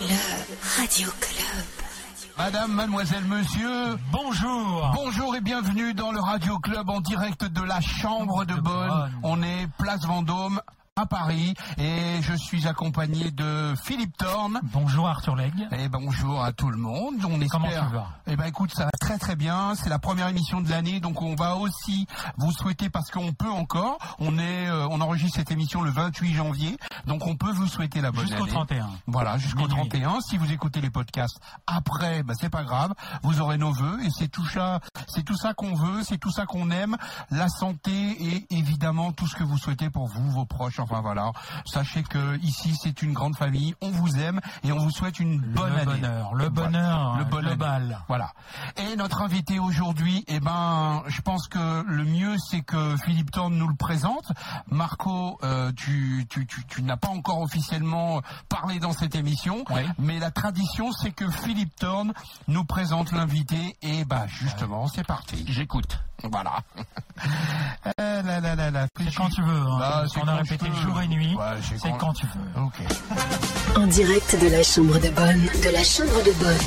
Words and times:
Le 0.00 0.80
Radio 0.80 1.08
Club. 1.20 1.64
Madame, 2.36 2.72
mademoiselle, 2.72 3.24
monsieur, 3.24 3.96
Bonjour. 4.12 4.92
bonjour 4.94 5.34
et 5.34 5.40
bienvenue 5.40 5.92
dans 5.92 6.12
le 6.12 6.20
Radio 6.20 6.58
Club 6.58 6.88
en 6.88 7.00
direct 7.00 7.44
de 7.44 7.62
la 7.62 7.80
Chambre 7.80 8.44
de. 8.44 8.54
Bonne. 8.54 9.10
On 9.24 9.42
est 9.42 9.66
place 9.78 10.04
Vendôme 10.06 10.60
à 10.98 11.06
Paris 11.06 11.54
et 11.78 12.20
je 12.22 12.34
suis 12.34 12.66
accompagné 12.66 13.30
de 13.30 13.74
Philippe 13.84 14.16
Thorne. 14.16 14.58
Bonjour 14.64 15.06
Arthur 15.06 15.36
Legge. 15.36 15.52
Et 15.70 15.88
bonjour 15.88 16.42
à 16.42 16.52
tout 16.52 16.70
le 16.70 16.76
monde. 16.76 17.14
On 17.24 17.40
espère. 17.40 17.60
Comment 17.60 17.68
tu 17.68 17.94
vas? 17.94 18.08
Eh 18.26 18.36
ben 18.36 18.46
écoute, 18.46 18.72
ça 18.74 18.86
va 18.86 18.90
très 18.98 19.16
très 19.16 19.36
bien. 19.36 19.74
C'est 19.76 19.88
la 19.90 20.00
première 20.00 20.26
émission 20.26 20.60
de 20.60 20.68
l'année, 20.68 20.98
donc 20.98 21.22
on 21.22 21.36
va 21.36 21.54
aussi 21.56 22.06
vous 22.36 22.50
souhaiter 22.50 22.90
parce 22.90 23.10
qu'on 23.10 23.32
peut 23.32 23.50
encore. 23.50 23.98
On 24.18 24.38
est, 24.38 24.68
euh, 24.68 24.88
on 24.90 25.00
enregistre 25.00 25.36
cette 25.36 25.52
émission 25.52 25.82
le 25.82 25.90
28 25.90 26.34
janvier, 26.34 26.76
donc 27.06 27.26
on 27.26 27.36
peut 27.36 27.52
vous 27.52 27.68
souhaiter 27.68 28.00
la 28.00 28.10
bonne 28.10 28.26
Jusqu'au 28.26 28.44
année. 28.44 28.52
31. 28.52 28.88
Voilà, 29.06 29.38
jusqu'au 29.38 29.68
Minuit. 29.68 29.88
31. 29.88 30.20
Si 30.20 30.36
vous 30.36 30.50
écoutez 30.50 30.80
les 30.80 30.90
podcasts 30.90 31.38
après, 31.68 32.24
bah, 32.24 32.34
c'est 32.38 32.50
pas 32.50 32.64
grave. 32.64 32.92
Vous 33.22 33.40
aurez 33.40 33.56
nos 33.58 33.72
vœux 33.72 33.98
et 34.04 34.10
c'est 34.10 34.28
tout 34.28 34.46
ça, 34.46 34.80
c'est 35.06 35.22
tout 35.22 35.36
ça 35.36 35.54
qu'on 35.54 35.74
veut, 35.74 36.02
c'est 36.02 36.18
tout 36.18 36.32
ça 36.32 36.44
qu'on 36.44 36.70
aime. 36.70 36.96
La 37.30 37.48
santé 37.48 37.92
et 37.92 38.46
évidemment 38.50 39.12
tout 39.12 39.28
ce 39.28 39.36
que 39.36 39.44
vous 39.44 39.58
souhaitez 39.58 39.90
pour 39.90 40.08
vous, 40.08 40.30
vos 40.30 40.44
proches. 40.44 40.80
Enfin 40.90 41.00
voilà. 41.00 41.32
Sachez 41.66 42.02
que 42.02 42.38
ici 42.38 42.74
c'est 42.82 43.02
une 43.02 43.12
grande 43.12 43.36
famille. 43.36 43.74
On 43.80 43.90
vous 43.90 44.18
aime 44.18 44.40
et 44.64 44.72
on 44.72 44.78
vous 44.78 44.90
souhaite 44.90 45.18
une 45.20 45.38
bonne 45.40 45.72
le 45.72 45.78
année. 45.80 45.84
bonheur, 46.00 46.34
le 46.34 46.48
bonheur 46.48 47.16
Le 47.18 47.24
bonheur. 47.24 47.50
global. 47.56 47.98
Voilà. 48.08 48.32
Et 48.76 48.96
notre 48.96 49.22
invité 49.22 49.58
aujourd'hui, 49.58 50.24
eh 50.28 50.40
ben, 50.40 51.02
je 51.06 51.20
pense 51.20 51.48
que 51.48 51.84
le 51.86 52.04
mieux, 52.04 52.36
c'est 52.38 52.60
que 52.62 52.96
Philippe 53.04 53.30
Thorne 53.30 53.54
nous 53.56 53.68
le 53.68 53.74
présente. 53.74 54.24
Marco, 54.70 55.38
euh, 55.42 55.72
tu, 55.76 56.26
tu, 56.30 56.46
tu, 56.46 56.64
tu 56.66 56.82
n'as 56.82 56.96
pas 56.96 57.08
encore 57.08 57.40
officiellement 57.40 58.20
parlé 58.48 58.78
dans 58.78 58.92
cette 58.92 59.14
émission, 59.14 59.64
Oui. 59.70 59.82
mais 59.98 60.18
la 60.18 60.30
tradition, 60.30 60.92
c'est 60.92 61.10
que 61.12 61.28
Philippe 61.30 61.74
Thorne 61.76 62.12
nous 62.48 62.64
présente 62.64 63.12
l'invité. 63.12 63.76
Et 63.82 64.04
bah, 64.04 64.26
justement, 64.26 64.86
c'est 64.88 65.06
parti. 65.06 65.44
J'écoute. 65.48 65.98
Voilà. 66.24 66.58
Là 67.98 68.22
là 68.40 68.54
là 68.56 68.70
là, 68.70 68.86
C'est 68.98 69.14
quand 69.14 69.28
tu 69.28 69.42
veux. 69.42 69.60
hein. 69.60 69.78
Bah, 69.78 70.04
c'est 70.08 70.18
On 70.20 70.22
a 70.28 70.32
quand 70.32 70.36
répété 70.42 70.67
jour 70.76 71.00
et 71.00 71.08
nuit. 71.08 71.34
Ouais, 71.34 71.44
c'est 71.76 71.90
quand- 71.98 72.12
tu 72.12 72.26
veux. 72.26 73.80
En 73.82 73.86
direct 73.86 74.36
de 74.40 74.48
la 74.48 74.62
Chambre 74.62 74.98
de 74.98 75.08
Bonne. 75.10 75.48
De 75.62 75.70
la 75.72 75.84
Chambre 75.84 76.22
de 76.24 76.32
Bonne. 76.42 76.58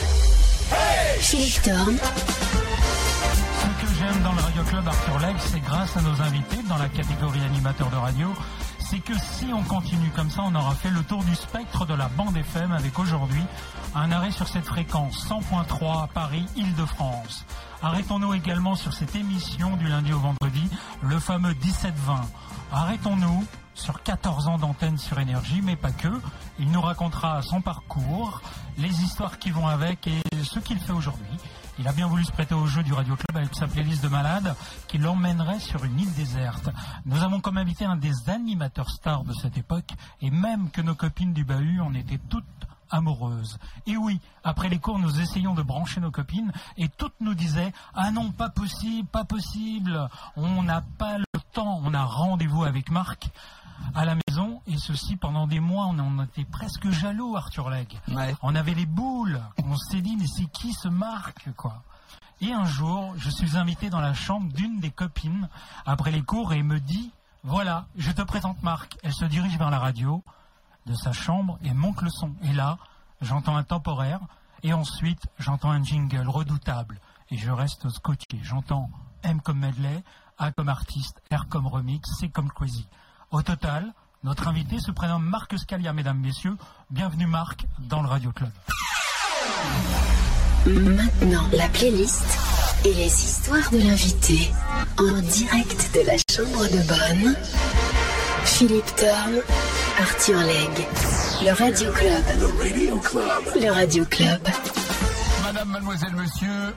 Philippe 1.19 1.61
Thorne. 1.61 1.97
Ce 1.97 3.85
que 3.85 3.93
j'aime 3.99 4.21
dans 4.23 4.33
le 4.33 4.41
Radio 4.41 4.63
Club 4.63 4.87
Arthur 4.87 5.19
Legge, 5.19 5.41
c'est 5.51 5.59
grâce 5.59 5.95
à 5.97 6.01
nos 6.01 6.21
invités 6.21 6.59
dans 6.67 6.77
la 6.77 6.89
catégorie 6.89 7.41
animateur 7.43 7.89
de 7.89 7.95
radio, 7.97 8.33
c'est 8.79 8.99
que 8.99 9.13
si 9.17 9.45
on 9.53 9.63
continue 9.63 10.09
comme 10.15 10.29
ça, 10.29 10.41
on 10.45 10.55
aura 10.55 10.73
fait 10.75 10.89
le 10.89 11.01
tour 11.03 11.23
du 11.23 11.35
spectre 11.35 11.85
de 11.85 11.93
la 11.93 12.07
bande 12.09 12.35
FM 12.37 12.71
avec 12.71 12.97
aujourd'hui 12.99 13.43
un 13.95 14.11
arrêt 14.11 14.31
sur 14.31 14.47
cette 14.47 14.65
fréquence 14.65 15.25
100.3 15.27 16.07
Paris-Île-de-France. 16.13 17.45
Arrêtons-nous 17.83 18.33
également 18.33 18.75
sur 18.75 18.93
cette 18.93 19.15
émission 19.15 19.75
du 19.77 19.87
lundi 19.87 20.13
au 20.13 20.19
vendredi, 20.19 20.69
le 21.03 21.19
fameux 21.19 21.53
17-20. 21.53 21.91
Arrêtons-nous 22.71 23.45
sur 23.73 24.03
14 24.03 24.47
ans 24.47 24.57
d'antenne 24.57 24.97
sur 24.97 25.19
énergie, 25.19 25.61
mais 25.61 25.75
pas 25.75 25.91
que. 25.91 26.21
Il 26.59 26.71
nous 26.71 26.81
racontera 26.81 27.41
son 27.41 27.61
parcours, 27.61 28.41
les 28.77 29.01
histoires 29.01 29.39
qui 29.39 29.51
vont 29.51 29.67
avec 29.67 30.07
et 30.07 30.21
ce 30.43 30.59
qu'il 30.59 30.79
fait 30.79 30.93
aujourd'hui. 30.93 31.37
Il 31.79 31.87
a 31.87 31.93
bien 31.93 32.07
voulu 32.07 32.23
se 32.23 32.31
prêter 32.31 32.53
au 32.53 32.67
jeu 32.67 32.83
du 32.83 32.93
Radio 32.93 33.15
Club 33.15 33.37
avec 33.37 33.55
sa 33.55 33.67
playlist 33.67 34.03
de 34.03 34.09
malades 34.09 34.55
qui 34.87 34.97
l'emmènerait 34.97 35.59
sur 35.59 35.83
une 35.83 35.99
île 35.99 36.13
déserte. 36.13 36.69
Nous 37.05 37.23
avons 37.23 37.39
comme 37.39 37.57
invité 37.57 37.85
un 37.85 37.95
des 37.95 38.29
animateurs 38.29 38.89
stars 38.89 39.23
de 39.23 39.33
cette 39.33 39.57
époque 39.57 39.91
et 40.21 40.29
même 40.29 40.69
que 40.69 40.81
nos 40.81 40.95
copines 40.95 41.33
du 41.33 41.43
bahut 41.43 41.79
en 41.79 41.93
étaient 41.93 42.19
toutes 42.29 42.45
amoureuses. 42.91 43.57
Et 43.87 43.97
oui, 43.97 44.19
après 44.43 44.69
les 44.69 44.79
cours, 44.79 44.99
nous 44.99 45.21
essayons 45.21 45.53
de 45.53 45.63
brancher 45.63 46.01
nos 46.01 46.11
copines 46.11 46.51
et 46.77 46.89
toutes 46.89 47.19
nous 47.19 47.33
disaient 47.33 47.73
Ah 47.95 48.11
non, 48.11 48.31
pas 48.31 48.49
possible, 48.49 49.07
pas 49.07 49.23
possible, 49.23 50.09
on 50.35 50.63
n'a 50.63 50.83
pas 50.97 51.17
le 51.17 51.25
temps, 51.53 51.81
on 51.83 51.93
a 51.93 52.03
rendez-vous 52.03 52.63
avec 52.63 52.91
Marc 52.91 53.29
à 53.95 54.05
la 54.05 54.15
maison 54.15 54.61
et 54.67 54.77
ceci 54.77 55.15
pendant 55.15 55.47
des 55.47 55.59
mois, 55.59 55.87
on 55.87 55.99
en 55.99 56.23
était 56.23 56.45
presque 56.45 56.89
jaloux, 56.89 57.35
Arthur 57.35 57.69
Legge. 57.69 57.95
Ouais. 58.07 58.35
On 58.41 58.55
avait 58.55 58.73
les 58.73 58.85
boules. 58.85 59.41
On 59.63 59.75
s'est 59.75 60.01
dit, 60.01 60.15
mais 60.17 60.27
c'est 60.27 60.49
qui 60.51 60.73
ce 60.73 60.87
Marc, 60.87 61.49
quoi? 61.55 61.83
Et 62.41 62.51
un 62.51 62.65
jour, 62.65 63.13
je 63.17 63.29
suis 63.29 63.57
invité 63.57 63.89
dans 63.89 64.01
la 64.01 64.13
chambre 64.13 64.51
d'une 64.53 64.79
des 64.79 64.89
copines 64.89 65.47
après 65.85 66.11
les 66.11 66.23
cours 66.23 66.53
et 66.53 66.63
me 66.63 66.79
dit, 66.79 67.11
voilà, 67.43 67.85
je 67.95 68.11
te 68.11 68.21
présente 68.21 68.61
Marc. 68.63 68.97
Elle 69.03 69.13
se 69.13 69.25
dirige 69.25 69.57
vers 69.57 69.69
la 69.69 69.79
radio 69.79 70.23
de 70.85 70.95
sa 70.95 71.11
chambre 71.11 71.59
et 71.63 71.73
monte 71.73 72.01
le 72.01 72.09
son. 72.09 72.33
Et 72.43 72.53
là, 72.53 72.77
j'entends 73.21 73.55
un 73.55 73.63
temporaire 73.63 74.21
et 74.63 74.73
ensuite, 74.73 75.27
j'entends 75.37 75.71
un 75.71 75.83
jingle 75.83 76.27
redoutable 76.27 76.99
et 77.29 77.37
je 77.37 77.51
reste 77.51 77.89
scotché. 77.89 78.39
J'entends 78.41 78.89
M 79.23 79.39
comme 79.41 79.59
medley, 79.59 80.03
A 80.39 80.51
comme 80.51 80.69
artiste, 80.69 81.21
R 81.31 81.47
comme 81.47 81.67
remix, 81.67 82.09
C 82.19 82.29
comme 82.29 82.49
crazy. 82.49 82.87
Au 83.31 83.41
total, 83.41 83.93
notre 84.25 84.49
invité 84.49 84.77
se 84.79 84.91
prénomme 84.91 85.23
Marc 85.23 85.57
Scalia, 85.57 85.93
mesdames, 85.93 86.19
messieurs. 86.19 86.57
Bienvenue 86.89 87.27
Marc 87.27 87.65
dans 87.79 88.01
le 88.01 88.09
Radio 88.09 88.29
Club. 88.33 88.49
Maintenant, 90.65 91.47
la 91.53 91.69
playlist 91.69 92.25
et 92.83 92.93
les 92.93 93.05
histoires 93.05 93.71
de 93.71 93.77
l'invité. 93.77 94.51
En 94.97 95.21
direct 95.21 95.95
de 95.95 96.01
la 96.05 96.17
Chambre 96.29 96.65
de 96.65 96.85
Bonne. 96.87 97.35
Philippe 98.43 98.95
Thorne. 98.97 99.39
Arthur 99.97 100.39
Legge. 100.41 100.85
Le 101.41 101.53
Radio 101.53 101.91
Club. 101.93 103.63
Le 103.63 103.71
Radio 103.71 104.05
Club. 104.05 104.41
Madame, 105.61 105.73
mademoiselle, 105.73 106.15
monsieur, 106.15 106.75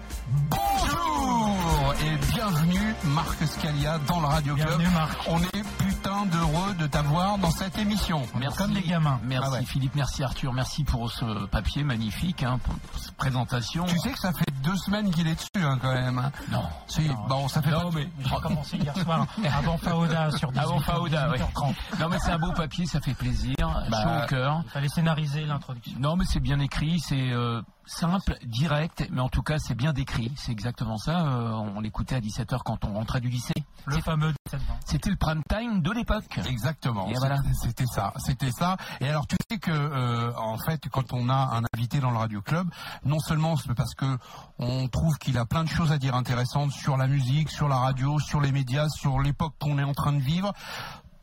bonjour 0.50 1.95
et 2.05 2.17
bienvenue 2.34 2.95
Marc 3.05 3.43
Scalia 3.47 3.99
dans 4.06 4.21
le 4.21 4.27
Radio 4.27 4.55
Club. 4.56 4.67
Bienvenue, 4.69 4.89
Marc. 4.93 5.19
On 5.27 5.41
est 5.43 5.65
putain 5.78 6.27
d'heureux 6.27 6.75
de 6.78 6.87
t'avoir 6.87 7.39
dans 7.39 7.50
cette 7.50 7.78
émission. 7.78 8.21
Merci. 8.39 8.59
Comme 8.59 8.75
des 8.75 8.83
gamins. 8.83 9.19
Merci 9.25 9.49
Ah 9.50 9.55
ouais. 9.55 9.65
Philippe, 9.65 9.94
merci 9.94 10.23
Arthur, 10.23 10.53
merci 10.53 10.84
pour 10.84 11.11
ce 11.11 11.47
papier 11.47 11.83
magnifique, 11.83 12.43
hein, 12.43 12.59
pour, 12.62 12.75
cette 13.00 13.17
présentation. 13.17 13.84
Tu 13.87 13.99
sais 14.00 14.11
que 14.11 14.19
ça 14.19 14.34
fait 14.34 14.50
deux 14.62 14.77
semaines 14.77 15.11
qu'il 15.11 15.28
est 15.28 15.34
dessus 15.34 15.65
hein, 15.65 15.78
quand 15.81 15.94
même. 15.94 16.19
hein. 16.19 16.31
Non. 16.53 16.65
Si, 16.87 17.09
bon, 17.27 17.49
ça 17.49 17.62
fait 17.62 17.71
Non, 17.71 17.91
pas... 17.91 17.99
mais 18.00 18.11
J'ai 18.23 18.37
commencé 18.43 18.77
hier 18.77 18.94
soir 18.99 19.27
avant 19.56 19.78
Faouda 19.78 20.31
sur 20.33 20.53
18 20.53 20.62
avant 20.62 20.81
Faouda, 20.81 21.31
ouais. 21.31 21.39
18h30. 21.39 21.75
Non 22.00 22.09
mais 22.11 22.19
c'est 22.19 22.33
un 22.33 22.39
beau 22.39 22.53
papier, 22.53 22.84
ça 22.84 23.00
fait 23.00 23.15
plaisir, 23.15 23.55
Bah, 23.89 24.03
chaud 24.03 24.25
au 24.25 24.27
cœur. 24.27 24.61
Il 24.67 24.71
fallait 24.71 24.89
scénariser 24.89 25.47
l'introduction. 25.47 25.97
Non 25.99 26.17
mais 26.17 26.27
c'est 26.27 26.41
bien 26.41 26.59
écrit, 26.61 27.00
c'est 27.00 27.31
euh, 27.31 27.62
simple, 27.87 28.37
direct, 28.45 29.06
mais 29.11 29.21
en 29.21 29.28
tout 29.28 29.43
cas 29.43 29.59
c'est 29.59 29.75
bien 29.75 29.93
décrit. 29.93 30.33
C'est 30.37 30.53
exactement 30.53 30.97
ça. 30.97 31.27
euh, 31.27 31.50
on 31.50 31.81
l'écoutait 31.81 32.17
à 32.17 32.21
17h 32.21 32.59
quand 32.65 32.84
on 32.84 32.95
rentrait 32.95 33.21
du 33.21 33.28
lycée. 33.28 33.55
Le 33.87 34.00
fameux 34.00 34.33
17 34.47 34.61
C'était 34.87 35.11
le 35.11 35.17
prime 35.17 35.43
time 35.49 35.83
de 35.83 35.91
l'époque. 35.93 36.39
Exactement. 36.47 37.06
C'était- 37.06 37.19
voilà. 37.19 37.43
C'était 37.61 37.87
ça. 37.87 38.12
C'était 38.19 38.50
ça. 38.50 38.77
Et 39.00 39.09
alors 39.09 39.27
tu 39.27 39.37
sais 39.50 39.59
que 39.59 39.71
euh, 39.71 40.33
en 40.37 40.56
fait 40.59 40.89
quand 40.91 41.12
on 41.12 41.28
a 41.28 41.56
un 41.56 41.62
invité 41.75 42.00
dans 42.00 42.11
le 42.11 42.17
Radio 42.19 42.41
Club, 42.43 42.69
non 43.05 43.19
seulement 43.21 43.55
parce 43.77 43.94
que 43.94 44.19
on 44.59 44.89
trouve 44.89 45.19
qu'il 45.19 45.37
a 45.39 45.44
plein 45.44 45.65
de 45.65 45.69
choses 45.69 45.93
à 45.93 45.99
dire 45.99 46.15
intéressantes 46.15 46.73
sur 46.73 46.97
la 46.97 47.06
musique, 47.06 47.50
sur 47.50 47.69
la 47.69 47.77
radio, 47.77 48.19
sur 48.19 48.41
les 48.41 48.53
médias, 48.53 48.89
sur 48.89 49.21
l'époque 49.21 49.55
qu'on 49.61 49.78
est 49.78 49.84
en 49.84 49.94
train 49.94 50.12
de 50.12 50.21
vivre. 50.23 50.53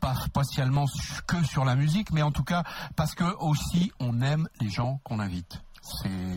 Pas 0.00 0.14
spécialement 0.16 0.86
que 1.28 1.44
sur 1.44 1.64
la 1.64 1.76
musique, 1.76 2.10
mais 2.12 2.22
en 2.22 2.32
tout 2.32 2.42
cas 2.44 2.64
parce 2.96 3.14
que 3.14 3.24
aussi 3.38 3.92
on 4.00 4.20
aime 4.20 4.48
les 4.60 4.68
gens 4.70 5.00
qu'on 5.04 5.20
invite. 5.20 5.62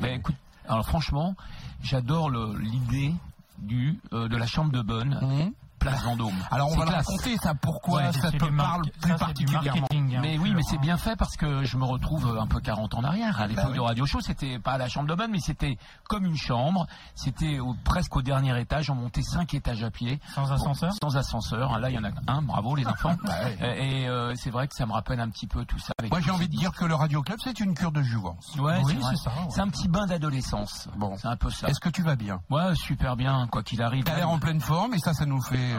Ben 0.02 0.20
écoute, 0.20 0.36
alors 0.68 0.86
franchement, 0.86 1.36
j'adore 1.84 2.30
l'idée 2.30 3.14
du 3.60 4.00
euh, 4.14 4.28
de 4.28 4.36
la 4.38 4.48
chambre 4.48 4.72
de 4.72 4.82
bonne 4.82 5.20
Mhm. 5.22 5.54
Place 5.90 6.04
Vendôme. 6.04 6.34
Alors 6.52 6.70
on 6.72 6.78
va 6.78 6.86
le 6.86 6.92
classe. 6.92 7.06
raconter 7.08 7.38
ça 7.38 7.54
pourquoi 7.56 8.02
Ouais, 8.04 8.12
ça 8.14 8.32
te 8.32 8.46
parle 8.46 8.84
plus 9.02 9.16
particulièrement. 9.16 9.88
hein, 9.92 10.20
Mais 10.22 10.38
oui, 10.38 10.54
mais 10.56 10.62
c'est 10.64 10.78
bien 10.80 10.98
fait 10.98 11.16
parce 11.16 11.36
que 11.38 11.64
je 11.64 11.78
me 11.78 11.86
retrouve 11.86 12.38
un 12.40 12.48
peu 12.48 12.60
40 12.60 12.94
ans 12.96 13.00
en 13.00 13.04
arrière. 13.04 13.40
À 13.40 13.48
l'époque 13.48 13.64
Bah 13.66 13.70
oui. 13.72 13.78
de 13.78 13.82
Radio 13.82 14.06
Show, 14.06 14.22
c'était 14.22 14.60
pas 14.60 14.74
à 14.74 14.78
la 14.78 14.88
chambre 14.90 15.08
de 15.08 15.16
bonne, 15.16 15.32
mais 15.32 15.40
c'était 15.40 15.78
comme 16.10 16.26
une 16.26 16.38
chambre. 16.38 16.88
C'était 17.16 17.60
presque 17.84 18.16
au 18.16 18.22
dernier 18.22 18.60
étage. 18.60 18.90
On 18.90 18.96
montait 18.96 19.22
cinq 19.24 19.54
étages 19.54 19.84
à 19.84 19.92
pied. 19.92 20.20
Sans 20.34 20.52
ascenseur? 20.52 20.92
Sans 21.02 21.18
ascenseur. 21.18 21.80
Là, 21.80 21.90
il 21.90 21.96
y 21.96 22.00
en 22.00 22.04
a 22.04 22.10
un. 22.28 22.42
Bravo 22.42 22.76
les 22.76 22.86
enfants. 22.88 23.16
Bah 23.26 23.34
ouais. 23.62 23.86
Et 23.88 24.08
euh, 24.08 24.34
c'est 24.36 24.50
vrai 24.52 24.68
que 24.68 24.76
ça 24.76 24.86
me 24.86 24.92
rappelle 24.94 25.20
un 25.20 25.30
petit 25.30 25.48
peu 25.48 25.66
tout 25.66 25.80
ça. 25.80 25.94
avec 25.98 26.12
Moi 26.12 26.20
j'ai 26.22 26.32
envie 26.32 26.48
de 26.48 26.56
dire 26.56 26.72
que 26.74 26.86
le 26.86 26.94
Radio 26.96 27.22
Club 27.22 27.40
c'est 27.44 27.60
une 27.60 27.74
cure 27.74 27.92
de 27.92 28.02
jouvence. 28.04 28.56
Ouais, 28.60 28.80
Oui, 28.84 28.98
c'est 29.10 29.16
ça, 29.18 29.30
ouais. 29.32 29.48
C'est 29.50 29.62
un 29.62 29.68
petit 29.70 29.88
bain 29.88 30.06
d'adolescence. 30.06 30.88
Bon. 30.98 31.16
C'est 31.18 31.28
un 31.28 31.36
peu 31.38 31.50
ça. 31.50 31.68
Est-ce 31.68 31.80
que 31.80 31.90
tu 31.90 32.02
vas 32.04 32.16
bien? 32.16 32.40
Ouais, 32.50 32.76
super 32.76 33.16
bien, 33.16 33.48
quoi 33.48 33.64
qu'il 33.64 33.82
arrive. 33.82 34.04
T'as 34.04 34.16
l'air 34.16 34.30
en 34.30 34.40
pleine 34.40 34.60
forme 34.62 34.94
et 34.94 35.00
ça, 35.00 35.14
ça 35.14 35.26
nous 35.26 35.42
fait, 35.42 35.75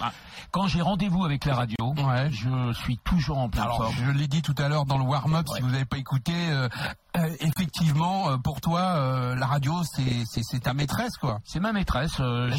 Ah, 0.00 0.10
Quand 0.50 0.66
j'ai 0.66 0.82
rendez-vous 0.82 1.24
avec 1.24 1.44
la 1.44 1.54
radio, 1.54 1.94
Ouais. 1.96 2.28
je 2.32 2.72
suis 2.72 2.98
toujours 2.98 3.38
en 3.38 3.48
pleine 3.48 3.62
Alors, 3.64 3.76
forme. 3.76 3.94
je 3.96 4.10
l'ai 4.10 4.26
dit 4.26 4.42
tout 4.42 4.54
à 4.58 4.68
l'heure 4.68 4.84
dans 4.86 4.98
le 4.98 5.04
warm-up, 5.04 5.46
si 5.54 5.62
vous 5.62 5.70
n'avez 5.70 5.84
pas 5.84 5.98
écouté, 5.98 6.32
euh, 6.34 6.68
euh, 7.16 7.28
effectivement, 7.40 8.28
euh, 8.30 8.36
pour 8.36 8.60
toi, 8.60 8.80
euh, 8.80 9.36
la 9.36 9.46
radio, 9.46 9.82
c'est 9.84 10.60
ta 10.60 10.74
maîtresse, 10.74 11.16
quoi. 11.16 11.38
C'est 11.44 11.60
ma 11.60 11.72
maîtresse. 11.72 12.16
euh, 12.20 12.50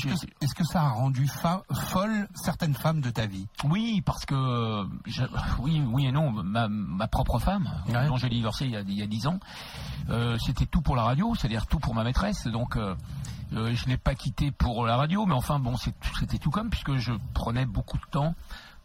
Est-ce 0.42 0.56
que, 0.56 0.64
ça 0.64 0.82
a 0.84 0.90
rendu 0.90 1.28
folle 1.28 2.28
certaines 2.36 2.74
femmes 2.76 3.02
de 3.02 3.10
ta 3.10 3.26
vie? 3.26 3.48
Oui, 3.66 4.02
parce 4.06 4.26
que 4.26 4.36
euh, 4.36 4.86
je- 5.06 5.24
oui, 5.60 5.82
oui 5.86 6.06
et 6.08 6.12
non. 6.14 6.32
Ma, 6.32 6.68
ma 6.70 7.08
propre 7.08 7.40
femme, 7.40 7.70
Ouais. 7.90 8.08
dont 8.08 8.16
j'ai 8.18 8.30
divorcé 8.30 8.66
il 8.66 8.72
y 8.72 9.02
a, 9.02 9.08
10 9.08 9.28
ans, 9.28 9.40
euh, 10.10 10.38
c'était 10.46 10.66
tout 10.66 10.82
pour 10.82 10.96
la 10.96 11.04
radio, 11.04 11.34
c'est-à-dire 11.36 11.66
tout 11.68 11.80
pour 11.80 11.94
ma 11.96 12.04
maîtresse. 12.06 12.48
Donc 12.48 12.78
euh, 13.54 13.74
je 13.74 13.88
l'ai 13.88 13.98
pas 13.98 14.16
quitté 14.16 14.52
pour 14.52 14.86
la 14.86 14.98
radio, 14.98 15.26
mais 15.26 15.34
enfin 15.34 15.60
bon, 15.60 15.76
c'était 15.78 16.38
tout 16.38 16.52
comme 16.52 16.70
puisque 16.70 16.96
je 16.96 17.14
prenais 17.34 17.66
beaucoup 17.66 17.98
de 17.98 18.06
temps 18.12 18.36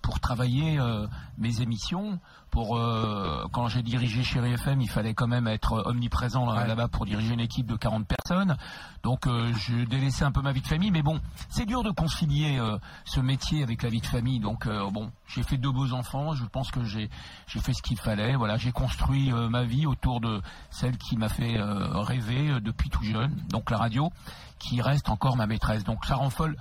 pour 0.03 0.21
travailler 0.21 0.79
euh, 0.79 1.07
mes 1.39 1.61
émissions. 1.61 2.19
Pour 2.51 2.77
euh, 2.77 3.47
quand 3.53 3.69
j'ai 3.69 3.83
dirigé 3.83 4.23
chez 4.25 4.41
FM, 4.41 4.81
il 4.81 4.91
fallait 4.91 5.15
quand 5.15 5.29
même 5.29 5.47
être 5.47 5.83
omniprésent 5.87 6.45
là- 6.47 6.63
Ouais. 6.63 6.67
là-bas 6.67 6.89
pour 6.89 7.07
diriger 7.07 7.35
une 7.35 7.41
équipe 7.41 7.67
de 7.67 7.77
40 7.77 8.07
personnes. 8.07 8.57
Donc 9.05 9.27
euh, 9.27 9.53
je 9.55 9.85
délaissais 9.85 10.25
un 10.25 10.33
peu 10.33 10.43
ma 10.43 10.53
vie 10.53 10.61
de 10.61 10.67
famille, 10.67 10.91
mais 10.91 11.03
bon, 11.03 11.21
c'est 11.49 11.65
dur 11.65 11.83
de 11.85 11.91
concilier 11.91 12.59
euh, 12.59 12.77
ce 13.05 13.21
métier 13.21 13.63
avec 13.63 13.83
la 13.83 13.89
vie 13.89 14.01
de 14.01 14.07
famille. 14.07 14.41
Donc 14.41 14.67
euh, 14.67 14.91
bon, 14.91 15.11
j'ai 15.29 15.43
fait 15.45 15.57
deux 15.59 15.71
beaux 15.71 15.93
enfants. 15.93 16.35
Je 16.35 16.45
pense 16.45 16.71
que 16.71 16.83
j'ai 16.85 17.09
j'ai 17.47 17.61
fait 17.61 17.73
ce 17.73 17.83
qu'il 17.83 17.99
fallait. 17.99 18.35
Voilà, 18.35 18.57
j'ai 18.57 18.73
construit 18.73 19.33
euh, 19.33 19.49
ma 19.49 19.63
vie 19.65 19.87
autour 19.87 20.21
de 20.21 20.43
celle 20.71 20.99
qui 20.99 21.17
m'a 21.17 21.29
fait 21.29 21.57
euh, 21.57 22.01
rêver 22.01 22.51
euh, 22.51 22.61
depuis 22.61 22.91
tout 22.91 23.05
jeune. 23.05 23.35
Donc 23.51 23.71
la 23.71 23.79
radio, 23.79 24.11
qui 24.59 24.83
reste 24.83 25.09
encore 25.09 25.37
ma 25.37 25.47
maîtresse. 25.47 25.85
Donc 25.85 26.05
ça 26.05 26.17
rend 26.17 26.31
folle. 26.31 26.57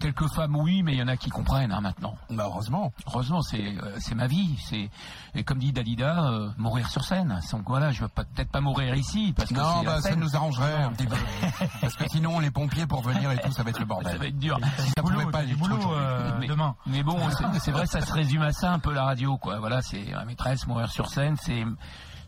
Quelques 0.00 0.28
femmes, 0.28 0.54
oui, 0.54 0.82
mais 0.84 0.92
il 0.92 0.98
y 0.98 1.02
en 1.02 1.08
a 1.08 1.16
qui 1.16 1.28
comprennent 1.28 1.72
hein, 1.72 1.80
maintenant. 1.80 2.14
bah, 2.30 2.44
Heureusement. 2.46 2.92
Heureusement, 3.08 3.42
c'est 3.42 3.76
euh, 3.76 3.96
c'est 3.98 4.14
ma 4.14 4.28
vie. 4.28 4.56
C'est 4.68 4.88
et 5.34 5.42
comme 5.42 5.58
dit 5.58 5.72
Dalida, 5.72 6.24
euh, 6.30 6.50
mourir 6.56 6.88
sur 6.88 7.02
scène. 7.04 7.40
Donc 7.50 7.62
voilà, 7.66 7.90
je 7.90 8.04
pas- 8.06 8.22
peut-être 8.24 8.50
pas 8.52 8.60
mourir 8.60 8.94
ici 8.94 9.32
parce 9.36 9.48
que 9.50 9.54
Non, 9.54 9.82
la 9.82 9.96
bah, 9.96 10.00
ça 10.00 10.14
nous 10.14 10.36
arrangerait 10.36 10.82
un 10.84 10.92
petit 10.92 11.06
peu. 11.06 11.16
Parce 11.80 11.96
que 11.96 12.04
sinon, 12.08 12.38
les 12.38 12.50
pompiers 12.52 12.86
pour 12.86 13.02
venir 13.02 13.30
et 13.32 13.38
tout, 13.38 13.50
ça 13.52 13.62
va 13.64 13.70
être 13.70 13.78
le 13.78 13.84
Ça 13.84 13.88
bordel. 13.88 14.18
va 14.18 14.26
être 14.26 14.38
dur. 14.38 14.58
Si 14.78 14.90
ça 14.96 15.02
boulot, 15.02 15.18
pouvait 15.20 15.32
pas 15.32 15.42
du 15.44 15.56
boulot 15.56 15.92
euh, 15.94 16.30
Mais- 16.38 16.46
demain. 16.46 16.74
Mais 16.86 17.02
bon, 17.02 17.18
c'est- 17.60 17.70
vrai, 17.72 17.86
ça 17.86 18.00
se 18.00 18.12
résume 18.12 18.42
à 18.42 18.52
ça 18.52 18.72
un 18.72 18.78
peu 18.78 18.92
la 18.92 19.04
radio, 19.04 19.36
quoi. 19.36 19.58
Voilà, 19.58 19.82
c'est 19.82 20.04
la 20.12 20.24
maîtresse, 20.24 20.66
mourir 20.68 20.90
sur 20.90 21.08
scène, 21.08 21.36
c'est 21.42 21.64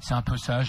c'est 0.00 0.14
un 0.14 0.22
peu 0.22 0.36
ça. 0.36 0.60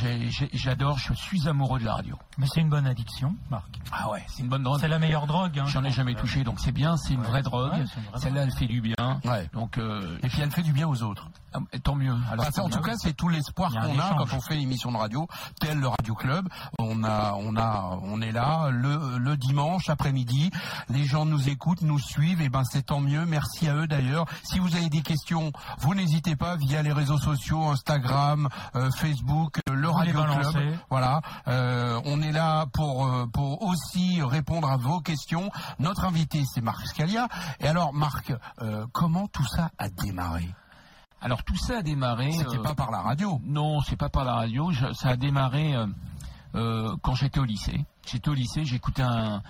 J'adore, 0.54 0.98
je 1.00 1.14
suis 1.14 1.48
amoureux 1.48 1.80
de 1.80 1.86
la 1.86 1.96
radio. 1.96 2.18
Mais 2.38 2.48
c'est 2.48 2.62
une 2.62 2.70
bonne 2.70 2.88
addiction, 2.88 3.36
Marc. 3.50 3.68
Ah 3.92 4.10
ouais, 4.10 4.24
c'est 4.28 4.44
une 4.44 4.50
bonne 4.50 4.64
drogue. 4.64 4.80
C'est 4.80 4.88
la 4.88 5.00
meilleure 5.00 5.28
drogue. 5.28 5.60
hein, 5.60 5.66
J'en 5.68 5.84
ai 5.84 5.92
jamais 5.92 6.16
touché, 6.16 6.44
donc 6.44 6.60
c'est 6.60 6.72
bien, 6.72 6.98
c'est 6.98 7.14
une 7.14 7.24
vraie 7.24 7.42
drogue. 7.42 7.74
Ouais, 7.74 7.86
c'est 7.88 8.00
une 8.00 8.06
vraie 8.08 8.20
Celle-là, 8.20 8.44
elle 8.44 8.52
fait 8.52 8.68
du 8.68 8.82
bien. 8.82 9.20
Ouais. 9.26 9.50
Donc, 9.54 9.78
euh, 9.78 10.18
Et 10.24 10.28
puis 10.30 10.42
elle 10.42 10.52
fait 10.52 10.64
du 10.64 10.74
bien 10.74 10.88
aux 10.88 11.02
autres. 11.04 11.30
ah, 11.54 11.60
tant 11.84 11.96
mieux. 11.96 12.16
Alors, 12.32 12.46
Enfin, 12.46 12.52
ça, 12.52 12.64
en 12.64 12.70
tout 12.70 12.82
cas, 12.82 12.94
c'est 12.98 13.14
tout 13.14 13.30
l'espoir 13.30 13.72
qu'on 13.72 14.00
a 14.00 14.16
quand 14.18 14.34
on 14.34 14.42
fait 14.42 14.56
l'émission 14.56 14.92
de 14.92 14.98
radio, 14.98 15.28
tel 15.60 15.80
le 15.80 15.88
Radio 15.88 16.16
Club. 16.16 16.48
On 16.80 17.04
a, 17.04 17.34
on 17.38 17.56
a, 17.56 17.98
on 18.04 18.22
est 18.22 18.32
là 18.32 18.70
le, 18.72 19.18
le 19.18 19.38
dimanche 19.38 19.90
après-midi. 19.90 20.52
Les 20.90 21.04
gens 21.06 21.26
nous 21.26 21.50
écoutent, 21.50 21.82
nous 21.82 22.00
suivent. 22.00 22.42
Et 22.42 22.50
ben, 22.50 22.64
c'est 22.64 22.86
tant 22.88 23.00
mieux. 23.02 23.26
Merci 23.26 23.68
à 23.70 23.76
eux 23.76 23.88
d'ailleurs. 23.88 24.26
Si 24.44 24.60
vous 24.60 24.76
avez 24.76 24.90
des 24.90 25.02
questions, 25.02 25.52
vous 25.80 25.96
n'hésitez 25.96 26.36
pas 26.36 26.56
via 26.56 26.82
les 26.82 26.92
réseaux 26.94 27.18
sociaux, 27.18 27.70
Instagram, 27.70 28.48
euh, 28.76 28.90
Facebook, 28.92 29.21
euh, 29.24 29.74
le 29.74 29.82
les 29.82 29.88
Radio 29.88 30.24
Club. 30.24 30.78
Voilà. 30.90 31.22
Euh, 31.48 32.00
on 32.06 32.22
est 32.22 32.32
là 32.32 32.66
pour 32.74 33.06
euh, 33.06 33.26
pour 33.28 33.62
aussi 33.64 34.22
répondre 34.24 34.70
à 34.70 34.78
vos 34.78 35.00
questions. 35.00 35.50
Notre 35.80 36.06
invité, 36.06 36.44
c'est 36.46 36.62
Marc 36.62 36.86
Scalia. 36.88 37.28
Et 37.60 37.68
alors, 37.68 37.94
Marc, 37.94 38.34
euh, 38.62 38.86
comment 38.92 39.28
tout 39.28 39.46
ça 39.46 39.70
a 39.78 39.90
démarré? 39.90 40.48
Alors 41.22 41.44
tout 41.44 41.58
ça 41.58 41.78
a 41.78 41.82
démarré. 41.82 42.32
C'était 42.32 42.58
euh, 42.58 42.64
pas 42.64 42.74
par 42.76 42.90
la 42.92 43.02
radio. 43.02 43.40
Non, 43.44 43.82
c'est 43.82 43.96
pas 43.96 44.10
par 44.10 44.24
la 44.26 44.34
radio. 44.34 44.72
Je- 44.72 44.94
ça 44.94 45.10
a 45.10 45.16
démarré 45.18 45.76
quand 46.54 47.16
j'étais 47.16 47.40
au 47.40 47.46
lycée. 47.46 47.86
J'étais 48.06 48.30
au 48.30 48.34
lycée, 48.34 48.66
j'écoutais 48.66 49.04
un, 49.04 49.42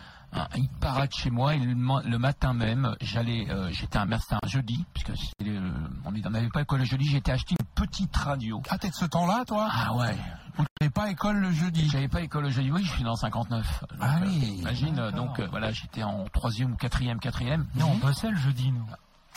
hit 0.56 0.72
parade 0.80 1.12
chez 1.14 1.30
moi 1.30 1.56
et 1.56 1.60
le, 1.60 1.76
ma- 1.76 2.02
le 2.04 2.18
matin 2.18 2.54
même, 2.54 2.96
j'allais, 3.02 3.50
euh, 3.50 3.70
j'étais 3.72 3.98
un, 3.98 4.08
c'était 4.20 4.36
un 4.36 4.48
jeudi 4.48 4.86
puisque 4.94 5.12
le- 5.40 5.62
on 6.06 6.12
n'avait 6.12 6.50
pas 6.50 6.62
école 6.62 6.80
le 6.80 6.86
jeudi. 6.86 7.06
J'étais 7.06 7.32
acheté 7.32 7.56
une 7.60 7.66
petite 7.76 8.16
radio. 8.16 8.62
Ah, 8.70 8.78
t'es 8.78 8.90
de 8.90 8.96
ce 8.96 9.06
temps-là, 9.06 9.44
toi? 9.46 9.70
Ah 9.72 9.94
ouais. 9.96 10.16
Vous 10.58 10.66
n'avez 10.80 10.90
pas 10.92 11.10
école 11.10 11.38
le 11.38 11.52
jeudi? 11.52 11.90
J'avais 11.90 12.08
pas 12.10 12.22
école 12.22 12.44
le 12.44 12.50
jeudi. 12.50 12.72
Oui, 12.72 12.84
je 12.84 12.92
suis 12.92 13.04
dans 13.04 13.16
59. 13.16 13.82
Donc, 13.90 14.00
Ah 14.02 14.18
euh, 14.18 14.26
oui. 14.26 14.58
Imagine. 14.60 15.00
euh. 15.00 15.12
Donc 15.12 15.40
euh, 15.40 15.48
voilà, 15.50 15.72
j'étais 15.72 16.04
en 16.04 16.26
troisième 16.26 16.74
ou 16.74 16.76
quatrième, 16.76 17.20
quatrième. 17.20 17.66
Non, 17.76 17.92
on 17.94 17.98
bossait 17.98 18.30
le 18.32 18.38
jeudi, 18.38 18.72
nous. 18.72 18.86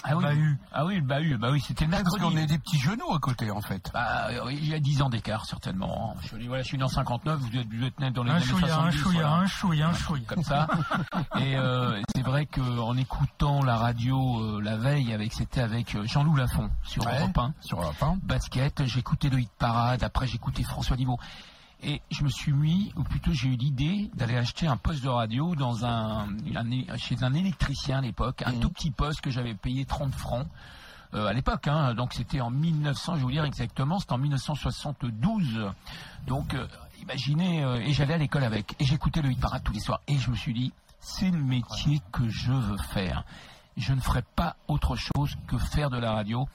Ah 0.06 0.16
oui. 0.16 0.22
Bahut. 0.24 0.58
Ah 0.72 0.84
oui, 0.84 0.96
le 0.96 1.00
bahut. 1.00 1.38
Bah 1.38 1.48
oui, 1.50 1.60
c'était 1.66 1.86
le 1.86 1.90
Parce 1.90 2.02
mercredi. 2.04 2.24
qu'on 2.36 2.36
est 2.42 2.46
des 2.46 2.58
petits 2.58 2.78
genoux 2.78 3.12
à 3.14 3.18
côté, 3.18 3.50
en 3.50 3.60
fait. 3.62 3.90
Bah, 3.94 4.26
euh, 4.30 4.52
il 4.52 4.68
y 4.68 4.74
a 4.74 4.78
10 4.78 5.00
ans 5.02 5.08
d'écart, 5.08 5.46
certainement. 5.46 6.14
Je 6.30 6.36
dis, 6.36 6.46
voilà, 6.46 6.62
je 6.62 6.68
suis 6.68 6.76
dans 6.78 6.88
59, 6.88 7.38
vous 7.40 7.56
êtes, 7.58 7.66
vous 7.72 7.84
êtes 7.84 7.98
né 8.00 8.10
dans 8.10 8.22
les 8.22 8.30
Un 8.30 8.34
années 8.36 8.44
chouïa, 8.44 8.66
un 8.78 8.90
70. 8.90 8.96
chouïa, 8.98 9.20
voilà. 9.22 9.34
un 9.36 9.46
chouïa, 9.46 9.88
un 9.88 9.94
chouïa. 9.94 10.24
Comme 10.28 10.42
ça. 10.44 10.66
Et 11.38 11.56
euh, 11.56 12.00
c'est 12.14 12.22
vrai 12.22 12.46
qu'en 12.46 12.96
écoutant 12.96 13.62
la 13.62 13.76
radio 13.76 14.40
euh, 14.40 14.60
la 14.60 14.76
veille, 14.76 15.12
avec 15.14 15.32
c'était 15.32 15.60
avec 15.62 15.94
euh, 15.94 16.04
Jean-Loup 16.06 16.36
Lafont 16.36 16.68
sur 16.82 17.04
Ouais. 17.06 17.18
Europe 17.20 17.38
1, 17.38 17.54
Sur 17.60 17.80
Europe 17.80 18.02
1. 18.02 18.18
basket, 18.22 18.84
j'écoutais 18.86 19.28
le 19.30 19.40
hit 19.40 19.50
parade, 19.58 20.02
après 20.02 20.26
j'écoutais 20.26 20.62
François 20.64 20.96
Libaud. 20.96 21.18
Et 21.86 22.00
je 22.10 22.24
me 22.24 22.30
suis 22.30 22.52
mis, 22.52 22.92
ou 22.96 23.02
plutôt 23.02 23.32
j'ai 23.32 23.48
eu 23.48 23.56
l'idée 23.56 24.10
d'aller 24.14 24.36
acheter 24.36 24.66
un 24.66 24.78
poste 24.78 25.04
de 25.04 25.08
radio 25.08 25.54
dans 25.54 25.84
un, 25.84 26.26
un- 26.56 26.96
chez 26.96 27.22
un 27.22 27.34
électricien 27.34 27.98
à 27.98 28.00
l'époque, 28.00 28.42
un 28.46 28.52
Mhm. 28.52 28.60
tout 28.60 28.70
petit 28.70 28.90
poste 28.90 29.20
que 29.20 29.30
j'avais 29.30 29.54
payé 29.54 29.84
30 29.84 30.14
francs. 30.14 30.46
euh, 31.12 31.26
à 31.28 31.32
l'époque, 31.32 31.68
hein, 31.68 31.94
donc 31.94 32.12
c'était 32.12 32.40
en 32.40 32.50
1900, 32.50 33.12
je 33.12 33.18
vais 33.18 33.22
vous 33.24 33.30
dire 33.30 33.44
exactement, 33.44 34.00
c'était 34.00 34.14
en 34.14 34.18
1972. 34.18 35.70
Donc, 36.26 36.54
euh, 36.54 36.66
imaginez, 37.02 37.62
euh, 37.62 37.76
et 37.76 37.92
j'allais 37.92 38.14
à 38.14 38.18
l'école 38.18 38.42
avec, 38.42 38.74
et 38.80 38.84
j'écoutais 38.84 39.22
le 39.22 39.30
hit 39.30 39.38
parade 39.40 39.62
tous 39.62 39.72
les 39.72 39.78
soirs, 39.80 40.00
et 40.08 40.18
je 40.18 40.28
me 40.30 40.34
suis 40.34 40.52
dit, 40.54 40.72
c'est 40.98 41.30
le 41.30 41.38
métier 41.38 42.00
que 42.10 42.28
je 42.28 42.50
veux 42.52 42.78
faire. 42.78 43.24
Je 43.76 43.92
ne 43.92 44.00
ferai 44.00 44.22
pas 44.34 44.56
autre 44.66 44.96
chose 44.96 45.36
que 45.46 45.56
faire 45.58 45.88
de 45.90 45.98
la 45.98 46.12
radio. 46.14 46.48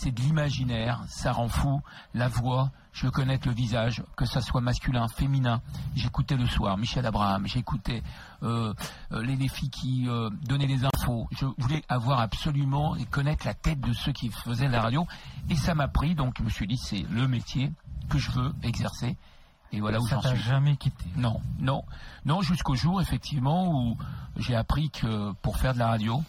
C'est 0.00 0.12
de 0.12 0.20
l'imaginaire, 0.20 1.02
ça 1.08 1.32
rend 1.32 1.48
fou. 1.48 1.80
La 2.14 2.28
voix, 2.28 2.70
je 2.92 3.06
veux 3.06 3.10
connaître 3.10 3.48
le 3.48 3.52
visage, 3.54 4.04
que 4.16 4.26
ça 4.26 4.40
soit 4.40 4.60
masculin, 4.60 5.08
féminin. 5.08 5.60
J'écoutais 5.96 6.36
le 6.36 6.46
soir 6.46 6.78
Michel 6.78 7.04
Abraham, 7.04 7.48
j'écoutais 7.48 8.04
euh, 8.44 8.72
euh, 9.10 9.22
les, 9.24 9.34
les 9.34 9.48
filles 9.48 9.70
qui 9.70 10.08
euh, 10.08 10.30
donnaient 10.44 10.68
les 10.68 10.84
infos. 10.84 11.26
Je 11.32 11.46
voulais 11.58 11.82
avoir 11.88 12.20
absolument 12.20 12.94
et 12.94 13.06
connaître 13.06 13.44
la 13.44 13.54
tête 13.54 13.80
de 13.80 13.92
ceux 13.92 14.12
qui 14.12 14.30
faisaient 14.30 14.68
la 14.68 14.82
radio. 14.82 15.04
Et 15.50 15.56
ça 15.56 15.74
m'a 15.74 15.88
pris, 15.88 16.14
donc 16.14 16.36
je 16.38 16.44
me 16.44 16.48
suis 16.50 16.68
dit, 16.68 16.76
c'est 16.78 17.04
le 17.10 17.26
métier 17.26 17.72
que 18.08 18.18
je 18.18 18.30
veux 18.30 18.54
exercer. 18.62 19.16
Et 19.72 19.80
voilà 19.80 19.98
où 20.00 20.06
Ça 20.06 20.14
j'en 20.16 20.22
t'a 20.22 20.28
suis. 20.36 20.42
jamais 20.44 20.76
quitté. 20.76 21.06
Non, 21.16 21.40
non, 21.58 21.82
non, 22.24 22.40
jusqu'au 22.40 22.76
jour 22.76 23.00
effectivement 23.02 23.68
où 23.74 23.98
j'ai 24.36 24.54
appris 24.54 24.90
que 24.90 25.32
pour 25.42 25.56
faire 25.56 25.74
de 25.74 25.80
la 25.80 25.88
radio, 25.88 26.22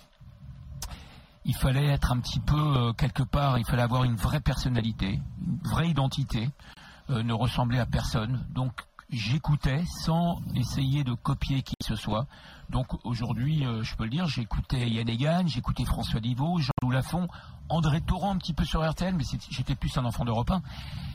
il 1.46 1.56
fallait 1.56 1.88
être 1.88 2.12
un 2.12 2.20
petit 2.20 2.40
peu 2.40 2.58
euh, 2.58 2.94
quelque 2.94 3.24
part, 3.24 3.58
il 3.58 3.66
fallait 3.66 3.82
avoir 3.82 4.04
une 4.04 4.16
vraie 4.16 4.40
personnalité, 4.40 5.20
une 5.46 5.60
vraie 5.64 5.90
identité, 5.90 6.50
euh, 7.10 7.24
ne 7.24 7.34
ressembler 7.34 7.80
à 7.80 7.86
personne. 7.86 8.46
Donc 8.52 8.74
j'écoutais 9.10 9.84
sans 10.04 10.42
essayer 10.56 11.04
de 11.04 11.14
copier 11.14 11.62
qui 11.64 11.74
que 11.80 11.86
ce 11.86 11.96
soit. 11.96 12.28
Donc 12.70 12.88
aujourd'hui, 13.06 13.66
euh, 13.66 13.84
je 13.84 13.96
peux 13.96 14.04
le 14.04 14.12
dire, 14.12 14.28
j'écoutais 14.28 14.90
Yann 14.90 15.10
Egan, 15.10 15.48
j'écoutais 15.48 15.86
François 15.86 16.20
Divo, 16.20 16.60
Jean-Loup 16.60 16.92
Lafont, 16.92 17.28
André 17.70 18.02
Torrent 18.02 18.32
un 18.32 18.38
petit 18.38 18.54
peu 18.54 18.66
sur 18.66 18.88
RTL, 18.88 19.16
mais 19.16 19.24
j'étais 19.50 19.76
plus 19.76 19.96
un 19.98 20.06
enfant 20.06 20.26
d'Europe 20.26 20.52
1. 20.52 20.62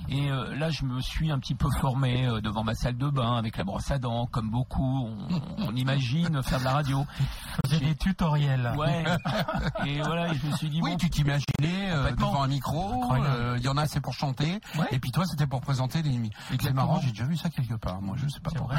Et 0.08 0.30
euh, 0.30 0.54
là, 0.56 0.70
je 0.70 0.84
me 0.84 1.00
suis 1.00 1.30
un 1.30 1.38
petit 1.38 1.54
peu 1.54 1.68
formé 1.80 2.26
euh, 2.26 2.40
devant 2.40 2.64
ma 2.64 2.74
salle 2.74 2.96
de 2.96 3.08
bain 3.08 3.36
avec 3.36 3.56
la 3.56 3.64
brosse 3.64 3.90
à 3.90 3.98
dents, 3.98 4.26
comme 4.26 4.50
beaucoup. 4.50 5.06
On, 5.06 5.40
on 5.68 5.74
imagine 5.76 6.42
faire 6.42 6.58
de 6.60 6.64
la 6.64 6.72
radio. 6.72 7.04
Faisais 7.66 7.80
des 7.84 7.94
tutoriels. 7.94 8.72
Ouais. 8.76 9.04
Et 9.86 10.00
voilà, 10.02 10.32
et 10.32 10.34
je 10.36 10.46
me 10.46 10.56
suis 10.56 10.68
dit 10.68 10.80
Oui, 10.82 10.90
bon, 10.92 10.96
tu 10.96 11.10
t'imaginais 11.10 11.90
euh, 11.90 12.10
devant 12.12 12.42
un 12.42 12.48
micro, 12.48 13.12
euh, 13.14 13.54
il 13.58 13.64
y 13.64 13.68
en 13.68 13.76
a 13.76 13.86
c'est 13.86 14.00
pour 14.00 14.12
chanter, 14.14 14.60
Ouais. 14.78 14.86
et 14.92 14.98
puis 14.98 15.10
toi 15.12 15.24
c'était 15.26 15.46
pour 15.46 15.60
présenter 15.60 16.02
des 16.02 16.10
émissions. 16.10 16.38
C'est 16.60 16.72
marrant, 16.72 17.00
j'ai 17.00 17.10
déjà 17.10 17.24
vu 17.24 17.36
ça 17.36 17.48
quelque 17.50 17.74
part, 17.74 18.00
moi 18.02 18.16
je 18.18 18.28
sais 18.28 18.40
pas 18.40 18.50
pourquoi. 18.50 18.76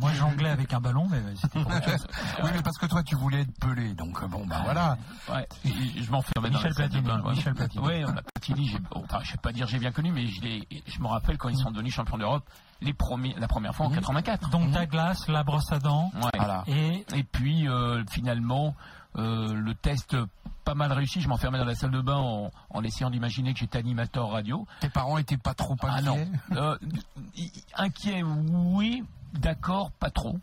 Moi, 0.00 0.12
jonglais 0.12 0.50
avec 0.50 0.72
un 0.72 0.80
ballon, 0.80 1.06
mais 1.10 1.20
c'était 1.40 1.62
pour 1.62 1.72
autre 1.74 1.84
chose. 1.90 2.06
Oui, 2.42 2.50
mais 2.54 2.62
parce 2.62 2.78
que 2.78 2.86
toi 2.86 3.02
tu 3.02 3.14
voulais 3.16 3.40
être 3.42 3.58
pelé, 3.60 3.94
donc 3.94 4.24
bon 4.28 4.46
bah 4.46 4.60
voilà. 4.64 4.96
Ouais, 5.30 5.46
et 5.64 6.02
je 6.02 6.10
m'en 6.10 6.22
fais 6.22 6.32
Michel 6.40 6.72
ouais. 6.76 7.30
Michel 7.32 7.54
Platini. 7.54 7.84
Ouais, 7.84 8.04
on 8.04 8.10
a 8.16 8.22
Platini, 8.22 8.66
j'ai, 8.68 8.78
enfin, 8.94 9.20
je 9.22 9.32
vais 9.32 9.38
pas 9.38 9.52
dire 9.52 9.66
j'ai 9.66 9.78
bien 9.78 9.92
connu, 9.92 10.10
mais 10.12 10.26
je, 10.26 10.40
l'ai- 10.42 10.63
je 10.86 11.00
me 11.00 11.06
rappelle 11.06 11.38
quand 11.38 11.48
ils 11.48 11.56
sont 11.58 11.70
devenus 11.70 11.92
champions 11.94 12.18
d'Europe, 12.18 12.44
les 12.80 12.92
premiers, 12.92 13.34
la 13.38 13.48
première 13.48 13.74
fois 13.74 13.86
en 13.86 13.90
Mhm. 13.90 13.96
84. 13.96 14.50
Donc 14.50 14.72
ta 14.72 14.86
glace, 14.86 15.26
la 15.28 15.42
brosse 15.44 15.70
à 15.72 15.78
dents, 15.78 16.10
Ouais. 16.14 16.30
Voilà. 16.36 16.64
et 16.66 17.04
Et 17.14 17.22
puis 17.24 17.68
euh, 17.68 18.04
finalement, 18.10 18.74
euh, 19.16 19.52
le 19.54 19.74
test 19.74 20.16
pas 20.64 20.74
mal 20.74 20.92
réussi. 20.92 21.20
Je 21.20 21.28
m'enfermais 21.28 21.58
dans 21.58 21.64
la 21.64 21.74
salle 21.74 21.90
de 21.92 22.00
bain 22.00 22.16
en, 22.16 22.50
en 22.70 22.82
essayant 22.82 23.10
d'imaginer 23.10 23.52
que 23.52 23.60
j'étais 23.60 23.78
animateur 23.78 24.30
radio. 24.30 24.66
Tes 24.80 24.88
parents 24.88 25.18
étaient 25.18 25.36
pas 25.36 25.54
trop 25.54 25.76
Ah 25.82 26.00
non. 26.02 26.14
inquiets? 26.14 26.56
Euh, 26.56 26.78
i- 27.36 27.52
inquiet, 27.76 28.22
oui, 28.22 29.04
d'accord, 29.34 29.90
pas 29.92 30.10
trop. 30.10 30.38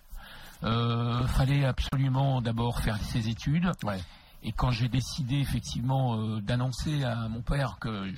Euh, 0.64 1.26
fallait 1.28 1.66
absolument 1.66 2.40
d'abord 2.42 2.80
faire 2.82 2.98
ses 2.98 3.30
études. 3.30 3.72
Ouais. 3.84 4.00
Et 4.44 4.52
quand 4.52 4.70
j'ai 4.72 4.90
décidé 4.90 5.38
effectivement 5.40 6.16
euh, 6.18 6.40
d'annoncer 6.42 7.04
à 7.04 7.28
mon 7.28 7.42
père 7.42 7.78
que 7.80 8.12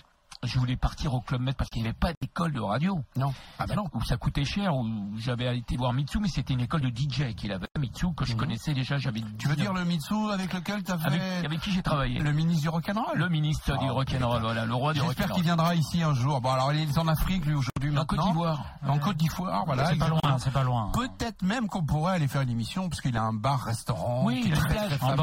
je 0.43 0.59
voulais 0.59 0.75
partir 0.75 1.13
au 1.13 1.21
Club 1.21 1.41
Med 1.41 1.55
parce 1.55 1.69
qu'il 1.69 1.81
n'y 1.81 1.87
avait 1.87 1.97
pas 1.97 2.11
d'école 2.21 2.51
de 2.53 2.59
radio. 2.59 2.99
Non. 3.15 3.33
Ah 3.59 3.65
bah 3.67 3.75
non. 3.75 3.85
Où 3.93 4.03
ça 4.03 4.17
coûtait 4.17 4.45
cher, 4.45 4.75
où 4.75 4.85
j'avais 5.17 5.57
été 5.57 5.77
voir 5.77 5.93
Mitsu, 5.93 6.19
mais 6.19 6.27
c'était 6.27 6.53
une 6.53 6.61
école 6.61 6.81
de 6.81 6.89
DJ 6.89 7.33
qu'il 7.35 7.51
avait, 7.51 7.67
Mitsu, 7.79 8.07
que 8.15 8.25
je 8.25 8.33
Mhm. 8.33 8.39
connaissais 8.39 8.73
déjà. 8.73 8.97
J'avais 8.97 9.21
Tu 9.39 9.47
veux 9.47 9.55
dire 9.55 9.73
le 9.73 9.85
Mitsu 9.85 10.13
avec 10.33 10.53
lequel 10.53 10.83
tu 10.83 10.91
as 10.91 10.97
fait 10.97 11.07
avec, 11.07 11.45
avec 11.45 11.59
qui 11.61 11.71
j'ai 11.71 11.81
travaillé 11.81 12.19
le 12.19 12.31
ministre 12.31 12.61
du 12.63 12.69
rock'n'roll 12.69 13.17
Le 13.17 13.29
ministre 13.29 13.77
du 13.77 13.85
Ah, 13.87 13.91
rock'n'roll, 13.91 14.41
voilà, 14.41 14.65
le 14.65 14.73
roi 14.73 14.93
du 14.93 14.99
J'espère 14.99 15.15
qu'il 15.15 15.23
rock'n'roll. 15.25 15.43
viendra 15.43 15.75
ici 15.75 16.03
un 16.03 16.13
jour. 16.13 16.41
Bon, 16.41 16.51
alors 16.51 16.71
il 16.73 16.81
est 16.89 16.97
en 16.97 17.07
Afrique, 17.07 17.45
lui, 17.45 17.55
aujourd'hui, 17.55 17.97
En 17.97 18.05
Côte 18.05 18.17
maintenant. 18.19 18.31
d'Ivoire. 18.31 18.65
En 18.87 18.99
Côte 18.99 19.17
d'Ivoire, 19.17 19.63
voilà. 19.65 19.85
c'est 19.87 19.95
pas 19.97 20.07
loin, 20.09 20.19
c'est 20.39 20.51
pas 20.53 20.63
loin. 20.63 20.91
Peut-être 20.93 21.41
même 21.41 21.67
qu'on 21.67 21.83
pourrait 21.85 22.13
aller 22.13 22.27
faire 22.27 22.41
une 22.41 22.49
émission, 22.49 22.89
parce 22.89 23.01
qu'il 23.01 23.17
a 23.17 23.21
un 23.23 23.33
bar-restaurant. 23.33 24.23
Oui, 24.25 24.43
une 24.45 24.53
plage, 24.57 24.97
en 25.01 25.15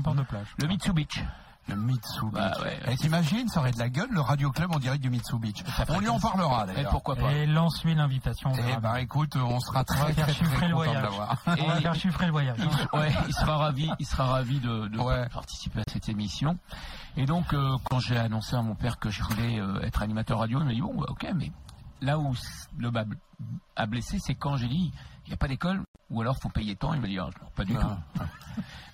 bord 0.00 0.14
de 0.14 0.22
plage. 0.22 0.48
Le 0.58 0.68
Mitsu 0.68 0.92
Beach. 0.92 1.22
Le 1.68 1.76
Mitsu 1.76 2.20
Bah 2.32 2.52
ouais, 2.62 2.80
Et 2.92 2.96
t'imagines, 2.96 3.46
ça 3.48 3.60
aurait 3.60 3.72
de 3.72 3.78
la 3.78 3.90
gueule, 3.90 4.08
le 4.10 4.20
Radio 4.22 4.50
Club 4.50 4.74
en 4.74 4.78
direct 4.78 5.02
du 5.02 5.10
Mitsu 5.10 5.38
Beach. 5.38 5.62
On 5.90 6.00
lui 6.00 6.08
en 6.08 6.18
parlera, 6.18 6.64
Et 6.64 6.74
d'ailleurs. 6.74 6.90
pourquoi 6.92 7.14
pas 7.16 7.30
Et 7.32 7.46
lance-lui 7.46 7.94
l'invitation. 7.94 8.50
on 8.52 8.56
Eh 8.56 8.80
ben, 8.80 8.94
écoute, 8.96 9.36
on 9.36 9.60
sera 9.60 9.84
très, 9.84 10.12
faire 10.14 10.26
très, 10.26 10.32
très, 10.44 10.44
le 10.46 10.50
content 10.54 10.68
de 10.68 10.74
voyage. 10.74 11.02
l'avoir. 11.02 11.42
On 11.46 11.50
va 11.66 11.78
Et- 11.78 11.82
faire 11.82 11.94
chiffrer 11.94 12.26
le 12.26 12.32
voyage. 12.32 12.56
il, 12.58 12.64
ouais, 12.98 13.12
il 13.28 13.34
sera 13.34 13.56
ravi, 13.58 13.90
il 13.98 14.06
sera 14.06 14.24
ravi 14.26 14.60
de, 14.60 14.88
de 14.88 14.98
Ouais. 14.98 15.28
participer 15.28 15.80
à 15.80 15.84
cette 15.92 16.08
émission. 16.08 16.58
Et 17.18 17.26
donc, 17.26 17.52
euh, 17.52 17.76
quand 17.84 18.00
j'ai 18.00 18.16
annoncé 18.16 18.56
à 18.56 18.62
mon 18.62 18.74
père 18.74 18.98
que 18.98 19.10
je 19.10 19.22
voulais 19.22 19.60
euh, 19.60 19.80
être 19.82 20.02
animateur 20.02 20.38
radio, 20.38 20.60
il 20.60 20.64
m'a 20.66 20.72
dit 20.72 20.80
bon, 20.80 20.94
bah, 20.94 21.06
ok, 21.10 21.26
mais 21.34 21.52
là 22.00 22.18
où 22.18 22.34
le 22.78 22.90
bas 22.90 23.04
a 23.76 23.86
blessé, 23.86 24.18
c'est 24.20 24.34
quand 24.34 24.56
j'ai 24.56 24.68
dit 24.68 24.90
il 25.26 25.28
n'y 25.30 25.34
a 25.34 25.36
pas 25.36 25.48
d'école, 25.48 25.82
ou 26.08 26.22
alors 26.22 26.38
faut 26.38 26.48
payer 26.48 26.74
tant. 26.76 26.94
Il 26.94 27.00
m'a 27.02 27.08
dit 27.08 27.18
Ah, 27.18 27.28
pas 27.54 27.64
du 27.66 27.74
Non. 27.74 27.80
tout. 28.16 28.22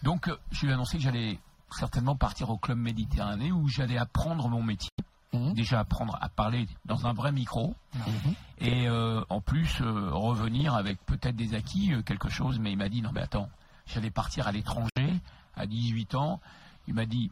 Donc, 0.02 0.26
euh, 0.28 0.37
je 0.50 0.62
lui 0.62 0.71
ai 0.71 0.75
annoncé 0.75 0.97
que 0.99 1.02
j'allais 1.04 1.38
certainement 1.75 2.16
partir 2.16 2.50
au 2.50 2.59
club 2.59 2.78
méditerranéen 2.78 3.52
où 3.52 3.69
j'allais 3.69 3.99
apprendre 3.99 4.49
mon 4.49 4.62
métier. 4.62 4.90
Mhm. 5.33 5.52
Déjà 5.54 5.81
apprendre 5.81 6.16
à 6.21 6.28
parler 6.28 6.69
dans 6.85 7.07
un 7.07 7.12
vrai 7.12 7.33
micro 7.33 7.75
Mhm. 7.95 8.35
et 8.61 8.88
euh, 8.88 9.23
en 9.31 9.40
plus 9.40 9.81
euh, 9.81 10.11
revenir 10.12 10.75
avec 10.75 11.04
peut-être 11.07 11.35
des 11.37 11.54
acquis, 11.54 11.93
euh, 11.93 12.02
quelque 12.02 12.28
chose. 12.28 12.59
Mais 12.61 12.73
il 12.73 12.76
m'a 12.78 12.88
dit 12.88 13.02
non 13.02 13.11
mais 13.12 13.21
attends, 13.23 13.49
j'allais 13.87 14.11
partir 14.12 14.47
à 14.47 14.52
l'étranger 14.52 15.21
à 15.57 15.66
18 15.66 16.14
ans. 16.14 16.40
Il 16.87 16.95
m'a 16.95 17.07
dit 17.07 17.31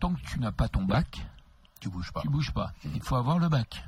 tant 0.00 0.14
que 0.14 0.20
tu 0.20 0.38
n'as 0.38 0.52
pas 0.52 0.68
ton 0.68 0.84
bac, 0.84 1.26
Tu 1.80 1.88
bouges 1.88 2.12
pas. 2.12 2.20
tu 2.22 2.28
bouges 2.28 2.52
pas. 2.52 2.72
Il 2.84 3.02
faut 3.02 3.16
avoir 3.16 3.38
le 3.38 3.48
bac. 3.48 3.84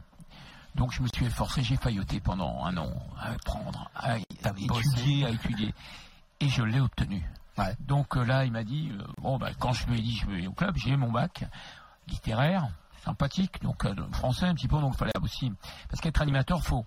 Donc 0.75 0.91
je 0.93 1.03
me 1.03 1.07
suis 1.07 1.25
efforcé, 1.27 1.63
j'ai 1.63 1.77
failloté 1.77 2.19
pendant 2.19 2.65
un 2.65 2.77
an 2.77 2.91
à 3.21 3.31
apprendre, 3.31 3.89
à, 3.95 4.15
à 4.15 4.19
étudier, 4.19 5.25
à 5.27 5.31
étudier. 5.31 5.73
Et 6.41 6.49
je 6.49 6.63
l'ai 6.65 6.81
obtenu. 6.81 7.23
Donc 7.81 8.17
euh, 8.17 8.25
là, 8.25 8.45
il 8.45 8.53
m'a 8.53 8.65
dit, 8.65 8.91
euh, 8.93 9.05
bon, 9.19 9.39
bah, 9.39 9.51
quand 9.59 9.73
je 9.73 9.87
lui 9.87 9.99
ai 9.99 10.03
dit 10.03 10.17
je 10.17 10.27
vais 10.27 10.47
au 10.47 10.53
club, 10.53 10.77
j'ai 10.77 10.97
mon 10.97 11.11
bac 11.11 11.45
littéraire, 12.09 12.69
sympathique, 13.05 13.63
donc 13.63 13.85
euh, 13.85 13.95
français 14.13 14.47
un 14.47 14.55
petit 14.55 14.69
peu, 14.69 14.79
donc 14.81 14.95
il 14.95 14.99
fallait 14.99 15.13
aussi... 15.23 15.53
Parce 15.89 16.01
qu'être 16.01 16.21
animateur, 16.21 16.63
faut 16.63 16.85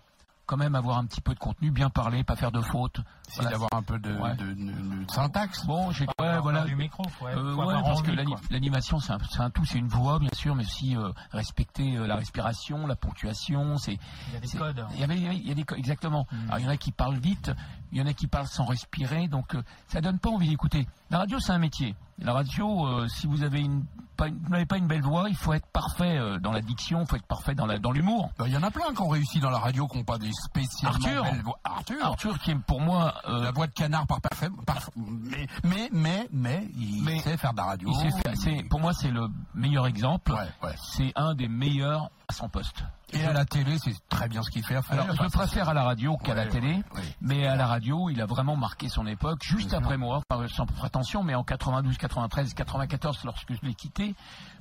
quand 0.48 0.58
même 0.58 0.74
avoir 0.76 0.98
un 0.98 1.06
petit 1.06 1.22
peu 1.22 1.34
de 1.34 1.40
contenu, 1.40 1.70
bien 1.72 1.90
parler, 1.90 2.24
pas 2.24 2.36
faire 2.36 2.52
de 2.52 2.62
fautes. 2.62 3.02
C'est 3.28 3.36
Voilà. 3.42 3.52
d'avoir 3.52 3.70
un 3.74 3.84
peu 3.84 4.00
de, 4.00 4.12
Ouais. 4.18 4.36
de- 4.38 4.54
de- 4.54 5.06
de 5.06 5.12
syntaxe. 5.12 5.66
Bon, 5.66 5.92
j'ai... 5.92 6.06
Ouais, 6.20 6.40
voilà. 6.42 6.64
du 6.64 6.76
micro, 6.76 7.04
Euh, 7.24 7.56
parce 7.84 8.02
que 8.02 8.12
l'animation, 8.52 9.00
c'est 9.00 9.12
un, 9.42 9.50
tout, 9.50 9.66
c'est 9.66 9.78
une 9.78 9.90
voix, 9.90 10.18
bien 10.20 10.30
sûr, 10.34 10.56
mais 10.56 10.64
aussi 10.64 10.96
euh, 10.96 11.12
respecter 11.32 11.98
euh, 11.98 12.08
la 12.08 12.16
respiration, 12.16 12.88
la 12.88 12.96
ponctuation. 12.96 13.78
C'est, 13.78 14.00
Il 14.30 14.34
y 14.34 14.38
a 14.38 14.40
des 14.40 14.48
codes. 14.58 14.86
il 14.94 15.00
y 15.02 15.04
avait, 15.04 15.18
il 15.18 15.48
y 15.48 15.52
a 15.52 15.54
des 15.54 15.64
codes, 15.64 15.78
exactement. 15.78 16.26
Mm. 16.32 16.36
Alors, 16.48 16.60
il 16.60 16.66
y 16.66 16.68
en 16.68 16.72
a 16.72 16.78
qui 16.78 16.92
parlent 16.94 17.18
vite, 17.20 17.52
il 17.92 17.98
y 17.98 18.02
en 18.02 18.08
a 18.08 18.14
qui 18.14 18.28
parlent 18.28 18.48
sans 18.48 18.66
respirer, 18.66 19.28
donc 19.28 19.54
euh, 19.56 19.62
ça 19.90 20.00
donne 20.00 20.20
pas 20.20 20.30
envie 20.30 20.48
d'écouter. 20.50 20.88
La 21.10 21.20
radio, 21.20 21.40
c'est 21.40 21.52
un 21.54 21.58
métier. 21.60 21.96
La 22.20 22.34
radio, 22.34 22.86
euh, 22.88 23.08
si 23.08 23.28
vous 23.28 23.44
avez 23.44 23.62
une, 23.62 23.86
pas, 24.18 24.28
une- 24.28 24.40
vous 24.40 24.50
n'avez 24.50 24.66
pas 24.66 24.78
une 24.78 24.88
belle 24.88 25.04
voix, 25.04 25.30
il 25.30 25.38
faut 25.38 25.54
être 25.54 25.68
parfait 25.68 26.18
euh, 26.18 26.38
dans 26.40 26.52
la 26.52 26.62
diction, 26.62 27.02
il 27.02 27.08
faut 27.08 27.16
être 27.16 27.28
parfait 27.28 27.54
dans 27.56 27.66
la, 27.66 27.78
dans 27.80 27.92
l'humour. 27.92 28.32
Ben, 28.40 28.48
Il 28.48 28.54
y 28.54 28.58
en 28.58 28.64
a 28.64 28.72
plein 28.72 28.94
qui 28.94 29.02
ont 29.02 29.08
réussi 29.08 29.40
dans 29.40 29.50
la 29.52 29.60
radio, 29.60 29.88
qui 29.88 29.98
n'ont 30.00 30.04
pas 30.04 30.18
des 30.18 30.32
spécialement 30.34 30.98
Arthur. 30.98 31.24
belles 31.24 31.42
voix. 31.44 31.60
Arthur. 31.64 32.04
Arthur, 32.06 32.40
qui 32.40 32.52
est 32.52 32.56
pour 32.60 32.82
moi, 32.82 33.14
euh, 33.30 33.44
La 33.44 33.52
voix 33.52 33.68
de 33.68 33.72
canard 33.74 34.06
par 34.08 34.20
parfait, 34.20 34.50
par- 34.66 34.90
mais, 34.98 35.48
mais, 35.64 35.90
mais, 35.94 36.28
mais, 36.34 36.68
il 36.76 37.04
Mais- 37.04 37.20
sait 37.20 37.38
faire 37.38 37.54
de 37.54 37.58
la 37.58 37.66
radio. 37.66 37.90
il 37.92 38.12
sait 38.12 38.18
faire- 38.22 38.34
c'est, 38.36 38.64
pour 38.68 38.80
moi, 38.82 38.92
c'est 38.94 39.12
le 39.12 39.28
meilleur 39.54 39.88
exemple. 39.88 40.34
Ouais, 40.34 40.68
ouais. 40.68 40.76
C'est 40.96 41.14
un 41.16 41.36
des 41.36 41.48
meilleurs 41.48 42.10
à 42.30 42.34
son 42.34 42.50
poste. 42.50 42.84
Et 43.14 43.24
à 43.24 43.32
la 43.32 43.46
télé, 43.46 43.78
c'est 43.80 43.96
très 44.10 44.28
bien 44.28 44.44
ce 44.44 44.52
qu'il 44.52 44.62
fait. 44.66 44.76
Alors, 44.90 45.08
je 45.16 45.24
préfère 45.30 45.70
à 45.70 45.74
la 45.74 45.84
radio 45.84 46.18
qu'à 46.18 46.34
la 46.36 46.46
télé, 46.46 46.74
ouais. 46.74 47.02
mais 47.22 47.48
à 47.48 47.56
la 47.56 47.66
radio, 47.66 48.10
il 48.10 48.20
a 48.22 48.26
vraiment 48.26 48.58
marqué 48.58 48.90
son 48.90 49.08
époque, 49.08 49.42
juste 49.44 49.70
Bien 49.70 49.78
après 49.80 49.96
moi, 49.98 50.22
sans 50.50 50.66
prétention, 50.66 51.24
mais 51.24 51.34
en 51.36 51.46
92, 51.46 51.98
93, 51.98 52.54
94, 52.54 53.24
lorsque 53.24 53.54
je 53.54 53.62
l'ai 53.66 53.74
quitté, 53.74 54.14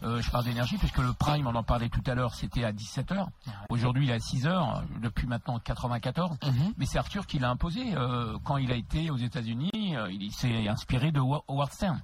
euh, 0.04 0.22
je 0.22 0.30
parle 0.30 0.44
d'énergie, 0.44 0.78
puisque 0.78 0.98
le 0.98 1.12
prime, 1.12 1.48
on 1.48 1.56
en 1.56 1.64
parlait 1.64 1.88
tout 1.88 2.02
à 2.06 2.14
l'heure, 2.14 2.34
c'était 2.36 2.62
à 2.62 2.70
17h. 2.72 3.26
Aujourd'hui, 3.68 4.04
il 4.06 4.10
est 4.10 4.14
à 4.14 4.18
6h, 4.18 4.82
depuis 5.02 5.26
maintenant 5.26 5.58
94. 5.58 6.36
Mhm. 6.44 6.72
Mais 6.78 6.86
c'est 6.86 6.98
Arthur 6.98 7.26
qui 7.26 7.40
l'a 7.40 7.50
imposé. 7.50 7.96
euh, 7.96 8.38
quand 8.44 8.58
il 8.58 8.70
a 8.70 8.76
été 8.76 9.10
aux 9.10 9.16
États-Unis, 9.16 9.96
euh, 9.96 10.08
il 10.12 10.30
s'est 10.32 10.68
inspiré 10.68 11.10
de 11.10 11.18
Wa- 11.18 11.42
Howard 11.48 11.72
Stern. 11.72 12.00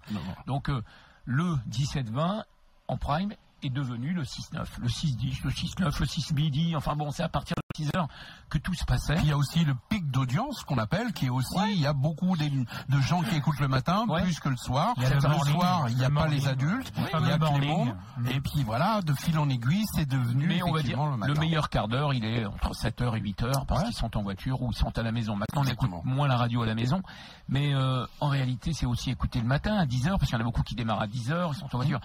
Donc, 0.49 0.69
euh, 0.71 0.83
le 1.25 1.55
17-20 1.71 2.43
en 2.89 2.97
prime 2.97 3.33
est 3.63 3.71
devenu 3.71 4.13
le 4.13 4.23
6-9, 4.23 4.67
le 4.81 4.89
6-10, 4.89 5.45
le 5.45 5.51
6-9, 5.51 6.01
le 6.01 6.07
6 6.07 6.33
midi. 6.35 6.75
Enfin 6.77 6.95
bon, 6.97 7.11
c'est 7.11 7.23
à 7.23 7.29
partir 7.29 7.55
de 7.57 7.85
6 7.85 7.91
heures 7.97 8.09
que 8.51 8.59
tout 8.59 8.75
se 8.75 8.85
passait. 8.85 9.17
Il 9.23 9.29
y 9.29 9.33
a 9.33 9.37
aussi 9.37 9.65
le 9.65 9.75
pic 9.89 10.11
d'audience 10.11 10.63
qu'on 10.65 10.79
appelle, 10.79 11.13
qui 11.13 11.27
est 11.27 11.31
aussi, 11.31 11.55
il 11.73 11.81
y 11.81 11.87
a 11.87 11.93
beaucoup 11.93 12.37
de 12.37 13.01
gens 13.01 13.23
qui 13.23 13.37
écoutent 13.37 13.61
le 13.61 13.69
matin, 13.69 14.05
Ouais. 14.09 14.23
plus 14.23 14.41
que 14.41 14.49
le 14.49 14.57
soir. 14.57 14.95
Il 14.97 15.03
y 15.03 15.07
a 15.07 15.11
le 15.11 15.15
le 15.17 15.53
soir, 15.53 15.89
il 15.89 15.97
n'y 15.97 16.05
a 16.05 16.11
pas 16.11 16.29
les 16.29 16.47
adultes, 16.49 16.93
il 16.97 17.03
y 17.03 17.33
a 17.33 17.39
que 17.39 17.61
les 17.61 17.67
mômes. 17.69 17.97
Mm. 18.19 18.27
Et 18.29 18.41
puis 18.41 18.63
voilà, 18.65 19.01
de 19.03 19.13
fil 19.15 19.39
en 19.39 19.49
aiguille, 19.49 19.85
c'est 19.95 20.07
devenu 20.09 20.47
Mais 20.47 20.63
on 20.63 20.73
va 20.73 20.83
dire, 20.83 20.99
le 21.03 21.35
meilleur 21.35 21.69
quart 21.71 21.89
d'heure, 21.89 22.13
il 22.15 22.25
est 22.25 22.45
entre 22.45 22.73
7h 22.75 23.17
et 23.17 23.21
8h, 23.21 23.67
parce 23.67 23.81
Ouais. 23.83 23.87
qu'ils 23.89 23.97
sont 23.97 24.17
en 24.17 24.23
voiture 24.23 24.61
ou 24.63 24.71
ils 24.73 24.77
sont 24.77 24.97
à 24.99 25.03
la 25.03 25.13
maison. 25.13 25.37
Maintenant, 25.37 25.63
on 25.65 25.69
écoute 25.69 25.91
moins 26.05 26.29
la 26.29 26.37
radio 26.37 26.63
à 26.63 26.67
la 26.67 26.75
maison. 26.75 27.03
Mais 27.49 27.75
euh, 27.75 28.05
en 28.21 28.29
réalité, 28.29 28.73
c'est 28.73 28.87
aussi 28.87 29.11
écouter 29.11 29.41
le 29.41 29.47
matin 29.47 29.77
à 29.77 29.87
10h, 29.87 30.11
parce 30.19 30.27
qu'il 30.27 30.35
y 30.35 30.37
en 30.37 30.41
a 30.41 30.45
beaucoup 30.45 30.63
qui 30.63 30.75
démarrent 30.75 31.03
à 31.03 31.07
10h, 31.07 31.51
ils 31.53 31.59
sont 31.59 31.67
en 31.75 31.79
voiture. 31.79 32.01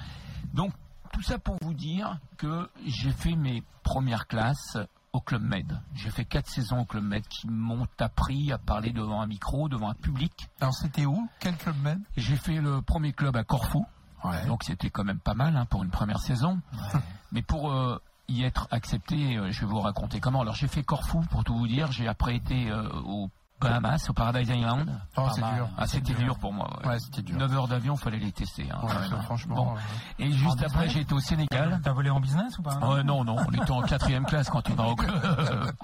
Donc, 0.54 0.72
tout 1.08 1.22
ça 1.22 1.38
pour 1.40 1.58
vous 1.62 1.74
dire 1.74 2.18
que 2.38 2.70
j'ai 2.86 3.12
fait 3.12 3.36
mes 3.36 3.64
premières 3.84 4.28
classes 4.28 4.78
au 5.14 5.22
Club 5.22 5.42
Med. 5.42 5.80
J'ai 5.96 6.12
fait 6.12 6.26
quatre 6.26 6.48
saisons 6.50 6.80
au 6.82 6.86
Club 6.86 7.04
Med 7.04 7.26
qui 7.28 7.48
m'ont 7.48 7.88
appris 8.00 8.52
à 8.52 8.58
parler 8.58 8.92
devant 8.92 9.22
un 9.22 9.28
micro, 9.28 9.70
devant 9.70 9.90
un 9.90 9.94
public. 9.96 10.48
Alors 10.62 10.74
c'était 10.76 11.06
où? 11.06 11.28
Quel 11.40 11.56
club 11.58 11.76
même 11.82 12.04
J'ai 12.18 12.36
fait 12.36 12.60
le 12.62 12.82
premier 12.82 13.14
club 13.14 13.36
à 13.36 13.44
Corfou, 13.44 13.86
Ouais. 14.24 14.46
donc 14.48 14.64
c'était 14.64 14.90
quand 14.90 15.04
même 15.04 15.20
pas 15.20 15.34
mal 15.36 15.56
hein, 15.56 15.66
pour 15.66 15.84
une 15.84 15.90
première 15.92 16.20
saison. 16.20 16.60
Mais 17.32 17.42
pour 17.42 17.72
euh, 17.72 18.02
y 18.28 18.44
être 18.44 18.68
accepté, 18.72 19.38
euh, 19.38 19.52
je 19.52 19.62
vais 19.62 19.68
vous 19.68 19.80
raconter 19.80 20.20
comment. 20.20 20.42
Alors 20.42 20.56
j'ai 20.56 20.68
fait 20.68 20.84
Corfou 20.84 21.22
pour 21.32 21.44
tout 21.44 21.56
vous 21.58 21.68
dire. 21.68 21.92
J'ai 21.92 22.08
après 22.08 22.36
été 22.36 22.70
euh, 22.70 22.88
au 23.06 23.30
Bahamas, 23.60 24.08
au 24.10 24.14
Paradise 24.14 24.50
Island. 24.50 24.90
Oh, 25.18 25.28
c'est 25.34 25.42
Pas 25.42 25.48
mal. 25.48 25.56
dur. 25.58 25.70
Ah, 25.78 25.88
c'était 25.88 26.14
dur. 26.14 26.18
dur 26.26 26.38
pour 26.40 26.54
moi. 26.54 26.70
ouais. 26.84 26.88
Ouais, 26.90 27.00
c'était 27.00 27.22
dur. 27.24 27.38
9 27.38 27.54
heures 27.56 27.68
d'avion, 27.68 27.96
fallait 27.98 28.20
les 28.20 28.32
tester. 28.32 28.70
hein, 28.72 28.80
Ouais, 28.84 28.92
hein. 28.94 29.22
franchement. 29.24 29.56
Bon. 29.56 29.74
euh, 29.76 29.80
Et 30.20 30.32
juste 30.32 30.62
En 30.62 30.66
après, 30.66 30.88
été 30.96 31.14
au 31.14 31.20
Sénégal. 31.20 31.80
T'as 31.84 31.92
volé 31.94 32.10
en 32.12 32.20
business 32.20 32.58
ou 32.60 32.62
pas? 32.62 32.78
Ouais, 32.88 33.04
non, 33.04 33.24
non, 33.24 33.36
on 33.48 33.52
était 33.52 33.72
en 33.72 33.82
quatrième 33.82 34.26
classe 34.26 34.50
quand 34.50 34.70
on 34.70 34.76
va 34.76 34.84
au 34.88 34.96
club. 34.96 35.14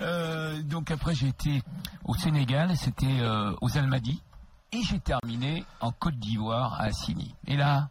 Euh, 0.00 0.62
donc 0.62 0.90
après, 0.90 1.14
j'ai 1.14 1.28
été 1.28 1.62
au 2.04 2.14
Sénégal, 2.14 2.76
c'était 2.76 3.20
euh, 3.20 3.54
aux 3.60 3.76
Almadies, 3.76 4.22
et 4.72 4.82
j'ai 4.82 5.00
terminé 5.00 5.64
en 5.80 5.90
Côte 5.90 6.16
d'Ivoire 6.18 6.74
à 6.74 6.84
Assigny. 6.84 7.34
Et 7.46 7.56
là, 7.56 7.88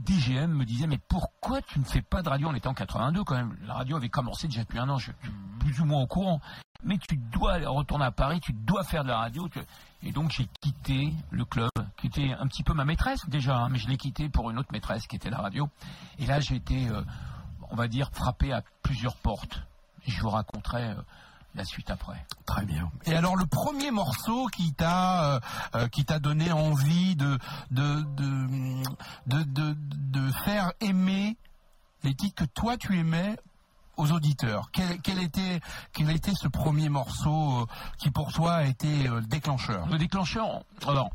DGM 0.00 0.50
me 0.52 0.64
disait, 0.64 0.86
mais 0.86 0.98
pourquoi 1.08 1.62
tu 1.62 1.78
ne 1.78 1.84
fais 1.84 2.02
pas 2.02 2.22
de 2.22 2.28
radio? 2.28 2.48
On 2.50 2.54
était 2.54 2.68
en 2.68 2.74
82 2.74 3.24
quand 3.24 3.36
même. 3.36 3.56
La 3.66 3.74
radio 3.74 3.96
avait 3.96 4.08
commencé 4.08 4.48
déjà 4.48 4.62
depuis 4.62 4.78
un 4.78 4.88
an, 4.88 4.98
je 4.98 5.04
suis 5.04 5.14
plus 5.60 5.80
ou 5.80 5.84
moins 5.84 6.02
au 6.02 6.06
courant. 6.06 6.40
Mais 6.84 6.98
tu 6.98 7.16
dois 7.16 7.58
retourner 7.68 8.04
à 8.04 8.10
Paris, 8.12 8.40
tu 8.40 8.52
dois 8.52 8.84
faire 8.84 9.02
de 9.04 9.08
la 9.08 9.18
radio. 9.18 9.48
tu- 9.48 9.60
Et 10.02 10.12
donc 10.12 10.30
j'ai 10.30 10.46
quitté 10.60 11.12
le 11.30 11.44
club, 11.44 11.70
qui 11.96 12.06
était 12.08 12.32
un 12.38 12.46
petit 12.46 12.62
peu 12.62 12.74
ma 12.74 12.84
maîtresse 12.84 13.26
déjà, 13.28 13.56
hein, 13.56 13.68
mais 13.70 13.78
je 13.78 13.88
l'ai 13.88 13.96
quitté 13.96 14.28
pour 14.28 14.50
une 14.50 14.58
autre 14.58 14.70
maîtresse 14.72 15.06
qui 15.06 15.16
était 15.16 15.30
la 15.30 15.38
radio. 15.38 15.68
Et 16.18 16.26
là 16.26 16.40
j'ai 16.40 16.56
été, 16.56 16.88
euh, 16.88 17.02
on 17.70 17.76
va 17.76 17.88
dire, 17.88 18.10
frappé 18.12 18.52
à 18.52 18.62
plusieurs 18.82 19.16
portes. 19.16 19.62
Je 20.06 20.20
vous 20.20 20.30
raconterai 20.30 20.90
euh, 20.90 20.94
la 21.56 21.64
suite 21.64 21.90
après. 21.90 22.24
Très 22.44 22.64
bien. 22.64 22.90
Et 23.06 23.14
alors 23.14 23.34
le 23.36 23.46
premier 23.46 23.90
morceau 23.90 24.46
qui 24.48 24.72
t'a 24.74 25.34
euh, 25.36 25.40
euh, 25.74 25.88
qui 25.88 26.04
t'a 26.04 26.18
donné 26.20 26.52
envie 26.52 27.16
de 27.16 27.38
de 27.70 28.02
de, 28.02 28.82
de 29.26 29.42
de 29.42 29.76
de 29.78 30.30
faire 30.44 30.72
aimer 30.80 31.36
les 32.04 32.14
titres 32.14 32.44
que 32.44 32.48
toi 32.50 32.76
tu 32.76 32.96
aimais 32.98 33.36
aux 33.96 34.12
auditeurs. 34.12 34.70
Quel, 34.72 35.00
quel 35.00 35.18
était 35.20 35.60
quel 35.92 36.10
était 36.10 36.34
ce 36.34 36.48
premier 36.48 36.88
morceau 36.88 37.60
euh, 37.60 37.66
qui 37.98 38.10
pour 38.10 38.32
toi 38.32 38.54
a 38.54 38.64
été 38.64 39.08
euh, 39.08 39.20
le 39.20 39.26
déclencheur? 39.26 39.86
Le 39.88 39.98
déclencheur, 39.98 40.60
alors, 40.86 41.10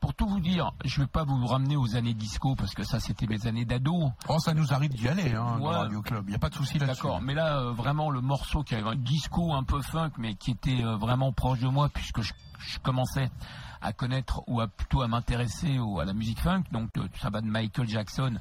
pour 0.00 0.14
tout 0.14 0.26
vous 0.28 0.40
dire, 0.40 0.72
je 0.84 1.00
vais 1.00 1.06
pas 1.06 1.24
vous 1.24 1.46
ramener 1.46 1.76
aux 1.76 1.96
années 1.96 2.14
disco 2.14 2.54
parce 2.54 2.74
que 2.74 2.84
ça 2.84 3.00
c'était 3.00 3.26
mes 3.26 3.46
années 3.46 3.64
d'ado. 3.64 4.12
Oh, 4.28 4.38
ça 4.38 4.54
nous 4.54 4.72
arrive 4.72 4.92
d'y 4.94 5.08
aller, 5.08 5.34
hein, 5.34 5.58
Ouais. 5.58 5.74
Radio 5.74 6.02
Club. 6.02 6.24
Il 6.26 6.30
n'y 6.30 6.36
a 6.36 6.38
pas 6.38 6.50
de 6.50 6.54
souci 6.54 6.78
là-dessus. 6.78 7.02
D'accord, 7.02 7.20
mais 7.22 7.34
là 7.34 7.58
euh, 7.58 7.72
vraiment 7.72 8.10
le 8.10 8.20
morceau 8.20 8.62
qui 8.62 8.74
avait 8.74 8.88
un 8.88 8.96
disco 8.96 9.52
un 9.54 9.64
peu 9.64 9.80
funk, 9.82 10.12
mais 10.18 10.34
qui 10.34 10.52
était 10.52 10.82
euh, 10.84 10.96
vraiment 10.96 11.32
proche 11.32 11.60
de 11.60 11.68
moi 11.68 11.88
puisque 11.88 12.20
je, 12.20 12.32
je 12.58 12.78
commençais 12.80 13.30
à 13.80 13.92
connaître 13.92 14.42
ou 14.46 14.60
à 14.60 14.68
plutôt 14.68 15.02
à 15.02 15.08
m'intéresser 15.08 15.78
à 16.00 16.04
la 16.04 16.12
musique 16.12 16.40
funk, 16.40 16.64
donc 16.72 16.90
euh, 16.98 17.08
ça 17.20 17.30
va 17.30 17.40
de 17.40 17.46
Michael 17.46 17.88
Jackson 17.88 18.38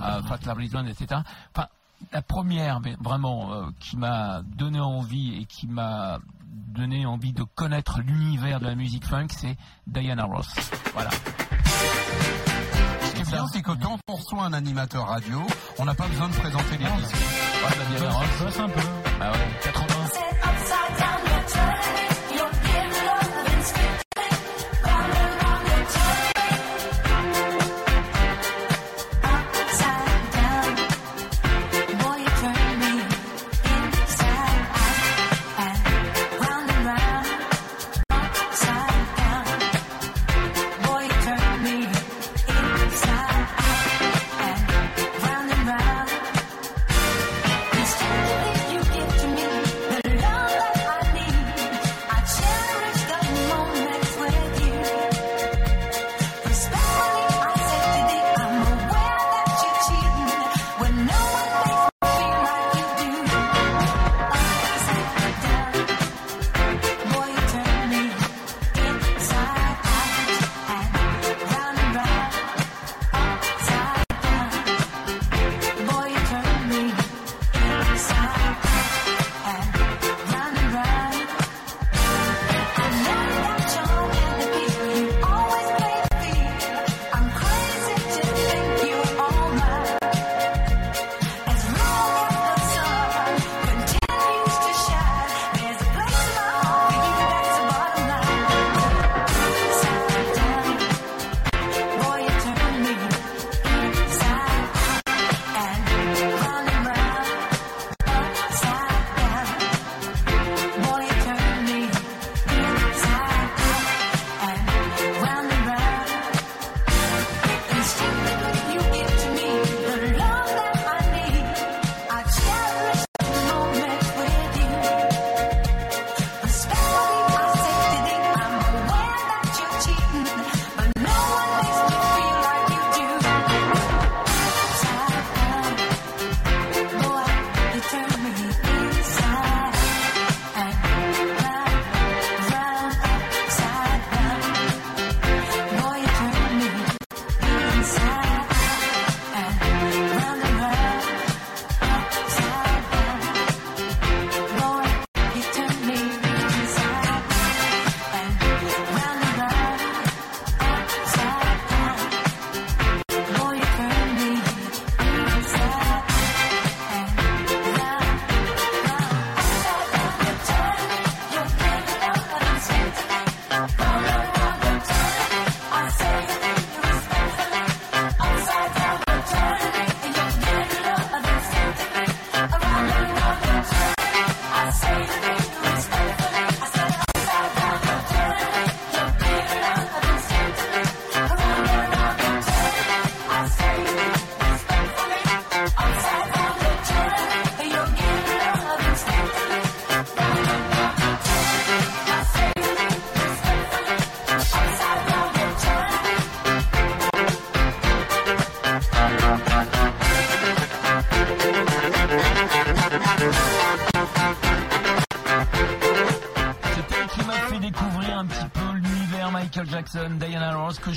à 0.00 0.22
Fat 0.22 0.38
Larry 0.44 0.66
etc. 0.66 1.22
Enfin, 1.54 1.68
la 2.12 2.22
première 2.22 2.80
mais 2.80 2.96
vraiment 3.00 3.52
euh, 3.52 3.66
qui 3.80 3.96
m'a 3.96 4.42
donné 4.42 4.80
envie 4.80 5.40
et 5.40 5.44
qui 5.44 5.66
m'a 5.66 6.18
donné 6.78 7.06
envie 7.06 7.32
de 7.32 7.42
connaître 7.42 8.00
l'univers 8.00 8.60
de 8.60 8.66
la 8.66 8.74
musique 8.74 9.04
funk, 9.06 9.28
c'est 9.30 9.56
Diana 9.86 10.24
Ross. 10.24 10.48
Voilà. 10.92 11.10
Ce 13.02 13.14
qui 13.14 13.20
est 13.22 13.30
bien, 13.30 13.46
c'est 13.52 13.62
que 13.62 13.72
quand 13.72 13.98
on 14.08 14.14
reçoit 14.14 14.44
un 14.44 14.52
animateur 14.52 15.08
radio, 15.08 15.42
on 15.78 15.84
n'a 15.84 15.94
pas 15.94 16.06
besoin 16.06 16.28
de 16.28 16.34
présenter 16.34 16.78
les 16.78 16.84
disques. 16.84 17.14
Ouais, 17.14 17.76
bah, 17.76 17.84
Diana 17.90 18.10
Ross. 18.12 18.26
Bosse 18.40 18.60
un 18.60 18.68
peu. 18.68 18.80
Bah 19.18 19.32
ouais, 19.32 19.48
80. 19.64 19.97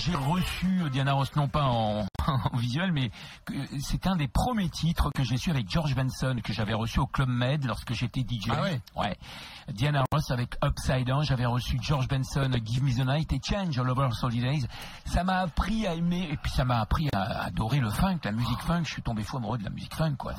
J'ai 0.03 0.15
reçu, 0.15 0.81
euh, 0.83 0.89
Diana 0.89 1.13
Ross 1.13 1.35
non 1.35 1.47
pas 1.47 1.63
en, 1.65 2.05
en 2.27 2.57
visuel, 2.57 2.91
mais 2.91 3.11
que- 3.45 3.53
c'est 3.79 4.07
un 4.07 4.15
des 4.15 4.27
premiers 4.27 4.69
titres 4.69 5.09
que 5.15 5.23
j'ai 5.23 5.37
su 5.37 5.49
avec 5.51 5.69
George 5.69 5.95
Benson, 5.95 6.37
que 6.43 6.53
j'avais 6.53 6.73
reçu 6.73 6.99
au 6.99 7.07
Club 7.07 7.29
Med 7.29 7.65
lorsque 7.65 7.93
j'étais 7.93 8.21
DJ. 8.21 8.49
Ah 8.51 8.61
ouais? 8.61 8.81
Ouais. 8.95 9.17
Diana 9.73 10.03
Ross 10.11 10.31
avec 10.31 10.55
Upside 10.63 11.05
Down, 11.05 11.23
j'avais 11.23 11.45
reçu 11.45 11.77
George 11.81 12.07
Benson, 12.07 12.51
Give 12.65 12.83
Me 12.83 12.91
the 12.93 13.05
Night 13.05 13.31
et 13.33 13.39
Change 13.43 13.77
All 13.79 13.89
Over 13.89 14.09
Holidays. 14.21 14.67
Ça 15.05 15.23
m'a 15.23 15.37
appris 15.39 15.85
à 15.87 15.93
aimer, 15.93 16.27
et 16.31 16.37
puis 16.37 16.51
ça 16.51 16.65
m'a 16.65 16.79
appris 16.79 17.09
à 17.13 17.43
adorer 17.45 17.79
le 17.79 17.89
funk, 17.89 18.19
la 18.23 18.31
musique 18.31 18.59
funk. 18.61 18.83
Je 18.85 18.91
suis 18.93 19.01
tombé 19.01 19.23
fou 19.23 19.37
amoureux 19.37 19.57
de 19.57 19.63
la 19.63 19.69
musique 19.69 19.95
funk, 19.95 20.15
quoi. 20.17 20.33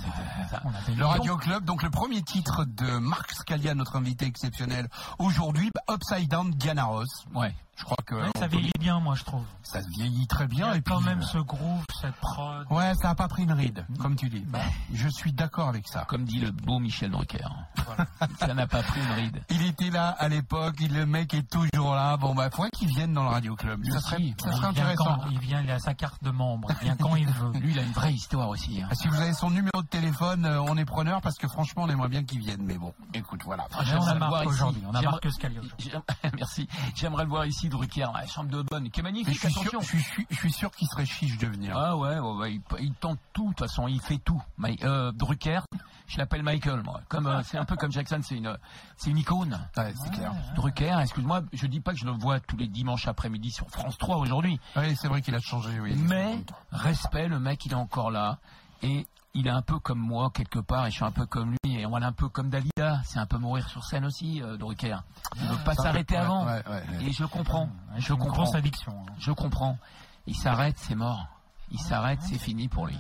Ça. 0.51 0.63
Le 0.97 1.07
Radio 1.07 1.37
Club, 1.37 1.65
donc 1.65 1.83
le 1.83 1.91
premier 1.91 2.23
titre 2.23 2.65
de 2.65 2.99
Marc 2.99 3.33
Scalia, 3.33 3.75
notre 3.75 3.97
invité 3.97 4.27
exceptionnel 4.27 4.89
aujourd'hui, 5.19 5.71
bah, 5.75 5.82
Upside 5.95 6.29
Down 6.29 6.51
Diana 6.53 6.85
Ross. 6.85 7.25
Ouais. 7.35 7.55
Je 7.75 7.85
crois 7.85 7.97
que 8.07 8.15
Ouais, 8.15 8.31
ça 8.39 8.49
peut 8.49 8.59
vieillit 8.59 8.71
bien, 8.79 9.01
moi, 9.01 9.15
je 9.17 9.25
trouve. 9.25 9.43
ça 9.63 9.83
se 9.83 9.89
vieillit 9.89 10.27
très 10.29 10.45
Il 10.45 10.53
y 10.53 10.57
bien 10.57 10.69
a 10.69 10.77
et 10.77 10.83
quand 10.83 10.99
puis, 10.99 11.07
même 11.07 11.21
euh, 11.21 11.27
ce 11.27 11.39
groove 11.39 11.83
cette 12.01 12.15
prod 12.17 12.67
Ouais, 12.71 12.93
ça 12.95 13.11
a 13.11 13.15
pas 13.15 13.27
pris 13.29 13.43
une 13.45 13.53
ride, 13.53 13.85
comme 13.99 14.15
tu 14.15 14.29
dis. 14.29 14.45
Je 14.93 15.09
suis 15.09 15.33
d'accord 15.33 15.69
avec 15.69 15.89
ça. 15.89 16.05
Comme 16.05 16.25
dit 16.25 16.39
le 16.39 16.53
beau 16.53 16.79
Michel 16.79 17.11
Drucker. 17.11 17.49
Ça 18.39 18.55
n'a 18.55 18.67
pas 18.67 18.83
pris 18.83 19.01
une 19.01 19.13
ride. 19.13 19.43
Il 19.51 19.63
était 19.67 19.91
là 19.91 20.11
à 20.11 20.29
l'époque, 20.29 20.77
il- 20.81 20.93
le 20.95 21.07
mec 21.07 21.33
est 21.35 21.49
toujours 21.51 21.95
là. 21.95 22.17
Bon, 22.19 22.35
bah, 22.35 22.51
faudrait 22.51 22.71
qu'il 22.71 22.89
vienne 22.89 23.13
dans 23.15 23.23
le 23.25 23.31
Radio 23.31 23.57
Club. 23.57 23.83
Ça 23.87 23.97
aussi. 23.97 24.05
serait, 24.05 24.17
ça 24.39 24.51
il 24.51 24.57
serait 24.57 24.67
intéressant. 24.69 25.05
quand, 25.05 25.31
il 25.31 25.39
vient, 25.41 25.63
il 25.63 25.71
a 25.71 25.79
sa 25.79 25.95
carte 25.95 26.23
de 26.23 26.31
membre, 26.31 26.69
il 26.83 26.85
vient 26.85 26.97
quand 26.97 27.17
il 27.17 27.27
veut. 27.33 27.53
Lui, 27.59 27.73
il 27.73 27.79
a 27.79 27.83
une 27.83 27.93
vraie 27.93 28.13
histoire 28.13 28.49
aussi. 28.51 28.81
hein. 28.83 28.89
Ah, 28.91 28.95
Si 28.95 29.09
vous 29.09 29.21
avez 29.21 29.33
son 29.33 29.51
numéro 29.51 29.83
de 29.83 29.89
téléphone, 29.89 30.45
euh, 30.45 30.61
on 30.63 30.77
est 30.77 30.85
preneur 30.85 31.21
parce 31.23 31.37
que 31.39 31.49
franchement, 31.49 31.85
on 31.85 31.89
aimerait 31.89 32.09
bien 32.11 32.23
qu'il 32.23 32.41
vienne. 32.41 32.63
Mais 32.63 32.77
bon, 32.79 32.93
écoute, 33.15 33.41
voilà. 33.45 33.65
Mais 33.73 33.95
on 33.97 34.07
a 34.23 34.39
ici. 34.43 34.47
aujourd'hui, 34.49 34.83
on 34.87 34.91
a 34.91 35.01
J'aimerais- 35.01 35.11
marqué 35.13 35.31
Scalio. 35.31 35.63
J'aime- 35.79 35.82
Merci. 36.37 36.69
J'aimerais 36.95 37.25
le 37.25 37.31
voir 37.31 37.47
ici, 37.47 37.69
Drucker, 37.69 38.07
la 38.15 38.27
chambre 38.27 38.51
de 38.51 38.63
bonne, 38.63 38.91
qui 38.91 39.01
est 39.01 39.03
magnifique, 39.03 39.35
je 39.35 39.41
suis 39.41 39.53
sûr, 39.53 39.61
attention. 39.63 39.81
je 39.81 39.87
suis, 39.87 39.99
je 39.99 40.05
suis- 40.09 40.27
je 40.31 40.37
suis 40.37 40.53
sûr 40.53 40.71
qu'il 40.71 40.87
serait 40.89 41.07
chiche 41.07 41.39
de 41.39 41.47
venir. 41.47 41.77
Ah 41.77 41.97
ouais, 41.97 42.19
ouais, 42.19 42.33
ouais, 42.37 42.55
il, 42.55 42.63
il 42.81 42.95
tente 42.95 43.19
tout, 43.33 43.45
de 43.45 43.49
toute 43.55 43.61
façon, 43.61 43.89
il 43.89 44.01
fait 44.01 44.19
tout. 44.19 44.41
Euh, 44.83 45.13
Drucker, 45.13 45.61
je 46.07 46.19
l'appelle 46.19 46.43
Michael, 46.43 46.83
moi. 46.83 47.01
Comme 47.09 47.27
euh, 47.27 47.43
c'est 47.45 47.59
un 47.59 47.65
peu 47.65 47.77
comme 47.77 47.93
Jackson, 47.93 48.21
c'est 48.23 48.37
une, 48.37 48.57
c'est 48.97 49.11
une 49.11 49.19
icône. 49.19 49.59
Ouais, 49.77 49.93
c'est 50.03 50.11
clair. 50.13 50.33
Drucker, 50.55 50.99
excuse-moi, 51.01 51.43
je 51.53 51.67
dis 51.67 51.81
pas 51.81 51.93
que 51.93 51.99
je 51.99 52.05
le 52.07 52.13
vois 52.13 52.41
tous 52.41 52.57
les 52.57 52.69
dimanches 52.69 53.09
après-midi 53.09 53.51
sur 53.51 53.69
France 53.71 53.97
3 53.99 54.17
aujourd'hui, 54.17 54.61
Oui, 54.77 54.97
c'est 54.97 55.09
vrai 55.09 55.23
qu'il 55.23 55.35
a 55.35 55.41
changé, 55.41 55.79
oui. 55.81 55.95
mais 55.97 56.39
respect, 56.71 57.29
le 57.29 57.39
mec, 57.39 57.65
il 57.67 57.73
est 57.73 57.77
encore 57.77 58.11
là 58.11 58.39
et 58.83 59.07
il 59.35 59.47
est 59.47 59.51
un 59.51 59.63
peu 59.63 59.79
comme 59.79 59.99
moi 59.99 60.31
quelque 60.35 60.59
part 60.59 60.87
et 60.87 60.91
je 60.91 60.97
suis 60.97 61.05
un 61.05 61.11
peu 61.11 61.27
comme 61.27 61.51
lui 61.65 61.75
et 61.79 61.87
on 61.87 61.99
est 61.99 62.05
un 62.05 62.13
peu 62.13 62.29
comme 62.29 62.51
Dalida. 62.51 63.01
C'est 63.05 63.19
un 63.19 63.27
peu 63.27 63.39
mourir 63.39 63.69
sur 63.69 63.85
scène 63.85 64.05
aussi, 64.05 64.43
euh, 64.43 64.57
Drucker. 64.57 64.97
Il 65.37 65.47
veut 65.49 65.65
pas 65.65 65.75
s'arrêter 65.75 66.17
avant 66.17 66.45
ouais, 66.47 66.63
ouais, 66.69 66.83
ouais. 66.99 67.05
et 67.07 67.13
je 67.13 67.25
comprends, 67.25 67.69
je 67.97 68.13
comprends, 68.13 68.43
grosse 68.43 68.55
addiction. 68.55 68.93
hein. 69.09 69.13
je 69.19 69.33
comprends. 69.33 69.79
Il 70.27 70.37
s'arrête, 70.37 70.77
c'est 70.79 70.95
mort. 70.95 71.27
Il 71.71 71.81
s'arrête, 71.81 72.21
c'est 72.23 72.39
fini 72.39 72.69
pour 72.69 72.87
lui. 72.87 72.99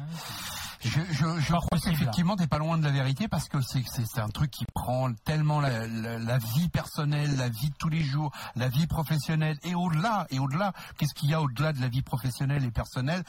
Je, 0.84 0.98
je, 1.12 1.38
je 1.38 1.52
crois 1.54 1.78
qu'effectivement, 1.78 2.34
t'es 2.34 2.48
pas 2.48 2.58
loin 2.58 2.76
de 2.76 2.82
la 2.82 2.90
vérité 2.90 3.28
parce 3.28 3.48
que 3.48 3.60
c'est 3.60 3.84
c'est 3.86 4.04
c'est 4.04 4.20
un 4.20 4.28
truc 4.30 4.50
qui 4.50 4.64
prend 4.74 5.12
tellement 5.24 5.60
la, 5.60 5.86
la, 5.86 6.18
la 6.18 6.38
vie 6.38 6.68
personnelle, 6.70 7.36
la 7.36 7.48
vie 7.48 7.70
de 7.70 7.76
tous 7.78 7.88
les 7.88 8.02
jours, 8.02 8.32
la 8.56 8.68
vie 8.68 8.88
professionnelle 8.88 9.56
et 9.62 9.76
au-delà. 9.76 10.26
Et 10.30 10.40
au-delà, 10.40 10.72
qu'est-ce 10.98 11.14
qu'il 11.14 11.30
y 11.30 11.34
a 11.34 11.40
au-delà 11.40 11.72
de 11.72 11.80
la 11.80 11.86
vie 11.88 12.02
professionnelle 12.02 12.64
et 12.64 12.72
personnelle? 12.72 13.22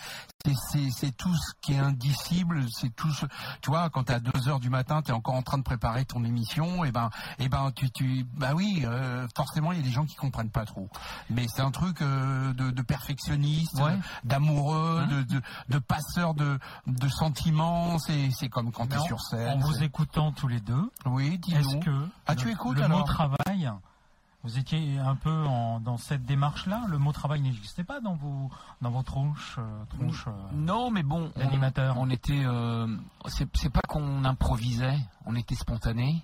C'est- 0.92 1.16
tout 1.16 1.34
ce 1.36 1.54
qui 1.62 1.74
est 1.74 1.80
indicible. 1.80 2.66
C'est 2.70 2.94
tout 2.96 3.12
ce, 3.12 3.26
tu 3.62 3.70
vois, 3.70 3.90
quand 3.90 4.04
t'es 4.04 4.14
à 4.14 4.20
2 4.20 4.50
heures 4.50 4.60
du 4.60 4.70
matin, 4.70 5.02
t'es 5.02 5.14
encore 5.14 5.36
en 5.36 5.42
train 5.42 5.58
de 5.58 5.64
préparer 5.64 6.04
ton 6.04 6.24
émission. 6.26 6.84
Et 6.84 6.92
ben, 6.92 7.10
et 7.40 7.48
ben, 7.48 7.72
tu, 7.74 7.90
tu, 7.92 8.26
bah 8.36 8.52
oui, 8.54 8.84
euh, 8.86 9.26
forcément, 9.38 9.72
il 9.72 9.78
y 9.78 9.82
a 9.82 9.84
des 9.84 9.92
gens 9.92 10.06
qui 10.06 10.16
comprennent 10.16 10.50
pas 10.50 10.66
trop. 10.66 10.90
Mais 11.30 11.46
c'est 11.48 11.62
un 11.62 11.72
truc 11.72 12.02
euh, 12.02 12.52
de, 12.54 12.72
de 12.72 12.82
perfectionniste, 12.82 13.80
Ouais. 13.80 13.98
d'amoureux, 14.26 15.04
Hein 15.04 15.08
de, 15.08 15.24
de, 15.24 15.42
de 15.70 15.80
passeur 15.80 16.34
de, 16.34 16.60
de 16.88 17.08
sentiments. 17.08 17.98
C'est, 18.00 18.30
c'est 18.32 18.50
comme 18.50 18.72
quand 18.74 18.88
t'es 18.88 18.96
Mais 18.96 19.02
en- 19.02 19.06
sur 19.06 19.22
scène. 19.22 19.48
En 19.50 19.60
vous 19.60 19.82
écoutant 19.84 20.32
tous 20.34 20.48
les 20.50 20.60
deux, 20.60 20.92
Oui, 21.06 21.38
dis-nous. 21.38 21.60
est-ce 21.60 21.78
que 21.78 22.08
Ah, 22.28 22.36
tu 22.36 22.50
écoutes, 22.52 22.78
le 22.78 22.84
alors 22.84 23.00
mot 23.00 23.06
travail, 23.06 23.72
vous 24.44 24.58
étiez 24.60 24.98
un 25.00 25.16
peu 25.16 25.32
en- 25.32 25.80
dans 25.80 25.98
cette 25.98 26.26
démarche-là. 26.26 26.86
Le 26.90 26.98
mot 26.98 27.12
travail 27.14 27.42
n'existait 27.42 27.84
pas 27.84 28.02
dans 28.02 28.16
vos, 28.16 28.50
dans 28.82 28.92
vos 28.92 29.04
tronches, 29.04 29.56
euh, 29.58 29.86
tronches 29.98 30.26
euh, 30.28 30.32
Non, 30.54 30.92
mais 30.92 31.04
bon, 31.04 31.32
on, 31.36 31.40
on 31.98 32.10
était, 32.10 32.44
euh, 32.46 32.88
c'est 33.28 33.70
pas 33.72 33.82
qu'on 33.88 34.26
improvisait, 34.26 34.98
on 35.26 35.36
était 35.36 35.56
spontané. 35.56 36.22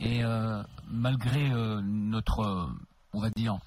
Et 0.00 0.22
euh, 0.24 0.62
malgré 0.90 1.48
notre, 1.82 2.68
on 3.12 3.20
va 3.20 3.30
dire, 3.30 3.58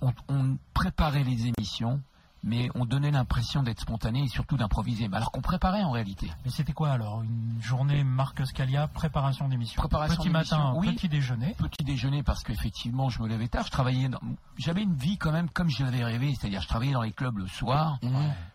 on, 0.00 0.12
on 0.28 0.56
préparait 0.74 1.24
les 1.24 1.46
émissions, 1.48 2.00
mais 2.44 2.68
on 2.74 2.84
donnait 2.84 3.10
l'impression 3.10 3.62
d'être 3.62 3.80
spontané 3.80 4.22
et 4.24 4.28
surtout 4.28 4.56
d'improviser, 4.56 5.08
alors 5.12 5.32
qu'on 5.32 5.40
préparait 5.40 5.82
en 5.82 5.90
réalité. 5.90 6.30
Mais 6.44 6.50
c'était 6.50 6.72
quoi 6.72 6.90
alors 6.90 7.22
Une 7.22 7.60
journée 7.60 8.04
Marc 8.04 8.46
Scalia, 8.46 8.88
préparation 8.88 9.48
d'émission 9.48 9.80
Préparation 9.80 10.16
Petit 10.22 10.30
matin, 10.30 10.72
oui. 10.76 10.92
petit 10.94 11.08
déjeuner. 11.08 11.54
Petit 11.58 11.84
déjeuner 11.84 12.22
parce 12.22 12.42
qu'effectivement 12.44 13.08
je 13.08 13.20
me 13.22 13.28
levais 13.28 13.48
tard, 13.48 13.64
je 13.66 13.70
travaillais, 13.70 14.08
dans- 14.08 14.20
j'avais 14.58 14.82
une 14.82 14.94
vie 14.94 15.18
quand 15.18 15.32
même 15.32 15.48
comme 15.50 15.68
je 15.68 15.82
l'avais 15.84 16.04
rêvé, 16.04 16.34
c'est-à-dire 16.34 16.60
je 16.62 16.68
travaillais 16.68 16.92
dans 16.92 17.02
les 17.02 17.12
clubs 17.12 17.36
le 17.38 17.46
soir, 17.48 17.98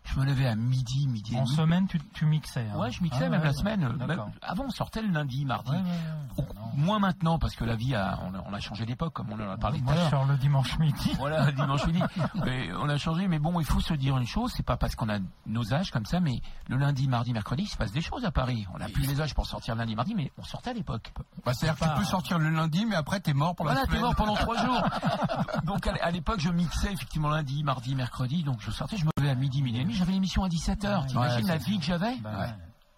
je 0.04 0.20
me 0.20 0.26
levais 0.26 0.48
à 0.48 0.56
midi, 0.56 1.08
midi 1.08 1.36
et 1.36 1.40
En 1.40 1.44
demi. 1.44 1.56
semaine, 1.56 1.88
tu, 1.88 2.00
tu 2.14 2.26
mixais. 2.26 2.68
hein 2.74 2.78
Ouais, 2.80 2.92
je 2.92 3.04
mixais 3.04 3.26
Ah, 3.26 3.30
même 3.30 3.42
ouais, 3.42 3.48
la 3.48 3.54
semaine. 3.54 3.88
même- 4.08 4.22
avant, 4.42 4.66
on 4.66 4.70
sortait 4.72 5.02
le 5.02 5.10
lundi, 5.10 5.46
mardi. 5.46 5.72
Ouais, 5.72 5.78
ouais, 5.78 5.84
ouais. 5.84 6.36
Oh, 6.38 6.44
moins 6.76 7.00
maintenant, 7.00 7.38
parce 7.40 7.56
que 7.56 7.66
la 7.66 7.76
vie 7.76 7.94
a, 7.96 8.20
on 8.26 8.34
a, 8.34 8.44
on 8.50 8.54
a 8.54 8.60
changé 8.60 8.86
d'époque, 8.86 9.14
comme 9.14 9.28
on 9.32 9.40
en 9.40 9.50
a 9.52 9.58
parlé 9.58 9.80
tout 9.82 9.90
à 9.90 9.96
l'heure. 9.96 10.26
le 10.26 10.38
dimanche 10.38 10.78
midi. 10.80 11.12
Voilà, 11.18 11.52
dimanche 11.52 11.86
midi. 11.88 12.02
Mais 12.46 12.70
on 12.74 12.88
a 12.90 12.98
changé, 12.98 13.28
mais 13.28 13.40
bon, 13.40 13.60
il 13.60 13.66
faut 13.66 13.71
se 13.80 13.94
dire 13.94 14.18
une 14.18 14.28
chose, 14.28 14.52
c'est 14.56 14.66
pas 14.66 14.78
parce 14.78 14.96
qu'on 14.96 15.10
a 15.10 15.20
nos 15.46 15.74
âges 15.74 15.92
comme 15.92 16.06
ça, 16.06 16.20
mais 16.20 16.42
le 16.68 16.78
lundi, 16.78 17.08
mardi, 17.08 17.32
mercredi, 17.32 17.64
il 17.64 17.68
se 17.68 17.78
passe 17.78 17.92
des 17.92 18.02
choses 18.02 18.26
à 18.26 18.32
Paris. 18.32 18.68
On 18.74 18.80
n'a 18.80 18.90
plus 18.90 19.04
les 19.06 19.22
âges 19.22 19.34
pour 19.34 19.46
sortir 19.46 19.76
le 19.76 19.82
lundi, 19.82 19.96
mardi, 19.96 20.16
mais 20.16 20.32
on 20.38 20.44
sortait 20.44 20.72
à 20.72 20.74
l'époque. 20.74 21.14
Bah, 21.46 21.54
c'est-à-dire 21.54 21.80
que 21.80 21.94
tu 21.94 22.00
peux 22.00 22.06
sortir 22.06 22.40
le 22.40 22.50
lundi, 22.50 22.86
mais 22.86 22.96
après 22.96 23.20
t'es 23.20 23.34
mort 23.34 23.56
la 23.60 23.64
Voilà, 23.64 23.88
t'es 23.88 24.00
mort 24.00 24.16
pendant 24.16 24.36
trois 24.36 24.58
jours. 24.66 24.82
Donc 25.64 25.88
à 25.88 26.12
l'époque, 26.12 26.40
je 26.40 26.50
mixais 26.50 26.92
effectivement 26.92 27.30
lundi, 27.30 27.64
mardi, 27.64 27.96
mercredi, 27.96 28.44
donc 28.44 28.58
je 28.62 28.72
sortais, 28.72 28.98
je 28.98 29.06
me 29.06 29.12
levais 29.18 29.30
à 29.30 29.36
midi, 29.36 29.62
midi 29.62 29.80
et 29.80 29.84
demi, 29.84 29.94
j'avais 29.94 30.12
l'émission 30.12 30.44
à 30.44 30.50
17h. 30.50 31.08
T'imagines 31.08 31.48
la 31.48 31.58
vie 31.58 31.80
que 31.80 31.86
j'avais? 31.86 32.16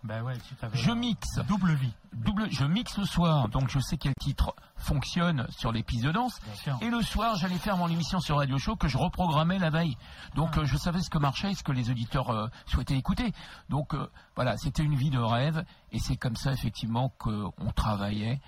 Ouais. 0.04 0.38
t'avais 0.60 0.78
Je 0.78 0.92
mixe. 0.92 1.40
double 1.48 1.74
vie, 1.76 1.94
Double, 2.14 2.48
je 2.52 2.66
mixe 2.66 2.98
le 2.98 3.06
soir, 3.06 3.48
donc 3.50 3.70
je 3.70 3.80
sais 3.80 3.98
quel 3.98 4.14
titre 4.20 4.54
fonctionne 4.76 5.48
sur 5.50 5.72
les 5.72 5.82
pistes 5.82 6.04
de 6.04 6.12
danse. 6.12 6.40
Et 6.82 6.90
le 6.90 7.02
soir, 7.02 7.36
j'allais 7.38 7.58
faire 7.58 7.78
mon 7.78 7.88
émission 7.88 8.20
sur 8.20 8.38
Radio 8.38 8.58
Show 8.58 8.76
que 8.76 8.88
je 8.88 8.98
reprogrammais 8.98 9.60
la 9.60 9.70
veille. 9.70 9.98
Donc 10.36 10.58
euh, 10.58 10.66
je 10.66 10.76
savais 10.78 11.02
ce 11.02 11.10
que 11.10 11.18
marchait 11.18 11.52
et 11.52 11.56
ce 11.56 11.64
que 11.64 11.72
les 11.72 11.90
auditeurs 11.90 12.30
euh, 12.32 12.48
souhaitaient 12.66 12.98
écouter. 12.98 13.32
Donc 13.70 13.94
euh, 13.96 14.10
voilà, 14.36 14.58
c'était 14.58 14.84
une 14.84 14.96
vie 14.96 15.10
de 15.10 15.20
rêve 15.20 15.64
et 15.92 16.00
c'est 16.00 16.18
comme 16.18 16.36
ça 16.36 16.52
effectivement 16.52 17.10
qu'on 17.18 17.54
travaillait. 17.76 18.42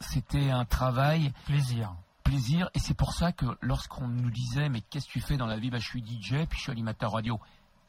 C'était 0.00 0.50
un 0.50 0.64
travail 0.64 1.32
Plaisir. 1.44 1.94
plaisir 2.24 2.70
et 2.74 2.78
c'est 2.78 2.94
pour 2.94 3.12
ça 3.12 3.32
que 3.32 3.46
lorsqu'on 3.60 4.08
nous 4.08 4.30
disait 4.30 4.68
mais 4.68 4.80
qu'est-ce 4.80 5.06
que 5.06 5.12
tu 5.12 5.20
fais 5.20 5.36
dans 5.36 5.46
la 5.46 5.58
vie? 5.58 5.70
Bah, 5.70 5.78
Je 5.78 5.86
suis 5.86 6.02
DJ 6.02 6.46
puis 6.48 6.56
je 6.58 6.62
suis 6.62 6.72
animateur 6.72 7.12
radio. 7.12 7.38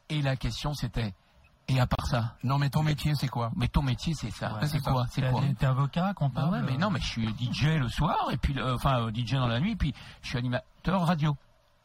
Et 0.08 0.20
la 0.22 0.36
question 0.36 0.74
c'était 0.74 1.14
et 1.76 1.80
à 1.80 1.86
part 1.86 2.06
ça 2.06 2.34
Non, 2.44 2.58
mais 2.58 2.70
ton 2.70 2.82
métier, 2.82 3.14
c'est 3.14 3.28
quoi? 3.28 3.50
Mais 3.56 3.68
ton 3.68 3.82
métier 3.82 4.14
c'est 4.14 4.30
ça. 4.30 4.54
Ouais, 4.54 4.66
c'est 4.66 4.80
quoi? 4.80 5.06
C'est 5.10 5.22
quoi? 5.30 5.42
t'es 5.58 5.66
avocat, 5.66 6.02
bah 6.08 6.14
comptable 6.14 6.52
ouais, 6.52 6.62
mais 6.62 6.76
non, 6.76 6.90
mais 6.90 7.00
je 7.00 7.06
suis 7.06 7.28
DJ 7.38 7.78
le 7.78 7.88
soir, 7.88 8.28
et 8.30 8.36
puis, 8.36 8.58
euh, 8.58 8.74
enfin, 8.74 9.00
euh, 9.02 9.10
DJ 9.14 9.34
dans 9.34 9.46
la 9.48 9.60
nuit, 9.60 9.76
puis 9.76 9.94
je 10.22 10.28
suis 10.28 10.38
animateur 10.38 11.06
radio. 11.06 11.36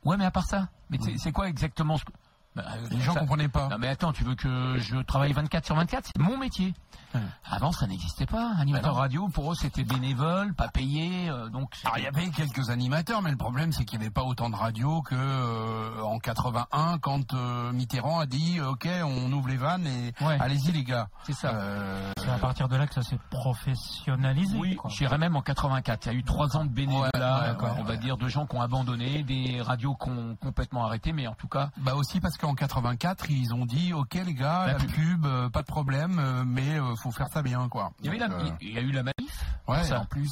Ouais, 0.06 0.18
mais 0.18 0.26
à 0.26 0.32
part 0.32 0.46
ça, 0.46 0.70
mais 0.90 0.98
c'est- 1.02 1.18
c'est 1.18 1.32
quoi 1.32 1.50
exactement 1.50 1.98
ce 1.98 2.06
que... 2.06 2.12
Bah, 2.58 2.64
euh, 2.76 2.88
Les 2.90 3.00
gens 3.02 3.14
ça- 3.14 3.20
comprenaient 3.20 3.48
pas. 3.48 3.68
Non, 3.70 3.78
mais 3.78 3.88
attends, 3.88 4.12
tu 4.12 4.24
veux 4.24 4.36
que 4.36 4.78
je 4.80 4.98
travaille 4.98 5.32
24 5.34 5.66
sur 5.66 5.76
24 5.76 6.08
C'est 6.08 6.20
mon 6.22 6.38
métier. 6.38 6.74
Ouais. 7.16 7.22
Avant, 7.50 7.72
ça 7.72 7.88
n'existait 7.88 8.26
pas. 8.26 8.52
Animateur 8.60 8.96
radio, 8.96 9.28
pour 9.30 9.52
eux, 9.52 9.56
c'était 9.56 9.84
bénévole, 9.84 10.54
pas 10.56 10.68
payé, 10.68 11.30
euh, 11.30 11.48
donc... 11.50 11.72
Alors, 11.84 11.94
Ah, 11.96 12.00
il 12.00 12.04
y 12.04 12.08
avait 12.08 12.30
quelques 12.32 12.70
animateurs, 12.70 13.22
mais 13.22 13.32
le 13.32 13.38
problème, 13.38 13.72
c'est 13.72 13.86
qu'il 13.86 13.98
n'y 14.00 14.06
avait 14.06 14.14
pas 14.14 14.24
autant 14.24 14.50
de 14.50 14.56
radio 14.56 15.02
que 15.04 15.16
euh, 15.16 16.02
en 16.04 16.20
81, 16.20 16.98
quand 17.00 17.34
euh, 17.34 17.72
Mitterrand 17.72 18.20
a 18.20 18.26
dit 18.26 18.60
OK, 18.60 18.88
on 19.06 19.32
ouvre 19.32 19.48
les 19.48 19.56
vannes 19.58 19.88
et 19.88 20.14
Ouais. 20.24 20.38
allez-y 20.42 20.72
les 20.72 20.84
gars. 20.84 21.08
C'est 21.24 21.34
ça. 21.34 21.54
Euh, 21.54 22.12
C'est 22.18 22.30
à 22.30 22.40
partir 22.40 22.68
de 22.68 22.76
là 22.76 22.88
que 22.88 22.94
ça 22.94 23.04
s'est 23.04 23.20
professionnalisé. 23.30 24.58
Oui, 24.58 24.78
j'irais 24.90 25.18
même 25.18 25.36
en 25.36 25.42
84. 25.42 26.06
Il 26.06 26.12
y 26.12 26.16
a 26.16 26.20
eu 26.20 26.24
trois 26.24 26.58
ans 26.58 26.66
de 26.66 26.70
bénévolat, 26.72 27.10
Ouais, 27.14 27.22
ouais, 27.58 27.64
ouais, 27.64 27.76
on 27.80 27.84
va 27.84 27.92
ouais. 27.92 27.98
dire, 27.98 28.18
de 28.18 28.28
gens 28.28 28.46
qui 28.46 28.56
ont 28.56 28.62
abandonné, 28.62 29.24
des 29.24 29.62
radios 29.62 29.96
qui 29.96 30.10
ont 30.10 30.36
complètement 30.36 30.86
arrêté, 30.86 31.14
mais 31.14 31.28
en 31.28 31.36
tout 31.36 31.48
cas, 31.48 31.70
Bah 31.78 31.96
aussi 31.96 32.20
parce 32.20 32.38
qu'en 32.48 32.56
84, 32.56 33.30
ils 33.30 33.54
ont 33.54 33.66
dit 33.66 33.94
OK 33.94 34.14
les 34.14 34.34
gars, 34.34 34.66
La 34.68 34.74
la, 34.74 34.80
pub. 34.80 34.92
pub, 34.92 35.26
euh, 35.26 35.50
pas 35.50 35.62
de 35.62 35.68
problème, 35.68 36.18
euh, 36.20 36.44
mais 36.46 36.80
euh, 36.80 36.96
faut 36.96 37.12
faire 37.12 37.28
ça 37.28 37.42
bien 37.42 37.68
quoi. 37.70 37.92
il 38.00 38.06
y, 38.06 38.10
avait 38.10 38.18
la- 38.18 38.28
Donc, 38.30 38.40
euh, 38.42 38.50
il 38.62 38.72
y 38.74 38.78
a 38.78 38.82
eu 38.82 38.92
la 38.92 39.04
manif. 39.04 39.46
ouais, 39.68 39.84
ça. 39.84 40.02
en 40.02 40.06
plus. 40.06 40.32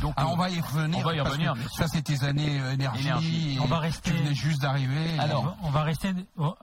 Donc, 0.00 0.14
ah, 0.16 0.28
on 0.28 0.36
va 0.36 0.50
y 0.50 0.60
revenir. 0.60 0.98
on 0.98 1.02
va 1.02 1.14
y 1.14 1.18
parce 1.18 1.30
revenir, 1.30 1.54
que. 1.54 1.68
Ça, 1.70 1.88
c'est 1.88 2.02
tes 2.02 2.22
années 2.24 2.56
énergie. 2.72 3.06
Énergie. 3.06 3.56
et 3.56 3.60
On 3.60 3.66
va 3.66 3.78
rester- 3.78 4.10
Tu 4.12 4.16
venais 4.16 4.34
juste 4.34 4.62
d'arriver. 4.62 5.18
Alors, 5.18 5.56
on, 5.62 5.70
va, 5.70 5.82
rester 5.82 6.12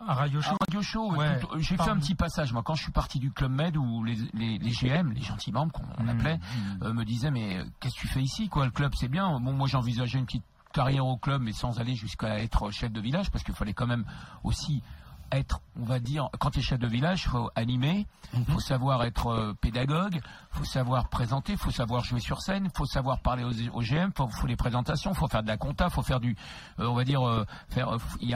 à 0.08 0.14
Radio 0.14 0.42
Show. 0.42 0.52
À 0.52 0.66
Radio 0.66 0.82
Show, 0.82 1.12
Ouais. 1.16 1.40
j'ai 1.58 1.76
fait 1.78 1.90
un 1.90 1.98
petit 1.98 2.16
passage. 2.16 2.54
Moi, 2.54 2.64
quand 2.64 2.76
je 2.76 2.84
suis 2.84 2.92
parti 2.92 3.20
du 3.20 3.32
Club 3.32 3.52
Med, 3.52 3.76
où 3.78 4.04
les, 4.04 4.18
les, 4.34 4.58
les 4.58 4.72
GM, 4.72 5.12
les 5.12 5.22
gentils 5.22 5.52
membres 5.52 5.72
qu'on 5.74 5.84
on 5.98 6.04
Mmh, 6.04 6.10
appelait, 6.10 6.38
mmh. 6.82 6.90
me 6.92 7.04
disaient 7.06 7.32
mais 7.32 7.60
qu'est-ce 7.80 7.96
que 7.96 8.00
tu 8.02 8.08
fais 8.08 8.22
ici 8.22 8.48
quoi 8.50 8.66
Le 8.66 8.72
club 8.72 8.94
c'est 8.96 9.08
bien. 9.08 9.40
Bon, 9.40 9.54
moi 9.54 9.68
j'envisageais 9.68 10.20
une 10.20 10.26
petite 10.26 10.44
carrière 10.76 11.06
au 11.06 11.18
club, 11.18 11.42
mais 11.42 11.54
sans 11.54 11.80
aller 11.80 11.96
jusqu'à 11.96 12.40
être 12.40 12.70
chef 12.72 12.92
de 12.92 13.00
village, 13.02 13.32
parce 13.32 13.44
qu'il 13.44 13.56
fallait 13.56 13.74
quand 13.74 13.88
même 13.88 14.06
aussi 14.44 14.84
être, 15.32 15.60
on 15.80 15.86
va 15.86 16.00
dire, 16.00 16.30
quand 16.40 16.52
tu 16.52 16.60
es 16.60 16.62
chef 16.62 16.78
de 16.80 16.88
village, 16.88 17.28
faut 17.28 17.50
animer, 17.56 18.06
Mhm. 18.34 18.46
faut 18.46 18.60
savoir 18.60 19.04
être 19.04 19.28
euh, 19.28 19.54
pédagogue, 19.60 20.20
faut 20.52 20.66
savoir 20.66 21.10
présenter, 21.10 21.56
faut 21.58 21.72
savoir 21.72 22.04
jouer 22.04 22.20
sur 22.20 22.42
scène, 22.42 22.70
faut 22.76 22.86
savoir 22.86 23.22
parler 23.22 23.44
aux, 23.44 23.78
aux 23.78 23.82
GM, 23.82 24.12
faut, 24.16 24.28
faut 24.28 24.48
les 24.48 24.56
présentations, 24.58 25.14
faut 25.14 25.28
faire 25.28 25.42
de 25.44 25.48
la 25.48 25.58
compta, 25.58 25.90
faut 25.90 26.04
faire 26.04 26.20
du, 26.20 26.36
euh, 26.80 26.88
on 26.88 26.94
va 26.94 27.04
dire, 27.06 27.26
euh, 27.28 27.46
faire, 27.70 27.90
euh, 27.96 27.98
il 28.22 28.30
y 28.30 28.36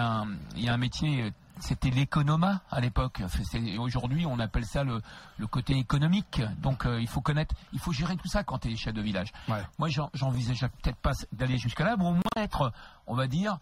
il 0.56 0.63
y 0.63 0.69
a 0.69 0.73
un 0.73 0.78
métier. 0.78 1.32
C'était 1.60 1.89
l'économa 1.89 2.62
à 2.72 2.80
l'époque. 2.80 3.22
Aujourd'hui, 3.80 4.26
on 4.26 4.39
appelle 4.39 4.65
ça 4.65 4.84
le, 4.84 5.02
le 5.38 5.48
côté 5.48 5.74
économique. 5.78 6.41
Donc, 6.62 6.86
euh, 6.86 7.02
il 7.02 7.08
faut 7.08 7.22
connaître, 7.22 7.54
il 7.74 7.80
faut 7.80 7.91
gérer 7.91 8.15
tout 8.17 8.28
ça 8.28 8.43
quand 8.43 8.60
tu 8.60 8.72
es 8.72 8.76
chef 8.76 8.93
de 8.93 9.02
village. 9.02 9.32
Ouais. 9.48 9.62
Moi, 9.78 9.89
j'en- 9.89 10.10
j'envisageais 10.13 10.69
peut-être 10.82 10.98
pas 10.98 11.12
d'aller 11.34 11.58
jusqu'à 11.58 11.84
là, 11.84 11.95
mais 11.98 12.06
au 12.06 12.13
moins 12.13 12.22
être, 12.38 12.72
on 13.08 13.15
va 13.15 13.28
dire, 13.28 13.58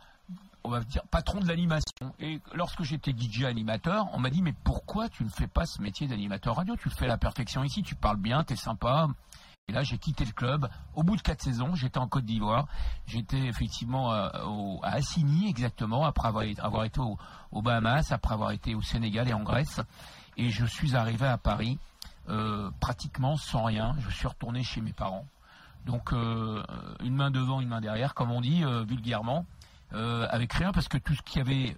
on 0.63 0.69
va 0.69 0.81
dire, 0.81 1.01
patron 1.09 1.39
de 1.39 1.47
l'animation. 1.47 2.13
Et 2.19 2.39
lorsque 2.53 2.83
j'étais 2.83 3.11
DJ 3.17 3.43
animateur, 3.45 4.07
on 4.13 4.19
m'a 4.19 4.29
dit, 4.29 4.41
mais 4.41 4.53
pourquoi 4.63 5.09
tu 5.09 5.23
ne 5.23 5.29
fais 5.29 5.47
pas 5.47 5.65
ce 5.65 5.81
métier 5.81 6.07
d'animateur 6.07 6.55
radio? 6.57 6.75
Tu 6.75 6.89
le 6.89 6.93
fais 6.95 7.05
à 7.05 7.09
la 7.09 7.17
perfection 7.17 7.63
ici, 7.63 7.83
tu 7.83 7.95
parles 7.95 8.17
bien, 8.17 8.43
t'es 8.43 8.55
sympa. 8.55 9.07
Et 9.69 9.73
là, 9.73 9.83
j'ai 9.83 9.97
quitté 9.97 10.23
le 10.23 10.31
club. 10.31 10.69
Au 10.95 11.03
bout 11.03 11.17
de 11.17 11.21
quatre 11.21 11.41
saisons, 11.41 11.75
j'étais 11.75 11.97
en 11.97 12.07
Côte 12.07 12.23
d'Ivoire. 12.23 12.67
J'étais 13.05 13.47
effectivement 13.47 14.13
euh, 14.13 14.29
à 14.81 14.93
Assigny, 14.93 15.49
exactement, 15.49 16.05
après 16.05 16.29
avoir, 16.29 16.85
été 16.85 17.01
au, 17.01 17.61
Bahamas, 17.61 18.13
après 18.13 18.33
avoir 18.33 18.51
été 18.51 18.75
au 18.75 18.81
Sénégal 18.81 19.27
et 19.27 19.33
en 19.33 19.43
Grèce. 19.43 19.81
Et 20.37 20.51
je 20.51 20.65
suis 20.65 20.95
arrivé 20.95 21.25
à 21.25 21.37
Paris, 21.37 21.79
euh, 22.29 22.71
pratiquement 22.79 23.35
sans 23.35 23.65
rien. 23.65 23.93
Je 23.99 24.09
suis 24.09 24.25
retourné 24.25 24.63
chez 24.63 24.79
mes 24.79 24.93
parents. 24.93 25.25
Donc, 25.85 26.13
euh, 26.13 26.63
une 27.03 27.15
main 27.15 27.29
devant, 27.29 27.59
une 27.59 27.67
main 27.67 27.81
derrière, 27.81 28.13
comme 28.13 28.31
on 28.31 28.39
dit 28.39 28.63
vulgairement, 28.87 29.45
avec 29.91 30.53
rien, 30.53 30.71
parce 30.71 30.87
que 30.87 30.97
tout 30.97 31.13
ce 31.13 31.21
qu'il 31.23 31.39
y 31.39 31.41
avait, 31.41 31.75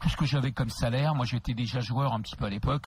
tout 0.00 0.08
ce 0.08 0.16
que 0.16 0.24
j'avais 0.24 0.52
comme 0.52 0.70
salaire, 0.70 1.14
moi 1.14 1.26
j'étais 1.26 1.52
déjà 1.52 1.80
joueur 1.80 2.14
un 2.14 2.20
petit 2.22 2.36
peu 2.36 2.46
à 2.46 2.50
l'époque, 2.50 2.84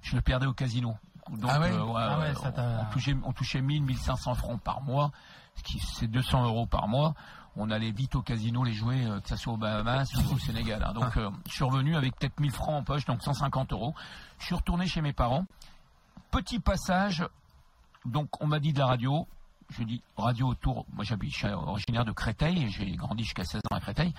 je 0.00 0.16
le 0.16 0.22
perdais 0.22 0.46
au 0.46 0.54
casino. 0.54 0.96
Donc, 1.30 1.50
Ah 1.52 1.60
ouais 1.60 1.70
Ah 1.96 2.18
ouais, 2.20 2.34
ça 2.34 2.52
t'a- 2.52 2.80
on, 2.88 2.92
touchait, 2.92 3.16
on 3.24 3.32
touchait 3.32 3.60
1000, 3.62 3.82
1500 3.82 4.34
francs 4.34 4.60
par 4.60 4.82
mois, 4.82 5.10
ce 5.56 5.62
qui 5.62 5.78
c'est 5.78 6.08
200 6.08 6.44
euros 6.44 6.66
par 6.66 6.88
mois. 6.88 7.14
On 7.56 7.70
allait 7.70 7.90
vite 7.90 8.14
au 8.14 8.22
casino 8.22 8.64
les 8.64 8.72
jouer, 8.72 9.04
euh, 9.04 9.20
que 9.20 9.28
ce 9.28 9.36
soit 9.36 9.52
au 9.52 9.56
Bahamas 9.58 10.06
ou 10.16 10.34
au 10.34 10.38
Sénégal. 10.38 10.82
hein. 10.82 10.94
Donc, 10.94 11.16
euh, 11.18 11.30
je 11.46 11.52
suis 11.52 11.64
revenu 11.64 11.96
avec 11.96 12.16
peut-être 12.16 12.40
1000 12.40 12.50
francs 12.50 12.80
en 12.80 12.82
poche, 12.82 13.04
donc 13.04 13.22
150 13.22 13.72
euros. 13.72 13.94
Je 14.38 14.46
suis 14.46 14.54
retourné 14.54 14.86
chez 14.86 15.02
mes 15.02 15.12
parents. 15.12 15.44
Petit 16.30 16.60
passage, 16.60 17.24
donc 18.06 18.28
on 18.42 18.46
m'a 18.46 18.58
dit 18.58 18.72
de 18.72 18.78
la 18.78 18.86
radio. 18.86 19.26
Je 19.68 19.84
dis 19.84 20.02
radio 20.16 20.48
autour. 20.48 20.86
Moi, 20.94 21.04
j'habite, 21.04 21.32
je 21.32 21.38
suis 21.38 21.48
originaire 21.48 22.04
de 22.06 22.12
Créteil. 22.12 22.68
J'ai 22.70 22.90
grandi 22.96 23.22
jusqu'à 23.24 23.44
16 23.44 23.60
ans 23.70 23.76
à 23.76 23.80
Créteil. 23.80 24.12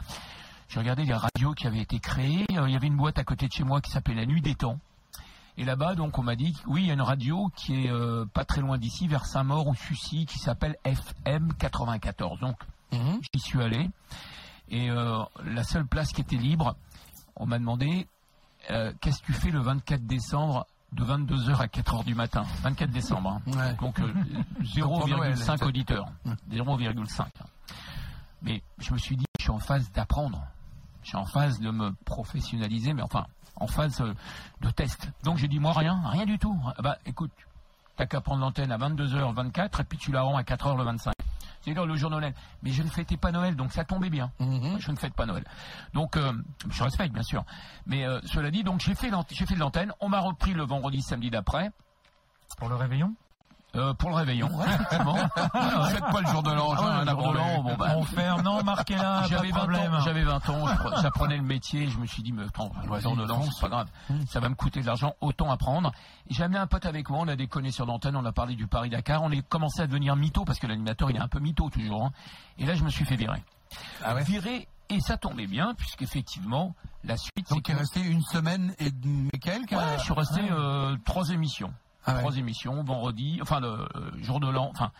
J'ai 0.69 0.79
regardé 0.79 1.03
les 1.03 1.13
radios 1.13 1.53
qui 1.53 1.67
avaient 1.67 1.81
été 1.81 1.99
créées. 1.99 2.45
Euh, 2.51 2.67
Il 2.67 2.73
y 2.73 2.75
avait 2.75 2.87
une 2.87 2.97
boîte 2.97 3.17
à 3.19 3.23
côté 3.23 3.47
de 3.47 3.51
chez 3.51 3.63
moi 3.63 3.81
qui 3.81 3.91
s'appelait 3.91 4.15
La 4.15 4.25
Nuit 4.25 4.41
des 4.41 4.55
Temps. 4.55 4.79
Et 5.57 5.65
là-bas, 5.65 5.93
donc, 5.95 6.17
on 6.17 6.23
m'a 6.23 6.35
dit, 6.35 6.55
oui, 6.65 6.81
il 6.83 6.87
y 6.87 6.89
a 6.89 6.93
une 6.93 7.01
radio 7.01 7.49
qui 7.55 7.85
est 7.85 7.91
euh, 7.91 8.25
pas 8.25 8.43
très 8.43 8.61
loin 8.61 8.77
d'ici, 8.79 9.07
vers 9.07 9.25
Saint-Maur 9.25 9.67
ou 9.67 9.75
Sucy, 9.75 10.25
qui 10.25 10.39
s'appelle 10.39 10.75
FM 10.83 11.53
94. 11.53 12.39
Donc, 12.39 12.57
Mhm. 12.91 13.19
j'y 13.33 13.39
suis 13.39 13.61
allé. 13.61 13.89
Et 14.69 14.89
euh, 14.89 15.19
la 15.45 15.63
seule 15.63 15.85
place 15.85 16.11
qui 16.11 16.21
était 16.21 16.37
libre, 16.37 16.75
on 17.35 17.45
m'a 17.45 17.59
demandé, 17.59 18.07
euh, 18.71 18.93
qu'est-ce 19.01 19.21
que 19.21 19.27
tu 19.27 19.33
fais 19.33 19.51
le 19.51 19.59
24 19.59 20.05
décembre 20.07 20.65
de 20.93 21.03
22h 21.03 21.59
à 21.61 21.67
4h 21.67 22.03
du 22.03 22.15
matin? 22.15 22.43
24 22.63 22.89
décembre. 22.91 23.39
hein. 23.47 23.51
Ouais. 23.51 23.73
Donc 23.75 23.99
euh, 23.99 24.11
Pour 24.81 25.07
Noël, 25.07 25.35
0,5 25.35 25.57
c'est- 25.57 25.63
auditeurs. 25.65 26.05
0,5. 26.51 27.27
Mais 28.41 28.61
je 28.79 28.91
me 28.93 28.97
suis 28.97 29.15
dit, 29.17 29.25
je 29.39 29.43
suis 29.43 29.51
en 29.51 29.59
phase 29.59 29.91
d'apprendre. 29.91 30.41
Je 31.03 31.09
suis 31.09 31.17
en 31.17 31.25
phase 31.25 31.59
de 31.59 31.69
me 31.69 31.91
professionnaliser, 32.05 32.93
mais 32.93 33.01
enfin, 33.03 33.25
en 33.55 33.67
phase 33.67 34.01
euh, 34.01 34.13
de 34.61 34.69
test. 34.71 35.09
Donc 35.23 35.37
j'ai 35.37 35.47
dit, 35.47 35.59
moi, 35.59 35.73
rien, 35.73 36.01
rien 36.05 36.25
du 36.25 36.37
tout. 36.39 36.57
Ah 36.77 36.81
Bah 36.81 36.97
écoute, 37.05 37.31
t'as 37.95 38.05
qu'à 38.05 38.21
prendre 38.21 38.41
l'antenne 38.41 38.71
à 38.71 38.77
22h24 38.77 39.81
et 39.81 39.83
puis 39.83 39.97
tu 39.97 40.11
la 40.11 40.21
rends 40.23 40.35
à 40.37 40.41
4h 40.43 40.77
le 40.77 40.83
25. 40.83 41.13
C'est-à-dire 41.61 41.85
le 41.85 41.95
jour 41.95 42.09
de 42.09 42.15
Noël. 42.17 42.33
Mais 42.61 42.71
je 42.71 42.83
ne 42.83 42.89
fêtais 42.89 43.15
pas 43.15 43.31
Noël, 43.31 43.55
donc 43.55 43.71
ça 43.71 43.85
tombait 43.85 44.09
bien. 44.09 44.31
Mhm. 44.39 44.79
Je 44.79 44.91
ne 44.91 44.97
fête 44.97 45.13
pas 45.13 45.25
Noël. 45.25 45.45
Donc, 45.93 46.17
euh, 46.17 46.33
je 46.69 46.83
respecte, 46.83 47.13
bien 47.13 47.23
sûr. 47.23 47.45
Mais 47.85 48.05
euh, 48.05 48.19
cela 48.25 48.51
dit, 48.51 48.63
donc 48.65 48.81
j'ai 48.81 48.95
fait, 48.95 49.09
l'ant- 49.09 49.25
j'ai 49.31 49.45
fait 49.45 49.55
de 49.55 49.59
l'antenne. 49.61 49.93
On 50.01 50.09
m'a 50.09 50.19
repris 50.19 50.53
le 50.53 50.63
vendredi, 50.65 51.01
samedi 51.01 51.29
d'après. 51.29 51.71
Pour 52.57 52.67
le 52.67 52.75
réveillon? 52.75 53.15
Euh, 53.75 53.93
pour 53.93 54.09
le 54.09 54.15
réveillon, 54.15 54.47
ouais. 54.57 54.65
Faites 54.67 54.99
pas 54.99 56.21
le 56.21 56.27
jour 56.27 56.43
de 56.43 56.51
l'an, 56.51 56.73
Ah 56.77 57.03
l'an, 57.05 57.63
bon, 57.63 57.75
bah, 57.75 57.93
On 57.97 58.03
ferme, 58.03 58.41
non, 58.43 58.63
marquez-là, 58.63 59.21
pas 59.21 59.27
j'avais 59.27 59.49
de 59.49 59.53
20 59.53 59.59
problème. 59.59 59.93
ans, 59.93 59.99
j'avais 60.01 60.23
20 60.23 60.49
ans, 60.49 60.65
je- 60.67 61.01
j'apprenais 61.01 61.37
le 61.37 61.43
métier, 61.43 61.87
je 61.89 61.97
me 61.97 62.05
suis 62.05 62.21
dit, 62.23 62.31
mais 62.31 62.43
attends, 62.43 62.71
le 62.89 62.99
jour 62.99 63.15
de 63.15 63.23
l'an, 63.25 63.41
c'est 63.43 63.61
pas 63.61 63.69
grave, 63.69 63.87
ça 64.27 64.39
va 64.39 64.49
me 64.49 64.55
coûter 64.55 64.81
de 64.81 64.85
l'argent, 64.85 65.13
autant 65.21 65.51
apprendre. 65.51 65.91
J'ai 66.29 66.43
amené 66.43 66.59
un 66.59 66.67
pote 66.67 66.85
avec 66.85 67.09
moi, 67.09 67.19
on 67.21 67.27
a 67.27 67.35
déconné 67.35 67.71
sur 67.71 67.85
l'antenne, 67.85 68.15
on 68.15 68.25
a 68.25 68.31
parlé 68.31 68.55
du 68.55 68.67
Paris-Dakar, 68.67 69.21
on 69.23 69.31
est 69.31 69.41
commencé 69.47 69.81
à 69.81 69.87
devenir 69.87 70.15
mytho, 70.15 70.45
parce 70.45 70.59
que 70.59 70.67
l'animateur, 70.67 71.09
il 71.09 71.17
est 71.17 71.21
un 71.21 71.27
peu 71.27 71.39
mytho 71.39 71.69
toujours. 71.69 72.05
hein. 72.05 72.11
Et 72.57 72.65
là, 72.65 72.75
je 72.75 72.83
me 72.83 72.89
suis 72.89 73.05
fait 73.05 73.15
virer. 73.15 73.43
Ah 74.03 74.13
ouais? 74.15 74.23
Virer, 74.23 74.67
et 74.89 74.99
ça 74.99 75.17
tombait 75.17 75.47
bien, 75.47 75.73
puisqu'effectivement, 75.75 76.75
la 77.03 77.17
suite, 77.17 77.49
Donc, 77.49 77.67
il 77.67 77.71
est 77.73 77.77
resté 77.79 78.01
une 78.01 78.21
semaine 78.21 78.73
et 78.79 78.91
quelques 79.39 79.71
Ouais, 79.71 79.97
je 79.97 80.03
suis 80.03 80.13
resté 80.13 80.41
Ouais. 80.41 80.49
euh, 80.51 80.95
trois 81.05 81.29
émissions. 81.29 81.73
Ah 82.05 82.13
ouais. 82.13 82.19
Trois 82.19 82.37
émissions, 82.37 82.83
vendredi, 82.83 83.39
enfin 83.41 83.59
le 83.59 83.67
euh, 83.67 83.87
jour 84.21 84.39
de 84.39 84.49
l'an, 84.49 84.69
enfin 84.71 84.91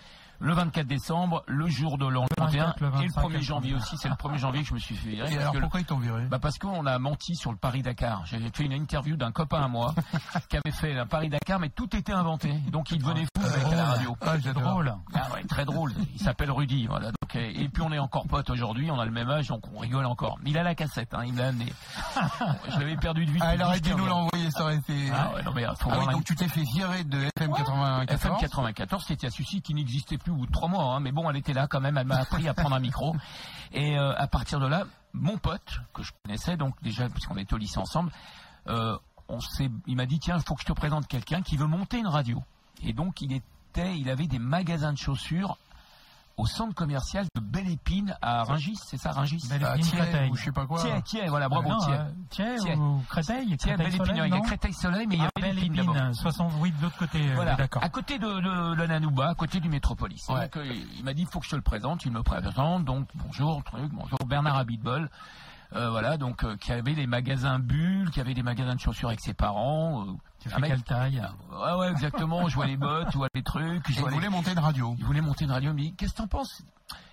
le 0.44 0.54
24 0.54 0.86
décembre, 0.86 1.42
le 1.48 1.68
jour 1.68 1.98
de 1.98 2.06
l'an 2.06 2.24
le 2.24 2.36
31 2.36 2.66
24, 2.66 2.82
le 2.82 2.88
et 2.88 3.08
le 3.08 3.14
25, 3.14 3.22
1er 3.22 3.42
janvier 3.42 3.76
aussi. 3.76 3.98
C'est 3.98 4.10
le 4.10 4.16
1er 4.16 4.38
janvier 4.38 4.62
que 4.62 4.68
je 4.68 4.74
me 4.74 4.80
suis 4.80 4.96
fait 4.96 5.10
virer. 5.10 5.34
Et 5.34 5.38
alors, 5.38 5.54
pourquoi 5.58 5.80
ils 5.80 5.86
t'ont 5.86 6.00
viré? 6.00 6.26
Bah 6.26 6.40
parce 6.40 6.58
qu'on 6.58 6.86
a 6.86 7.00
menti 7.00 7.36
sur 7.36 7.52
le 7.52 7.58
Paris-Dakar. 7.58 8.26
J'avais 8.26 8.50
fait 8.54 8.66
une 8.66 8.74
interview 8.74 9.16
d'un 9.16 9.32
copain 9.32 9.62
à 9.62 9.68
moi 9.70 9.96
qui 10.50 10.58
avait 10.58 10.76
fait 10.76 11.00
un 11.00 11.06
Paris-Dakar, 11.06 11.60
mais 11.60 11.70
tout 11.70 11.96
était 11.96 12.12
inventé. 12.12 12.54
Donc 12.72 12.92
il 12.92 13.00
devenait 13.00 13.24
fou 13.24 13.46
avec 13.46 13.72
la 13.72 13.86
radio. 13.86 14.18
Ah, 14.22 14.36
C'est 14.44 14.54
drôle. 14.54 14.94
Ah 15.14 15.34
ouais, 15.34 15.44
très 15.46 15.64
drôle. 15.64 15.94
Il 16.14 16.20
s'appelle 16.20 16.52
Rudy. 16.52 16.88
Voilà. 16.88 17.08
Donc, 17.08 17.36
et 17.36 17.70
puis 17.70 17.82
on 17.82 17.94
est 17.94 18.00
encore 18.00 18.28
potes 18.28 18.50
aujourd'hui. 18.50 18.92
On 18.92 19.00
a 19.00 19.06
le 19.06 19.12
même 19.12 19.30
âge, 19.30 19.48
donc 19.48 19.64
on 19.74 19.80
rigole 19.80 20.06
encore. 20.06 20.38
Il 20.46 20.58
a 20.58 20.64
la 20.64 20.76
cassette. 20.76 21.14
Hein, 21.14 21.24
il 21.26 21.36
l'a 21.36 21.48
amené. 21.48 21.72
Je 22.70 22.80
l'avais 22.80 22.98
perdu 22.98 23.26
de 23.26 23.32
vue. 23.32 23.40
Ah, 23.42 23.56
il 23.56 23.64
aurait 23.64 23.80
10, 23.80 23.82
dû 23.82 23.90
15 23.92 23.98
nous 23.98 24.06
l'envoyer, 24.08 24.52
ça 24.52 24.64
aurait 24.64 24.76
été. 24.76 25.10
Ah 25.16 25.32
ouais, 25.34 25.44
non 25.44 25.54
mais 25.56 25.64
faut 25.80 25.90
Ah 25.90 26.00
oui, 26.00 26.14
donc 26.14 26.26
tu 26.26 26.36
t'es 26.36 26.50
fait 26.50 26.64
virer 26.76 27.06
de 27.06 27.30
FM 27.38 27.54
94. 27.54 28.06
FM 28.10 28.38
94, 28.42 29.06
c'était 29.08 29.28
à 29.28 29.30
Sucy 29.30 29.62
qui 29.62 29.74
n'existait 29.74 30.18
plus 30.18 30.33
au 30.34 30.38
bout 30.38 30.46
de 30.48 30.52
trois 30.52 30.68
mois, 30.68 30.96
hein, 30.96 31.00
mais 31.00 31.12
bon, 31.12 31.30
elle 31.30 31.38
était 31.38 31.54
là 31.54 31.68
quand 31.68 31.80
même, 31.80 31.98
elle 31.98 32.08
m'a 32.08 32.18
appris 32.18 32.48
à 32.48 32.54
prendre 32.54 32.76
un 32.76 32.80
micro. 32.80 33.16
Et 33.72 33.98
euh, 33.98 34.14
à 34.16 34.28
partir 34.28 34.60
de 34.60 34.68
là, 34.68 34.84
mon 35.14 35.38
pote, 35.38 35.80
que 35.94 36.04
je 36.04 36.12
connaissais, 36.24 36.58
donc 36.58 36.76
déjà, 36.82 37.10
puisqu'on 37.10 37.38
était 37.38 37.54
au 37.54 37.58
lycée 37.58 37.80
ensemble, 37.80 38.12
euh, 38.68 38.98
on 39.30 39.40
s'est, 39.40 39.70
il 39.88 39.96
m'a 39.96 40.06
dit, 40.06 40.20
tiens, 40.20 40.38
il 40.38 40.44
faut 40.44 40.56
que 40.56 40.62
je 40.62 40.68
te 40.68 40.74
présente 40.74 41.08
quelqu'un 41.08 41.42
qui 41.42 41.58
veut 41.58 41.68
monter 41.68 41.98
une 41.98 42.08
radio. 42.08 42.44
Et 42.84 42.94
donc, 42.94 43.22
il 43.22 43.34
était, 43.34 43.98
il 43.98 44.10
avait 44.10 44.28
des 44.28 44.40
magasins 44.40 44.94
de 44.94 44.98
chaussures 44.98 45.58
au 46.38 46.46
centre 46.48 46.74
commercial 46.74 47.26
de 47.36 47.42
Belle 47.42 47.70
Épine 47.70 48.16
à 48.22 48.44
Rungis, 48.44 48.78
c'est 48.86 48.98
ça, 48.98 49.12
Rungis 49.12 49.46
Belle 49.50 49.62
Épine, 49.62 49.84
Thiers, 49.86 50.00
Créteil. 50.00 50.32
ou 50.32 50.36
je 50.36 50.44
sais 50.46 50.52
pas 50.52 50.66
quoi. 50.66 50.82
Tiens, 50.82 51.02
tiens, 51.02 51.26
voilà, 51.30 51.48
bravo, 51.48 51.70
non, 51.70 51.78
tiens. 51.80 52.08
euh, 52.08 52.58
Thiers. 52.58 52.76
ou 52.76 53.02
Créteil 53.08 53.58
Tiens, 53.58 53.76
Belle 53.78 53.94
Épine, 53.96 54.14
il 54.26 54.34
y 54.34 54.38
a 54.38 54.40
Créteil 54.42 54.74
Soleil, 54.74 55.06
mais 55.08 55.16
il 55.16 55.22
y 55.22 55.26
a 55.26 55.30
Belle 55.40 55.58
Épine. 55.60 55.74
Épine, 55.76 56.14
68 56.14 56.78
de 56.78 56.82
l'autre 56.82 56.98
côté, 56.98 57.30
euh, 57.30 57.36
Voilà, 57.36 57.56
d'accord. 57.56 57.84
à 57.84 57.90
côté 57.90 58.18
de, 58.20 58.26
de, 58.28 58.76
de 58.76 58.86
Nanouba, 58.88 59.30
à 59.30 59.36
côté 59.36 59.60
du 59.60 59.70
Métropolis. 59.70 60.28
Ouais. 60.30 60.50
Donc, 60.54 60.58
il 60.98 61.04
m'a 61.04 61.14
dit, 61.14 61.22
il 61.22 61.28
faut 61.28 61.40
que 61.40 61.46
je 61.46 61.52
te 61.52 61.56
le 61.56 61.62
présente. 61.62 62.04
Il 62.06 62.12
me 62.12 62.24
présente, 62.24 62.84
donc 62.86 63.08
bonjour, 63.16 63.64
truc, 63.64 63.92
bonjour, 63.94 64.18
Bernard 64.28 64.58
Abitbol. 64.58 65.10
Euh, 65.76 65.90
voilà, 65.90 66.18
donc 66.18 66.44
euh, 66.44 66.56
qui 66.58 66.72
avait 66.72 66.94
des 66.94 67.08
magasins 67.08 67.58
bulles, 67.60 68.12
qui 68.12 68.20
avait 68.22 68.34
des 68.36 68.44
magasins 68.44 68.76
de 68.76 68.80
chaussures 68.80 69.08
avec 69.10 69.22
ses 69.22 69.34
parents. 69.34 70.06
euh, 70.08 70.12
Tu 70.40 70.50
un 70.50 70.52
fais 70.56 70.62
mec- 70.62 70.72
quelle 70.72 70.84
taille? 70.84 71.24
Ouais, 71.52 71.74
ouais, 71.80 71.92
exactement. 71.92 72.48
je 72.48 72.56
vois 72.56 72.68
les 72.68 72.78
bottes, 72.78 73.08
je 73.12 73.18
vois 73.18 73.28
les 73.34 73.44
trucs. 73.44 73.90
Je 73.92 74.00
vois 74.00 74.10
il 74.10 74.12
les- 74.12 74.16
voulait 74.18 74.30
monter 74.30 74.52
une 74.52 74.60
radio. 74.60 74.96
il 75.00 75.06
voulait 75.06 75.22
monter 75.22 75.46
une 75.46 75.52
radio. 75.52 75.72
Il 75.72 75.76
me 75.76 75.80
dit, 75.80 75.94
qu'est-ce 75.96 76.12
que 76.14 76.18
t'en 76.18 76.28
penses? 76.28 76.62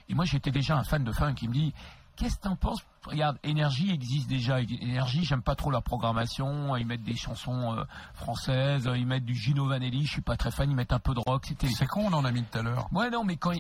Et 0.09 0.15
moi, 0.15 0.25
j'étais 0.25 0.51
déjà 0.51 0.77
un 0.77 0.85
fan 0.85 1.05
de 1.05 1.13
funk. 1.13 1.37
Il 1.43 1.49
me 1.49 1.55
dit, 1.55 1.73
qu'est-ce 2.17 2.37
que 2.37 2.43
t'en 2.43 2.57
penses? 2.57 2.85
Regarde, 3.07 3.39
Énergie 3.45 3.93
existe 3.93 4.29
déjà. 4.29 4.61
Énergie, 4.61 5.25
j'aime 5.25 5.41
pas 5.41 5.55
trop 5.55 5.71
la 5.71 5.81
programmation. 5.81 6.77
Ils 6.77 6.87
mettent 6.87 7.03
des 7.05 7.17
chansons 7.17 7.79
euh, 7.79 7.85
françaises. 8.13 8.91
Ils 8.95 9.07
mettent 9.07 9.25
du 9.25 9.35
Gino 9.35 9.67
Vanelli. 9.67 10.05
Je 10.05 10.11
suis 10.13 10.21
pas 10.21 10.37
très 10.37 10.51
fan. 10.51 10.69
Ils 10.71 10.77
mettent 10.77 10.93
un 10.93 10.99
peu 10.99 11.15
de 11.15 11.21
rock. 11.21 11.47
C'était 11.47 11.69
C'est 11.69 11.87
con, 11.87 12.09
on 12.11 12.13
en 12.13 12.25
a 12.27 12.31
mis 12.33 12.43
tout 12.43 12.59
à 12.59 12.63
l'heure. 12.63 12.89
Ouais, 12.93 13.09
non, 13.09 13.25
mais 13.25 13.37
quand 13.37 13.53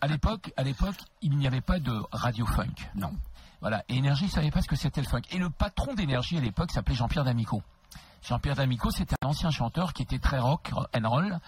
à 0.00 0.06
l'époque, 0.08 0.52
à 0.56 0.64
l'époque, 0.64 0.96
il 1.22 1.36
n'y 1.36 1.46
avait 1.46 1.60
pas 1.60 1.78
de 1.78 1.96
radio 2.10 2.44
funk. 2.46 2.74
Non. 2.96 3.12
Voilà. 3.60 3.84
Et 3.88 3.96
Énergie 3.96 4.26
ne 4.26 4.30
savait 4.30 4.50
pas 4.50 4.62
ce 4.62 4.68
que 4.68 4.76
c'était 4.76 5.00
le 5.00 5.08
funk. 5.08 5.22
Et 5.30 5.38
le 5.38 5.50
patron 5.50 5.94
d'Énergie 5.94 6.36
à 6.38 6.40
l'époque 6.40 6.70
s'appelait 6.70 6.94
Jean-Pierre 6.94 7.24
D'Amico. 7.24 7.62
Jean-Pierre 8.22 8.56
D'Amico, 8.56 8.90
c'était 8.90 9.16
un 9.22 9.28
ancien 9.28 9.50
chanteur 9.50 9.92
qui 9.92 10.02
était 10.02 10.18
très 10.18 10.38
rock 10.38 10.70
and 10.94 11.08
roll. 11.08 11.38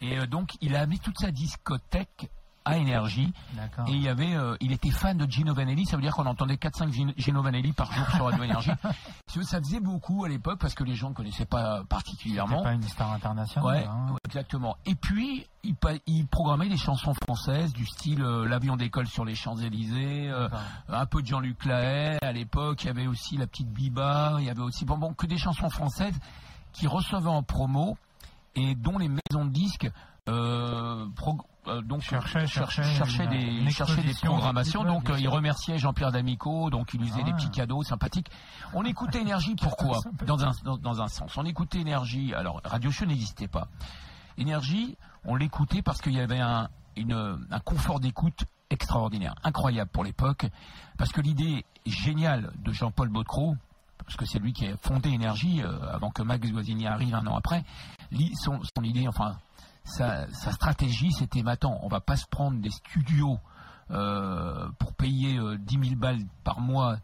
Et 0.00 0.18
euh, 0.18 0.26
donc, 0.26 0.56
il 0.60 0.74
a 0.74 0.80
amené 0.80 0.98
toute 0.98 1.18
sa 1.18 1.30
discothèque 1.30 2.30
à 2.64 2.76
Énergie. 2.78 3.32
Et 3.88 3.92
il 3.92 4.02
y 4.02 4.08
avait, 4.08 4.34
euh, 4.34 4.56
il 4.60 4.72
était 4.72 4.90
fan 4.90 5.16
de 5.16 5.30
Gino 5.30 5.54
Vanelli. 5.54 5.84
Ça 5.86 5.96
veut 5.96 6.02
dire 6.02 6.14
qu'on 6.14 6.26
entendait 6.26 6.54
4-5 6.56 7.14
Gino- 7.16 7.42
Vanelli 7.42 7.72
par 7.72 7.92
jour 7.92 8.06
sur 8.10 8.24
Radio 8.24 8.42
Énergie. 8.44 8.70
Ça 9.42 9.58
faisait 9.58 9.80
beaucoup 9.80 10.24
à 10.24 10.28
l'époque 10.28 10.58
parce 10.60 10.74
que 10.74 10.84
les 10.84 10.94
gens 10.94 11.10
ne 11.10 11.14
connaissaient 11.14 11.46
pas 11.46 11.82
particulièrement. 11.88 12.62
pas 12.62 12.72
une 12.72 12.82
star 12.82 13.12
internationale. 13.12 13.66
Ouais, 13.66 13.84
hein. 13.86 14.14
exactement. 14.26 14.76
Et 14.86 14.94
puis, 14.94 15.46
il, 15.64 15.74
il 16.06 16.26
programmait 16.26 16.68
des 16.68 16.76
chansons 16.76 17.14
françaises 17.24 17.72
du 17.72 17.86
style 17.86 18.22
euh, 18.22 18.46
L'avion 18.46 18.76
d'école 18.76 19.06
sur 19.06 19.24
les 19.24 19.34
Champs-Élysées, 19.34 20.28
euh, 20.30 20.48
un 20.88 21.06
peu 21.06 21.22
de 21.22 21.26
Jean-Luc 21.26 21.64
Lahaye. 21.64 22.18
À 22.22 22.32
l'époque, 22.32 22.84
il 22.84 22.86
y 22.88 22.90
avait 22.90 23.06
aussi 23.06 23.36
La 23.36 23.46
Petite 23.46 23.70
Biba, 23.72 24.36
il 24.38 24.44
y 24.44 24.50
avait 24.50 24.60
aussi 24.62 24.84
bon, 24.84 24.98
bon, 24.98 25.14
que 25.14 25.26
des 25.26 25.38
chansons 25.38 25.70
françaises 25.70 26.18
qui 26.72 26.86
recevaient 26.86 27.28
en 27.28 27.42
promo 27.42 27.96
et 28.54 28.74
dont 28.74 28.98
les 28.98 29.08
maisons 29.08 29.44
de 29.46 29.50
disques 29.50 29.90
pro- 30.26 31.38
euh, 31.68 31.80
donc 31.82 32.02
Cherchaient- 32.02 32.46
cherch- 32.46 32.70
cherchaient 32.74 32.82
cherchaient 32.96 33.24
une- 33.24 33.30
des, 33.64 33.68
exposition 33.68 34.32
programmations. 34.32 34.84
Donc, 34.84 35.10
euh, 35.10 35.18
il 35.18 35.28
remerciait 35.28 35.78
Jean-Pierre 35.78 36.12
D'Amico. 36.12 36.70
Donc, 36.70 36.92
il 36.94 37.00
lui 37.00 37.08
faisait 37.08 37.22
des 37.22 37.30
Ah. 37.32 37.36
petits 37.36 37.50
cadeaux 37.50 37.82
sympathiques. 37.82 38.28
On 38.74 38.84
écoutait 38.84 39.20
Énergie, 39.20 39.54
pourquoi? 39.54 40.00
dans 40.26 40.44
un, 40.44 40.50
dans, 40.64 40.76
dans 40.76 41.02
un 41.02 41.08
sens. 41.08 41.36
On 41.36 41.44
écoutait 41.44 41.78
Énergie. 41.80 42.34
Alors, 42.34 42.60
Radio 42.64 42.90
Show 42.90 43.06
n'existait 43.06 43.48
pas. 43.48 43.68
Énergie, 44.38 44.96
on 45.24 45.36
l'écoutait 45.36 45.82
parce 45.82 46.00
qu'il 46.00 46.14
y 46.14 46.20
avait 46.20 46.40
un, 46.40 46.68
une- 46.96 47.46
un 47.50 47.60
confort 47.60 48.00
d'écoute 48.00 48.44
extraordinaire, 48.70 49.34
incroyable 49.44 49.90
pour 49.92 50.02
l'époque, 50.04 50.46
parce 50.98 51.12
que 51.12 51.20
l'idée 51.20 51.64
géniale 51.86 52.50
de 52.56 52.72
Jean-Paul 52.72 53.08
Baudecroux, 53.10 53.56
parce 53.98 54.16
que 54.16 54.24
c'est 54.24 54.38
lui 54.38 54.52
qui 54.52 54.66
a 54.66 54.76
fondé 54.78 55.10
Énergie 55.10 55.62
euh, 55.62 55.78
avant 55.92 56.10
que 56.10 56.22
Max 56.22 56.50
Guazzini 56.50 56.86
arrive 56.86 57.14
un 57.14 57.26
an 57.26 57.36
après, 57.36 57.62
son, 58.34 58.60
son 58.76 58.82
idée, 58.82 59.06
enfin 59.06 59.36
sa, 59.84 60.28
sa 60.32 60.52
stratégie, 60.52 61.12
c'était 61.12 61.42
maintenant, 61.42 61.78
on 61.82 61.88
va 61.88 62.00
pas 62.00 62.16
se 62.16 62.26
prendre 62.26 62.60
des 62.60 62.70
studios 62.70 63.38
euh, 63.90 64.68
pour 64.78 64.94
payer 64.94 65.36
euh, 65.38 65.58
10 65.58 65.88
000 65.88 65.96
balles 65.96 66.20
par 66.44 66.60
mois 66.60 66.96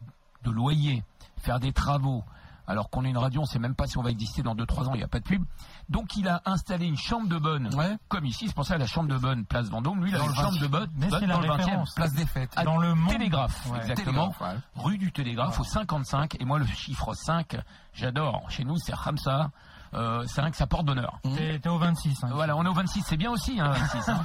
de 0.44 0.50
loyer, 0.50 1.02
faire 1.38 1.58
des 1.60 1.72
travaux, 1.72 2.24
alors 2.66 2.90
qu'on 2.90 3.04
est 3.04 3.10
une 3.10 3.18
radio, 3.18 3.40
on 3.42 3.46
sait 3.46 3.58
même 3.58 3.74
pas 3.74 3.86
si 3.86 3.96
on 3.98 4.02
va 4.02 4.10
exister 4.10 4.42
dans 4.42 4.54
2-3 4.54 4.88
ans, 4.88 4.94
il 4.94 4.98
n'y 4.98 5.02
a 5.02 5.08
pas 5.08 5.18
de 5.20 5.24
pub. 5.24 5.42
Donc 5.88 6.16
il 6.16 6.28
a 6.28 6.42
installé 6.44 6.86
une 6.86 6.96
chambre 6.98 7.26
de 7.28 7.38
bonne, 7.38 7.74
Ouais. 7.74 7.96
comme 8.08 8.24
ici, 8.26 8.46
c'est 8.46 8.54
pour 8.54 8.64
ça 8.66 8.76
la 8.78 8.86
chambre 8.86 9.08
de 9.08 9.16
bonne, 9.18 9.44
place 9.46 9.68
Vendôme, 9.68 10.02
lui 10.04 10.10
il 10.10 10.16
a 10.16 10.22
une 10.24 10.34
chambre 10.34 10.56
20e. 10.58 10.60
de 10.60 10.66
bonne, 10.66 10.90
Mais 10.96 11.08
bonne 11.08 11.26
la 11.26 11.34
dans 11.34 11.40
le 11.40 11.48
20e, 11.48 11.56
référence. 11.56 11.94
Place 11.94 12.12
des 12.12 12.26
fêtes. 12.26 12.52
à 12.56 12.64
Dans 12.64 12.76
le 12.78 12.94
monde. 12.94 13.10
Télégraphe, 13.10 13.66
Ouais. 13.70 13.78
exactement, 13.78 14.28
Télégraphe, 14.28 14.40
ouais. 14.76 14.82
rue 14.82 14.98
du 14.98 15.12
Télégraphe 15.12 15.58
au 15.60 15.64
55, 15.64 16.36
et 16.40 16.44
moi 16.44 16.58
le 16.58 16.66
chiffre 16.66 17.12
5, 17.14 17.56
j'adore, 17.94 18.48
chez 18.50 18.64
nous 18.64 18.76
c'est 18.76 18.94
Ramsa, 18.94 19.50
euh, 19.94 20.24
c'est 20.26 20.40
rien 20.40 20.50
que 20.50 20.56
ça 20.56 20.66
porte 20.66 20.86
bonheur. 20.86 21.18
T'es 21.22 21.58
t'es 21.58 21.68
au 21.68 21.78
26. 21.78 22.24
hein. 22.24 22.28
Voilà, 22.32 22.56
on 22.56 22.64
est 22.64 22.68
au 22.68 22.74
26, 22.74 23.02
c'est 23.06 23.16
bien 23.16 23.30
aussi, 23.30 23.60
hein, 23.60 23.70
26. 23.72 24.08
Hein. 24.10 24.24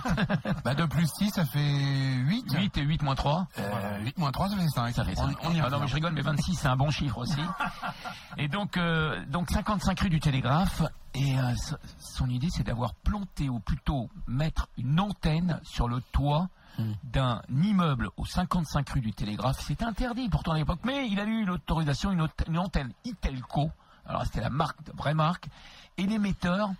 Bah, 0.65 0.75
2 0.75 0.87
plus 0.87 1.07
6, 1.17 1.29
ça 1.31 1.45
fait 1.45 1.59
8. 2.15 2.53
8 2.53 2.77
et 2.77 2.81
8 2.81 3.01
moins 3.03 3.15
3. 3.15 3.47
Euh, 3.59 3.99
8 4.03 4.17
moins 4.17 4.31
3, 4.31 4.49
ça 4.49 4.55
fait 4.57 4.67
5. 4.67 4.95
Ça 4.95 5.03
fait 5.03 5.13
on, 5.19 5.29
ça. 5.29 5.35
on 5.43 5.51
y 5.51 5.59
Ah 5.61 5.69
non, 5.69 5.79
mais 5.79 5.87
je 5.87 5.95
rigole, 5.95 6.13
mais 6.13 6.21
26, 6.21 6.55
c'est 6.55 6.67
un 6.67 6.75
bon 6.75 6.89
chiffre 6.89 7.17
aussi. 7.19 7.41
Et 8.37 8.47
donc, 8.47 8.77
euh, 8.77 9.23
donc 9.27 9.49
55 9.49 9.99
rue 9.99 10.09
du 10.09 10.19
Télégraphe. 10.19 10.81
Et 11.13 11.37
euh, 11.37 11.55
so- 11.55 11.75
son 11.99 12.27
idée, 12.29 12.47
c'est 12.49 12.63
d'avoir 12.63 12.93
planté, 12.95 13.49
ou 13.49 13.59
plutôt 13.59 14.09
mettre 14.27 14.67
une 14.77 14.99
antenne 14.99 15.59
sur 15.63 15.87
le 15.87 16.01
toit 16.11 16.47
d'un 17.03 17.39
immeuble 17.51 18.09
au 18.17 18.25
55 18.25 18.89
rue 18.89 19.01
du 19.01 19.13
Télégraphe. 19.13 19.59
C'était 19.61 19.85
interdit 19.85 20.27
pourtant 20.27 20.53
à 20.53 20.55
l'époque, 20.57 20.79
mais 20.83 21.07
il 21.07 21.19
a 21.19 21.23
eu 21.23 21.45
l'autorisation, 21.45 22.11
une, 22.11 22.27
une 22.47 22.57
antenne 22.57 22.91
Itelco. 23.05 23.69
Alors 24.05 24.23
c'était 24.25 24.41
la 24.41 24.49
marque, 24.49 24.77
vraie 24.95 25.13
marque. 25.13 25.47
Et 25.97 26.05
l'émetteur, 26.05 26.71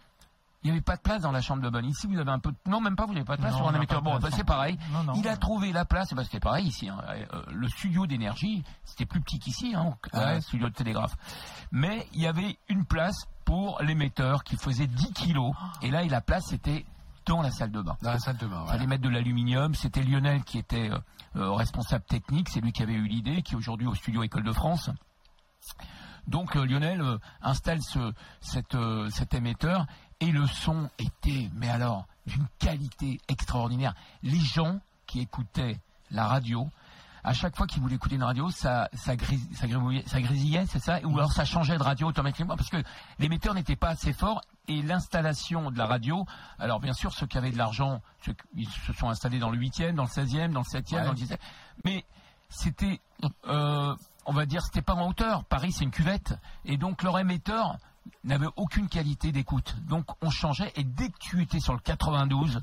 il 0.63 0.67
n'y 0.67 0.71
avait 0.71 0.81
pas 0.81 0.95
de 0.95 1.01
place 1.01 1.21
dans 1.21 1.31
la 1.31 1.41
chambre 1.41 1.61
de 1.61 1.69
bonne. 1.69 1.85
Ici, 1.85 2.07
vous 2.07 2.17
avez 2.17 2.31
un 2.31 2.39
peu 2.39 2.51
de... 2.51 2.57
Non, 2.67 2.79
même 2.79 2.95
pas, 2.95 3.05
vous 3.05 3.13
n'avez 3.13 3.25
pas 3.25 3.35
de 3.35 3.41
place 3.41 3.51
Non, 3.51 3.57
sur 3.59 3.65
on 3.67 3.69
un 3.69 3.75
émetteur. 3.75 4.01
Bon, 4.01 4.17
bah, 4.17 4.29
c'est 4.31 4.45
pareil. 4.45 4.77
Non, 4.91 5.03
non. 5.03 5.13
il 5.15 5.27
a 5.27 5.35
trouvé 5.37 5.71
la 5.73 5.83
place, 5.85 6.13
ben, 6.13 6.23
c'était 6.23 6.39
pareil 6.39 6.67
ici. 6.67 6.87
hein. 6.89 6.97
Euh, 7.33 7.43
le 7.51 7.67
studio 7.67 8.07
d'énergie, 8.07 8.63
c'était 8.85 9.05
plus 9.05 9.19
petit 9.21 9.39
qu'ici, 9.39 9.73
hein, 9.75 9.93
Ouais. 10.13 10.19
ouais, 10.19 10.41
studio 10.41 10.69
de 10.69 10.73
télégraphe. 10.73 11.15
Mais 11.71 12.07
il 12.13 12.21
y 12.21 12.27
avait 12.27 12.57
une 12.69 12.85
place 12.85 13.27
pour 13.45 13.81
l'émetteur 13.81 14.43
qui 14.45 14.55
faisait 14.55 14.87
10 14.87 15.11
kilos. 15.13 15.53
Et 15.81 15.91
là, 15.91 16.03
et 16.03 16.09
la 16.09 16.21
place, 16.21 16.45
c'était 16.47 16.85
dans 17.25 17.41
la 17.41 17.51
salle 17.51 17.71
de 17.71 17.81
bain. 17.81 17.97
Dans 18.01 18.11
la 18.11 18.19
salle 18.19 18.37
de 18.37 18.47
bain, 18.47 18.55
Il 18.55 18.59
voilà. 18.63 18.71
fallait 18.71 18.87
mettre 18.87 19.03
de 19.03 19.09
l'aluminium. 19.09 19.75
C'était 19.75 20.01
Lionel 20.01 20.43
qui 20.45 20.57
était 20.59 20.89
euh, 20.89 20.97
euh, 21.35 21.51
responsable 21.51 22.05
technique. 22.05 22.47
C'est 22.49 22.61
lui 22.61 22.71
qui 22.71 22.83
avait 22.83 22.93
eu 22.93 23.07
l'idée, 23.07 23.41
qui 23.41 23.53
est 23.53 23.57
aujourd'hui 23.57 23.85
au 23.87 23.95
studio 23.95 24.23
École 24.23 24.43
de 24.43 24.53
France. 24.53 24.89
Donc 26.27 26.55
euh, 26.55 26.65
Lionel 26.65 27.01
euh, 27.01 27.17
installe 27.41 27.81
ce, 27.81 28.13
cette, 28.41 28.75
euh, 28.75 29.09
cet 29.09 29.33
émetteur 29.33 29.85
et 30.19 30.31
le 30.31 30.47
son 30.47 30.89
était, 30.99 31.49
mais 31.53 31.69
alors, 31.69 32.05
d'une 32.25 32.47
qualité 32.59 33.19
extraordinaire. 33.27 33.93
Les 34.21 34.39
gens 34.39 34.79
qui 35.05 35.19
écoutaient 35.19 35.79
la 36.11 36.27
radio, 36.27 36.69
à 37.25 37.33
chaque 37.33 37.55
fois 37.57 37.67
qu'ils 37.67 37.81
voulaient 37.81 37.95
écouter 37.95 38.15
une 38.15 38.23
radio, 38.23 38.49
ça, 38.49 38.89
ça, 38.93 39.15
gris- 39.15 39.39
ça, 39.53 39.67
ça 40.05 40.21
grésillait, 40.21 40.65
c'est 40.65 40.79
ça? 40.79 40.99
Ou 41.03 41.17
alors 41.17 41.33
ça 41.33 41.43
changeait 41.45 41.77
de 41.77 41.83
radio 41.83 42.07
automatiquement 42.07 42.55
parce 42.55 42.69
que 42.69 42.81
l'émetteur 43.19 43.53
n'était 43.53 43.75
pas 43.75 43.89
assez 43.89 44.13
fort 44.13 44.41
et 44.69 44.81
l'installation 44.81 45.71
de 45.71 45.77
la 45.77 45.85
radio, 45.87 46.25
alors 46.59 46.79
bien 46.79 46.93
sûr 46.93 47.13
ceux 47.13 47.27
qui 47.27 47.37
avaient 47.37 47.51
de 47.51 47.57
l'argent, 47.57 48.01
ils 48.55 48.69
se 48.69 48.93
sont 48.93 49.09
installés 49.09 49.39
dans 49.39 49.49
le 49.49 49.57
8e, 49.57 49.93
dans 49.95 50.03
le 50.03 50.09
16e, 50.09 50.51
dans 50.53 50.61
le 50.61 50.65
7e, 50.65 50.95
Ouais. 50.95 51.05
dans 51.05 51.11
le 51.11 51.17
17e, 51.17 51.37
mais 51.83 52.05
c'était, 52.49 53.01
euh, 53.47 53.93
on 54.25 54.33
va 54.33 54.45
dire, 54.45 54.61
c'était 54.63 54.81
pas 54.81 54.93
en 54.93 55.07
hauteur. 55.07 55.43
Paris, 55.45 55.71
c'est 55.71 55.83
une 55.83 55.91
cuvette. 55.91 56.37
Et 56.65 56.77
donc, 56.77 57.03
leur 57.03 57.17
émetteur 57.19 57.77
n'avait 58.23 58.47
aucune 58.55 58.87
qualité 58.89 59.31
d'écoute. 59.31 59.75
Donc, 59.87 60.05
on 60.21 60.29
changeait. 60.29 60.71
Et 60.75 60.83
dès 60.83 61.09
que 61.09 61.17
tu 61.19 61.41
étais 61.41 61.59
sur 61.59 61.73
le 61.73 61.79
92, 61.79 62.61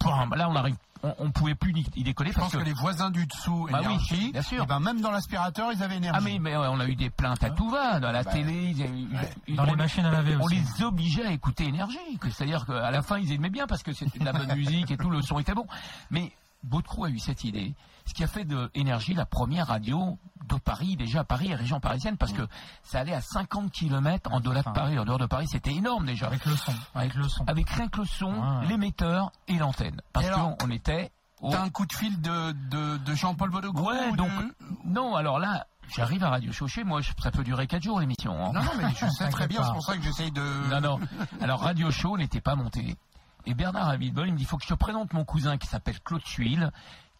bam, 0.00 0.34
là, 0.34 0.48
on 0.48 0.56
arrive, 0.56 0.76
on, 1.04 1.14
on 1.18 1.30
pouvait 1.30 1.54
plus 1.56 1.72
y 1.72 1.86
y 1.96 2.04
décoller 2.04 2.30
Je 2.30 2.36
pense 2.36 2.44
parce 2.44 2.52
que 2.54 2.58
que. 2.58 2.64
les 2.64 2.72
voisins 2.72 3.10
du 3.10 3.26
dessous, 3.26 3.68
Bah 3.70 3.78
oui, 3.80 3.86
énergie, 3.86 4.32
bien 4.32 4.42
sûr. 4.42 4.62
et 4.62 4.66
ben 4.66 4.78
même 4.80 5.00
dans 5.00 5.10
l'aspirateur, 5.10 5.72
ils 5.72 5.82
avaient 5.82 5.96
énergie. 5.96 6.18
Ah 6.20 6.38
mais, 6.40 6.56
on 6.56 6.78
a 6.80 6.86
eu 6.86 6.94
des 6.94 7.10
plaintes 7.10 7.42
à 7.42 7.50
tout 7.50 7.68
va 7.70 7.98
dans 8.00 8.12
la 8.12 8.22
Bah, 8.22 8.30
télé. 8.32 8.52
ils- 8.70 8.80
ils- 8.80 9.08
ils- 9.48 9.56
Dans 9.56 9.64
les 9.64 9.72
on- 9.72 9.76
machines 9.76 10.04
à 10.04 10.10
laver 10.12 10.36
on 10.36 10.44
aussi. 10.44 10.56
les 10.78 10.82
obligeait 10.84 11.26
à 11.26 11.32
écouter 11.32 11.64
énergie. 11.66 11.98
que- 12.20 12.30
C'est-à-dire 12.30 12.64
qu'à 12.66 12.90
la 12.90 13.02
fin, 13.02 13.18
ils 13.18 13.32
aimaient 13.32 13.50
bien 13.50 13.66
parce 13.66 13.82
que 13.82 13.92
c'était 13.92 14.18
de 14.20 14.24
la 14.24 14.32
bonne 14.32 14.54
musique 14.56 14.90
et 14.92 14.96
tout, 14.96 15.10
le 15.10 15.20
son 15.22 15.38
était 15.40 15.54
bon. 15.54 15.66
Mais 16.10 16.32
Baudecroux 16.62 17.04
a 17.06 17.10
eu 17.10 17.18
cette 17.18 17.42
idée, 17.42 17.74
ce 18.04 18.14
qui 18.14 18.24
a 18.24 18.26
fait 18.26 18.44
de 18.44 18.70
énergie 18.74 19.14
la 19.14 19.26
première 19.26 19.68
radio 19.68 20.18
de 20.48 20.56
Paris, 20.56 20.96
déjà 20.96 21.20
à 21.20 21.24
Paris 21.24 21.50
et 21.50 21.54
région 21.54 21.78
parisienne, 21.80 22.16
parce 22.16 22.32
que 22.32 22.42
ça 22.82 23.00
allait 23.00 23.14
à 23.14 23.20
50 23.20 23.70
km 23.70 24.30
en 24.32 24.40
dehors 24.40 24.54
de 24.54 24.62
Paris. 24.62 24.98
En 24.98 25.04
dehors 25.04 25.18
de 25.18 25.26
Paris, 25.26 25.46
c'était 25.48 25.72
énorme 25.72 26.04
déjà. 26.06 26.26
Avec 26.26 26.44
le 26.44 26.56
son. 26.56 26.72
Avec 26.94 27.14
le 27.14 27.28
son. 27.28 27.44
Avec 27.46 27.68
rien 27.70 27.88
que 27.88 28.00
le 28.00 28.04
son, 28.06 28.32
Ouais. 28.32 28.66
l'émetteur 28.66 29.30
et 29.48 29.54
l'antenne. 29.56 30.00
Parce 30.12 30.28
qu'on 30.30 30.70
était 30.70 31.12
au... 31.40 31.50
T'as 31.50 31.62
un 31.62 31.70
coup 31.70 31.86
de 31.86 31.92
fil 31.92 32.20
de, 32.20 32.52
de, 32.70 32.96
de 32.98 33.14
Jean-Paul 33.14 33.50
Baudecroux 33.50 33.88
Ouais, 33.88 34.08
ou 34.10 34.16
donc... 34.16 34.30
de- 34.30 34.54
Non, 34.84 35.14
alors 35.14 35.38
là, 35.38 35.66
j'arrive 35.94 36.24
à 36.24 36.30
Radio 36.30 36.52
Chauchet, 36.52 36.82
moi, 36.84 37.00
ça 37.22 37.30
peut 37.30 37.44
durer 37.44 37.66
4 37.68 37.82
jours 37.82 38.00
l'émission. 38.00 38.32
hein. 38.44 38.50
Non, 38.52 38.62
non, 38.62 38.70
mais 38.78 38.88
je 38.96 39.06
sais 39.16 39.28
très 39.28 39.46
bien, 39.46 39.62
c'est 39.64 39.72
pour 39.72 39.82
ça 39.84 39.96
que 39.96 40.02
j'essaye 40.02 40.32
de... 40.32 40.42
Non, 40.70 40.80
non. 40.80 41.00
Alors, 41.40 41.60
Radio 41.60 41.90
Show 41.92 42.16
n'était 42.18 42.40
pas 42.40 42.56
monté. 42.56 42.96
Et 43.46 43.54
Bernard 43.54 43.88
Abitbol, 43.88 44.28
il 44.28 44.32
me 44.32 44.36
dit, 44.38 44.44
il 44.44 44.46
faut 44.46 44.56
que 44.56 44.62
je 44.64 44.68
te 44.68 44.74
présente 44.74 45.12
mon 45.14 45.24
cousin 45.24 45.56
qui 45.58 45.66
s'appelle 45.66 45.98
Claude 46.00 46.24
Suil, 46.24 46.70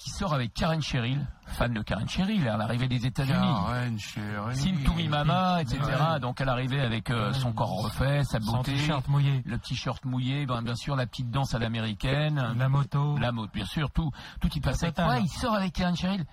qui 0.03 0.11
sort 0.11 0.35
avec 0.35 0.53
Karen 0.53 0.83
Cheryl, 0.83 1.25
fan 1.47 1.73
de 1.73 1.81
Karen 1.81 2.09
Cheryl, 2.09 2.49
à 2.49 2.57
l'arrivée 2.57 2.89
des 2.89 3.07
États-Unis. 3.07 3.37
Karen 3.37 3.99
Cheryl. 4.01 4.57
Sin 4.57 4.75
to 4.85 4.95
me 4.95 5.09
mama, 5.09 5.63
etc. 5.63 5.79
Ouais. 5.81 6.19
Donc, 6.21 6.41
elle 6.41 6.49
arrivait 6.49 6.81
avec 6.81 7.09
euh, 7.11 7.33
son 7.33 7.53
corps 7.53 7.85
refait, 7.85 8.25
sa 8.25 8.41
Son 8.41 8.57
beauté, 8.57 8.73
t-shirt 8.73 9.07
mouillé. 9.07 9.43
le 9.47 9.59
t-shirt 9.59 10.05
mouillé, 10.05 10.45
ben, 10.45 10.61
bien 10.63 10.75
sûr, 10.75 10.97
la 10.97 11.07
petite 11.07 11.31
danse 11.31 11.55
à 11.55 11.61
l'américaine, 11.61 12.55
La 12.57 12.69
moto. 12.69 13.17
la 13.19 13.31
mode, 13.31 13.51
bien 13.53 13.65
sûr, 13.65 13.93
tout, 13.93 14.11
tout 14.41 14.49
y 14.53 14.61
passait. 14.61 14.93
Ouais, 14.99 15.23
il 15.23 15.29
sort 15.29 15.55
avec 15.55 15.73
Karen 15.73 15.95
Cheryl. 15.95 16.25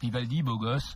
Vivaldi, 0.00 0.42
beau 0.44 0.58
gosse, 0.58 0.94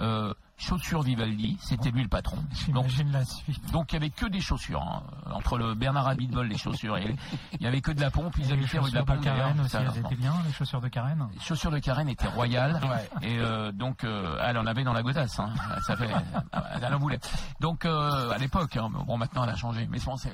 euh, 0.00 0.34
chaussures 0.60 1.02
Vivaldi, 1.02 1.56
c'était 1.60 1.90
lui 1.90 2.02
le 2.02 2.08
patron. 2.08 2.36
Donc, 2.36 2.44
J'imagine 2.86 3.12
la 3.12 3.24
suite. 3.24 3.72
donc 3.72 3.92
il 3.92 3.94
y 3.94 3.96
avait 3.96 4.10
que 4.10 4.26
des 4.26 4.40
chaussures 4.40 4.82
hein. 4.82 5.02
entre 5.32 5.56
le 5.58 5.74
Bernard 5.74 6.06
Abitbol 6.08 6.46
les 6.46 6.58
chaussures 6.58 6.96
et 6.98 7.16
il 7.54 7.62
y 7.62 7.66
avait 7.66 7.80
que 7.80 7.90
de 7.92 8.00
la 8.00 8.10
pompe 8.10 8.34
ils 8.38 8.44
rue 8.44 8.56
de 8.56 8.62
la 8.62 8.66
chaussures 8.68 8.90
de 8.92 8.98
pompe 8.98 9.20
d'ailleurs. 9.20 9.36
Karen 9.38 9.60
aussi, 9.60 9.76
elles 9.76 9.98
étaient 9.98 10.14
bien, 10.16 10.34
les 10.46 10.52
chaussures 10.52 10.80
de 10.80 10.88
Karen. 10.88 11.28
les 11.34 11.40
chaussures 11.40 11.70
de 11.70 11.78
Karen 11.78 12.08
étaient 12.08 12.28
royales 12.28 12.78
Ouais. 12.90 13.08
et 13.28 13.38
euh, 13.38 13.72
donc 13.72 14.04
euh, 14.04 14.36
elle 14.42 14.58
en 14.58 14.66
avait 14.66 14.84
dans 14.84 14.92
la 14.92 15.02
godasse 15.02 15.38
hein. 15.40 15.50
ça 15.86 15.96
fait 15.96 16.10
elle 16.82 16.94
en 16.94 16.98
voulait 16.98 17.20
donc 17.60 17.84
euh, 17.84 18.30
à 18.30 18.38
l'époque 18.38 18.76
hein, 18.76 18.88
bon 18.90 19.16
maintenant 19.16 19.44
elle 19.44 19.50
a 19.50 19.56
changé 19.56 19.88
mais 19.90 19.98
bon, 20.00 20.16
c'est- 20.16 20.30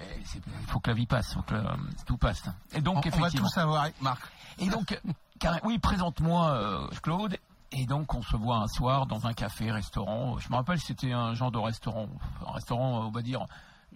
faut 0.66 0.80
que 0.80 0.90
la 0.90 0.96
vie 0.96 1.06
passe 1.06 1.34
faut 1.34 1.42
que 1.42 1.54
euh, 1.54 1.62
tout 2.06 2.16
passe 2.16 2.42
et 2.72 2.78
On, 2.78 2.82
donc 2.82 2.96
on 2.96 3.00
va 3.00 3.08
effectivement 3.08 3.46
tout 3.48 3.52
savoir, 3.54 3.86
Marc. 4.00 4.20
et 4.58 4.68
donc, 4.68 5.00
Karen- 5.38 5.60
oui, 5.64 5.78
présente-moi 5.78 6.48
euh, 6.50 6.88
Claude. 7.02 7.36
Et 7.72 7.86
donc, 7.86 8.14
on 8.14 8.22
se 8.22 8.36
voit 8.36 8.58
un 8.58 8.68
soir 8.68 9.06
dans 9.06 9.26
un 9.26 9.32
café, 9.32 9.70
restaurant. 9.70 10.38
Je 10.38 10.48
me 10.50 10.56
rappelle, 10.56 10.80
c'était 10.80 11.12
un 11.12 11.34
genre 11.34 11.50
de 11.50 11.58
restaurant, 11.58 12.08
un 12.46 12.52
restaurant, 12.52 13.06
on 13.06 13.10
va 13.10 13.22
dire, 13.22 13.46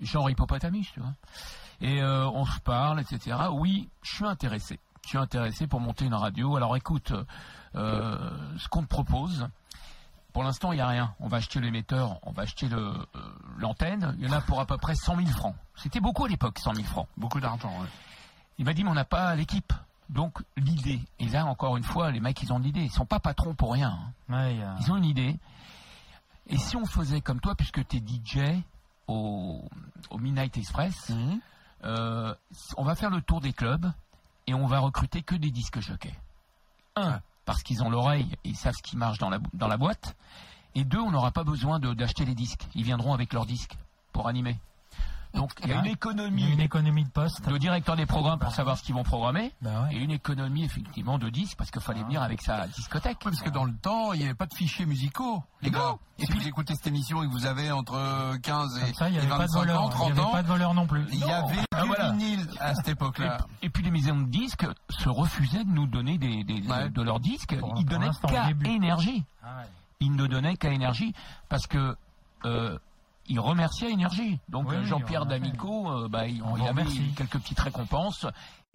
genre 0.02 0.28
hippopotamus, 0.28 0.90
tu 0.92 1.00
vois. 1.00 1.14
Et 1.80 2.02
euh, 2.02 2.28
on 2.28 2.44
se 2.44 2.60
parle, 2.60 3.00
etc. 3.00 3.36
Oui, 3.52 3.88
je 4.02 4.16
suis 4.16 4.24
intéressé. 4.24 4.80
Je 5.04 5.10
suis 5.10 5.18
intéressé 5.18 5.66
pour 5.66 5.80
monter 5.80 6.04
une 6.04 6.14
radio. 6.14 6.56
Alors, 6.56 6.76
écoute, 6.76 7.12
euh, 7.74 8.30
ce 8.58 8.68
qu'on 8.68 8.82
te 8.82 8.88
propose. 8.88 9.48
Pour 10.32 10.44
l'instant, 10.44 10.72
il 10.72 10.76
n'y 10.76 10.82
a 10.82 10.88
rien. 10.88 11.14
On 11.18 11.28
va 11.28 11.38
acheter 11.38 11.60
l'émetteur, 11.60 12.20
on 12.22 12.30
va 12.30 12.42
acheter 12.42 12.68
euh, 12.70 12.94
l'antenne. 13.58 14.14
Il 14.18 14.26
y 14.26 14.30
en 14.30 14.32
a 14.32 14.40
pour 14.40 14.60
à 14.60 14.66
peu 14.66 14.76
près 14.76 14.94
100 14.94 15.16
000 15.16 15.28
francs. 15.28 15.56
C'était 15.74 16.00
beaucoup 16.00 16.24
à 16.24 16.28
l'époque, 16.28 16.58
100 16.58 16.74
000 16.74 16.86
francs. 16.86 17.08
Beaucoup 17.16 17.40
d'argent, 17.40 17.70
ouais. 17.80 17.88
Il 18.58 18.64
m'a 18.64 18.72
dit, 18.72 18.84
mais 18.84 18.90
on 18.90 18.94
n'a 18.94 19.04
pas 19.04 19.34
l'équipe. 19.34 19.72
Donc, 20.10 20.42
l'idée. 20.56 21.00
Et 21.20 21.26
là, 21.28 21.46
encore 21.46 21.76
une 21.76 21.84
fois, 21.84 22.10
les 22.10 22.20
mecs, 22.20 22.42
ils 22.42 22.52
ont 22.52 22.58
de 22.58 22.64
l'idée. 22.64 22.82
Ils 22.82 22.90
sont 22.90 23.06
pas 23.06 23.20
patrons 23.20 23.54
pour 23.54 23.72
rien. 23.72 23.96
hein. 24.28 24.34
Ouais, 24.34 24.58
Ils 24.80 24.90
ont 24.92 24.96
une 24.96 25.04
idée. 25.04 25.38
Et 26.48 26.58
si 26.58 26.76
on 26.76 26.84
faisait 26.84 27.20
comme 27.20 27.40
toi, 27.40 27.54
puisque 27.54 27.86
tu 27.86 27.96
es 27.96 28.00
DJ 28.00 28.60
au, 29.06 29.62
au 30.10 30.18
Midnight 30.18 30.56
Express, 30.58 31.10
Mhm. 31.10 31.40
euh, 31.84 32.34
on 32.76 32.82
va 32.84 32.94
faire 32.96 33.10
le 33.10 33.22
tour 33.22 33.40
des 33.40 33.52
clubs 33.52 33.90
et 34.48 34.54
on 34.54 34.66
va 34.66 34.80
recruter 34.80 35.22
que 35.22 35.36
des 35.36 35.50
disques 35.52 35.78
jockeys. 35.80 36.18
Un, 36.96 37.20
parce 37.44 37.62
qu'ils 37.62 37.82
ont 37.84 37.88
l'oreille 37.90 38.36
et 38.44 38.48
ils 38.50 38.56
savent 38.56 38.74
ce 38.74 38.82
qui 38.82 38.96
marche 38.96 39.18
dans 39.18 39.30
la, 39.30 39.38
dans 39.54 39.68
la 39.68 39.76
boîte. 39.76 40.16
Et 40.74 40.84
deux, 40.84 40.98
on 41.00 41.10
n'aura 41.12 41.30
pas 41.30 41.44
besoin 41.44 41.78
d'acheter 41.78 42.24
les 42.24 42.34
disques. 42.34 42.66
Ils 42.74 42.84
viendront 42.84 43.14
avec 43.14 43.32
leurs 43.32 43.46
disques 43.46 43.76
pour 44.12 44.26
animer. 44.28 44.58
Donc 45.34 45.52
il 45.62 45.68
y 45.68 45.72
a 45.72 45.78
une 45.78 45.84
y 45.84 45.88
a 45.88 45.92
économie 45.92 46.52
une 46.52 46.60
économie 46.60 47.04
de 47.04 47.08
poste. 47.10 47.48
de 47.48 47.56
directeur 47.56 47.94
des 47.96 48.06
programmes 48.06 48.38
pour 48.40 48.52
savoir 48.52 48.76
ce 48.76 48.82
qu'ils 48.82 48.94
vont 48.94 49.04
programmer 49.04 49.52
Bah 49.62 49.82
ouais. 49.84 49.94
et 49.94 49.98
une 49.98 50.10
économie 50.10 50.64
effectivement 50.64 51.18
de 51.18 51.28
disques 51.30 51.56
parce 51.56 51.70
qu'il 51.70 51.80
fallait 51.80 52.02
venir 52.02 52.22
avec 52.22 52.42
sa 52.42 52.66
discothèque. 52.66 53.18
Oui, 53.24 53.30
parce 53.32 53.42
que 53.42 53.50
dans 53.50 53.64
le 53.64 53.72
temps, 53.74 54.12
il 54.12 54.18
n'y 54.20 54.24
avait 54.24 54.34
pas 54.34 54.46
de 54.46 54.54
fichiers 54.54 54.86
musicaux, 54.86 55.42
les 55.62 55.70
gars. 55.70 55.94
Et 56.18 56.24
Et 56.24 56.26
puis- 56.26 56.38
vous 56.40 56.48
écoutez 56.48 56.74
cette 56.74 56.88
émission 56.88 57.22
et 57.22 57.26
que 57.26 57.32
vous 57.32 57.46
avez 57.46 57.70
entre 57.70 58.36
15 58.42 58.76
et, 58.88 58.92
ça, 58.94 59.08
il 59.08 59.12
n'y 59.12 59.18
et 59.18 59.20
avait 59.20 59.28
pas 59.28 59.34
de 59.36 59.42
25 59.42 59.58
voleur. 59.60 59.80
ans, 59.80 59.84
Il 59.84 59.86
n'y 59.88 59.90
30 59.94 60.10
avait 60.10 60.20
ans, 60.20 60.30
pas 60.32 60.42
de 60.42 60.48
voleur 60.48 60.74
non 60.74 60.86
plus. 60.86 61.06
il 61.12 61.18
y 61.20 61.24
avait 61.30 61.64
Ah, 61.72 61.82
du 61.82 61.86
voilà. 61.86 62.10
vinyle 62.10 62.46
à 62.58 62.74
cette 62.74 62.88
Et, 62.88 62.90
époque-là. 62.92 63.38
et 63.62 63.70
puis 63.70 63.82
les 63.84 63.90
maisons 63.90 64.16
de 64.20 64.28
disques 64.28 64.66
se 64.90 65.08
refusaient 65.08 65.64
de 65.64 65.70
nous 65.70 65.86
donner 65.86 66.18
des, 66.18 66.42
des- 66.44 66.60
Ouais. 66.66 66.90
de 66.90 67.02
leurs 67.02 67.20
disques. 67.20 67.56
Pour- 67.58 67.74
Ils 67.78 67.86
pour 67.86 67.98
donnaient 67.98 68.10
qu'à 68.28 68.50
énergie. 68.70 69.24
Ah 69.42 69.58
ouais. 69.58 69.68
Ils 70.00 70.12
ne 70.14 70.26
donnaient 70.26 70.56
qu'à 70.56 70.70
énergie 70.70 71.14
parce 71.48 71.66
que 71.66 71.94
euh, 72.46 72.78
ils 73.28 73.40
remerciaient 73.40 73.90
énergie. 73.90 74.38
Donc 74.48 74.68
Oui, 74.68 74.76
euh, 74.76 74.84
Jean-Pierre. 74.84 75.26
D'Amico, 75.26 75.90
euh, 75.90 76.08
bah, 76.08 76.26
il, 76.26 76.36
il 76.36 76.42
vous 76.42 76.66
avait 76.66 76.84
quelques 77.16 77.38
petites 77.38 77.60
récompenses. 77.60 78.26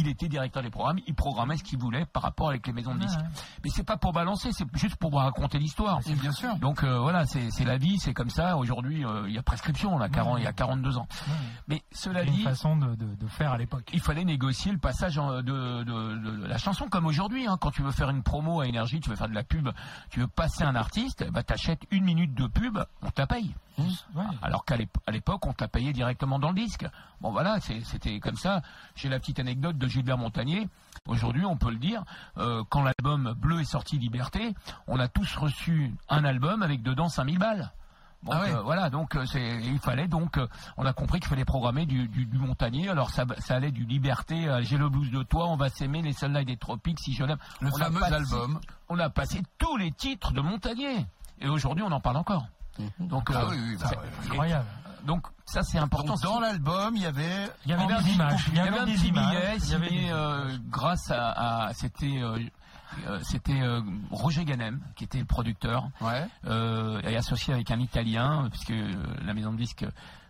Il 0.01 0.10
était 0.10 0.27
directeur 0.27 0.62
des 0.62 0.69
programmes, 0.69 0.99
il 1.08 1.15
programmait 1.15 1.55
ce 1.55 1.63
qu'il 1.63 1.79
voulait 1.79 2.05
par 2.05 2.21
rapport 2.23 2.49
avec 2.49 2.67
les 2.67 2.73
maisons 2.73 2.93
de 2.93 2.99
disques. 2.99 3.17
Ouais. 3.17 3.25
Mais 3.63 3.69
c'est 3.69 3.86
pas 3.86 3.95
pour 3.95 4.12
balancer, 4.12 4.49
c'est 4.51 4.65
juste 4.75 4.97
pour 4.97 5.10
vous 5.10 5.17
raconter 5.17 5.58
l'histoire. 5.58 5.99
Bien 6.19 6.34
sûr. 6.34 6.53
Donc 6.58 6.84
euh, 6.84 6.99
voilà, 6.99 7.25
c'est 7.25 7.63
la 7.63 7.77
vie, 7.77 7.97
c'est 7.97 8.13
comme 8.13 8.29
ça. 8.29 8.58
Aujourd'hui, 8.58 9.05
euh, 9.05 9.23
il 9.30 9.34
y 9.34 9.38
a 9.38 9.41
prescription, 9.41 9.97
là, 9.97 10.09
40, 10.09 10.39
il 10.39 10.43
y 10.43 10.47
a 10.47 10.51
42 10.53 10.97
ans. 10.97 11.07
Ouais. 11.28 11.34
Mais 11.69 11.84
cela 11.93 12.22
C'est 12.24 12.28
une 12.28 12.34
dit, 12.36 12.43
façon 12.43 12.76
de, 12.76 12.93
de, 12.95 13.15
de 13.15 13.28
faire 13.28 13.53
à 13.53 13.57
l'époque. 13.57 13.89
il 13.93 14.01
fallait 14.01 14.26
négocier 14.26 14.74
le 14.74 14.80
passage 14.80 15.15
de, 15.15 15.41
de- 15.41 15.84
de- 15.84 16.41
de 16.41 16.45
la 16.45 16.57
chanson 16.57 16.89
comme 16.89 17.05
aujourd'hui. 17.05 17.47
hein. 17.47 17.57
Quand 17.59 17.72
tu 17.72 17.82
veux 17.82 17.91
faire 17.91 18.09
une 18.09 18.22
promo 18.22 18.59
à 18.59 18.67
énergie, 18.67 18.99
tu 18.99 19.09
veux 19.09 19.15
faire 19.15 19.30
de 19.30 19.34
la 19.34 19.43
pub, 19.45 19.69
tu 20.09 20.19
veux 20.19 20.28
passer 20.28 20.63
un 20.65 20.76
artiste, 20.76 21.26
bah 21.32 21.41
t'achètes 21.43 21.84
une 21.91 22.03
minute 22.03 22.34
de 22.36 22.47
pub, 22.47 22.80
on 23.01 23.09
te 23.11 23.22
la 23.22 23.28
paye. 23.28 23.55
Alors 24.41 24.63
qu'à 24.65 24.78
l'époque, 25.11 25.45
on 25.45 25.53
te 25.53 25.61
la 25.63 25.67
payait 25.67 25.91
directement 25.93 26.38
dans 26.39 26.49
le 26.49 26.55
disque. 26.55 26.86
Bon 27.26 27.32
voilà, 27.32 27.57
c'était 27.59 28.19
comme 28.19 28.36
ça. 28.36 28.61
J'ai 28.95 29.09
la 29.09 29.17
petite 29.19 29.39
anecdote 29.39 29.80
de 29.80 29.88
Gilbert 29.88 30.19
Montagnier. 30.19 30.69
Aujourd'hui, 31.07 31.43
on 31.43 31.57
peut 31.57 31.71
le 31.71 31.78
dire, 31.78 32.03
euh, 32.38 32.63
quand 32.69 32.84
l'album 32.84 33.34
Bleu 33.36 33.61
est 33.61 33.65
sorti 33.65 33.97
Liberté, 33.97 34.53
on 34.86 34.99
a 34.99 35.07
tous 35.07 35.36
reçu 35.36 35.91
un 36.07 36.23
album 36.23 36.61
avec 36.61 36.84
dedans 36.84 37.09
5000 37.09 37.39
balles. 37.39 37.71
Ah 38.30 38.41
ouais. 38.41 38.53
euh, 38.53 38.61
voilà, 38.61 38.91
donc 38.91 39.15
euh, 39.15 39.26
c'est, 39.26 39.57
il 39.63 39.80
fallait 39.80 40.07
donc, 40.07 40.39
on 40.78 40.86
a 40.86 40.93
compris 40.93 41.19
qu'il 41.19 41.28
fallait 41.30 41.45
programmer 41.45 41.88
du, 41.88 42.07
du, 42.09 42.28
du 42.28 42.38
Montagnier. 42.38 42.89
Alors 42.89 43.09
ça, 43.09 43.26
ça 43.39 43.55
allait 43.55 43.71
du 43.71 43.86
Liberté, 43.86 44.47
J'ai 44.61 44.78
le 44.78 44.88
blues 44.89 45.09
de 45.09 45.23
toi, 45.23 45.47
On 45.47 45.55
va 45.57 45.69
s'aimer, 45.69 46.03
Les 46.03 46.13
soldats 46.13 46.43
des 46.43 46.57
tropiques, 46.57 46.99
Si 46.99 47.15
je 47.15 47.23
l'aime. 47.23 47.39
Le 47.59 47.69
On 47.73 47.76
a 47.82 47.86
fameux 47.86 47.99
passé- 48.01 48.13
album. 48.13 48.59
On 48.89 48.99
a 48.99 49.09
passé 49.09 49.41
tous 49.57 49.78
les 49.78 49.91
titres 49.91 50.32
de 50.32 50.41
Montagnier. 50.41 51.07
Et 51.41 51.47
aujourd'hui, 51.49 51.84
on 51.84 51.91
en 51.91 51.99
parle 52.01 52.17
encore. 52.17 52.45
Donc, 52.99 53.32
Ah 53.34 53.45
oui, 53.49 53.57
oui, 53.59 53.78
bah 53.80 53.88
c'est- 53.89 53.97
ouais. 53.97 54.03
Incroyable. 54.30 54.65
Donc 55.06 55.28
ça 55.45 55.64
c'est 55.64 55.78
important. 55.78 56.14
Donc, 56.14 56.22
dans 56.24 56.39
l'album, 56.39 56.95
il 56.95 57.01
y 57.03 57.06
avait 57.06 57.49
Il 57.66 57.72
y 57.72 57.74
avait 57.74 57.86
des 58.01 58.12
images. 58.12 58.45
Il 58.51 58.56
y 58.58 58.60
avait 58.60 58.86
des 58.86 59.08
images, 59.08 59.62
il 59.64 59.70
y 59.72 59.76
avait 59.76 60.10
euh, 60.12 60.58
grâce 60.70 61.12
à, 61.12 61.68
à- 61.68 61.74
c'était 61.74 62.22
euh, 62.22 62.39
euh, 63.08 63.20
c'était 63.24 63.62
euh, 63.62 63.82
Roger 64.12 64.45
Ganem 64.45 64.80
qui 64.95 65.03
était 65.03 65.20
le 65.20 65.26
producteur 65.26 65.89
ouais. 66.01 66.28
et 67.03 67.18
associé 67.18 67.53
avec 67.53 67.70
un 67.72 67.80
Italien 67.80 68.47
puisque 68.49 68.74
la 69.26 69.34
maison 69.34 69.51
de 69.51 69.58
disques 69.58 69.86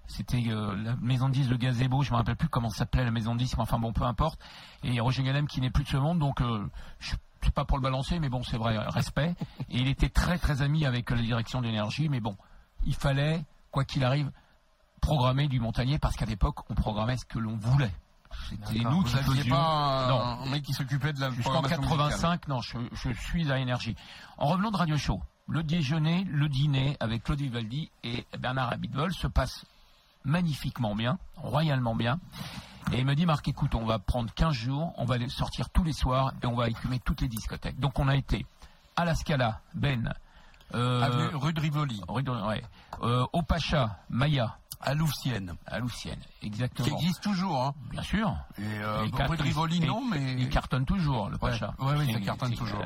c'était 0.07 0.43
euh, 0.49 0.75
la 0.83 0.95
maison 0.97 1.29
de 1.29 1.33
disques 1.33 1.49
de 1.49 1.55
Gazebo, 1.55 2.03
je 2.03 2.11
me 2.11 2.17
rappelle 2.17 2.35
plus 2.35 2.47
comment 2.47 2.69
s'appelait 2.69 3.03
la 3.03 3.09
maison 3.11 3.33
de 3.33 3.39
disques, 3.39 3.57
mais 3.57 3.63
enfin 3.63 3.79
bon 3.79 3.91
peu 3.91 4.03
importe. 4.03 4.39
Et 4.83 4.99
Roger 4.99 5.23
Ganem 5.23 5.47
qui 5.47 5.61
n'est 5.61 5.71
plus 5.71 5.83
de 5.83 5.89
ce 5.89 5.97
monde, 5.97 6.19
donc 6.19 6.41
euh, 6.41 6.63
je 6.99 7.07
suis 7.41 7.51
pas 7.53 7.65
pour 7.65 7.77
le 7.77 7.81
balancer, 7.83 8.19
mais 8.19 8.29
bon 8.29 8.43
c'est 8.43 8.57
vrai, 8.57 8.77
respect. 8.77 9.35
Et 9.69 9.79
il 9.79 9.87
était 9.87 10.09
très 10.09 10.37
très 10.37 10.61
ami 10.61 10.85
avec 10.85 11.09
la 11.09 11.17
direction 11.21 11.61
d'énergie, 11.61 12.07
mais 12.09 12.19
bon, 12.19 12.35
il 12.85 12.93
fallait 12.95 13.43
quoi 13.71 13.83
qu'il 13.83 14.03
arrive 14.03 14.29
programmer 15.05 15.47
du 15.47 15.59
Montagnier 15.59 15.99
parce 15.99 16.15
qu'à 16.15 16.25
l'époque 16.25 16.69
on 16.69 16.75
programmait 16.75 17.17
ce 17.17 17.25
que 17.25 17.39
l'on 17.39 17.55
voulait. 17.57 17.91
C'était 18.49 18.79
nous 18.79 19.03
qui 19.03 19.13
faisions. 19.15 19.55
pas 19.55 20.05
un, 20.05 20.09
Non. 20.09 20.19
un 20.21 20.49
mec 20.49 20.63
qui 20.63 20.73
s'occupait 20.73 21.13
de 21.13 21.21
la 21.21 21.29
Jusqu'en 21.31 21.51
programmation 21.61 21.81
musicale. 21.81 22.09
85, 22.39 22.47
non, 22.49 22.61
je, 22.61 22.77
je 22.91 23.13
suis 23.13 23.49
à 23.51 23.59
Énergie. 23.59 23.95
En 24.37 24.47
revenant 24.47 24.71
de 24.71 24.77
Radio 24.77 24.97
Show, 24.97 25.21
le 25.47 25.63
déjeuner, 25.63 26.25
le 26.29 26.49
dîner 26.49 26.97
avec 26.99 27.23
Claude 27.23 27.39
Vivaldi 27.39 27.89
et 28.03 28.25
Bernard 28.37 28.73
Abitbol 28.73 29.13
se 29.13 29.27
passe 29.27 29.65
magnifiquement 30.25 30.95
bien, 30.95 31.17
royalement 31.37 31.95
bien. 31.95 32.19
Et 32.91 32.99
il 32.99 33.05
me 33.05 33.15
dit, 33.15 33.25
Marc, 33.25 33.47
écoute, 33.47 33.73
on 33.75 33.85
va 33.85 33.99
prendre 33.99 34.31
15 34.33 34.53
jours, 34.53 34.93
on 34.97 35.05
va 35.05 35.15
sortir 35.29 35.69
tous 35.69 35.83
les 35.83 35.93
soirs 35.93 36.33
et 36.41 36.45
on 36.45 36.55
va 36.55 36.67
écumer 36.69 36.99
toutes 36.99 37.21
les 37.21 37.27
discothèques. 37.27 37.79
Donc 37.79 37.97
on 37.99 38.07
a 38.07 38.15
été 38.15 38.45
à 38.95 39.05
la 39.05 39.15
Scala, 39.15 39.61
Ben, 39.73 40.13
euh, 40.73 41.01
Avenue 41.01 41.35
rue 41.35 41.53
de 41.53 41.61
Rivoli, 41.61 42.01
rue 42.07 42.23
de- 42.23 42.31
ouais, 42.31 42.63
euh, 43.01 43.25
au 43.33 43.41
Pacha, 43.43 43.97
Maya, 44.09 44.57
à 44.85 44.93
Louvciennes, 44.93 45.55
à 45.65 45.79
Loucienne, 45.79 46.19
qui 46.39 46.47
exactement. 46.47 46.97
existe 46.97 47.21
toujours. 47.21 47.61
Hein. 47.63 47.73
Bien 47.91 48.01
sûr. 48.03 48.35
Et 48.57 48.61
euh, 48.63 49.07
de 49.07 49.41
Rivoli, 49.41 49.79
non, 49.81 50.03
mais 50.05 50.35
Il 50.37 50.49
cartonne 50.49 50.85
toujours, 50.85 51.29
le 51.29 51.37
Pacha. 51.37 51.73
ouais, 51.79 51.95
ouais, 51.95 52.13
ça 52.13 52.19
cartonne 52.19 52.53
toujours. 52.55 52.83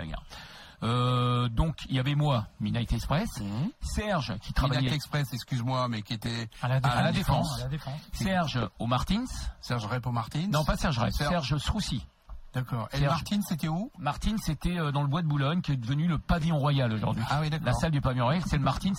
Euh, 0.82 1.50
donc, 1.50 1.76
il 1.90 1.96
y 1.96 2.00
avait 2.00 2.16
moi, 2.16 2.48
Midnight 2.62 2.94
Express, 2.94 3.28
Mhm. 3.42 3.70
Serge, 3.82 4.28
qui 4.28 4.32
Midnight 4.32 4.56
travaillait, 4.56 4.94
Express, 4.94 5.34
excuse-moi, 5.34 5.90
mais 5.90 6.02
qui 6.02 6.14
était 6.14 6.50
À 6.62 6.70
la 6.70 6.80
défense. 6.80 6.96
à 6.98 7.02
la 7.04 7.12
Défense. 7.12 7.60
À 7.60 7.64
la 7.64 7.70
défense. 7.70 8.00
Serge 8.14 8.60
au 8.80 8.88
Martins. 8.88 9.26
Serge 9.60 9.86
Repo 9.86 10.12
Martins. 10.12 10.48
Non, 10.50 10.64
pas 10.64 10.78
Serge 10.78 10.98
Rey, 11.00 11.12
Serge. 11.12 11.50
Serge. 11.50 11.58
D'accord. 12.54 12.88
Et 12.94 12.98
Serge. 13.00 13.12
Martins, 13.12 13.42
c'était 13.42 13.68
où? 13.68 13.92
Martins, 14.00 14.38
c'était 14.42 14.80
euh, 14.80 14.92
dans 14.94 15.02
le 15.02 15.08
bois 15.10 15.22
de 15.22 15.28
Boulogne, 15.28 15.62
qui 15.62 15.74
est 15.74 15.78
devenu 15.78 16.08
le 16.08 16.18
pavillon 16.18 16.58
royal 16.58 16.92
aujourd'hui. 16.94 17.24
Ah 17.30 17.40
oui, 17.42 17.50
d'accord. 17.50 17.66
La 17.68 17.74
salle 17.74 17.92
du 17.92 18.00
pavillon 18.02 18.26
royal, 18.26 18.42
c'est 18.48 18.58
le 18.58 18.64
Martins, 18.64 18.94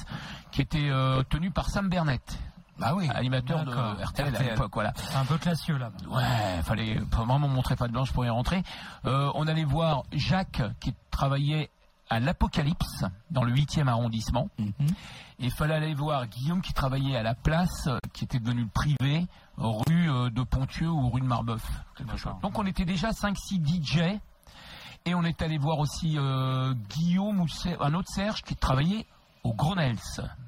qui 0.52 0.60
était 0.60 0.88
euh, 0.90 1.22
tenu 1.30 1.50
par 1.50 1.70
Sam 1.70 1.88
Bernett, 1.88 2.38
Bah 2.80 2.94
oui. 2.96 3.08
animateur 3.14 3.64
de. 3.64 4.02
RTL 4.04 4.34
à 4.34 4.42
l'époque, 4.42 4.72
voilà. 4.74 4.92
C'est 4.96 5.16
un 5.16 5.24
peu 5.24 5.38
classieux 5.38 5.76
là. 5.76 5.90
Ouais, 6.08 6.62
fallait 6.62 6.98
vraiment 7.12 7.38
montrer 7.38 7.76
pas 7.76 7.86
de 7.86 7.92
blanche 7.92 8.12
pour 8.12 8.24
y 8.24 8.28
rentrer. 8.28 8.62
Euh, 9.04 9.30
on 9.34 9.46
allait 9.46 9.64
voir 9.64 10.04
Jacques 10.12 10.62
qui 10.80 10.94
travaillait 11.10 11.70
à 12.10 12.18
l'Apocalypse 12.18 13.04
dans 13.30 13.44
le 13.44 13.52
8e 13.52 13.86
arrondissement. 13.86 14.48
Mhm. 14.58 14.88
Et 15.38 15.46
il 15.46 15.52
fallait 15.52 15.74
aller 15.74 15.94
voir 15.94 16.26
Guillaume 16.26 16.60
qui 16.60 16.74
travaillait 16.74 17.16
à 17.16 17.22
la 17.22 17.34
place, 17.34 17.86
euh, 17.86 17.98
qui 18.12 18.24
était 18.24 18.40
devenu 18.40 18.66
privé, 18.66 19.26
rue 19.56 20.10
euh, 20.10 20.28
de 20.28 20.42
Pontieux 20.42 20.88
ou 20.88 21.08
rue 21.08 21.20
de 21.20 21.26
Marbeuf. 21.26 21.64
Donc 22.42 22.58
on 22.58 22.66
était 22.66 22.84
déjà 22.84 23.10
5-6 23.10 23.60
DJ. 23.62 24.20
Et 25.06 25.14
on 25.14 25.22
est 25.22 25.40
allé 25.40 25.56
voir 25.56 25.78
aussi 25.78 26.18
euh, 26.18 26.74
Guillaume 26.90 27.40
ou 27.40 27.46
un 27.80 27.94
autre 27.94 28.08
Serge 28.08 28.42
qui 28.42 28.54
travaillait 28.54 29.06
au 29.42 29.54
Gronels, 29.54 29.96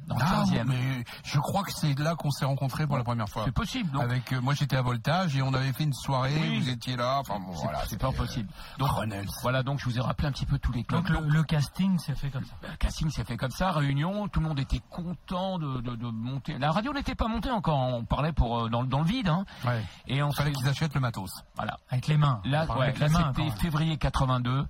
dans 0.06 0.16
le 0.16 0.22
Ah, 0.24 0.44
15e. 0.44 0.64
mais 0.66 1.04
je 1.24 1.38
crois 1.38 1.62
que 1.62 1.72
c'est 1.72 1.98
là 1.98 2.14
qu'on 2.16 2.30
s'est 2.30 2.44
rencontrés 2.44 2.86
pour 2.86 2.96
la 2.98 3.04
première 3.04 3.28
fois. 3.28 3.44
C'est 3.46 3.52
possible. 3.52 3.90
Donc, 3.92 4.02
Avec 4.02 4.32
euh, 4.32 4.40
moi 4.40 4.52
j'étais 4.52 4.76
à 4.76 4.82
Voltage 4.82 5.36
et 5.36 5.42
on 5.42 5.54
avait 5.54 5.72
fait 5.72 5.84
une 5.84 5.92
soirée, 5.94 6.34
Oui. 6.38 6.60
vous 6.60 6.68
étiez 6.68 6.96
là, 6.96 7.18
enfin 7.20 7.38
bon 7.38 7.54
c'est 7.54 7.62
voilà. 7.62 7.82
c'est 7.88 7.96
pas 7.98 8.12
possible. 8.12 8.48
Donc, 8.78 8.88
Gronels. 8.88 9.28
voilà, 9.42 9.62
donc 9.62 9.78
je 9.78 9.84
vous 9.86 9.96
ai 9.96 10.00
rappelé 10.00 10.28
un 10.28 10.32
petit 10.32 10.44
peu 10.44 10.58
tous 10.58 10.72
les 10.72 10.84
clubs. 10.84 11.06
Donc 11.06 11.08
le, 11.08 11.26
le 11.28 11.42
casting 11.44 11.98
s'est 11.98 12.14
fait 12.16 12.30
comme 12.30 12.44
ça. 12.44 12.54
Le 12.68 12.76
casting 12.76 13.10
s'est 13.10 13.24
fait 13.24 13.36
comme 13.36 13.50
ça, 13.52 13.70
réunion, 13.70 14.28
tout 14.28 14.40
le 14.40 14.48
monde 14.48 14.58
était 14.60 14.80
content 14.90 15.58
de, 15.58 15.80
de- 15.80 15.96
de 15.96 16.06
monter. 16.10 16.58
La 16.58 16.72
radio 16.72 16.92
n'était 16.92 17.14
pas 17.14 17.28
montée 17.28 17.50
encore, 17.50 17.78
on 17.78 18.04
parlait 18.04 18.32
pour 18.32 18.64
euh, 18.64 18.68
dans, 18.68 18.82
le- 18.82 18.88
dans 18.88 19.00
le 19.00 19.06
vide, 19.06 19.28
hein. 19.28 19.44
Ouais. 19.64 19.82
Et 20.08 20.22
on 20.22 20.30
Il 20.30 20.36
fallait 20.36 20.52
qu'ils 20.52 20.68
achètent 20.68 20.94
le 20.94 21.00
matos. 21.00 21.30
voilà. 21.56 21.78
Avec 21.90 22.08
les 22.08 22.16
mains. 22.18 22.40
Là, 22.44 22.66
ouais, 22.76 22.82
avec 22.88 22.98
là, 22.98 23.06
les 23.06 23.12
mains, 23.12 23.32
c'était 23.34 23.50
février 23.60 23.96
82, 23.96 24.66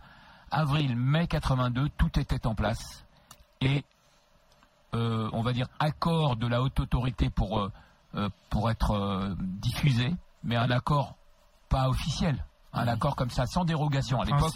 avril, 0.50 0.94
mai 0.96 1.26
82, 1.26 1.88
tout 1.96 2.18
était 2.18 2.46
en 2.46 2.54
place. 2.54 3.04
Et 3.60 3.84
euh, 4.94 5.28
on 5.32 5.42
va 5.42 5.52
dire 5.52 5.66
accord 5.78 6.36
de 6.36 6.46
la 6.46 6.62
haute 6.62 6.78
autorité 6.80 7.30
pour 7.30 7.58
euh, 7.60 7.72
euh, 8.14 8.28
pour 8.50 8.70
être 8.70 8.92
euh, 8.92 9.34
diffusé, 9.38 10.14
mais 10.44 10.56
un 10.56 10.70
accord 10.70 11.16
pas 11.68 11.88
officiel, 11.88 12.44
un 12.72 12.86
accord 12.88 13.16
comme 13.16 13.30
ça 13.30 13.46
sans 13.46 13.64
dérogation. 13.64 14.20
À 14.20 14.24
l'époque, 14.24 14.54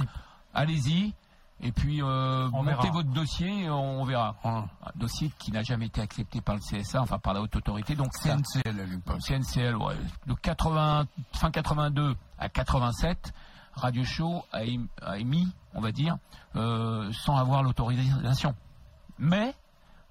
allez-y. 0.54 1.14
Et 1.62 1.72
puis 1.72 2.02
euh, 2.02 2.48
On 2.52 2.62
montez 2.62 2.70
verra. 2.82 2.90
votre 2.90 3.08
dossier, 3.08 3.62
et 3.64 3.70
on 3.70 4.04
verra. 4.04 4.36
Hein. 4.44 4.66
Un 4.84 4.90
dossier 4.94 5.30
qui 5.38 5.50
n'a 5.52 5.62
jamais 5.62 5.86
été 5.86 6.02
accepté 6.02 6.42
par 6.42 6.56
le 6.56 6.60
CSA, 6.60 7.00
enfin 7.00 7.18
par 7.18 7.32
la 7.32 7.40
haute 7.40 7.56
autorité. 7.56 7.94
Donc 7.96 8.12
CNCL 8.12 8.78
à 8.78 8.84
l'époque. 8.84 9.20
CNCL, 9.22 9.74
ouais. 9.74 9.96
De 10.26 10.34
80, 10.34 11.06
fin 11.32 11.50
82 11.50 12.14
à 12.38 12.50
87, 12.50 13.32
Radio 13.72 14.04
Show 14.04 14.44
a 14.52 14.64
émis, 14.64 14.88
a 15.00 15.16
émis, 15.16 15.48
on 15.72 15.80
va 15.80 15.92
dire, 15.92 16.18
euh, 16.56 17.10
sans 17.12 17.36
avoir 17.36 17.62
l'autorisation. 17.62 18.54
Mais, 19.18 19.54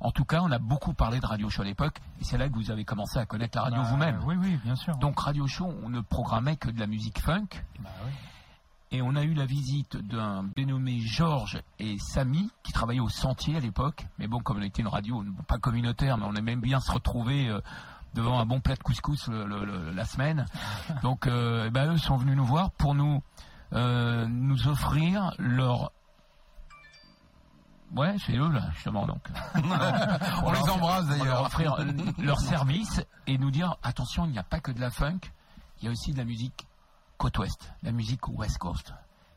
en 0.06 0.12
tout 0.12 0.26
cas, 0.26 0.42
on 0.42 0.52
a 0.52 0.60
beaucoup 0.60 0.94
parlé 0.94 1.20
de 1.20 1.26
Radio 1.26 1.50
Show 1.50 1.64
à 1.64 1.66
l'époque, 1.66 2.00
et 2.22 2.24
c'est 2.24 2.38
là 2.38 2.48
que 2.48 2.54
vous 2.56 2.72
avez 2.72 2.86
commencé 2.86 3.18
à 3.20 3.26
connaître 3.26 3.58
la 3.58 3.64
radio 3.64 3.82
Bah, 3.82 3.88
vous-même. 3.90 4.20
Oui, 4.26 4.36
oui, 4.40 4.60
bien 4.64 4.76
sûr. 4.76 4.96
Donc 4.98 5.20
Radio 5.20 5.48
Show, 5.48 5.68
on 5.84 5.90
ne 5.90 6.00
programmait 6.02 6.56
que 6.58 6.70
de 6.70 6.80
la 6.80 6.88
musique 6.88 7.20
funk, 7.20 7.48
Bah 7.80 7.90
oui. 8.06 8.12
et 8.92 9.02
on 9.02 9.16
a 9.16 9.24
eu 9.24 9.34
la 9.34 9.46
visite 9.46 9.98
d'un 9.98 10.44
dénommé 10.56 11.00
Georges 11.00 11.62
et 11.80 11.98
Samy 12.00 12.50
qui 12.64 12.72
travaillaient 12.72 13.00
au 13.02 13.10
Sentier 13.10 13.58
à 13.58 13.60
l'époque. 13.60 14.06
Mais 14.20 14.28
bon, 14.28 14.40
comme 14.40 14.58
on 14.58 14.62
était 14.62 14.82
une 14.82 14.88
radio 14.88 15.24
pas 15.48 15.58
communautaire, 15.58 16.18
mais 16.18 16.26
on 16.26 16.36
aimait 16.36 16.56
bien 16.56 16.80
se 16.80 16.92
retrouver 16.92 17.50
euh, 17.50 17.60
devant 18.14 18.40
un 18.40 18.46
bon 18.46 18.62
plat 18.62 18.76
de 18.76 18.84
couscous 18.84 19.28
le- 19.28 19.46
le- 19.46 19.66
le- 19.66 19.92
la 19.92 20.06
semaine. 20.06 20.46
Donc, 21.04 21.28
euh, 21.28 21.66
eh 21.68 21.70
ben, 21.72 21.94
eux 21.94 21.98
sont 21.98 22.16
venus 22.16 22.38
nous 22.38 22.46
voir 22.46 22.72
pour 22.72 22.96
nous 22.96 23.22
euh, 23.74 24.26
nous 24.30 24.68
offrir 24.68 25.34
leur 25.40 25.92
Ouais, 27.96 28.16
c'est 28.26 28.36
eux 28.36 28.50
là, 28.50 28.70
justement. 28.74 29.06
Donc, 29.08 29.26
On 29.56 30.52
les 30.52 30.70
embrasse 30.70 31.06
on 31.06 31.08
leur 31.08 31.18
d'ailleurs. 31.18 31.42
offrir 31.46 31.76
leur 32.18 32.40
service 32.40 33.02
et 33.28 33.38
nous 33.38 33.52
dire 33.52 33.78
attention, 33.84 34.26
il 34.26 34.32
n'y 34.32 34.38
a 34.40 34.44
pas 34.44 34.60
que 34.60 34.72
de 34.72 34.80
la 34.82 34.90
funk, 34.92 35.20
il 35.82 35.86
y 35.86 35.88
a 35.88 35.92
aussi 35.92 36.12
de 36.12 36.18
la 36.18 36.26
musique 36.26 36.68
côte 37.18 37.38
ouest, 37.38 37.72
la 37.84 37.92
musique 37.92 38.28
West 38.28 38.58
Coast. 38.58 38.94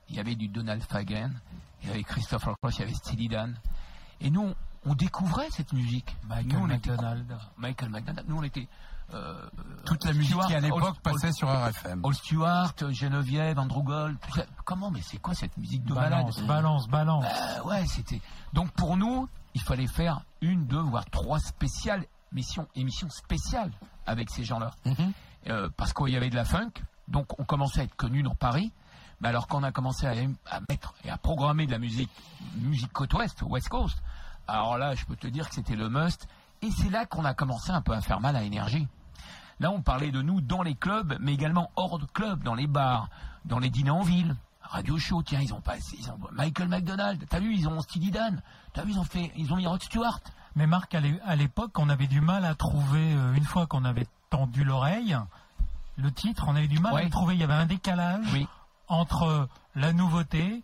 Il 0.09 0.16
y 0.16 0.20
avait 0.20 0.34
du 0.34 0.48
Donald 0.48 0.82
Fagen, 0.82 1.38
il 1.82 1.88
y 1.88 1.92
avait 1.92 2.02
Christopher 2.02 2.54
Cross, 2.61 2.78
il 2.78 2.80
y 2.80 2.84
avait 2.84 2.94
Steely 2.94 3.28
Dan. 3.28 3.54
Et 4.20 4.30
nous, 4.30 4.52
on, 4.84 4.94
découvrait 4.94 5.48
cette 5.50 5.72
musique. 5.72 6.16
Michael 6.24 6.46
nous, 6.52 6.59
on 6.61 6.70
était- 6.70 6.90
McDonald. 6.90 7.38
Michael 7.59 7.90
McDonald. 7.90 8.28
Nous, 8.28 8.36
on 8.38 8.42
était. 8.42 8.66
Euh, 9.14 9.48
Toute 9.84 10.04
la 10.04 10.12
musique 10.12 10.38
qui 10.46 10.54
à 10.54 10.61
l'époque 10.61 11.00
passait 11.02 11.32
sur 11.32 11.48
RFM. 11.48 12.00
Old 12.04 12.16
Stewart, 12.16 12.74
Geneviève, 12.90 13.59
Andrew 13.59 13.82
Gold. 13.82 14.16
Comment 14.64 14.90
Mais 14.90 15.00
c'est 15.02 15.18
quoi 15.18 15.34
cette 15.34 15.56
musique 15.56 15.84
de 15.84 15.94
malade 15.94 16.11
Balance, 16.26 16.42
balance, 16.42 16.88
balance. 16.88 17.24
Euh, 17.24 17.62
ouais, 17.64 17.86
c'était. 17.86 18.20
Donc 18.52 18.70
pour 18.72 18.96
nous, 18.96 19.28
il 19.54 19.62
fallait 19.62 19.86
faire 19.86 20.20
une, 20.40 20.66
deux, 20.66 20.80
voire 20.80 21.06
trois 21.06 21.38
spéciales 21.40 22.04
missions, 22.32 22.68
émissions 22.74 23.09
spéciales 23.11 23.72
avec 24.06 24.30
ces 24.30 24.44
gens-là, 24.44 24.70
Mhm. 24.84 25.12
Euh, 25.48 25.68
parce 25.76 25.92
qu'il 25.94 26.09
y 26.09 26.16
avait 26.16 26.30
de 26.30 26.34
la 26.36 26.44
funk. 26.44 26.72
Donc 27.06 27.38
on 27.40 27.44
commençait 27.44 27.80
à 27.80 27.84
être 27.84 27.94
connu 27.96 28.22
dans 28.22 28.34
Paris. 28.34 28.72
Mais 29.20 29.28
alors 29.28 29.46
quand 29.48 29.61
on 29.61 29.62
a 29.62 29.72
commencé 29.72 30.06
à, 30.06 30.11
à 30.50 30.61
mettre 30.68 30.92
et 31.04 31.11
à 31.11 31.16
programmer 31.16 31.66
de 31.66 31.70
la 31.72 31.78
musique, 31.78 32.11
musique 32.56 32.92
côte 32.92 33.14
ouest, 33.14 33.42
West 33.42 33.68
Coast, 33.68 34.02
alors 34.46 34.76
là, 34.78 34.94
je 34.94 35.04
peux 35.06 35.16
te 35.16 35.26
dire 35.26 35.48
que 35.48 35.54
c'était 35.54 35.76
le 35.76 35.88
must. 35.88 36.26
Et 36.61 36.70
c'est 36.70 36.90
là 36.90 37.06
qu'on 37.06 37.24
a 37.24 37.34
commencé 37.34 37.70
un 37.70 37.80
peu 37.80 37.92
à 37.92 38.00
faire 38.00 38.20
mal 38.20 38.34
à 38.36 38.42
énergie. 38.42 38.86
Là, 39.61 39.70
on 39.70 39.82
parlait 39.82 40.11
de 40.11 40.22
nous 40.22 40.40
dans 40.40 40.62
les 40.62 40.74
clubs, 40.74 41.16
mais 41.20 41.34
également 41.34 41.70
hors 41.76 41.98
de 41.98 42.06
clubs, 42.06 42.42
dans 42.42 42.54
les 42.54 42.66
bars, 42.66 43.09
dans 43.44 43.59
les 43.59 43.70
dîners 43.70 43.90
en 43.90 44.02
ville. 44.02 44.36
Radio 44.62 44.98
Show, 44.98 45.22
tiens, 45.22 45.40
ils 45.40 45.54
ont 45.54 45.61
passé, 45.62 45.96
ils 45.98 46.11
ont 46.11 46.18
Michael 46.32 46.68
McDonald. 46.68 47.24
T'as 47.28 47.40
vu, 47.40 47.54
ils 47.54 47.66
ont 47.68 47.80
Steely 47.80 48.11
Dan. 48.11 48.42
T'as 48.74 48.82
vu, 48.84 48.92
ils 48.92 48.98
ont 48.98 49.04
fait, 49.04 49.32
ils 49.36 49.52
ont 49.52 49.56
mis 49.56 49.66
Rod 49.66 49.82
Stewart. 49.82 50.20
Mais 50.56 50.66
Marc, 50.66 50.94
à 50.94 51.00
l'é- 51.00 51.20
à 51.24 51.36
l'époque, 51.36 51.78
on 51.78 51.88
avait 51.88 52.06
du 52.06 52.20
mal 52.20 52.44
à 52.44 52.54
trouver, 52.54 53.14
euh, 53.14 53.32
une 53.34 53.44
fois 53.44 53.66
qu'on 53.66 53.84
avait 53.84 54.06
tendu 54.30 54.64
l'oreille, 54.64 55.16
le 55.96 56.12
titre, 56.12 56.44
on 56.48 56.54
avait 56.56 56.68
du 56.68 56.78
mal 56.78 56.96
à 56.96 57.02
le 57.02 57.11
trouver. 57.11 57.34
Il 57.34 57.40
y 57.40 57.44
avait 57.44 57.54
un 57.54 57.66
décalage 57.66 58.26
Oui. 58.32 58.46
entre 58.88 59.48
la 59.74 59.92
nouveauté, 59.92 60.62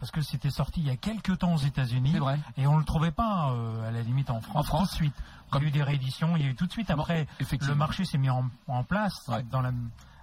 parce 0.00 0.10
que 0.10 0.22
c'était 0.22 0.50
sorti 0.50 0.80
il 0.80 0.86
y 0.86 0.90
a 0.90 0.96
quelques 0.96 1.38
temps 1.38 1.54
aux 1.54 1.58
États-Unis, 1.58 2.16
et 2.56 2.66
on 2.66 2.74
ne 2.74 2.78
le 2.80 2.84
trouvait 2.84 3.12
pas 3.12 3.50
euh, 3.52 3.88
à 3.88 3.92
la 3.92 4.02
limite 4.02 4.30
en 4.30 4.40
France, 4.40 4.56
En 4.56 4.62
France. 4.62 4.88
tout 4.88 4.94
de 4.94 4.96
suite. 4.96 5.14
Il 5.52 5.60
y 5.62 5.64
a 5.64 5.68
eu 5.68 5.70
des 5.70 5.82
rééditions, 5.82 6.36
il 6.36 6.42
y 6.42 6.46
a 6.46 6.50
eu 6.50 6.54
tout 6.54 6.66
de 6.66 6.72
suite. 6.72 6.88
Bon, 6.88 6.94
Après, 7.02 7.26
effectivement. 7.38 7.74
le 7.74 7.78
marché 7.78 8.04
s'est 8.04 8.18
mis 8.18 8.30
en, 8.30 8.48
en 8.68 8.82
place 8.82 9.28
Ouais. 9.28 9.42
dans 9.44 9.60
la 9.60 9.72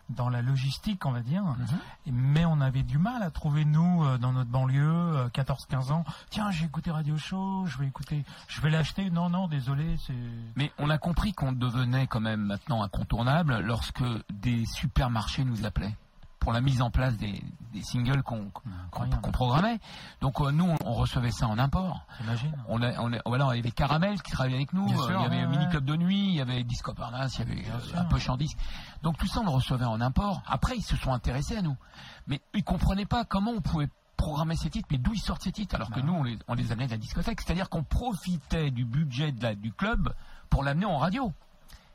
dans 0.09 0.29
la 0.29 0.41
logistique, 0.41 1.05
on 1.05 1.11
va 1.11 1.19
dire. 1.19 1.43
Mhm. 1.43 1.57
Et- 2.05 2.11
Mais 2.13 2.45
on 2.45 2.61
avait 2.61 2.83
du 2.83 2.97
mal 2.97 3.21
à 3.23 3.29
trouver, 3.29 3.65
nous, 3.65 4.05
euh, 4.05 4.17
dans 4.17 4.31
notre 4.31 4.49
banlieue, 4.49 4.89
euh, 4.89 5.27
14-15 5.27 5.91
ans, 5.91 6.05
tiens, 6.29 6.49
j'ai 6.49 6.63
écouté 6.63 6.91
Radio 6.91 7.17
Show, 7.17 7.65
je 7.65 7.77
vais 7.77 7.87
écouter, 7.87 8.23
je 8.47 8.61
vais 8.61 8.69
l'acheter. 8.69 9.09
Non, 9.09 9.29
non, 9.29 9.49
désolé. 9.49 9.97
Mais 10.55 10.71
on 10.77 10.89
a 10.89 10.97
compris 10.97 11.33
qu'on 11.33 11.51
devenait 11.51 12.07
quand 12.07 12.21
même 12.21 12.39
maintenant 12.39 12.83
incontournable 12.83 13.59
lorsque 13.59 14.01
des 14.31 14.65
supermarchés 14.65 15.43
nous 15.43 15.65
appelaient 15.65 15.97
pour 16.47 16.53
la 16.53 16.61
mise 16.61 16.81
en 16.81 16.89
place 16.89 17.17
des, 17.17 17.43
des 17.73 17.81
singles 17.83 18.23
qu'on 18.23 18.49
qu'on 18.89 19.31
programmait. 19.33 19.79
Donc 20.21 20.39
euh, 20.39 20.49
nous, 20.51 20.73
on, 20.85 20.93
recevait 20.93 21.29
ça 21.31 21.45
en 21.45 21.59
import. 21.59 22.05
On 22.69 22.81
a, 22.81 22.97
on 23.01 23.11
a- 23.11 23.21
voilà, 23.25 23.49
il 23.51 23.57
y 23.57 23.59
avait 23.59 23.71
Caramel 23.71 24.21
qui 24.21 24.31
travaillait 24.31 24.55
avec 24.55 24.71
nous, 24.71 24.85
euh, 24.85 24.95
sûr, 24.95 25.19
il 25.19 25.23
y 25.23 25.25
avait 25.25 25.41
ouais, 25.41 25.47
Mini. 25.47 25.67
Club 25.67 25.83
de 25.83 25.97
Nuit, 25.97 26.27
il 26.29 26.35
y 26.35 26.39
avait 26.39 26.63
Disco 26.63 26.93
Parnasse, 26.93 27.37
il 27.39 27.39
y 27.39 27.51
avait 27.51 27.69
euh, 27.69 27.99
un 27.99 28.05
peu 28.05 28.17
Chandisque. 28.17 28.57
Donc 29.03 29.17
tout 29.17 29.27
ça, 29.27 29.41
on 29.41 29.43
le 29.43 29.49
recevait 29.49 29.83
en 29.83 29.99
import. 29.99 30.41
Après, 30.47 30.77
ils 30.77 30.83
se 30.83 30.95
sont 30.95 31.11
intéressés 31.11 31.57
à 31.57 31.61
nous. 31.61 31.75
Mais 32.27 32.39
ils 32.53 32.63
comprenaient 32.63 33.05
pas 33.05 33.25
comment 33.25 33.51
on 33.51 33.59
pouvait 33.59 33.89
programmer 34.15 34.55
ces 34.55 34.69
titres, 34.69 34.87
mais 34.89 34.99
d'où 34.99 35.13
ils 35.15 35.19
sortent 35.19 35.41
ces 35.43 35.51
titres, 35.51 35.75
alors 35.75 35.89
que 35.89 35.99
Bah. 35.99 36.05
nous, 36.05 36.13
on 36.13 36.23
les, 36.23 36.39
on 36.47 36.53
les 36.53 36.71
amenait 36.71 36.85
de 36.85 36.91
la 36.91 36.97
discothèque. 36.97 37.41
C'est-à-dire 37.41 37.67
qu'on 37.69 37.83
profitait 37.83 38.71
du 38.71 38.85
budget 38.85 39.33
de 39.33 39.43
la- 39.43 39.55
du 39.55 39.73
club 39.73 40.13
pour 40.49 40.63
l'amener 40.63 40.85
en 40.85 40.97
radio. 40.97 41.33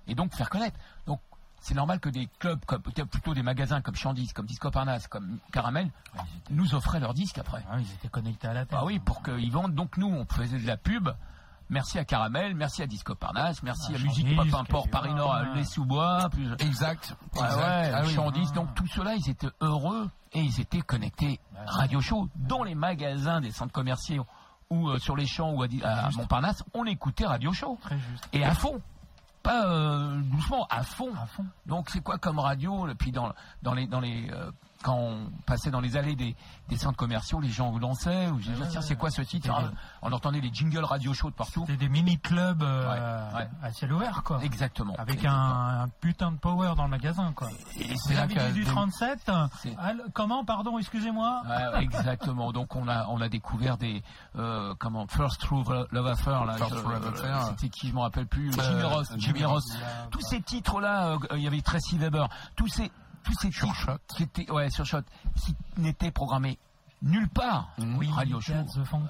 Et 0.09 0.15
donc 0.15 0.35
faire 0.35 0.51
connaître. 0.51 0.79
Donc 1.07 1.21
c'est 1.63 1.75
normal 1.75 1.99
que 2.01 2.09
des 2.11 2.29
clubs, 2.39 2.63
comme, 2.67 2.83
peut-être 2.83 3.09
plutôt 3.09 3.33
des 3.35 3.43
magasins 3.43 3.81
comme 3.81 3.95
Chandis, 3.95 4.29
comme 4.35 4.47
Disco 4.47 4.71
Parnasse, 4.71 5.07
comme 5.09 5.39
Caramel, 5.53 5.87
Ouais, 6.15 6.21
étaient, 6.37 6.53
nous 6.55 6.75
offraient 6.75 7.01
leurs 7.01 7.15
disques 7.15 7.39
après. 7.39 7.65
ah, 7.71 7.77
ils 7.79 7.91
étaient 7.95 8.09
connectés 8.09 8.49
à 8.49 8.53
la 8.53 8.67
tête. 8.67 8.77
Ah 8.79 8.85
oui, 8.85 8.99
pour 8.99 9.23
qu'ils 9.23 9.51
vendent. 9.51 9.75
Donc 9.75 9.97
nous, 9.97 10.09
on 10.09 10.27
faisait 10.27 10.59
de 10.59 10.67
la 10.67 10.77
pub. 10.77 11.09
Merci 11.71 11.99
à 11.99 12.05
Caramel, 12.05 12.55
merci 12.55 12.83
à 12.83 12.87
Disco 12.87 13.15
Parnasse, 13.15 13.63
merci 13.63 13.93
Ah, 13.95 13.97
à 13.97 14.03
Musique 14.03 14.37
Pop 14.37 14.47
Import 14.53 14.89
Paris 14.89 15.15
Nord, 15.15 15.33
à. 15.33 15.55
Les 15.55 15.65
Sous-Bois, 15.65 16.29
plus. 16.31 16.53
Exact. 16.59 17.15
Ouais, 17.35 17.41
exact. 17.43 17.57
ouais, 17.57 17.93
Ah 17.95 18.03
oui. 18.05 18.13
Chandis. 18.13 18.53
Donc 18.53 18.75
tout 18.75 18.87
cela, 18.89 19.15
ils 19.15 19.31
étaient 19.31 19.49
heureux 19.63 20.11
et 20.33 20.41
ils 20.43 20.61
étaient 20.61 20.83
connectés 20.83 21.41
radio 21.67 22.01
show 22.03 22.29
dans 22.35 22.63
les 22.63 22.75
magasins 22.75 23.41
des 23.41 23.53
centres 23.53 23.73
commerciaux 23.73 24.27
ou 24.69 24.89
euh, 24.91 24.99
sur 24.99 25.17
les 25.17 25.27
champs 25.27 25.53
ou 25.53 25.63
à, 25.63 25.67
à 25.85 26.11
Montparnasse, 26.11 26.63
on 26.75 26.85
écoutait 26.85 27.27
radio 27.27 27.53
show 27.53 27.79
Très 27.83 27.99
juste. 27.99 28.29
et 28.35 28.45
à 28.45 28.53
fond. 28.55 28.81
Pas 29.43 29.67
euh, 29.67 30.21
doucement, 30.23 30.67
à 30.71 30.83
fond. 30.83 31.13
À 31.15 31.27
fond. 31.27 31.45
Donc 31.67 31.91
c'est 31.91 32.03
quoi 32.03 32.19
comme 32.19 32.39
radio 32.39 32.87
Puis 32.99 33.13
dans 33.13 33.33
dans 33.63 33.75
les 33.75 33.87
dans 33.87 34.01
les 34.01 34.31
euh, 34.31 34.51
quand 34.83 34.97
on 34.97 35.31
passait 35.47 35.71
dans 35.71 35.81
les 35.81 35.97
allées 35.97 36.17
des, 36.17 36.35
des 36.69 36.77
centres 36.77 36.97
commerciaux, 36.97 37.41
les 37.41 37.49
gens 37.51 37.73
dansaient. 37.79 38.29
Ou 38.29 38.41
tiens, 38.71 38.81
c'est 38.83 38.97
quoi 38.97 39.11
ce 39.11 39.23
titre 39.23 39.51
Ah, 39.53 39.71
On 40.03 40.13
entendait 40.13 40.41
les 40.41 40.53
jingles 40.53 40.85
radio 40.85 41.15
show 41.15 41.31
de 41.31 41.35
partout. 41.35 41.65
C'était 41.67 41.77
des 41.79 41.89
mini-clubs 41.89 42.63
euh, 42.63 43.33
Ouais, 43.33 43.39
ouais. 43.39 43.49
à 43.63 43.73
ciel 43.73 43.93
ouvert, 43.93 44.23
quoi. 44.25 44.43
Exactement. 44.43 44.95
Avec 44.99 45.25
un, 45.25 45.33
un 45.85 45.89
putain 46.01 46.33
de 46.33 46.37
power 46.39 46.75
dans 46.77 46.85
le 46.85 46.91
magasin, 46.91 47.33
quoi. 47.35 47.49
Et 47.79 47.85
Vous 47.85 47.99
c'est 48.05 48.15
là 48.15 48.27
que 48.27 48.53
du 48.53 48.65
37 48.65 49.31
C'est- 49.63 49.75
Ah, 49.79 49.93
le- 49.95 50.05
Comment 50.13 50.45
Pardon, 50.45 50.79
excusez-moi 50.79 51.43
Ouais, 51.49 51.83
exactement. 51.85 52.53
Donc 52.53 52.75
on 52.77 52.89
a 52.89 53.07
on 53.09 53.21
a 53.21 53.29
découvert 53.29 53.77
des 53.79 54.03
euh, 54.37 54.75
comment 54.79 55.07
First 55.07 55.41
True 55.41 55.63
Love 55.91 56.07
Affair 56.07 56.45
là. 56.45 56.55
First 56.55 56.73
Love 56.85 57.07
Affair. 57.15 57.47
C'était 57.51 57.69
qui 57.69 57.89
je 57.89 57.95
me 57.95 58.01
rappelle 58.01 58.27
plus. 58.27 58.51
Euh, 58.51 58.63
Jimmy 58.63 58.83
Ross. 58.83 59.09
Jimmy 59.17 59.45
Ross. 59.45 59.65
Tous 60.11 60.21
ces 60.21 60.41
titres 60.41 60.81
là, 60.81 61.17
il 61.33 61.39
y 61.43 61.47
avait 61.47 61.61
Tracy 61.61 61.99
Weber. 61.99 62.29
Tous 62.57 62.69
ces 62.69 62.91
tous 63.25 63.35
ces 63.35 63.51
Sur 63.51 63.69
titres 63.69 63.81
Shot. 63.87 63.99
qui 64.17 64.23
étaient 64.25 64.51
ouais 64.51 64.71
sur 64.71 64.85
Shot 64.85 65.03
qui 65.45 65.55
n'étaient 65.79 66.11
programmés 66.11 66.59
nulle 67.05 67.29
part. 67.29 67.71
Oui. 67.99 68.09
Radio 68.15 68.41
show. 68.41 68.53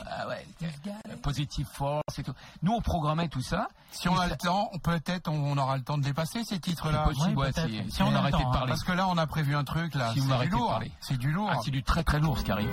Ah 0.07 0.27
ouais, 0.27 0.47
euh, 0.63 1.17
Positive 1.23 1.67
Force 1.71 2.19
et 2.19 2.23
tout. 2.23 2.33
Nous, 2.63 2.73
on 2.73 2.81
programmait 2.81 3.29
tout 3.29 3.43
ça. 3.43 3.69
Si 3.91 4.09
on 4.09 4.19
a 4.19 4.29
le 4.29 4.37
temps, 4.37 4.71
peut-être 4.83 5.29
on 5.31 5.59
aura 5.59 5.77
le 5.77 5.83
temps 5.83 5.99
de 5.99 6.03
dépasser 6.03 6.43
ces 6.43 6.59
titres-là. 6.59 7.05
Possible, 7.05 7.37
Ouais, 7.39 7.53
si, 7.53 7.83
Si 7.85 7.91
si 7.97 8.03
on 8.03 8.07
on 8.07 8.15
arrêtait 8.15 8.39
de 8.39 8.45
hein. 8.45 8.51
parler. 8.51 8.69
Parce 8.71 8.85
que 8.85 8.93
là, 8.93 9.07
on 9.09 9.19
a 9.19 9.27
prévu 9.27 9.55
un 9.55 9.65
truc, 9.65 9.95
là. 9.95 10.11
Si 10.15 10.21
vous 10.21 10.31
c'est 10.31 10.39
du 10.45 10.49
lourd. 10.49 10.69
parler. 10.71 10.93
C'est 11.03 11.19
du 11.19 11.33
lourd. 11.33 11.51
Ah, 11.53 11.59
c'est 11.63 11.71
du 11.71 11.83
très 11.83 12.03
très 12.03 12.19
lourd 12.19 12.39
ce 12.39 12.45
qui 12.45 12.53
arrive. 12.53 12.71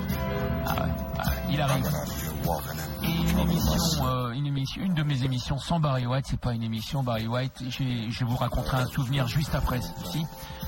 Ah 0.66 0.74
ouais, 0.74 0.92
ah 1.20 1.24
il 1.50 1.60
arrive. 1.62 1.86
Et 3.04 3.08
une 3.12 3.40
émission, 3.40 4.06
euh, 4.08 4.32
une 4.32 4.46
émission, 4.48 4.82
une 4.82 4.94
de 4.94 5.04
mes 5.04 5.24
émissions 5.24 5.58
sans 5.58 5.80
Barry 5.82 6.06
White, 6.06 6.28
c'est 6.30 6.40
pas 6.40 6.54
une 6.54 6.64
émission 6.64 7.04
Barry 7.04 7.28
White. 7.28 7.62
Je 7.70 7.84
vais 7.84 8.26
vous 8.26 8.38
raconter 8.38 8.76
un 8.76 8.86
souvenir 8.88 9.28
juste 9.28 9.54
après 9.54 9.82
ceci, 9.82 10.26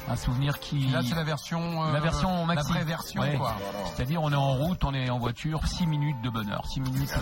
un 0.09 0.15
souvenir 0.15 0.59
qui. 0.59 0.89
Là, 0.89 1.01
c'est 1.07 1.15
la 1.15 1.23
version. 1.23 1.83
euh, 1.87 1.93
La 1.93 1.99
version 1.99 2.45
maxi. 2.45 2.73
La 2.73 2.83
version, 2.83 3.21
Ouais. 3.21 3.35
quoi. 3.37 3.55
C'est-à-dire, 3.95 4.21
on 4.21 4.31
est 4.31 4.35
en 4.35 4.53
route, 4.55 4.83
on 4.83 4.93
est 4.93 5.09
en 5.09 5.19
voiture, 5.19 5.61
6 5.65 5.85
minutes 5.87 6.21
de 6.21 6.29
bonheur. 6.29 6.65
6 6.67 6.81
minutes. 6.81 7.11
euh, 7.17 7.21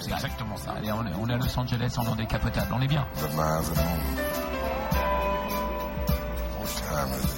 c'est 0.00 0.10
exactement 0.12 0.56
ça. 0.56 0.72
Allez, 0.78 0.90
on 0.92 1.06
est, 1.06 1.12
on 1.20 1.28
est 1.28 1.34
à 1.34 1.36
Los 1.36 1.58
Angeles 1.58 1.94
en 1.98 2.04
non 2.04 2.14
décapotable. 2.16 2.72
On 2.74 2.80
est 2.80 2.88
bien. 2.88 3.06
The 3.16 3.30
miles 3.34 3.70
at 3.70 3.78
home. 3.78 4.00
What 6.58 6.68
time 6.88 7.12
is 7.12 7.24
it? 7.24 7.30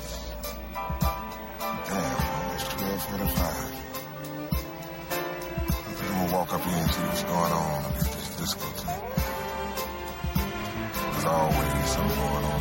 Damn, 1.88 2.16
it's 2.54 2.64
1245. 2.64 3.44
I 5.40 5.94
think 5.94 6.10
I'm 6.10 6.18
gonna 6.18 6.32
walk 6.32 6.52
up 6.54 6.62
here 6.64 6.76
and 6.76 6.90
see 6.90 7.02
what's 7.02 7.24
going 7.24 7.52
on 7.52 7.84
at 7.84 7.94
this 7.98 8.28
disco 8.36 8.66
thing. 8.76 9.00
There's 11.12 11.24
always 11.24 11.86
something 11.86 12.16
going 12.16 12.44
on 12.44 12.60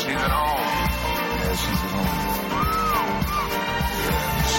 She's 0.00 0.08
at 0.08 0.30
home. 0.30 0.56
Yeah, 0.56 1.54
she's 1.54 1.82
at 1.84 1.90
home. 1.90 2.06
Yeah, 4.06 4.49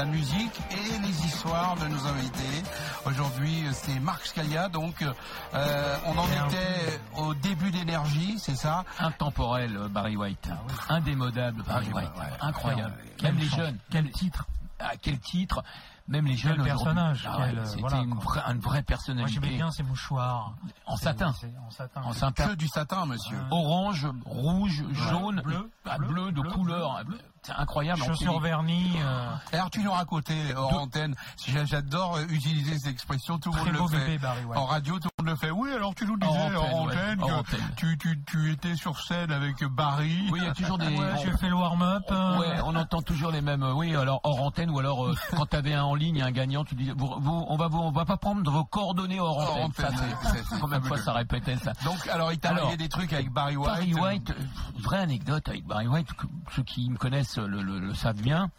la 0.00 0.06
musique 0.06 0.58
et 0.70 0.98
les 1.06 1.26
histoires 1.26 1.76
de 1.76 1.86
nos 1.86 2.06
invités. 2.06 2.62
Aujourd'hui, 3.04 3.66
euh, 3.66 3.70
c'est 3.74 4.00
Marc 4.00 4.24
Scalia, 4.24 4.70
donc 4.70 5.02
euh, 5.02 5.96
on 6.06 6.16
en 6.16 6.24
était 6.26 7.00
au 7.18 7.34
début 7.34 7.70
d'énergie, 7.70 8.38
c'est 8.38 8.54
ça? 8.54 8.84
Intemporel, 8.98 9.76
euh, 9.76 9.88
Barry 9.88 10.16
White. 10.16 10.48
Indémodable, 10.88 11.62
Barry 11.64 11.88
Ah, 11.92 11.96
White. 11.96 12.10
ouais, 12.16 12.22
ouais. 12.22 12.36
Incroyable. 12.40 12.94
Même 13.22 13.36
les 13.36 13.44
jeunes. 13.48 13.76
Quel 13.90 14.10
titre 14.10 14.46
À 14.78 14.96
quel 14.96 15.18
titre 15.18 15.62
Même 16.08 16.24
les 16.24 16.36
jeunes. 16.36 16.64
personnage, 16.64 17.28
Ah 17.30 17.38
ouais, 17.40 17.54
C'était 17.66 17.80
voilà, 17.82 17.98
une, 17.98 18.14
vraie, 18.14 18.40
une 18.50 18.58
vraie 18.60 18.78
Moi 18.78 18.82
personnalité. 18.82 19.32
j'aimais 19.34 19.54
bien 19.56 19.70
ces 19.70 19.82
mouchoirs. 19.82 20.54
En 20.86 20.96
satin. 20.96 21.34
En 21.66 21.70
satin. 21.70 22.00
En 22.04 22.12
satin. 22.14 22.48
Que 22.48 22.54
du 22.54 22.68
satin, 22.68 23.04
monsieur. 23.04 23.36
Orange, 23.50 24.06
rouge, 24.24 24.82
jaune, 24.92 25.42
bleu, 25.44 25.70
ah, 25.94 25.98
bleu, 25.98 26.08
bleu, 26.08 26.32
de 26.32 26.40
bleu, 26.40 26.50
couleur. 26.50 27.02
bleu. 27.04 27.18
C'est 27.42 27.52
incroyable. 27.52 28.02
Chaussures 28.04 28.38
vernis. 28.38 28.92
euh, 29.02 29.34
Alors 29.52 29.70
tu 29.70 29.82
nous 29.82 29.90
racontais 29.92 30.54
hors 30.54 30.74
antenne, 30.78 31.14
j'a- 31.48 31.64
j'adore 31.64 32.16
euh, 32.16 32.24
utiliser 32.28 32.78
cette 32.78 32.92
expression, 32.92 33.38
tout 33.38 33.50
le 33.52 33.58
monde 33.64 33.72
beau 33.78 33.88
le 33.88 33.98
fait. 33.98 34.04
bébé, 34.04 34.18
Barry 34.18 34.44
White. 34.44 34.58
En 34.58 34.66
radio, 34.66 34.98
tout 34.98 35.08
monde 35.20 35.30
le 35.30 35.36
fait. 35.36 35.50
Oui, 35.50 35.70
alors 35.72 35.94
tu 35.94 36.06
nous 36.06 36.16
disais 36.16 36.32
en 36.32 36.50
ouais. 36.50 36.56
antenne 36.56 37.20
Hors 37.22 37.28
que 37.28 37.32
antenne. 37.32 37.74
Tu, 37.76 37.98
tu, 37.98 38.22
tu 38.26 38.52
étais 38.52 38.74
sur 38.76 38.98
scène 39.00 39.30
avec 39.32 39.62
Barry. 39.64 40.28
Oui, 40.30 40.40
il 40.42 40.44
y 40.44 40.48
a 40.48 40.54
toujours 40.54 40.78
des. 40.78 40.86
Ouais, 40.96 41.12
j'ai 41.24 41.32
fait 41.38 41.48
le 41.48 41.54
warm-up. 41.56 42.02
Ouais, 42.10 42.60
on 42.64 42.74
entend 42.76 43.02
toujours 43.02 43.30
les 43.30 43.40
mêmes. 43.40 43.62
Oui, 43.74 43.94
alors 43.94 44.20
hors 44.24 44.42
antenne 44.42 44.70
ou 44.70 44.78
alors 44.78 45.06
euh, 45.06 45.14
quand 45.36 45.46
tu 45.46 45.56
avais 45.56 45.74
un 45.74 45.84
en 45.84 45.94
ligne, 45.94 46.22
un 46.22 46.30
gagnant, 46.30 46.64
tu 46.64 46.74
disais, 46.74 46.92
vous, 46.96 47.14
vous- 47.20 47.44
on 47.48 47.56
va 47.56 47.68
vous, 47.68 47.78
on 47.78 47.90
va 47.92 48.04
pas 48.04 48.16
prendre 48.16 48.50
vos 48.50 48.64
coordonnées 48.64 49.20
hors 49.20 49.36
Hors 49.38 49.56
antenne. 49.64 49.86
antenne, 49.86 49.98
Ça, 49.98 50.04
c'est- 50.22 50.28
c'est- 50.38 50.44
c'est 50.50 50.60
combien 50.60 50.78
de 50.80 50.84
fois 50.86 50.98
ça 50.98 51.12
répétait 51.12 51.56
ça 51.56 51.72
Donc, 51.84 52.06
alors 52.08 52.32
il 52.32 52.38
t'est 52.38 52.48
Alors, 52.48 52.64
arrivé 52.68 52.76
des 52.76 52.88
trucs 52.88 53.12
avec 53.12 53.30
Barry 53.30 53.56
White. 53.56 53.66
Barry 53.66 53.94
White, 53.94 54.30
euh, 54.30 54.34
vraie 54.78 54.98
anecdote 55.00 55.48
avec 55.48 55.64
Barry 55.66 55.86
White, 55.88 56.08
ceux 56.54 56.62
qui 56.62 56.88
me 56.90 56.96
connaissent 56.96 57.38
le, 57.38 57.62
le- 57.62 57.78
le 57.78 57.94
savent 57.94 58.20
bien. 58.20 58.50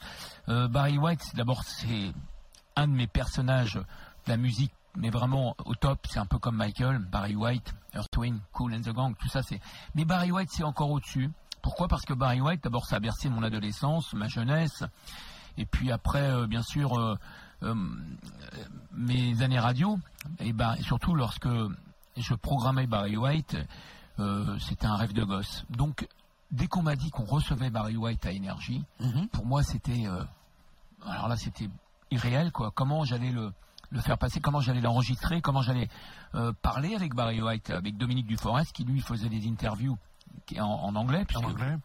Euh, 0.49 0.68
Barry 0.68 0.97
White, 0.97 1.36
d'abord 1.36 1.64
c'est 1.64 2.14
un 2.76 2.88
de 2.88 2.93
mes 2.93 3.07
personnages 3.07 3.76
de 3.76 3.84
la 4.32 4.38
musique, 4.38 4.72
mais 4.95 5.09
vraiment 5.09 5.55
au 5.65 5.75
top. 5.75 6.05
C'est 6.09 6.19
un 6.19 6.25
peu 6.25 6.37
comme 6.39 6.55
Michael, 6.57 6.99
Barry 6.99 7.35
White, 7.35 7.73
Earth 7.95 8.15
Wind, 8.17 8.39
Cool 8.53 8.73
and 8.75 8.81
the 8.81 8.89
Gang, 8.93 9.15
tout 9.17 9.27
ça 9.29 9.41
c'est. 9.43 9.59
Mais 9.95 10.05
Barry 10.05 10.31
White, 10.31 10.49
c'est 10.51 10.63
encore 10.63 10.91
au-dessus. 10.91 11.29
Pourquoi? 11.61 11.87
Parce 11.87 12.03
que 12.05 12.13
Barry 12.13 12.41
White, 12.41 12.63
d'abord, 12.63 12.85
ça 12.85 12.95
a 12.95 12.99
bercé 12.99 13.29
mon 13.29 13.43
adolescence, 13.43 14.13
ma 14.13 14.27
jeunesse, 14.27 14.83
et 15.57 15.65
puis 15.65 15.91
après, 15.91 16.31
euh, 16.31 16.47
bien 16.47 16.63
sûr, 16.63 16.97
euh, 16.99 17.15
euh, 17.63 17.75
mes 18.93 19.41
années 19.43 19.59
radio, 19.59 19.99
et 20.39 20.53
ben 20.53 20.73
et 20.75 20.81
surtout 20.83 21.13
lorsque 21.15 21.49
je 22.17 22.33
programmais 22.33 22.87
Barry 22.87 23.17
White, 23.17 23.57
c'était 24.59 24.85
un 24.85 24.95
rêve 24.95 25.13
de 25.13 25.23
gosse. 25.23 25.65
Donc, 25.69 26.07
dès 26.51 26.67
qu'on 26.67 26.83
m'a 26.83 26.95
dit 26.95 27.09
qu'on 27.09 27.23
recevait 27.25 27.69
Barry 27.71 27.97
White 27.97 28.25
à 28.25 28.31
Énergie, 28.31 28.83
Mhm. 28.99 29.27
pour 29.29 29.45
moi, 29.45 29.63
c'était, 29.63 30.05
alors 31.05 31.27
là, 31.27 31.35
c'était 31.37 31.69
irréel, 32.11 32.51
quoi. 32.51 32.71
Comment 32.71 33.03
j'allais 33.05 33.31
le, 33.31 33.51
le 33.91 34.01
faire 34.01 34.17
passer, 34.17 34.39
comment 34.39 34.59
j'allais 34.61 34.81
l'enregistrer, 34.81 35.41
comment 35.41 35.61
j'allais 35.61 35.89
euh, 36.35 36.53
parler 36.61 36.95
avec 36.95 37.13
Barry 37.13 37.41
White, 37.41 37.69
avec 37.71 37.97
Dominique 37.97 38.25
Duforest, 38.27 38.71
qui 38.73 38.83
lui 38.85 39.01
faisait 39.01 39.29
des 39.29 39.47
interviews 39.47 39.97
en, 40.57 40.63
en 40.63 40.95
anglais, 40.95 41.25
En 41.35 41.43
anglais. 41.43 41.75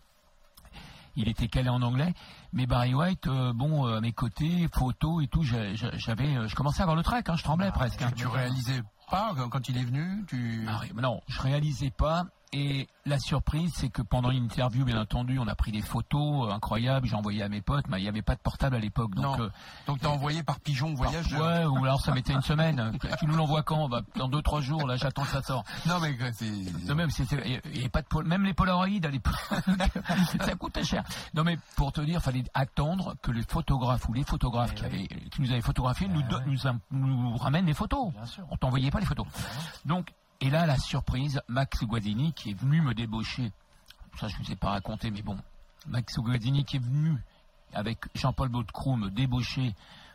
il 1.16 1.28
était 1.28 1.48
calé 1.48 1.68
en 1.68 1.82
anglais. 1.82 2.14
Mais 2.52 2.66
Barry 2.66 2.94
White, 2.94 3.26
euh, 3.26 3.52
bon, 3.52 3.86
euh, 3.86 3.98
à 3.98 4.00
mes 4.00 4.12
côtés, 4.12 4.68
photos 4.72 5.24
et 5.24 5.26
tout, 5.28 5.42
j'a- 5.42 5.74
j'a- 5.74 5.96
j'avais, 5.96 6.46
je 6.48 6.54
commençais 6.54 6.80
à 6.80 6.84
avoir 6.84 6.96
le 6.96 7.02
trac, 7.02 7.28
hein, 7.28 7.36
je 7.36 7.42
tremblais 7.42 7.70
presque. 7.72 8.00
hein. 8.02 8.10
Tu 8.14 8.26
réalisais 8.26 8.82
pas 9.10 9.34
quand- 9.50 9.68
il 9.68 9.76
est 9.78 9.84
venu 9.84 10.24
tu... 10.26 10.64
Ah 10.68 10.80
non, 10.94 11.20
je 11.28 11.40
réalisais 11.40 11.90
pas. 11.90 12.26
Et 12.58 12.88
la 13.04 13.18
surprise, 13.18 13.70
c'est 13.76 13.90
que 13.90 14.00
pendant 14.00 14.30
une 14.30 14.44
interview, 14.44 14.86
bien 14.86 14.98
entendu, 14.98 15.38
on 15.38 15.46
a 15.46 15.54
pris 15.54 15.72
des 15.72 15.82
photos 15.82 16.48
euh, 16.48 16.52
incroyables. 16.54 17.06
J'ai 17.06 17.14
envoyé 17.14 17.42
à 17.42 17.50
mes 17.50 17.60
potes, 17.60 17.84
mais 17.88 17.98
il 18.00 18.02
n'y 18.04 18.08
avait 18.08 18.22
pas 18.22 18.34
de 18.34 18.40
portable 18.40 18.76
à 18.76 18.78
l'époque. 18.78 19.14
Donc, 19.14 19.38
euh, 19.40 19.50
Donc 19.86 20.00
t'as 20.00 20.08
envoyé 20.08 20.42
par 20.42 20.58
pigeon 20.60 20.94
voyage 20.94 21.30
ouais, 21.34 21.66
ou 21.66 21.84
alors 21.84 22.00
ça 22.00 22.12
mettait 22.12 22.32
une 22.32 22.40
semaine. 22.40 22.96
tu 23.18 23.26
nous 23.26 23.36
l'envoies 23.36 23.62
quand? 23.62 23.90
Bah, 23.90 24.00
Dans 24.14 24.28
deux, 24.28 24.40
trois 24.40 24.62
jours, 24.62 24.86
là, 24.86 24.96
j'attends 24.96 25.24
que 25.24 25.28
ça 25.32 25.42
sort. 25.42 25.64
Non 25.86 26.00
mais 26.00 26.16
c'est... 26.32 26.94
Même, 26.94 27.10
il 27.74 27.82
y 27.84 27.88
pas 27.90 28.00
de 28.00 28.22
même 28.22 28.44
les 28.44 28.54
Polaroids 28.54 28.86
à 28.86 29.08
l'époque, 29.10 29.34
ça 30.40 30.54
coûtait 30.54 30.82
cher. 30.84 31.04
Non, 31.34 31.44
mais 31.44 31.58
pour 31.76 31.92
te 31.92 32.00
dire, 32.00 32.22
fallait 32.22 32.44
attendre 32.54 33.16
que 33.20 33.32
les 33.32 33.42
photographes 33.42 34.08
ou 34.08 34.14
les 34.14 34.24
photographes 34.24 34.74
qui, 34.74 34.84
avaient, 34.84 35.06
qui 35.06 35.42
nous 35.42 35.52
avaient 35.52 35.60
photographiés 35.60 36.08
nous, 36.08 36.22
do- 36.22 36.40
nous, 36.46 36.56
nous 36.90 37.36
ramènent 37.36 37.66
les 37.66 37.74
photos. 37.74 38.12
Bien 38.12 38.24
sûr. 38.24 38.46
On 38.50 38.56
t'envoyait 38.56 38.90
pas 38.90 39.00
les 39.00 39.06
photos. 39.06 39.26
Donc, 39.84 40.12
et 40.40 40.50
là, 40.50 40.66
la 40.66 40.76
surprise, 40.78 41.40
Max 41.48 41.82
Guazzini 41.84 42.32
qui 42.32 42.50
est 42.50 42.54
venu 42.58 42.80
me 42.82 42.94
débaucher. 42.94 43.52
Ça, 44.18 44.28
je 44.28 44.36
ne 44.38 44.44
vous 44.44 44.52
ai 44.52 44.56
pas 44.56 44.70
raconté, 44.70 45.10
mais 45.10 45.22
bon, 45.22 45.38
Max 45.86 46.14
Guazzini 46.18 46.64
qui 46.64 46.76
est 46.76 46.84
venu 46.84 47.16
avec 47.72 47.98
Jean-Paul 48.14 48.48
Baudecroux 48.48 48.96
me 48.96 49.10
débaucher 49.10 49.74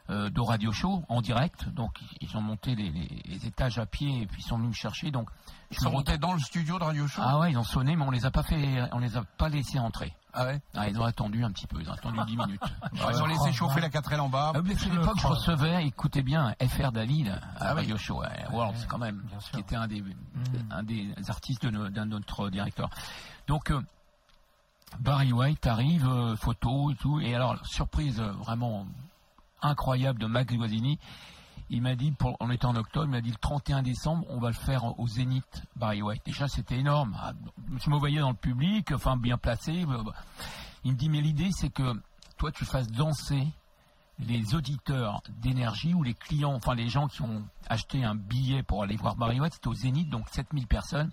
euh, 0.09 0.29
de 0.29 0.41
Radio 0.41 0.71
Show 0.71 1.03
en 1.09 1.21
direct. 1.21 1.69
Donc, 1.69 1.91
ils 2.19 2.35
ont 2.35 2.41
monté 2.41 2.75
les, 2.75 2.89
les- 2.91 3.21
les 3.25 3.45
étages 3.45 3.77
à 3.77 3.85
pied 3.85 4.21
et 4.23 4.25
puis 4.25 4.41
ils 4.41 4.45
sont 4.47 4.57
venus 4.57 4.69
me 4.69 4.73
chercher. 4.75 5.11
Donc, 5.11 5.29
Ils 5.69 5.77
sont 5.77 5.91
montés 5.91 6.17
dans 6.17 6.33
le 6.33 6.39
studio 6.39 6.79
de 6.79 6.83
Radio 6.83 7.07
Show 7.07 7.21
ah 7.23 7.39
ouais, 7.39 7.51
ils 7.51 7.57
ont 7.57 7.63
sonné, 7.63 7.95
mais 7.95 8.03
on 8.03 8.11
les 8.11 8.25
a 8.25 8.31
pas 8.31 8.43
fait, 8.43 8.81
on 8.91 8.99
les 8.99 9.15
a 9.15 9.23
pas 9.23 9.47
laissés 9.49 9.79
entrer. 9.79 10.13
Ah 10.33 10.45
ouais 10.45 10.61
Ah, 10.75 10.87
ils 10.89 10.99
ont 10.99 11.03
attendu 11.05 11.43
un 11.43 11.51
petit 11.51 11.67
peu, 11.67 11.81
ils 11.81 11.89
ont 11.89 11.93
attendu 11.93 12.19
10 12.25 12.37
minutes. 12.37 12.61
Ils 12.93 13.21
ont 13.21 13.25
laissé 13.25 13.51
chauffer 13.51 13.81
la 13.81 13.89
4L 13.89 14.19
en 14.19 14.29
bas. 14.29 14.53
Ah 14.55 14.59
c'est 14.65 14.77
Je 14.79 14.89
l'époque, 14.89 15.17
je 15.17 15.23
crois. 15.23 15.35
recevais, 15.35 15.85
écoutez 15.85 16.23
bien, 16.23 16.55
FR 16.61 16.91
David 16.91 17.29
à 17.29 17.39
Ah 17.59 17.73
oui. 17.73 17.81
Radio 17.81 17.97
Show, 17.97 18.19
ouais, 18.21 18.45
World, 18.51 18.75
quand 18.87 18.97
même, 18.97 19.21
qui 19.53 19.59
était 19.59 19.75
un 19.75 19.87
des, 19.87 20.01
Mm. 20.01 20.71
un 20.71 20.83
des 20.83 21.13
artistes 21.27 21.65
d'un 21.65 22.05
de 22.05 22.11
notre 22.11 22.49
directeur. 22.49 22.89
Donc, 23.47 23.71
euh, 23.71 23.81
Barry 24.99 25.31
White 25.33 25.67
arrive, 25.67 26.07
euh, 26.07 26.35
photo 26.35 26.91
et 26.91 26.95
tout, 26.95 27.19
et 27.19 27.33
alors, 27.35 27.57
surprise 27.65 28.19
euh, 28.19 28.31
vraiment 28.31 28.85
incroyable 29.61 30.19
de 30.19 30.25
Max 30.27 30.53
Guazzini, 30.53 30.99
il 31.71 31.81
m'a 31.81 31.95
dit, 31.95 32.13
on 32.41 32.51
était 32.51 32.65
en 32.65 32.75
octobre, 32.75 33.05
il 33.05 33.11
m'a 33.11 33.21
dit 33.21 33.31
le 33.31 33.37
31 33.37 33.81
décembre, 33.81 34.25
on 34.29 34.39
va 34.39 34.49
le 34.49 34.53
faire 34.53 34.99
au 34.99 35.07
Zénith, 35.07 35.63
Barry 35.77 36.01
White. 36.01 36.21
Déjà, 36.25 36.49
c'était 36.49 36.77
énorme. 36.77 37.17
Ah, 37.17 37.31
Je 37.79 37.89
me 37.89 37.97
voyais 37.97 38.19
dans 38.19 38.31
le 38.31 38.35
public, 38.35 38.91
enfin, 38.91 39.15
bien 39.15 39.37
placé. 39.37 39.85
Il 40.83 40.91
me 40.91 40.97
dit, 40.97 41.07
mais 41.07 41.21
l'idée, 41.21 41.49
c'est 41.51 41.69
que 41.69 41.93
toi, 42.37 42.51
tu 42.51 42.65
fasses 42.65 42.91
danser 42.91 43.47
les 44.19 44.53
auditeurs 44.53 45.21
d'énergie 45.41 45.93
ou 45.93 46.03
les 46.03 46.13
clients, 46.13 46.53
enfin, 46.53 46.75
les 46.75 46.89
gens 46.89 47.07
qui 47.07 47.21
ont 47.21 47.43
acheté 47.69 48.03
un 48.03 48.15
billet 48.15 48.63
pour 48.63 48.83
aller 48.83 48.97
voir 48.97 49.15
Barry 49.15 49.39
White, 49.39 49.53
c'était 49.53 49.69
au 49.69 49.73
Zénith, 49.73 50.09
donc 50.09 50.27
7000 50.29 50.67
personnes. 50.67 51.09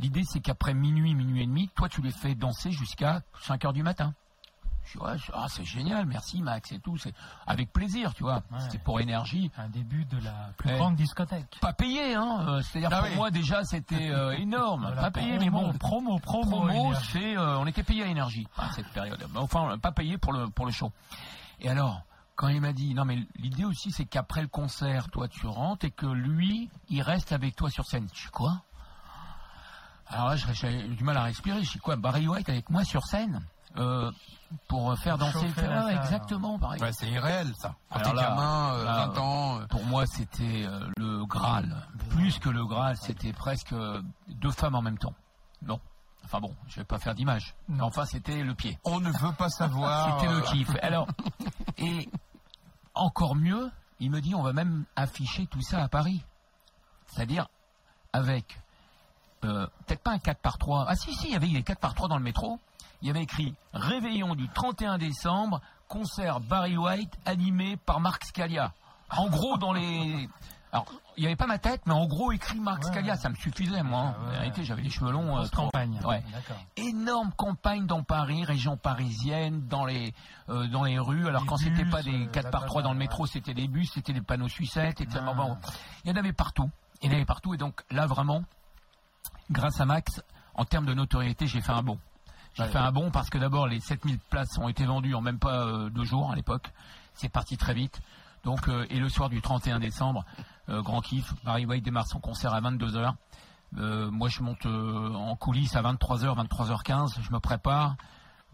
L'idée, 0.00 0.24
c'est 0.24 0.40
qu'après 0.40 0.74
minuit, 0.74 1.14
minuit 1.14 1.42
et 1.42 1.46
demi, 1.46 1.70
toi, 1.76 1.88
tu 1.88 2.02
les 2.02 2.10
fais 2.10 2.34
danser 2.34 2.72
jusqu'à 2.72 3.22
5 3.42 3.64
heures 3.64 3.72
du 3.72 3.84
matin. 3.84 4.12
Je 4.84 4.92
dis, 4.92 5.04
ouais, 5.04 5.16
ah, 5.32 5.46
c'est 5.48 5.64
génial, 5.64 6.06
merci 6.06 6.42
Max 6.42 6.70
et 6.72 6.78
tout. 6.78 6.96
C'est 6.98 7.14
avec 7.46 7.72
plaisir, 7.72 8.14
tu 8.14 8.22
vois. 8.22 8.42
Ouais. 8.50 8.60
C'était 8.60 8.78
pour 8.78 9.00
énergie. 9.00 9.50
Un 9.56 9.68
début 9.68 10.04
de 10.04 10.18
la 10.18 10.50
plus 10.56 10.70
grande 10.74 10.96
discothèque. 10.96 11.58
Pas 11.60 11.72
payé, 11.72 12.14
hein. 12.14 12.44
euh, 12.48 12.62
C'est-à-dire 12.62 12.90
Ah 12.92 13.00
pour 13.00 13.08
oui. 13.10 13.16
moi 13.16 13.30
déjà 13.30 13.64
c'était 13.64 14.10
euh, 14.10 14.32
énorme. 14.38 14.82
Voilà, 14.82 15.02
pas 15.02 15.10
payé, 15.10 15.38
mais 15.38 15.50
promo, 15.50 15.72
bon. 15.72 15.78
Promo, 15.78 16.18
promo. 16.18 16.60
promo, 16.66 16.94
c'est 17.12 17.36
euh, 17.36 17.58
on 17.58 17.66
était 17.66 17.82
payé 17.82 18.02
à 18.04 18.06
énergie 18.06 18.46
à 18.58 18.70
cette 18.72 18.88
période. 18.88 19.26
Enfin, 19.36 19.78
pas 19.78 19.92
payé 19.92 20.18
pour 20.18 20.32
le 20.32 20.48
pour 20.48 20.66
le 20.66 20.72
show. 20.72 20.92
Et 21.60 21.68
alors, 21.70 22.02
quand 22.36 22.48
il 22.48 22.60
m'a 22.60 22.72
dit 22.72 22.94
non 22.94 23.04
mais 23.04 23.18
l'idée 23.36 23.64
aussi 23.64 23.90
c'est 23.90 24.04
qu'après 24.04 24.42
le 24.42 24.48
concert, 24.48 25.08
toi 25.10 25.28
tu 25.28 25.46
rentres 25.46 25.86
et 25.86 25.90
que 25.90 26.06
lui, 26.06 26.68
il 26.88 27.00
reste 27.02 27.32
avec 27.32 27.56
toi 27.56 27.70
sur 27.70 27.86
scène. 27.86 28.06
Je 28.12 28.24
dis 28.24 28.30
quoi? 28.30 28.62
Alors 30.06 30.28
là, 30.28 30.36
eu 30.70 30.94
du 30.94 31.04
mal 31.04 31.16
à 31.16 31.22
respirer. 31.22 31.62
Je 31.62 31.72
dis 31.72 31.78
quoi 31.78 31.96
Barry 31.96 32.28
White 32.28 32.48
avec 32.48 32.68
moi 32.70 32.84
sur 32.84 33.04
scène? 33.06 33.40
Euh, 33.76 34.10
pour 34.68 34.96
faire 34.98 35.18
danser. 35.18 35.50
Salle. 35.54 35.96
exactement, 35.96 36.58
pareil. 36.58 36.80
Ouais, 36.80 36.92
c'est 36.92 37.08
irréel, 37.08 37.52
ça. 37.56 37.74
Quand 37.90 38.00
t'es 38.00 38.12
gamin, 38.12 38.74
euh, 38.74 38.84
là, 38.84 39.06
20 39.08 39.18
ans. 39.18 39.60
euh, 39.60 39.66
Pour 39.66 39.84
moi, 39.84 40.06
c'était 40.06 40.64
euh, 40.66 40.88
le 40.96 41.24
Graal. 41.26 41.86
Plus 42.10 42.38
que 42.38 42.48
le 42.48 42.64
Graal, 42.64 42.96
c'était 42.96 43.32
presque 43.32 43.72
euh, 43.72 44.00
deux 44.28 44.50
femmes 44.52 44.74
en 44.76 44.82
même 44.82 44.98
temps. 44.98 45.14
Non. 45.62 45.80
Enfin 46.24 46.40
bon, 46.40 46.54
je 46.68 46.76
vais 46.76 46.84
pas 46.84 46.98
faire 46.98 47.14
d'image. 47.14 47.54
Enfin, 47.80 48.06
c'était 48.06 48.42
le 48.42 48.54
pied. 48.54 48.78
on 48.84 49.00
ne 49.00 49.10
veut 49.10 49.32
pas 49.32 49.50
savoir. 49.50 50.18
C'était 50.20 50.32
le 50.32 50.38
euh, 50.38 50.42
kiff. 50.42 50.70
Alors, 50.80 51.06
et 51.76 52.08
encore 52.94 53.34
mieux, 53.36 53.70
il 54.00 54.10
me 54.10 54.20
dit 54.20 54.34
on 54.34 54.42
va 54.42 54.52
même 54.54 54.84
afficher 54.96 55.46
tout 55.46 55.60
ça 55.60 55.82
à 55.82 55.88
Paris. 55.88 56.24
C'est-à-dire 57.08 57.48
avec 58.14 58.58
euh, 59.44 59.66
peut-être 59.86 60.02
pas 60.02 60.12
un 60.12 60.18
4 60.18 60.40
par 60.40 60.56
3. 60.56 60.86
Ah 60.88 60.96
si, 60.96 61.12
si, 61.14 61.26
il 61.26 61.32
y 61.32 61.36
avait 61.36 61.46
les 61.46 61.62
4 61.62 61.78
par 61.78 61.92
3 61.94 62.08
dans 62.08 62.16
le 62.16 62.22
métro. 62.22 62.58
Il 63.04 63.08
y 63.08 63.10
avait 63.10 63.22
écrit 63.24 63.54
Réveillon 63.74 64.34
du 64.34 64.48
31 64.48 64.96
décembre, 64.96 65.60
concert 65.88 66.40
Barry 66.40 66.78
White 66.78 67.12
animé 67.26 67.76
par 67.76 68.00
Marc 68.00 68.24
Scalia. 68.24 68.72
En 69.10 69.28
gros, 69.28 69.58
dans 69.58 69.74
les. 69.74 70.26
Alors, 70.72 70.86
il 71.18 71.20
n'y 71.20 71.26
avait 71.26 71.36
pas 71.36 71.46
ma 71.46 71.58
tête, 71.58 71.82
mais 71.84 71.92
en 71.92 72.06
gros, 72.06 72.32
écrit 72.32 72.58
Marc 72.58 72.82
Ouais. 72.82 72.90
Scalia, 72.90 73.16
ça 73.16 73.28
me 73.28 73.34
suffisait, 73.34 73.82
moi. 73.82 74.00
hein. 74.00 74.14
Ah 74.16 74.20
ouais. 74.22 74.26
En 74.26 74.38
réalité, 74.38 74.64
j'avais 74.64 74.80
les 74.80 74.88
cheveux 74.88 75.12
longs. 75.12 75.38
euh, 75.38 75.46
campagne. 75.48 76.00
Énorme 76.78 77.30
campagne 77.36 77.86
dans 77.86 78.02
Paris, 78.02 78.42
région 78.42 78.78
parisienne, 78.78 79.68
dans 79.68 79.84
les 79.84 80.14
euh, 80.48 80.66
dans 80.68 80.82
les 80.84 80.98
rues. 80.98 81.28
Alors 81.28 81.42
Des 81.42 81.46
quand 81.48 81.58
c'était 81.58 81.84
pas 81.84 82.02
des 82.02 82.24
euh, 82.24 82.30
4 82.30 82.50
par 82.50 82.64
3 82.64 82.80
dans 82.80 82.92
le 82.94 82.98
métro, 82.98 83.26
c'était 83.26 83.52
des 83.54 83.68
bus, 83.68 83.90
c'était 83.92 84.14
des 84.14 84.22
panneaux 84.22 84.48
sucettes, 84.48 85.02
etc. 85.02 85.22
Ah. 85.28 85.34
Bon, 85.34 85.58
il 86.04 86.10
y 86.10 86.14
en 86.14 86.16
avait 86.16 86.32
partout. 86.32 86.70
Il 87.02 87.08
y 87.10 87.12
en 87.12 87.16
avait 87.16 87.26
partout 87.26 87.52
et 87.52 87.58
donc 87.58 87.82
là 87.90 88.06
vraiment, 88.06 88.42
grâce 89.50 89.78
à 89.78 89.84
Max, 89.84 90.22
en 90.54 90.64
termes 90.64 90.86
de 90.86 90.94
notoriété, 90.94 91.46
j'ai 91.46 91.60
fait 91.60 91.72
un 91.72 91.82
bond. 91.82 91.98
J'ai 92.54 92.66
fait 92.66 92.78
un 92.78 92.92
bond 92.92 93.10
parce 93.10 93.30
que 93.30 93.38
d'abord 93.38 93.66
les 93.66 93.80
7000 93.80 94.18
places 94.30 94.58
ont 94.58 94.68
été 94.68 94.84
vendues 94.84 95.14
en 95.14 95.20
même 95.20 95.38
pas 95.38 95.66
euh, 95.66 95.90
deux 95.90 96.04
jours 96.04 96.30
à 96.30 96.36
l'époque. 96.36 96.72
C'est 97.14 97.28
parti 97.28 97.56
très 97.56 97.74
vite. 97.74 98.00
Donc 98.44 98.68
euh, 98.68 98.86
et 98.90 98.98
le 98.98 99.08
soir 99.08 99.28
du 99.28 99.40
31 99.40 99.80
décembre, 99.80 100.24
euh, 100.68 100.82
grand 100.82 101.00
kiff. 101.00 101.32
Barry 101.44 101.66
White 101.66 101.84
démarre 101.84 102.06
son 102.06 102.20
concert 102.20 102.54
à 102.54 102.60
22 102.60 102.92
h 102.92 103.14
euh, 103.78 104.10
moi, 104.10 104.28
je 104.28 104.42
monte 104.42 104.66
euh, 104.66 105.12
en 105.14 105.36
coulisses 105.36 105.76
à 105.76 105.82
23h, 105.82 106.46
23h15. 106.46 107.20
Je 107.20 107.32
me 107.32 107.40
prépare. 107.40 107.96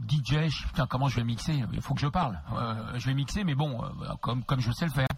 DJ, 0.01 0.48
je, 0.48 0.66
putain, 0.66 0.86
comment 0.86 1.09
je 1.09 1.16
vais 1.16 1.24
mixer? 1.24 1.62
Il 1.72 1.82
faut 1.82 1.94
que 1.94 2.01
je 2.01 2.07
parle. 2.07 2.40
Euh, 2.55 2.98
je 2.98 3.07
vais 3.07 3.14
mixer, 3.14 3.44
mais 3.44 3.55
bon, 3.55 3.82
comme, 4.22 4.44
comme 4.44 4.61
je 4.61 4.72
sais 4.72 4.86
le 4.86 4.92
faire. 4.92 5.09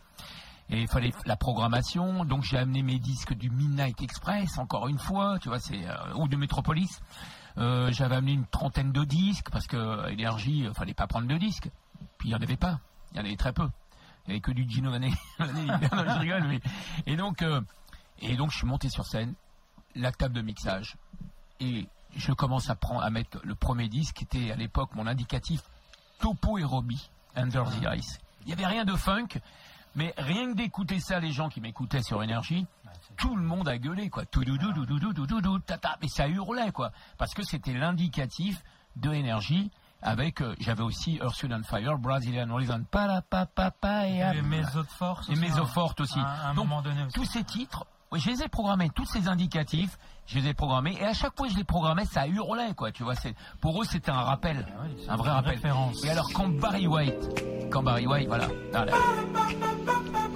Et 0.71 0.81
il 0.83 0.89
fallait 0.89 1.13
la 1.25 1.37
programmation. 1.37 2.25
Donc, 2.25 2.43
j'ai 2.43 2.59
amené 2.59 2.83
mes 2.83 2.99
disques 2.99 3.35
du 3.35 3.51
Midnight 3.51 4.01
Express, 4.03 4.59
encore 4.59 4.89
une 4.89 4.99
fois, 4.99 5.39
tu 5.41 5.49
vois, 5.49 5.61
c'est 5.61 5.85
ou 6.17 6.27
de 6.27 6.37
Metropolis. 6.37 7.01
Euh, 7.59 7.91
J'avais 7.93 8.17
amené 8.17 8.33
une 8.33 8.47
trentaine 8.47 8.93
de 8.93 9.05
disques 9.05 9.51
parce 9.51 9.67
que 9.67 9.77
euh, 9.77 10.09
énergie, 10.09 10.67
euh, 10.67 10.73
fallait 10.73 10.95
pas 10.95 11.07
prendre 11.07 11.29
de 11.29 11.37
disques. 11.37 11.69
Puis 12.19 12.29
il 12.31 12.33
y 12.33 12.35
en 12.35 12.41
avait 12.41 12.57
pas. 12.57 12.81
Il 13.13 13.19
y 13.19 13.21
en 13.21 13.25
avait 13.25 13.37
très 13.37 13.53
peu. 13.53 13.69
Il 14.27 14.29
y 14.29 14.33
avait 14.33 14.41
que 14.41 14.53
du 14.53 14.69
Gino. 14.69 14.91
Non, 14.97 15.09
je 15.41 16.19
rigole, 16.21 16.45
mais- 16.49 16.61
Et 17.07 17.17
donc, 17.17 17.43
euh, 17.43 17.61
et 18.21 18.37
donc, 18.37 18.51
je 18.53 18.59
suis 18.59 18.67
monté 18.67 18.89
sur 18.89 19.05
scène 19.07 19.35
la 19.95 20.13
table 20.13 20.35
de 20.35 20.41
mixage 20.43 20.97
et 21.61 21.87
je 22.17 22.33
commence 22.33 22.71
à 22.71 22.75
prendre 22.75 23.03
à 23.03 23.11
mettre 23.11 23.39
le 23.45 23.55
premier 23.55 23.89
disque 23.89 24.17
qui 24.17 24.25
était 24.25 24.51
à 24.53 24.57
l'époque 24.57 24.95
mon 24.95 25.07
indicatif 25.07 25.61
Topo 26.21 26.57
et 26.59 26.65
Robbie 26.65 27.11
Under 27.37 27.65
the 27.65 27.87
Ice. 27.97 28.19
Il 28.43 28.47
n'y 28.47 28.53
avait 28.55 28.67
rien 28.67 28.85
de 28.85 28.95
funk, 28.97 29.29
mais 29.95 30.15
rien 30.17 30.51
que 30.53 30.57
d'écouter 30.57 30.99
ça, 31.01 31.21
les 31.21 31.33
gens 31.33 31.49
qui 31.49 31.61
m'écoutaient 31.61 32.03
sur 32.03 32.23
énergie, 32.23 32.67
tout 33.17 33.37
le 33.37 33.43
monde 33.43 33.69
a 33.69 33.79
gueulé 33.79 34.09
quoi. 34.11 34.25
Tout 34.27 34.45
doudou 34.45 34.73
doudou 34.73 34.99
doudou 34.99 35.27
doudou 35.27 35.59
tata, 35.61 35.97
mais 36.01 36.09
ça 36.09 36.29
hurlait 36.29 36.73
quoi, 36.73 36.91
parce 37.19 37.35
que 37.35 37.43
c'était 37.43 37.75
l'indicatif 37.75 38.63
de 38.97 39.13
énergie. 39.13 39.71
Avec, 40.05 40.41
euh, 40.41 40.57
j'avais 40.59 40.83
aussi 40.83 41.19
Earth, 41.23 41.41
Wind 41.45 41.53
and 41.55 41.63
Fire, 41.63 41.97
Brazilian 41.97 42.53
Reason, 42.53 42.83
pa 42.91 43.07
la 43.07 43.23
pa 43.23 43.47
pa 43.47 43.71
pa 43.71 44.09
et 44.09 44.19
Et 44.35 44.43
Méso 44.43 44.83
de 44.83 44.89
force. 44.89 45.29
et 45.29 45.33
aussi, 45.33 45.41
Méso 45.41 45.63
hein. 45.63 45.67
Forte 45.67 46.01
aussi. 46.01 46.19
À 46.19 46.25
à 46.25 46.49
un 46.49 46.55
Donc, 46.55 46.67
moment 46.67 46.83
donné 46.83 47.05
aussi. 47.05 47.15
tous 47.15 47.25
ces 47.25 47.45
titres, 47.45 47.87
je 48.21 48.31
les 48.31 48.43
ai 48.43 48.49
programmés, 48.49 48.91
tous 48.95 49.05
ces 49.07 49.29
indicatifs, 49.29 49.99
je 50.27 50.39
les 50.39 50.49
ai 50.49 50.55
programmés, 50.55 50.97
et 51.01 51.05
à 51.07 51.13
chaque 51.15 51.37
fois 51.37 51.47
que 51.47 51.53
je 51.53 51.59
les 51.59 51.65
programmais, 51.65 52.05
ça 52.05 52.27
hurlait, 52.27 52.75
quoi, 52.75 52.93
tu 52.93 53.03
vois, 53.05 53.15
c'est, 53.15 53.35
pour 53.61 53.81
eux, 53.83 53.85
c'était 53.85 54.11
un 54.11 54.21
rappel, 54.23 54.67
Ah 54.69 54.83
oui, 54.85 55.03
c'est 55.05 55.11
un 55.11 55.17
vrai 55.17 55.31
rappel. 55.31 55.55
référence. 55.55 56.05
Et 56.05 56.11
alors, 56.11 56.29
quand 56.33 56.49
Barry 56.49 56.87
White, 56.87 57.69
quand 57.71 57.83
Barry 57.83 58.07
White, 58.07 58.29
voilà, 58.29 58.47
là, 58.73 58.85
là, 58.85 58.93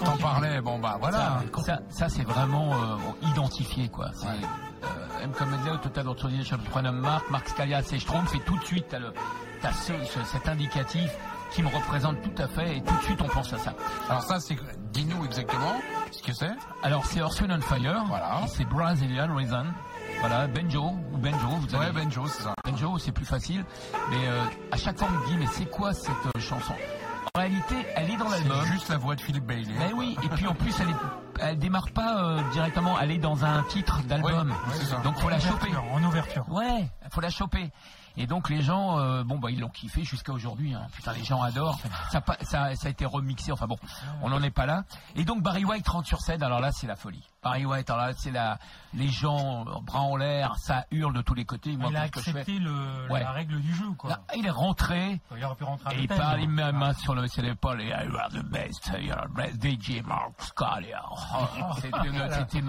T'en 0.05 0.17
parlais, 0.19 0.61
bon 0.61 0.79
bah 0.79 0.97
voilà. 1.01 1.43
ça, 1.57 1.63
ça, 1.65 1.79
ça, 1.89 2.09
c'est 2.09 2.23
vraiment 2.23 2.75
euh, 2.75 2.97
identifié, 3.29 3.89
quoi. 3.89 4.11
C'est, 4.15 4.27
euh, 4.27 5.23
M 5.23 5.33
comme 5.33 5.57
disait 5.57 5.71
au 5.71 5.77
total 5.79 6.05
d'autres 6.05 6.29
je 6.31 6.55
prénomme 6.57 6.99
Marc, 7.01 7.29
Marc 7.31 7.49
Scalia, 7.49 7.83
c'est 7.83 7.99
Schtroumpf, 7.99 8.35
et 8.35 8.41
tout 8.41 8.57
de 8.59 8.65
suite, 8.65 8.87
t'as 8.91 8.99
le, 8.99 9.13
t'as 9.63 9.73
ce, 9.73 9.93
ce- 10.05 10.23
cet 10.25 10.49
indicatif 10.49 11.11
qui 11.51 11.63
me 11.63 11.69
représente 11.69 12.21
tout 12.23 12.43
à 12.43 12.49
fait, 12.49 12.79
et 12.79 12.83
tout 12.83 12.95
de 12.95 13.03
suite, 13.03 13.21
on 13.23 13.29
pense 13.29 13.53
à 13.53 13.59
ça. 13.59 13.73
Alors 14.09 14.23
ça, 14.23 14.41
c'est 14.41 14.57
dis-nous 14.93 15.25
exactement 15.25 15.75
ce 16.11 16.23
que 16.23 16.33
c'est. 16.33 16.53
Alors 16.83 17.05
c'est 17.07 17.21
Earth, 17.21 17.41
Wind 17.41 17.53
and 17.53 17.61
Fire, 17.63 18.05
Voilà. 18.09 18.41
c'est 18.49 18.65
Brazilian 18.65 19.35
Reason, 19.35 19.65
voilà, 20.21 20.47
Benjo, 20.49 20.95
ou 21.13 21.19
Benjo, 21.19 21.49
vous 21.49 21.75
Ouais, 21.77 21.87
avez 21.87 22.05
Benjo, 22.05 22.27
c'est 22.29 22.43
ça. 22.43 22.55
Benjo, 22.65 22.99
c'est 22.99 23.13
plus 23.13 23.27
facile, 23.27 23.65
mais 24.11 24.27
euh, 24.29 24.43
à 24.73 24.77
chaque 24.77 24.99
fois 24.99 25.09
on 25.11 25.19
me 25.21 25.27
dit, 25.27 25.37
mais 25.39 25.47
c'est 25.47 25.67
quoi 25.71 25.93
cette 25.95 26.11
euh, 26.35 26.41
chanson? 26.41 26.75
En 27.35 27.39
réalité, 27.41 27.75
elle 27.97 28.11
est 28.11 28.17
dans 28.17 28.31
l'album, 28.31 28.57
C'est 28.65 28.73
juste 28.73 28.89
la 28.89 28.97
voix 28.97 29.15
de 29.15 29.21
Philippe 29.21 29.45
Bailey. 29.45 29.75
mais 29.79 29.93
oui, 29.95 30.17
et 30.23 30.29
puis 30.31 30.47
en 30.47 30.55
plus 30.55 30.75
elle, 30.81 30.89
est, 30.89 30.95
elle 31.41 31.59
démarre 31.59 31.91
pas 31.91 32.23
euh, 32.25 32.41
directement, 32.53 32.99
elle 32.99 33.11
est 33.11 33.19
dans 33.19 33.45
un 33.45 33.63
titre 33.65 34.01
d'album, 34.09 34.51
Ouais, 34.51 34.85
ça. 34.87 34.97
donc 35.05 35.19
faut 35.19 35.29
la 35.29 35.39
choper. 35.39 35.69
En 35.93 36.03
ouverture. 36.03 36.47
Ouais, 36.49 36.89
faut 37.11 37.21
la 37.21 37.29
choper. 37.31 37.71
Et 38.17 38.27
donc 38.27 38.49
les 38.51 38.63
gens, 38.63 38.99
euh, 38.99 39.25
bon 39.25 39.39
bah 39.39 39.51
ils 39.51 39.61
l'ont 39.61 39.69
kiffé 39.69 40.03
jusqu'à 40.05 40.33
aujourd'hui. 40.33 40.75
hein. 40.75 40.87
Putain, 40.93 41.13
les 41.13 41.25
gens 41.25 41.43
adorent. 41.43 41.79
Ça, 42.11 42.19
a 42.19 42.21
pas- 42.21 42.39
ça, 42.43 42.75
ça 42.75 42.87
a 42.89 42.91
été 42.91 43.05
remixé. 43.05 43.53
Enfin 43.53 43.67
bon, 43.67 43.79
on 44.23 44.31
n'en 44.31 44.43
est 44.43 44.51
pas 44.51 44.67
là. 44.67 44.85
Et 45.15 45.25
donc 45.25 45.43
Barry 45.43 45.65
White 45.65 45.89
rentre 45.89 46.09
sur 46.09 46.21
scène. 46.21 46.43
Alors 46.43 46.61
là, 46.61 46.71
c'est 46.73 46.87
la 46.87 46.97
folie. 46.97 47.23
Barry 47.43 47.65
White, 47.65 47.89
alors 47.91 48.07
là, 48.07 48.13
c'est 48.17 48.31
la, 48.33 48.59
les 48.95 49.09
gens 49.09 49.65
euh, 49.69 49.81
bras 49.83 50.01
en 50.01 50.17
l'air, 50.17 50.57
ça 50.59 50.87
hurle 50.91 51.13
de 51.15 51.23
tous 51.23 51.35
les 51.35 51.45
côtés. 51.45 51.77
Moi, 51.77 51.91
Il 51.91 51.97
a 51.97 52.09
qu'est-ce 52.09 52.13
que 52.13 52.21
je 52.21 52.25
fais 52.33 52.41
accepté 52.41 52.59
le, 52.59 53.07
Ouais. 53.11 53.21
la 53.21 53.31
règle 53.31 53.61
du 53.61 53.75
jeu, 53.75 53.91
quoi. 53.97 54.11
Là, 54.11 54.21
Il 54.37 54.47
est 54.47 54.51
rentré. 54.51 55.21
Il 55.37 55.45
aurait 55.45 55.55
pu 55.55 55.65
rentrer 55.65 55.91
à 55.91 55.95
Et 55.95 56.01
il 56.03 56.09
parle, 56.09 56.41
il 56.41 56.49
met 56.49 56.63
la 56.63 56.73
main 56.73 56.93
sur, 56.95 57.15
le, 57.15 57.29
sur 57.29 57.43
l'épaule 57.43 57.81
et 57.83 57.89
You 57.89 58.17
are 58.17 58.31
the 58.31 58.43
best, 58.45 58.91
you 59.01 59.13
are 59.13 59.27
the 59.29 59.35
best 59.37 59.63
DJ 59.63 60.03
Mark 60.05 60.33
Scalia. 60.41 61.03
Oh, 61.13 61.73
C'était 61.77 62.63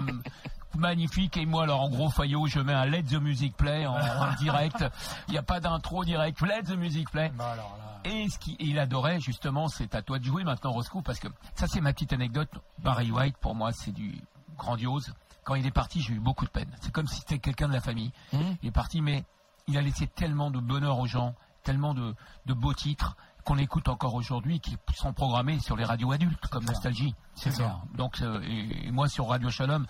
magnifique. 0.76 1.36
Et 1.36 1.46
moi, 1.46 1.64
alors, 1.64 1.82
en 1.82 1.88
gros, 1.88 2.10
Fayot, 2.10 2.46
je 2.46 2.60
mets 2.60 2.72
un 2.74 2.86
Let 2.86 3.04
the 3.04 3.20
Music 3.20 3.56
Play 3.56 3.86
en, 3.86 3.94
en 3.94 4.32
direct. 4.40 4.84
Il 5.28 5.32
n'y 5.32 5.38
a 5.38 5.42
pas 5.42 5.60
d'intro 5.60 6.04
direct. 6.04 6.40
Let 6.40 6.64
the 6.64 6.76
Music 6.76 7.10
Play. 7.10 7.30
Bah 7.36 7.52
alors 7.52 7.76
là. 7.78 8.00
Et 8.04 8.28
ce 8.28 8.38
qu'il 8.38 8.78
adorait, 8.78 9.20
justement, 9.20 9.68
c'est 9.68 9.94
à 9.94 10.02
toi 10.02 10.18
de 10.18 10.24
jouer 10.24 10.44
maintenant, 10.44 10.72
Roscoe, 10.72 11.02
parce 11.02 11.18
que 11.18 11.28
ça, 11.54 11.66
c'est 11.66 11.80
ma 11.80 11.92
petite 11.92 12.12
anecdote. 12.12 12.48
Barry 12.78 13.10
White, 13.10 13.36
pour 13.38 13.54
moi, 13.54 13.72
c'est 13.72 13.92
du 13.92 14.20
grandiose. 14.56 15.12
Quand 15.44 15.54
il 15.56 15.66
est 15.66 15.72
parti, 15.72 16.00
j'ai 16.00 16.14
eu 16.14 16.20
beaucoup 16.20 16.44
de 16.44 16.50
peine. 16.50 16.70
C'est 16.80 16.92
comme 16.92 17.06
si 17.06 17.20
c'était 17.20 17.38
quelqu'un 17.38 17.68
de 17.68 17.72
la 17.72 17.80
famille. 17.80 18.12
Mhm. 18.32 18.56
Il 18.62 18.68
est 18.68 18.72
parti, 18.72 19.00
mais 19.00 19.24
il 19.66 19.76
a 19.76 19.82
laissé 19.82 20.06
tellement 20.06 20.50
de 20.50 20.60
bonheur 20.60 20.98
aux 20.98 21.06
gens, 21.06 21.34
tellement 21.64 21.94
de, 21.94 22.14
de 22.46 22.54
beaux 22.54 22.74
titres 22.74 23.16
qu'on 23.44 23.58
écoute 23.58 23.88
encore 23.88 24.14
aujourd'hui, 24.14 24.60
qui 24.60 24.76
sont 24.94 25.14
programmés 25.14 25.58
sur 25.58 25.74
les 25.74 25.84
radios 25.84 26.12
adultes, 26.12 26.46
comme 26.48 26.64
Nostalgie. 26.64 27.14
C'est 27.34 27.50
ça. 27.50 27.80
Donc, 27.94 28.20
euh, 28.20 28.42
et, 28.42 28.88
et 28.88 28.90
moi, 28.90 29.08
sur 29.08 29.28
Radio 29.28 29.48
Shalom, 29.48 29.86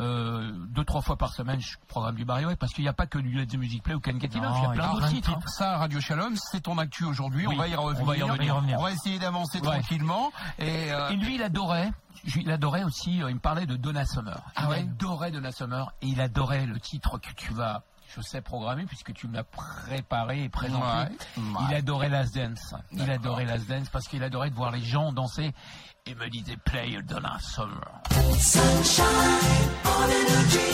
euh, 0.00 0.50
deux, 0.70 0.84
trois 0.84 1.02
fois 1.02 1.16
par 1.16 1.32
semaine, 1.34 1.60
je 1.60 1.76
programme 1.86 2.16
du 2.16 2.24
Barry 2.24 2.46
White, 2.46 2.58
parce 2.58 2.72
qu'il 2.72 2.82
n'y 2.84 2.88
a 2.88 2.92
pas 2.94 3.06
que 3.06 3.18
du 3.18 3.30
Let 3.32 3.46
the 3.46 3.54
Music 3.56 3.82
Play 3.82 3.94
ou 3.94 4.00
Ken 4.00 4.16
Enough, 4.16 4.22
il 4.32 4.40
y 4.40 4.40
a 4.66 4.70
plein 4.70 4.92
d'autres 4.92 5.06
de 5.06 5.10
titres. 5.12 5.32
hein. 5.36 5.40
Ça, 5.46 5.76
Radio 5.78 6.00
Shalom, 6.00 6.34
c'est 6.36 6.60
ton 6.62 6.78
actu 6.78 7.04
aujourd'hui. 7.04 7.46
Oui, 7.46 7.54
on 7.54 7.58
va 7.58 7.68
y 7.68 7.74
revenir. 7.74 8.02
on 8.02 8.06
va 8.06 8.16
y 8.16 8.50
revenir. 8.50 8.78
On 8.78 8.82
va 8.82 8.92
essayer 8.92 9.18
d'avancer 9.18 9.58
Ouais. 9.60 9.66
tranquillement. 9.80 10.32
Et, 10.58 10.90
euh, 10.92 11.10
Et 11.10 11.16
lui, 11.16 11.34
il 11.36 11.42
adorait. 11.42 11.92
Il 12.36 12.50
adorait 12.50 12.82
aussi. 12.84 13.22
euh, 13.22 13.30
il 13.30 13.34
me 13.34 13.40
parlait 13.40 13.66
de 13.66 13.76
Donna 13.76 14.04
Summer. 14.04 14.40
Ah 14.56 14.62
il 14.64 14.68
ouais 14.70 14.78
adorait 14.80 15.30
Donna 15.30 15.52
Summer 15.52 15.92
et 16.02 16.06
il 16.08 16.20
adorait 16.20 16.66
le 16.66 16.78
titre 16.80 17.18
que 17.18 17.32
tu 17.34 17.52
vas, 17.54 17.82
je 18.14 18.20
sais 18.20 18.40
programmer 18.42 18.84
puisque 18.84 19.12
tu 19.14 19.26
me 19.28 19.34
l'as 19.36 19.44
préparé 19.44 20.44
et 20.44 20.48
présenté. 20.48 20.84
Ouais, 20.84 21.08
Il 21.68 21.74
adorait 21.74 22.08
Last 22.10 22.34
Dance. 22.34 22.74
Il 22.92 23.10
adorait 23.10 23.44
Last 23.46 23.68
Dance 23.68 23.88
parce 23.88 24.06
qu'il 24.08 24.22
adorait 24.22 24.50
de 24.50 24.54
voir 24.54 24.70
les 24.70 24.82
gens 24.82 25.12
danser 25.12 25.54
et 26.06 26.14
me 26.14 26.28
disait 26.30 26.56
play 26.64 26.98
de 27.06 27.14
la 27.14 27.38
summer. 27.40 28.02
Sunshine 28.38 29.04
on 29.84 30.10
energy. 30.20 30.70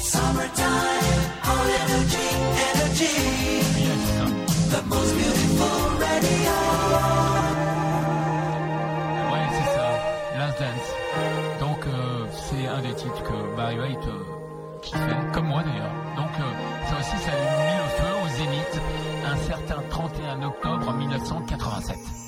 Summertime 0.00 1.22
on 1.44 1.66
energy. 1.82 2.28
Energy. 2.74 3.14
The 4.70 4.82
most 4.86 5.14
beautiful. 5.14 5.82
Ouais, 9.30 9.46
c'est 9.50 9.70
ça. 9.74 9.88
Last 10.38 10.58
Dance. 10.60 10.90
Donc, 11.60 11.86
euh, 11.86 12.26
c'est 12.48 12.66
un 12.66 12.80
des 12.80 12.94
titres 12.94 13.22
que 13.22 13.56
Barry 13.56 13.78
White 13.80 14.06
euh, 14.08 14.82
fait 14.82 15.32
comme 15.32 15.46
moi 15.46 15.62
d'ailleurs. 15.62 15.92
Donc, 16.16 16.30
euh, 16.38 16.52
ça 16.88 16.98
aussi, 16.98 17.16
ça 17.24 17.32
a 17.32 17.34
mis 17.34 17.76
le 17.78 17.88
feu 17.98 18.12
au 18.24 18.28
zénith 18.36 18.80
un 19.26 19.36
certain 19.36 19.82
31 19.90 20.42
octobre 20.42 20.92
1987. 20.92 22.21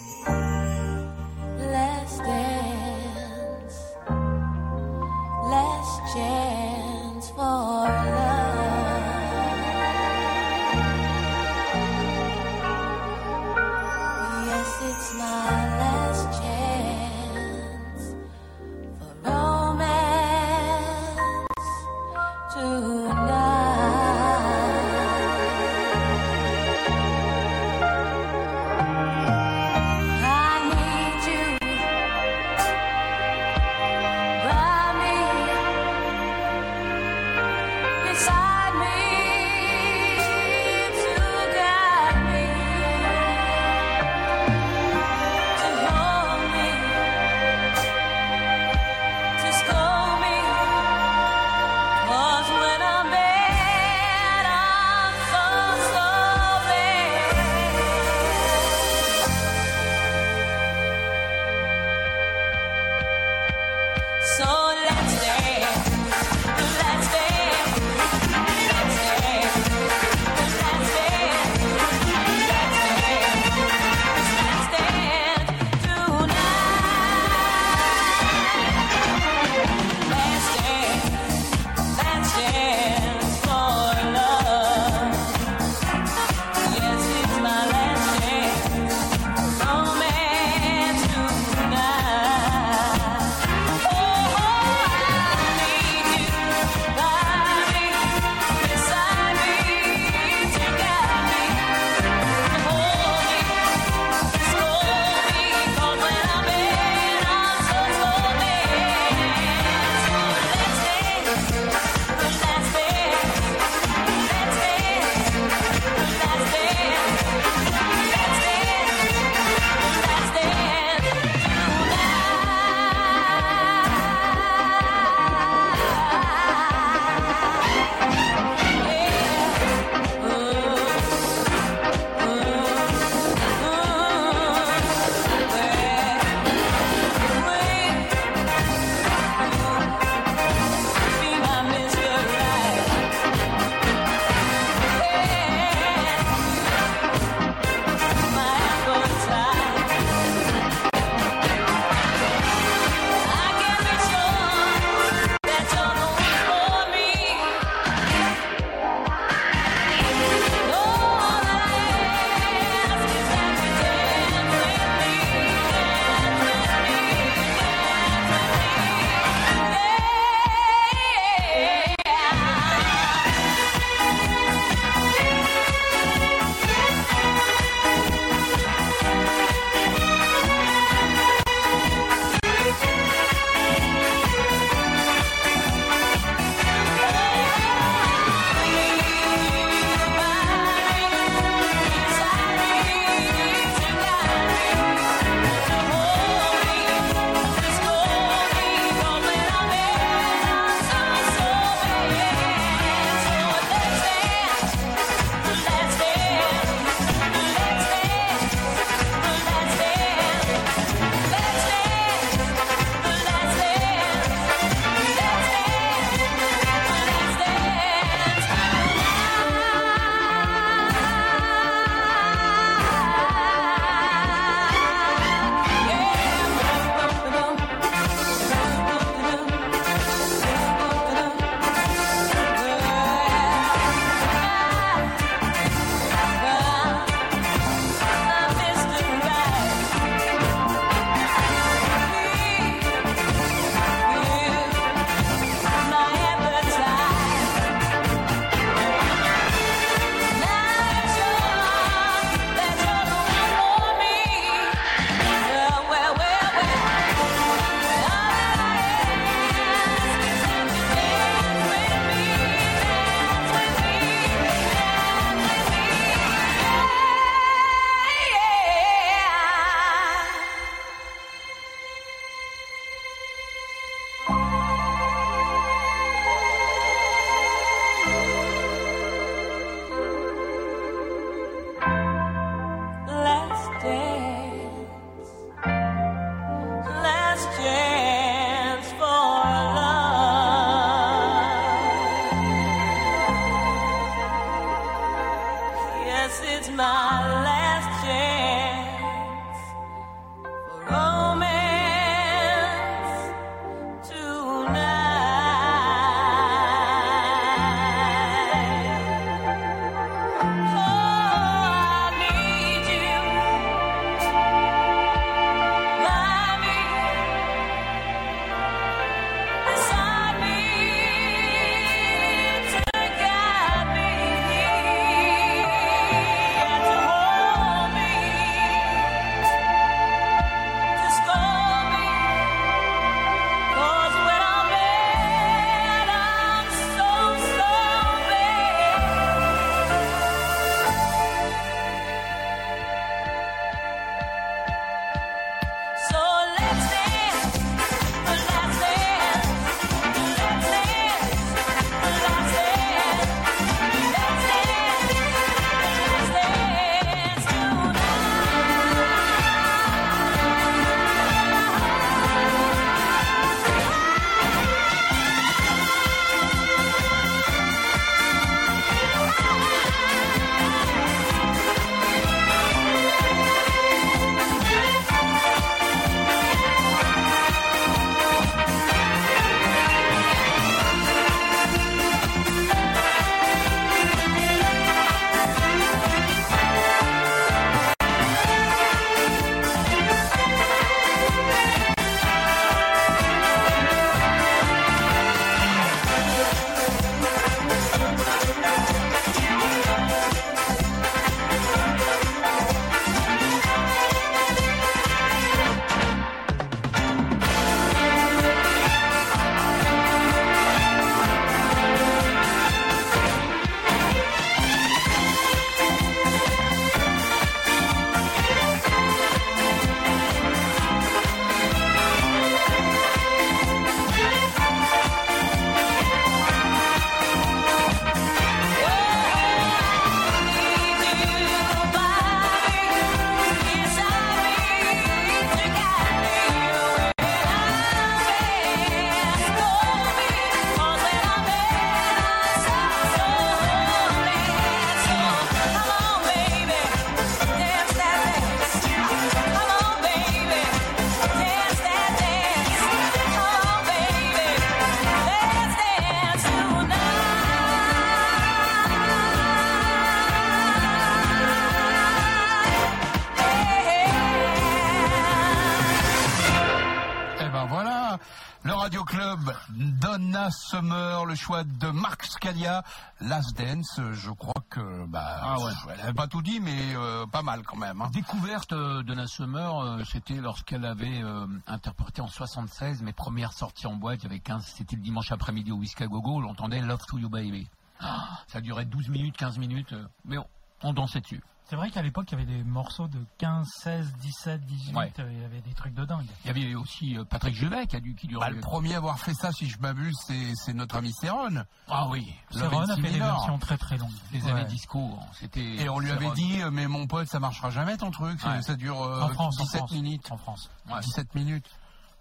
Le 471.35 471.39
choix 471.39 471.64
de 471.64 471.89
Marc 471.89 472.24
Scalia, 472.26 472.85
Last 473.20 473.59
Dance, 473.59 474.01
je 474.12 474.30
crois 474.30 474.62
que, 474.70 475.05
bah, 475.07 475.41
Ah 475.43 475.59
ouais. 475.59 475.72
elle 475.93 476.01
avait 476.03 476.12
pas 476.14 476.28
tout 476.28 476.43
dit, 476.43 476.61
mais 476.61 476.95
euh, 476.95 477.26
pas 477.26 477.43
mal 477.43 477.64
quand 477.64 477.76
même. 477.76 478.01
hein. 478.01 478.09
Découverte 478.12 478.72
euh, 478.72 479.03
de 479.03 479.26
Summer, 479.26 479.80
euh, 479.80 480.05
c'était 480.05 480.35
lorsqu'elle 480.35 480.85
avait 480.85 481.22
interprété 481.66 482.20
en 482.20 482.28
76 482.28 483.03
mes 483.03 483.12
premières 483.12 483.53
sorties 483.53 483.89
en 483.89 483.95
boîte. 483.97 484.20
Il 484.22 484.24
y 484.24 484.26
avait 484.26 484.39
15, 484.39 484.64
c'était 484.76 484.95
le 484.95 485.03
dimanche 485.03 485.32
après-midi 485.32 485.72
au 485.72 485.76
Whisky 485.76 486.05
à 486.05 486.07
Gogo. 486.07 486.41
On 486.41 486.45
entendait 486.49 486.80
Love 486.80 487.05
to 487.09 487.18
You 487.18 487.28
Baby. 487.28 487.68
Ah, 487.99 488.28
ça 488.47 488.61
durait 488.61 488.85
12 488.85 489.09
minutes, 489.09 489.37
15 489.37 489.59
minutes, 489.59 489.93
mais 490.24 490.39
on, 490.39 490.47
on 490.85 490.93
dansait 490.93 491.20
dessus. 491.20 491.43
C'est 491.67 491.77
vrai 491.77 491.91
qu'à 491.91 492.03
l'époque, 492.03 492.27
il 492.31 492.39
y 492.39 492.43
avait 492.43 492.53
des 492.59 492.62
morceaux 492.62 493.09
de 493.09 493.25
15, 493.39 493.67
16, 493.83 494.12
17, 494.21 494.61
18. 494.67 494.95
Ouais. 494.97 495.12
euh, 495.19 495.33
Il 495.33 495.41
y 495.41 495.45
avait 495.45 495.61
des 495.62 495.73
trucs 495.73 495.95
de 495.95 496.05
dingue. 496.05 496.27
Il 496.45 496.49
y 496.49 496.51
avait 496.51 496.75
aussi 496.75 497.17
euh, 497.17 497.25
Patrick 497.25 497.55
Juvet 497.55 497.87
qui 497.87 497.97
a 497.97 498.01
dû 498.01 498.15
qui 498.15 498.29
Bah, 498.29 498.51
le 498.51 498.61
premier 498.61 498.95
à 498.95 498.99
avoir 498.99 499.19
fait 499.19 499.33
ça, 499.33 499.51
si 499.51 499.67
je 499.69 499.79
m'abuse, 499.79 500.15
c'est 500.27 500.53
c'est 500.57 500.75
notre 500.75 500.97
ami 500.97 501.12
Céron. 501.15 501.65
ah 501.89 502.07
oui, 502.09 502.35
and 502.55 502.61
a 502.89 502.97
fait 502.97 503.03
des 503.12 503.19
versions 503.19 503.59
très 503.59 503.79
très 503.79 503.97
longues. 503.97 504.11
les 504.33 504.43
Ouais. 504.45 504.51
années 504.51 504.65
disco, 504.67 505.19
c'était. 505.33 505.65
Et 505.77 505.89
on 505.89 505.99
lui 506.01 506.11
avait 506.11 506.21
Céron. 506.27 506.35
dit, 506.35 506.62
euh, 506.62 506.71
mais 506.71 506.87
mon 506.87 507.07
pote, 507.07 507.29
ça 507.29 507.41
marchera 507.41 507.71
jamais 507.71 507.97
ton 507.97 508.11
truc, 508.11 508.39
Ouais. 508.45 508.61
ça 508.61 508.77
dure 508.77 509.01
euh, 509.03 509.23
En 509.23 509.29
France, 509.31 509.59
en 509.59 509.62
17 509.65 509.79
France. 509.79 509.93
minutes. 509.93 510.33
En 510.33 510.37
France. 510.37 510.71
Ouais. 510.91 511.01
17 511.01 511.35
minutes. 511.35 511.71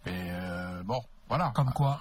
Et 0.06 0.12
euh, 0.32 0.84
bon, 0.84 1.02
voilà. 1.28 1.52
Comme 1.52 1.74
quoi. 1.74 2.00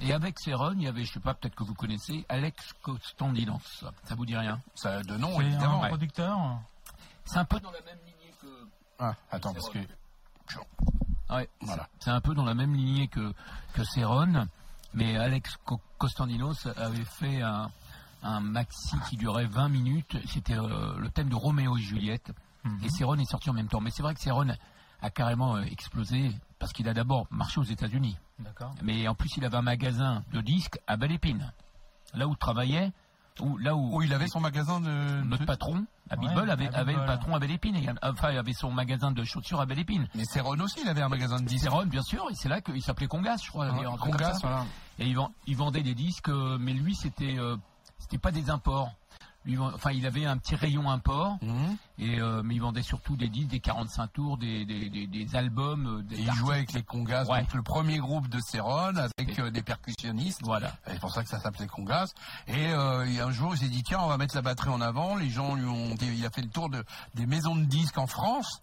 Et 0.00 0.12
avec 0.12 0.40
Céron, 0.40 0.72
il 0.74 0.82
y 0.82 0.88
avait, 0.88 1.04
je 1.04 1.12
sais 1.12 1.20
pas, 1.20 1.34
peut-être 1.34 1.54
que 1.54 1.62
vous 1.62 1.74
connaissez, 1.74 2.26
Alex 2.28 2.72
Costandinos. 2.82 3.84
Ça 4.04 4.14
vous 4.16 4.26
dit 4.26 4.36
rien? 4.36 4.60
Ça 4.74 5.02
de 5.04 5.16
nom, 5.16 5.36
C'est 5.36 5.44
évidemment. 5.44 5.84
un 5.84 5.88
producteur. 5.88 6.58
C'est 7.32 7.38
un 7.38 7.44
peu 7.44 7.60
dans 7.60 7.70
la 7.70 7.80
même 7.82 7.98
lignée 8.04 8.34
que. 8.40 8.68
Ah, 8.98 9.14
attends, 9.30 9.52
parce 9.54 9.70
que 9.70 9.78
Ouais, 11.30 11.48
Voilà. 11.60 11.88
C'est 12.00 12.10
un 12.10 12.20
peu 12.20 12.34
dans 12.34 12.44
la 12.44 12.54
même 12.54 12.74
lignée 12.74 13.06
que, 13.06 13.32
que 13.74 13.84
Céron, 13.84 14.48
mais 14.94 15.16
Alex 15.16 15.56
Co- 15.64 15.80
Costandinos 15.96 16.66
avait 16.76 17.04
fait 17.04 17.40
un, 17.40 17.70
un 18.24 18.40
maxi 18.40 18.96
qui 19.08 19.16
durait 19.16 19.46
20 19.46 19.68
minutes. 19.68 20.16
C'était 20.26 20.58
euh, 20.58 20.98
le 20.98 21.08
thème 21.10 21.28
de 21.28 21.36
Roméo 21.36 21.76
et 21.76 21.80
Juliette. 21.80 22.32
Mhm. 22.64 22.80
Et 22.82 22.88
Céron 22.90 23.14
est 23.14 23.30
sorti 23.30 23.48
en 23.48 23.52
même 23.52 23.68
temps. 23.68 23.80
Mais 23.80 23.90
c'est 23.90 24.02
vrai 24.02 24.14
que 24.14 24.20
Céron 24.20 24.48
a 25.02 25.10
carrément 25.10 25.54
euh, 25.56 25.62
explosé 25.62 26.32
parce 26.58 26.72
qu'il 26.72 26.88
a 26.88 26.94
d'abord 26.94 27.28
marché 27.30 27.60
aux 27.60 27.64
États-Unis. 27.64 28.16
D'accord. 28.40 28.74
Mais 28.82 29.06
en 29.06 29.14
plus, 29.14 29.30
il 29.36 29.44
avait 29.44 29.56
un 29.56 29.62
magasin 29.62 30.24
de 30.32 30.40
disques 30.40 30.80
à 30.88 30.96
Belle-Épine. 30.96 31.52
Là 32.14 32.26
où 32.26 32.34
travaillait, 32.34 32.90
où, 33.42 33.56
là 33.58 33.74
où, 33.74 33.96
où 33.96 34.02
il 34.02 34.12
avait 34.14 34.28
son 34.28 34.40
magasin 34.40 34.80
de. 34.80 35.22
notre 35.24 35.44
patron, 35.46 35.84
à 36.08 36.16
Ouais, 36.18 36.50
avait, 36.50 36.68
avait 36.74 36.92
le 36.94 37.06
patron 37.06 37.34
à 37.34 37.38
Belle-Épine. 37.38 37.76
également. 37.76 38.00
Enfin, 38.02 38.30
il 38.32 38.38
avait 38.38 38.52
son 38.52 38.70
magasin 38.70 39.10
de 39.12 39.24
chaussures 39.24 39.60
à 39.60 39.66
Belle-Épine. 39.66 40.08
Mais 40.14 40.24
Céron 40.24 40.58
aussi, 40.60 40.80
il 40.82 40.88
avait 40.88 41.02
un 41.02 41.08
magasin 41.08 41.38
de 41.40 41.44
disques. 41.46 41.62
Céron, 41.64 41.86
bien 41.86 42.02
sûr, 42.02 42.26
et 42.30 42.34
c'est 42.34 42.48
là 42.48 42.60
qu'il 42.60 42.82
s'appelait 42.82 43.06
Congas, 43.06 43.38
je 43.44 43.50
crois. 43.50 43.68
Congas, 43.98 44.38
voilà. 44.42 44.64
Et 44.98 45.06
il, 45.06 45.14
vend- 45.16 45.32
il 45.46 45.56
vendait 45.56 45.82
des 45.82 45.94
disques, 45.94 46.28
euh, 46.28 46.58
mais 46.60 46.72
lui, 46.72 46.94
c'était 46.94 47.36
euh, 47.38 47.56
c'était 47.98 48.18
pas 48.18 48.32
des 48.32 48.50
imports. 48.50 48.92
Enfin, 49.74 49.90
il 49.92 50.04
avait 50.06 50.26
un 50.26 50.36
petit 50.36 50.54
rayon 50.54 50.90
import, 50.90 51.38
Mhm. 51.40 51.76
et, 51.98 52.20
euh, 52.20 52.42
mais 52.44 52.54
il 52.56 52.60
vendait 52.60 52.82
surtout 52.82 53.16
des 53.16 53.28
disques, 53.28 53.48
des 53.48 53.60
45 53.60 54.12
tours, 54.12 54.36
des, 54.36 54.66
des, 54.66 54.90
des, 54.90 55.06
des 55.06 55.34
albums. 55.36 55.86
euh, 55.86 56.02
Des 56.02 56.16
Et 56.16 56.22
il 56.24 56.32
jouait 56.32 56.56
avec 56.56 56.72
les 56.74 56.82
Congas, 56.82 57.24
Ouais. 57.24 57.40
donc 57.40 57.54
le 57.54 57.62
premier 57.62 57.98
groupe 57.98 58.28
de 58.28 58.38
Céron, 58.40 58.92
avec 58.96 59.38
euh, 59.38 59.50
des 59.50 59.62
percussionnistes. 59.62 60.40
Voilà. 60.44 60.68
Et 60.86 60.92
C'est 60.92 61.00
pour 61.00 61.10
ça 61.12 61.22
que 61.22 61.28
ça 61.30 61.40
s'appelait 61.40 61.66
Congas. 61.66 62.12
Et 62.48 62.68
euh, 62.68 63.20
a 63.20 63.24
un 63.26 63.30
jour, 63.30 63.54
il 63.54 63.58
s'est 63.58 63.68
dit 63.68 63.82
tiens, 63.82 64.00
on 64.02 64.08
va 64.08 64.18
mettre 64.18 64.34
la 64.34 64.42
batterie 64.42 64.70
en 64.70 64.80
avant. 64.82 65.16
Les 65.16 65.30
gens 65.30 65.54
lui 65.54 65.64
ont, 65.66 65.94
il 66.00 66.26
a 66.26 66.30
fait 66.30 66.42
le 66.42 66.50
tour 66.50 66.68
de, 66.68 66.84
des 67.14 67.26
maisons 67.26 67.56
de 67.56 67.64
disques 67.64 67.98
en 67.98 68.06
France. 68.06 68.60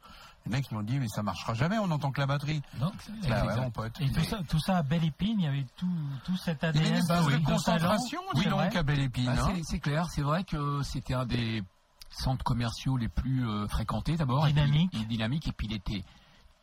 Les 0.47 0.55
mecs 0.57 0.69
lui 0.69 0.77
ont 0.77 0.81
dit 0.83 0.97
mais 0.99 1.07
ça 1.07 1.23
marchera 1.23 1.53
jamais, 1.53 1.77
on 1.77 1.87
n'entend 1.87 2.11
que 2.11 2.19
la 2.21 2.27
batterie. 2.27 2.61
Donc, 2.79 2.93
c'est 2.99 3.29
Bah 3.29 3.45
ouais, 3.45 3.55
mon 3.61 3.71
pote. 3.71 3.99
Et 4.01 4.09
tout 4.11 4.23
ça, 4.23 4.39
tout 4.47 4.59
ça 4.59 4.77
à 4.77 4.83
Belle 4.83 5.03
Épine, 5.05 5.39
il 5.39 5.43
y 5.45 5.47
avait 5.47 5.65
tout, 5.75 5.87
tout 6.25 6.37
cet 6.37 6.59
Il 6.63 6.65
y 6.65 6.69
avait 6.69 6.79
une 6.79 6.85
ADN. 6.85 6.97
espèce 6.99 7.17
bah 7.25 7.31
de 7.31 7.35
oui, 7.37 7.43
concentration, 7.43 8.19
C'est 8.35 8.49
donc, 8.49 8.75
à 8.75 8.83
Belle 8.83 8.99
Épine. 8.99 9.25
Bah, 9.25 9.47
hein. 9.49 9.61
c'est- 9.63 9.79
clair, 9.79 10.07
c'est 10.09 10.21
vrai 10.21 10.43
que 10.43 10.81
c'était 10.83 11.13
un 11.13 11.25
des 11.25 11.63
centres 12.09 12.43
commerciaux 12.43 12.97
les 12.97 13.09
plus 13.09 13.47
euh, 13.47 13.67
fréquentés 13.67 14.15
d'abord. 14.15 14.47
et 14.47 14.53
puis- 14.53 14.61
Dynamique. 14.61 14.93
et 14.95 15.05
dynamique, 15.05 15.47
et 15.47 15.51
puis 15.51 15.67
il 15.67 15.73
était 15.73 16.03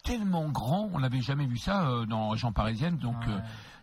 tellement 0.02 0.48
grand, 0.48 0.90
on 0.92 1.00
n'avait 1.00 1.20
jamais 1.20 1.46
vu 1.46 1.58
ça 1.58 1.86
euh, 1.86 2.06
dans 2.06 2.26
la 2.26 2.30
région 2.32 2.52
parisienne. 2.52 2.96
Donc 2.98 3.16
Ouais. 3.26 3.32
euh, 3.34 3.40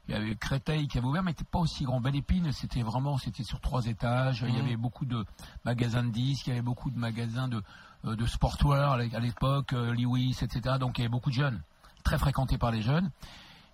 il 0.07 0.13
y 0.15 0.17
avait 0.17 0.35
Créteil 0.35 0.87
qui 0.87 0.97
avait 0.97 1.07
ouvert, 1.07 1.23
mais 1.23 1.31
n'était 1.31 1.43
pas 1.43 1.59
aussi 1.59 1.83
grand. 1.83 2.01
Belle 2.01 2.15
Épine, 2.15 2.51
c'était 2.51 2.81
vraiment, 2.81 3.17
c'était 3.17 3.43
sur 3.43 3.59
trois 3.61 3.85
étages. 3.85 4.43
Il 4.47 4.53
y 4.53 4.57
Mhm. 4.59 4.65
avait 4.65 4.75
beaucoup 4.77 5.05
de 5.05 5.25
magasins 5.63 6.03
de 6.03 6.09
disques, 6.11 6.47
il 6.47 6.49
y 6.49 6.53
avait 6.53 6.61
beaucoup 6.61 6.89
de 6.91 6.97
magasins 6.97 7.47
de, 7.47 7.63
de 8.03 8.25
sportwear 8.25 8.93
à 8.93 8.97
l'é- 8.97 9.15
à 9.15 9.19
l'époque, 9.19 9.73
euh, 9.73 9.93
Lewis, 9.93 10.37
etc. 10.41 10.75
Donc 10.79 10.97
il 10.97 11.01
y 11.01 11.03
avait 11.05 11.09
beaucoup 11.11 11.29
de 11.29 11.35
jeunes, 11.35 11.61
très 12.03 12.17
fréquentés 12.17 12.57
par 12.57 12.71
les 12.71 12.81
jeunes. 12.81 13.11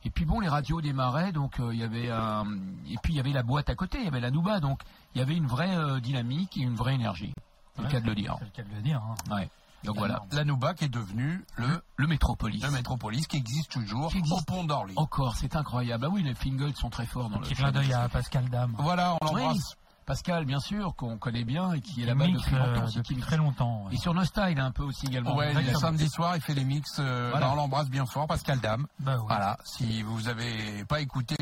Et 0.04 0.10
puis 0.10 0.26
bon, 0.26 0.40
les 0.40 0.48
radios 0.48 0.80
démarraient, 0.82 1.32
donc 1.32 1.60
euh, 1.60 1.74
il 1.74 1.80
y 1.80 1.84
avait 1.84 2.10
un... 2.12 2.46
et 2.90 2.96
puis 3.02 3.14
il 3.14 3.18
y 3.18 3.20
avait 3.20 3.32
la 3.34 3.44
boîte 3.44 3.70
à 3.70 3.76
côté, 3.76 3.98
il 4.00 4.06
y 4.06 4.08
avait 4.08 4.20
la 4.20 4.32
Nouba, 4.32 4.60
donc 4.60 4.82
il 5.16 5.20
y 5.20 5.22
avait 5.22 5.36
une 5.36 5.48
vraie 5.48 5.76
euh, 5.76 6.00
dynamique 6.00 6.56
et 6.58 6.62
une 6.62 6.76
vraie 6.76 6.94
énergie. 6.96 7.34
C'est 7.76 7.82
le 7.82 7.88
Ouais, 7.88 7.92
cas 7.94 8.00
de 8.02 8.06
le 8.06 8.16
dire. 8.16 8.36
C'est 8.40 8.46
le 8.46 8.52
cas 8.52 8.64
de 8.64 8.76
le 8.76 8.82
dire. 8.82 9.02
hein. 9.02 9.36
Ouais. 9.36 9.50
Donc 9.84 9.98
voilà, 9.98 10.24
La 10.32 10.44
Nouba 10.44 10.74
qui 10.74 10.86
est 10.86 10.90
devenue 10.90 11.46
le, 11.56 11.82
le 11.98 12.08
Métropolis. 12.08 12.62
le 12.64 12.72
Métropolis 12.72 13.28
qui 13.28 13.38
existe 13.38 13.72
toujours 13.72 14.12
Qui 14.12 14.18
existe. 14.18 14.42
au 14.42 14.44
pont 14.44 14.64
d'Orly. 14.64 14.94
Encore, 14.98 15.36
c'est 15.36 15.56
incroyable. 15.56 16.06
Ah 16.06 16.10
oui, 16.10 16.24
les 16.24 16.34
Fingles 16.36 16.74
sont 16.76 16.90
très 16.90 17.06
forts 17.06 17.30
dans 17.30 17.38
le 17.38 17.44
Petit 17.44 17.54
clin 17.56 17.72
d'œil 17.72 17.94
à 17.94 18.10
Pascal 18.10 18.50
Dame. 18.50 18.76
Voilà, 18.80 19.18
on 19.22 19.34
Oui, 19.34 19.42
l'embrasse. 19.42 19.76
Pascal, 20.08 20.46
bien 20.46 20.60
sûr, 20.62 20.96
qu'on 20.96 21.18
connaît 21.18 21.44
bien 21.44 21.74
et 21.74 21.82
qui 21.82 22.02
est 22.02 22.06
là-bas 22.06 22.28
depuis 22.28 22.56
euh, 22.56 22.66
longtemps. 22.66 22.86
aussi, 22.86 22.96
depuis 22.98 23.16
qui- 23.16 23.22
très 23.22 23.36
longtemps. 23.38 23.84
ouais. 23.86 23.94
Et 23.94 23.98
sur 23.98 24.14
Nostal, 24.14 24.54
il 24.54 24.60
a 24.60 24.64
un 24.66 24.72
peu 24.72 24.84
aussi 24.84 25.06
également. 25.06 25.36
Ouais, 25.36 25.54
le 25.54 25.74
samedi 25.76 26.08
soir, 26.10 26.36
il 26.38 26.42
fait 26.42 26.54
les 26.54 26.64
mix. 26.64 26.96
euh, 27.00 27.28
Voilà. 27.32 27.52
on 27.52 27.56
l'embrasse 27.56 27.90
bien 27.90 28.06
fort, 28.06 28.26
Pascal 28.26 28.60
Dame. 28.62 28.88
Bah 29.00 29.18
ouais. 29.18 29.24
Voilà, 29.28 29.58
si 29.66 30.02
vous 30.04 30.30
avez 30.30 30.86
pas 30.86 31.02
écouté 31.02 31.36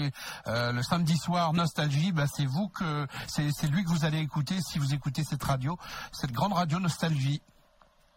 euh, 0.48 0.72
le 0.72 0.82
samedi 0.82 1.16
soir 1.16 1.54
Nostalgie, 1.54 2.12
bah 2.12 2.26
c'est 2.28 2.46
vous 2.48 2.68
que 2.70 3.06
c'est 3.28 3.52
c'est 3.52 3.68
lui 3.68 3.84
que 3.84 3.90
vous 3.90 4.04
allez 4.04 4.18
écouter 4.20 4.60
si 4.62 4.80
vous 4.80 4.96
écoutez 4.96 5.24
cette 5.24 5.44
radio, 5.44 5.78
cette 6.12 6.32
grande 6.32 6.54
radio 6.54 6.80
Nostalgie. 6.80 7.42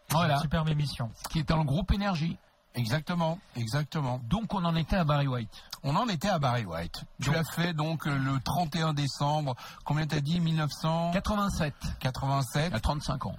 Voilà, 0.09 0.39
Superbe 0.39 0.69
émission. 0.69 1.11
qui 1.29 1.37
est 1.37 1.47
dans 1.47 1.57
le 1.57 1.63
groupe 1.63 1.91
Énergie. 1.91 2.39
Exactement, 2.75 3.39
exactement. 3.55 4.21
Donc 4.29 4.53
on 4.53 4.63
en 4.63 4.75
était 4.75 4.95
à 4.95 5.03
Barry 5.03 5.27
White. 5.27 5.49
On 5.83 5.95
en 5.95 6.07
était 6.07 6.29
à 6.29 6.39
Barry 6.39 6.65
White. 6.65 7.03
Tu 7.21 7.31
l'as 7.31 7.43
fait 7.43 7.73
donc 7.73 8.05
euh, 8.07 8.17
le 8.17 8.39
31 8.39 8.93
décembre. 8.93 9.55
Combien 9.85 10.05
t'as 10.05 10.19
dit? 10.19 10.39
1987. 10.39 11.73
87, 11.99 12.73
à 12.73 12.79
35 12.79 13.25
ans. 13.25 13.35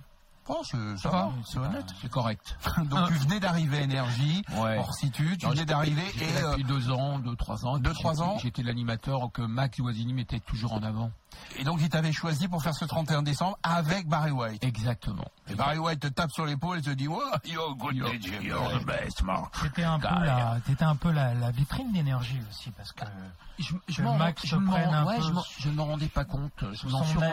Oh, 0.49 0.61
c'est- 0.65 0.77
ça 0.97 1.03
Ça 1.03 1.09
va, 1.11 1.23
va, 1.27 1.33
c'est 1.45 1.59
honnête. 1.59 1.87
C'est 2.03 2.11
correct. 2.11 2.57
Donc 2.91 3.07
tu 3.09 3.15
venais 3.15 3.39
d'arriver 3.41 3.79
à 3.79 3.83
Énergie, 3.83 4.43
Ouais. 4.57 4.81
tu 5.13 5.23
Non, 5.43 5.51
venais 5.51 5.65
d'arriver 5.65 6.03
et 6.21 6.33
là 6.33 6.41
euh, 6.47 6.51
depuis 6.51 6.65
deux 6.65 6.91
ans, 6.91 7.19
deux, 7.19 7.37
trois 7.37 7.65
ans. 7.67 7.79
deux, 7.79 7.93
trois 7.93 8.13
j'étais- 8.15 8.23
ans. 8.25 8.39
J'étais 8.39 8.63
l'animateur 8.63 9.31
que 9.33 9.43
Max 9.43 9.79
Voisini 9.81 10.13
mettait 10.13 10.41
toujours 10.41 10.73
en 10.73 10.83
avant. 10.83 11.11
et 11.59 11.65
donc 11.65 11.79
il 11.81 11.89
t'avait 11.89 12.13
choisi 12.13 12.49
pour 12.49 12.63
faire 12.63 12.75
ce 12.75 12.85
31 12.85 13.23
décembre 13.23 13.57
avec 13.63 14.09
Barry 14.09 14.31
White. 14.33 14.65
Exactement. 14.65 15.25
Et 15.49 15.55
Barry 15.55 15.79
White 15.79 16.01
te 16.01 16.07
tape 16.09 16.33
sur 16.33 16.45
l'épaule 16.47 16.79
et 16.79 16.83
te 16.83 16.91
dit 16.91 17.07
oh, 17.09 17.23
you're 17.45 17.75
good 17.77 17.95
DJ, 17.95 18.43
You're 18.43 18.81
the 18.81 18.85
best, 18.85 19.23
Mark. 19.23 19.55
C'était 19.63 19.85
un 19.85 19.99
un 20.81 20.97
peu 20.97 21.11
la, 21.13 21.35
la 21.35 21.51
vitrine 21.53 21.93
d'énergie 21.93 22.41
aussi 22.51 22.71
parce 22.73 22.93
que 22.93 23.05
Je, 23.59 23.75
je 23.89 24.03
m'en 24.03 24.17
Max 24.17 24.43
je 24.45 24.49
se 24.51 24.57
m'en- 24.57 24.73
prenne 24.73 24.93
un 24.95 25.05
ouais, 25.07 25.17
peu 25.19 25.23
je 25.23 25.33
je 25.61 25.69
ne 25.69 25.75
m'en 25.75 25.85
rendais 25.87 26.09
pas 26.09 26.25
compte. 26.25 26.53
Je 26.73 26.89
m'en 26.89 27.05
suis 27.05 27.19
rendu- 27.19 27.27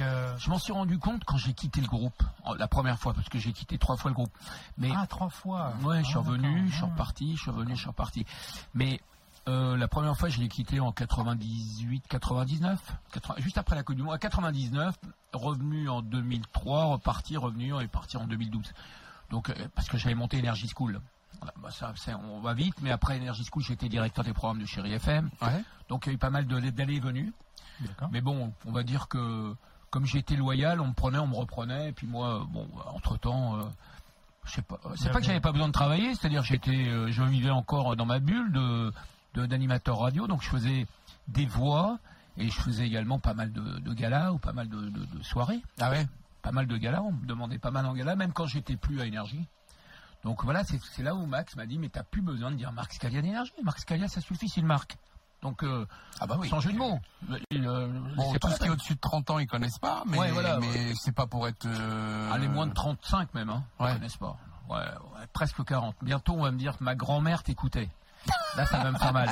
euh, 0.00 0.34
Je 0.38 0.50
m'en 0.50 0.58
suis 0.58 0.72
rendu 0.72 0.98
compte 0.98 1.22
quand 1.24 1.36
j'ai 1.36 1.52
quitté 1.52 1.80
le 1.80 1.86
groupe, 1.86 2.22
Oh, 2.22 2.37
la 2.58 2.68
première 2.68 2.98
fois, 2.98 3.14
parce 3.14 3.28
que 3.28 3.38
j'ai 3.38 3.52
quitté 3.52 3.78
trois 3.78 3.96
fois 3.96 4.10
le 4.10 4.14
groupe. 4.14 4.32
Mais 4.76 4.90
Ah 4.96 5.06
trois 5.06 5.28
fois. 5.30 5.72
ouais, 5.82 6.00
je 6.02 6.08
suis 6.08 6.16
Ah, 6.16 6.20
revenu, 6.20 6.68
je 6.70 6.74
suis 6.76 6.84
reparti, 6.84 7.36
je 7.36 7.42
suis 7.42 7.50
revenu, 7.50 7.74
je 7.74 7.80
suis 7.80 7.88
reparti. 7.88 8.24
Mais 8.74 9.00
euh, 9.48 9.76
la 9.76 9.88
première 9.88 10.16
fois, 10.16 10.28
je 10.28 10.40
l'ai 10.40 10.48
quitté 10.48 10.78
en 10.80 10.92
98, 10.92 12.06
99, 12.08 12.80
80 13.12 13.34
juste 13.38 13.58
après 13.58 13.76
la 13.76 13.82
Coupe 13.82 13.96
du 13.96 14.02
Monde, 14.02 14.14
à 14.14 14.18
99, 14.18 14.94
revenu 15.32 15.88
en 15.88 16.02
2003, 16.02 16.84
reparti, 16.84 17.36
revenu 17.36 17.72
et 17.82 17.88
parti 17.88 18.16
en 18.16 18.26
2012. 18.26 18.72
Donc 19.30 19.50
euh, 19.50 19.54
parce 19.74 19.88
que 19.88 19.98
j'avais 19.98 20.14
monté 20.14 20.38
Energy 20.38 20.68
School. 20.74 21.00
Voilà, 21.40 21.54
bah, 21.62 21.70
ça, 21.70 21.92
on 22.30 22.40
va 22.40 22.52
vite, 22.54 22.74
mais 22.82 22.90
après 22.90 23.16
Energy 23.18 23.44
School, 23.44 23.62
j'étais 23.62 23.88
directeur 23.88 24.24
des 24.24 24.32
programmes 24.32 24.58
de 24.60 24.66
Chéri 24.66 24.92
FM. 24.94 25.30
Ouais. 25.40 25.62
Donc 25.88 26.06
il 26.06 26.08
y 26.08 26.12
a 26.12 26.14
eu 26.14 26.18
pas 26.18 26.30
mal 26.30 26.46
d'allées 26.46 26.96
et 26.96 27.00
venues. 27.00 27.32
Mais 28.10 28.20
bon, 28.20 28.52
on 28.66 28.72
va 28.72 28.82
dire 28.82 29.06
que 29.08 29.54
comme 29.90 30.06
j'étais 30.06 30.36
loyal, 30.36 30.80
on 30.80 30.88
me 30.88 30.92
prenait, 30.94 31.18
on 31.18 31.26
me 31.26 31.34
reprenait, 31.34 31.90
et 31.90 31.92
puis 31.92 32.06
moi, 32.06 32.46
bon, 32.50 32.68
entre 32.94 33.16
temps, 33.18 33.58
je 34.44 34.52
sais 34.52 34.62
pas. 34.62 34.78
C'est 34.96 35.10
pas 35.10 35.20
que 35.20 35.26
j'avais 35.26 35.40
pas 35.40 35.52
besoin 35.52 35.68
de 35.68 35.72
travailler, 35.72 36.14
c'est-à-dire 36.14 36.42
que 36.42 36.48
j'étais, 36.48 36.88
euh, 36.88 37.10
je 37.10 37.22
vivais 37.22 37.50
encore 37.50 37.96
dans 37.96 38.06
ma 38.06 38.18
bulle 38.18 38.52
de 38.52 38.92
d'animateur 39.34 39.98
radio, 40.00 40.26
donc 40.26 40.42
je 40.42 40.48
faisais 40.48 40.86
des 41.28 41.46
voix 41.46 41.98
et 42.38 42.48
je 42.50 42.60
faisais 42.60 42.84
également 42.86 43.20
pas 43.20 43.34
mal 43.34 43.52
de, 43.52 43.78
de 43.78 43.92
galas 43.94 44.32
ou 44.32 44.38
pas 44.38 44.52
mal 44.52 44.68
de, 44.68 44.80
de- 44.80 45.04
de 45.04 45.22
soirées, 45.22 45.60
Ah 45.78 45.90
ouais? 45.90 46.08
pas 46.42 46.50
mal 46.50 46.66
de 46.66 46.76
galas. 46.76 47.02
On 47.02 47.12
me 47.12 47.24
demandait 47.24 47.58
pas 47.58 47.70
mal 47.70 47.86
en 47.86 47.92
galas, 47.94 48.16
même 48.16 48.32
quand 48.32 48.46
j'étais 48.46 48.74
plus 48.76 49.00
à 49.00 49.06
énergie. 49.06 49.44
Donc 50.24 50.42
voilà, 50.42 50.64
c'est 50.64 50.80
c'est 50.82 51.04
là 51.04 51.14
où 51.14 51.24
Max 51.26 51.54
m'a 51.54 51.66
dit, 51.66 51.78
mais 51.78 51.88
t'as 51.88 52.02
plus 52.02 52.22
besoin 52.22 52.50
de 52.50 52.56
dire 52.56 52.72
Marc 52.72 52.92
Scalia 52.94 53.22
d'énergie. 53.22 53.52
Marc 53.62 53.78
Scalia, 53.78 54.08
ça 54.08 54.20
suffit, 54.20 54.48
c'est 54.48 54.60
une 54.60 54.66
marque. 54.66 54.96
Donc, 55.42 55.62
euh, 55.62 55.86
Ah 56.20 56.26
bah 56.26 56.36
oui. 56.38 56.48
sans 56.48 56.60
jeu 56.60 56.72
de 56.72 56.78
mots. 56.78 56.98
Euh, 57.30 57.88
Bon, 58.16 58.32
c'est 58.32 58.38
tout 58.40 58.48
pas 58.48 58.54
ce 58.54 58.60
qui 58.60 58.66
est 58.66 58.70
au-dessus 58.70 58.94
de 58.94 59.00
30 59.00 59.30
ans, 59.30 59.38
ils 59.38 59.46
connaissent 59.46 59.78
pas, 59.78 60.02
mais, 60.06 60.18
Ouais, 60.18 60.30
voilà, 60.32 60.58
mais 60.58 60.92
c'est 60.96 61.14
pas 61.14 61.26
pour 61.26 61.46
être. 61.46 61.64
euh, 61.66 62.36
les 62.38 62.48
moins 62.48 62.66
de 62.66 62.72
35 62.74 63.32
même, 63.34 63.50
hein. 63.50 63.62
Ouais. 63.78 63.90
Ils 63.92 63.94
connaissent 63.94 64.16
pas. 64.16 64.36
Ouais, 64.68 64.76
ouais, 64.78 65.26
presque 65.32 65.64
40. 65.64 65.94
Bientôt, 66.02 66.34
on 66.34 66.42
va 66.42 66.50
me 66.50 66.58
dire 66.58 66.76
que 66.76 66.84
ma 66.84 66.94
grand-mère 66.94 67.42
t'écoutait. 67.42 67.88
Là, 68.56 68.66
ça 68.66 68.78
va 68.80 68.90
me 68.90 68.98
faire 68.98 69.12
mal. 69.12 69.30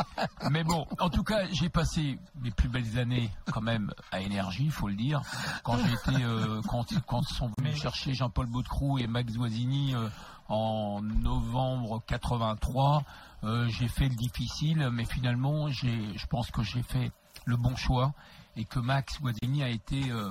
Mais 0.50 0.62
bon, 0.62 0.86
en 1.00 1.08
tout 1.08 1.24
cas, 1.24 1.46
j'ai 1.52 1.68
passé 1.70 2.18
mes 2.42 2.50
plus 2.50 2.68
belles 2.68 2.98
années 2.98 3.30
quand 3.50 3.62
même 3.62 3.90
à 4.12 4.20
énergie, 4.20 4.66
il 4.66 4.70
faut 4.70 4.88
le 4.88 4.94
dire. 4.94 5.22
Quand 5.64 5.78
j'ai 5.78 5.92
été, 5.92 6.22
euh, 6.22 6.60
quand, 6.68 6.84
quand 7.06 7.22
ils 7.28 7.34
sont 7.34 7.50
venus 7.58 7.80
chercher 7.80 8.12
Jean-Paul 8.14 8.46
Baudecroux 8.46 8.98
et 8.98 9.06
Max 9.06 9.32
Voisini 9.32 9.94
euh, 9.94 10.08
en 10.48 11.02
novembre 11.02 12.02
83, 12.06 13.02
euh, 13.44 13.68
j'ai 13.68 13.88
fait 13.88 14.08
le 14.08 14.14
difficile, 14.14 14.90
mais 14.92 15.04
finalement, 15.04 15.68
je 15.68 16.26
pense 16.26 16.50
que 16.50 16.62
j'ai 16.62 16.82
fait 16.82 17.10
le 17.44 17.56
bon 17.56 17.76
choix 17.76 18.12
et 18.56 18.64
que 18.64 18.78
Max 18.78 19.20
Guazzini 19.20 19.62
a 19.62 19.68
été 19.68 20.10
euh, 20.10 20.30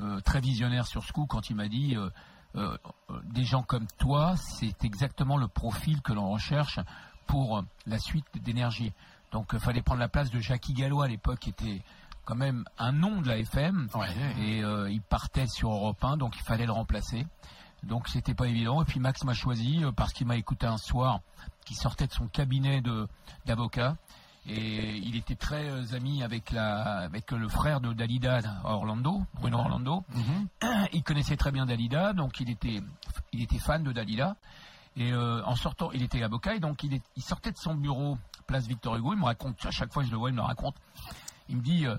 euh, 0.00 0.20
très 0.20 0.40
visionnaire 0.40 0.86
sur 0.86 1.04
ce 1.04 1.12
coup 1.12 1.26
quand 1.26 1.50
il 1.50 1.56
m'a 1.56 1.68
dit 1.68 1.96
des 3.24 3.44
gens 3.44 3.62
comme 3.62 3.86
toi, 3.98 4.34
c'est 4.38 4.82
exactement 4.82 5.36
le 5.36 5.46
profil 5.46 6.00
que 6.00 6.14
l'on 6.14 6.30
recherche 6.30 6.80
pour 7.26 7.62
la 7.84 7.98
suite 7.98 8.24
d'énergie. 8.42 8.94
Donc 9.30 9.50
il 9.52 9.58
fallait 9.58 9.82
prendre 9.82 10.00
la 10.00 10.08
place 10.08 10.30
de 10.30 10.40
Jackie 10.40 10.72
Gallois 10.72 11.04
à 11.04 11.08
l'époque, 11.08 11.40
qui 11.40 11.50
était 11.50 11.82
quand 12.24 12.34
même 12.34 12.64
un 12.78 12.92
nom 12.92 13.20
de 13.20 13.28
la 13.28 13.36
FM, 13.40 13.88
et 14.38 14.60
il 14.90 15.02
partait 15.02 15.46
sur 15.48 15.70
Europe 15.70 16.02
1, 16.02 16.16
donc 16.16 16.34
il 16.38 16.42
fallait 16.44 16.64
le 16.64 16.72
remplacer. 16.72 17.26
Donc 17.82 18.08
c'était 18.08 18.34
pas 18.34 18.46
évident. 18.46 18.82
Et 18.82 18.84
puis 18.84 19.00
Max 19.00 19.24
m'a 19.24 19.34
choisi 19.34 19.84
euh, 19.84 19.92
parce 19.92 20.12
qu'il 20.12 20.26
m'a 20.26 20.36
écouté 20.36 20.66
un 20.66 20.78
soir, 20.78 21.20
qui 21.64 21.74
sortait 21.74 22.06
de 22.06 22.12
son 22.12 22.28
cabinet 22.28 22.82
d'avocat. 23.44 23.96
Et 24.48 24.96
il 24.98 25.16
était 25.16 25.34
très 25.34 25.68
euh, 25.68 25.84
ami 25.94 26.22
avec 26.22 26.52
la 26.52 26.98
avec 26.98 27.32
le 27.32 27.48
frère 27.48 27.80
de 27.80 27.92
Dalida 27.92 28.38
à 28.64 28.74
Orlando, 28.74 29.22
Bruno 29.40 29.58
Orlando. 29.58 30.04
Il 30.92 31.02
connaissait 31.02 31.36
très 31.36 31.50
bien 31.50 31.66
Dalida, 31.66 32.12
donc 32.12 32.38
il 32.40 32.50
était 32.50 32.80
il 33.32 33.42
était 33.42 33.58
fan 33.58 33.82
de 33.82 33.92
Dalida. 33.92 34.36
Et 34.96 35.12
euh, 35.12 35.44
en 35.44 35.56
sortant, 35.56 35.90
il 35.92 36.02
était 36.02 36.22
avocat, 36.22 36.54
et 36.54 36.60
donc 36.60 36.82
il, 36.82 36.94
est, 36.94 37.02
il 37.16 37.22
sortait 37.22 37.52
de 37.52 37.58
son 37.58 37.74
bureau, 37.74 38.16
place 38.46 38.66
Victor 38.66 38.96
Hugo. 38.96 39.12
Il 39.12 39.18
me 39.18 39.24
raconte 39.24 39.64
à 39.66 39.70
chaque 39.70 39.92
fois 39.92 40.02
que 40.02 40.08
je 40.08 40.12
le 40.12 40.18
vois, 40.18 40.30
il 40.30 40.32
me 40.32 40.38
le 40.38 40.46
raconte. 40.46 40.76
Il 41.48 41.58
me 41.58 41.62
dit, 41.62 41.86
euh, 41.86 41.96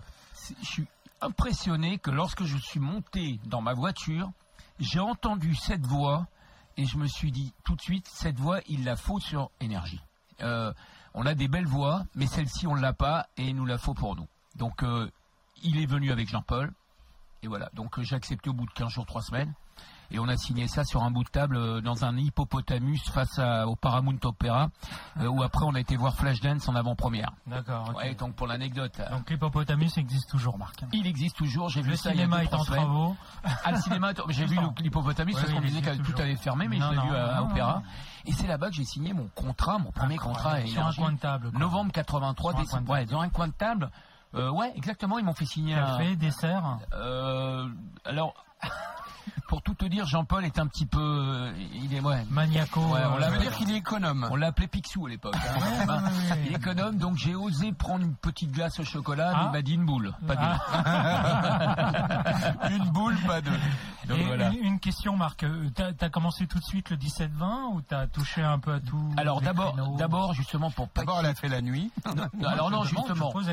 je 0.61 0.65
suis 0.65 0.87
impressionné 1.21 1.99
que 1.99 2.09
lorsque 2.09 2.43
je 2.43 2.57
suis 2.57 2.79
monté 2.79 3.39
dans 3.45 3.61
ma 3.61 3.73
voiture, 3.73 4.31
j'ai 4.79 4.99
entendu 4.99 5.55
cette 5.55 5.85
voix 5.85 6.27
et 6.77 6.85
je 6.85 6.97
me 6.97 7.07
suis 7.07 7.31
dit 7.31 7.53
tout 7.63 7.75
de 7.75 7.81
suite, 7.81 8.07
cette 8.07 8.39
voix, 8.39 8.59
il 8.67 8.83
la 8.83 8.95
faut 8.95 9.19
sur 9.19 9.49
énergie. 9.59 10.01
Euh, 10.41 10.71
on 11.13 11.25
a 11.25 11.33
des 11.33 11.47
belles 11.47 11.65
voix, 11.65 12.03
mais 12.15 12.27
celle-ci, 12.27 12.67
on 12.67 12.75
ne 12.75 12.81
l'a 12.81 12.93
pas 12.93 13.27
et 13.37 13.47
il 13.47 13.55
nous 13.55 13.65
la 13.65 13.77
faut 13.77 13.95
pour 13.95 14.15
nous. 14.15 14.27
Donc, 14.55 14.83
euh, 14.83 15.09
il 15.63 15.81
est 15.81 15.87
venu 15.87 16.11
avec 16.11 16.29
Jean-Paul. 16.29 16.71
Et 17.43 17.47
voilà, 17.47 17.69
donc 17.73 17.97
euh, 17.97 18.03
j'ai 18.03 18.15
accepté 18.15 18.49
au 18.49 18.53
bout 18.53 18.65
de 18.65 18.71
15 18.71 18.89
jours, 18.89 19.05
3 19.05 19.21
semaines. 19.23 19.53
Et 20.11 20.19
on 20.19 20.27
a 20.27 20.37
signé 20.37 20.67
ça 20.67 20.83
sur 20.83 21.03
un 21.03 21.11
bout 21.11 21.23
de 21.23 21.29
table 21.29 21.57
euh, 21.57 21.81
dans 21.81 22.05
un 22.05 22.15
hippopotamus 22.17 22.99
face 23.11 23.39
à- 23.39 23.67
au 23.67 23.75
Paramount 23.75 24.17
Opera, 24.23 24.69
euh, 25.19 25.27
où 25.27 25.43
après 25.43 25.65
on 25.65 25.75
a 25.75 25.79
été 25.79 25.97
voir 25.97 26.15
Flashdance 26.15 26.67
en 26.69 26.75
avant-première. 26.75 27.31
D'accord. 27.45 27.89
ok. 27.89 27.97
Ouais, 27.97 28.15
donc 28.15 28.35
pour 28.35 28.47
l'anecdote, 28.47 28.99
Donc 29.11 29.29
l'hippopotamus 29.29 29.97
existe 29.97 30.29
toujours, 30.29 30.57
Marc. 30.57 30.83
il 30.93 31.05
existe 31.07 31.35
toujours, 31.37 31.69
j'ai 31.69 31.81
vu 31.81 31.91
Le 31.91 31.95
ça 31.97 32.09
a 32.09 32.11
cinéma 32.13 32.43
est 32.43 32.53
en 32.53 32.63
travaux. 32.63 33.15
Ah, 33.65 33.71
le 33.71 33.77
cinéma, 33.79 34.11
j'ai 34.29 34.45
vu 34.47 34.55
le- 34.55 34.81
l'hippopotamus 34.81 35.33
parce 35.35 35.51
qu'on 35.51 35.61
disait 35.61 35.81
que 35.81 35.95
tout 36.01 36.13
avait 36.21 36.35
fermé, 36.35 36.67
mais 36.67 36.77
Non, 36.79 36.87
je 36.91 36.95
l'ai 37.01 37.07
vu 37.07 37.15
à, 37.15 37.41
non, 37.41 37.49
Opéra. 37.51 37.73
non. 37.75 37.83
Et 38.25 38.31
c'est 38.33 38.47
là-bas 38.47 38.67
que 38.69 38.75
j'ai 38.75 38.83
signé 38.85 39.13
mon 39.13 39.27
contrat, 39.35 39.77
mon 39.77 39.91
premier 39.91 40.17
contrat 40.17 40.65
Sur 40.65 40.85
un 40.85 40.93
coin 40.93 41.11
de 41.13 41.17
table. 41.19 41.51
quoi. 41.51 41.59
Novembre 41.59 41.91
83, 41.91 42.51
Sur 42.51 42.59
un 42.59 42.63
décembre. 42.63 42.89
Ouais, 42.91 43.05
dans 43.05 43.21
un 43.21 43.29
coin 43.29 43.47
de 43.47 43.53
table. 43.53 43.89
Euh, 44.35 44.49
ouais, 44.51 44.73
exactement, 44.75 45.17
ils 45.19 45.25
m'ont 45.25 45.33
fait 45.33 45.45
signer 45.45 45.75
un. 45.75 45.97
Café, 45.97 46.15
dessert. 46.17 46.79
Euh, 46.93 47.67
alors, 48.05 48.33
pour 49.47 49.61
tout 49.61 49.73
te 49.73 49.85
dire, 49.85 50.05
Jean-Paul 50.05 50.45
est 50.45 50.59
un 50.59 50.67
petit 50.67 50.85
peu. 50.85 50.99
euh, 50.99 51.51
Il 51.73 51.93
est, 51.93 52.01
ouais. 52.01 52.25
Maniaco. 52.29 52.81
Ouais, 52.81 52.99
on 53.09 53.15
euh, 53.15 53.19
l'a 53.19 53.29
veut 53.29 53.39
dire 53.39 53.51
qu'il 53.55 53.71
est 53.71 53.77
économe. 53.77 54.27
On 54.31 54.35
l'appelait 54.35 54.67
Picsou 54.67 55.05
à 55.05 55.09
l'époque. 55.09 55.35
hein. 55.35 55.39
Ouais, 55.57 55.93
ouais, 55.93 56.01
ouais. 56.31 56.39
Il 56.45 56.51
est 56.53 56.57
économe, 56.57 56.97
donc 56.97 57.17
j'ai 57.17 57.35
osé 57.35 57.71
prendre 57.73 58.03
une 58.03 58.15
petite 58.15 58.51
glace 58.51 58.79
au 58.79 58.83
chocolat, 58.83 59.29
mais 59.31 59.37
Ah. 59.39 59.45
il 59.47 59.51
m'a 59.53 59.61
dit 59.61 59.73
une 59.73 59.85
boule, 59.85 60.13
pas 60.27 60.35
deux. 60.35 60.45
Une 62.75 62.89
boule, 62.91 63.15
pas 63.25 63.41
deux. 63.41 63.51
Donc 64.07 64.17
Et 64.19 64.23
voilà. 64.25 64.49
une, 64.51 64.63
une 64.63 64.79
question, 64.79 65.15
Marc. 65.17 65.43
Euh, 65.43 65.69
T'as 65.75 65.91
as 65.99 66.09
commencé 66.09 66.47
tout 66.47 66.59
de 66.59 66.63
suite 66.63 66.89
le 66.89 66.97
17-20 66.97 67.73
ou 67.73 67.81
t'as 67.81 68.07
touché 68.07 68.41
un 68.41 68.59
peu 68.59 68.73
à 68.73 68.79
tout 68.79 69.13
Alors 69.17 69.41
d'abord, 69.41 69.75
d'abord 69.97 70.33
justement 70.33 70.71
pour 70.71 70.87
pas 70.89 71.01
D'abord, 71.01 71.19
elle 71.19 71.25
a 71.27 71.35
fait 71.35 71.49
la 71.49 71.61
nuit. 71.61 71.91
Non, 72.37 72.47
alors 72.49 72.71
non, 72.71 72.83
justement, 72.83 73.29
pour, 73.31 73.43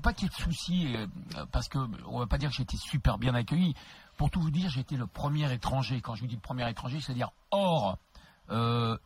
pas 0.00 0.12
qu'il 0.12 0.24
y 0.24 0.26
ait 0.26 0.28
de 0.28 0.34
soucis, 0.42 0.94
euh, 0.96 1.06
parce 1.50 1.68
que 1.68 1.78
on 2.08 2.18
va 2.18 2.26
pas 2.26 2.38
dire 2.38 2.50
que 2.50 2.56
j'étais 2.56 2.76
super 2.76 3.18
bien 3.18 3.34
accueilli. 3.34 3.74
Pour 4.22 4.30
tout 4.30 4.40
vous 4.40 4.52
dire, 4.52 4.70
j'étais 4.70 4.94
le 4.94 5.08
premier 5.08 5.52
étranger. 5.52 6.00
Quand 6.00 6.14
je 6.14 6.20
vous 6.20 6.28
dis 6.28 6.36
le 6.36 6.40
premier 6.40 6.70
étranger, 6.70 7.00
c'est-à-dire 7.00 7.32
hors, 7.50 7.98
euh, 8.52 8.96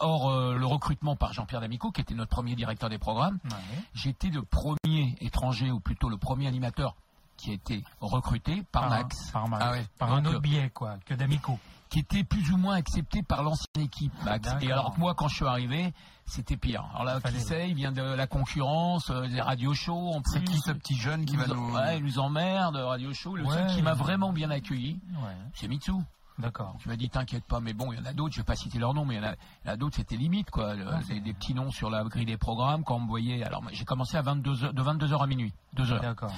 hors 0.00 0.30
euh, 0.30 0.56
le 0.56 0.66
recrutement 0.66 1.14
par 1.14 1.32
Jean-Pierre 1.32 1.60
D'Amico, 1.60 1.92
qui 1.92 2.00
était 2.00 2.16
notre 2.16 2.32
premier 2.32 2.56
directeur 2.56 2.90
des 2.90 2.98
programmes. 2.98 3.38
Ouais. 3.44 3.84
J'étais 3.94 4.30
le 4.30 4.42
premier 4.42 5.14
étranger, 5.20 5.70
ou 5.70 5.78
plutôt 5.78 6.08
le 6.08 6.16
premier 6.16 6.48
animateur 6.48 6.96
qui 7.36 7.52
a 7.52 7.54
été 7.54 7.84
recruté 8.00 8.64
par, 8.72 8.88
Max, 8.88 9.30
Par, 9.30 9.48
Max. 9.48 9.64
Ah 9.64 9.70
ouais. 9.70 9.86
Par 9.96 10.12
un 10.12 10.24
autre 10.24 10.40
biais, 10.40 10.70
quoi, 10.70 10.96
que 11.06 11.14
d'Amico. 11.14 11.56
Qui 11.88 11.98
était 12.00 12.24
plus 12.24 12.50
ou 12.52 12.56
moins 12.56 12.74
accepté 12.76 13.22
par 13.22 13.42
l'ancienne 13.42 13.84
équipe, 13.84 14.12
Max. 14.24 14.44
D'accord. 14.46 14.62
Et 14.62 14.72
alors 14.72 14.94
que 14.94 15.00
moi, 15.00 15.14
quand 15.14 15.28
je 15.28 15.36
suis 15.36 15.46
arrivé, 15.46 15.92
c'était 16.26 16.56
pire. 16.56 16.84
Alors 16.92 17.04
là, 17.04 17.20
qui 17.20 17.40
sait, 17.40 17.68
il 17.70 17.74
vient 17.74 17.92
de 17.92 18.02
la 18.02 18.26
concurrence, 18.26 19.10
euh, 19.10 19.26
des 19.26 19.40
radio 19.40 19.72
shows 19.74 20.12
en 20.14 20.22
C'est 20.24 20.44
qui 20.44 20.58
ce 20.58 20.72
petit 20.72 20.96
jeune 20.96 21.24
qui 21.24 21.34
Il 21.34 21.38
va 21.38 21.46
nous, 21.46 21.72
ouais, 21.74 21.98
il 21.98 22.04
nous 22.04 22.18
emmerde, 22.18 22.76
Radio 22.76 23.12
Show. 23.14 23.36
Le 23.36 23.46
seul 23.46 23.66
qui 23.68 23.82
m'a 23.82 23.94
vraiment 23.94 24.32
bien 24.32 24.50
accueilli, 24.50 25.00
Ouais. 25.22 25.36
c'est 25.54 25.68
Mitsu. 25.68 25.92
D'accord. 26.38 26.76
Tu 26.78 26.88
m'as 26.88 26.94
dit, 26.94 27.08
t'inquiète 27.10 27.42
pas, 27.44 27.58
mais 27.58 27.72
bon, 27.72 27.92
il 27.92 27.98
y 27.98 28.00
en 28.00 28.04
a 28.04 28.12
d'autres, 28.12 28.32
je 28.32 28.40
vais 28.40 28.44
pas 28.44 28.54
citer 28.54 28.78
leur 28.78 28.94
nom, 28.94 29.04
mais 29.04 29.16
il 29.16 29.18
y 29.18 29.20
en 29.20 29.30
a, 29.30 29.32
il 29.64 29.66
y 29.66 29.70
en 29.70 29.72
a 29.72 29.76
d'autres, 29.76 29.96
c'était 29.96 30.16
limite, 30.16 30.50
quoi. 30.50 30.74
Le- 30.76 30.86
Ah, 30.88 31.00
des, 31.08 31.20
des 31.20 31.32
petits 31.32 31.52
noms 31.52 31.72
sur 31.72 31.90
la 31.90 32.04
grille 32.04 32.26
des 32.26 32.36
programmes, 32.36 32.84
quand 32.84 32.94
on 32.94 33.00
me 33.00 33.08
voyait. 33.08 33.42
Alors, 33.42 33.60
j'ai 33.72 33.84
commencé 33.84 34.16
à 34.16 34.22
22 34.22 34.64
heures, 34.66 34.72
de 34.72 34.80
22h 34.82 35.20
à 35.20 35.26
minuit, 35.26 35.52
2 35.72 35.90
heures, 35.92 36.00
D'accord. 36.00 36.30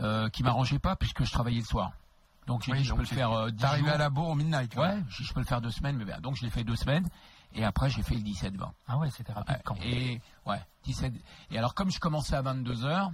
euh, 0.00 0.28
qui 0.30 0.42
m'arrangeait 0.42 0.80
pas 0.80 0.96
puisque 0.96 1.22
je 1.24 1.30
travaillais 1.30 1.60
le 1.60 1.64
soir. 1.64 1.92
Donc, 2.46 2.62
j'ai 2.64 2.72
Oui, 2.72 2.78
dit, 2.78 2.84
je 2.84 2.92
peux 2.94 3.00
le 3.00 3.06
faire 3.06 3.32
euh, 3.32 3.50
10 3.50 3.56
T'es 3.58 3.64
arrivé 3.64 3.86
jours. 3.86 3.94
à 3.94 3.98
la 3.98 4.10
bourre 4.10 4.28
au 4.30 4.34
midnight. 4.34 4.74
quoi. 4.74 4.88
Ouais, 4.88 5.02
je, 5.08 5.22
je 5.24 5.32
peux 5.32 5.40
le 5.40 5.46
faire 5.46 5.60
deux 5.60 5.70
semaines, 5.70 5.96
mais 5.96 6.04
bien, 6.04 6.18
donc 6.20 6.36
je 6.36 6.42
l'ai 6.44 6.50
fait 6.50 6.64
deux 6.64 6.76
semaines. 6.76 7.08
Et 7.52 7.64
après, 7.64 7.90
j'ai 7.90 8.02
fait 8.02 8.14
le 8.14 8.20
17-20. 8.22 8.70
Ah 8.88 8.98
ouais, 8.98 9.10
c'était 9.10 9.32
rapide 9.32 9.56
Ouais, 9.56 9.62
quand 9.64 9.74
même. 9.74 9.82
et 9.88 10.20
ouais, 10.46 10.60
17. 10.84 11.12
Et 11.50 11.58
alors 11.58 11.74
comme 11.74 11.90
je 11.90 11.98
commençais 11.98 12.34
à 12.36 12.42
22 12.42 12.74
h 12.74 13.10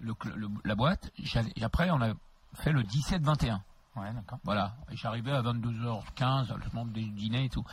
le, 0.00 0.12
cl- 0.14 0.34
le- 0.34 0.48
la 0.64 0.74
boîte, 0.74 1.10
après 1.62 1.90
on 1.90 2.00
a 2.00 2.12
fait 2.54 2.72
le 2.72 2.82
17-21. 2.82 3.60
Ouais, 3.96 4.12
d'accord. 4.12 4.38
Voilà, 4.42 4.74
et 4.90 4.96
j'arrivais 4.96 5.32
à 5.32 5.42
22h15, 5.42 6.48
le 6.54 6.64
moment 6.72 6.86
des 6.90 7.04
dîner 7.04 7.44
et 7.44 7.48
tout. 7.48 7.64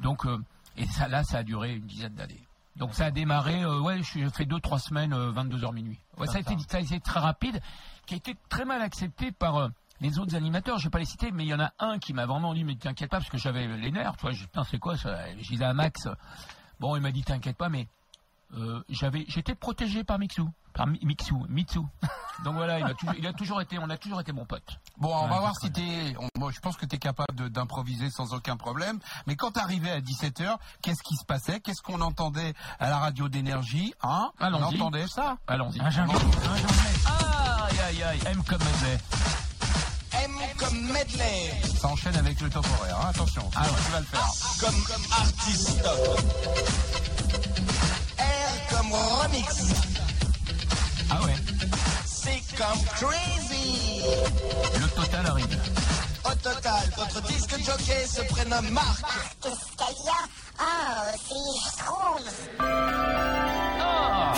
Donc 0.00 0.26
euh, 0.26 0.38
et 0.76 0.86
ça 0.86 1.08
là, 1.08 1.24
ça 1.24 1.38
a 1.38 1.42
duré 1.42 1.74
une 1.74 1.86
dizaine 1.86 2.14
d'années. 2.14 2.42
Donc 2.76 2.94
ça 2.94 3.06
a 3.06 3.10
démarré, 3.10 3.62
euh, 3.64 3.80
ouais, 3.80 4.00
j'ai 4.02 4.30
fait 4.30 4.44
deux 4.46 4.60
trois 4.60 4.78
semaines, 4.78 5.12
22h 5.12 5.74
minuit. 5.74 5.98
Ouais, 6.16 6.28
ça 6.28 6.36
a, 6.36 6.40
été, 6.40 6.56
ça 6.68 6.76
a 6.78 6.80
été 6.80 7.00
très 7.00 7.18
rapide, 7.20 7.60
qui 8.06 8.14
a 8.14 8.16
été 8.16 8.36
très 8.48 8.64
mal 8.64 8.80
accepté 8.80 9.32
par 9.32 9.56
euh, 9.56 9.68
les 10.00 10.18
autres 10.18 10.34
animateurs. 10.34 10.78
Je 10.78 10.84
vais 10.84 10.90
pas 10.90 10.98
les 10.98 11.04
citer, 11.04 11.30
mais 11.32 11.44
il 11.44 11.48
y 11.48 11.54
en 11.54 11.60
a 11.60 11.72
un 11.78 11.98
qui 11.98 12.12
m'a 12.12 12.26
vraiment 12.26 12.54
dit, 12.54 12.64
mais 12.64 12.76
t'inquiète 12.76 13.10
pas, 13.10 13.18
parce 13.18 13.30
que 13.30 13.38
j'avais 13.38 13.66
les 13.66 13.90
nerfs. 13.90 14.16
Tu 14.16 14.22
vois, 14.22 14.32
je 14.32 14.38
dis, 14.40 14.44
putain, 14.46 14.64
c'est 14.64 14.78
quoi 14.78 14.96
ça? 14.96 15.16
Je 15.38 15.48
disais 15.48 15.64
à 15.64 15.72
Max, 15.74 16.08
bon, 16.80 16.96
il 16.96 17.02
m'a 17.02 17.10
dit, 17.12 17.22
t'inquiète 17.22 17.56
pas, 17.56 17.68
mais 17.68 17.88
euh, 18.56 18.82
j'avais, 18.88 19.24
j'étais 19.28 19.54
protégé 19.54 20.04
par 20.04 20.18
Mixu, 20.18 20.42
par 20.72 20.86
Mi- 20.86 21.00
Mixu, 21.02 21.34
Mitsu. 21.48 21.80
Donc 22.44 22.54
voilà, 22.54 22.78
il 22.78 22.84
a, 22.86 22.94
toujours, 22.94 23.14
il 23.18 23.26
a 23.26 23.32
toujours 23.32 23.60
été, 23.60 23.78
on 23.80 23.90
a 23.90 23.96
toujours 23.96 24.20
été 24.20 24.30
mon 24.32 24.46
pote. 24.46 24.78
Bon, 24.96 25.12
on 25.12 25.24
Ouais, 25.24 25.28
va 25.28 25.40
voir 25.40 25.56
si 25.60 25.72
t'es. 25.72 26.14
on- 26.20 26.28
Moi, 26.38 26.52
je 26.52 26.60
pense 26.60 26.76
que 26.76 26.86
t'es 26.86 26.96
capable 26.98 27.50
d'improviser 27.50 28.10
sans 28.10 28.32
aucun 28.32 28.56
problème. 28.56 29.00
Mais 29.26 29.34
quand 29.34 29.50
t'arrivais 29.50 29.90
à 29.90 30.00
17h, 30.00 30.56
qu'est-ce 30.80 31.02
qui 31.02 31.16
se 31.16 31.24
passait? 31.26 31.58
Qu'est-ce 31.60 31.82
qu'on 31.82 32.00
entendait 32.00 32.54
à 32.78 32.88
la 32.90 32.98
radio 32.98 33.28
d'énergie 33.28 33.92
Hein? 34.04 34.30
On 34.40 34.52
entendait 34.54 35.08
ça? 35.08 35.36
Allons-y. 35.48 35.80
Un 35.80 35.90
jungle. 35.90 36.14
Un 36.14 36.56
jungle. 36.56 36.72
Aïe 37.70 37.80
aïe 37.80 38.02
aïe, 38.04 38.20
M 38.26 38.42
comme 38.44 38.58
medley. 38.62 38.98
Comme 40.58 40.80
medley, 40.92 41.52
Ça 41.80 41.88
enchaîne 41.88 42.16
avec 42.16 42.40
le 42.40 42.50
top 42.50 42.66
horaire. 42.80 42.96
hein. 43.00 43.10
Attention, 43.10 43.48
Ah 43.54 43.62
ouais. 43.62 43.68
tu 43.86 43.92
vas 43.92 44.00
le 44.00 44.06
faire. 44.06 44.28
comme, 44.60 44.82
comme 44.84 45.12
artiste. 45.12 45.80
R 48.18 48.76
comme 48.76 48.92
remix, 48.92 49.46
Ah 51.10 51.22
ouais, 51.22 51.34
C 52.06 52.42
comme 52.56 52.84
crazy. 52.96 54.02
le 54.80 54.88
total 54.88 55.26
arrive. 55.26 55.58
Au 56.24 56.34
total, 56.34 56.90
votre 56.96 57.22
disque 57.28 57.56
jockey 57.64 58.06
se 58.06 58.20
prénomme 58.32 58.68
Marc. 58.70 59.00
Qu'est-ce 59.40 59.86
qu'il 59.86 60.04
y 60.04 60.08
a 60.08 60.12
Oh, 60.60 60.64
si, 61.28 61.60
je 61.64 61.84
trouve. 61.84 62.26
Ah 63.80 64.34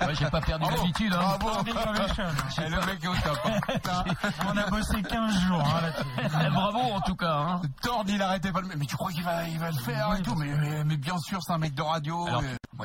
Ouais, 0.00 0.14
j'ai 0.14 0.26
pas 0.26 0.40
perdu 0.40 0.64
l'habitude. 0.70 1.12
Hein. 1.14 1.36
Bravo. 1.38 1.64
Et 2.64 2.68
le 2.68 2.86
mec 2.86 3.04
au 3.08 3.14
top. 3.22 3.38
hein. 3.46 4.04
On 4.48 4.56
a 4.56 4.70
bossé 4.70 5.02
15 5.02 5.40
jours 5.40 5.62
hein. 5.62 6.48
Bravo 6.52 6.78
en 6.78 7.00
tout 7.00 7.16
cas. 7.16 7.34
Hein. 7.36 7.60
Tord, 7.82 8.04
il 8.08 8.20
arrêtait 8.22 8.52
pas 8.52 8.60
le 8.60 8.68
Mais 8.76 8.86
tu 8.86 8.96
crois 8.96 9.10
qu'il 9.12 9.24
va, 9.24 9.46
il 9.48 9.58
va 9.58 9.70
le 9.70 9.78
faire 9.78 10.14
et 10.18 10.22
tout 10.22 10.34
mais, 10.34 10.46
mais, 10.56 10.84
mais 10.84 10.96
bien 10.96 11.18
sûr, 11.18 11.40
c'est 11.42 11.52
un 11.52 11.58
mec 11.58 11.74
de 11.74 11.82
radio. 11.82 12.26
Euh, 12.28 12.40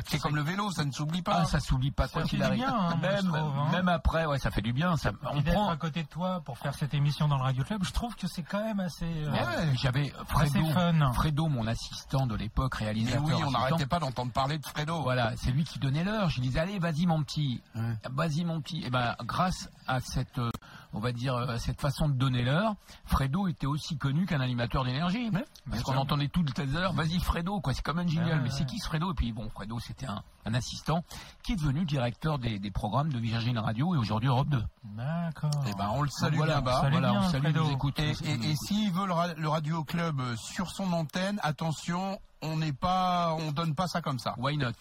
c'est 0.07 0.19
comme 0.19 0.35
le 0.35 0.43
vélo, 0.43 0.71
ça 0.71 0.85
ne 0.85 0.91
s'oublie 0.91 1.21
pas. 1.21 1.39
Ah, 1.41 1.45
ça 1.45 1.59
s'oublie 1.59 1.91
pas 1.91 2.07
quoi 2.07 2.23
qu'il 2.23 2.41
arrive. 2.43 2.59
bien, 2.59 2.73
hein, 2.75 2.95
même, 3.01 3.25
trouve, 3.27 3.35
hein. 3.57 3.71
même 3.71 3.87
après, 3.89 4.25
ouais, 4.25 4.37
ça 4.39 4.51
fait 4.51 4.61
du 4.61 4.71
bien. 4.71 4.95
Ça, 4.97 5.11
on 5.31 5.41
prend. 5.41 5.69
à 5.69 5.77
côté 5.77 6.03
de 6.03 6.07
toi 6.07 6.41
pour 6.45 6.57
faire 6.57 6.73
cette 6.75 6.93
émission 6.93 7.27
dans 7.27 7.37
le 7.37 7.43
Radio 7.43 7.63
Club, 7.63 7.83
je 7.83 7.91
trouve 7.91 8.15
que 8.15 8.27
c'est 8.27 8.43
quand 8.43 8.63
même 8.63 8.79
assez. 8.79 9.05
euh, 9.05 9.31
Ouais, 9.31 9.73
J'avais 9.81 10.13
Fredo, 10.27 10.65
fun. 10.71 11.11
Fredo, 11.13 11.47
mon 11.47 11.65
assistant 11.67 12.27
de 12.27 12.35
l'époque, 12.35 12.75
mais 12.79 12.85
réalisateur. 12.85 13.23
oui, 13.25 13.33
on 13.45 13.51
n'arrêtait 13.51 13.85
pas 13.87 13.99
d'entendre 13.99 14.31
parler 14.31 14.57
de 14.57 14.65
Fredo. 14.65 15.01
Voilà, 15.01 15.31
c'est 15.37 15.51
lui 15.51 15.63
qui 15.63 15.79
donnait 15.79 16.03
l'heure. 16.03 16.29
Je 16.29 16.39
disais, 16.41 16.59
allez, 16.59 16.78
vas-y, 16.79 17.05
mon 17.05 17.23
petit. 17.23 17.61
Ouais. 17.75 17.93
Vas-y, 18.11 18.43
mon 18.43 18.61
petit. 18.61 18.83
Et 18.85 18.89
ben, 18.89 19.15
grâce 19.23 19.69
à 19.87 19.99
cette, 19.99 20.37
euh, 20.39 20.49
on 20.93 20.99
va 20.99 21.11
dire, 21.11 21.35
euh, 21.35 21.57
cette 21.57 21.79
façon 21.79 22.07
de 22.09 22.13
donner 22.13 22.43
l'heure, 22.43 22.75
Fredo 23.05 23.47
était 23.47 23.67
aussi 23.67 23.97
connu 23.97 24.25
qu'un 24.25 24.41
animateur 24.41 24.83
d'énergie. 24.85 25.29
Ouais, 25.29 25.45
Parce 25.69 25.83
qu'on 25.83 25.97
entendait 25.97 26.27
toutes 26.29 26.57
les 26.57 26.75
heures, 26.75 26.93
vas-y, 26.93 27.19
Fredo, 27.19 27.59
quoi. 27.61 27.73
C'est 27.73 27.83
comme 27.83 27.99
un 27.99 28.07
jingle. 28.07 28.29
Ouais, 28.29 28.39
mais 28.41 28.49
c'est 28.49 28.65
qui 28.65 28.79
ce 28.79 28.87
Fredo? 28.87 29.11
Et 29.11 29.15
puis, 29.15 29.31
bon, 29.31 29.49
Fredo, 29.49 29.79
c'était 29.79 30.07
un, 30.07 30.23
un 30.45 30.53
assistant 30.53 31.03
qui 31.43 31.53
est 31.53 31.57
devenu 31.57 31.85
directeur 31.85 32.39
des, 32.39 32.59
des 32.59 32.71
programmes 32.71 33.11
de 33.11 33.19
Virgin 33.19 33.57
Radio 33.59 33.93
et 33.95 33.97
aujourd'hui 33.97 34.29
Europe 34.29 34.49
2. 34.49 34.63
D'accord. 34.95 35.51
Eh 35.67 35.73
ben, 35.77 35.89
on 35.93 36.01
le 36.01 36.09
salue 36.09 36.35
voilà, 36.37 36.55
bien 36.55 36.61
bas. 36.61 36.81
Salut 36.81 36.91
voilà, 36.93 37.09
bien, 37.11 37.19
on 37.21 37.29
salue, 37.29 37.43
Fredo. 37.43 37.63
nous 37.65 37.71
écoute. 37.71 37.99
Et, 37.99 38.11
et, 38.23 38.51
et 38.51 38.55
s'il 38.55 38.91
veut 38.91 39.05
le, 39.05 39.41
le 39.41 39.49
radio 39.49 39.83
club 39.83 40.19
euh, 40.19 40.35
sur 40.35 40.69
son 40.71 40.91
antenne, 40.93 41.39
attention, 41.43 42.19
on 42.41 42.57
n'est 42.57 42.73
pas, 42.73 43.33
on 43.39 43.51
donne 43.51 43.75
pas 43.75 43.87
ça 43.87 44.01
comme 44.01 44.19
ça. 44.19 44.33
Why 44.37 44.57
not? 44.57 44.71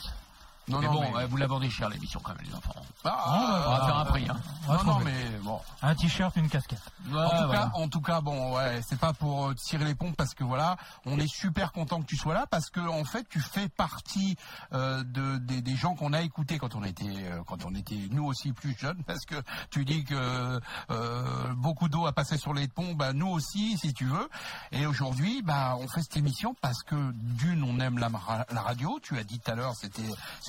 Non, 0.69 0.79
mais 0.81 0.87
non, 0.87 0.93
bon, 0.95 1.05
mais- 1.17 1.27
vous 1.27 1.37
la 1.37 1.47
vendez 1.47 1.71
cher 1.71 1.89
l'émission 1.89 2.21
quand 2.23 2.35
même, 2.35 2.45
les 2.47 2.55
enfants. 2.55 2.75
Ah, 3.05 3.65
On 3.67 3.71
va 3.71 3.87
faire 3.87 3.97
un 3.99 4.05
prix, 4.05 4.27
hein. 4.29 4.37
Non, 4.69 4.85
non, 4.85 4.99
mais 5.01 5.25
bon. 5.43 5.61
Un 5.83 5.95
t-shirt, 5.95 6.37
une 6.37 6.49
casquette. 6.49 6.83
En, 7.07 7.11
tout 7.11 7.13
voilà. 7.47 7.53
cas, 7.53 7.71
en 7.75 7.89
tout 7.89 8.01
cas, 8.03 8.21
bon, 8.21 8.55
ouais, 8.57 8.81
c'est 8.87 8.99
pas 8.99 9.13
pour 9.15 9.47
euh, 9.49 9.55
tirer 9.55 9.85
les 9.85 9.95
pompes 9.95 10.17
parce 10.17 10.35
que 10.35 10.45
voilà, 10.45 10.77
on 11.07 11.19
est 11.19 11.29
super 11.33 11.73
content 11.73 12.01
que 12.03 12.07
tu 12.07 12.17
sois 12.17 12.35
là 12.35 12.47
parce 12.51 12.69
que 12.71 12.81
en 12.81 13.05
fait, 13.05 13.27
tu 13.29 13.41
fais 13.41 13.69
partie 13.69 14.37
euh, 14.75 15.03
de 15.05 15.39
des, 15.39 15.63
des 15.63 15.77
gens 15.77 15.95
qu'on 15.95 16.13
a 16.13 16.21
écoutés 16.21 16.59
quand 16.59 16.75
on 16.75 16.85
était 16.85 17.05
euh, 17.07 17.43
quand 17.47 17.65
on 17.65 17.75
était 17.75 18.09
nous 18.11 18.25
aussi 18.27 18.53
plus 18.53 18.77
jeunes 18.79 19.03
parce 19.05 19.25
que 19.25 19.37
tu 19.71 19.85
dis 19.85 20.05
que 20.05 20.61
euh, 20.91 21.55
beaucoup 21.55 21.89
d'eau 21.89 22.07
a 22.07 22.13
passé 22.13 22.37
sur 22.37 22.53
les 22.53 22.69
ponts, 22.69 22.93
bah 22.95 23.13
nous 23.13 23.29
aussi, 23.29 23.79
si 23.79 23.95
tu 23.95 24.05
veux. 24.05 24.29
Et 24.73 24.85
aujourd'hui, 24.87 25.43
bah 25.43 25.77
on 25.79 25.89
fait 25.89 26.03
cette 26.03 26.17
émission 26.17 26.55
parce 26.61 26.83
que 26.83 27.13
d'une, 27.13 27.63
on 27.63 27.79
aime 27.81 27.99
la, 27.99 28.11
la 28.51 28.61
radio. 28.63 28.99
Tu 29.03 29.17
as 29.19 29.25
dit 29.25 29.39
tout 29.41 29.51
à 29.51 29.55
l'heure, 29.55 29.75
c'était 29.77 30.03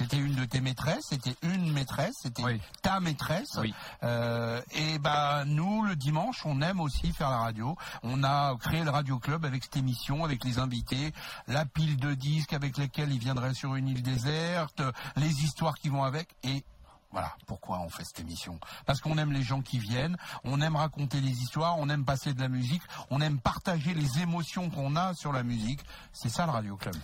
c'était 0.10 0.24
une 0.24 0.34
de 0.36 0.46
tes 0.46 0.60
maîtresses, 0.62 1.06
c'était 1.10 1.36
une 1.44 1.72
maîtresse, 1.72 2.16
c'était 2.22 2.44
Oui. 2.44 2.60
ta 2.82 3.00
maîtresse. 3.00 3.58
Oui. 3.60 3.74
Euh, 4.04 4.60
et 4.72 4.98
bah 4.98 5.44
nous 5.46 5.84
le 5.84 5.96
dimanche, 5.96 6.46
on 6.46 6.62
aime 6.62 6.80
aussi 6.80 7.12
faire 7.14 7.30
la 7.30 7.38
radio. 7.38 7.76
On 8.02 8.24
a 8.24 8.56
créé 8.60 8.84
le 8.84 8.90
Radio 8.90 9.20
Club 9.20 9.46
avec 9.46 9.64
cette 9.64 9.78
émission, 9.78 10.24
avec 10.26 10.44
les 10.44 10.58
invités, 10.58 11.14
la 11.48 11.66
pile 11.66 11.98
de 11.98 12.14
disques 12.16 12.54
avec 12.54 12.78
lesquels 12.78 13.12
ils 13.12 13.20
viendraient 13.20 13.54
sur 13.54 13.76
une 13.76 13.88
île 13.88 14.02
déserte, 14.02 14.82
les 15.16 15.44
histoires 15.44 15.76
qui 15.78 15.90
vont 15.90 16.04
avec 16.04 16.30
et 16.44 16.64
voilà 17.12 17.36
pourquoi 17.48 17.80
on 17.80 17.90
fait 17.90 18.04
cette 18.04 18.20
émission. 18.20 18.60
Parce 18.86 19.02
qu'on 19.02 19.18
aime 19.18 19.32
les 19.32 19.44
gens 19.44 19.62
qui 19.62 19.78
viennent, 19.80 20.18
on 20.44 20.60
aime 20.62 20.76
raconter 20.76 21.22
les 21.22 21.32
histoires, 21.42 21.78
on 21.78 21.90
aime 21.90 22.06
passer 22.06 22.34
de 22.34 22.42
la 22.42 22.50
musique, 22.50 22.84
on 23.12 23.22
aime 23.22 23.40
partager 23.40 23.94
les 23.94 24.20
émotions 24.22 24.70
qu'on 24.70 24.96
a 24.96 25.14
sur 25.14 25.32
la 25.34 25.44
musique. 25.44 25.82
C'est 26.14 26.30
ça 26.30 26.46
le 26.46 26.52
Radio 26.52 26.78
Club. 26.78 26.96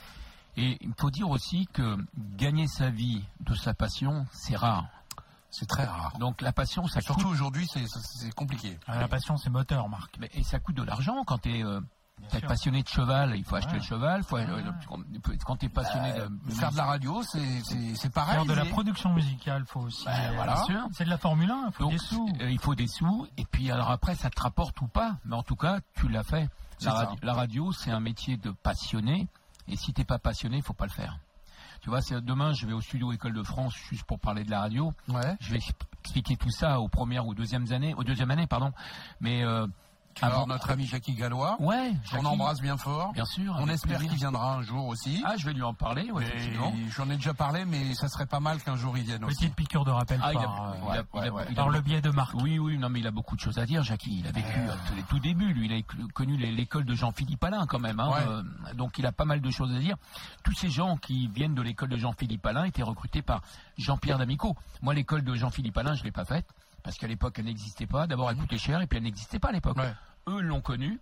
Et 0.58 0.78
il 0.82 0.94
faut 0.98 1.12
dire 1.12 1.30
aussi 1.30 1.68
que 1.74 1.98
gagner 2.38 2.68
sa 2.68 2.90
vie 2.90 3.24
de 3.42 3.54
sa 3.56 3.74
passion, 3.74 4.26
c'est 4.32 4.56
rare. 4.56 4.86
C'est 5.52 5.68
très 5.68 5.86
rare. 5.86 6.18
Donc 6.20 6.42
la 6.42 6.52
passion, 6.52 6.88
ça 6.88 7.00
Surtout 7.02 7.24
coûte, 7.26 7.32
aujourd'hui, 7.34 7.68
c'est 7.72 7.86
c'est 7.88 8.34
compliqué. 8.34 8.78
Ah, 8.88 9.00
La 9.00 9.08
passion, 9.08 9.38
c'est 9.38 9.50
moteur, 9.50 9.88
Marc. 9.90 10.18
mais- 10.20 10.30
et 10.34 10.44
ça 10.44 10.60
coûte 10.60 10.76
de 10.76 10.84
l'argent 10.84 11.24
quand 11.26 11.38
tu 11.40 11.50
es 11.60 11.64
Bien 11.64 12.40
sûr. 12.40 12.48
passionné 12.48 12.84
de 12.84 12.88
cheval. 12.88 13.36
Il 13.38 13.44
faut 13.46 13.56
acheter 13.56 13.74
Ouais. 13.74 13.78
le 13.80 13.84
cheval. 13.84 14.24
Faut, 14.24 14.38
euh, 14.38 14.72
quand 15.46 15.56
tu 15.58 15.66
es 15.68 15.70
passionné 15.70 16.12
Euh, 16.14 16.28
de 16.48 16.52
faire 16.54 16.72
de 16.72 16.78
la 16.78 16.86
radio, 16.86 17.22
c'est 17.24 17.62
c'est 17.64 17.96
c'est 17.96 18.10
pareil. 18.10 18.36
Faire 18.36 18.46
de 18.46 18.54
la 18.54 18.66
production 18.66 19.14
musicale, 19.14 19.66
faut 19.68 19.82
aussi. 19.82 20.06
Ben, 20.06 20.32
euh, 20.32 20.36
voilà. 20.36 20.64
C'est 20.94 21.06
de 21.06 21.10
la 21.10 21.18
Formule 21.18 21.52
1, 21.52 21.66
il 21.68 21.72
faut 21.74 21.84
Donc, 21.84 21.92
des 21.94 21.98
sous. 22.00 22.30
euh, 22.42 22.50
il 22.50 22.60
faut 22.60 22.76
des 22.76 22.88
sous. 22.88 23.28
Et 23.38 23.46
puis 23.46 23.72
alors 23.72 23.92
après, 23.92 24.16
ça 24.16 24.30
te 24.30 24.42
rapporte 24.42 24.80
ou 24.82 24.88
pas. 24.88 25.18
Mais 25.26 25.36
en 25.36 25.44
tout 25.44 25.56
cas, 25.58 25.80
tu 25.96 26.08
l'as 26.10 26.24
fait. 26.24 26.50
Ça. 26.80 27.12
la 27.22 27.34
radio, 27.34 27.72
c'est 27.72 27.92
un 27.92 28.02
métier 28.02 28.36
de 28.36 28.52
passionné. 28.52 29.30
Et 29.68 29.76
si 29.76 29.94
t'es 29.94 30.04
pas 30.04 30.20
passionné, 30.20 30.58
il 30.58 30.64
faut 30.64 30.74
pas 30.74 30.86
le 30.86 30.92
faire. 30.92 31.18
Tu 31.82 31.90
vois, 31.90 32.00
demain, 32.22 32.54
je 32.54 32.66
vais 32.66 32.74
au 32.74 32.82
studio 32.82 33.12
École 33.12 33.34
de 33.34 33.44
France 33.44 33.76
juste 33.90 34.06
pour 34.06 34.20
parler 34.20 34.44
de 34.44 34.50
la 34.50 34.62
radio. 34.62 34.94
Ouais. 35.08 35.36
Je 35.40 35.52
vais 35.52 35.60
expliquer 36.04 36.36
tout 36.36 36.50
ça 36.50 36.80
aux 36.80 36.88
premières 36.88 37.28
ou 37.28 37.36
deuxièmes 37.36 37.72
années, 37.72 37.94
aux 37.94 38.04
deuxième 38.04 38.32
années, 38.32 38.48
pardon. 38.48 38.72
Mais 39.20 39.44
euh, 39.44 39.68
Avant- 40.22 40.34
avoir 40.34 40.48
notre 40.48 40.70
ami 40.72 40.86
Jackie 40.86 41.14
Gallois. 41.14 41.58
ouais, 41.60 41.94
Jackie, 42.04 42.26
embrasse 42.26 42.62
bien 42.62 42.78
fort. 42.78 43.12
bien 43.14 43.26
sûr. 43.26 43.56
On 43.60 43.68
espère 43.68 44.00
qu'il 44.00 44.16
viendra 44.16 44.54
un 44.56 44.62
jour 44.62 44.88
aussi. 44.88 45.22
Ah, 45.26 45.34
je 45.38 45.46
vais 45.46 45.54
lui 45.54 45.64
en 45.64 45.74
parler, 45.74 46.10
ouais. 46.12 46.26
J'en 46.96 47.10
ai 47.10 47.16
déjà 47.16 47.34
parlé, 47.34 47.66
mais 47.66 47.94
ça 47.96 48.08
serait 48.08 48.26
pas 48.26 48.40
mal 48.40 48.62
qu'un 48.62 48.76
jour 48.76 48.98
il 48.98 49.04
vienne 49.04 49.24
aussi. 49.26 49.36
Petite 49.38 49.56
piqûre 49.56 49.84
de 49.86 49.92
rappel 49.92 50.20
Ah, 50.24 50.32
il 50.34 50.38
a- 50.38 50.42
par, 50.44 50.64
euh, 50.70 50.74
il 50.78 50.84
a- 50.84 50.88
ouais, 51.34 51.42
a- 51.58 51.66
il 51.68 51.74
le 51.74 51.82
biais 51.82 52.02
de 52.02 52.10
Marc. 52.12 52.34
Oui, 52.36 52.60
oui, 52.60 52.78
non, 52.78 52.90
mais 52.90 53.00
il 53.00 53.08
a 53.08 53.12
beaucoup 53.12 53.36
de 53.36 53.42
choses 53.42 53.58
à 53.58 53.66
dire, 53.66 53.84
Jackie. 53.84 54.20
Il 54.20 54.28
a 54.28 54.32
vécu 54.32 54.58
euh, 54.60 54.74
les 54.96 55.04
tout 55.04 55.20
débuts, 55.20 55.54
lui. 55.54 55.66
Il 55.68 55.74
a 55.74 55.82
connu 56.14 56.38
l'école 56.38 56.86
de 56.86 56.96
Jean-Philippe 56.96 57.44
Alain, 57.44 57.66
quand 57.68 57.80
même. 57.80 58.00
hein. 58.00 58.10
Ouais. 58.10 58.28
Euh, 58.28 58.44
donc, 58.76 58.98
il 58.98 59.06
a 59.06 59.12
pas 59.12 59.26
mal 59.26 59.42
de 59.42 59.50
choses 59.52 59.74
à 59.76 59.80
dire. 59.80 59.96
Tous 60.44 60.54
ces 60.54 60.70
gens 60.70 60.98
qui 60.98 61.28
viennent 61.28 61.56
de 61.56 61.62
l'école 61.62 61.90
de 61.90 61.98
Jean-Philippe 61.98 62.46
Alain 62.46 62.64
étaient 62.66 62.84
recrutés 62.84 63.22
par 63.22 63.42
Jean-Pierre 63.78 64.18
D'Amico. 64.18 64.56
Moi, 64.82 64.94
l'école 64.94 65.24
de 65.24 65.36
Jean-Philippe 65.36 65.78
Alain, 65.78 65.94
je 65.96 66.04
l'ai 66.04 66.12
pas 66.12 66.26
faite. 66.26 66.46
Parce 66.86 66.98
qu'à 66.98 67.08
l'époque, 67.08 67.36
elle 67.40 67.46
n'existait 67.46 67.88
pas. 67.88 68.08
D'abord, 68.08 68.30
elle 68.30 68.38
coûtait 68.38 68.58
cher, 68.60 68.80
et 68.80 68.88
puis 68.88 68.98
elle 68.98 69.04
n'existait 69.04 69.40
pas 69.40 69.50
à 69.50 69.52
l'époque. 69.52 69.76
Ouais. 69.78 69.94
Eux 70.28 70.40
l'ont 70.40 70.62
connue. 70.62 71.00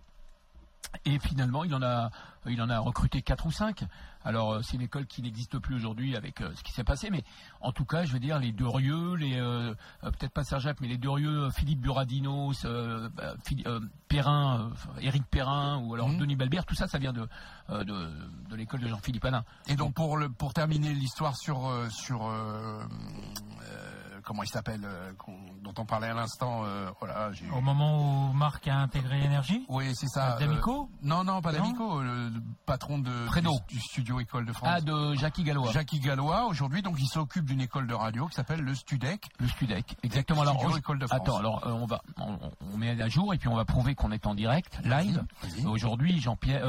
Et 1.06 1.18
finalement, 1.18 1.64
il 1.64 1.74
en 1.74 1.82
a, 1.82 2.10
il 2.46 2.60
en 2.62 2.68
a 2.70 2.78
recruté 2.78 3.20
quatre 3.20 3.46
ou 3.46 3.50
cinq. 3.50 3.84
Alors, 4.22 4.52
euh, 4.52 4.62
c'est 4.62 4.76
une 4.76 4.82
école 4.82 5.06
qui 5.06 5.22
n'existe 5.22 5.58
plus 5.58 5.74
aujourd'hui 5.74 6.14
avec 6.16 6.40
euh, 6.40 6.52
ce 6.54 6.62
qui 6.62 6.72
s'est 6.72 6.84
passé, 6.84 7.10
mais 7.10 7.24
en 7.60 7.72
tout 7.72 7.84
cas, 7.84 8.04
je 8.04 8.12
veux 8.12 8.18
dire, 8.20 8.38
les 8.38 8.52
Durieux, 8.52 9.14
les 9.14 9.34
euh, 9.38 9.74
peut-être 10.02 10.32
pas 10.32 10.44
Serge-Jacques, 10.44 10.80
mais 10.80 10.86
les 10.88 10.96
Durieux, 10.98 11.50
Philippe 11.50 11.80
Buradino, 11.80 12.52
euh, 12.64 13.08
Phili- 13.44 13.66
euh, 13.66 13.80
Perrin, 14.08 14.70
Éric 15.00 15.24
Perrin, 15.26 15.78
ou 15.78 15.94
alors 15.94 16.08
Mhm. 16.10 16.18
Denis 16.18 16.36
Balbert, 16.36 16.64
tout 16.64 16.74
ça, 16.76 16.86
ça 16.86 16.98
vient 16.98 17.12
de 17.12 17.28
de, 17.70 17.82
de 18.50 18.56
l'école 18.56 18.80
de 18.80 18.88
Jean-Philippe 18.88 19.24
Alain. 19.24 19.44
Et 19.66 19.76
donc 19.76 19.94
pour 19.94 20.16
le 20.16 20.28
pour 20.28 20.52
terminer 20.54 20.92
l'histoire 20.94 21.34
sur 21.36 21.70
sur 21.90 22.30
comment 24.24 24.42
il 24.42 24.48
s'appelle 24.48 24.80
euh, 24.84 25.12
dont 25.62 25.74
on 25.78 25.84
parlait 25.84 26.08
à 26.08 26.14
l'instant. 26.14 26.62
euh, 26.64 26.90
voilà. 26.98 27.30
Au 27.56 27.60
moment 27.60 28.28
où 28.30 28.32
Marc 28.32 28.66
a 28.68 28.76
intégré 28.76 29.22
Énergie 29.24 29.64
Oui, 29.68 29.92
c'est 29.94 30.08
ça. 30.08 30.36
Euh, 30.36 30.38
D'Amico 30.40 30.88
Non, 31.02 31.24
non, 31.24 31.40
pas 31.42 31.52
d'Amico, 31.52 32.02
le, 32.02 32.30
patron 32.66 32.98
de 32.98 33.10
du, 33.40 33.74
du 33.74 33.80
studio 33.80 34.20
École 34.20 34.46
de 34.46 34.52
France. 34.52 34.68
Ah, 34.72 34.80
de 34.80 35.14
Jackie 35.14 35.44
Gallois. 35.44 35.70
Jackie 35.72 36.00
Gallois 36.00 36.46
aujourd'hui, 36.46 36.82
donc 36.82 36.96
il 36.98 37.06
s'occupe 37.06 37.44
d'une 37.44 37.60
école 37.60 37.86
de 37.86 37.94
radio 37.94 38.26
qui 38.26 38.34
s'appelle 38.34 38.60
le 38.60 38.74
Studec. 38.74 39.26
Le 39.38 39.48
Studec, 39.48 39.96
exactement. 40.02 40.42
Alors, 40.42 40.76
École 40.76 40.98
de 40.98 41.06
France. 41.06 41.20
attends, 41.20 41.38
alors 41.38 41.62
on 41.66 41.86
va, 41.86 42.00
on, 42.18 42.38
on 42.72 42.76
met 42.76 43.00
à 43.00 43.08
jour 43.08 43.32
et 43.34 43.38
puis 43.38 43.48
on 43.48 43.56
va 43.56 43.64
prouver 43.64 43.94
qu'on 43.94 44.10
est 44.12 44.26
en 44.26 44.34
direct, 44.34 44.78
live. 44.84 45.22
Aujourd'hui, 45.66 46.20
Jean-Pierre, 46.20 46.64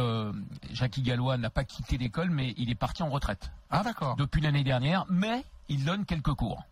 Jackie 0.71 1.01
Gallois 1.01 1.37
n'a 1.37 1.49
pas 1.49 1.63
quitté 1.63 1.97
l'école, 1.97 2.29
mais 2.29 2.53
il 2.57 2.69
est 2.69 2.75
parti 2.75 3.03
en 3.03 3.09
retraite 3.09 3.51
Ah 3.69 3.83
d'accord. 3.83 4.15
depuis 4.15 4.41
l'année 4.41 4.63
dernière, 4.63 5.05
mais 5.09 5.43
il 5.69 5.83
donne 5.83 6.05
quelques 6.05 6.33
cours. 6.33 6.63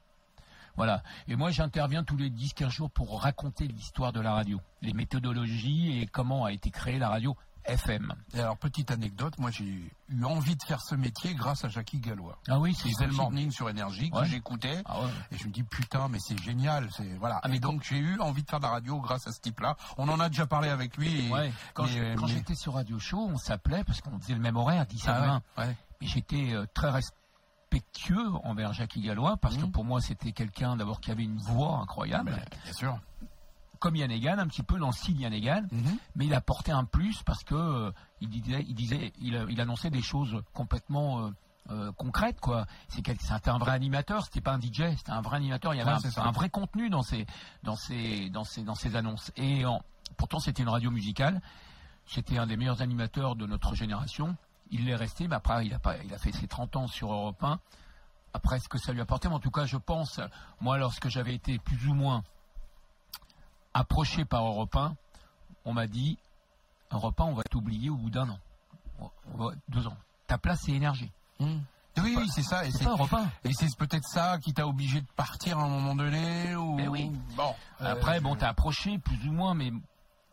Voilà. 0.76 1.04
Et 1.28 1.36
moi, 1.36 1.52
j'interviens 1.52 2.04
tous 2.04 2.18
les 2.18 2.30
10-15 2.30 2.70
jours 2.70 2.90
pour 2.92 3.22
raconter 3.22 3.68
l'histoire 3.68 4.12
de 4.14 4.20
la 4.20 4.34
radio, 4.34 4.60
les 4.82 4.94
méthodologies 4.94 6.00
et 6.02 6.08
comment 6.08 6.46
a 6.46 6.52
été 6.52 6.70
créée 6.72 7.00
la 7.00 7.10
radio 7.10 7.36
FM. 7.66 8.14
Et 8.34 8.42
alors 8.42 8.58
petite 8.58 8.92
anecdote, 8.92 9.38
moi 9.38 9.50
j'ai 9.50 9.64
eu 9.64 9.92
envie 10.26 10.58
de 10.58 10.64
faire 10.64 10.82
ce 10.82 10.96
métier 10.96 11.34
grâce 11.34 11.64
à 11.64 11.70
Jackie 11.70 12.00
Gallois. 12.00 12.38
Ah 12.50 12.60
oui, 12.60 12.76
c'est 12.76 13.06
le 13.06 13.14
morning 13.14 13.52
sur 13.52 13.70
énergie 13.70 14.10
que 14.12 14.18
Ouais. 14.18 14.26
j'écoutais. 14.26 14.82
Ah 14.84 15.00
ouais. 15.00 15.08
Et 15.32 15.38
je 15.38 15.48
me 15.48 15.54
dis 15.54 15.64
putain 15.64 16.10
mais 16.10 16.18
c'est 16.20 16.38
génial, 16.44 16.90
c'est 16.92 17.08
voilà. 17.20 17.40
Ah, 17.42 17.48
mais 17.48 17.56
et 17.58 17.60
donc 17.62 17.82
j'ai 17.84 17.98
eu 18.00 18.20
envie 18.20 18.44
de 18.44 18.50
faire 18.50 18.60
de 18.60 18.66
la 18.66 18.72
radio 18.72 19.00
grâce 19.00 19.28
à 19.28 19.32
ce 19.32 19.40
type-là. 19.40 19.78
On 19.98 20.10
en 20.10 20.20
a 20.20 20.28
déjà 20.28 20.46
parlé 20.46 20.68
avec 20.68 20.98
lui. 20.98 21.28
Et, 21.28 21.32
Ouais. 21.32 21.54
Quand 21.74 21.86
mais, 21.86 22.00
euh, 22.00 22.16
mais- 22.22 22.28
j'étais 22.28 22.56
sur 22.56 22.74
Radio 22.74 23.00
Show, 23.00 23.30
on 23.32 23.38
s'appelait 23.38 23.86
parce 23.86 24.02
qu'on 24.02 24.20
faisait 24.20 24.34
le 24.34 24.42
même 24.42 24.58
horaire, 24.58 24.86
17 24.86 25.10
Ah 25.16 25.22
20 25.22 25.42
ouais, 25.60 25.68
ouais. 25.70 25.78
Et 26.02 26.08
j'étais 26.08 26.54
euh, 26.54 26.66
très 26.74 26.90
respectueux 26.90 27.23
envers 28.44 28.74
Jackie 28.74 29.02
Gallois 29.02 29.38
parce 29.38 29.58
que 29.58 29.64
Mhm. 29.66 29.72
pour 29.72 29.86
moi 29.86 30.02
c'était 30.02 30.32
quelqu'un 30.32 30.76
d'abord 30.76 31.00
qui 31.02 31.12
avait 31.12 31.24
une 31.24 31.38
voix 31.38 31.78
incroyable, 31.80 32.32
Mais, 32.36 32.46
bien 32.66 32.74
sûr. 32.74 33.00
comme 33.80 33.96
Yann 33.96 34.12
Egan, 34.12 34.38
un 34.40 34.48
petit 34.48 34.64
peu 34.64 34.78
dans 34.80 34.88
le 34.88 34.94
style 34.94 35.20
Yann 35.20 35.34
Egan, 35.34 35.68
Mhm. 35.72 35.98
mais 36.16 36.26
il 36.26 36.34
apportait 36.34 36.72
un 36.72 36.86
plus 36.86 37.22
parce 37.24 37.44
que 37.44 37.56
euh, 37.56 37.92
il 38.22 38.30
disait, 38.30 38.64
il 38.68 38.76
disait, 38.76 39.12
il, 39.20 39.46
il 39.50 39.60
annonçait 39.62 39.90
des 39.90 40.02
choses 40.02 40.42
complètement 40.54 41.26
euh, 41.26 41.30
euh, 41.70 41.92
concrètes 41.94 42.40
quoi. 42.42 42.66
C'était 42.90 43.16
un 43.50 43.58
vrai 43.58 43.72
animateur, 43.72 44.24
c'était 44.26 44.42
pas 44.42 44.54
un 44.54 44.60
DJ, 44.60 44.96
c'était 44.98 45.12
un 45.12 45.22
vrai 45.22 45.38
animateur. 45.38 45.74
Il 45.74 45.78
y 45.78 45.82
avait 45.82 45.92
Ouais, 45.94 46.18
un, 46.20 46.32
vrai 46.32 46.50
contenu 46.50 46.90
dans 46.90 47.02
ses 47.04 47.26
dans 47.64 47.76
ses 47.78 48.30
dans 48.30 48.44
ses 48.44 48.64
dans 48.64 48.76
ses 48.76 48.96
annonces. 48.98 49.32
Et 49.38 49.66
en- 49.66 49.82
pourtant 50.18 50.40
c'était 50.40 50.62
une 50.64 50.70
radio 50.70 50.92
musicale. 50.92 51.42
C'était 52.06 52.38
un 52.38 52.48
des 52.48 52.58
meilleurs 52.58 52.82
animateurs 52.82 53.38
de 53.38 53.46
notre 53.46 53.76
génération. 53.76 54.36
Il 54.72 54.86
l'est 54.86 54.96
resté, 54.96 55.28
mais 55.28 55.36
après 55.36 55.66
il 55.66 55.74
a 55.74 55.80
pas, 55.80 55.98
il 56.04 56.14
a 56.14 56.18
fait 56.18 56.32
ses 56.32 56.48
30 56.48 56.76
ans 56.76 56.88
sur 56.88 57.12
Europe 57.12 57.44
1. 57.44 57.60
après 58.36 58.60
ce 58.60 58.68
que 58.68 58.80
ça 58.80 58.92
lui 58.94 59.02
apportait, 59.02 59.30
mais 59.30 59.36
en 59.36 59.40
tout 59.40 59.52
cas, 59.52 59.66
je 59.68 59.78
pense, 59.78 60.20
moi, 60.60 60.78
lorsque 60.80 61.08
j'avais 61.10 61.36
été 61.36 61.60
plus 61.60 61.88
ou 61.88 61.94
moins 61.94 62.24
approché 63.74 64.26
par 64.26 64.44
Europe 64.46 64.76
1, 64.76 64.96
on 65.66 65.74
m'a 65.74 65.88
dit 65.88 66.18
Europe 66.92 67.20
1, 67.20 67.24
on 67.26 67.34
va 67.34 67.44
t'oublier 67.44 67.90
au 67.90 67.96
bout 67.96 68.10
d'un 68.10 68.30
an. 68.30 68.40
On 69.00 69.38
va- 69.38 69.54
Deux 69.70 69.88
ans. 69.88 69.98
Ta 70.28 70.38
place, 70.38 70.62
c'est 70.66 70.72
énergie. 70.72 71.12
Oui, 71.40 72.16
oui, 72.18 72.28
c'est 72.34 72.42
ça. 72.44 72.66
Et 72.66 72.72
C'est 72.72 72.80
c'est 72.80 72.84
pas 72.86 72.92
Europe 72.92 73.14
1. 73.14 73.30
et 73.44 73.54
c'est 73.54 73.76
peut-être 73.78 74.08
ça 74.08 74.40
qui 74.40 74.54
t'a 74.54 74.66
obligé 74.68 75.02
de 75.02 75.08
partir 75.16 75.60
à 75.60 75.64
un 75.64 75.70
moment 75.70 75.96
donné 75.96 76.56
ou. 76.56 76.76
Mais 76.76 76.88
oui. 76.88 77.12
Bon. 77.36 77.54
Après, 77.80 78.18
euh, 78.18 78.22
bon, 78.22 78.36
t'as 78.36 78.50
approché 78.50 78.98
plus 78.98 79.28
ou 79.28 79.32
moins, 79.32 79.54
mais 79.54 79.72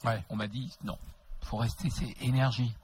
Ouais. 0.05 0.25
on 0.31 0.37
m'a 0.37 0.47
dit 0.49 0.73
non, 0.85 0.97
faut 1.43 1.59
rester, 1.59 1.91
c'est 1.91 2.15
énergie. 2.23 2.75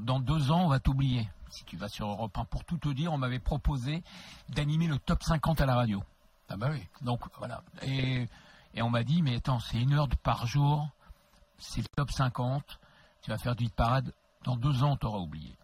Dans 0.00 0.20
deux 0.20 0.50
ans, 0.50 0.62
on 0.64 0.68
va 0.68 0.80
t'oublier. 0.80 1.28
Si 1.50 1.64
tu 1.64 1.76
vas 1.76 1.88
sur 1.88 2.08
Europe 2.08 2.36
1, 2.36 2.44
pour 2.44 2.64
tout 2.64 2.76
te 2.76 2.88
dire, 2.90 3.12
on 3.12 3.18
m'avait 3.18 3.38
proposé 3.38 4.02
d'animer 4.50 4.86
le 4.86 4.98
top 4.98 5.22
50 5.22 5.60
à 5.62 5.66
la 5.66 5.74
radio. 5.76 6.02
Ah 6.50 6.56
bah 6.56 6.68
oui. 6.70 6.86
Donc 7.02 7.20
voilà. 7.38 7.62
Et, 7.82 8.28
et 8.74 8.82
on 8.82 8.90
m'a 8.90 9.02
dit, 9.02 9.22
mais 9.22 9.36
attends, 9.36 9.58
c'est 9.60 9.80
une 9.80 9.94
heure 9.94 10.08
par 10.22 10.46
jour, 10.46 10.88
c'est 11.58 11.80
le 11.80 11.86
top 11.96 12.10
50, 12.10 12.78
tu 13.22 13.30
vas 13.30 13.38
faire 13.38 13.56
du 13.56 13.64
hit 13.64 13.74
parade, 13.74 14.12
dans 14.44 14.56
deux 14.56 14.82
ans, 14.82 14.96
t'auras 14.96 15.18
oublié. 15.20 15.56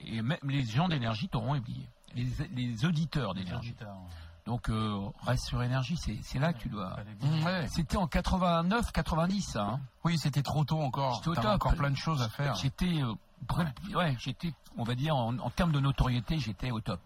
Et 0.00 0.22
même 0.22 0.38
les 0.44 0.64
gens 0.64 0.88
d'énergie 0.88 1.28
t'auront 1.28 1.56
oublié. 1.56 1.88
Les, 2.14 2.26
les 2.54 2.84
auditeurs 2.84 3.34
d'énergie. 3.34 3.74
Donc 4.46 4.68
euh, 4.68 4.98
reste 5.22 5.46
sur 5.46 5.62
énergie, 5.62 5.96
c'est 5.96 6.18
c'est 6.22 6.38
là 6.40 6.52
que 6.52 6.58
tu 6.58 6.68
dois. 6.68 6.96
Ouais. 7.44 7.66
C'était 7.68 7.96
en 7.96 8.08
89, 8.08 8.90
90, 8.92 9.40
ça. 9.42 9.62
hein. 9.62 9.80
Oui, 10.04 10.18
c'était 10.18 10.42
trop 10.42 10.64
tôt 10.64 10.80
encore. 10.80 11.22
J'étais 11.24 11.46
encore 11.46 11.74
plein 11.74 11.90
de 11.90 11.96
choses 11.96 12.20
à 12.22 12.28
faire. 12.28 12.54
J'étais, 12.56 13.02
euh, 13.02 13.14
ouais, 13.94 14.16
j'étais, 14.18 14.52
on 14.76 14.84
va 14.84 14.94
dire, 14.94 15.16
en, 15.16 15.36
en 15.38 15.50
termes 15.50 15.72
de 15.72 15.80
notoriété, 15.80 16.38
j'étais 16.38 16.70
au 16.70 16.80
top. 16.80 17.00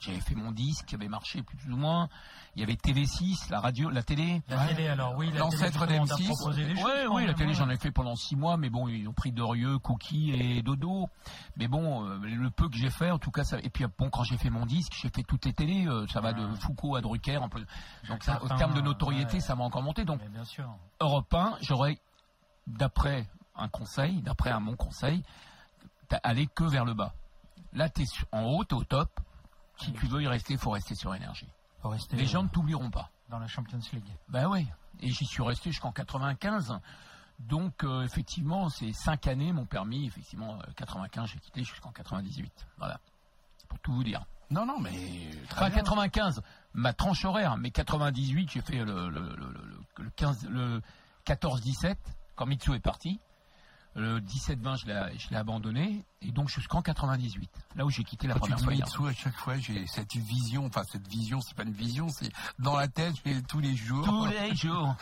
J'avais 0.00 0.20
fait 0.20 0.34
mon 0.34 0.52
disque 0.52 0.84
qui 0.86 0.94
avait 0.94 1.08
marché 1.08 1.42
plus 1.42 1.72
ou 1.72 1.76
moins. 1.76 2.08
Il 2.54 2.60
y 2.60 2.62
avait 2.62 2.74
TV6, 2.74 3.50
la 3.50 3.58
radio, 3.60 3.88
la 3.88 4.02
télé. 4.02 4.42
La 4.48 4.66
télé, 4.66 4.88
alors 4.88 5.16
oui, 5.16 5.30
la 5.32 5.38
L'ancêtre 5.40 5.86
télé, 5.86 5.98
justement, 6.00 6.16
d'M6. 6.18 6.28
t'as 6.28 6.34
proposé 6.34 6.64
des 6.66 6.74
choses, 6.76 6.84
Ouais, 6.84 7.04
quand 7.06 7.14
oui, 7.16 7.26
la 7.26 7.34
télé, 7.34 7.48
ouais. 7.48 7.54
j'en 7.54 7.70
ai 7.70 7.78
fait 7.78 7.90
pendant 7.90 8.14
six 8.14 8.36
mois, 8.36 8.56
mais 8.58 8.68
bon, 8.68 8.86
ils 8.88 9.08
ont 9.08 9.14
pris 9.14 9.32
Dorieux, 9.32 9.78
Cookie 9.78 10.32
et 10.32 10.62
Dodo. 10.62 11.08
Mais 11.56 11.68
bon, 11.68 12.06
euh, 12.06 12.18
le 12.22 12.50
peu 12.50 12.68
que 12.68 12.76
j'ai 12.76 12.90
fait, 12.90 13.10
en 13.10 13.18
tout 13.18 13.30
cas, 13.30 13.44
ça. 13.44 13.58
Et 13.62 13.70
puis 13.70 13.84
bon, 13.98 14.10
quand 14.10 14.24
j'ai 14.24 14.36
fait 14.36 14.50
mon 14.50 14.66
disque, 14.66 14.92
j'ai 15.00 15.08
fait 15.08 15.22
toutes 15.22 15.46
les 15.46 15.54
télés. 15.54 15.86
euh, 15.86 16.06
ça 16.08 16.20
va 16.20 16.34
de 16.34 16.46
Foucault 16.56 16.96
à 16.96 17.00
Drucker. 17.00 17.40
peu. 17.50 17.64
Donc 18.08 18.22
ça, 18.24 18.36
au 18.42 18.46
Martin, 18.46 18.56
terme 18.56 18.74
de 18.74 18.82
notoriété, 18.82 19.34
ouais. 19.34 19.40
ça 19.40 19.54
m'a 19.56 19.64
encore 19.64 19.82
monté. 19.82 20.04
Donc 20.04 20.20
bien 20.30 20.44
sûr. 20.44 20.68
Europe 21.00 21.32
1, 21.32 21.56
j'aurais, 21.62 21.98
d'après 22.66 23.26
un 23.56 23.68
conseil, 23.68 24.20
d'après 24.22 24.50
un 24.50 24.60
mon 24.60 24.76
conseil, 24.76 25.22
aller 26.22 26.46
que 26.46 26.64
vers 26.64 26.84
le 26.84 26.94
bas. 26.94 27.14
Là, 27.72 27.88
tu 27.88 28.02
es 28.02 28.06
en 28.32 28.42
haut, 28.44 28.64
tu 28.64 28.74
au 28.74 28.84
top. 28.84 29.08
Si 29.78 29.92
tu 29.92 30.06
veux 30.06 30.22
y 30.22 30.26
rester, 30.28 30.54
il 30.54 30.58
faut 30.58 30.70
rester 30.70 30.94
sur 30.94 31.14
énergie. 31.14 31.48
Faut 31.80 31.88
rester 31.88 32.16
Les 32.16 32.24
euh, 32.24 32.26
gens 32.26 32.42
ne 32.42 32.48
t'oublieront 32.48 32.90
pas. 32.90 33.10
dans 33.28 33.38
la 33.38 33.46
Champions 33.48 33.80
League. 33.92 34.04
Ben 34.28 34.46
oui. 34.48 34.66
Et 35.00 35.08
j'y 35.10 35.24
suis 35.24 35.42
resté 35.42 35.70
jusqu'en 35.70 35.90
95. 35.92 36.78
Donc, 37.40 37.82
euh, 37.82 38.02
effectivement, 38.04 38.68
ces 38.68 38.92
cinq 38.92 39.26
années 39.26 39.52
m'ont 39.52 39.64
permis, 39.66 40.06
effectivement, 40.06 40.58
euh, 40.60 40.72
95, 40.76 41.30
j'ai 41.30 41.38
quitté 41.40 41.64
jusqu'en 41.64 41.90
98. 41.90 42.66
Voilà. 42.78 43.00
Pour 43.68 43.78
tout 43.80 43.92
vous 43.92 44.04
dire. 44.04 44.24
Non, 44.50 44.66
non, 44.66 44.78
mais. 44.78 44.90
Enfin, 45.50 45.68
bien. 45.70 45.78
95, 45.78 46.42
ma 46.74 46.92
tranche 46.92 47.24
horaire, 47.24 47.56
mais 47.56 47.70
98, 47.70 48.50
j'ai 48.50 48.60
fait 48.60 48.84
le, 48.84 49.08
le, 49.08 49.34
le, 49.34 49.36
le- 49.36 49.80
le 50.04 50.10
15, 50.10 50.46
le 50.50 50.82
14-17, 51.26 51.96
quand 52.36 52.46
Mitsu 52.46 52.74
est 52.74 52.80
parti. 52.80 53.18
Le 53.94 54.20
17-20, 54.20 54.80
je 54.80 54.86
l'ai 54.86 55.18
je 55.18 55.28
l'ai 55.28 55.36
abandonné, 55.36 56.04
et 56.22 56.32
donc 56.32 56.48
jusqu'en 56.48 56.80
98, 56.80 57.50
là 57.76 57.84
où 57.84 57.90
j'ai 57.90 58.04
quitté 58.04 58.26
la 58.26 58.32
Quand 58.34 58.46
tu 58.46 58.52
première 58.52 58.58
dis 58.58 58.64
fois. 58.94 59.06
Mitsu, 59.08 59.18
à 59.20 59.22
chaque 59.22 59.36
fois, 59.36 59.58
j'ai 59.58 59.86
cette 59.86 60.14
vision, 60.16 60.64
enfin 60.64 60.82
cette 60.90 61.06
vision, 61.08 61.40
c'est 61.42 61.54
pas 61.54 61.64
une 61.64 61.72
vision, 61.74 62.08
c'est 62.08 62.32
dans 62.58 62.74
la 62.76 62.88
tête, 62.88 63.14
j'ai 63.26 63.42
tous 63.42 63.60
les 63.60 63.76
jours. 63.76 64.04
Tous 64.06 64.24
les 64.26 64.54
jours. 64.56 64.96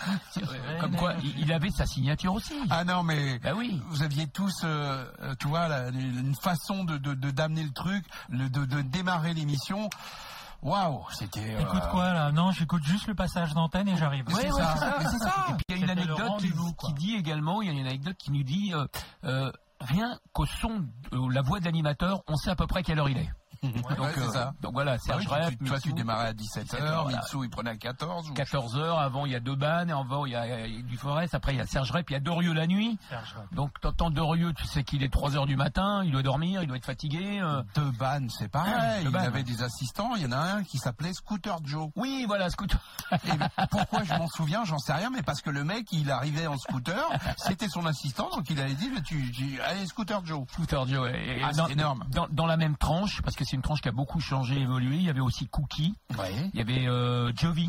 Comme 0.81 0.97
quoi, 0.97 1.15
il 1.37 1.53
avait 1.53 1.71
sa 1.71 1.87
signature 1.87 2.35
aussi. 2.35 2.55
Ah 2.69 2.83
non, 2.85 3.05
mais 3.05 3.39
Bah 3.39 3.53
oui. 3.57 3.81
vous 3.91 4.03
aviez 4.03 4.27
tous, 4.27 4.63
euh, 4.65 5.05
euh, 5.21 5.35
tu 5.39 5.47
vois, 5.47 5.69
la- 5.69 5.91
une 5.91 6.35
façon 6.35 6.83
de 6.83 6.97
de- 6.99 7.15
de- 7.15 7.31
d'amener 7.31 7.63
le 7.63 7.71
truc, 7.73 8.05
de, 8.31 8.49
de 8.49 8.83
démarrer 8.83 9.35
l'émission. 9.35 9.89
Waouh, 10.63 11.05
c'était. 11.13 11.55
euh, 11.55 11.61
Écoute 11.61 11.83
quoi 11.91 12.13
là? 12.13 12.33
Non, 12.33 12.51
j'écoute 12.51 12.83
juste 12.83 13.07
le 13.07 13.15
passage 13.15 13.55
d'antenne 13.55 13.89
et 13.89 13.97
j'arrive. 13.97 14.27
Ouais, 14.29 14.35
C'est 14.43 14.53
ouais, 14.53 14.61
ça. 14.63 14.77
ça. 15.19 15.47
Et 15.49 15.53
puis 15.55 15.65
il 15.71 15.77
y 15.79 15.81
a 15.81 15.85
une 15.85 15.91
anecdote 15.91 16.39
qui, 16.39 16.53
qui 16.87 16.93
dit 16.95 17.15
également, 17.17 17.63
il 17.63 17.67
y 17.67 17.71
a 17.71 17.73
une 17.81 17.87
anecdote 17.87 18.17
qui 18.19 18.31
nous 18.31 18.43
dit, 18.43 18.73
euh, 18.75 18.87
euh, 19.25 19.51
rien 19.81 20.19
qu'au 20.33 20.45
son, 20.47 20.85
euh, 21.15 21.29
la 21.33 21.41
voix 21.41 21.61
de 21.61 21.65
l'animateur, 21.65 22.23
on 22.29 22.37
sait 22.37 22.51
à 22.51 22.57
peu 22.57 22.67
près 22.67 22.83
quelle 22.83 22.99
heure 22.99 23.09
il 23.09 23.17
est. 23.19 23.31
Ouais, 23.63 23.71
donc, 23.97 24.09
c'est 24.15 24.21
euh, 24.23 24.31
ça. 24.31 24.55
donc 24.63 24.73
voilà, 24.73 24.93
Ah 24.93 24.95
oui, 24.95 25.01
Serge 25.07 25.23
tu- 25.25 25.29
Rep, 25.29 25.49
tu, 25.51 25.57
toi, 25.59 25.79
tu 25.81 25.89
Mitsou, 25.89 25.93
démarrais 25.93 26.29
à 26.29 26.33
17h, 26.33 26.65
17h, 26.65 27.03
voilà. 27.03 27.19
Mitsu, 27.19 27.37
il 27.45 27.51
prenait 27.51 27.71
à 27.71 27.77
14 27.77 28.31
ou... 28.31 28.33
14 28.33 28.77
heures, 28.79 28.99
avant 28.99 29.27
il 29.27 29.33
y 29.33 29.35
a 29.35 29.41
deux 29.41 29.55
bannes, 29.55 29.91
et 29.91 29.93
avant 29.93 30.25
il 30.25 30.33
y 30.33 30.35
a, 30.35 30.67
il 30.67 30.77
y 30.77 30.79
a 30.79 30.83
du 30.83 30.97
Forest, 30.97 31.35
après 31.35 31.53
il 31.53 31.59
y 31.59 31.61
a 31.61 31.67
Serge 31.67 31.91
Rep, 31.91 32.09
il 32.09 32.15
y 32.15 32.17
a 32.17 32.21
Dorieux 32.21 32.55
la 32.55 32.67
nuit. 32.67 32.99
Donc 33.53 33.79
t'entends 33.83 34.09
Dorieux, 34.09 34.55
tu 34.55 34.65
sais 34.67 34.83
qu'il 34.83 35.03
est 35.03 35.13
3 35.13 35.37
heures 35.37 35.45
du 35.45 35.57
matin, 35.57 36.03
il 36.05 36.13
doit 36.13 36.23
dormir, 36.23 36.63
il 36.63 36.69
doit 36.69 36.79
être 36.79 36.87
fatigué. 36.87 37.39
euh. 37.43 37.63
De 37.75 37.83
Ban, 37.99 38.27
c'est 38.31 38.49
pareil. 38.49 38.73
Ouais, 38.73 38.99
il 39.03 39.05
Deban, 39.05 39.19
avait 39.19 39.43
des 39.43 39.63
assistants. 39.63 40.15
Il 40.17 40.23
y 40.23 40.27
en 40.27 40.33
a 40.33 40.39
un 40.39 40.65
qui 40.65 40.79
s'appelait 40.79 41.13
Scooter 41.13 41.59
Joe. 41.65 41.91
Oui, 41.97 42.25
voilà, 42.27 42.49
scooter. 42.49 42.81
Et 43.13 43.67
pourquoi 43.71 44.05
je 44.05 44.15
m'en 44.15 44.29
souviens, 44.29 44.65
j'en 44.65 44.79
sais 44.79 44.95
rien, 44.95 45.11
mais 45.11 45.23
parce 45.23 45.43
que 45.43 45.51
le 45.51 45.65
mec, 45.65 45.87
il 45.93 46.11
arrivait 46.11 46.47
en 46.47 46.57
scooter, 46.57 47.05
c'était 47.37 47.69
son 47.69 47.85
assistant, 47.85 48.31
donc 48.31 48.49
il 48.49 48.59
avait 48.59 48.73
dit, 48.75 48.91
tu, 49.05 49.31
tu- 49.33 49.61
allez, 49.61 49.85
Scooter 49.87 50.25
Joe. 50.25 50.47
Scooter 50.51 50.87
Joe. 50.87 51.11
et- 51.15 51.43
Ah, 51.45 51.53
dans, 51.53 51.67
énorme. 51.67 52.05
Dans, 52.11 52.27
dans 52.31 52.47
la 52.47 52.57
même 52.57 52.77
tranche, 52.79 53.21
parce 53.23 53.37
que 53.37 53.45
c'est 53.51 53.57
une 53.57 53.63
tranche 53.63 53.81
qui 53.83 53.89
a 53.89 53.93
beaucoup 53.93 54.21
changé, 54.21 54.61
évolué, 54.61 54.95
il 54.95 55.03
y 55.03 55.11
avait 55.11 55.19
aussi 55.19 55.49
Cookie, 55.49 55.93
Ouais. 56.17 56.31
il 56.55 56.59
y 56.59 56.63
avait 56.63 56.87
euh, 56.87 57.33
Jovi 57.35 57.69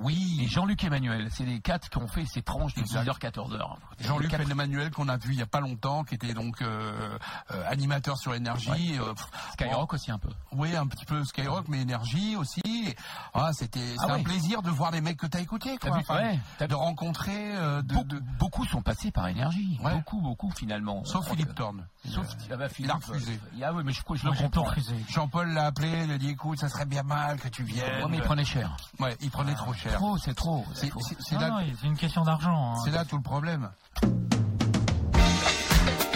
et 0.00 0.04
Oui. 0.04 0.46
Jean-Luc 0.48 0.82
Emmanuel. 0.84 1.28
C'est 1.30 1.44
les 1.44 1.60
quatre 1.60 1.88
qui 1.90 1.98
ont 1.98 2.08
fait 2.08 2.24
ces 2.26 2.42
tranches 2.42 2.74
de 2.74 2.80
Exact. 2.80 3.04
10h, 3.04 3.18
14h. 3.18 3.76
Jean-Luc 4.00 4.32
Emmanuel 4.32 4.90
qu'on 4.90 5.08
a 5.08 5.16
vu 5.16 5.32
il 5.32 5.38
y 5.38 5.42
a 5.42 5.46
pas 5.46 5.60
longtemps, 5.60 6.04
qui 6.04 6.14
était 6.14 6.34
donc 6.34 6.62
euh, 6.62 7.18
euh, 7.52 7.64
animateur 7.70 8.16
sur 8.18 8.34
énergie. 8.34 8.98
euh, 8.98 9.14
Skyrock 9.52 9.92
aussi 9.94 10.10
un 10.10 10.18
peu. 10.18 10.30
Oui, 10.52 10.74
un 10.76 10.86
petit 10.86 11.04
peu 11.04 11.24
Skyrock, 11.24 11.68
mais 11.68 11.80
énergie 11.82 12.36
aussi. 12.36 12.94
Ah, 13.34 13.50
c'était 13.52 13.94
Ah 13.98 14.04
c'est 14.06 14.12
un 14.12 14.22
plaisir 14.22 14.62
de 14.62 14.70
voir 14.70 14.90
les 14.90 15.00
mecs 15.00 15.16
que 15.18 15.26
t'as 15.26 15.40
écoutés, 15.40 15.76
quoi. 15.78 15.96
vu, 15.98 16.04
ouais, 16.10 16.38
t'as 16.58 16.66
de 16.66 16.74
rencontrer, 16.74 17.52
de, 17.54 17.80
Beaucoup, 17.82 18.04
de- 18.04 18.22
beaucoup 18.38 18.64
sont 18.66 18.82
passés 18.82 19.10
par 19.10 19.28
énergie. 19.28 19.78
Beaucoup, 19.82 20.20
beaucoup 20.20 20.50
finalement. 20.50 21.04
sauf 21.04 21.28
Philippe 21.28 21.54
Thorne. 21.54 21.86
Sauf 22.08 22.26
ah 22.50 22.56
bah, 22.56 22.64
il 22.68 22.74
Philippe, 22.74 22.90
a 22.92 22.94
refusé. 22.94 23.38
Ah 23.62 23.72
oui, 23.74 23.82
mais 23.84 23.92
je, 23.92 24.00
je 24.00 24.04
Moi, 24.24 24.32
le 24.32 24.38
j'ai 24.38 24.44
tout 24.44 24.50
comprends. 24.60 24.70
refusé. 24.70 24.94
Jean-Paul 25.08 25.52
l'a 25.52 25.66
appelé, 25.66 26.04
il 26.04 26.10
a 26.12 26.18
dit 26.18 26.30
écoute, 26.30 26.58
ça 26.58 26.68
serait 26.68 26.86
bien 26.86 27.02
mal 27.02 27.38
que 27.38 27.48
tu 27.48 27.62
viennes. 27.62 28.08
Mais 28.08 28.16
il 28.16 28.22
prenait 28.22 28.44
cher. 28.44 28.76
Ouais, 28.98 29.16
il 29.20 29.30
prenait 29.30 29.54
trop 29.54 29.72
cher. 29.74 29.89
C'est 29.90 29.96
trop. 30.34 30.64
C'est 30.74 30.88
trop. 30.90 31.00
c'est- 31.00 31.86
une 31.86 31.96
question 31.96 32.22
d'argent. 32.24 32.74
hein. 32.76 32.80
c'est 32.84 32.90
là 32.90 33.04
tout 33.04 33.16
le 33.16 33.22
problème. 33.22 33.70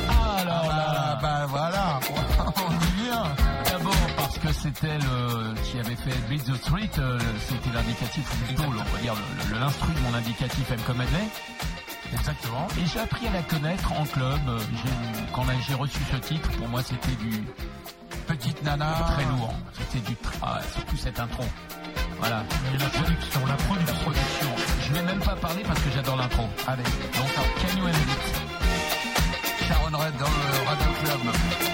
Ah 0.08 0.44
là 0.44 0.62
Ah, 0.64 0.68
là. 0.68 1.18
bah 1.20 1.46
voilà, 1.48 2.00
on 2.68 2.72
y 2.72 3.02
vient. 3.04 3.24
D'abord 3.70 3.94
parce 4.16 4.38
que 4.38 4.52
c'était 4.52 4.98
le 4.98 5.54
qui 5.64 5.78
avait 5.78 5.96
fait 5.96 6.16
Beat 6.28 6.44
the 6.44 6.56
Street, 6.56 6.90
euh, 6.98 7.18
c'était 7.48 7.70
l'indicatif 7.72 8.28
plutôt, 8.46 8.62
on 8.64 8.70
va 8.70 9.00
dire 9.00 9.14
l'instru 9.52 9.92
de 9.92 10.00
mon 10.00 10.14
indicatif 10.14 10.70
M 10.70 10.78
comme 10.86 10.98
Medley. 10.98 11.28
Exactement. 12.12 12.66
Et 12.80 12.86
j'ai 12.86 13.00
appris 13.00 13.26
à 13.26 13.32
la 13.32 13.42
connaître 13.42 13.90
en 13.92 14.04
club. 14.04 14.40
Quand 15.32 15.42
j'ai 15.66 15.74
reçu 15.74 15.98
ce 16.12 16.16
titre, 16.18 16.48
pour 16.58 16.68
moi 16.68 16.82
c'était 16.82 17.16
du 17.16 17.42
Petite 18.26 18.62
nana. 18.62 18.92
très 19.14 19.24
lourd. 19.24 19.52
C'était 19.72 20.06
du 20.10 20.16
ah, 20.42 20.60
surtout 20.72 20.96
cette 20.96 21.18
intro. 21.18 21.42
Voilà. 22.24 22.42
Et 22.72 22.78
la 22.78 22.86
production, 22.86 23.40
la 23.46 23.54
production. 23.54 24.48
Je 24.80 24.94
vais 24.94 25.02
même 25.02 25.18
pas 25.18 25.36
parler 25.36 25.62
parce 25.62 25.78
que 25.80 25.90
j'adore 25.94 26.16
l'intro. 26.16 26.48
Allez, 26.66 26.82
Donc, 26.82 27.28
Can 27.60 27.76
You 27.76 27.84
Sharon 29.68 29.98
Red 29.98 30.16
dans 30.16 30.24
le 30.24 30.66
Radio 30.66 30.90
Club. 31.02 31.73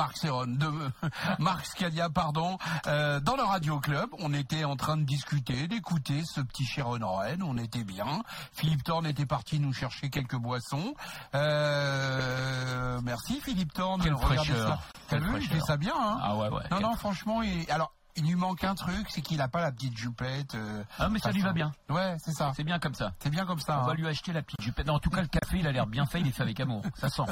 Marc 0.00 0.16
Serron, 0.16 0.46
de 0.46 0.70
Marc 1.38 1.66
Scalia, 1.66 2.08
pardon, 2.08 2.56
euh, 2.86 3.20
dans 3.20 3.36
le 3.36 3.42
Radio 3.42 3.80
Club. 3.80 4.08
On 4.18 4.32
était 4.32 4.64
en 4.64 4.74
train 4.74 4.96
de 4.96 5.02
discuter, 5.02 5.68
d'écouter 5.68 6.22
ce 6.24 6.40
petit 6.40 6.64
Sharon 6.64 7.00
Red, 7.06 7.42
on 7.42 7.58
était 7.58 7.84
bien. 7.84 8.22
Philippe 8.54 8.82
Thorne 8.82 9.04
était 9.04 9.26
parti 9.26 9.60
nous 9.60 9.74
chercher 9.74 10.08
quelques 10.08 10.36
boissons. 10.36 10.94
Euh, 11.34 12.98
merci 13.02 13.42
Philippe 13.42 13.74
Thorne. 13.74 14.00
Quelle 14.00 14.16
fraîcheur. 14.16 14.78
T'as 15.08 15.18
vu, 15.18 15.36
il 15.38 15.46
fait 15.46 15.60
ça 15.60 15.76
bien, 15.76 15.92
hein 15.94 16.18
Ah 16.22 16.34
ouais, 16.34 16.48
ouais. 16.48 16.62
Non, 16.70 16.80
non, 16.80 16.96
franchement, 16.96 17.42
il... 17.42 17.70
alors, 17.70 17.92
il 18.20 18.26
lui 18.28 18.34
manque 18.36 18.62
un 18.64 18.74
truc, 18.74 19.06
c'est 19.10 19.20
qu'il 19.22 19.40
a 19.40 19.48
pas 19.48 19.60
la 19.60 19.72
petite 19.72 19.96
jupette. 19.96 20.54
euh, 20.54 20.84
Ah, 20.98 21.08
mais 21.08 21.18
ça 21.18 21.30
lui 21.32 21.40
va 21.40 21.52
bien. 21.52 21.72
Ouais, 21.88 22.16
c'est 22.22 22.32
ça. 22.32 22.52
C'est 22.54 22.64
bien 22.64 22.78
comme 22.78 22.94
ça. 22.94 23.12
C'est 23.18 23.30
bien 23.30 23.44
comme 23.46 23.60
ça. 23.60 23.80
On 23.80 23.86
va 23.86 23.92
hein. 23.92 23.94
lui 23.96 24.06
acheter 24.06 24.32
la 24.32 24.42
petite 24.42 24.60
jupette. 24.60 24.86
Non, 24.86 24.94
en 24.94 24.98
tout 24.98 25.10
cas, 25.10 25.22
le 25.22 25.26
café, 25.28 25.58
il 25.58 25.66
a 25.66 25.72
l'air 25.72 25.86
bien 25.86 26.06
fait. 26.06 26.20
Il 26.20 26.28
est 26.28 26.32
fait 26.32 26.42
avec 26.42 26.60
amour. 26.60 26.82
Ça 26.94 27.08
sent. 27.08 27.22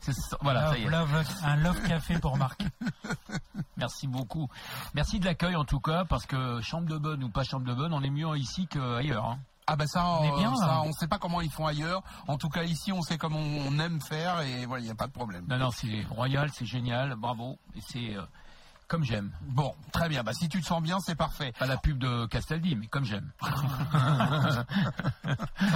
Ça. 0.00 0.36
Voilà, 0.40 0.68
ça 0.70 0.78
y 0.78 0.82
est. 0.84 0.88
Love- 0.88 1.12
love- 1.12 1.36
un 1.44 1.56
love 1.56 1.82
café 1.88 2.18
pour 2.18 2.36
Marc. 2.36 2.62
Merci 3.76 4.06
beaucoup. 4.06 4.48
Merci 4.94 5.20
de 5.20 5.24
l'accueil 5.24 5.56
en 5.56 5.64
tout 5.64 5.80
cas, 5.80 6.04
parce 6.04 6.26
que 6.26 6.60
chambre 6.60 6.86
de 6.88 6.98
bonne 6.98 7.24
ou 7.24 7.30
pas 7.30 7.44
chambre 7.44 7.64
de 7.66 7.74
bonne, 7.74 7.92
on 7.92 8.02
est 8.02 8.10
mieux 8.10 8.36
ici 8.36 8.66
qu'ailleurs. 8.66 9.24
Hein. 9.24 9.38
Ah 9.66 9.76
bah 9.76 9.86
ça, 9.86 10.04
On 10.04 10.24
est 10.24 10.32
euh, 10.32 10.36
bien, 10.38 10.56
ça, 10.56 10.66
là. 10.66 10.82
on 10.84 10.92
sait 10.92 11.06
pas 11.06 11.18
comment 11.18 11.40
ils 11.40 11.50
font 11.50 11.66
ailleurs. 11.66 12.02
En 12.26 12.36
tout 12.38 12.48
cas 12.48 12.64
ici, 12.64 12.92
on 12.92 13.02
sait 13.02 13.18
comment 13.18 13.38
on 13.38 13.78
aime 13.78 14.00
faire 14.00 14.40
et 14.40 14.66
voilà, 14.66 14.82
il 14.82 14.86
n'y 14.86 14.90
a 14.90 14.96
pas 14.96 15.06
de 15.06 15.12
problème. 15.12 15.44
Non, 15.48 15.58
non, 15.58 15.70
c'est 15.70 16.04
royal, 16.10 16.50
c'est 16.52 16.66
génial, 16.66 17.14
bravo. 17.14 17.56
Et 17.76 17.80
c'est 17.80 18.16
euh, 18.16 18.22
comme 18.90 19.04
j'aime. 19.04 19.30
Bon, 19.42 19.72
très 19.92 20.08
bien. 20.08 20.22
Bah 20.24 20.32
si 20.34 20.48
tu 20.48 20.60
te 20.60 20.66
sens 20.66 20.82
bien, 20.82 20.98
c'est 21.00 21.14
parfait. 21.14 21.52
Pas 21.58 21.66
la 21.66 21.76
pub 21.76 21.98
de 21.98 22.26
Castaldi, 22.26 22.74
mais 22.74 22.88
comme 22.88 23.04
j'aime. 23.04 23.30
Ça 23.40 24.66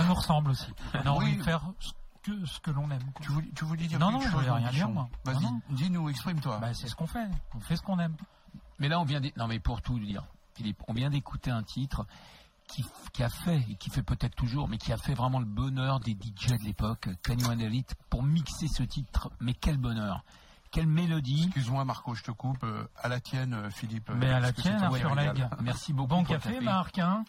nous 0.07 0.15
ressemble 0.15 0.51
aussi. 0.51 0.67
On 0.95 1.07
a 1.07 1.11
envie 1.11 1.33
Oui. 1.33 1.37
de 1.39 1.43
faire 1.43 1.63
ce 1.79 1.93
que, 2.23 2.47
ce 2.47 2.61
que 2.61 2.71
l'on 2.71 2.91
aime. 2.91 3.03
quoi. 3.15 3.25
Tu 3.25 3.33
voulais, 3.33 3.49
tu 3.55 3.65
voulais 3.65 3.87
dire 3.87 3.99
Non, 3.99 4.19
quelque 4.19 4.25
non, 4.25 4.31
je 4.31 4.37
voulais 4.37 4.51
rien 4.51 4.71
dire, 4.71 4.89
moi. 4.89 5.09
Vas-y, 5.25 5.43
Non, 5.45 5.53
non. 5.53 5.61
dis-nous, 5.71 6.09
exprime-toi. 6.09 6.59
Bah, 6.59 6.75
c'est 6.75 6.89
ce 6.89 6.97
qu'on 6.97 7.07
fait. 7.07 7.29
On 7.55 7.61
fait 7.61 7.77
ce 7.77 7.83
qu'on 7.83 7.99
aime. 7.99 8.17
Mais 8.79 8.89
là, 8.89 9.01
on 9.01 9.05
vient 9.05 9.21
d'é- 9.21 9.33
non 9.37 9.47
mais 9.47 9.61
pour 9.61 9.81
tout 9.81 9.99
dire, 10.01 10.25
Philippe, 10.55 10.83
on 10.89 10.93
vient 10.93 11.11
d'écouter 11.11 11.51
un 11.53 11.63
titre 11.63 12.07
qui, 12.67 12.85
qui 13.13 13.23
a 13.23 13.29
fait 13.29 13.65
et 13.71 13.77
qui 13.77 13.91
fait 13.91 14.03
peut-être 14.03 14.35
toujours, 14.35 14.69
mais 14.69 14.79
qui 14.79 14.93
a 14.93 14.97
fait 14.97 15.15
vraiment 15.15 15.39
le 15.39 15.45
bonheur 15.45 16.01
des 16.01 16.13
DJ 16.13 16.49
de 16.59 16.65
l'époque, 16.65 17.09
Can 17.25 17.35
You 17.35 17.47
Handle 17.47 17.73
It, 17.75 17.95
pour 18.11 18.25
mixer 18.25 18.67
ce 18.67 18.83
titre. 18.83 19.31
Mais 19.41 19.55
quel 19.55 19.77
bonheur, 19.77 20.25
quelle 20.75 20.87
mélodie. 20.89 21.45
Excuse-moi 21.45 21.85
Marco, 21.85 22.15
je 22.15 22.25
te 22.25 22.33
coupe. 22.33 22.65
euh, 22.65 22.85
à 23.01 23.09
la 23.09 23.21
tienne, 23.21 23.55
euh, 23.55 23.71
Philippe. 23.71 24.11
Mais 24.17 24.29
à 24.29 24.41
la 24.41 24.53
tienne, 24.53 24.79
toi 24.79 24.99
hein, 24.99 25.15
l'aigle. 25.15 25.49
Merci 25.63 25.93
beaucoup. 25.93 26.17
Bon 26.17 26.23
le 26.23 26.27
café, 26.27 26.61
Marc. 26.61 26.99
Hein 26.99 27.25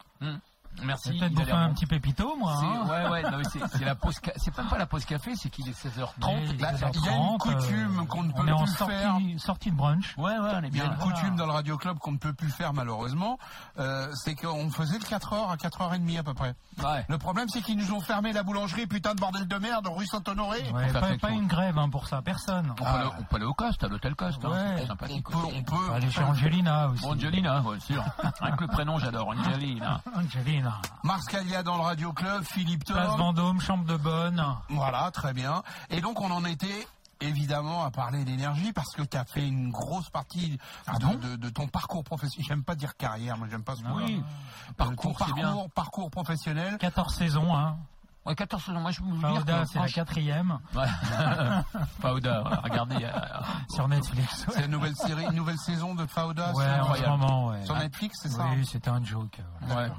Merci. 0.84 1.18
Peut-être 1.18 1.34
bouffé 1.34 1.45
l'air 1.47 1.57
un 1.57 1.73
petit 1.73 1.85
pépito, 1.85 2.35
moi. 2.38 2.53
Hein. 2.61 2.88
ouais, 2.89 3.10
ouais, 3.10 3.31
non, 3.31 3.38
c'est 3.52 3.60
c'est 3.77 3.85
la 3.85 3.95
pause. 3.95 4.19
ca- 4.23 4.34
C'est 4.38 4.56
même 4.57 4.68
pas 4.68 4.77
la 4.77 4.85
pause 4.85 5.06
café, 5.06 5.31
c'est 5.35 5.49
qu'il 5.49 5.68
est 5.69 5.72
16h30. 5.73 6.14
Mais 6.52 6.57
Là, 6.57 6.73
16h30, 6.73 6.91
il 6.95 7.06
y 7.06 7.10
a 7.10 7.15
une 7.15 7.38
coutume 7.38 8.07
qu'on 8.07 8.23
ne 8.23 8.31
peut 8.31 8.52
en 8.52 8.64
plus 8.64 8.73
sortie, 8.73 8.93
faire. 8.93 9.18
sortie 9.38 9.72
de 9.72 9.76
brunch. 9.76 10.15
Ouais, 10.18 10.31
ouais, 10.38 10.38
on 10.53 10.64
est 10.64 10.68
Il 10.68 10.77
y 10.77 10.81
a 10.81 10.84
bien. 10.85 10.91
une 10.93 10.97
coutume 10.97 11.35
dans 11.35 11.45
le 11.45 11.52
Radio 11.52 11.77
Club 11.77 11.97
qu'on 11.99 12.11
ne 12.11 12.18
peut 12.18 12.34
plus 12.34 12.49
faire 12.52 12.73
malheureusement, 12.73 13.38
euh, 13.80 14.07
c'est 14.15 14.35
qu'on 14.35 14.69
faisait 14.69 14.97
le 14.99 15.06
4h 15.06 15.49
à 15.52 15.56
4h30 15.56 16.18
à 16.19 16.23
peu 16.23 16.34
près. 16.34 16.56
Ouais. 16.84 17.06
Le 17.07 17.18
problème 17.18 17.47
c'est 17.49 17.61
qu'ils 17.61 17.77
nous 17.77 17.93
ont 17.93 18.02
fermé 18.02 18.34
la 18.34 18.43
boulangerie, 18.43 18.88
putain 18.88 19.15
de 19.15 19.19
bordel 19.19 19.47
de 19.47 19.57
merde, 19.57 19.88
rue 19.89 20.06
Saint-Honoré. 20.06 20.60
Ouais, 20.73 20.89
faire 20.89 21.02
pas, 21.02 21.18
pas 21.18 21.31
une 21.31 21.47
grève 21.47 21.77
hein, 21.77 21.89
pour 21.89 22.07
ça, 22.07 22.22
personne. 22.22 22.69
On, 22.72 22.73
peut 22.76 22.85
aller, 22.85 23.10
on 23.19 23.23
peut 23.23 23.35
aller 23.38 23.45
au 23.45 23.53
Coste, 23.53 23.84
à 23.84 23.88
l'hôtel 23.88 24.15
Coste. 24.15 24.43
hein, 24.45 24.49
Ouais. 24.49 24.85
peut, 25.22 25.38
on 25.56 25.64
peut. 25.64 25.93
Aller 25.93 26.11
chez 26.11 26.22
Angelina 26.23 26.89
aussi. 26.89 27.06
Angelina, 27.06 27.61
ouais, 27.61 27.80
sûr. 27.80 28.03
Avec 28.41 28.60
le 28.61 28.68
prénom, 28.68 28.97
j'adore. 28.99 29.30
Angelina. 29.30 30.02
Angelina. 30.15 30.64
Mars 31.03 31.25
Calia 31.25 31.63
dans 31.63 31.75
le 31.77 31.83
Radio 31.83 32.13
Club, 32.13 32.43
Philippe 32.43 32.85
Place 32.85 33.05
Thorne. 33.07 33.19
Vendôme, 33.19 33.61
chambre 33.61 33.85
de 33.85 33.97
bonne. 33.97 34.43
Voilà, 34.69 35.11
très 35.11 35.33
bien. 35.33 35.63
Et 35.89 36.01
donc 36.01 36.19
on 36.21 36.31
en 36.31 36.45
était 36.45 36.87
évidemment 37.21 37.83
à 37.85 37.91
parler 37.91 38.25
d'énergie 38.25 38.73
parce 38.73 38.91
que 38.93 39.01
tu 39.01 39.15
as 39.17 39.23
fait 39.25 39.47
une 39.47 39.71
grosse 39.71 40.09
partie 40.09 40.59
Ah 40.85 40.97
de, 40.97 41.05
bon 41.05 41.15
de- 41.15 41.35
de 41.37 41.49
ton 41.49 41.67
parcours 41.67 42.03
professionnel. 42.03 42.45
J'aime 42.47 42.63
pas 42.63 42.75
dire 42.75 42.97
carrière, 42.97 43.37
moi 43.37 43.47
j'aime 43.49 43.63
pas 43.63 43.75
ce 43.75 43.83
mot. 43.83 43.95
Oui, 43.95 44.21
Euh, 44.69 44.73
parcours, 44.77 45.15
bien. 45.33 45.55
parcours, 45.73 46.11
professionnel. 46.11 46.77
14 46.77 47.15
saisons, 47.15 47.55
hein. 47.55 47.77
Ouais, 48.25 48.33
14 48.35 48.63
saisons. 48.65 48.79
Moi, 48.81 48.89
je 48.91 49.01
peux 49.01 49.05
vous 49.05 49.43
dire 49.43 49.63
c'est 49.71 49.77
la 49.79 49.87
quatrième 49.87 50.57
Ouais. 50.73 50.87
Fauda, 52.01 52.43
regardez. 52.63 53.03
euh, 53.05 53.11
sur 53.69 53.87
Netflix. 53.87 54.45
C'est 54.51 54.65
une 54.65 54.71
nouvelle 54.71 54.95
série, 54.95 55.25
une 55.25 55.35
nouvelle 55.35 55.59
saison 55.59 55.93
de 55.95 56.05
Fauda 56.07 56.51
Ouais, 56.53 56.65
sur, 56.65 56.89
en 56.89 56.95
ce 56.95 57.05
moment, 57.07 57.47
ouais. 57.49 57.65
sur 57.65 57.75
Netflix, 57.75 58.17
c'est 58.23 58.29
ça? 58.29 58.45
Oui, 58.55 58.65
c'était 58.65 58.89
un 58.89 59.03
joke. 59.03 59.39
ouais. 59.69 59.91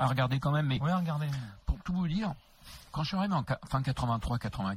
À 0.00 0.06
regarder 0.06 0.40
quand 0.40 0.50
même, 0.50 0.66
mais 0.66 0.78
regardez. 0.80 1.28
pour 1.66 1.78
tout 1.84 1.92
vous 1.92 2.08
dire, 2.08 2.32
quand 2.90 3.02
je 3.02 3.08
suis 3.08 3.16
arrivé 3.16 3.34
en 3.34 3.44
fin 3.68 3.80
83-84, 3.82 4.76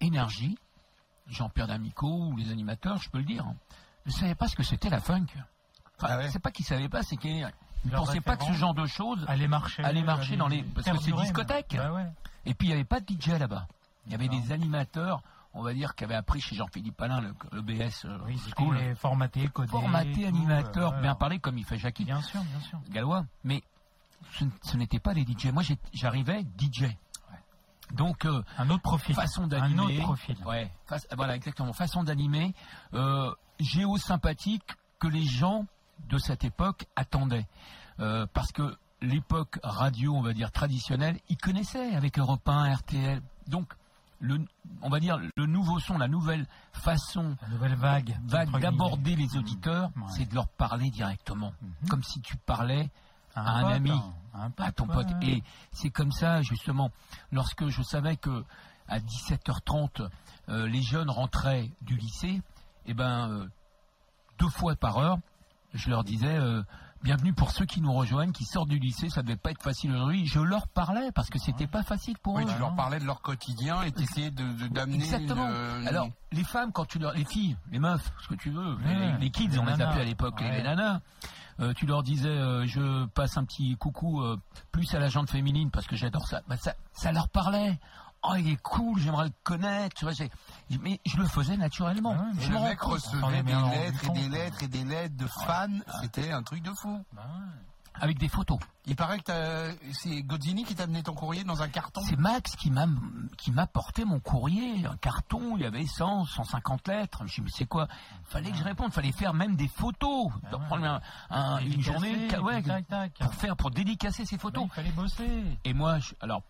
Énergie, 0.00 0.56
Jean-Pierre 1.28 1.66
D'Amico 1.66 2.08
ou 2.08 2.36
les 2.36 2.50
animateurs, 2.50 2.98
je 2.98 3.08
peux 3.10 3.18
le 3.18 3.24
dire, 3.24 3.44
hein, 3.46 3.54
ne 4.06 4.10
savaient 4.12 4.34
pas 4.34 4.48
ce 4.48 4.56
que 4.56 4.62
c'était 4.62 4.88
la 4.90 5.00
funk. 5.00 5.26
Enfin, 5.96 6.08
Ah 6.10 6.16
ouais 6.18 6.30
C'est 6.30 6.38
pas 6.38 6.50
qu'ils 6.50 6.64
savaient 6.64 6.88
pas, 6.88 7.02
c'est 7.02 7.16
qu'ils 7.16 7.48
ne 7.84 7.90
pensaient 7.90 8.20
pas 8.20 8.36
que 8.36 8.44
ce 8.44 8.52
genre 8.52 8.74
de 8.74 8.86
choses. 8.86 9.24
Allez 9.28 9.48
marcher. 9.48 9.82
Allez 9.84 10.02
marcher 10.02 10.36
dans 10.36 10.48
les- 10.48 10.62
parce 10.62 10.88
que 10.88 10.96
c'est 10.98 11.12
discothèque. 11.12 11.74
Bah 11.76 11.92
ouais. 11.92 12.06
Et 12.46 12.54
puis 12.54 12.68
il 12.68 12.70
n'y 12.70 12.74
avait 12.74 12.84
pas 12.84 13.00
de 13.00 13.06
DJ 13.12 13.38
là-bas. 13.38 13.66
Il 14.06 14.12
y 14.12 14.14
avait 14.14 14.28
des 14.28 14.52
animateurs, 14.52 15.22
on 15.58 15.62
va 15.62 15.74
dire, 15.74 15.94
qui 15.94 16.04
avaient 16.04 16.14
appris 16.14 16.40
chez 16.40 16.54
Jean-Philippe 16.56 17.00
Alain 17.02 17.20
le, 17.20 17.34
le 17.52 17.62
BS 17.62 18.04
euh, 18.06 18.18
Oui, 18.26 18.38
School. 18.56 18.78
formaté, 18.96 19.48
codé. 19.48 19.68
Formaté, 19.68 20.26
animateur, 20.26 20.94
euh, 20.94 21.00
bien 21.00 21.14
parlé 21.14 21.38
comme 21.38 21.58
il 21.58 21.64
fait 21.64 21.78
Jackie 21.78 22.04
Bien 22.04 22.22
sûr, 22.22 22.40
bien 22.42 22.60
sûr. 22.60 22.78
Gallois. 22.90 23.24
Mais 23.44 23.62
ce, 24.38 24.44
ce 24.62 24.76
n'était 24.76 24.98
pas 25.00 25.12
les 25.14 25.22
DJ. 25.26 25.46
Moi 25.52 25.62
j'arrivais 25.92 26.44
DJ. 26.58 26.96
Donc 27.92 28.24
euh, 28.26 28.42
Un 28.58 28.68
autre 28.70 28.82
profil. 28.82 29.14
façon 29.14 29.44
Un 29.44 29.48
d'animer. 29.48 29.80
autre 29.96 30.02
profil. 30.02 30.36
Ouais, 30.44 30.70
face- 30.86 31.06
voilà 31.16 31.34
exactement. 31.36 31.72
Façon 31.72 32.02
d'animer 32.04 32.54
euh, 32.94 33.32
géosympathique 33.60 34.64
que 34.98 35.08
les 35.08 35.24
gens 35.24 35.64
de 36.08 36.18
cette 36.18 36.44
époque 36.44 36.86
attendaient, 36.96 37.46
Euh, 38.00 38.26
parce 38.32 38.52
que 38.52 38.76
l'époque 39.00 39.58
radio, 39.64 40.14
on 40.14 40.22
va 40.22 40.32
dire 40.32 40.52
traditionnelle, 40.52 41.18
ils 41.28 41.36
connaissaient 41.36 41.94
avec 41.96 42.18
Europe 42.18 42.48
1, 42.48 42.74
RTL. 42.76 43.20
Donc 43.48 43.72
le, 44.20 44.44
on 44.82 44.88
va 44.88 45.00
dire 45.00 45.18
le 45.36 45.46
nouveau 45.46 45.78
son, 45.78 45.96
la 45.98 46.08
nouvelle 46.08 46.46
façon 46.72 47.36
La 47.42 47.48
nouvelle 47.48 47.74
vague. 47.76 48.16
vague 48.24 48.50
d'aborder 48.60 49.14
les 49.16 49.36
auditeurs, 49.36 49.90
Ouais. 49.96 50.02
c'est 50.10 50.28
de 50.28 50.34
leur 50.34 50.48
parler 50.48 50.90
directement, 50.90 51.52
Mhm. 51.62 51.88
comme 51.88 52.02
si 52.02 52.20
tu 52.20 52.36
parlais 52.36 52.90
à 53.34 53.58
un 53.58 53.62
pote, 53.62 53.72
ami, 53.72 53.90
hein, 53.90 54.12
un 54.34 54.50
pote, 54.50 54.66
à 54.66 54.72
ton 54.72 54.88
ouais, 54.88 54.94
pote. 54.94 55.22
Et 55.22 55.42
c'est 55.72 55.90
comme 55.90 56.10
ça, 56.12 56.42
justement, 56.42 56.90
lorsque 57.30 57.68
je 57.68 57.82
savais 57.82 58.16
que 58.16 58.44
à 58.88 58.98
17h30, 59.00 60.02
euh, 60.48 60.66
les 60.66 60.82
jeunes 60.82 61.10
rentraient 61.10 61.70
du 61.82 61.96
lycée, 61.96 62.40
et 62.86 62.94
ben 62.94 63.30
euh, 63.30 63.46
deux 64.38 64.48
fois 64.48 64.74
par 64.76 64.96
heure, 64.98 65.18
je 65.74 65.90
leur 65.90 66.02
disais 66.04 66.36
euh, 66.38 66.62
bienvenue 67.02 67.32
pour 67.32 67.50
ceux 67.50 67.64
qui 67.64 67.80
nous 67.80 67.92
rejoignent, 67.92 68.32
qui 68.32 68.44
sortent 68.44 68.68
du 68.68 68.78
lycée, 68.78 69.08
ça 69.08 69.22
devait 69.22 69.36
pas 69.36 69.50
être 69.50 69.62
facile 69.62 69.92
aujourd'hui. 69.92 70.26
Je 70.26 70.40
leur 70.40 70.66
parlais 70.68 71.10
parce 71.12 71.30
que 71.30 71.38
c'était 71.38 71.66
pas 71.66 71.82
facile 71.82 72.16
pour 72.18 72.34
Oui, 72.34 72.44
eux. 72.44 72.52
tu 72.52 72.58
leur 72.58 72.74
parlais 72.74 72.98
de 72.98 73.04
leur 73.04 73.20
quotidien 73.22 73.82
et 73.82 73.92
t'essayais 73.92 74.30
de, 74.30 74.68
d'amener 74.68 74.96
Exactement. 75.04 75.48
une- 75.48 75.86
Alors, 75.88 76.08
les 76.32 76.44
femmes, 76.44 76.72
quand 76.72 76.84
tu 76.86 76.98
leur, 76.98 77.12
les 77.14 77.24
filles, 77.24 77.56
les 77.70 77.78
meufs, 77.78 78.10
ce 78.22 78.28
que 78.28 78.34
tu 78.34 78.50
veux, 78.50 78.76
les, 78.84 78.94
Ouais, 78.94 79.18
les 79.18 79.30
kids, 79.30 79.48
les 79.48 79.58
on 79.58 79.64
les 79.64 79.72
nanas. 79.72 79.88
appelait 79.88 80.02
à 80.02 80.06
l'époque, 80.06 80.40
les- 80.40 80.46
Ouais. 80.46 80.56
les 80.58 80.62
nanas. 80.62 81.00
euh, 81.60 81.72
tu 81.74 81.86
leur 81.86 82.04
disais, 82.04 82.28
euh, 82.28 82.66
je 82.68 83.06
passe 83.06 83.36
un 83.36 83.44
petit 83.44 83.76
coucou 83.76 84.22
euh, 84.22 84.36
plus 84.70 84.94
à 84.94 85.00
la 85.00 85.08
jante 85.08 85.28
féminine 85.28 85.72
parce 85.72 85.88
que 85.88 85.96
j'adore 85.96 86.24
ça. 86.28 86.40
Bah, 86.48 86.56
ça. 86.56 86.74
Ça 86.92 87.10
leur 87.10 87.28
parlait. 87.28 87.80
Oh, 88.24 88.34
il 88.36 88.50
est 88.50 88.62
cool, 88.62 88.98
j'aimerais 89.00 89.26
le 89.26 89.32
connaître. 89.44 89.94
Tu 89.96 90.04
vois, 90.04 90.14
mais 90.82 91.00
je 91.06 91.16
le 91.16 91.26
faisais 91.26 91.56
naturellement. 91.56 92.16
Ah 92.18 92.22
ouais, 92.22 92.40
je 92.40 92.52
le 92.52 92.60
mec 92.60 92.80
recevait 92.80 93.42
des 93.42 93.52
lettres 93.52 94.04
et 94.04 94.10
des 94.10 94.28
lettres 94.28 94.62
et 94.62 94.68
des 94.68 94.84
lettres 94.84 95.16
de 95.16 95.26
fans. 95.26 95.68
C'était 96.02 96.32
un 96.32 96.42
truc 96.42 96.62
de 96.62 96.72
fou. 96.72 97.04
Bah 97.12 97.22
ouais. 97.22 97.67
Avec 98.00 98.18
des 98.18 98.28
photos. 98.28 98.58
Il 98.86 98.96
paraît 98.96 99.18
que 99.20 99.76
c'est 99.92 100.22
Godzini 100.22 100.64
qui 100.64 100.74
t'a 100.74 100.84
amené 100.84 101.02
ton 101.02 101.12
courrier 101.12 101.44
dans 101.44 101.62
un 101.62 101.68
carton. 101.68 102.00
C'est 102.02 102.18
Max 102.18 102.56
qui 102.56 102.70
m'a 102.70 102.86
qui 103.36 103.52
m'a 103.52 103.66
porté 103.66 104.04
mon 104.04 104.18
courrier, 104.20 104.86
un 104.86 104.96
carton, 104.96 105.56
il 105.56 105.62
y 105.62 105.66
avait 105.66 105.86
100, 105.86 106.24
150 106.24 106.88
lettres. 106.88 107.18
Je 107.20 107.24
me 107.24 107.28
suis 107.28 107.42
dit, 107.42 107.44
mais 107.46 107.50
c'est 107.54 107.66
quoi? 107.66 107.86
Fallait 108.24 108.50
que 108.50 108.56
je 108.56 108.64
réponde, 108.64 108.92
fallait 108.92 109.12
faire 109.12 109.34
même 109.34 109.56
des 109.56 109.68
photos, 109.68 110.28
Ah 110.50 110.56
prendre 110.58 110.84
un- 110.86 111.00
un- 111.30 111.58
une 111.58 111.80
journée, 111.82 112.28
ouais, 112.42 112.62
tac, 112.62 112.88
tac. 112.88 113.12
pour 113.18 113.34
faire, 113.34 113.56
pour 113.56 113.70
dédicacer 113.70 114.24
ces 114.24 114.38
photos. 114.38 114.64
il 114.66 114.70
fallait 114.70 114.92
bosser. 114.92 115.44
Et 115.64 115.74
moi, 115.74 115.98
je, 115.98 116.14
alors, 116.20 116.42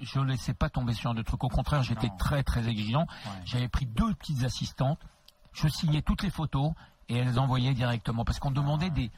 je 0.00 0.18
ne 0.18 0.24
laissais 0.26 0.54
pas 0.54 0.68
tomber 0.68 0.92
sur 0.94 1.14
de 1.14 1.22
trucs. 1.22 1.42
Au 1.44 1.48
contraire, 1.48 1.82
j'étais 1.82 2.10
très, 2.18 2.42
très 2.42 2.68
exigeant. 2.68 3.02
Ouais. 3.02 3.30
J'avais 3.44 3.68
pris 3.68 3.86
deux 3.86 4.12
petites 4.14 4.44
assistantes. 4.44 4.98
Je 5.52 5.68
signais 5.68 6.02
toutes 6.02 6.22
les 6.22 6.30
photos 6.30 6.72
et 7.08 7.16
elles 7.16 7.38
envoyaient 7.38 7.74
directement. 7.74 8.24
Parce 8.24 8.38
qu'on 8.38 8.50
demandait 8.50 8.88
Ah. 8.90 8.94
des 8.94 9.10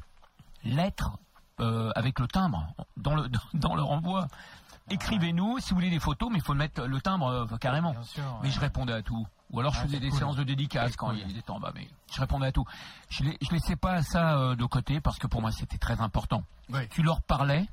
lettres 0.64 1.18
euh, 1.60 1.90
avec 1.94 2.18
le 2.18 2.26
timbre 2.26 2.66
dans 2.96 3.14
le, 3.14 3.28
dans, 3.54 3.74
le 3.74 3.82
renvoi. 3.82 4.26
Écrivez-nous 4.90 5.60
si 5.60 5.70
vous 5.70 5.76
voulez 5.76 5.90
des 5.90 6.00
photos, 6.00 6.28
mais 6.30 6.38
il 6.38 6.44
faut 6.44 6.54
mettre 6.54 6.84
le 6.84 7.00
timbre 7.00 7.26
euh, 7.28 7.56
carrément. 7.58 7.92
Bien 7.92 8.02
sûr. 8.02 8.38
Mais 8.42 8.50
je 8.50 8.60
répondais 8.60 8.92
à 8.92 9.02
tout. 9.02 9.26
Ou 9.50 9.60
alors 9.60 9.72
je 9.72 9.80
Ah, 9.80 9.82
faisais 9.84 10.00
des 10.00 10.08
cool. 10.10 10.18
séances 10.18 10.36
de 10.36 10.42
dédicaces 10.44 10.96
quand 10.96 11.08
cool. 11.08 11.18
il 11.28 11.38
était 11.38 11.50
en 11.50 11.60
bas, 11.60 11.72
mais 11.74 11.88
je 12.12 12.20
répondais 12.20 12.46
à 12.46 12.52
tout. 12.52 12.64
Je 13.08 13.24
ne 13.24 13.30
laissais 13.52 13.76
pas 13.76 14.02
ça 14.02 14.36
euh, 14.36 14.56
de 14.56 14.64
côté 14.66 15.00
parce 15.00 15.18
que 15.18 15.26
pour 15.26 15.40
moi 15.40 15.52
c'était 15.52 15.78
très 15.78 16.00
important. 16.00 16.42
Tu 16.90 17.02
leur 17.02 17.22
parlais, 17.22 17.66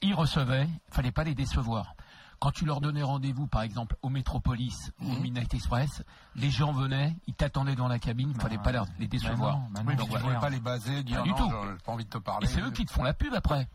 ils 0.00 0.14
recevaient, 0.14 0.66
il 0.66 0.94
fallait 0.94 1.12
pas 1.12 1.24
les 1.24 1.34
décevoir. 1.34 1.94
Quand 2.42 2.50
tu 2.50 2.64
leur 2.64 2.80
donnais 2.80 3.04
rendez-vous, 3.04 3.46
par 3.46 3.62
exemple, 3.62 3.94
au 4.02 4.08
Métropolis 4.08 4.90
ou 5.00 5.04
au 5.04 5.14
Mhm. 5.14 5.20
Midnight 5.20 5.54
Express, 5.54 6.02
les 6.34 6.50
gens 6.50 6.72
venaient, 6.72 7.14
ils 7.28 7.34
t'attendaient 7.34 7.76
dans 7.76 7.86
la 7.86 8.00
cabine, 8.00 8.30
il 8.30 8.36
Bah, 8.36 8.42
fallait 8.42 8.58
pas 8.58 8.72
leur- 8.72 8.86
les 8.98 9.06
décevoir. 9.06 9.58
Bah 9.58 9.62
non, 9.62 9.70
bah 9.74 9.80
Oui, 9.86 10.06
pouvais 10.08 10.34
pas 10.40 10.50
les 10.50 10.58
baser, 10.58 11.04
dire 11.04 11.18
Pas 11.18 11.22
du 11.22 11.34
tout. 11.34 11.48
j'ai 11.48 11.84
pas 11.84 11.92
envie 11.92 12.04
de 12.04 12.10
te 12.10 12.18
parler. 12.18 12.48
Et 12.48 12.50
c'est 12.50 12.60
eux 12.60 12.72
qui 12.72 12.84
te 12.84 12.90
font 12.90 13.04
la 13.04 13.14
pub 13.14 13.32
après. 13.32 13.68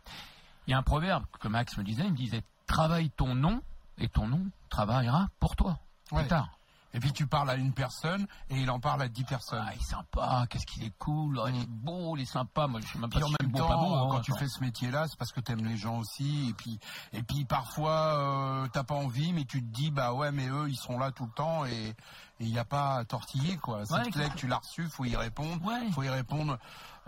Il 0.66 0.72
y 0.72 0.74
a 0.74 0.78
un 0.78 0.82
proverbe 0.82 1.24
que 1.40 1.48
Max 1.48 1.78
me 1.78 1.82
disait, 1.82 2.04
il 2.04 2.12
me 2.12 2.16
disait, 2.16 2.42
travaille 2.66 3.08
ton 3.08 3.34
nom 3.34 3.62
et 3.96 4.08
ton 4.08 4.26
nom 4.28 4.44
travaillera 4.68 5.28
pour 5.40 5.56
toi. 5.56 5.78
Ouais. 6.12 6.20
Plus 6.20 6.28
tard. 6.28 6.50
Et 6.94 7.00
puis 7.00 7.12
tu 7.12 7.26
parles 7.26 7.50
à 7.50 7.54
une 7.56 7.72
personne 7.72 8.26
et 8.48 8.56
il 8.60 8.70
en 8.70 8.80
parle 8.80 9.02
à 9.02 9.08
dix 9.08 9.24
personnes. 9.24 9.62
Ah, 9.66 9.72
il 9.74 9.80
est 9.80 9.84
sympa, 9.84 10.46
qu'est-ce 10.48 10.64
qu'il 10.66 10.84
est 10.84 10.96
cool, 10.98 11.40
il 11.48 11.62
est 11.62 11.68
beau, 11.68 12.16
il 12.16 12.22
est 12.22 12.24
sympa. 12.24 12.66
Moi, 12.66 12.80
je 12.80 12.86
sais 12.86 12.98
même 12.98 13.10
pas 13.10 13.16
Puis 13.16 13.24
en 13.24 13.28
si 13.28 13.34
suis 13.38 13.46
même 13.46 13.52
temps, 13.56 13.68
pas 13.68 13.76
beau. 13.76 13.94
hein, 13.94 14.08
quand 14.10 14.20
tu 14.20 14.32
fais 14.38 14.48
ce 14.48 14.60
métier-là, 14.60 15.06
c'est 15.08 15.18
parce 15.18 15.32
que 15.32 15.40
t'aimes 15.40 15.64
les 15.66 15.76
gens 15.76 15.98
aussi. 15.98 16.48
Et 16.48 16.54
puis, 16.54 16.78
et 17.12 17.22
puis 17.22 17.44
parfois, 17.44 17.90
euh, 18.16 18.68
t'as 18.72 18.84
pas 18.84 18.94
envie, 18.94 19.32
mais 19.32 19.44
tu 19.44 19.60
te 19.60 19.66
dis, 19.66 19.90
bah 19.90 20.14
ouais, 20.14 20.32
mais 20.32 20.48
eux, 20.48 20.68
ils 20.70 20.76
sont 20.78 20.98
là 20.98 21.12
tout 21.12 21.26
le 21.26 21.32
temps 21.32 21.64
et 21.66 21.94
il 22.40 22.50
n'y 22.50 22.58
a 22.58 22.64
pas 22.64 22.96
à 22.98 23.04
tortiller, 23.04 23.56
quoi. 23.56 23.84
Cette 23.84 24.14
Ouais, 24.14 24.22
lettre, 24.22 24.36
tu 24.36 24.46
l'as 24.46 24.58
reçue, 24.58 24.88
faut 24.88 25.04
y 25.04 25.16
répondre. 25.16 25.62
Ouais. 25.66 25.90
Faut 25.92 26.02
y 26.04 26.08
répondre. 26.08 26.56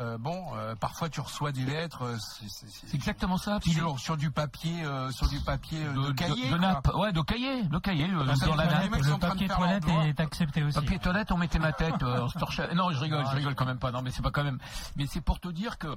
Euh, 0.00 0.16
bon, 0.16 0.46
euh, 0.56 0.74
parfois 0.76 1.10
tu 1.10 1.20
reçois 1.20 1.52
des 1.52 1.64
lettres, 1.66 2.02
euh, 2.04 2.16
c'est- 2.18 2.94
exactement 2.94 3.36
ça. 3.36 3.58
Sur, 3.62 3.98
sur 4.00 4.16
du 4.16 4.30
papier, 4.30 4.82
euh, 4.82 5.10
sur 5.10 5.28
du 5.28 5.38
papier 5.40 5.84
euh, 5.84 6.08
de, 6.08 6.12
cahier. 6.12 6.48
de 6.50 6.56
nappe. 6.56 6.88
Ouais, 6.94 7.12
de 7.12 7.20
cahier, 7.20 7.64
de 7.64 7.78
cahier, 7.78 8.08
dans 8.10 8.24
la 8.24 8.34
nappe. 8.66 8.94
Le 8.96 9.12
de 9.14 9.18
papier 9.18 9.46
toilette 9.48 9.84
est 10.06 10.18
accepté 10.20 10.62
aussi. 10.62 10.80
Papier 10.80 10.98
toilette, 10.98 11.30
on 11.32 11.36
mettait 11.36 11.58
ma 11.58 11.72
tête. 11.72 12.00
Non, 12.02 12.90
je 12.90 12.98
rigole, 12.98 13.26
je 13.30 13.36
rigole 13.36 13.54
quand 13.54 13.66
même 13.66 13.78
pas. 13.78 13.90
Non, 13.92 14.00
mais 14.00 14.10
c'est 14.10 14.22
pas 14.22 14.30
quand 14.30 14.44
même. 14.44 14.58
Mais 14.96 15.06
c'est 15.06 15.20
pour 15.20 15.38
te 15.38 15.48
dire 15.48 15.76
que 15.76 15.94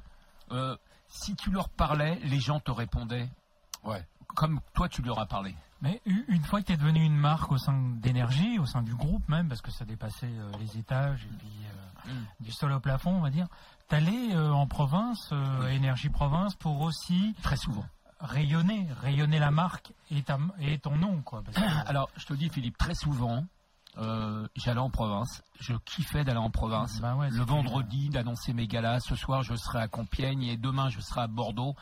si 1.08 1.36
tu 1.36 1.50
leur 1.52 1.70
parlais, 1.70 2.20
les 2.26 2.40
gens 2.42 2.60
te 2.60 2.72
répondaient 2.72 3.30
Ouais. 3.86 4.06
comme 4.36 4.60
toi 4.74 4.90
tu 4.90 5.02
leur 5.02 5.20
as 5.20 5.26
parlé. 5.28 5.56
Mais 5.82 6.02
une 6.06 6.44
fois 6.46 6.62
que 6.62 6.68
tu 6.68 6.74
es 6.74 6.78
devenu 6.78 7.04
une 7.04 7.16
marque 7.16 7.52
au 7.52 7.58
sein 7.58 7.78
d'énergie, 8.02 8.58
au 8.58 8.66
sein 8.66 8.82
du 8.82 8.96
groupe 8.96 9.28
même, 9.30 9.50
parce 9.50 9.62
que 9.62 9.72
ça 9.72 9.84
dépassait 9.86 10.32
les 10.60 10.78
étages 10.80 11.24
et 11.26 11.38
puis 11.38 11.48
euh, 11.66 11.80
Mm. 12.06 12.44
du 12.44 12.52
sol 12.52 12.70
au 12.74 12.82
plafond, 12.82 13.12
on 13.16 13.22
va 13.22 13.30
dire, 13.30 13.48
t'allais 13.94 14.34
euh, 14.36 14.52
en 14.52 14.66
province, 14.66 15.30
euh, 15.34 15.68
énergie 15.70 16.10
province, 16.10 16.56
pour 16.56 16.82
aussi 16.82 17.36
Très 17.44 17.58
souvent. 17.58 17.86
rayonner, 18.20 18.88
rayonner 19.02 19.38
la 19.38 19.52
marque 19.52 19.94
et, 20.10 20.24
ta, 20.24 20.40
et 20.60 20.80
ton 20.80 20.96
nom, 20.96 21.22
quoi. 21.22 21.44
Parce 21.44 21.58
que- 21.58 21.88
Alors, 21.88 22.10
je 22.18 22.26
te 22.26 22.34
dis, 22.34 22.50
Philippe, 22.50 22.76
très 22.76 22.96
souvent, 22.96 23.46
euh, 24.00 24.48
j'allais 24.56 24.80
en 24.80 24.90
province. 24.90 25.44
Je 25.60 25.76
kiffais 25.86 26.24
d'aller 26.24 26.40
en 26.40 26.50
province. 26.50 27.00
Bah 27.02 27.16
ouais, 27.16 27.30
le 27.30 27.44
vendredi, 27.44 28.10
d'annoncer 28.10 28.52
mes 28.54 28.66
galas. 28.66 29.00
Ce 29.02 29.16
soir, 29.16 29.44
je 29.44 29.56
serai 29.56 29.78
à 29.80 29.88
Compiègne 29.88 30.42
et 30.42 30.58
demain, 30.58 30.90
je 30.90 31.00
serai 31.00 31.22
à 31.22 31.28
Bordeaux. 31.28 31.76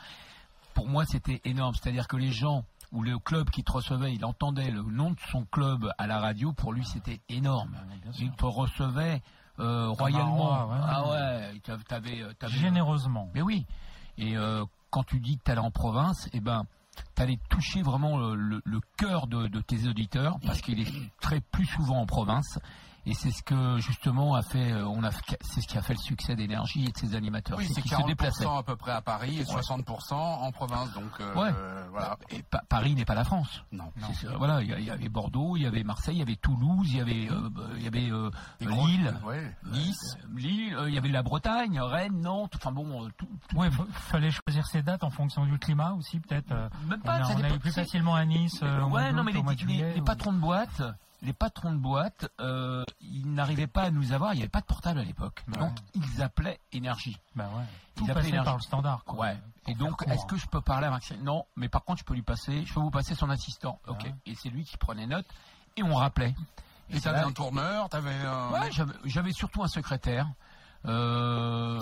Pour 0.74 0.90
moi, 0.90 1.06
c'était 1.06 1.40
énorme. 1.46 1.76
C'est-à-dire 1.76 2.10
que 2.10 2.18
les 2.18 2.34
gens 2.34 2.66
ou 2.92 3.04
le 3.04 3.20
club 3.20 3.50
qui 3.52 3.64
te 3.64 3.72
recevait, 3.72 4.14
il 4.14 4.26
entendait 4.26 4.70
le 4.70 4.82
nom 4.82 5.12
de 5.12 5.20
son 5.32 5.46
club 5.46 5.94
à 5.98 6.08
la 6.08 6.20
radio. 6.20 6.52
Pour 6.52 6.74
lui, 6.74 6.84
c'était 6.84 7.22
énorme. 7.30 7.74
Sûr. 8.12 8.26
Il 8.26 8.32
te 8.34 8.44
recevait 8.44 9.22
euh, 9.60 9.90
royalement. 9.90 10.36
roi, 10.38 10.68
ouais. 10.68 10.78
ah 10.84 11.10
ouais, 11.10 11.60
t'avais, 11.64 11.84
t'avais, 11.84 12.22
euh, 12.22 12.34
t'avais- 12.40 12.54
Généreusement. 12.54 13.30
mais 13.34 13.42
oui. 13.42 13.66
Et 14.18 14.36
euh, 14.38 14.64
quand 14.90 15.04
tu 15.04 15.20
dis 15.20 15.38
que 15.38 15.44
tu 15.46 15.52
allais 15.52 15.60
en 15.62 15.72
province, 15.72 16.30
eh 16.34 16.40
ben, 16.40 16.64
tu 17.16 17.22
allais 17.22 17.40
toucher 17.50 17.82
vraiment 17.82 18.18
le, 18.18 18.36
le- 18.36 18.62
le 18.66 18.80
cœur 18.98 19.28
de, 19.28 19.48
de 19.48 19.62
tes 19.62 19.88
auditeurs, 19.88 20.38
parce 20.46 20.62
qu'il 20.62 20.80
est 20.80 20.92
très 21.22 21.40
plus 21.40 21.66
souvent 21.66 22.00
en 22.02 22.06
province. 22.06 22.60
Et 23.08 23.14
c'est 23.16 23.32
ce 23.32 23.42
que 23.42 23.80
justement 23.80 24.36
a 24.36 24.44
fait, 24.44 24.72
euh, 24.74 24.86
on 24.86 25.04
a, 25.04 25.10
c'est 25.42 25.62
ce 25.62 25.68
qui 25.68 25.78
a 25.78 25.82
fait 25.82 25.94
le 25.94 26.00
succès 26.00 26.36
d'énergie 26.36 26.86
et 26.86 26.92
de 26.92 26.98
ses 26.98 27.16
animateurs. 27.16 27.58
Oui, 27.58 27.68
c'est 27.74 27.82
qu'ils 27.82 27.92
se 27.98 28.04
déplaçaient. 28.06 28.46
40% 28.46 28.60
à 28.60 28.64
peu 28.64 28.76
près 28.76 28.92
à 28.92 29.02
Paris 29.02 29.40
et 29.40 29.44
60% 29.44 30.14
en 30.14 30.52
province. 30.52 30.94
Donc 30.94 31.10
euh, 31.20 31.34
Ouais. 31.34 31.50
euh, 31.52 31.88
voilà. 31.92 32.16
Et 32.30 32.44
Pa- 32.44 32.62
Paris 32.70 32.94
n'est 32.94 33.06
pas 33.06 33.16
la 33.16 33.24
France. 33.24 33.64
Non. 33.72 33.92
C'est- 33.98 34.14
c'est- 34.28 34.36
voilà, 34.36 34.62
il 34.62 34.70
y, 34.70 34.74
a- 34.74 34.80
y 34.80 34.90
avait 34.92 35.10
Bordeaux, 35.10 35.58
il 35.58 35.64
y 35.64 35.66
avait 35.66 35.84
Marseille, 35.84 36.16
il 36.18 36.20
y 36.20 36.22
avait 36.22 36.36
Toulouse, 36.36 36.88
il 36.92 36.98
y 36.98 37.02
avait, 37.02 37.28
euh, 37.32 37.50
il 37.78 37.84
y 37.84 37.88
avait 37.88 38.12
euh, 38.12 38.30
Lille, 38.60 39.14
ouais, 39.26 39.56
Nice. 39.72 40.18
Lille, 40.36 40.76
euh, 40.76 40.88
il 40.88 40.94
y 40.94 40.98
avait 41.00 41.10
la 41.10 41.24
Bretagne, 41.24 41.80
Rennes, 41.82 42.22
Nantes. 42.22 42.54
Enfin 42.56 42.72
bon, 42.72 43.10
tout, 43.18 43.28
tout- 43.50 43.58
Ouais, 43.58 43.72
fa- 43.72 43.86
fallait 43.94 44.32
choisir 44.32 44.68
ses 44.68 44.84
dates 44.84 45.04
en 45.04 45.10
fonction 45.10 45.46
du 45.46 45.58
climat 45.58 45.94
aussi, 45.94 46.20
peut-être. 46.20 46.50
même 46.52 47.00
on 47.04 47.06
pas. 47.08 47.14
a- 47.16 47.24
ça 47.24 47.32
on 47.32 47.36
dépend- 47.36 47.50
allait 47.50 47.60
plus 47.60 47.72
facilement 47.74 48.14
à 48.16 48.26
Nice. 48.26 48.60
euh, 48.62 48.84
ouais, 48.84 49.12
non, 49.12 49.24
mais 49.24 49.32
les, 49.32 49.42
les- 49.66 49.94
les 49.96 50.02
patrons 50.02 50.34
de 50.34 50.38
boîtes, 50.40 50.84
les 51.22 51.34
patrons 51.34 51.72
de 51.72 51.78
boîtes, 51.78 52.30
euh, 52.40 52.84
ils 53.00 53.32
n'arrivaient 53.32 53.68
pas 53.68 53.84
à 53.84 53.92
nous 53.92 54.12
avoir. 54.12 54.34
Il 54.34 54.38
n'y 54.38 54.42
avait 54.44 54.50
pas 54.50 54.62
de 54.62 54.66
portable 54.66 55.00
à 55.00 55.04
l'époque, 55.04 55.44
Ouais. 55.48 55.58
donc 55.60 55.74
ils 55.94 56.22
appelaient 56.22 56.60
énergie. 56.72 57.18
Bah 57.36 57.50
ouais. 57.56 57.64
Tout 57.96 58.06
Ils 58.06 58.12
appelaient 58.12 58.30
énergie. 58.30 58.46
par 58.46 58.56
le 58.56 58.62
standard. 58.62 59.04
Quoi. 59.06 59.20
Ouais. 59.20 59.38
Et 59.68 59.76
donc, 59.76 60.02
est-ce 60.08 60.26
que 60.26 60.38
je 60.38 60.48
peux 60.48 60.62
parler 60.62 60.88
à 60.88 60.90
Maxime 60.90 61.22
Non, 61.24 61.46
mais 61.56 61.70
par 61.70 61.84
contre, 61.84 62.00
je 62.00 62.06
peux 62.06 62.14
lui 62.16 62.24
passer. 62.24 62.66
Je 62.66 62.74
peux 62.74 62.80
vous 62.80 62.90
passer 62.92 63.14
son 63.16 63.30
assistant. 63.30 63.80
Ok. 63.88 64.04
Ouais. 64.04 64.16
Et 64.26 64.36
c'est 64.36 64.50
lui 64.50 64.64
qui 64.64 64.78
prenait 64.78 65.06
note 65.08 65.26
et 65.78 65.84
on 65.84 65.94
rappelait. 65.96 66.34
Et 66.90 67.00
t'avais 67.00 67.20
un 67.20 67.32
tourneur, 67.32 67.88
t'avais 67.90 68.14
un, 68.26 68.50
Ouais, 68.52 68.70
j'avais- 69.06 69.32
surtout 69.34 69.64
un 69.64 69.68
secrétaire. 69.68 70.28
Euh, 70.86 71.80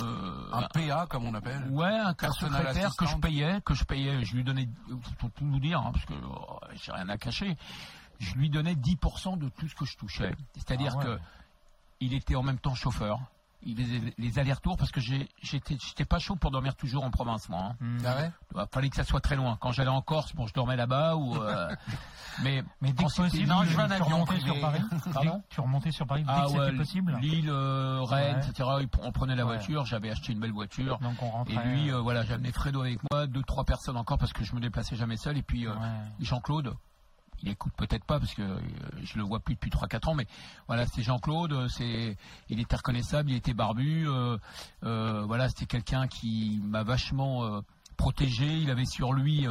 un 0.51 0.67
PA 0.73 1.05
comme 1.07 1.25
on 1.25 1.33
appelle. 1.33 1.65
Ouais, 1.69 1.87
un 1.87 2.13
secrétaire 2.33 2.95
que 2.97 3.05
je 3.05 3.15
payais, 3.17 3.61
que 3.61 3.73
je 3.73 3.83
payais, 3.85 4.23
je 4.25 4.35
lui 4.35 4.43
donnais, 4.43 4.67
pour 5.19 5.31
tout 5.31 5.45
vous 5.45 5.59
dire, 5.59 5.79
hein, 5.79 5.91
parce 5.93 6.05
que 6.05 6.13
oh, 6.13 6.59
j'ai 6.73 6.91
rien 6.91 7.07
à 7.09 7.17
cacher, 7.17 7.55
je 8.19 8.35
lui 8.35 8.49
donnais 8.49 8.75
10% 8.75 9.37
de 9.37 9.49
tout 9.49 9.67
ce 9.67 9.75
que 9.75 9.85
je 9.85 9.97
touchais. 9.97 10.35
C'est-à-dire 10.55 10.93
Ah 10.95 10.97
ouais. 10.99 11.05
que 11.05 11.19
il 12.01 12.13
était 12.13 12.35
en 12.35 12.43
même 12.43 12.59
temps 12.59 12.75
chauffeur. 12.75 13.19
Il 13.61 13.75
faisait 13.75 14.13
les 14.17 14.39
allers-retours 14.39 14.77
parce 14.77 14.89
que 14.89 15.01
j'étais 15.01 16.05
pas 16.05 16.17
chaud 16.17 16.37
pour 16.37 16.49
dormir 16.49 16.75
toujours 16.77 17.03
en 17.03 17.11
province, 17.11 17.49
moi. 17.49 17.59
hein. 17.59 17.75
Hmm. 17.81 17.97
Ah 18.05 18.15
ouais 18.15 18.31
Il 18.55 18.65
fallait 18.71 18.89
que 18.89 18.95
ça 18.95 19.03
soit 19.03 19.19
très 19.19 19.35
loin. 19.35 19.57
Quand 19.59 19.73
j'allais 19.73 19.89
en 19.89 20.01
Corse, 20.01 20.33
bon, 20.33 20.47
je 20.47 20.53
dormais 20.53 20.77
là-bas 20.77 21.17
ou. 21.17 21.35
euh, 21.35 21.67
mais 22.41 22.63
Mais 22.79 22.93
dès 22.93 23.03
que 23.03 23.09
c'était 23.09 23.23
possible, 23.23 23.53
je 23.65 23.77
avion 23.81 24.05
remontais 24.05 24.39
sur. 24.39 24.61
Paris. 24.61 24.81
Pardon 25.13 25.43
tu 25.49 25.59
remontais 25.59 25.91
sur 25.91 26.07
Paris 26.07 26.23
dès 26.23 26.31
ah 26.31 26.45
que 26.47 26.51
ouais, 26.53 26.65
c'était 26.67 26.77
possible. 26.77 27.17
Lille, 27.19 27.49
euh, 27.49 28.01
Rennes, 28.03 28.37
Ouais. 28.37 28.49
etc. 28.49 28.69
On 29.01 29.11
prenait 29.11 29.35
la 29.35 29.43
voiture. 29.43 29.85
J'avais 29.85 30.09
acheté 30.09 30.31
une 30.31 30.39
belle 30.39 30.53
voiture. 30.53 30.97
Donc 30.99 31.21
on 31.21 31.29
rentrait. 31.29 31.55
Et 31.55 31.67
lui, 31.67 31.91
euh, 31.91 31.99
voilà, 31.99 32.23
j'amenais 32.23 32.53
Fredo 32.53 32.79
avec 32.79 32.99
moi, 33.11 33.27
deux, 33.27 33.43
trois 33.43 33.65
personnes 33.65 33.97
encore 33.97 34.17
parce 34.19 34.31
que 34.31 34.45
je 34.45 34.55
me 34.55 34.61
déplaçais 34.61 34.95
jamais 34.95 35.17
seul. 35.17 35.37
Et 35.37 35.43
puis 35.43 35.67
euh. 35.67 35.73
Jean-Claude, 36.21 36.75
il 37.43 37.49
écoute 37.49 37.73
peut-être 37.77 38.05
pas 38.05 38.19
parce 38.19 38.33
que 38.33 38.41
euh, 38.41 38.59
je 39.03 39.17
le 39.17 39.23
vois 39.23 39.39
plus 39.39 39.55
depuis 39.55 39.69
3-4 39.69 40.09
ans, 40.09 40.15
mais 40.15 40.27
voilà, 40.67 40.85
c'était 40.85 41.03
Jean-Claude, 41.03 41.53
euh, 41.53 41.67
c'est, 41.67 42.17
il 42.49 42.59
était 42.59 42.75
reconnaissable, 42.75 43.31
il 43.31 43.37
était 43.37 43.53
barbu, 43.53 44.07
euh, 44.07 44.37
voilà, 44.81 45.49
c'était 45.49 45.65
quelqu'un 45.65 46.07
qui 46.07 46.59
m'a 46.63 46.83
vachement 46.83 47.61
protégé. 47.97 48.45
Il 48.45 48.69
avait 48.69 48.85
sur 48.85 49.13
lui 49.13 49.45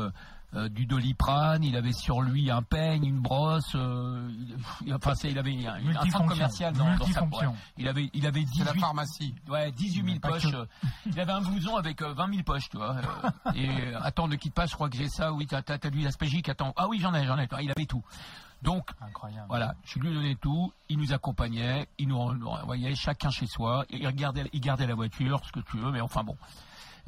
euh, 0.54 0.68
du 0.70 0.86
doliprane, 0.86 1.62
il 1.62 1.76
avait 1.76 1.92
sur 1.92 2.22
lui 2.22 2.50
un 2.50 2.62
peigne, 2.62 3.04
une 3.04 3.20
brosse, 3.20 3.72
euh, 3.74 4.30
il, 4.86 4.94
enfin, 4.94 5.14
c'est, 5.14 5.30
il 5.30 5.38
avait 5.38 5.66
un, 5.66 5.74
un 5.96 6.10
centre 6.10 6.26
commercial 6.26 6.72
dans, 6.72 6.96
dans 6.96 7.04
sa 7.06 7.22
ouais. 7.22 7.28
Il 7.76 7.86
avait, 7.86 8.08
il 8.14 8.26
avait 8.26 8.46
C'est 8.52 8.64
la 8.64 8.72
18 8.72 8.80
pharmacie. 8.80 9.34
Ouais, 9.48 9.70
18 9.72 10.04
000 10.06 10.18
Pas 10.20 10.28
poches. 10.30 10.50
que. 10.50 10.56
euh, 10.56 10.64
Il 11.06 11.20
avait 11.20 11.32
un 11.32 11.42
blouson 11.42 11.76
avec 11.76 12.00
euh, 12.00 12.14
20 12.14 12.30
000 12.30 12.42
poches, 12.44 12.70
tu 12.70 12.78
vois. 12.78 12.96
euh, 12.96 13.52
et 13.54 13.68
euh, 13.68 13.98
attends, 14.02 14.26
ne 14.26 14.36
quitte 14.36 14.54
pas, 14.54 14.64
je 14.66 14.74
crois 14.74 14.88
que 14.88 14.96
j'ai 14.96 15.08
ça. 15.08 15.32
Oui, 15.34 15.46
t'as, 15.46 15.60
t'as, 15.62 15.76
t'as 15.78 15.90
attends. 16.48 16.72
Ah 16.76 16.88
oui, 16.88 16.98
j'en 17.00 17.12
ai, 17.14 17.26
j'en 17.26 17.38
ai. 17.38 17.46
Il 17.60 17.70
avait 17.70 17.86
tout. 17.86 18.02
Donc, 18.62 18.88
Incroyable. 19.00 19.46
voilà, 19.48 19.74
je 19.84 19.98
lui 20.00 20.12
donnais 20.12 20.34
tout. 20.34 20.72
Il 20.88 20.98
nous 20.98 21.12
accompagnait, 21.12 21.86
il 21.98 22.08
nous 22.08 22.16
envoyait 22.18 22.94
chacun 22.96 23.30
chez 23.30 23.46
soi. 23.46 23.84
Il 23.90 24.00
gardait, 24.12 24.48
il 24.52 24.60
gardait 24.60 24.86
la 24.86 24.94
voiture, 24.96 25.40
ce 25.44 25.52
que 25.52 25.60
tu 25.60 25.76
veux, 25.76 25.92
mais 25.92 26.00
enfin 26.00 26.24
bon, 26.24 26.36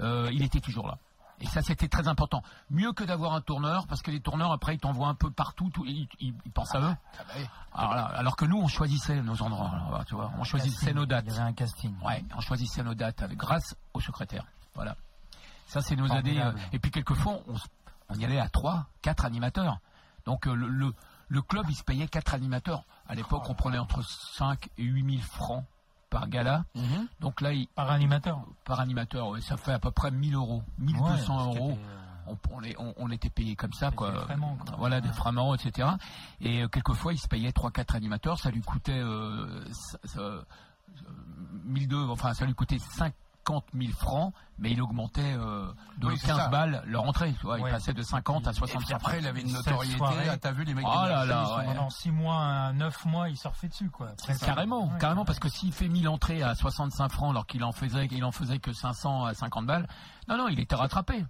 Euh, 0.00 0.30
il 0.32 0.42
était 0.42 0.60
toujours 0.60 0.86
là. 0.86 0.96
Et 1.40 1.46
ça, 1.46 1.62
c'était 1.62 1.88
très 1.88 2.06
important. 2.08 2.42
Mieux 2.68 2.92
que 2.92 3.02
d'avoir 3.04 3.32
un 3.34 3.40
tourneur, 3.40 3.86
parce 3.86 4.02
que 4.02 4.10
les 4.10 4.20
tourneurs, 4.20 4.52
après, 4.52 4.74
ils 4.74 4.78
t'envoient 4.78 5.08
un 5.08 5.14
peu 5.14 5.30
partout, 5.30 5.70
tout- 5.70 5.84
ils, 5.86 6.06
ils- 6.20 6.34
ils 6.44 6.52
pensent 6.52 6.74
à 6.74 6.80
eux. 6.80 6.94
Ah 7.18 7.22
bah 7.26 7.32
oui. 7.38 7.46
Alors, 7.72 8.36
que 8.36 8.44
nous, 8.44 8.58
on 8.58 8.68
choisissait 8.68 9.22
nos 9.22 9.40
endroits, 9.42 9.70
alors, 9.70 10.04
tu 10.04 10.14
vois. 10.14 10.30
On 10.38 10.44
choisissait 10.44 10.92
nos 10.92 11.06
dates. 11.06 11.24
Il 11.28 11.32
y 11.32 11.36
avait 11.38 11.48
un 11.48 11.52
casting. 11.54 11.94
Ouais, 12.04 12.22
on 12.36 12.40
choisissait 12.40 12.82
nos 12.82 12.94
dates 12.94 13.22
avec, 13.22 13.38
grâce 13.38 13.74
au 13.94 14.00
secrétaire. 14.00 14.44
Voilà. 14.74 14.96
Ça, 15.66 15.80
c'est 15.80 15.96
nos 15.96 16.06
années. 16.18 16.42
Euh, 16.42 16.52
et 16.72 16.78
puis, 16.78 16.90
quelquefois, 16.90 17.38
on, 18.08 18.14
y 18.16 18.24
allait 18.24 18.40
à 18.40 18.48
trois, 18.48 18.86
quatre 19.02 19.24
animateurs. 19.24 19.78
Donc, 20.26 20.46
euh, 20.46 20.54
le, 20.54 20.68
le, 20.68 20.92
le 21.28 21.42
club, 21.42 21.64
il 21.70 21.74
se 21.76 21.84
payait 21.84 22.08
quatre 22.08 22.34
animateurs. 22.34 22.84
À 23.08 23.14
l'époque, 23.14 23.48
on 23.48 23.54
prenait 23.54 23.78
entre 23.78 24.02
5 24.02 24.68
et 24.78 24.82
8 24.84 25.16
000 25.18 25.22
francs 25.26 25.64
par 26.10 26.28
gala. 26.28 26.64
Mhm. 26.74 27.06
Donc 27.20 27.40
là, 27.40 27.52
il- 27.52 27.68
Par 27.68 27.90
animateur. 27.90 28.44
par 28.64 28.80
animateur, 28.80 29.28
ouais, 29.28 29.40
ça 29.40 29.56
fait 29.56 29.72
à 29.72 29.78
peu 29.78 29.90
près 29.90 30.10
1000 30.10 30.34
euros. 30.34 30.62
1200 30.78 31.50
Ouais, 31.52 31.56
euros. 31.56 31.70
euh, 31.72 31.96
On, 32.26 32.36
on 32.58 32.62
est- 32.62 32.76
on- 32.78 32.94
on 32.96 33.10
était 33.10 33.30
payé 33.30 33.56
comme 33.56 33.72
ça, 33.72 33.90
Des 33.90 33.96
quoi. 33.96 34.12
effraiements, 34.14 34.56
quoi. 34.56 34.76
Voilà, 34.78 35.00
des 35.00 35.08
Ouais. 35.08 35.14
framants, 35.14 35.52
etc. 35.54 35.88
Et 36.40 36.62
euh, 36.62 36.68
quelquefois, 36.68 37.12
il 37.12 37.18
se 37.18 37.26
payait 37.26 37.50
3-4 37.50 37.96
animateurs. 37.96 38.38
Ça 38.38 38.50
lui 38.50 38.60
coûtait 38.60 38.92
euh, 39.00 39.64
ça- 39.72 39.98
ça- 40.04 40.20
euh, 40.20 40.42
1002, 41.64 42.06
enfin, 42.08 42.32
ça 42.34 42.44
lui 42.46 42.54
coûtait 42.54 42.78
50 43.46 43.64
000 43.74 43.92
francs, 43.92 44.32
mais 44.58 44.70
il 44.72 44.82
augmentait 44.82 45.34
euh, 45.36 45.66
de 45.98 46.06
Oui, 46.08 46.14
c'est 46.18 46.26
15 46.28 46.36
ça. 46.36 46.48
balles 46.48 46.82
leur 46.86 47.04
entrée. 47.04 47.32
Tu 47.32 47.46
vois, 47.46 47.56
Ouais. 47.58 47.68
Il 47.68 47.72
passait 47.72 47.92
de 47.94 48.02
50 48.02 48.46
à 48.46 48.50
Et 48.50 48.54
65 48.54 48.84
puis 48.86 48.94
après, 48.94 49.18
il 49.18 49.26
avait 49.26 49.40
une 49.40 49.52
notoriété. 49.52 49.96
Ah, 50.30 50.36
T'as 50.36 50.52
vu 50.52 50.64
les 50.64 50.74
mecs 50.74 50.84
Oh 50.86 50.92
là 51.06 51.24
là, 51.24 51.56
ouais. 51.56 51.64
Pendant 51.64 51.90
6 51.90 52.10
mois, 52.10 52.72
9 52.74 53.04
mois, 53.06 53.28
il 53.28 53.36
surfait 53.36 53.68
dessus, 53.68 53.90
quoi. 53.90 54.08
Presque. 54.22 54.44
Carrément, 54.44 54.84
Ouais. 54.92 54.98
carrément, 54.98 55.24
parce 55.24 55.38
que 55.38 55.48
s'il 55.48 55.72
fait 55.72 55.88
1000 55.88 56.08
entrées 56.08 56.42
à 56.42 56.54
65 56.54 57.10
francs 57.10 57.30
alors 57.30 57.46
qu'il 57.46 57.64
en 57.64 57.72
faisait, 57.72 58.06
il 58.10 58.24
en 58.24 58.32
faisait 58.32 58.58
que 58.58 58.72
500 58.72 59.24
à 59.24 59.34
50 59.34 59.66
balles, 59.66 59.88
non, 60.28 60.36
non, 60.36 60.48
il 60.48 60.60
était 60.60 60.76
rattrapé. 60.76 61.24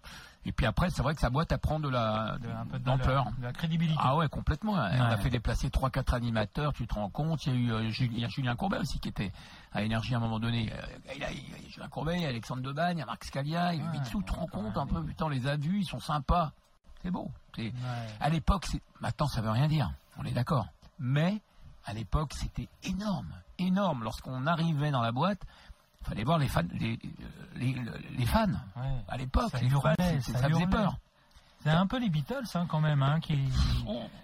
Et 0.47 0.53
puis 0.53 0.65
après, 0.65 0.89
c'est 0.89 1.03
vrai 1.03 1.15
que 1.15 1.21
sa 1.21 1.29
boîte 1.29 1.53
apprend 1.53 1.81
de 1.81 1.89
la 1.89 2.39
De- 2.39 2.79
de 2.79 2.85
d'ampleur. 2.85 3.27
de 3.39 3.43
la 3.45 3.53
crédibilité. 3.53 4.01
Ah 4.03 4.17
ouais, 4.17 4.29
complètement. 4.29 4.75
Et 4.89 4.99
On 4.99 5.03
a 5.05 5.11
Ouais. 5.17 5.17
fait 5.23 5.29
déplacer 5.31 5.69
3-4 5.69 6.15
animateurs, 6.15 6.73
tu 6.73 6.87
te 6.87 6.95
rends 6.95 7.11
compte. 7.11 7.45
Il 7.47 7.53
y 7.53 7.57
a 7.57 7.59
eu 7.59 7.73
euh, 7.73 7.91
Julien, 7.91 8.13
il 8.15 8.21
y 8.21 8.25
a 8.25 8.29
Julien 8.29 8.57
Courbet 8.57 8.79
aussi 8.79 8.99
qui 9.01 9.09
était 9.09 9.33
à 9.73 9.83
Énergie 9.83 10.15
à 10.15 10.17
un 10.17 10.21
moment 10.21 10.39
donné. 10.41 10.73
Euh, 10.73 10.81
Il 11.15 11.21
y 11.21 11.25
a, 11.25 11.31
il 11.31 11.39
y 11.51 11.67
a 11.67 11.69
Julien 11.71 11.89
Courbet, 11.89 12.17
il 12.17 12.23
y 12.23 12.25
a 12.25 12.29
Alexandre 12.29 12.63
Debagne, 12.63 12.97
il 12.97 13.01
y 13.01 13.03
a 13.03 13.07
Marc 13.07 13.23
Scalia, 13.25 13.75
il 13.75 13.81
y 13.81 13.83
a 13.83 13.85
eu 13.85 13.89
Ouais, 13.99 14.03
tu 14.11 14.17
te 14.25 14.33
rends 14.33 14.47
compte 14.47 14.77
un 14.79 14.87
peu, 14.87 15.03
putain, 15.05 15.27
on 15.27 15.29
les 15.29 15.47
a 15.47 15.57
vus, 15.57 15.81
ils 15.81 15.85
sont 15.87 16.01
sympas. 16.01 16.53
C'est 17.03 17.11
beau. 17.11 17.31
Ouais. 17.59 17.73
À 18.21 18.29
l'époque, 18.31 18.67
maintenant 19.01 19.27
ça 19.29 19.43
veut 19.43 19.51
rien 19.51 19.69
dire, 19.69 19.91
on 20.17 20.25
est 20.25 20.33
d'accord. 20.33 20.67
Mais 20.99 21.43
à 21.85 21.93
l'époque, 21.93 22.33
c'était 22.35 22.69
énorme, 22.83 23.29
énorme. 23.59 24.05
Lorsqu'on 24.05 24.47
arrivait 24.47 24.91
dans 24.91 25.03
la 25.03 25.13
boîte, 25.13 25.43
fallait 26.05 26.25
voir 26.25 26.39
les 26.39 26.49
fans, 26.49 26.63
les, 26.73 26.99
les, 27.57 27.77
les 28.17 28.27
fans. 28.27 28.47
Ouais. 28.77 29.05
À 29.09 29.17
l'époque, 29.17 29.51
Ça 29.51 29.59
les 29.61 29.69
fans, 29.69 29.77
hurlait, 29.99 30.21
ça 30.21 30.39
ça 30.39 30.49
faisait 30.49 30.67
peur. 30.67 30.97
C'est 31.63 31.69
un 31.69 31.87
peu 31.87 31.99
les 31.99 32.09
Beatles, 32.09 32.47
hein, 32.55 32.65
quand 32.67 32.81
même, 32.81 33.03
hein, 33.03 33.21
qui, 33.21 33.39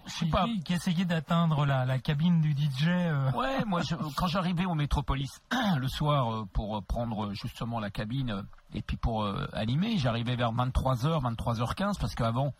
sais 0.07 0.25
qui, 0.25 0.31
pas. 0.31 0.47
qui 0.65 0.73
essayaient 0.73 1.05
d'atteindre 1.05 1.67
la, 1.67 1.85
la 1.85 1.99
cabine 1.99 2.41
du 2.41 2.53
DJ. 2.53 2.87
euh, 2.87 3.31
Ouais, 3.33 3.63
moi, 3.65 3.83
je- 3.83 3.93
quand 4.15 4.25
j'arrivais 4.25 4.65
au 4.65 4.73
Métropolis 4.73 5.39
le 5.77 5.87
soir 5.87 6.33
euh, 6.33 6.45
pour 6.51 6.77
euh, 6.77 6.81
prendre 6.81 7.31
justement 7.33 7.79
la 7.79 7.91
cabine 7.91 8.43
et 8.73 8.81
puis 8.81 8.97
pour 8.97 9.23
euh, 9.23 9.47
animer, 9.53 9.99
j'arrivais 9.99 10.35
vers 10.35 10.51
23h, 10.51 11.21
23h15 11.35 11.99
parce 11.99 12.15
qu'avant 12.15 12.53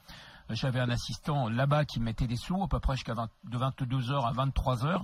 j'avais 0.51 0.79
un 0.79 0.89
assistant 0.89 1.49
là-bas 1.49 1.83
qui 1.83 1.99
me 1.99 2.05
mettait 2.05 2.27
des 2.27 2.37
sous 2.37 2.61
à 2.63 2.67
peu 2.69 2.79
près 2.79 2.93
jusqu'à 2.95 3.15
20 3.15 3.27
de 3.45 3.57
22h 3.57 4.25
à 4.27 4.31
23h. 4.31 5.01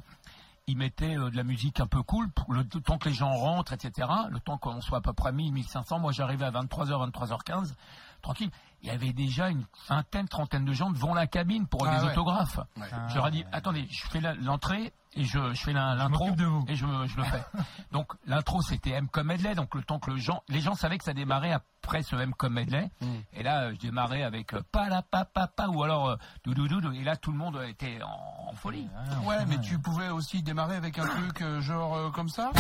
Il 0.68 0.78
mettait 0.78 1.18
euh, 1.18 1.30
de 1.30 1.36
la 1.36 1.44
musique 1.44 1.80
un 1.80 1.88
peu 1.88 2.04
cool 2.04 2.30
le 2.50 2.64
temps 2.64 2.98
que 2.98 3.10
les 3.10 3.16
gens 3.16 3.34
rentrent, 3.34 3.74
etc. 3.74 4.08
Le 4.30 4.40
temps 4.40 4.58
qu'on 4.58 4.80
soit 4.82 5.00
à 5.00 5.02
peu 5.02 5.14
près 5.14 5.32
1000, 5.32 5.52
1500. 5.52 6.00
Moi, 6.00 6.12
j'arrivais 6.12 6.46
à 6.46 6.52
23h, 6.52 7.12
23h15, 7.12 7.74
tranquille. 8.22 8.50
Il 8.84 8.90
y 8.90 8.92
avait 8.92 9.14
déjà 9.14 9.48
une 9.50 9.64
vingtaine, 9.88 10.28
trentaine 10.28 10.66
de 10.66 10.74
gens 10.74 10.92
devant 10.92 11.14
la 11.14 11.26
cabine 11.26 11.68
pour 11.68 11.88
Ah 11.88 11.98
des 12.00 12.06
ouais. 12.06 12.12
autographes. 12.12 12.60
Ouais. 12.78 12.86
Ah, 12.92 13.08
Je 13.08 13.16
leur 13.16 13.28
ai 13.30 13.32
dit, 13.32 13.46
attendez, 13.54 13.88
je 13.90 14.06
fais 14.08 14.20
l'entrée 14.42 14.92
et 15.14 15.24
je, 15.24 15.54
je 15.54 15.62
fais 15.64 15.72
l'intro 15.72 16.28
et 16.68 16.76
je, 16.76 16.86
je 17.08 17.16
le 17.18 17.24
fais. 17.24 17.44
donc 17.94 18.12
l'intro 18.26 18.62
c'était 18.62 18.90
M 18.92 19.08
comme 19.08 19.28
medley, 19.28 19.56
donc 19.56 19.74
le 19.76 19.84
temps 19.84 20.00
que 20.00 20.12
le 20.12 20.18
gens, 20.18 20.44
les 20.50 20.60
gens 20.60 20.74
savaient 20.76 20.98
que 20.98 21.06
ça 21.06 21.14
démarrait 21.14 21.54
après 21.54 22.04
ce 22.04 22.18
M 22.18 22.34
comme 22.34 22.56
medley. 22.56 22.92
Mm. 23.00 23.06
Et 23.34 23.44
là, 23.44 23.72
je 23.74 23.78
démarrais 23.80 24.24
avec 24.24 24.54
euh, 24.54 24.62
pa 24.72 24.90
la 24.90 25.02
pa 25.02 25.24
pa 25.24 25.48
pa 25.48 25.68
ou 25.70 25.82
alors 25.84 26.10
euh, 26.10 26.16
doudou 26.44 26.68
doudou. 26.68 26.92
Et 26.92 27.04
là, 27.06 27.16
tout 27.16 27.32
le 27.32 27.38
monde 27.38 27.64
était 27.66 28.00
en, 28.04 28.50
en 28.50 28.54
folie. 28.54 28.90
Ah, 28.98 29.20
Ouais, 29.26 29.46
mais 29.48 29.60
tu 29.60 29.80
pouvais 29.80 30.10
aussi 30.10 30.44
démarrer 30.44 30.76
avec 30.76 31.00
un 31.00 31.08
truc 31.08 31.42
euh, 31.42 31.62
genre 31.62 31.96
euh, 31.96 32.10
comme 32.12 32.28
ça? 32.28 32.52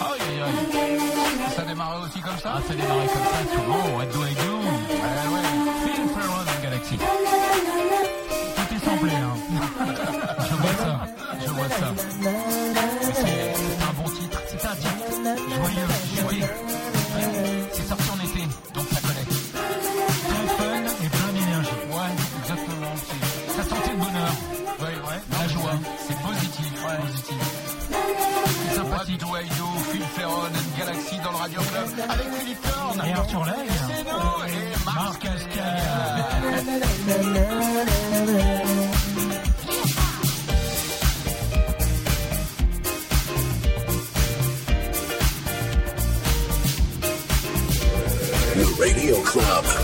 Ah. 0.00 0.06
Ça 1.56 1.62
démarrait 1.62 2.04
aussi 2.06 2.20
comme 2.20 2.38
ça 2.38 2.52
Ah, 2.56 2.60
ça 2.66 2.74
démarrait 2.74 3.06
comme 3.06 3.22
ça 3.22 3.38
souvent. 3.54 3.96
What 3.96 4.06
do 4.06 4.24
I 4.24 4.34
do? 4.34 4.52
Ouais, 4.58 5.26
ouais. 5.32 5.46
Feel 5.84 6.08
for 6.08 6.26
Run 6.36 6.62
Galaxy. 6.62 6.96
Tout 6.96 8.74
est 8.74 8.82
samplé, 8.84 9.12
hein. 9.12 9.36
Je 10.50 10.54
vois 10.54 10.74
ça. 10.84 11.00
Je 11.44 11.50
vois 11.50 11.68
ça. 11.68 11.88
C'est 13.14 13.52
c'est 13.54 13.82
un 13.82 13.92
bon 14.02 14.08
titre. 14.10 14.38
C'est 14.48 14.66
un 14.66 14.74
titre 14.74 14.90
joyeux, 15.56 15.88
joyeux. 16.22 16.71
Radio 31.42 31.60
Club 31.60 31.88
avec 32.08 32.28
Philippe 32.38 32.62
Thorne. 32.62 33.02
Et 33.04 33.12
Arthur 33.12 33.44
C'est 33.88 34.04
nous 34.04 34.46
et 34.46 34.76
Radio 48.78 49.16
Club. 49.22 49.81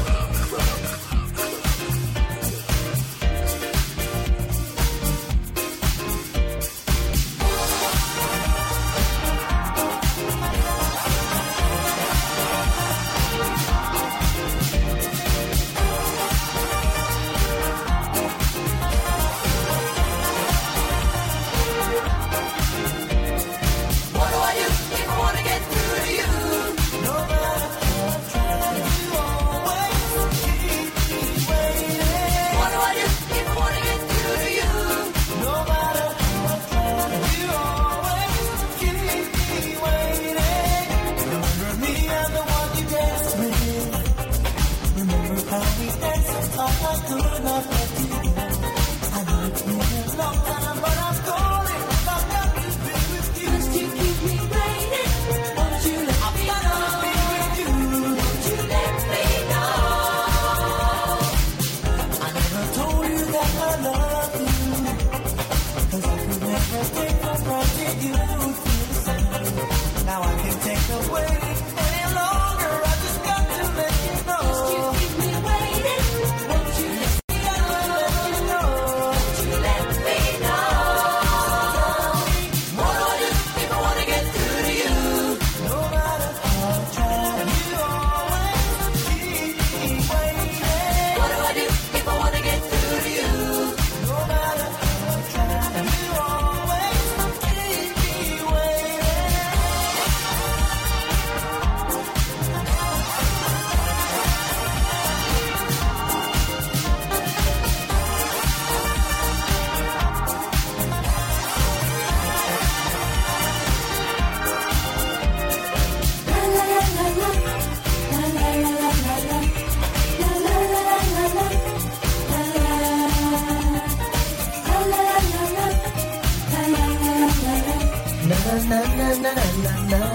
na 129.22 129.32
na 129.34 129.44
na 129.62 129.98
na. 129.98 130.07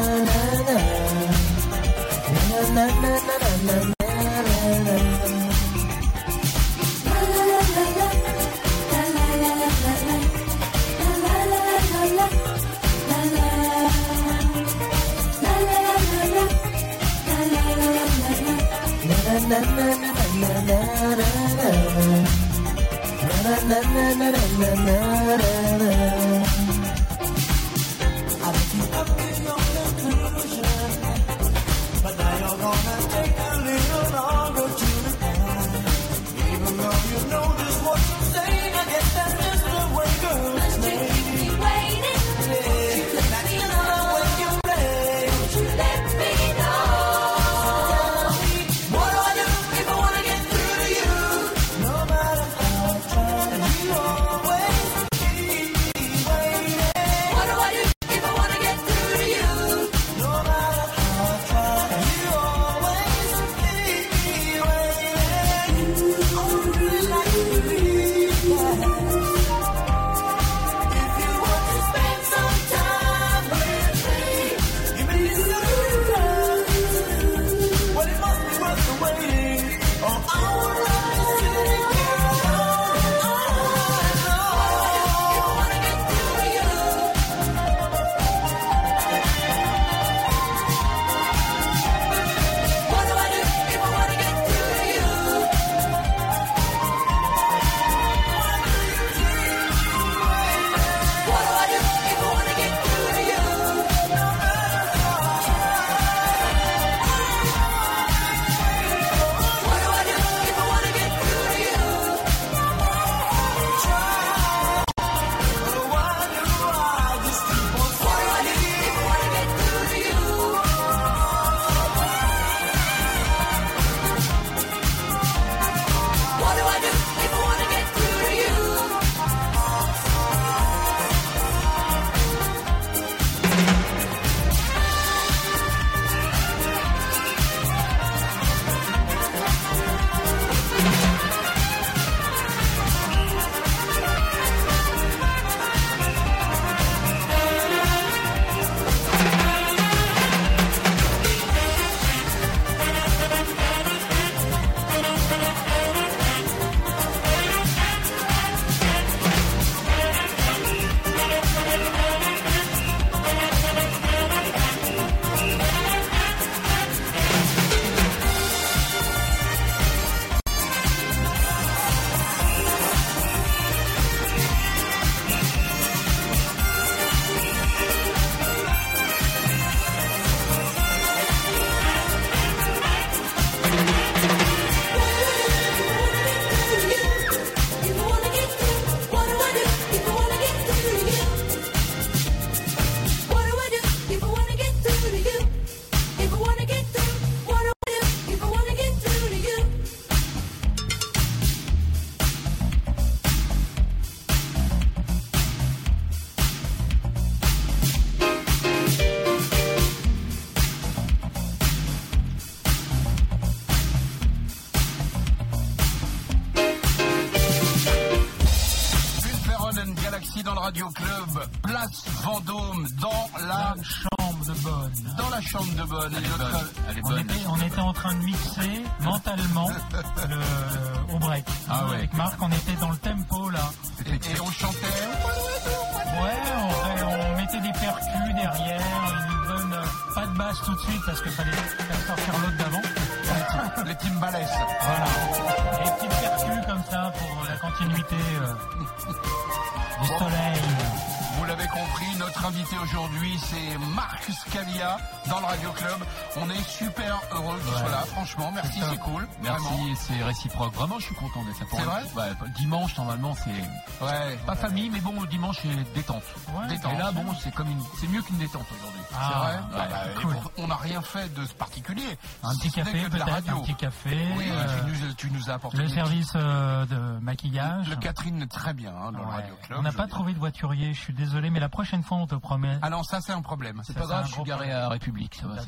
Réciproque. 260.34 260.73
Vraiment, 260.73 260.97
je 260.99 261.05
suis 261.05 261.15
content 261.15 261.43
d'être 261.43 261.60
là. 261.60 261.65
C'est 261.72 261.81
vrai? 261.84 262.03
Ouais, 262.15 262.49
Dimanche, 262.57 262.97
normalement, 262.97 263.34
c'est 263.35 264.03
Ouais. 264.05 264.38
pas 264.45 264.55
famille, 264.55 264.89
mais 264.89 264.99
bon, 264.99 265.23
dimanche, 265.26 265.60
c'est 265.61 265.93
détente. 265.93 266.23
Ouais, 266.49 266.68
Détente. 266.68 266.93
Et 266.93 266.97
là, 266.97 267.11
bon, 267.11 267.23
c'est 267.41 267.53
comme 267.53 267.69
une, 267.69 267.81
c'est 267.99 268.07
mieux 268.07 268.22
qu'une 268.22 268.38
détente 268.38 268.65
aujourd'hui. 268.76 269.01
C'est 269.10 269.15
Ah, 269.19 269.39
vrai? 269.39 269.55
ouais, 269.55 269.61
Ah 269.73 269.88
bah, 269.89 269.97
et 270.11 270.22
cool. 270.22 270.34
pour- 270.35 270.51
On 270.57 270.68
n'a 270.68 270.76
rien 270.76 271.01
fait 271.01 271.34
de 271.34 271.45
ce 271.45 271.53
particulier. 271.53 272.18
Un 272.43 272.55
petit 272.55 272.72
café 272.72 272.91
que 273.03 273.10
de 273.10 273.18
la 273.18 273.26
peut-être, 273.26 273.31
radio. 273.34 273.57
un 273.57 273.61
petit 273.61 273.76
café. 273.76 274.27
Oui, 274.38 274.45
euh, 274.49 274.65
tu, 274.68 274.85
nous, 275.05 275.14
tu 275.14 275.31
nous 275.31 275.49
as 275.49 275.53
apporté 275.53 275.77
le 275.77 275.88
service 275.89 276.31
euh, 276.35 276.85
de 276.85 277.19
maquillage. 277.22 277.89
Le 277.89 277.95
Catherine 277.97 278.41
est 278.41 278.47
très 278.51 278.73
bien 278.73 278.91
hein, 278.95 279.11
dans 279.11 279.19
le 279.19 279.26
Ouais. 279.26 279.31
Radio 279.35 279.55
Club. 279.64 279.80
On 279.80 279.84
n'a 279.84 279.91
pas 279.91 280.07
trouvé 280.07 280.34
de 280.34 280.39
voiturier, 280.39 280.93
je 280.93 280.99
suis 280.99 281.14
désolé, 281.14 281.49
mais 281.49 281.60
la 281.60 281.69
prochaine 281.69 282.03
fois 282.03 282.18
on 282.18 282.27
te 282.27 282.35
promet. 282.35 282.77
Ah 282.81 282.89
non, 282.89 283.03
ça 283.03 283.22
c'est 283.22 283.34
un 283.34 283.41
problème. 283.41 283.81
C'est 283.85 283.93
pas 283.93 284.01
c'est 284.01 284.07
grave, 284.07 284.26
je 284.27 284.31
suis 284.34 284.43
garé 284.43 284.72
à 284.72 284.89
République, 284.89 285.35
ça 285.35 285.47
va. 285.47 285.55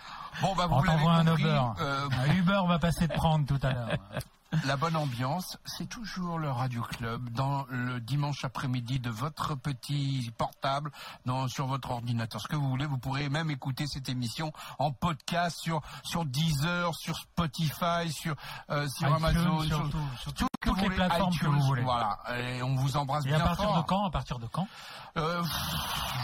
Bon 0.42 0.54
bah 0.56 0.66
vous 0.66 0.76
on 0.76 0.82
t'envoie 0.82 1.12
un. 1.14 1.26
Uber. 1.26 1.60
euh, 1.80 2.08
Un 2.26 2.34
Uber 2.34 2.60
va 2.66 2.78
passer 2.78 3.08
te 3.08 3.14
prendre 3.14 3.46
tout 3.46 3.58
à 3.62 3.72
l'heure. 3.72 3.90
La 4.66 4.76
bonne 4.76 4.96
ambiance, 4.96 5.58
c'est 5.64 5.88
toujours 6.00 6.38
le 6.38 6.50
Radio 6.50 6.80
Club 6.82 7.28
dans 7.28 7.66
le 7.68 8.00
dimanche 8.00 8.42
après-midi 8.46 9.00
de 9.00 9.10
votre 9.10 9.54
petit 9.54 10.32
portable, 10.38 10.90
dans, 11.26 11.46
sur 11.46 11.66
votre 11.66 11.90
ordinateur. 11.90 12.40
Ce 12.40 12.48
que 12.48 12.56
vous 12.56 12.70
voulez, 12.70 12.86
vous 12.86 12.96
pourrez 12.96 13.28
même 13.28 13.50
écouter 13.50 13.86
cette 13.86 14.08
émission 14.08 14.50
en 14.78 14.92
podcast 14.92 15.58
sur 15.60 15.82
sur 16.02 16.24
Deezer, 16.24 16.94
sur 16.94 17.16
Spotify, 17.18 18.10
sur 18.10 18.34
euh, 18.70 18.88
sur 18.88 19.08
iTunes, 19.08 19.16
Amazon, 19.26 19.60
sur 19.60 19.68
sur, 19.76 19.90
tout- 19.90 19.98
sur 20.22 20.32
tout 20.32 20.46
toutes 20.62 20.76
les 20.78 20.84
voulez, 20.84 20.96
plateformes 20.96 21.36
que 21.36 21.46
vous 21.46 21.60
voulez. 21.60 21.82
Voilà, 21.82 22.18
et 22.38 22.62
on 22.62 22.74
vous 22.76 22.96
embrasse 22.96 23.24
Et 23.26 23.28
bien 23.28 23.38
à 23.40 23.44
partir 23.44 23.64
fort. 23.66 23.76
de 23.82 23.82
quand 23.86 24.06
À 24.06 24.10
partir 24.10 24.38
de 24.38 24.46
quand? 24.46 24.66
Euh, 25.16 25.42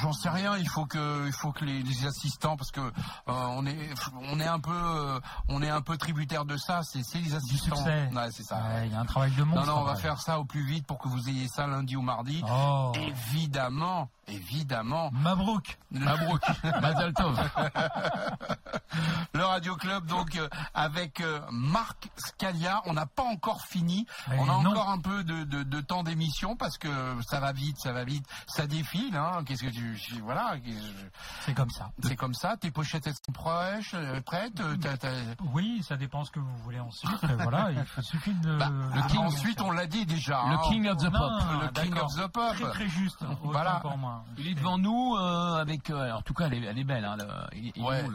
J'en 0.03 0.13
sais 0.13 0.29
rien. 0.29 0.57
Il 0.59 0.69
faut 0.69 0.85
que, 0.85 1.27
il 1.27 1.33
faut 1.33 1.53
que 1.53 1.65
les, 1.65 1.83
les 1.83 2.07
assistants, 2.07 2.57
parce 2.57 2.71
que 2.71 2.81
euh, 2.81 2.93
on 3.29 3.65
est, 3.67 3.95
on 4.21 4.39
est 4.39 4.47
un 4.47 4.61
peu, 4.61 4.71
euh, 4.75 5.19
on 5.49 5.63
est 5.63 5.71
un 5.71 5.81
peu 5.81 5.97
tributaire 5.97 6.45
de 6.45 6.57
ça. 6.59 6.83
C'est, 6.83 7.03
c'est 7.03 7.19
les 7.19 7.31
Du 7.31 7.35
assistants. 7.35 7.77
succès. 7.77 8.11
Ouais, 8.15 8.29
c'est 8.31 8.43
ça. 8.43 8.57
Ouais, 8.57 8.87
Il 8.89 8.93
y 8.93 8.95
a 8.95 9.01
un 9.01 9.07
travail 9.07 9.33
de 9.33 9.43
monstre. 9.43 9.66
Non, 9.67 9.79
on 9.81 9.85
va 9.85 9.97
faire 9.97 10.21
ça 10.21 10.39
au 10.39 10.45
plus 10.45 10.65
vite 10.65 10.87
pour 10.87 10.99
que 10.99 11.09
vous 11.09 11.29
ayez 11.29 11.49
ça 11.49 11.67
lundi 11.67 11.97
ou 11.97 12.03
mardi. 12.03 12.43
Oh, 12.49 12.93
Évidemment, 12.97 14.09
évidemment. 14.29 15.11
Mabrouk. 15.13 15.79
Mabrouk. 15.91 16.43
Mazel 16.81 17.13
Tov. 17.15 17.39
Le 19.35 19.45
Radio 19.45 19.77
Club, 19.77 20.07
donc 20.07 20.37
euh, 20.37 20.49
avec 20.73 21.21
euh, 21.21 21.41
Marc 21.51 22.09
Scalia, 22.17 22.81
on 22.87 22.95
n'a 22.95 23.07
pas 23.07 23.25
encore 23.25 23.63
fini. 23.63 24.07
Mais 24.29 24.39
on 24.39 24.45
a 24.45 24.63
non. 24.63 24.71
encore 24.71 24.89
un 24.89 25.01
peu 25.01 25.25
de, 25.25 25.45
de, 25.45 25.63
de 25.63 25.81
temps 25.81 26.03
d'émission 26.03 26.57
parce 26.57 26.79
que 26.79 26.89
ça 27.29 27.41
va 27.41 27.53
vite, 27.53 27.77
ça 27.79 27.93
va 27.93 28.05
vite, 28.05 28.25
ça 28.47 28.67
défile. 28.67 29.15
Hein. 29.17 29.45
Qu'est-ce 29.45 29.65
que 29.65 29.71
tu, 29.71 29.99
voilà, 30.23 30.55
C'est 31.41 31.55
comme 31.55 31.71
ça. 31.71 31.91
c'est 32.03 32.17
comme 32.17 32.35
ça. 32.35 32.57
Tes 32.57 32.71
pochettes 32.71 33.05
sont 33.05 33.33
prêches, 33.33 33.95
euh, 33.95 34.21
prêtes. 34.23 34.63
Oui, 35.53 35.83
ça 35.87 35.97
dépend 35.97 36.25
ce 36.25 36.31
que 36.31 36.41
vous 36.41 36.57
voulez 36.59 36.81
ensuite. 36.81 37.25
Voilà, 37.41 37.71
il 37.73 38.03
suffit 38.05 38.35
de. 38.35 38.57
Bah, 38.57 38.71
le 38.71 39.01
ah, 39.03 39.19
ensuite, 39.19 39.56
on 39.61 39.71
l'a 39.71 39.87
dit 39.87 40.07
déjà. 40.07 40.43
Le 40.49 40.55
hein. 40.57 40.61
King 40.69 40.89
of 40.89 40.97
the 40.99 41.05
Non, 41.05 41.11
Pop. 41.19 41.43
le 41.63 41.83
King 41.83 41.99
of 41.99 42.15
the 42.15 42.27
Pop. 42.29 42.55
Très 42.55 42.71
très 42.71 42.89
juste. 42.89 43.23
Autant 43.23 43.39
Voilà. 43.45 43.81
pour 43.81 43.97
moi. 43.97 44.25
Il 44.39 44.49
est 44.49 44.55
devant 44.55 44.79
nous 44.79 45.17
euh, 45.17 45.61
avec. 45.61 45.91
euh, 45.91 46.01
alors, 46.01 46.19
en 46.19 46.23
tout 46.23 46.35
cas, 46.35 46.47
elle 46.47 46.55
est, 46.55 46.63
elle 46.67 46.79
est 46.79 46.85
belle. 46.85 47.05
Hein, 47.05 47.17
le, 47.19 47.27
il, 47.57 47.73
il 47.75 47.83
est 47.83 47.87
Ouais. 47.87 48.03
beau, 48.05 48.13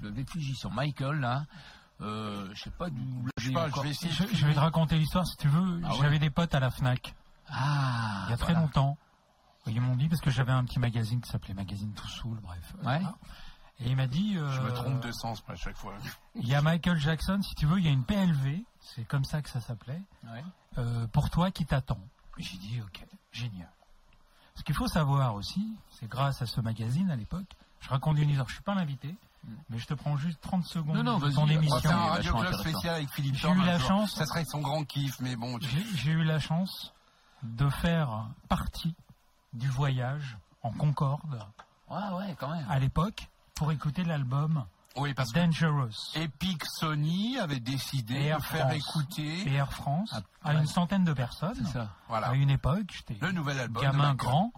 le, 0.00 0.10
le 0.10 0.54
sur 0.54 0.70
Michael 0.70 1.20
là. 1.20 1.44
Euh, 2.00 2.48
je 2.54 2.62
sais 2.64 2.70
pas 2.70 2.90
d'où. 2.90 3.26
Je 3.38 3.46
sais 3.48 3.52
pas, 3.52 3.68
je 3.68 3.80
vais 3.80 3.90
essayer. 3.90 4.12
Je, 4.12 4.24
je 4.36 4.46
vais 4.46 4.54
te 4.54 4.58
raconter 4.60 4.96
l'histoire 4.98 5.26
si 5.26 5.36
tu 5.36 5.48
veux. 5.48 5.80
Ah 5.84 5.90
ouais 5.90 5.98
J'avais 6.02 6.18
des 6.18 6.30
potes 6.30 6.54
à 6.54 6.60
la 6.60 6.70
Fnac 6.70 7.14
Ah. 7.48 8.24
il 8.26 8.30
y 8.30 8.34
a 8.34 8.36
très 8.36 8.52
voilà. 8.52 8.60
longtemps. 8.66 8.96
Ils 9.66 9.80
m'ont 9.80 9.96
dit 9.96 10.08
parce 10.08 10.20
que 10.20 10.30
j'avais 10.30 10.52
un 10.52 10.64
petit 10.64 10.78
magazine 10.78 11.20
qui 11.22 11.30
s'appelait 11.30 11.54
Magazine 11.54 11.92
Tout 11.94 12.08
Soul, 12.08 12.38
bref. 12.42 12.74
Ouais. 12.78 12.82
Voilà. 12.82 13.14
Et 13.80 13.88
il 13.90 13.96
m'a 13.96 14.06
dit. 14.06 14.36
euh, 14.36 14.50
Je 14.50 14.60
me 14.60 14.72
trompe 14.72 15.00
de 15.00 15.10
sens 15.10 15.42
à 15.48 15.54
chaque 15.54 15.76
fois. 15.76 15.94
Il 16.34 16.46
y 16.46 16.54
a 16.54 16.60
Michael 16.60 16.98
Jackson, 16.98 17.40
si 17.42 17.54
tu 17.54 17.64
veux, 17.66 17.78
il 17.78 17.84
y 17.86 17.88
a 17.88 17.92
une 17.92 18.04
PLV, 18.04 18.62
c'est 18.84 19.04
comme 19.04 19.24
ça 19.24 19.42
que 19.42 19.48
ça 19.50 19.60
s'appelait, 19.60 20.00
Ouais. 20.24 20.44
euh, 20.78 21.06
pour 21.08 21.30
toi 21.30 21.50
qui 21.50 21.64
t'attend. 21.66 21.98
J'ai 22.38 22.56
dit, 22.58 22.80
ok, 22.80 23.04
génial. 23.32 23.68
Ce 24.56 24.62
qu'il 24.62 24.74
faut 24.74 24.86
savoir 24.88 25.34
aussi, 25.34 25.72
c'est 25.90 26.08
grâce 26.08 26.42
à 26.42 26.46
ce 26.46 26.60
magazine 26.60 27.10
à 27.10 27.16
l'époque, 27.16 27.56
je 27.80 27.88
raconte 27.88 28.18
une 28.18 28.28
histoire, 28.30 28.48
je 28.48 28.54
suis 28.54 28.62
pas 28.62 28.74
l'invité, 28.74 29.14
mais 29.68 29.78
je 29.78 29.86
te 29.86 29.94
prends 29.94 30.16
juste 30.16 30.40
30 30.40 30.64
secondes 30.64 30.96
Non, 30.96 31.02
non, 31.02 31.18
de 31.18 31.30
ton 31.30 31.44
va 31.46 31.52
émission. 31.54 31.78
faire 31.80 31.90
un 31.92 31.96
vachement 31.96 32.10
radio 32.10 32.32
club 32.32 32.44
intéressant. 32.46 32.62
spécial 32.70 32.94
avec 32.94 33.10
Philippe 33.10 33.34
J'ai 33.36 33.48
eu 33.50 33.62
la 33.64 33.78
jour. 33.78 33.88
chance- 33.88 34.14
Ça 34.14 34.26
serait 34.26 34.44
son 34.44 34.60
grand 34.60 34.84
kiff, 34.84 35.18
mais 35.20 35.36
bon. 35.36 35.58
tu- 35.58 35.68
J'ai 35.68 35.84
j'ai 35.96 36.10
eu 36.12 36.24
la 36.24 36.38
chance 36.38 36.92
de 37.42 37.68
faire 37.68 38.26
partie 38.48 38.94
du 39.52 39.68
voyage 39.68 40.38
en 40.62 40.70
Concorde 40.72 41.46
Ouais, 41.90 41.98
ouais, 42.16 42.34
quand 42.38 42.48
même. 42.48 42.66
à 42.70 42.78
l'époque 42.78 43.28
pour 43.54 43.70
écouter 43.70 44.02
l'album 44.04 44.64
Oui, 44.96 45.12
parce 45.14 45.32
que 45.32 45.40
Dangerous. 45.40 45.90
Epic 46.14 46.62
Sony 46.78 47.38
avait 47.38 47.58
décidé 47.60 48.14
Air 48.14 48.38
de 48.38 48.42
faire 48.44 48.68
France. 48.68 48.74
écouter 48.76 49.48
Et 49.48 49.54
Air 49.54 49.72
France, 49.72 50.10
Ah, 50.42 50.50
à 50.50 50.54
une 50.54 50.66
centaine 50.66 51.04
de 51.04 51.12
personnes, 51.12 51.54
C'est 51.66 51.72
ça. 51.72 51.88
voilà, 52.08 52.28
à 52.28 52.34
une 52.34 52.50
époque, 52.50 52.86
j'étais 52.92 53.16
le 53.20 53.32
nouvel 53.32 53.58
album. 53.58 53.82
de 53.82 53.86
gamin 53.88 53.98
Michael. 54.12 54.16
grand. 54.16 54.52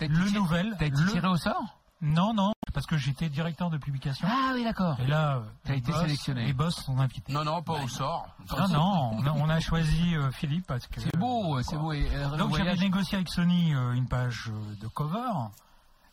Le 0.00 0.08
tiré- 0.08 0.30
nouvel, 0.32 0.74
T'as 0.78 0.86
été 0.86 0.96
le- 1.00 1.10
tiré 1.12 1.28
au 1.28 1.36
sort 1.36 1.78
Non, 2.00 2.34
non, 2.34 2.52
parce 2.72 2.86
que 2.86 2.96
j'étais 2.96 3.28
directeur 3.28 3.70
de 3.70 3.76
publication. 3.78 4.26
Ah 4.30 4.52
oui, 4.54 4.64
d'accord. 4.64 4.98
Et 5.00 5.06
là, 5.06 5.42
T'as 5.62 5.72
les 5.74 5.78
été 5.78 5.92
boss- 5.92 6.00
sélectionné. 6.02 6.46
Les 6.46 6.52
boss 6.52 6.74
sont 6.82 6.98
invités. 6.98 7.32
Non, 7.32 7.44
non, 7.44 7.62
pas 7.62 7.74
au 7.74 7.88
sort. 7.88 8.26
Non, 8.50 8.68
non, 8.68 9.10
on 9.14 9.26
a, 9.26 9.30
on 9.32 9.48
a 9.48 9.60
choisi 9.60 10.14
euh, 10.16 10.30
Philippe 10.32 10.66
parce 10.66 10.86
que. 10.86 11.00
C'est 11.00 11.16
beau, 11.16 11.62
c'est 11.62 11.76
beau. 11.76 11.92
Et, 11.92 12.08
euh, 12.14 12.36
Donc 12.36 12.56
j'avais 12.56 12.76
négocié 12.76 13.16
avec 13.16 13.28
Sony 13.30 13.74
euh, 13.74 13.92
une 13.92 14.08
page 14.08 14.50
de 14.80 14.88
cover 14.88 15.30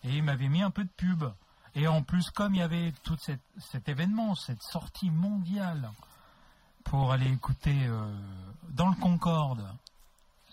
et 0.04 0.18
il 0.18 0.24
m'avait 0.24 0.50
mis 0.50 0.62
un 0.62 0.70
peu 0.72 0.84
de 0.84 0.90
pub. 0.96 1.24
Et 1.76 1.88
en 1.88 2.02
plus, 2.04 2.30
comme 2.32 2.54
il 2.56 2.60
y 2.60 2.64
avait 2.64 2.94
tout 3.04 3.18
cette, 3.20 3.42
cet 3.60 3.88
événement, 3.90 4.36
cette 4.36 4.62
sortie 4.62 5.10
mondiale 5.10 5.90
pour 6.84 7.12
aller 7.14 7.32
écouter 7.32 7.76
euh, 7.88 8.14
dans 8.70 8.90
le 8.90 8.96
Concorde 8.96 9.66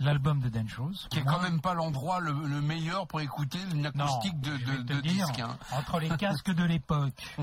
l'album 0.00 0.38
de 0.40 0.48
Dangerous. 0.48 0.94
Qui 1.10 1.18
est 1.18 1.24
quand 1.24 1.40
même 1.42 1.60
pas 1.60 1.74
l'endroit 1.74 2.20
le, 2.20 2.30
le 2.32 2.60
meilleur 2.60 3.08
pour 3.08 3.20
écouter 3.20 3.58
une 3.72 3.82
non, 3.82 4.04
acoustique 4.04 4.40
de, 4.40 4.56
de, 4.82 5.00
dire, 5.00 5.26
disque. 5.26 5.40
hein. 5.40 5.58
entre 5.72 5.98
les 5.98 6.08
casques 6.18 6.52
de 6.52 6.62
l'époque, 6.62 7.36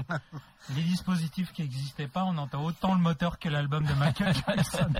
les 0.73 0.81
dispositifs 0.83 1.51
qui 1.51 1.63
n'existaient 1.63 2.07
pas, 2.07 2.23
on 2.23 2.37
entend 2.37 2.63
autant 2.63 2.93
le 2.93 3.01
moteur 3.01 3.39
que 3.39 3.49
l'album 3.49 3.83
de 3.85 3.93
Michael 3.95 4.33
Jackson. 4.47 4.93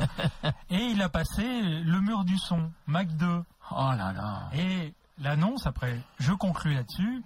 Et 0.70 0.84
il 0.88 1.02
a 1.02 1.08
passé 1.08 1.62
le 1.62 2.02
mur 2.02 2.26
du 2.26 2.38
son, 2.38 2.72
Mac 2.88 3.08
2. 3.16 3.26
Oh 3.72 3.92
là 3.98 4.12
là. 4.12 4.50
Et 4.54 4.94
l'annonce, 5.20 5.66
après, 5.66 6.02
je 6.20 6.34
conclus 6.34 6.74
là-dessus, 6.74 7.24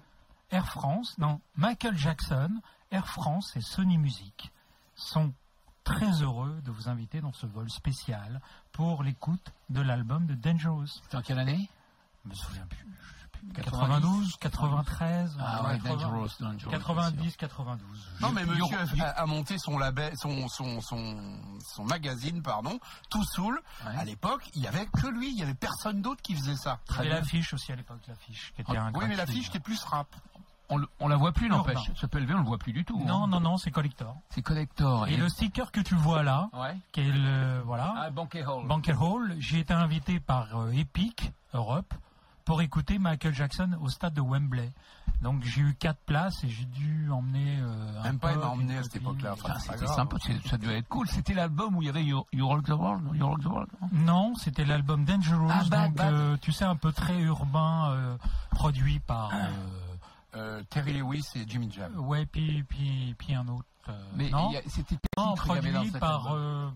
Air 0.50 0.66
France, 0.66 1.16
non, 1.18 1.40
Michael 1.56 1.96
Jackson, 1.96 2.50
Air 2.90 3.06
France 3.06 3.56
et 3.56 3.60
Sony 3.60 3.98
Music 3.98 4.50
sont 4.96 5.32
très 5.84 6.22
heureux 6.22 6.60
de 6.64 6.70
vous 6.70 6.88
inviter 6.88 7.20
dans 7.20 7.32
ce 7.32 7.46
vol 7.46 7.70
spécial 7.70 8.40
pour 8.72 9.02
l'écoute 9.02 9.52
de 9.70 9.80
l'album 9.80 10.26
de 10.26 10.34
Dangerous. 10.34 10.88
En 11.12 11.22
quelle 11.22 11.38
année? 11.38 11.68
Je 12.24 12.30
me 12.30 12.34
souviens 12.34 12.66
plus. 12.66 12.86
Je 13.56 13.62
sais 13.62 13.62
plus. 13.62 13.70
90, 13.70 14.36
92, 14.36 14.36
93, 14.38 15.36
Ah 15.40 15.62
ouais, 15.64 15.78
80, 15.78 15.90
Dangerous, 15.96 16.28
Dangerous. 16.40 16.70
90, 16.70 17.36
92. 17.36 17.86
Non, 18.20 18.32
mais 18.32 18.44
monsieur 18.44 18.76
a, 19.02 19.08
a 19.22 19.26
monté 19.26 19.56
son 19.58 19.78
label, 19.78 20.12
son, 20.16 20.48
son, 20.48 20.80
son, 20.80 21.16
son 21.74 21.84
magazine, 21.84 22.42
pardon, 22.42 22.78
tout. 23.10 23.24
Ouais. 23.38 23.96
À 23.96 24.04
l'époque, 24.04 24.42
il 24.54 24.62
y 24.62 24.66
avait 24.66 24.86
que 24.86 25.06
lui, 25.06 25.30
il 25.30 25.38
y 25.38 25.42
avait 25.42 25.54
personne 25.54 26.02
d'autre 26.02 26.20
qui 26.22 26.34
faisait 26.34 26.56
ça. 26.56 26.78
Il 26.90 26.96
y 26.96 26.98
avait 27.00 27.08
l'affiche 27.10 27.54
aussi 27.54 27.72
à 27.72 27.76
l'époque, 27.76 28.00
l'affiche 28.08 28.52
qui 28.54 28.62
était 28.62 28.76
un 28.76 28.92
Oui, 28.94 29.04
mais 29.08 29.16
l'affiche 29.16 29.48
était 29.48 29.60
plus 29.60 29.82
rap. 29.84 30.08
On, 30.68 30.76
le- 30.76 30.88
on 31.00 31.08
la 31.08 31.16
voit 31.16 31.32
plus, 31.32 31.48
n'empêche. 31.48 31.90
Ce 31.96 32.06
PLV, 32.06 32.34
on 32.34 32.38
le 32.38 32.44
voit 32.44 32.58
plus 32.58 32.72
du 32.72 32.84
tout. 32.84 32.98
Non, 33.04 33.24
hein. 33.24 33.26
non, 33.28 33.40
non, 33.40 33.56
c'est 33.56 33.70
collector. 33.70 34.14
C'est 34.30 34.42
collector. 34.42 35.08
Et 35.08 35.16
le 35.16 35.28
sticker 35.28 35.72
que 35.72 35.80
tu 35.80 35.94
vois 35.96 36.22
là, 36.22 36.48
Ouais. 36.52 36.76
qui 36.92 37.00
est 37.00 37.10
le, 37.12 37.60
voilà, 37.64 37.92
Ah, 37.96 38.10
Banquet 38.10 38.44
Hall. 38.44 38.66
Banquet 38.68 38.94
Hall, 38.94 39.34
j'ai 39.38 39.60
été 39.60 39.72
invité 39.74 40.20
par 40.20 40.56
euh, 40.56 40.70
Epic 40.72 41.32
Europe 41.54 41.92
pour 42.50 42.62
écouter 42.62 42.98
Michael 42.98 43.32
Jackson 43.32 43.78
au 43.80 43.88
stade 43.88 44.14
de 44.14 44.20
Wembley. 44.20 44.72
Donc 45.22 45.44
j'ai 45.44 45.60
eu 45.60 45.74
quatre 45.78 46.00
places 46.04 46.42
et 46.42 46.48
j'ai 46.48 46.64
dû 46.64 47.08
emmener 47.08 47.58
euh, 47.60 48.00
un 48.00 48.02
Même 48.02 48.18
pas, 48.18 48.32
il 48.32 48.34
pote, 48.34 48.42
m'a 48.44 48.50
emmené 48.50 48.76
à 48.76 48.82
cette 48.82 48.96
époque-là. 48.96 49.34
Enfin, 49.34 49.50
Ah, 49.54 49.58
C'était 49.60 49.86
sympa, 49.86 50.16
c'est- 50.20 50.48
ça 50.48 50.58
devait 50.58 50.78
être 50.78 50.88
cool. 50.88 51.06
C'était 51.06 51.32
l'album 51.34 51.76
où 51.76 51.82
il 51.82 51.86
y 51.86 51.88
avait 51.88 52.02
You, 52.02 52.24
You 52.32 52.48
Rock 52.48 52.64
the 52.64 52.70
World, 52.70 53.04
You 53.14 53.24
Rock 53.24 53.40
the 53.42 53.46
World. 53.46 53.68
non? 53.80 53.88
Non, 53.92 54.34
c'était 54.34 54.64
l'album 54.64 55.04
Dangerous, 55.04 55.48
Ah, 55.48 55.62
Bad, 55.70 55.88
donc 55.90 55.96
Bad. 55.98 56.12
euh, 56.12 56.36
tu 56.40 56.50
sais 56.50 56.64
un 56.64 56.74
peu 56.74 56.90
très 56.90 57.20
urbain, 57.20 57.92
euh, 57.92 58.16
produit 58.50 58.98
par 58.98 59.30
euh, 59.32 59.38
Euh, 60.34 60.62
Terry 60.70 60.94
Lewis 60.94 61.22
et 61.36 61.44
Jimmy 61.46 61.70
Jam. 61.70 61.92
ouais 62.00 62.26
puis 62.26 62.64
puis 62.64 63.14
puis 63.16 63.32
un 63.34 63.46
autre. 63.46 63.64
euh, 63.88 63.92
Mais 64.16 64.30
c'était 64.66 64.96
produit 65.36 65.90
par 65.92 66.26
album 66.26 66.36
euh, 66.36 66.68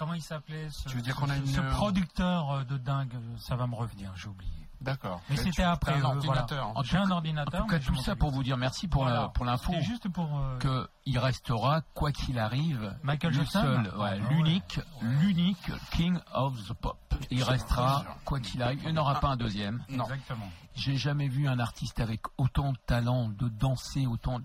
comment 0.00 0.14
il 0.14 0.22
s'appelait 0.22 0.68
ce, 0.70 0.88
Tu 0.88 0.96
veux 0.96 1.02
dire 1.02 1.14
ce- 1.14 1.20
qu'on 1.20 1.28
a 1.28 1.34
ce- 1.36 1.40
une- 1.40 1.46
ce 1.46 1.60
producteur 1.60 2.50
euh, 2.50 2.64
de 2.64 2.78
dingue, 2.78 3.12
euh, 3.14 3.36
ça 3.38 3.54
va 3.54 3.66
me 3.66 3.74
revenir, 3.74 4.10
j'ai 4.16 4.28
oublié. 4.28 4.50
D'accord. 4.80 5.20
Mais 5.28 5.36
c'était 5.36 5.62
après. 5.62 5.92
un 5.92 5.96
euh, 5.96 6.00
voilà. 6.00 6.16
ordinateur. 6.16 6.72
En 6.74 6.82
J'ai 6.82 6.96
un 6.96 7.06
En 7.06 7.10
ordinateur. 7.16 7.60
tout 7.60 7.66
cas, 7.66 7.78
tout 7.80 7.94
ça 7.96 8.16
pour 8.16 8.30
vous 8.30 8.42
dire 8.42 8.56
merci 8.56 8.88
pour 8.88 9.04
la- 9.04 9.10
Voilà. 9.10 9.28
pour 9.28 9.44
l'info. 9.44 9.74
Juste 9.82 10.08
pour 10.08 10.24
euh, 10.38 10.56
que 10.56 10.88
il 11.04 11.18
restera 11.18 11.82
quoi 11.92 12.12
qu'il 12.12 12.38
arrive 12.38 12.96
Michael 13.02 13.32
le 13.32 13.36
Jackson 13.40 13.60
seul, 13.60 13.92
Ah, 13.94 13.98
ouais, 13.98 14.18
l'unique, 14.30 14.80
l'unique 15.02 15.70
King 15.90 16.18
of 16.32 16.56
the 16.66 16.72
Pop. 16.72 16.96
Il 17.30 17.42
restera 17.42 18.04
quoi 18.24 18.40
qu'il 18.40 18.62
arrive. 18.62 18.80
Il 18.84 18.92
n'y 18.92 18.98
en 18.98 19.02
aura 19.02 19.20
pas 19.20 19.28
un 19.28 19.36
deuxième. 19.36 19.84
Non. 19.90 20.04
exactement. 20.04 20.48
J'ai 20.76 20.96
jamais 20.96 21.28
vu 21.28 21.48
un 21.48 21.58
artiste 21.58 22.00
avec 22.00 22.20
autant 22.38 22.72
de 22.72 22.78
talent, 22.86 23.28
de 23.28 23.48
danser 23.48 24.06
autant, 24.06 24.40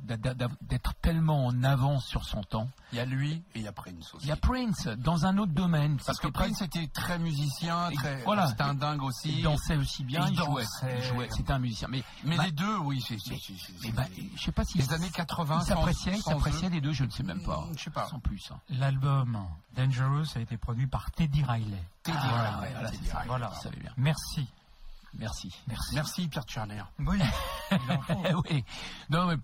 d'être 0.62 0.94
tellement 1.02 1.46
en 1.46 1.64
avance 1.64 2.06
sur 2.06 2.26
son 2.26 2.42
temps. 2.44 2.68
Il 2.92 2.98
y 2.98 3.00
a 3.02 3.06
lui 3.06 3.34
et 3.34 3.44
il 3.60 3.62
y 3.62 3.68
a 3.68 3.72
Prince 3.72 4.14
aussi. 4.14 4.26
Il 4.26 4.30
y 4.30 4.32
a 4.32 4.36
Prince 4.36 4.88
dans 4.98 5.26
un 5.26 5.38
autre 5.38 5.54
domaine. 5.54 5.98
Parce 6.06 6.20
que 6.20 6.28
Prince 6.28 6.62
était 6.62 6.88
très 6.88 7.20
musicien, 7.20 7.90
très, 7.96 8.24
voilà. 8.24 8.48
c'était 8.48 8.64
un 8.64 8.74
dingue 8.74 9.04
aussi. 9.04 9.38
il 9.38 9.44
dansait 9.44 9.78
aussi 9.78 10.04
bien, 10.04 10.26
Il 10.28 10.34
il, 10.34 10.38
jouait. 11.04 11.28
C'était 11.32 11.54
un 11.54 11.60
musicien. 11.60 11.88
Mais, 11.90 12.04
Mais 12.24 12.38
bah, 12.38 12.46
les 12.46 12.52
deux, 12.52 12.78
oui, 12.80 13.02
c'est, 13.08 13.18
bah, 13.94 14.04
je 14.36 14.42
sais 14.44 14.52
pas 14.52 14.66
si 14.66 14.78
les 14.78 14.92
années 14.94 15.10
80, 15.10 15.60
ils 15.62 15.66
s'appréciaient, 15.68 16.18
s'appréciaient 16.18 16.70
les 16.70 16.82
deux, 16.82 16.92
je 16.94 17.06
ne 17.06 17.10
sais 17.12 17.24
même 17.24 17.44
pas. 17.44 17.68
Je 17.78 17.84
sais 17.84 17.90
pas. 17.92 18.08
Sans 18.08 18.20
plus. 18.20 18.50
hein. 18.52 18.60
L'album 18.70 19.38
Dangerous 19.76 20.26
a 20.36 20.40
été 20.40 20.58
produit 20.58 20.88
par 20.88 21.12
Teddy 21.12 21.44
Riley. 21.44 21.84
Teddy 22.04 22.18
Ah, 22.22 22.60
Riley, 22.60 22.74
voilà, 22.74 22.90
Teddy 22.92 23.04
c'est 23.04 23.10
ça. 23.12 23.18
Riley. 23.18 23.28
Voilà. 23.30 23.52
Savez 23.62 23.78
bien. 23.78 23.92
Merci. 25.18 25.54
Merci. 25.68 25.96
Merci 25.96 26.28
Pierre 26.28 26.46
Tcherner. 26.46 26.84
Oui. 27.00 27.20
Eh 28.30 28.34
oui. 28.34 28.64
Non, 29.10 29.28
mais 29.28 29.36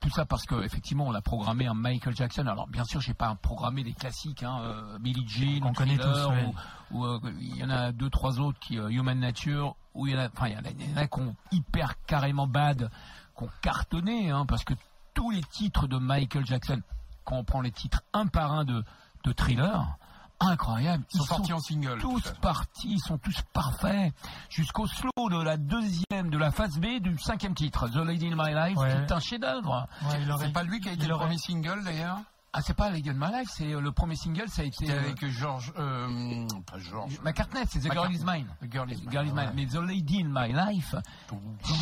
tout 0.00 0.10
ça 0.10 0.24
parce 0.24 0.46
que 0.46 0.62
effectivement, 0.64 1.06
on 1.06 1.14
a 1.14 1.20
programmé 1.20 1.66
un 1.66 1.74
Michael 1.74 2.14
Jackson. 2.14 2.46
Alors, 2.46 2.68
bien 2.68 2.84
sûr, 2.84 3.00
j'ai 3.00 3.14
pas 3.14 3.34
programmé 3.34 3.82
des 3.82 3.92
classiques, 3.92 4.42
hein, 4.42 4.58
euh, 4.62 4.98
Billie 4.98 5.26
Jean, 5.26 5.68
ou 5.68 5.72
connaît 5.72 5.96
tous, 5.96 6.26
ouais. 6.28 6.52
ou, 6.90 6.98
ou, 6.98 7.04
euh, 7.04 7.20
il 7.40 7.56
y 7.56 7.64
en 7.64 7.70
a 7.70 7.92
deux, 7.92 8.10
trois 8.10 8.38
autres 8.40 8.58
qui 8.58 8.78
euh, 8.78 8.88
Human 8.88 9.18
Nature, 9.18 9.76
où 9.94 10.06
il 10.06 10.14
y 10.14 10.16
en 10.16 10.20
a, 10.20 10.28
enfin, 10.28 10.48
il 10.48 10.54
y 10.54 10.56
en 10.56 10.64
a, 10.64 10.70
il 10.70 10.90
y 10.90 10.94
en 10.94 10.96
a 10.96 11.06
qui 11.06 11.20
ont 11.20 11.34
hyper 11.52 11.94
carrément 12.06 12.46
bad, 12.46 12.90
qui 13.36 13.44
ont 13.44 13.50
cartonné, 13.62 14.30
hein, 14.30 14.46
parce 14.46 14.64
que 14.64 14.74
tous 15.14 15.30
les 15.30 15.42
titres 15.42 15.86
de 15.86 15.96
Michael 15.98 16.46
Jackson, 16.46 16.80
quand 17.24 17.36
on 17.36 17.44
prend 17.44 17.60
les 17.60 17.72
titres 17.72 18.02
un 18.12 18.26
par 18.26 18.52
un 18.52 18.64
de, 18.64 18.84
de 19.24 19.32
Thriller, 19.32 19.96
incroyable. 20.40 21.04
Ils 21.12 21.18
sont 21.18 21.24
sortis 21.24 21.52
en 21.52 21.60
single. 21.60 21.98
tous 21.98 22.32
partis, 22.42 22.88
ils 22.92 23.00
sont 23.00 23.18
tous 23.18 23.40
parfaits, 23.52 24.12
jusqu'au 24.50 24.86
slow 24.86 25.10
de 25.30 25.42
la 25.42 25.56
deuxième, 25.56 26.30
de 26.30 26.38
la 26.38 26.50
phase 26.50 26.78
B 26.78 27.00
du 27.00 27.18
cinquième 27.18 27.54
titre, 27.54 27.88
The 27.88 27.96
Lady 27.96 28.28
in 28.28 28.36
My 28.36 28.52
Life, 28.54 28.78
Ouais. 28.78 28.90
qui 28.90 28.96
est 28.96 29.12
un 29.12 29.20
chef-d'œuvre. 29.20 29.88
Ouais, 30.10 30.18
C'est 30.40 30.52
pas 30.52 30.62
lui 30.62 30.80
qui 30.80 30.88
a 30.88 30.92
été 30.92 31.06
le 31.06 31.16
premier 31.16 31.38
single 31.38 31.82
d'ailleurs 31.84 32.18
Ah, 32.52 32.62
c'est 32.62 32.74
pas 32.74 32.88
Lady 32.90 33.10
in 33.10 33.14
My 33.14 33.30
Life, 33.38 33.50
c'est 33.52 33.66
le 33.78 33.92
premier 33.92 34.16
single, 34.16 34.48
ça 34.48 34.62
a 34.62 34.64
été 34.64 34.76
C'était 34.86 34.92
euh, 34.92 35.00
avec 35.00 35.26
George. 35.26 35.72
Euh, 35.78 36.46
pas 36.70 36.78
George. 36.78 37.18
McCartney, 37.22 37.60
c'est 37.68 37.80
The 37.80 37.92
Girl. 37.92 38.10
Is 38.12 38.24
Mine. 38.24 38.46
The 38.62 38.72
Girl 38.72 38.90
is 38.90 38.96
Mine. 39.02 39.10
Girl 39.10 39.26
is 39.26 39.32
Mine. 39.32 39.38
ouais. 39.38 39.52
Mais 39.54 39.66
The 39.66 39.74
Lady 39.82 40.22
in 40.22 40.28
My 40.30 40.52
Life, 40.52 40.94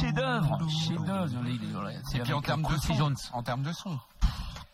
chef-d'œuvre, 0.01 0.59
chef-d'œuvre, 0.69 1.29
The 1.29 1.45
Lady 1.45 1.67
in 1.73 1.81
My 1.81 1.89
Life. 1.93 2.03
C'est 2.11 2.19
Et 2.19 2.21
puis 2.23 2.33
en 2.33 2.37
avec, 2.39 2.47
termes 2.47 2.63
de 2.63 2.77
son. 2.77 3.15
En 3.33 3.43
termes 3.43 3.63
de 3.63 3.73
son. 3.73 3.99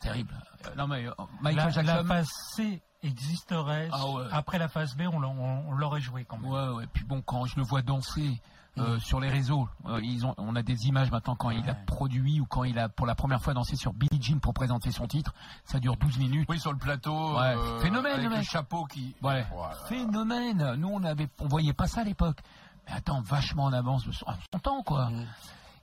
Terrible. 0.00 0.34
Euh, 0.66 0.74
Non 0.76 0.86
mais 0.86 1.06
euh, 1.06 1.12
La, 1.42 2.04
phase 2.04 2.28
C 2.54 2.82
existerait. 3.02 3.88
Ah 3.92 4.06
ouais. 4.08 4.24
Après 4.32 4.58
la 4.58 4.68
phase 4.68 4.94
B, 4.96 5.02
on 5.12 5.20
l'a- 5.20 5.28
on- 5.28 5.68
on 5.68 5.72
l'aurait 5.72 6.00
joué 6.00 6.24
quand 6.24 6.38
même. 6.38 6.50
Ouais, 6.50 6.68
ouais. 6.68 6.86
Puis 6.92 7.04
bon, 7.04 7.22
quand 7.22 7.44
je 7.46 7.56
le 7.56 7.62
vois 7.62 7.82
danser 7.82 8.40
euh, 8.78 8.98
sur 9.00 9.20
les 9.20 9.28
réseaux, 9.28 9.68
euh, 9.86 10.00
ils 10.02 10.24
ont, 10.24 10.34
on 10.38 10.54
a 10.56 10.62
des 10.62 10.86
images 10.86 11.10
maintenant 11.10 11.34
quand 11.34 11.50
il 11.50 11.68
a 11.68 11.74
produit 11.74 12.40
ou 12.40 12.46
quand 12.46 12.64
il 12.64 12.78
a 12.78 12.88
pour 12.88 13.04
la 13.06 13.14
première 13.14 13.42
fois 13.42 13.52
dansé 13.52 13.76
sur 13.76 13.92
Billie 13.92 14.22
Jean 14.22 14.38
pour 14.38 14.54
présenter 14.54 14.90
son 14.90 15.06
titre. 15.06 15.34
Ça 15.64 15.80
dure 15.80 15.96
12 15.96 16.18
minutes. 16.18 16.46
Oui, 16.48 16.58
sur 16.58 16.72
le 16.72 16.78
plateau. 16.78 17.36
Ouais. 17.36 17.54
euh, 17.56 17.80
Phénomène, 17.80 18.24
avec 18.24 18.38
le 18.38 18.42
chapeau 18.42 18.84
qui. 18.86 19.14
Ouais. 19.22 19.44
Voilà. 19.52 19.74
Phénomène. 19.86 20.74
Nous, 20.76 20.88
on 20.88 21.02
avait, 21.04 21.28
on 21.40 21.48
voyait 21.48 21.72
pas 21.74 21.88
ça 21.88 22.02
à 22.02 22.04
l'époque. 22.04 22.38
Mais 22.86 22.92
attends, 22.94 23.20
vachement 23.22 23.64
en 23.64 23.72
avance 23.72 24.06
de 24.06 24.12
son, 24.12 24.26
en 24.28 24.34
son 24.52 24.58
temps, 24.60 24.82
quoi. 24.82 25.10
Mm. 25.10 25.26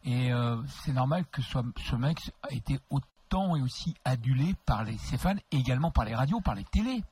Et 0.08 0.32
euh, 0.32 0.56
c'est 0.84 0.94
normal 0.94 1.26
que 1.32 1.42
ce 1.42 1.96
mec 1.96 2.32
a 2.50 2.54
été 2.54 2.80
autant 2.90 3.56
et 3.58 3.62
aussi 3.62 3.94
adulé 4.06 4.56
par 4.66 4.84
les, 4.86 4.98
ses 4.98 5.18
fans 5.18 5.36
et 5.52 5.58
également 5.58 5.92
par 5.92 6.06
les 6.06 6.16
radios, 6.16 6.40
par 6.40 6.56
les 6.56 6.64
télés. 6.64 7.04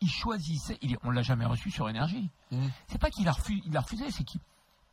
Il 0.00 0.10
choisissait, 0.10 0.76
il, 0.82 0.96
on 1.04 1.10
l'a 1.10 1.22
jamais 1.22 1.44
reçu 1.44 1.70
sur 1.70 1.88
énergie. 1.88 2.28
Mm. 2.50 2.66
C'est 2.88 2.98
pas 2.98 3.10
qu'il 3.10 3.28
a, 3.28 3.32
refusé, 3.32 3.62
il 3.66 3.76
a 3.76 3.80
refusé, 3.80 4.10
c'est 4.10 4.24
qu'il 4.24 4.40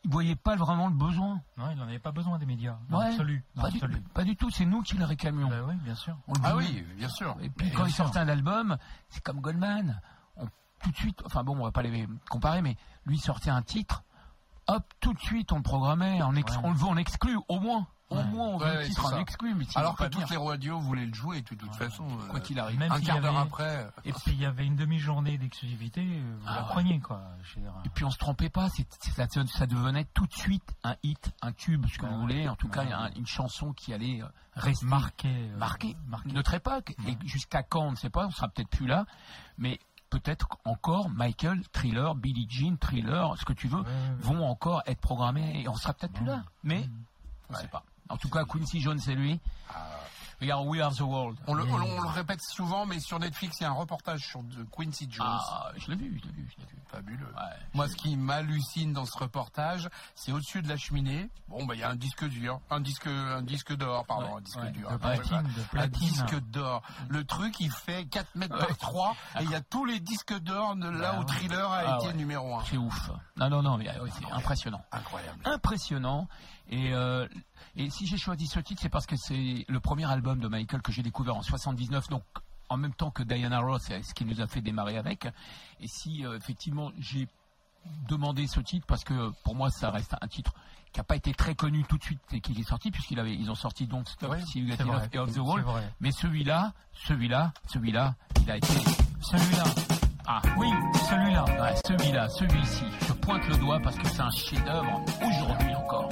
il 0.03 0.11
voyait 0.11 0.35
pas 0.35 0.55
vraiment 0.55 0.87
le 0.87 0.93
besoin. 0.93 1.41
Non, 1.57 1.71
il 1.71 1.77
n'en 1.77 1.83
avait 1.87 1.97
pas 1.97 2.11
besoin 2.11 2.37
des 2.37 2.45
médias. 2.45 2.77
Dans 2.89 2.99
Ouais. 2.99 3.05
l'absolu. 3.09 3.43
Dans 3.55 3.63
Pas 3.63 3.71
du, 3.71 3.79
l'absolu. 3.79 4.01
pas 4.13 4.23
du 4.23 4.35
tout, 4.35 4.51
c'est 4.51 4.65
nous 4.65 4.83
qui 4.83 4.95
le 4.95 5.05
réclamions. 5.05 5.49
Bah 5.49 5.63
oui, 5.67 5.75
bien 5.83 5.95
sûr. 5.95 6.15
On 6.27 6.33
Ah 6.43 6.55
oui, 6.55 6.85
bien 6.95 7.09
sûr. 7.09 7.35
Et 7.41 7.49
puis 7.49 7.65
Mais 7.67 7.73
quand 7.73 7.85
il 7.87 7.91
sortait 7.91 8.19
un 8.19 8.27
album, 8.29 8.77
c'est 9.09 9.23
comme 9.23 9.41
Goldman. 9.41 9.99
On, 10.37 10.45
tout 10.83 10.91
de 10.91 10.95
suite, 10.95 11.23
enfin 11.25 11.43
bon, 11.43 11.57
on 11.59 11.63
va 11.63 11.71
pas 11.71 11.81
les 11.81 12.07
comparer, 12.29 12.61
mais 12.61 12.77
lui 13.05 13.17
sortait 13.17 13.49
un 13.49 13.63
titre, 13.63 14.03
hop, 14.67 14.83
tout 14.99 15.13
de 15.13 15.19
suite 15.19 15.51
on 15.51 15.57
le 15.57 15.63
programmait, 15.63 16.21
on, 16.23 16.33
ex- 16.35 16.51
Ouais. 16.57 16.61
on 16.63 16.71
le 16.71 16.77
veut 16.77 16.87
en 16.87 16.97
exclu, 16.97 17.37
au 17.47 17.59
moins. 17.59 17.87
Au 18.09 18.15
Ouais. 18.15 18.23
moins 18.23 18.47
on 18.47 18.57
veut 18.57 18.65
Ouais, 18.65 18.71
le 18.73 18.77
ouais, 18.79 18.85
titre 18.87 19.13
en 19.13 19.19
exclu, 19.19 19.53
mais 19.53 19.65
Alors 19.75 19.95
que 19.97 20.03
pas 20.03 20.09
toutes 20.09 20.29
les 20.29 20.37
radios 20.37 20.79
voulaient 20.79 21.05
le 21.05 21.13
jouer 21.13 21.41
de 21.41 21.55
toute 21.55 21.75
façon. 21.75 22.07
euh, 22.07 22.27
quoi 22.29 22.39
qu'il 22.39 22.57
arrive. 22.57 22.79
Même 22.79 22.89
Un 22.89 22.95
s'il 22.95 23.03
y 23.03 23.07
quart 23.07 23.19
d'heure 23.19 23.37
après. 23.37 23.85
Et 24.05 24.13
puis 24.13 24.31
il 24.31 24.39
y 24.39 24.45
avait 24.45 24.65
une 24.65 24.77
demi-journée 24.77 25.37
d'exclusivité, 25.37 26.01
euh, 26.01 26.37
vous 26.39 26.45
Ah 26.47 26.55
la 26.55 26.61
ouais. 26.61 26.67
preniez 26.69 26.99
quoi. 27.01 27.21
Et 27.83 27.89
puis 27.89 28.05
on 28.05 28.09
se 28.09 28.17
trompait 28.17 28.49
pas, 28.49 28.69
c'est, 28.69 28.87
c'est- 29.01 29.11
ça, 29.11 29.27
ça 29.45 29.67
devenait 29.67 30.05
tout 30.13 30.25
de 30.25 30.33
suite 30.33 30.73
un 30.85 30.95
hit, 31.03 31.33
un 31.41 31.51
tube, 31.51 31.85
ce 31.91 31.97
que 31.97 32.05
Ouais, 32.05 32.11
vous 32.13 32.21
voulez. 32.21 32.47
En 32.47 32.55
tout 32.55 32.69
cas, 32.69 32.85
une 33.17 33.27
chanson 33.27 33.73
qui 33.73 33.93
allait 33.93 34.21
euh, 34.21 34.27
rester 34.55 34.85
marqué. 34.85 35.27
euh, 35.27 35.57
marqué, 35.57 35.97
marqué. 36.07 36.31
notre 36.31 36.53
époque. 36.53 36.95
Et 37.09 37.17
jusqu'à 37.27 37.61
quand, 37.61 37.81
on 37.81 37.91
ne 37.91 37.97
sait 37.97 38.09
pas, 38.09 38.25
on 38.27 38.31
sera 38.31 38.47
peut-être 38.47 38.69
plus 38.69 38.87
là, 38.87 39.05
mais 39.57 39.79
peut-être 40.09 40.47
encore 40.65 41.09
Michael, 41.09 41.61
Thriller, 41.71 42.15
Billie 42.15 42.47
Jean, 42.49 42.77
Thriller, 42.77 43.35
ce 43.37 43.45
que 43.45 43.53
tu 43.53 43.67
veux, 43.67 43.79
Ouais, 43.79 43.85
ouais, 43.85 43.91
ouais. 43.91 44.15
vont 44.19 44.45
encore 44.47 44.81
être 44.85 44.99
programmés 45.01 45.61
et 45.61 45.67
on 45.67 45.75
sera 45.75 45.93
peut-être 45.93 46.13
plus 46.13 46.25
là. 46.25 46.43
Mais 46.63 46.87
on 47.49 47.53
ne 47.53 47.57
sait 47.59 47.67
pas. 47.67 47.83
En 48.09 48.17
tout 48.17 48.29
cas, 48.29 48.45
Quincy 48.45 48.79
Jones, 48.79 48.99
c'est 48.99 49.15
lui. 49.15 49.39
Regarde, 50.39 50.67
We 50.67 50.81
Are 50.81 50.93
the 50.93 51.01
World. 51.01 51.37
On 51.47 51.53
le, 51.55 51.63
on 51.63 51.77
le- 51.77 51.83
on 51.85 52.01
le 52.01 52.07
répète 52.09 52.41
souvent, 52.41 52.85
mais 52.85 52.99
sur 52.99 53.17
Netflix, 53.19 53.57
il 53.59 53.63
y 53.63 53.65
a 53.65 53.69
un 53.69 53.73
reportage 53.73 54.21
sur 54.27 54.43
de 54.43 54.63
Quincy 54.71 55.07
Jones. 55.09 55.25
Ah, 55.27 55.71
je 55.77 55.89
l'ai 55.89 55.95
vu, 55.97 56.19
je 56.21 56.27
l'ai 56.27 56.33
vu, 56.33 56.47
je 56.55 56.61
l'ai 56.61 56.67
vu. 56.67 56.73
Fabuleux. 56.89 57.25
Ouais, 57.35 57.41
Moi, 57.73 57.89
ce 57.89 57.95
qui 57.95 58.15
m'hallucine 58.15 58.93
dans 58.93 59.05
ce 59.05 59.17
reportage, 59.17 59.89
c'est 60.15 60.31
au-dessus 60.31 60.61
de 60.61 60.69
la 60.69 60.77
cheminée. 60.77 61.29
Bon, 61.49 61.65
bah, 61.65 61.73
il 61.75 61.81
y 61.81 61.83
a 61.83 61.89
un 61.89 61.95
disque 61.95 62.23
dur, 62.29 62.61
un 62.69 62.79
disque, 62.79 63.07
un 63.07 63.41
disque 63.41 63.75
d'or, 63.75 64.05
pardon, 64.05 64.27
Ouais, 64.27 64.37
un 64.37 64.41
disque 64.41 64.57
ouais, 64.61 64.71
dur. 64.71 64.87
de 64.89 64.93
un 64.93 64.97
platine, 64.97 65.41
de 65.43 65.61
Un 65.61 65.63
platine. 65.65 66.07
disque 66.07 66.39
d'or. 66.49 66.81
Le 67.09 67.25
truc, 67.25 67.59
il 67.59 67.71
fait 67.71 68.05
4 68.05 68.33
mètres 68.35 68.57
par 68.57 68.77
3, 68.77 69.15
et 69.39 69.43
il 69.43 69.49
y 69.51 69.55
a 69.55 69.61
tous 69.61 69.83
les 69.83 69.99
disques 69.99 70.37
d'or 70.39 70.75
de 70.77 70.87
là 70.87 71.11
Bah 71.13 71.19
où. 71.19 71.23
Thriller 71.25 71.69
a 71.69 71.77
Ah 71.79 71.97
été 72.01 72.13
numéro 72.13 72.55
1. 72.55 72.63
c'est 72.65 72.77
ouf. 72.77 73.11
Non, 73.35 73.49
non, 73.49 73.61
non, 73.61 73.77
mais 73.77 73.89
c'est 74.17 74.31
impressionnant. 74.31 74.81
Incroyable. 74.93 75.39
impressionnant. 75.45 76.27
Et, 76.69 76.93
euh, 76.93 77.27
et 77.75 77.89
si 77.89 78.07
j'ai 78.07 78.17
choisi 78.17 78.47
ce 78.47 78.59
titre, 78.59 78.81
c'est 78.81 78.89
parce 78.89 79.05
que 79.05 79.15
c'est 79.15 79.65
le 79.67 79.79
premier 79.79 80.05
album 80.05 80.39
de 80.39 80.47
Michael 80.47 80.81
que 80.81 80.91
j'ai 80.91 81.03
découvert 81.03 81.35
en 81.35 81.41
79, 81.41 82.09
donc 82.09 82.23
en 82.69 82.77
même 82.77 82.93
temps 82.93 83.11
que 83.11 83.23
Diana 83.23 83.59
Ross, 83.59 83.83
ce 83.87 84.13
qui 84.13 84.25
nous 84.25 84.41
a 84.41 84.47
fait 84.47 84.61
démarrer 84.61 84.97
avec. 84.97 85.27
Et 85.79 85.87
si 85.87 86.25
euh, 86.25 86.35
effectivement 86.37 86.91
j'ai 86.99 87.27
demandé 88.09 88.47
ce 88.47 88.59
titre, 88.59 88.85
parce 88.85 89.03
que 89.05 89.31
pour 89.43 89.55
moi 89.55 89.69
ça 89.69 89.91
reste 89.91 90.15
un 90.19 90.27
titre 90.27 90.53
qui 90.91 90.99
n'a 90.99 91.03
pas 91.05 91.15
été 91.15 91.33
très 91.33 91.55
connu 91.55 91.83
tout 91.85 91.97
de 91.97 92.03
suite 92.03 92.19
et 92.33 92.41
qu'il 92.41 92.59
est 92.59 92.67
sorti, 92.67 92.91
puisqu'ils 92.91 93.19
avaient, 93.19 93.33
ils 93.35 93.49
ont 93.49 93.55
sorti 93.55 93.87
Don't 93.87 94.05
Stop, 94.05 94.31
Ouais, 94.31 94.39
et 95.13 95.19
Off 95.19 95.33
the 95.33 95.37
Wall. 95.37 95.63
Mais 95.99 96.11
celui-là, 96.11 96.73
celui-là, 96.93 97.53
celui-là, 97.67 98.15
il 98.41 98.51
a 98.51 98.57
été. 98.57 98.73
Celui-là. 99.21 99.63
Ah, 100.25 100.41
Oui, 100.57 100.67
celui-là. 101.09 101.45
ouais, 101.45 101.75
celui-là, 101.85 102.27
celui-ci. 102.29 102.83
Je 103.07 103.13
pointe 103.13 103.47
le 103.47 103.57
doigt 103.57 103.79
parce 103.81 103.97
que 103.97 104.07
c'est 104.07 104.21
un 104.21 104.29
chef-d'œuvre 104.29 105.05
aujourd'hui 105.21 105.75
encore. 105.75 106.09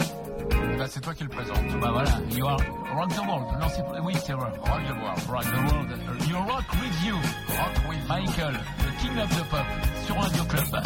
Bah, 0.77 0.85
c'est 0.89 0.99
toi 0.99 1.13
qui 1.13 1.23
le 1.23 1.29
présente. 1.29 1.79
Bah 1.79 1.91
voilà, 1.91 2.11
you 2.31 2.45
are 2.45 2.59
rock 2.93 3.09
the 3.09 3.25
world. 3.25 3.45
Non, 3.59 3.67
c'est 3.69 3.83
oui, 4.01 4.13
c'est 4.25 4.33
rock. 4.33 4.53
Rock 4.57 4.81
the 4.83 4.93
world. 5.01 5.19
Rock 5.29 5.43
the 5.45 5.73
world. 5.73 5.89
You 6.27 6.35
rock 6.37 6.65
with 6.73 7.05
you. 7.05 7.15
Rock 7.15 7.89
with 7.89 8.07
Michael, 8.09 8.53
the 8.79 8.91
king 9.01 9.17
of 9.17 9.29
the 9.29 9.43
pop, 9.49 9.65
sur 10.05 10.15
Radio 10.15 10.43
Club. 10.43 10.83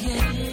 Your 0.00 0.49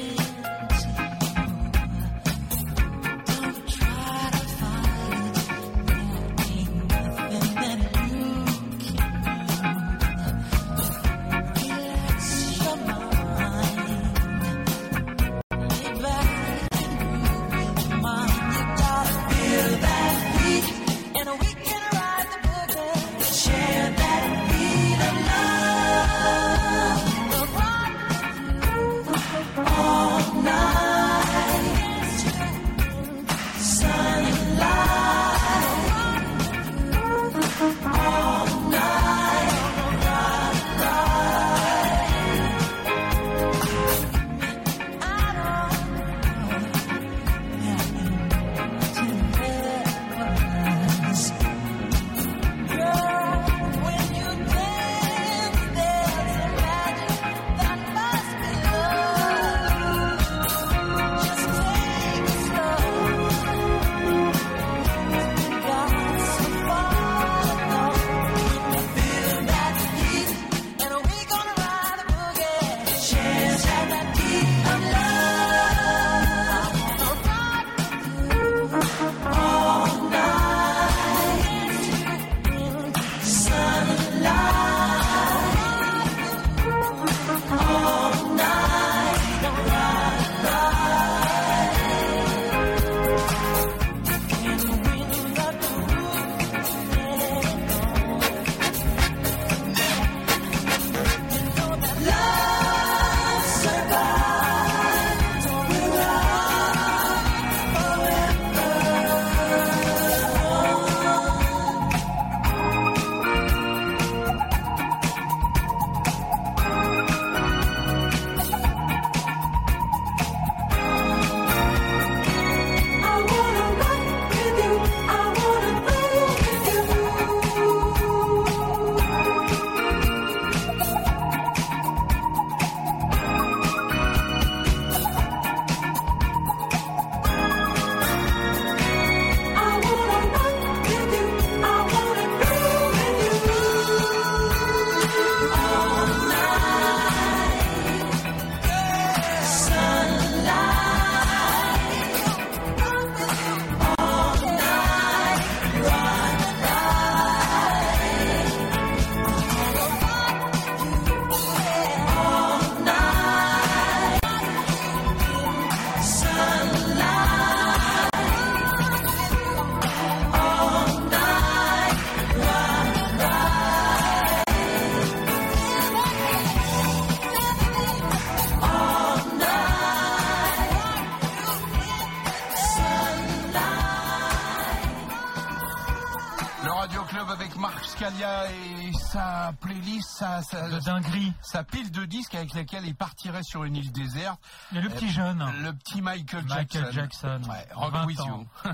sa, 190.02 190.42
sa, 190.44 190.70
De 190.70 190.80
dinguerie. 190.80 191.34
sa 191.42 191.64
pile 191.64 191.92
de 191.92 192.06
disques 192.06 192.36
avec 192.36 192.54
laquelle 192.54 192.86
il 192.86 192.96
partirait 192.96 193.44
sur 193.44 193.64
une 193.64 193.76
île 193.76 193.92
déserte. 193.92 194.40
Et 194.76 194.82
le 194.82 194.90
petit 194.90 195.10
jeune. 195.10 195.44
Le 195.62 195.74
petit 195.74 196.02
Michael, 196.02 196.46
Michael 196.46 196.92
Jackson. 196.92 197.42
Ouais, 197.50 197.68
Rock 197.74 197.94
20 197.94 198.06
with 198.06 198.20
ans. 198.22 198.28
you. 198.28 198.48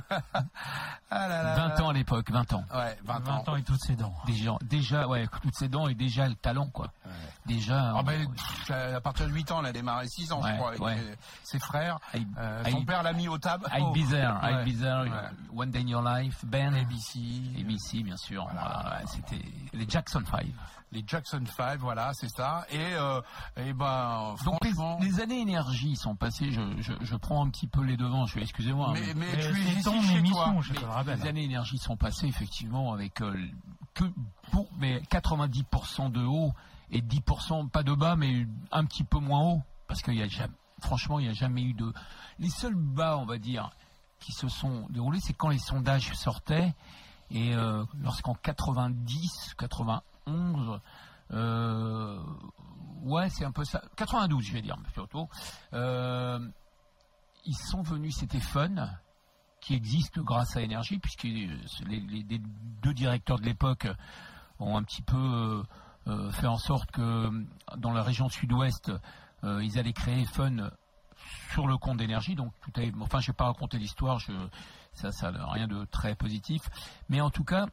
ah 1.09 1.27
là 1.27 1.43
là 1.43 1.55
20 1.75 1.81
ans 1.81 1.89
à 1.89 1.93
l'époque, 1.93 2.31
20 2.31 2.53
ans. 2.53 2.63
Ouais, 2.73 2.97
20, 3.05 3.19
20 3.19 3.31
ans. 3.31 3.43
ans 3.51 3.55
et 3.55 3.63
toutes 3.63 3.81
ses 3.81 3.95
dents. 3.95 4.15
Déjà, 4.25 4.57
déjà, 4.63 5.07
ouais, 5.07 5.27
toutes 5.41 5.55
ses 5.55 5.67
dents 5.69 5.87
et 5.87 5.95
déjà 5.95 6.27
le 6.27 6.35
talent, 6.35 6.67
quoi. 6.67 6.91
Déjà. 7.45 7.93
Ah 7.97 8.03
ben, 8.03 8.25
à 8.95 9.01
partir 9.01 9.27
de 9.27 9.31
8 9.33 9.51
ans, 9.51 9.59
elle 9.59 9.65
a 9.67 9.73
démarré 9.73 10.07
6 10.07 10.31
ans, 10.31 10.41
je 10.45 10.55
crois, 10.55 10.71
avec 10.89 11.17
ses 11.43 11.59
frères. 11.59 11.99
I- 12.13 12.25
Euh, 12.37 12.63
I- 12.67 12.71
son 12.71 12.85
père 12.85 13.03
l'a 13.03 13.13
mis 13.13 13.27
au 13.27 13.37
table. 13.37 13.65
I'd 13.73 13.93
be 13.93 14.07
there, 14.09 14.33
Ouais. 14.41 14.63
I'd 14.63 14.73
be 14.73 14.79
there, 14.79 15.01
Ouais. 15.03 15.29
One 15.55 15.71
Day 15.71 15.79
in 15.81 15.87
Your 15.87 16.01
Life, 16.01 16.45
Ben, 16.45 16.73
ABC, 16.73 17.19
ABC, 17.59 18.03
bien 18.03 18.17
sûr. 18.17 18.43
Voilà. 18.51 18.97
Ouais, 18.99 19.05
C'était 19.07 19.41
les 19.73 19.89
Jackson 19.89 20.23
5. 20.29 20.45
les 20.91 21.03
Jackson 21.05 21.43
5, 21.57 21.79
voilà, 21.79 22.11
c'est 22.13 22.29
ça. 22.29 22.65
Et, 22.69 22.77
euh, 22.93 23.19
et 23.57 23.73
ben, 23.73 24.35
Donc 24.45 24.59
les, 25.01 25.19
années 25.19 25.41
énergie 25.41 25.95
sont 25.95 26.15
passées. 26.15 26.51
Je, 26.51 26.61
je, 26.81 26.93
je 27.01 27.15
prends 27.17 27.43
un 27.45 27.49
petit 27.49 27.67
peu 27.67 27.81
les 27.83 27.97
devants. 27.97 28.25
Je 28.27 28.39
excusez-moi. 28.39 28.91
mais, 28.93 29.01
mais 29.15 29.25
Mais 29.35 29.37
tu 29.51 29.79
es 29.79 29.81
ton 29.81 30.01
chez 30.01 30.17
émission, 30.17 30.35
toi. 30.53 30.61
je 30.61 30.73
te 30.73 30.79
le 30.81 30.87
rappelle. 30.87 31.19
les 31.19 31.27
années 31.27 31.43
énergie 31.43 31.77
sont 31.79 31.97
passées 31.97 32.27
effectivement 32.27 32.93
avec 32.93 33.21
euh, 33.21 33.35
que 33.95 34.03
pour, 34.51 34.67
mais 34.77 35.01
90% 35.09 36.11
de 36.11 36.23
haut 36.23 36.53
et 36.91 37.01
10% 37.01 37.69
pas 37.69 37.83
de 37.83 37.93
bas 37.93 38.15
mais 38.15 38.47
un 38.71 38.85
petit 38.85 39.03
peu 39.03 39.19
moins 39.19 39.41
haut. 39.41 39.61
Parce 39.87 40.01
qu'il 40.01 40.21
a 40.21 40.27
jamais, 40.27 40.53
franchement 40.81 41.19
il 41.19 41.23
n'y 41.23 41.31
a 41.31 41.33
jamais 41.33 41.63
eu 41.63 41.73
de 41.73 41.93
les 42.39 42.49
seuls 42.49 42.75
bas 42.75 43.17
on 43.17 43.25
va 43.25 43.37
dire 43.37 43.69
qui 44.19 44.31
se 44.31 44.47
sont 44.47 44.87
déroulés 44.89 45.19
c'est 45.19 45.33
quand 45.33 45.49
les 45.49 45.59
sondages 45.59 46.13
sortaient. 46.13 46.73
Et 47.31 47.55
euh, 47.55 47.83
lorsqu'en 48.01 48.35
90 48.35 49.55
91 49.57 50.81
euh, 51.31 52.19
ouais 53.03 53.29
c'est 53.29 53.45
un 53.45 53.51
peu 53.51 53.63
ça. 53.63 53.81
92 53.95 54.43
je 54.43 54.53
vais 54.53 54.61
dire 54.61 54.77
plutôt. 54.93 55.29
Euh, 55.73 56.39
ils 57.45 57.55
sont 57.55 57.81
venus 57.81 58.15
c'était 58.17 58.39
fun 58.39 58.89
qui 59.63 59.75
existe 59.75 60.19
grâce 60.19 60.57
à 60.57 60.61
Énergie, 60.61 60.99
puisque 60.99 61.23
les, 61.23 61.47
deux 62.81 62.93
directeurs 62.93 63.39
de 63.39 63.45
l'époque 63.45 63.87
ont 64.59 64.77
un 64.77 64.83
petit 64.83 65.01
peu 65.01 65.17
euh, 65.17 65.63
fait 66.31 66.47
en 66.47 66.57
sorte 66.57 66.91
que 66.91 67.01
euh, 67.01 67.31
dans 67.77 67.91
la 67.91 68.03
région 68.03 68.29
sud-ouest, 68.29 68.91
euh, 69.43 69.63
ils 69.63 69.77
allaient 69.79 69.93
créer 69.93 70.25
Fun 70.25 70.69
sur 71.51 71.67
le 71.67 71.77
compte 71.77 71.97
d'énergie. 71.97 72.35
Donc 72.35 72.51
tout 72.61 72.79
est, 72.79 72.91
enfin, 72.99 73.19
je 73.19 73.27
vais 73.27 73.35
pas 73.35 73.45
raconter 73.45 73.77
l'histoire, 73.77 74.19
je, 74.19 74.31
ça, 74.93 75.11
ça 75.11 75.31
n'a 75.31 75.45
rien 75.51 75.67
de 75.67 75.85
très 75.85 76.15
positif. 76.15 76.61
Mais 77.09 77.21
en 77.21 77.29
tout 77.29 77.43
cas, 77.43 77.65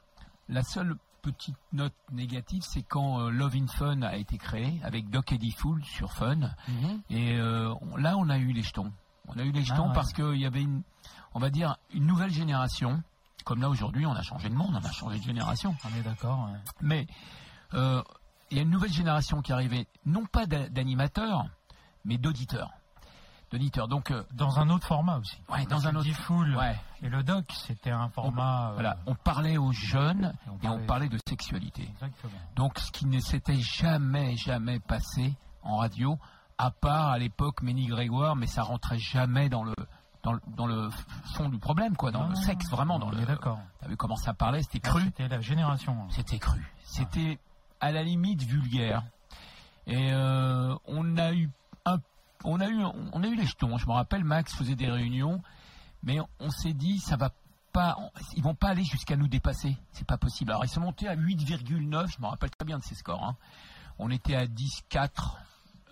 la 0.48 0.62
seule 0.62 0.94
petite 1.22 1.56
note 1.72 1.92
négative, 2.12 2.62
c'est 2.62 2.82
quand 2.82 3.20
euh, 3.20 3.30
Love 3.30 3.56
in 3.56 3.66
Fun 3.66 4.02
a 4.02 4.16
été 4.16 4.38
créé 4.38 4.80
avec 4.84 5.10
Doc 5.10 5.32
Eddie 5.32 5.52
Fool 5.52 5.84
sur 5.84 6.12
Fun. 6.12 6.50
Mhm. 6.68 7.02
Et 7.10 7.36
euh, 7.38 7.74
on- 7.82 7.96
là, 7.96 8.16
on 8.16 8.28
a 8.30 8.38
eu 8.38 8.52
les 8.52 8.62
jetons. 8.62 8.92
On 9.28 9.38
a 9.38 9.42
eu 9.42 9.52
les 9.52 9.62
jetons 9.64 9.88
ouais. 9.88 9.94
parce 9.94 10.12
qu'il 10.12 10.36
y 10.40 10.46
avait 10.46 10.62
une, 10.62 10.82
on 11.34 11.38
va 11.40 11.50
dire, 11.50 11.76
une 11.92 12.06
nouvelle 12.06 12.30
génération. 12.32 13.02
Comme 13.44 13.60
là 13.62 13.68
aujourd'hui, 13.68 14.06
on 14.06 14.12
a 14.14 14.22
changé 14.22 14.48
de 14.48 14.54
monde, 14.54 14.70
on 14.80 14.84
a 14.84 14.92
changé 14.92 15.18
de 15.18 15.24
génération. 15.24 15.74
On 15.84 15.98
est 15.98 16.02
d'accord. 16.02 16.48
ouais. 16.50 16.58
Mais 16.80 17.06
euh, 17.74 18.02
il 18.50 18.56
y 18.56 18.60
a 18.60 18.62
une 18.62 18.70
nouvelle 18.70 18.92
génération 18.92 19.40
qui 19.42 19.52
arrivait, 19.52 19.86
non 20.06 20.26
pas 20.26 20.46
d'a- 20.46 20.68
d'animateurs, 20.68 21.46
mais 22.04 22.18
d'auditeurs. 22.18 22.70
D'auditeurs. 23.50 23.88
Donc, 23.88 24.12
euh, 24.12 24.22
Dans 24.32 24.60
un 24.60 24.70
autre 24.70 24.86
format 24.86 25.18
aussi. 25.18 25.36
ouais, 25.48 25.66
dans 25.66 25.86
un 25.88 25.96
autre. 25.96 26.08
Full 26.12 26.54
Ouais. 26.56 26.76
Et 27.02 27.08
le 27.08 27.24
doc, 27.24 27.44
c'était 27.66 27.90
un 27.90 28.08
format. 28.08 28.70
euh, 28.70 28.74
Voilà, 28.74 28.96
on 29.06 29.16
parlait 29.16 29.56
aux 29.58 29.72
jeunes 29.72 30.32
Et 30.46 30.50
on 30.50 30.58
et 30.62 30.68
on 30.68 30.86
parlait- 30.86 31.08
de 31.08 31.18
sexualité. 31.28 31.82
Exactement. 31.90 32.32
Donc, 32.54 32.78
ce 32.78 32.92
qui 32.92 33.06
ne 33.06 33.18
s'était 33.18 33.56
jamais, 33.60 34.36
jamais 34.36 34.78
passé 34.78 35.34
en 35.64 35.78
radio, 35.78 36.16
à 36.58 36.70
part 36.70 37.08
à 37.08 37.18
l'époque 37.18 37.62
Ménie 37.62 37.86
Grégoire, 37.86 38.36
mais 38.36 38.46
ça 38.46 38.62
rentrait 38.62 38.98
jamais 39.00 39.48
dans 39.48 39.64
le, 39.64 39.74
dans 40.22 40.32
le, 40.34 40.40
dans 40.56 40.66
le 40.66 40.88
fond 41.34 41.48
du 41.48 41.58
problème, 41.58 41.96
quoi, 41.96 42.12
dans 42.12 42.22
Ah, 42.22 42.28
le 42.28 42.34
sexe, 42.36 42.70
vraiment, 42.70 43.00
dans 43.00 43.08
on 43.08 43.10
le. 43.10 43.20
est 43.22 43.26
d'accord. 43.26 43.58
T'as 43.80 43.88
vu 43.88 43.96
comment 43.96 44.14
ça 44.16 44.32
parlait, 44.32 44.62
c'était 44.62 44.80
Ah, 44.84 44.90
cru. 44.90 45.02
C'était 45.06 45.26
la 45.28 45.40
génération. 45.40 46.06
C'était 46.10 46.38
cru. 46.38 46.64
C'était 46.84 47.40
à 47.80 47.92
la 47.92 48.02
limite 48.02 48.42
vulgaire. 48.42 49.02
Et 49.86 50.12
euh, 50.12 50.74
on 50.86 51.16
a 51.16 51.32
eu 51.32 51.48
un, 51.86 51.98
on 52.44 52.60
a 52.60 52.68
eu, 52.68 52.82
on 53.12 53.22
a 53.22 53.26
eu 53.26 53.34
les 53.34 53.46
jetons. 53.46 53.76
Je 53.78 53.86
me 53.86 53.92
rappelle, 53.92 54.24
Max 54.24 54.54
faisait 54.54 54.76
des 54.76 54.90
réunions, 54.90 55.42
mais 56.02 56.18
on 56.38 56.50
s'est 56.50 56.74
dit, 56.74 56.98
ça 56.98 57.16
va 57.16 57.30
pas, 57.72 57.96
ils 58.36 58.42
vont 58.42 58.54
pas 58.54 58.68
aller 58.70 58.84
jusqu'à 58.84 59.16
nous 59.16 59.28
dépasser. 59.28 59.76
C'est 59.92 60.06
pas 60.06 60.18
possible. 60.18 60.50
Alors 60.50 60.64
ils 60.64 60.68
sont 60.70 60.80
montés 60.80 61.08
à 61.08 61.16
8,9. 61.16 62.12
Je 62.16 62.20
me 62.20 62.26
rappelle 62.26 62.50
très 62.50 62.64
bien 62.64 62.78
de 62.78 62.84
ces 62.84 62.94
scores. 62.94 63.24
hein. 63.24 63.36
On 63.98 64.10
était 64.10 64.34
à 64.36 64.46
10, 64.46 64.82
4. 64.88 65.36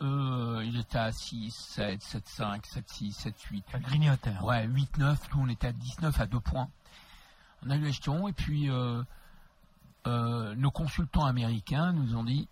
Eux, 0.01 0.63
ils 0.65 0.79
étaient 0.79 0.99
à 0.99 1.11
6, 1.13 1.51
7, 1.51 2.03
7, 2.03 2.29
5, 2.29 2.67
7, 2.67 2.89
6, 2.89 3.13
7, 3.13 3.41
8. 3.51 3.65
Ça 3.73 3.79
grignotait. 3.81 4.31
hein. 4.31 4.45
Ouais, 4.45 4.65
8, 4.67 4.99
9, 4.99 5.19
nous 5.35 5.43
on 5.43 5.49
était 5.49 5.69
à 5.69 5.73
19 5.73 6.21
à 6.21 6.27
2 6.27 6.39
points. 6.41 6.69
On 7.67 7.71
a 7.71 7.77
eu 7.77 7.81
les 7.81 7.93
jetons 7.93 8.29
et 8.29 8.33
puis 8.33 8.71
euh, 8.71 9.03
euh, 10.07 10.55
nos 10.55 10.71
consultants 10.71 11.25
américains 11.25 11.93
nous 11.93 12.17
ont 12.17 12.25
dit 12.25 12.49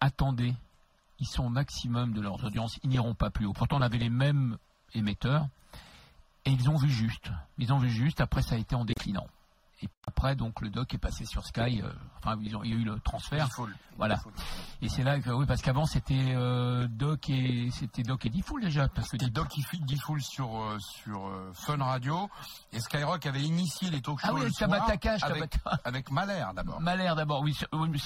attendez, 0.00 0.54
ils 1.18 1.26
sont 1.26 1.44
au 1.44 1.48
maximum 1.48 2.12
de 2.12 2.20
leurs 2.20 2.44
audiences, 2.44 2.78
ils 2.82 2.90
n'iront 2.90 3.14
pas 3.14 3.30
plus 3.30 3.46
haut. 3.46 3.52
Pourtant 3.52 3.78
on 3.78 3.82
avait 3.82 3.98
les 3.98 4.10
mêmes 4.10 4.58
émetteurs 4.94 5.48
et 6.44 6.50
ils 6.50 6.68
ont 6.68 6.76
vu 6.76 6.90
juste. 6.90 7.30
Ils 7.58 7.72
ont 7.72 7.78
vu 7.78 7.90
juste, 7.90 8.20
après 8.20 8.42
ça 8.42 8.56
a 8.56 8.58
été 8.58 8.74
en 8.74 8.84
déclinant. 8.84 9.26
Et 9.82 9.88
après 10.06 10.36
donc 10.36 10.60
le 10.60 10.70
doc 10.70 10.94
est 10.94 10.98
passé 10.98 11.24
sur 11.26 11.44
Sky, 11.44 11.82
euh, 11.82 11.92
enfin 12.18 12.36
ils 12.42 12.56
ont, 12.56 12.62
il 12.62 12.70
y 12.70 12.72
a 12.74 12.76
eu 12.76 12.84
le 12.84 13.00
transfert. 13.00 13.46
Diffoul. 13.46 13.74
Voilà. 13.96 14.18
Et 14.82 14.88
c'est 14.88 15.02
là 15.04 15.20
que 15.20 15.30
oui 15.30 15.46
parce 15.46 15.62
qu'avant 15.62 15.84
c'était 15.86 16.32
euh, 16.34 16.86
Doc 16.88 17.28
et 17.30 17.70
c'était 17.72 18.02
Doc 18.02 18.24
et 18.26 18.30
Diffoul 18.30 18.62
déjà 18.62 18.88
parce 18.88 19.08
que 19.10 19.18
C'était 19.18 19.30
Doc 19.30 19.48
Diffoul 19.80 20.20
sur, 20.22 20.56
euh, 20.60 20.78
sur 20.80 21.30
Fun 21.54 21.82
Radio 21.84 22.28
et 22.72 22.80
Skyrock 22.80 23.24
avait 23.26 23.42
initié 23.42 23.90
les 23.90 24.00
talk 24.00 24.20
shows 24.20 24.28
Ah 24.30 24.34
oui, 24.34 24.40
le 24.40 24.46
avec 24.46 24.54
soir 24.56 24.70
avec, 25.30 25.58
avec 25.84 26.10
Mahler 26.10 26.44
d'abord. 26.54 26.80
Malher 26.80 27.14
d'abord, 27.16 27.40
oui, 27.42 27.56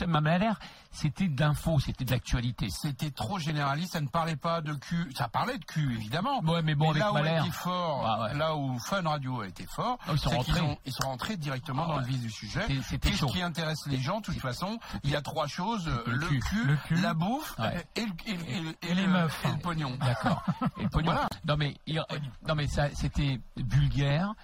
Malher, 0.06 0.52
c'était 0.90 1.28
d'info, 1.28 1.78
c'était 1.80 2.04
de 2.04 2.10
l'actualité. 2.10 2.68
C'était 2.70 3.10
trop 3.10 3.38
généraliste, 3.38 3.92
ça 3.92 4.00
ne 4.00 4.08
parlait 4.08 4.36
pas 4.36 4.60
de 4.60 4.74
cul. 4.74 5.12
Ça 5.16 5.28
parlait 5.28 5.58
de 5.58 5.64
cul, 5.64 5.94
évidemment. 5.94 6.40
Ouais, 6.44 6.62
mais 6.62 6.74
bon, 6.74 6.90
avec 6.90 7.02
là 7.02 7.12
où 7.44 7.50
fort, 7.52 8.04
Ah 8.06 8.22
ouais. 8.22 8.34
là 8.34 8.56
où 8.56 8.78
Fun 8.78 9.02
Radio 9.08 9.40
a 9.42 9.46
été 9.46 9.66
fort, 9.66 9.98
Ah, 10.06 10.10
ils 10.12 10.18
sont 10.18 10.30
rentrés. 10.30 10.60
ont- 10.60 10.78
ils 10.86 10.92
sont 10.92 11.06
rentrés 11.08 11.36
directement 11.36 11.67
Ah 11.76 11.86
dans 11.86 11.98
le 11.98 12.04
vif 12.06 12.20
du 12.20 12.30
sujet. 12.30 12.64
Qu'est-ce 12.66 13.24
qui 13.26 13.42
intéresse 13.42 13.86
les 13.86 13.98
gens, 13.98 14.20
de 14.20 14.24
toute 14.26 14.40
façon 14.40 14.78
Il 15.04 15.10
y 15.10 15.16
a 15.16 15.22
trois 15.22 15.46
choses 15.46 15.88
euh, 15.88 16.02
Le 16.06 16.12
le, 16.16 16.26
cul. 16.28 16.40
cul, 16.40 16.64
Le 16.64 16.76
cul. 16.86 16.94
la 17.00 17.14
bouffe 17.14 17.58
Ouais. 17.58 17.86
et, 17.96 18.06
le- 18.06 18.12
et 18.26 18.34
le- 18.34 18.48
et 18.48 18.60
le- 18.60 18.76
Et 18.82 18.94
les 18.94 19.02
le- 19.06 19.12
meufs. 19.12 19.44
et 19.44 19.48
le 19.52 19.58
pognon. 19.58 19.96
D'accord. 20.00 20.42
Et 20.78 20.84
le 20.84 20.88
pognon. 20.88 21.12
Voilà. 21.12 21.28
Non 21.46 21.56
mais, 21.56 21.76
il- 21.86 22.02
non 22.46 22.54
mais 22.54 22.66
ça, 22.68 22.88
c'était 22.94 23.40
vulgaire. 23.56 24.34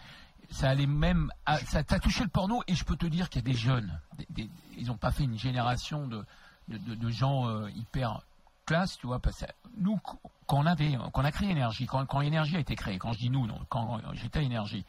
Ça 0.50 0.68
allait 0.70 0.86
même, 0.86 1.30
à- 1.46 1.58
ça, 1.58 1.82
ça 1.88 1.98
touchait 1.98 2.22
le 2.24 2.28
porno 2.30 2.62
et 2.68 2.74
je 2.74 2.84
peux 2.84 2.96
te 2.96 3.06
dire 3.06 3.28
qu'il 3.28 3.42
y 3.42 3.44
a 3.44 3.52
des 3.52 3.58
jeunes, 3.58 3.98
des- 4.18 4.26
des- 4.30 4.50
ils 4.76 4.86
n'ont 4.86 4.96
pas 4.96 5.10
fait 5.10 5.24
une 5.24 5.38
génération 5.38 6.06
de, 6.06 6.24
de, 6.68 6.78
de- 6.78 6.94
de 6.94 7.10
gens 7.10 7.48
euh, 7.48 7.70
hyper 7.70 8.20
classe, 8.66 8.96
tu 8.98 9.06
vois. 9.06 9.18
Parce 9.20 9.40
que 9.40 9.46
nous, 9.78 9.98
quand 10.46 10.58
on 10.58 10.66
avait, 10.66 10.96
quand 11.12 11.22
on 11.22 11.24
a 11.24 11.32
créé 11.32 11.50
Énergie, 11.50 11.86
quand, 11.86 12.04
quand 12.06 12.20
Énergie 12.20 12.56
a 12.56 12.60
été 12.60 12.76
créée, 12.76 12.98
quand 12.98 13.12
je 13.14 13.18
dis 13.18 13.30
nous, 13.30 13.46
non, 13.46 13.58
quand 13.68 14.00
j'étais 14.12 14.40
à 14.40 14.42
Énergie, 14.42 14.84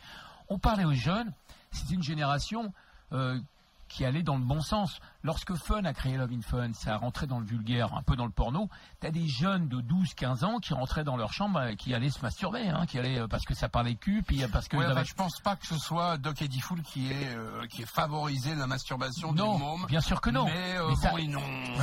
on 0.49 0.59
parlait 0.59 0.85
aux 0.85 0.93
jeunes. 0.93 1.31
C'était 1.75 1.95
une 1.95 2.03
génération 2.03 2.73
euh, 3.11 3.39
qui 3.87 4.05
allait 4.05 4.23
dans 4.23 4.37
le 4.37 4.43
bon 4.43 4.61
sens. 4.61 4.99
Lorsque 5.25 5.55
Fun 5.55 5.83
a 5.85 5.93
créé 5.93 6.17
Love 6.17 6.31
in 6.33 6.41
Fun, 6.41 6.71
ça 6.73 6.97
rentrait 6.97 7.25
dans 7.25 7.39
le 7.39 7.45
vulgaire, 7.47 7.95
un 7.95 8.03
peu 8.03 8.15
dans 8.15 8.25
le 8.25 8.31
porno. 8.31 8.69
T'as 8.99 9.09
des 9.09 9.27
jeunes 9.27 9.67
de 9.67 9.81
12-15 9.81 10.45
ans 10.45 10.59
qui 10.59 10.75
rentraient 10.75 11.03
dans 11.03 11.17
leur 11.17 11.33
chambre, 11.33 11.71
qui 11.79 11.95
allaient 11.95 12.11
se 12.11 12.21
masturber, 12.21 12.69
hein, 12.69 12.85
qui 12.85 12.99
allaient 12.99 13.17
euh, 13.19 13.27
parce 13.27 13.43
que 13.43 13.55
ça 13.55 13.67
parlait 13.67 13.95
cul, 13.95 14.21
puis 14.21 14.43
euh, 14.43 14.47
parce 14.47 14.67
que 14.67 14.77
Ouais, 14.77 14.85
enfin, 14.85 14.97
avaient- 14.97 15.05
je 15.05 15.15
pense 15.15 15.39
pas 15.39 15.55
que 15.55 15.65
ce 15.65 15.79
soit 15.79 16.17
Doc 16.19 16.43
Eddie 16.43 16.59
Fool 16.61 16.83
qui 16.83 17.11
est 17.11 17.35
euh, 17.35 17.65
qui 17.65 17.81
est 17.81 17.87
favorisé 17.91 18.53
la 18.53 18.67
masturbation 18.67 19.33
non, 19.33 19.53
des 19.57 19.63
mômes. 19.63 19.85
bien 19.87 20.01
sûr 20.01 20.21
que 20.21 20.29
non. 20.29 20.45
Mais, 20.45 20.77
euh, 20.77 20.89
Mais 20.89 20.95
ça- 20.95 21.09
bon, 21.09 21.17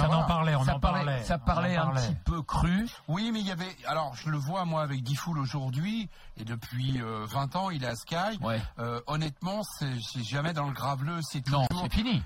on 0.09 0.13
en 0.15 0.23
parlait, 0.25 0.55
on 0.55 0.65
ça 0.65 0.77
en 0.77 0.79
parlait, 0.81 1.05
parlait. 1.05 1.25
ça 1.25 1.39
parlait 1.39 1.77
un 1.77 1.83
parlait. 1.87 2.01
petit 2.01 2.15
peu 2.25 2.43
cru. 2.43 2.89
Oui, 3.09 3.31
mais 3.33 3.41
il 3.41 3.47
y 3.47 3.51
avait. 3.51 3.77
Alors, 3.87 4.15
je 4.15 4.31
le 4.31 4.39
vois 4.39 4.65
moi 4.65 4.83
avec 4.83 5.03
Diffoul 5.03 5.39
aujourd'hui 5.41 6.09
et 6.37 6.45
depuis 6.45 7.01
euh, 7.03 7.27
20 7.27 7.57
ans, 7.57 7.71
il 7.71 7.83
est 7.83 7.89
à 7.89 7.97
Sky. 7.97 8.39
Ouais. 8.41 8.63
Euh, 8.79 9.01
honnêtement, 9.09 9.63
c'est 9.65 9.99
jamais 10.23 10.53
dans 10.53 10.67
le 10.67 10.73
graveleux, 10.73 11.21
c'est 11.23 11.45
Non, 11.49 11.67
c'est 11.83 11.93
fini. 11.93 12.23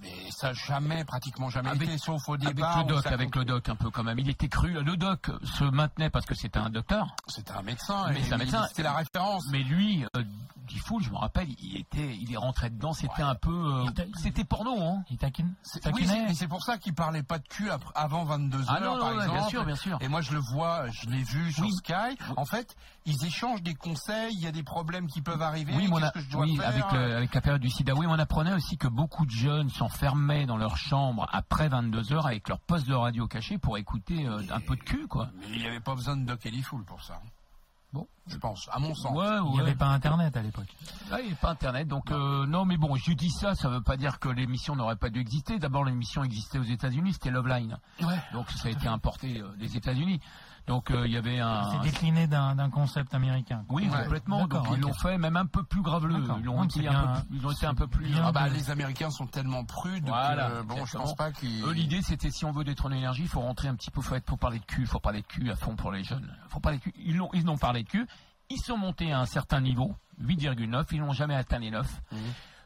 Mais 0.00 0.30
ça 0.30 0.52
jamais, 0.52 1.04
pratiquement 1.04 1.50
jamais 1.50 1.70
Avec- 1.70 1.88
été, 1.88 1.98
sauf 1.98 2.28
au 2.28 2.34
Avec 2.34 2.54
départ. 2.54 2.78
le 2.78 2.84
doc, 2.84 3.06
avec 3.06 3.34
le 3.34 3.44
doc 3.44 3.68
un 3.68 3.76
peu 3.76 3.90
quand 3.90 4.04
même. 4.04 4.18
Il 4.18 4.28
était 4.28 4.48
cru. 4.48 4.72
Le 4.82 4.96
doc 4.96 5.30
se 5.44 5.64
maintenait 5.64 6.10
parce 6.10 6.26
que 6.26 6.34
c'était 6.34 6.58
un 6.58 6.70
docteur. 6.70 7.08
C'était 7.26 7.52
un 7.52 7.62
médecin. 7.62 8.06
Mais 8.10 8.20
et 8.20 8.22
c'est 8.24 8.32
un 8.32 8.36
il- 8.36 8.40
médecin. 8.40 8.66
C'était 8.68 8.82
la 8.84 8.92
référence. 8.94 9.44
Mais 9.50 9.62
lui, 9.62 10.04
euh, 10.16 10.22
Diffoul, 10.68 11.02
je 11.02 11.08
me 11.10 11.16
rappelle, 11.16 11.48
il 11.62 11.78
était, 11.78 12.14
il 12.20 12.30
est 12.30 12.36
rentré 12.36 12.68
dedans, 12.68 12.92
c'était 12.92 13.22
un 13.22 13.34
peu, 13.34 13.50
euh, 13.50 13.86
c'était 14.22 14.44
porno, 14.44 14.78
hein. 14.82 15.02
Il 15.10 15.16
taquine. 15.16 15.54
Oui, 15.94 16.06
c'est- 16.06 16.26
mais 16.26 16.34
c'est 16.34 16.46
pour 16.46 16.62
ça 16.62 16.76
qu'il 16.76 16.92
parlait 16.94 17.22
pas 17.22 17.38
de 17.38 17.48
cul 17.48 17.70
après- 17.70 17.90
avant 17.94 18.24
22 18.24 18.62
Ah 18.68 18.74
heures, 18.74 18.80
non, 18.82 18.94
non, 18.96 19.00
par 19.00 19.12
exemple. 19.14 19.32
bien 19.38 19.48
sûr, 19.48 19.64
bien 19.64 19.76
sûr. 19.76 19.98
Et 20.02 20.08
moi, 20.08 20.20
je 20.20 20.32
le 20.32 20.40
vois, 20.40 20.90
je 20.90 21.06
l'ai 21.08 21.22
vu 21.22 21.52
sur 21.54 21.64
Oui. 21.64 21.72
Sky. 21.72 22.18
En 22.36 22.44
fait, 22.44 22.76
ils 23.06 23.24
échangent 23.24 23.62
des 23.62 23.74
conseils. 23.74 24.34
Il 24.34 24.40
y 24.40 24.46
a 24.46 24.52
des 24.52 24.62
problèmes 24.62 25.06
qui 25.06 25.22
peuvent 25.22 25.40
arriver. 25.40 25.72
Oui, 25.74 25.86
mais 25.88 25.94
on 25.94 25.96
Qu'est-ce 25.96 26.06
a- 26.06 26.10
que 26.10 26.20
je 26.20 26.28
dois 26.28 26.42
oui, 26.42 26.56
faire 26.58 26.68
avec, 26.68 26.92
le- 26.92 27.16
avec 27.16 27.34
la 27.34 27.40
période 27.40 27.62
du 27.62 27.70
sida. 27.70 27.94
Oui, 27.94 28.04
on 28.06 28.18
apprenait 28.18 28.52
aussi 28.52 28.76
que 28.76 28.88
beaucoup 28.88 29.24
de 29.24 29.30
jeunes 29.30 29.70
s'enfermaient 29.88 30.46
dans 30.46 30.56
leur 30.56 30.76
chambre 30.76 31.26
après 31.32 31.68
22 31.68 32.12
heures 32.12 32.26
avec 32.26 32.48
leur 32.48 32.60
poste 32.60 32.86
de 32.86 32.94
radio 32.94 33.26
caché 33.26 33.58
pour 33.58 33.78
écouter 33.78 34.26
euh, 34.26 34.40
un 34.50 34.60
peu 34.60 34.76
de 34.76 34.82
cul, 34.82 35.06
quoi. 35.08 35.28
Mais 35.40 35.46
il 35.56 35.58
n'y 35.60 35.66
avait 35.66 35.80
pas 35.80 35.94
besoin 35.94 36.16
de 36.16 36.24
Doc 36.24 36.44
Ellie 36.46 36.62
Fool 36.62 36.84
pour 36.84 37.02
ça. 37.02 37.20
Bon. 37.92 38.06
Je 38.26 38.36
pense, 38.36 38.68
à 38.70 38.78
mon 38.78 38.94
sens. 38.94 39.16
Ouais, 39.16 39.38
Il 39.46 39.52
n'y 39.52 39.60
avait 39.60 39.74
pas 39.74 39.86
Internet 39.86 40.36
à 40.36 40.42
l'époque. 40.42 40.66
Ah, 41.10 41.20
il 41.20 41.28
n'y 41.28 41.32
a 41.32 41.36
pas 41.36 41.50
Internet, 41.50 41.88
donc 41.88 42.10
euh, 42.10 42.44
non, 42.46 42.66
mais 42.66 42.76
bon, 42.76 42.94
je 42.96 43.12
dis 43.12 43.30
ça, 43.30 43.54
ça 43.54 43.70
veut 43.70 43.80
pas 43.80 43.96
dire 43.96 44.18
que 44.18 44.28
l'émission 44.28 44.76
n'aurait 44.76 44.96
pas 44.96 45.08
dû 45.08 45.20
exister. 45.20 45.58
D'abord, 45.58 45.84
l'émission 45.84 46.22
existait 46.22 46.58
aux 46.58 46.64
États-Unis, 46.64 47.14
c'était 47.14 47.30
Love 47.30 47.48
Line, 47.48 47.78
Ouais. 48.02 48.20
donc 48.34 48.50
ça 48.50 48.68
a 48.68 48.70
été 48.70 48.86
importé 48.88 49.40
euh, 49.40 49.56
des 49.56 49.74
États-Unis. 49.78 50.20
Donc 50.68 50.90
euh, 50.90 51.06
il 51.06 51.12
y 51.12 51.16
avait 51.16 51.40
un. 51.40 51.70
C'est 51.72 51.80
décliné 51.90 52.26
d'un 52.28 52.54
d'un 52.54 52.70
concept 52.70 53.14
américain. 53.14 53.64
quoi. 53.66 53.76
Oui, 53.76 53.88
Ouais. 53.88 54.02
complètement. 54.04 54.40
Donc 54.40 54.50
D'accord, 54.52 54.76
ils 54.76 54.80
l'ont 54.80 54.92
fait 54.92 55.18
même 55.18 55.36
un 55.36 55.46
peu 55.46 55.64
plus 55.64 55.82
graveleux. 55.82 56.22
Ils 56.38 56.44
l'ont 56.44 56.62
Donc, 56.62 56.76
été, 56.76 56.86
un 56.86 57.02
peu 57.16 57.20
plus- 57.28 57.36
ils 57.38 57.46
ont 57.46 57.50
été 57.50 57.66
un 57.66 57.74
peu 57.74 57.86
plus. 57.88 58.06
Ah 58.22 58.30
bah, 58.32 58.48
les 58.48 58.70
Américains 58.70 59.10
sont 59.10 59.26
tellement 59.26 59.64
prudes 59.64 60.06
Voilà, 60.06 60.50
que 60.50 60.62
bon, 60.62 60.84
je 60.84 60.96
pense 60.96 61.14
pas 61.16 61.32
qu'ils. 61.32 61.64
Eux, 61.64 61.72
l'idée, 61.72 62.02
c'était 62.02 62.30
si 62.30 62.44
on 62.44 62.52
veut 62.52 62.64
détrôner 62.64 62.96
l'énergie, 62.96 63.22
il 63.22 63.28
faut 63.28 63.40
rentrer 63.40 63.68
un 63.68 63.74
petit 63.74 63.90
peu, 63.90 64.00
faut 64.02 64.14
être 64.14 64.24
pour 64.26 64.38
parler 64.38 64.58
de 64.60 64.64
cul, 64.64 64.82
il 64.82 64.86
faut 64.86 65.00
parler 65.00 65.22
de 65.22 65.26
cul 65.26 65.50
à 65.50 65.56
fond 65.56 65.74
pour 65.74 65.90
les 65.90 66.04
jeunes. 66.04 66.32
Faut 66.50 66.60
parler 66.60 66.78
de 66.78 66.82
cul. 66.82 66.92
Ils 66.98 67.16
l'ont, 67.16 67.30
ils 67.32 67.44
n'ont 67.44 67.58
parlé 67.58 67.82
de 67.82 67.88
cul. 67.88 68.06
Ils 68.50 68.60
sont 68.60 68.76
montés 68.78 69.12
à 69.12 69.20
un 69.20 69.26
certain 69.26 69.60
niveau, 69.60 69.94
8,9. 70.20 70.86
Ils 70.92 71.00
n'ont 71.00 71.12
jamais 71.12 71.34
atteint 71.34 71.58
les 71.58 71.70
9. 71.70 71.86
Mhm. 72.12 72.18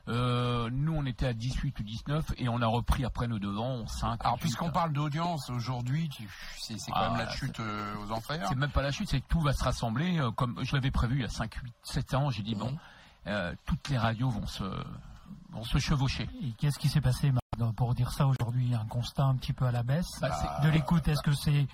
Euh, 0.09 0.69
nous, 0.73 0.93
on 0.95 1.07
était 1.07 1.27
à 1.27 1.33
18 1.33 1.79
ou 1.79 1.83
19 1.85 2.33
et 2.39 2.49
on 2.49 2.61
a 2.61 2.67
repris 2.67 3.05
après 3.05 3.29
nos 3.29 3.39
devants 3.39 3.87
5. 3.87 4.21
Alors, 4.25 4.39
puisqu'on 4.39 4.71
parle 4.71 4.93
d'audience 4.93 5.49
aujourd'hui, 5.51 6.11
c'est 6.59 6.75
quand 6.91 6.93
Ah, 6.97 7.11
même 7.11 7.19
la 7.19 7.31
chute 7.31 7.61
euh, 7.61 7.95
aux 8.05 8.11
enfers. 8.11 8.45
C'est 8.49 8.57
même 8.57 8.71
pas 8.71 8.83
la 8.83 8.91
chute, 8.91 9.09
c'est 9.09 9.21
que 9.21 9.29
tout 9.29 9.41
va 9.41 9.53
se 9.53 9.63
rassembler. 9.63 10.19
euh, 10.19 10.31
comme 10.33 10.59
je 10.65 10.75
l'avais 10.75 10.91
prévu 10.91 11.17
il 11.17 11.23
y 11.23 11.25
a 11.25 11.29
5, 11.29 11.55
8, 11.55 11.73
7 11.85 12.15
ans, 12.15 12.31
j'ai 12.31 12.43
dit 12.43 12.57
bon, 12.57 12.71
Mhm. 12.73 12.79
euh, 13.29 13.55
toutes 13.65 13.89
les 13.91 13.99
radios 13.99 14.29
vont 14.31 14.47
se, 14.49 14.65
vont 15.51 15.65
se 15.65 15.79
chevaucher. 15.79 16.29
Et 16.43 16.51
qu'est-ce 16.59 16.79
qui 16.81 16.89
s'est 16.89 17.01
passé 17.01 17.33
pour 17.77 17.95
dire 17.95 18.11
ça 18.11 18.27
aujourd'hui? 18.27 18.75
Un 18.75 18.87
constat 18.87 19.25
un 19.25 19.37
petit 19.37 19.53
peu 19.53 19.67
à 19.67 19.71
la 19.73 19.85
baisse? 19.85 20.09
Bah, 20.21 20.59
de 20.65 20.69
l'écoute. 20.69 21.07
Est-ce 21.07 21.23
que 21.23 21.33
c'est 21.33 21.69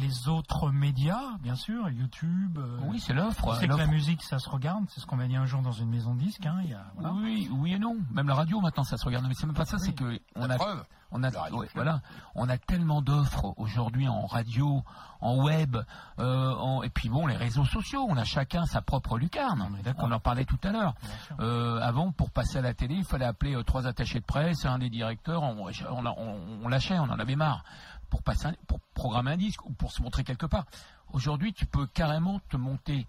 les 0.00 0.28
autres 0.28 0.70
médias, 0.70 1.36
bien 1.40 1.54
sûr, 1.54 1.88
YouTube 1.88 2.58
euh, 2.58 2.78
Oui, 2.84 3.00
c'est 3.00 3.12
l'offre. 3.14 3.54
Sait 3.56 3.66
que 3.68 3.74
la 3.74 3.86
musique, 3.86 4.22
ça 4.22 4.38
se 4.38 4.48
regarde. 4.48 4.84
C'est 4.90 5.00
ce 5.00 5.06
qu'on 5.06 5.16
m'a 5.16 5.26
dit 5.26 5.36
un 5.36 5.46
jour 5.46 5.62
dans 5.62 5.72
une 5.72 5.88
maison 5.90 6.14
de 6.14 6.20
disques. 6.20 6.44
Hein, 6.46 6.58
il 6.64 6.70
y 6.70 6.74
a, 6.74 6.84
voilà. 6.96 7.14
Oui, 7.14 7.48
oui 7.52 7.72
et 7.74 7.78
non. 7.78 7.96
Même 8.12 8.28
la 8.28 8.34
radio 8.34 8.60
maintenant, 8.60 8.84
ça 8.84 8.96
se 8.96 9.04
regarde. 9.04 9.24
Mais 9.28 9.34
c'est 9.34 9.46
même 9.46 9.54
pas 9.56 9.64
ça. 9.64 9.78
C'est 9.78 9.92
que 9.94 10.20
on 10.34 10.46
La 10.46 10.54
a, 10.54 10.58
preuve. 10.58 10.84
on 11.12 11.22
a, 11.22 11.30
radio 11.30 11.58
ouais, 11.60 11.68
voilà, 11.74 12.00
on 12.34 12.48
a 12.48 12.58
tellement 12.58 13.00
d'offres 13.02 13.54
aujourd'hui 13.56 14.06
en 14.08 14.26
radio, 14.26 14.82
en 15.20 15.42
web, 15.42 15.76
euh, 16.18 16.52
en- 16.54 16.82
et 16.82 16.90
puis 16.90 17.08
bon, 17.08 17.26
les 17.26 17.36
réseaux 17.36 17.64
sociaux. 17.64 18.06
On 18.08 18.16
a 18.16 18.24
chacun 18.24 18.64
sa 18.66 18.82
propre 18.82 19.18
lucarne. 19.18 19.66
On 19.98 20.12
en 20.12 20.20
parlait 20.20 20.44
tout 20.44 20.58
à 20.62 20.70
l'heure. 20.72 20.94
Euh, 21.40 21.80
avant, 21.80 22.12
pour 22.12 22.30
passer 22.30 22.58
à 22.58 22.62
la 22.62 22.74
télé, 22.74 22.96
il 22.96 23.04
fallait 23.04 23.24
appeler 23.24 23.54
euh, 23.56 23.62
trois 23.62 23.86
attachés 23.86 24.20
de 24.20 24.24
presse, 24.26 24.66
un 24.66 24.78
des 24.78 24.90
directeurs. 24.90 25.42
On, 25.42 25.68
on, 25.68 26.06
on- 26.06 26.38
on 26.64 26.68
lâchait, 26.68 26.98
on 26.98 27.04
en 27.04 27.18
avait 27.18 27.36
marre 27.36 27.64
pour 28.10 28.22
passer, 28.22 28.48
pour 28.66 28.80
programmer 28.94 29.32
un 29.32 29.36
disque 29.36 29.64
ou 29.64 29.72
pour 29.72 29.92
se 29.92 30.02
montrer 30.02 30.24
quelque 30.24 30.46
part. 30.46 30.66
Aujourd'hui, 31.12 31.52
tu 31.52 31.66
peux 31.66 31.86
carrément 31.86 32.40
te 32.48 32.56
monter 32.56 33.06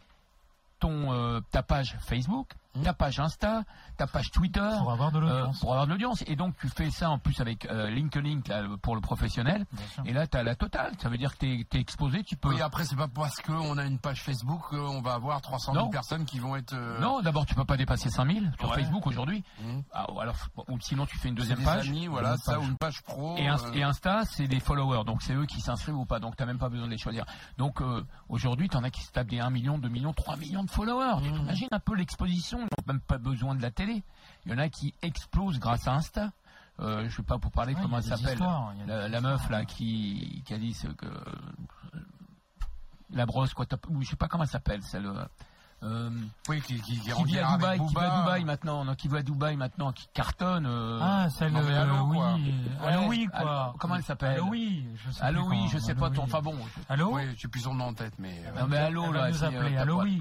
ton 0.79 1.11
euh, 1.11 1.39
ta 1.51 1.63
page 1.63 1.97
Facebook, 2.01 2.49
ta 2.83 2.93
page 2.93 3.19
Insta, 3.19 3.63
ta 3.97 4.07
page 4.07 4.31
Twitter 4.31 4.69
Pour 4.79 4.91
avoir 4.91 5.11
de 5.11 5.17
euh, 5.17 5.21
l'audience. 5.21 5.59
pour 5.59 5.71
avoir 5.71 5.85
de 5.87 5.91
l'audience. 5.91 6.23
Et 6.27 6.35
donc 6.35 6.55
tu 6.59 6.67
fais 6.69 6.89
ça 6.91 7.09
en 7.09 7.19
plus 7.19 7.39
avec 7.41 7.65
euh, 7.65 7.89
LinkedIn 7.89 8.41
là, 8.47 8.63
pour 8.81 8.95
le 8.95 9.01
professionnel. 9.01 9.65
Et 10.05 10.13
là, 10.13 10.27
tu 10.27 10.37
as 10.37 10.43
la 10.43 10.55
totale. 10.55 10.93
Ça 10.99 11.09
veut 11.09 11.17
dire 11.17 11.33
que 11.37 11.45
tu 11.63 11.77
es, 11.77 11.79
exposé. 11.79 12.23
Tu 12.23 12.35
peux. 12.35 12.49
Oui, 12.49 12.61
après, 12.61 12.85
c'est 12.85 12.95
pas 12.95 13.07
parce 13.07 13.37
qu'on 13.41 13.77
a 13.77 13.85
une 13.85 13.99
page 13.99 14.21
Facebook 14.23 14.61
qu'on 14.69 15.01
va 15.01 15.13
avoir 15.13 15.41
300 15.41 15.73
000 15.73 15.85
Non. 15.85 15.91
personnes 15.91 16.25
qui 16.25 16.39
vont 16.39 16.55
être. 16.55 16.73
euh, 16.73 16.99
Non, 16.99 17.21
d'abord 17.21 17.45
tu 17.45 17.55
peux 17.55 17.65
pas 17.65 17.77
dépasser 17.77 18.09
5000 18.09 18.51
sur 18.59 18.69
Ouais. 18.69 18.75
Facebook 18.75 19.05
aujourd'hui. 19.07 19.43
Mhm. 19.61 19.83
Ah, 19.93 20.11
ou 20.11 20.19
alors 20.19 20.35
ou 20.67 20.79
sinon 20.79 21.05
tu 21.05 21.17
fais 21.17 21.29
une 21.29 21.35
deuxième 21.35 21.59
des 21.59 21.65
page. 21.65 21.87
amis, 21.89 22.07
voilà, 22.07 22.31
Une 22.31 22.37
ça, 22.37 22.53
page. 22.55 22.63
ou 22.63 22.67
une 22.69 22.77
page 22.77 23.01
pro. 23.03 23.35
Et, 23.37 23.49
euh, 23.49 23.55
et 23.73 23.83
Insta, 23.83 24.23
c'est 24.25 24.47
des 24.47 24.59
followers, 24.59 25.03
donc 25.05 25.21
c'est 25.21 25.33
eux 25.33 25.45
qui 25.45 25.61
s'inscrivent 25.61 25.97
ou 25.97 26.05
pas, 26.05 26.19
donc 26.19 26.35
t'as 26.35 26.45
même 26.45 26.57
pas 26.59 26.69
besoin 26.69 26.85
de 26.87 26.91
les 26.91 26.97
choisir. 26.97 27.25
Donc 27.57 27.81
euh, 27.81 28.03
aujourd'hui, 28.29 28.69
t'en 28.69 28.83
as 28.83 28.89
qui 28.91 29.01
se 29.01 29.11
tapent 29.11 29.27
des 29.29 29.39
1 29.39 29.49
million, 29.49 29.77
2 29.77 29.89
millions, 29.89 30.13
3 30.13 30.35
millions 30.37 30.63
de 30.63 30.69
followers. 30.69 31.21
Tu 31.23 31.31
t'imagines 31.31 31.67
un 31.71 31.79
peu 31.79 31.95
l'exposition, 31.95 32.59
n'ont 32.67 32.93
même 32.93 33.01
pas 33.01 33.17
besoin 33.17 33.55
de 33.55 33.61
la 33.61 33.71
télé. 33.71 34.03
Il 34.45 34.51
y 34.51 34.55
en 34.55 34.57
a 34.57 34.69
qui 34.69 34.93
explosent 35.01 35.59
grâce 35.59 35.87
à 35.87 35.93
Insta. 35.93 36.31
Euh, 36.79 37.09
je 37.09 37.15
sais 37.15 37.23
pas 37.23 37.39
pour 37.39 37.51
parler 37.51 37.73
Ouais, 37.73 37.81
comment 37.81 37.97
elle 37.97 38.03
s'appelle. 38.03 38.39
La, 38.85 39.21
meuf 39.21 39.49
là 39.49 39.65
qui, 39.65 40.43
qui 40.45 40.53
a 40.53 40.57
dit 40.57 40.73
ce 40.73 40.87
que 40.87 41.07
la 43.09 43.25
brosse 43.25 43.53
quoi, 43.53 43.65
ou 43.89 44.01
je 44.01 44.09
sais 44.09 44.15
pas 44.15 44.27
comment 44.27 44.43
elle 44.43 44.49
s'appelle 44.49 44.83
celle. 44.83 45.11
Euh, 45.83 46.09
Oui, 46.49 46.59
qui, 46.61 46.81
qui, 46.81 46.99
qui, 46.99 47.11
qui 47.25 47.37
à 47.39 47.51
Dubaï, 47.55 47.79
qui 47.87 47.93
va 47.93 48.13
à 48.13 48.19
Dubaï 48.21 48.43
maintenant, 48.43 48.83
non, 48.83 48.95
qui 48.95 49.07
va 49.07 49.19
à 49.19 49.21
Dubaï 49.21 49.55
maintenant, 49.55 49.91
qui 49.91 50.07
cartonne. 50.11 50.65
euh, 50.65 50.99
Ah, 51.01 51.29
celle 51.29 51.51
mais 51.51 51.59
euh, 51.59 51.81
allô, 51.83 52.03
oui, 52.05 52.17
quoi. 52.17 53.39
euh, 53.39 53.43
quoi. 53.43 53.75
comment 53.77 53.95
elle 53.95 54.03
s'appelle 54.03 54.31
Allô 54.37 54.47
oui, 54.49 54.87
je 54.95 55.11
sais 55.11 55.23
je 55.71 55.77
sais 55.77 55.93
pas 55.95 56.09
ton. 56.09 56.23
Enfin 56.23 56.41
bon. 56.41 56.55
Allô 56.89 57.13
Oui, 57.15 57.21
j'ai 57.37 57.47
plus 57.47 57.61
son 57.61 57.75
nom 57.75 57.85
en 57.89 57.93
tête, 57.93 58.13
mais. 58.17 58.41
euh, 58.47 58.59
Non 58.61 58.67
mais 58.67 58.77
allô 58.77 59.05
Elle 59.05 59.11
va 59.13 59.19
là. 59.19 59.27
nous 59.27 59.33
c'est, 59.35 59.45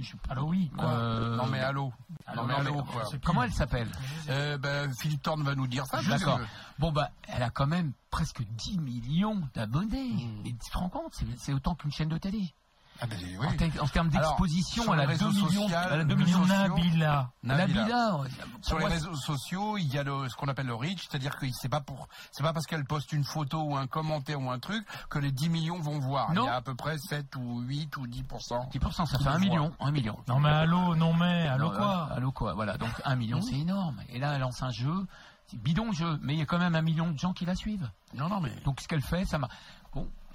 je 0.03 0.11
sais 0.11 0.17
oui. 0.47 0.71
Quoi. 0.77 0.89
Euh, 0.91 1.37
Non, 1.37 1.47
mais 1.47 1.61
allô. 1.61 1.93
Allô, 2.27 2.43
non, 2.43 2.49
mais 2.49 2.55
mais 2.71 2.83
quoi. 2.93 3.03
je 3.05 3.11
sais. 3.13 3.19
Comment 3.25 3.43
elle 3.45 3.53
s'appelle 3.53 3.89
Euh, 4.29 4.59
ben, 4.59 4.93
Philippe 5.01 5.23
Thorne 5.23 5.43
va 5.43 5.55
nous 5.55 5.67
dire 5.67 5.87
ça. 5.87 6.03
D'accord. 6.03 6.41
Bon 6.79 6.93
bah, 6.93 7.11
elle 7.29 7.43
a 7.43 7.49
quand 7.51 7.67
même 7.67 7.93
presque 8.11 8.43
10 8.43 8.79
millions 8.79 9.41
d'abonnés. 9.55 10.13
Mm. 10.13 10.47
Et 10.47 10.53
tu 10.53 10.71
te 10.71 10.77
rends 10.77 10.91
compte, 10.91 11.15
c'est 11.39 11.53
autant 11.55 11.75
qu'une 11.75 11.93
chaîne 11.93 12.09
de 12.11 12.19
télé. 12.19 12.53
Ah, 13.01 13.07
ben, 13.07 13.19
oui. 13.39 13.47
En, 13.47 13.53
te- 13.57 13.81
en 13.81 13.87
termes 13.89 14.09
d'exposition, 14.09 14.93
elle 14.95 15.01
a 15.01 15.07
2 15.07 15.09
réseaux 15.13 15.31
millions. 15.31 15.67
Elle 15.69 16.01
a 16.01 16.05
2 16.05 16.15
le 16.15 16.25
millions. 16.25 16.45
Nabila. 16.47 17.31
Nabila. 17.43 17.83
Nabila. 17.83 18.19
Sur 18.63 18.79
les 18.79 18.87
réseaux 18.87 19.15
sociaux, 19.15 19.77
il 19.79 19.87
y 19.93 19.99
a 19.99 20.03
le, 20.03 20.29
ce 20.29 20.35
qu'on 20.37 20.49
appelle 20.49 20.67
le 20.67 20.75
reach, 20.75 21.07
c'est-à-dire 21.09 21.37
que 21.37 21.47
c'est 21.53 21.69
pas 21.69 21.81
pour, 21.81 22.09
c'est 22.33 22.43
pas 22.43 22.53
parce 22.53 22.67
qu'elle 22.67 22.85
poste 22.85 23.13
une 23.13 23.25
photo 23.25 23.61
ou 23.63 23.77
un 23.77 23.87
commentaire 23.87 24.41
ou 24.41 24.51
un 24.51 24.59
truc 24.59 24.87
que 25.11 25.19
les 25.19 25.33
10 25.33 25.49
millions 25.51 25.79
vont 25.81 25.99
voir. 25.99 26.33
Non. 26.33 26.43
Il 26.45 26.47
y 26.47 26.49
a 26.49 26.57
à 26.57 26.63
peu 26.63 26.75
près 26.75 26.99
7 26.99 27.37
ou 27.37 27.61
8 27.61 27.97
ou 27.99 28.07
10%. 28.07 28.71
10%, 28.73 29.07
ça 29.07 29.19
fait 29.19 29.29
1 29.29 29.35
le 29.35 29.39
million. 29.41 29.73
1 29.81 29.91
million. 29.91 30.19
Non 30.29 30.41
mais 30.41 30.49
allô, 30.51 30.95
non 30.95 31.13
mais 31.13 31.47
allô 31.49 31.71
quoi 31.71 32.09
Allô 32.13 32.33
quoi 32.33 32.55
Voilà, 32.55 32.77
donc 32.79 32.91
1 33.05 33.17
million, 33.17 33.41
c'est 33.43 33.55
énorme. 33.59 34.01
Et 34.09 34.19
là, 34.19 34.33
elle 34.35 34.41
lance 34.41 34.63
un 34.63 34.71
jeu, 34.71 35.07
c'est 35.49 35.61
bidon 35.61 35.93
jeu, 35.93 36.19
mais 36.23 36.35
il 36.35 36.39
y 36.39 36.43
a 36.43 36.47
quand 36.47 36.59
même 36.59 36.75
un 36.75 36.83
million 36.83 37.11
de 37.11 37.19
gens 37.19 37.33
qui 37.33 37.45
la 37.45 37.55
suivent. 37.55 37.89
Non, 38.15 38.29
non, 38.29 38.41
mais. 38.41 38.53
Donc 38.65 38.81
ce 38.81 38.89
qu'elle 38.89 39.03
fait, 39.03 39.25
ça 39.27 39.39
m'a. 39.39 39.49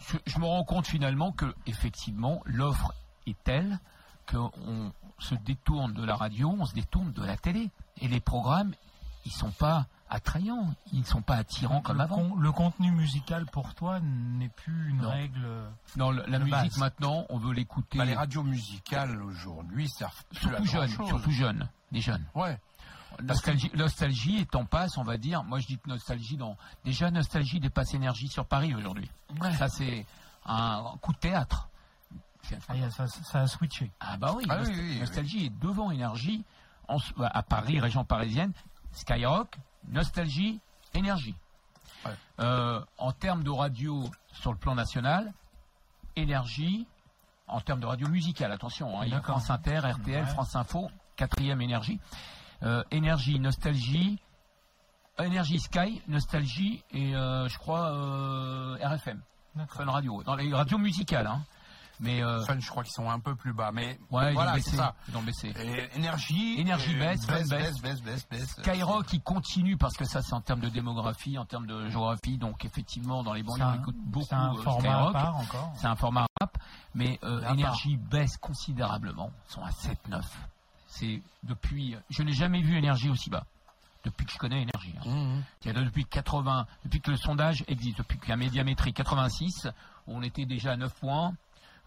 Je, 0.10 0.18
je 0.26 0.40
me 0.40 0.46
rends 0.46 0.64
compte 0.64 0.88
finalement 0.88 1.32
que 1.32 1.54
effectivement 1.68 2.42
l'offre 2.46 2.94
est 3.28 3.38
telle 3.44 3.80
qu'on 4.30 4.92
se 5.20 5.36
détourne 5.36 5.94
de 5.94 6.04
la 6.04 6.16
radio, 6.16 6.56
on 6.60 6.66
se 6.66 6.74
détourne 6.74 7.12
de 7.12 7.24
la 7.24 7.38
télé, 7.38 7.70
et 7.98 8.08
les 8.08 8.20
programmes, 8.20 8.74
ils 9.26 9.32
sont 9.32 9.52
pas 9.52 9.86
attrayants, 10.10 10.74
ils 10.92 11.00
ne 11.00 11.06
sont 11.06 11.22
pas 11.22 11.36
attirants 11.36 11.82
comme 11.82 11.98
le, 11.98 12.04
avant. 12.04 12.16
con- 12.18 12.36
le 12.36 12.52
contenu 12.52 12.92
musical 12.92 13.46
pour 13.46 13.74
toi 13.76 14.00
n'est 14.02 14.50
plus 14.50 14.90
une 14.90 15.02
Non. 15.02 15.10
règle. 15.10 15.48
Non, 15.96 16.12
la, 16.12 16.26
la 16.28 16.40
de 16.40 16.44
musique 16.44 16.52
base. 16.72 16.78
maintenant, 16.78 17.26
on 17.30 17.38
veut 17.38 17.54
l'écouter. 17.54 17.98
Bah, 17.98 18.06
les 18.06 18.16
radios 18.16 18.44
musicales 18.44 19.22
aujourd'hui 19.22 19.88
servent 19.90 20.24
plus 20.30 20.40
surtout 20.40 20.56
à 20.78 20.88
jeunes, 20.88 21.08
surtout 21.08 21.32
jeunes, 21.32 21.70
les 21.92 22.02
jeunes. 22.02 22.26
Ouais. 22.36 22.60
Nostalgie, 23.24 23.72
nostalgie 23.76 24.38
est 24.38 24.56
en 24.56 24.66
passe, 24.66 24.98
on 24.98 25.04
va 25.04 25.18
dire. 25.18 25.44
Moi, 25.44 25.60
je 25.60 25.68
dis 25.68 25.78
que 25.78 25.90
nostalgie 25.90 26.38
dans 26.38 26.56
déjà 26.86 27.12
nostalgie 27.12 27.60
dépasse 27.60 27.94
énergie 27.94 28.28
sur 28.28 28.46
Paris 28.46 28.74
aujourd'hui. 28.74 29.10
Ça, 29.58 29.68
c'est 29.68 30.06
un 30.46 30.84
coup 31.02 31.14
de 31.14 31.18
théâtre. 31.18 31.68
Ah, 32.70 32.90
ça, 32.90 33.08
ça 33.08 33.42
a 33.42 33.48
switché. 33.48 33.92
Ah 34.00 34.18
bah 34.18 34.34
oui, 34.36 34.46
Ah 34.50 34.58
Nost- 34.58 34.70
oui, 34.70 34.76
oui, 34.80 34.90
oui. 34.94 35.00
Nostalgie 35.00 35.46
est 35.46 35.60
devant 35.62 35.92
Énergie 35.92 36.44
en 36.88 36.98
bah, 37.18 37.30
à 37.34 37.44
Paris, 37.44 37.80
région 37.80 38.04
parisienne. 38.04 38.52
Skyrock, 38.94 39.58
Nostalgie, 39.90 40.60
Énergie. 40.94 41.36
Ouais. 42.06 42.12
Euh, 42.40 42.82
en 42.98 43.12
termes 43.12 43.44
de 43.44 43.52
radio 43.52 44.04
sur 44.34 44.52
le 44.52 44.58
plan 44.58 44.74
national, 44.74 45.32
Énergie, 46.16 46.88
en 47.48 47.62
termes 47.62 47.80
de 47.80 47.86
radio 47.86 48.08
musicale, 48.10 48.52
attention, 48.52 49.00
hein, 49.00 49.04
il 49.06 49.12
y 49.12 49.16
a. 49.16 49.22
France 49.22 49.50
Inter, 49.50 49.80
RTL, 49.80 50.24
Ouais. 50.24 50.30
France 50.30 50.56
Info, 50.56 50.90
quatrième 51.16 51.62
Énergie. 51.62 52.00
Euh, 52.64 52.84
énergie, 52.92 53.40
Nostalgie, 53.40 54.20
Énergie 55.20 55.60
Sky, 55.60 56.02
Nostalgie 56.08 56.84
et 56.92 57.16
euh, 57.16 57.48
je 57.48 57.58
crois 57.58 57.92
euh, 57.92 58.78
RFM. 58.82 59.22
Fun 59.68 59.86
Radio, 59.86 60.24
dans 60.24 60.36
les 60.36 60.54
radios 60.54 60.78
musicales. 60.78 61.28
Hein. 61.28 61.42
Mais 62.00 62.24
euh, 62.24 62.44
Fun, 62.46 62.60
je 62.60 62.68
crois 62.68 62.84
qu'ils 62.84 62.94
sont 62.94 63.10
un 63.10 63.20
peu 63.20 63.36
plus 63.36 63.54
bas, 63.54 63.72
mais 63.72 64.00
ouais, 64.10 64.32
ils 64.32 64.34
voilà, 64.34 64.56
ont 64.56 64.60
c'est 64.62 64.76
ça. 64.76 64.96
Ils 65.08 65.18
ont 65.18 65.22
baissé. 65.22 65.54
Et 65.60 65.98
énergie, 65.98 66.60
Énergie 66.60 66.96
et 66.96 67.00
baisse, 67.00 67.28
baisse, 67.28 67.50
baisse, 67.50 67.80
baisse, 67.82 68.02
baisse, 68.02 68.28
baisse. 68.28 68.56
Skyrock, 68.58 69.14
il 69.14 69.22
continue 69.22 69.78
parce 69.78 69.96
que 69.96 70.06
ça, 70.06 70.24
c'est 70.24 70.34
en 70.34 70.42
termes 70.42 70.62
de 70.62 70.70
démographie, 70.70 71.38
en 71.38 71.46
termes 71.46 71.68
de 71.68 71.90
géographie. 71.90 72.40
Donc, 72.40 72.66
effectivement, 72.66 73.22
dans 73.22 73.34
les 73.34 73.44
banlieues, 73.44 73.66
on 73.66 73.82
écoute 73.82 73.98
beaucoup 73.98 74.26
c'est 74.28 74.34
un 74.34 74.56
format 74.56 74.90
à 74.90 74.96
Skyrock. 74.96 75.14
part 75.14 75.38
encore. 75.38 75.74
C'est 75.76 75.88
un 75.88 75.96
format 75.96 76.26
rap, 76.40 76.58
mais 76.96 77.20
euh, 77.24 77.42
part. 77.42 77.54
Énergie 77.54 77.98
baisse 77.98 78.38
considérablement. 78.38 79.30
Ils 79.50 79.54
sont 79.54 79.64
à 79.64 79.70
7-9. 79.70 80.24
C'est 80.92 81.22
depuis. 81.44 81.96
Je 82.10 82.22
n'ai 82.22 82.34
jamais 82.34 82.62
vu 82.62 82.78
énergie 82.78 83.10
aussi 83.10 83.30
bas. 83.30 83.46
Depuis 84.04 84.26
que 84.26 84.32
je 84.32 84.38
connais 84.38 84.64
énergie. 84.64 84.94
hein. 85.06 85.10
Mmh. 85.38 85.44
C'est-à-dire 85.62 85.86
depuis 85.86 86.06
80, 86.06 86.66
depuis 86.86 87.02
que 87.02 87.12
le 87.12 87.18
sondage 87.18 87.64
existe, 87.68 88.00
depuis 88.00 88.18
qu'il 88.20 88.30
y 88.30 88.32
a 88.34 88.36
médiamétrie 88.36 88.94
86, 88.94 89.68
on 90.08 90.24
était 90.24 90.46
déjà 90.46 90.72
à 90.72 90.76
9 90.76 90.92
points, 91.00 91.34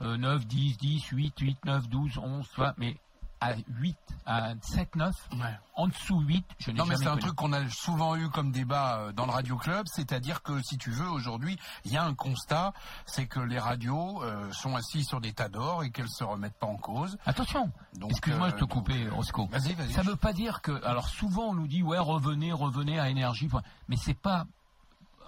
euh, 0.00 0.16
9, 0.16 0.46
10, 0.46 0.76
10, 0.78 1.04
8, 1.08 1.38
8, 1.40 1.64
9, 1.64 1.88
12, 1.88 2.18
11, 2.18 2.48
tu 2.48 2.56
vois, 2.56 2.74
mais 2.78 2.96
à 3.40 3.52
8, 3.68 3.96
à 4.26 4.54
7, 4.62 4.96
9, 4.96 5.14
Ouais. 5.32 5.38
en 5.76 5.88
dessous 5.88 6.20
8, 6.20 6.44
je 6.58 6.70
n'ai 6.70 6.78
Non, 6.78 6.86
mais 6.86 6.96
c'est 6.96 7.08
un 7.08 7.16
truc 7.16 7.34
qu'on 7.34 7.52
a 7.52 7.68
souvent 7.68 8.16
eu 8.16 8.28
comme 8.30 8.52
débat 8.52 8.98
euh, 8.98 9.12
dans 9.12 9.26
le 9.26 9.32
Radio 9.32 9.56
Club, 9.56 9.86
c'est-à-dire 9.86 10.42
que 10.42 10.62
si 10.62 10.78
tu 10.78 10.90
veux, 10.90 11.08
aujourd'hui, 11.08 11.58
il 11.84 11.92
y 11.92 11.96
a 11.96 12.04
un 12.04 12.14
constat, 12.14 12.72
c'est 13.06 13.26
que 13.26 13.40
les 13.40 13.58
radios 13.58 14.22
euh, 14.22 14.50
sont 14.52 14.76
assises 14.76 15.06
sur 15.06 15.20
des 15.20 15.32
tas 15.32 15.48
d'or 15.48 15.84
et 15.84 15.90
qu'elles 15.90 16.08
se 16.08 16.24
remettent 16.24 16.58
pas 16.58 16.66
en 16.66 16.76
cause. 16.76 17.18
Attention, 17.26 17.70
excuse-moi 18.08 18.46
euh, 18.48 18.50
de 18.50 18.56
te 18.56 18.60
donc, 18.60 18.70
couper, 18.70 19.04
euh, 19.06 19.12
Roscoe. 19.12 19.48
Vas-y, 19.50 19.74
vas-y. 19.74 19.92
Ça 19.92 20.02
veut 20.02 20.16
pas 20.16 20.32
dire 20.32 20.62
que. 20.62 20.82
Alors 20.84 21.08
souvent 21.08 21.44
on 21.48 21.54
nous 21.54 21.68
dit 21.68 21.82
ouais 21.82 21.98
revenez, 21.98 22.52
revenez 22.52 22.98
à 22.98 23.10
énergie, 23.10 23.48
mais 23.88 23.96
c'est 23.96 24.14
pas 24.14 24.46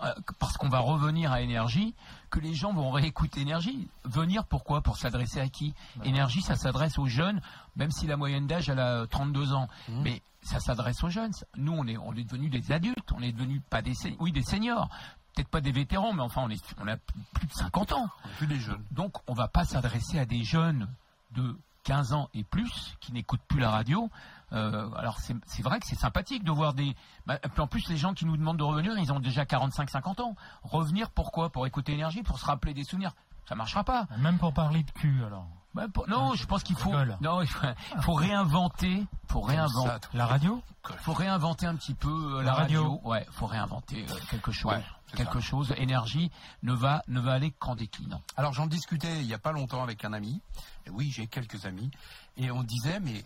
euh, 0.03 0.13
parce 0.39 0.57
qu'on 0.59 0.69
va 0.69 0.81
revenir 0.81 1.33
à 1.33 1.41
énergie 1.41 1.95
que 2.31 2.41
les 2.41 2.55
gens 2.55 2.73
vont 2.73 2.91
réécouter 2.91 3.41
énergie. 3.41 3.89
Venir 4.05 4.45
pourquoi? 4.45 4.81
Pour 4.81 4.97
s'adresser 4.97 5.41
à 5.41 5.49
qui? 5.49 5.75
Énergie, 6.05 6.43
ça 6.43 6.57
s'adresse 6.57 6.99
aux 6.99 7.07
jeunes, 7.07 7.41
même 7.77 7.91
si 7.91 8.07
la 8.07 8.17
moyenne 8.17 8.47
d'âge 8.47 8.69
elle 8.69 8.81
a 8.81 9.07
32 9.07 9.53
ans, 9.53 9.69
mais 9.89 10.23
ça 10.43 10.61
s'adresse 10.61 11.03
aux 11.03 11.11
jeunes. 11.11 11.33
Nous 11.57 11.73
on 11.73 11.87
est 11.87 11.97
on 11.97 12.13
est 12.15 12.25
devenus 12.25 12.51
des 12.51 12.73
adultes, 12.73 13.13
on 13.13 13.23
est 13.23 13.33
devenus 13.33 13.63
pas 13.71 13.83
des 13.83 13.95
oui 14.21 14.33
des 14.33 14.43
seniors. 14.43 14.89
Peut-être 15.35 15.49
pas 15.49 15.61
des 15.61 15.73
vétérans, 15.73 16.15
mais 16.15 16.23
enfin 16.23 16.43
on 16.45 16.51
est 16.51 16.75
on 16.79 16.89
a 16.89 16.97
plus 17.35 17.47
de 17.47 17.53
50 17.53 17.93
ans. 17.93 18.09
Plus 18.39 18.47
des 18.47 18.59
jeunes. 18.59 18.83
Donc, 18.91 19.13
on 19.29 19.35
va 19.35 19.49
pas 19.49 19.65
s'adresser 19.65 20.19
à 20.19 20.25
des 20.25 20.45
jeunes 20.45 20.89
de 21.33 21.57
15 21.85 22.15
ans 22.15 22.29
et 22.35 22.43
plus 22.43 22.97
qui 23.01 23.13
n'écoutent 23.13 23.45
plus 23.47 23.61
la 23.61 23.71
radio. 23.71 24.11
Euh, 24.53 24.89
alors, 24.97 25.19
c'est 25.19 25.63
vrai 25.63 25.81
que 25.81 25.87
c'est 25.87 25.97
sympathique 25.99 26.45
de 26.45 26.53
voir 26.53 26.73
des. 26.75 26.95
bah, 27.27 27.39
puis 27.39 27.61
en 27.61 27.67
plus, 27.67 27.89
les 27.89 27.97
gens 27.97 28.15
qui 28.15 28.25
nous 28.27 28.37
demandent 28.37 28.59
de 28.59 28.63
revenir, 28.65 28.97
ils 28.99 29.13
ont 29.13 29.21
déjà 29.21 29.45
45-50 29.45 30.21
ans. 30.23 30.37
Revenir, 30.63 31.11
pourquoi? 31.11 31.51
Pour 31.51 31.67
écouter 31.67 31.93
énergie, 31.95 32.23
pour 32.23 32.39
se 32.39 32.45
rappeler 32.47 32.73
des 32.75 32.85
souvenirs. 32.85 33.13
Ça 33.49 33.55
marchera 33.55 33.85
pas. 33.85 34.07
Même 34.19 34.39
pour 34.39 34.53
parler 34.53 34.83
de 34.83 34.91
cul, 34.93 35.23
alors. 35.25 35.47
Bah, 35.75 35.87
pour- 35.93 36.09
non, 36.09 36.35
je 36.35 36.47
pense 36.47 36.63
qu'il 36.63 36.77
faut. 36.77 36.91
rigole. 36.91 37.17
Non, 37.21 37.43
il 37.43 37.49
faut, 37.49 37.67
il 37.97 38.03
faut 38.03 38.15
réinventer. 38.15 39.05
Faut 39.29 39.41
réinventer. 39.41 40.09
La 40.15 40.27
radio? 40.27 40.63
Faut 41.01 41.13
réinventer 41.13 41.67
un 41.67 41.75
petit 41.77 41.95
peu 41.95 42.09
euh, 42.09 42.39
la, 42.39 42.45
La 42.45 42.55
radio. 42.55 42.83
radio. 42.83 43.01
Ouais, 43.05 43.27
faut 43.33 43.47
réinventer 43.47 44.07
euh, 44.09 44.15
quelque 44.31 44.53
chose. 44.53 44.73
Ouais, 44.73 44.83
quelque 45.17 45.41
ça. 45.41 45.47
chose. 45.49 45.75
Énergie 45.77 46.31
ne 46.63 46.73
va 46.73 47.03
ne 47.09 47.21
va 47.21 47.33
aller 47.33 47.51
qu'en 47.51 47.75
déclinant. 47.75 48.23
Alors 48.37 48.53
j'en 48.53 48.67
discutais 48.69 49.21
il 49.21 49.27
y 49.27 49.35
a 49.35 49.39
pas 49.39 49.53
longtemps 49.53 49.83
avec 49.83 50.05
un 50.05 50.13
ami. 50.13 50.41
Et 50.87 50.91
oui, 50.91 51.11
j'ai 51.13 51.27
quelques 51.27 51.67
amis. 51.67 51.91
Et 52.37 52.51
on 52.53 52.63
disait, 52.63 53.01
mais 53.01 53.25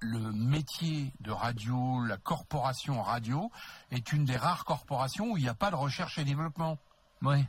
le 0.00 0.32
métier 0.32 1.12
de 1.20 1.30
radio, 1.30 2.04
la 2.04 2.16
corporation 2.16 3.02
radio, 3.02 3.50
est 3.90 4.12
une 4.12 4.24
des 4.24 4.36
rares 4.36 4.64
corporations 4.64 5.32
où 5.32 5.36
il 5.36 5.42
n'y 5.42 5.48
a 5.48 5.54
pas 5.54 5.70
de 5.70 5.76
recherche 5.76 6.18
et 6.18 6.24
développement. 6.24 6.78
Ouais. 7.22 7.44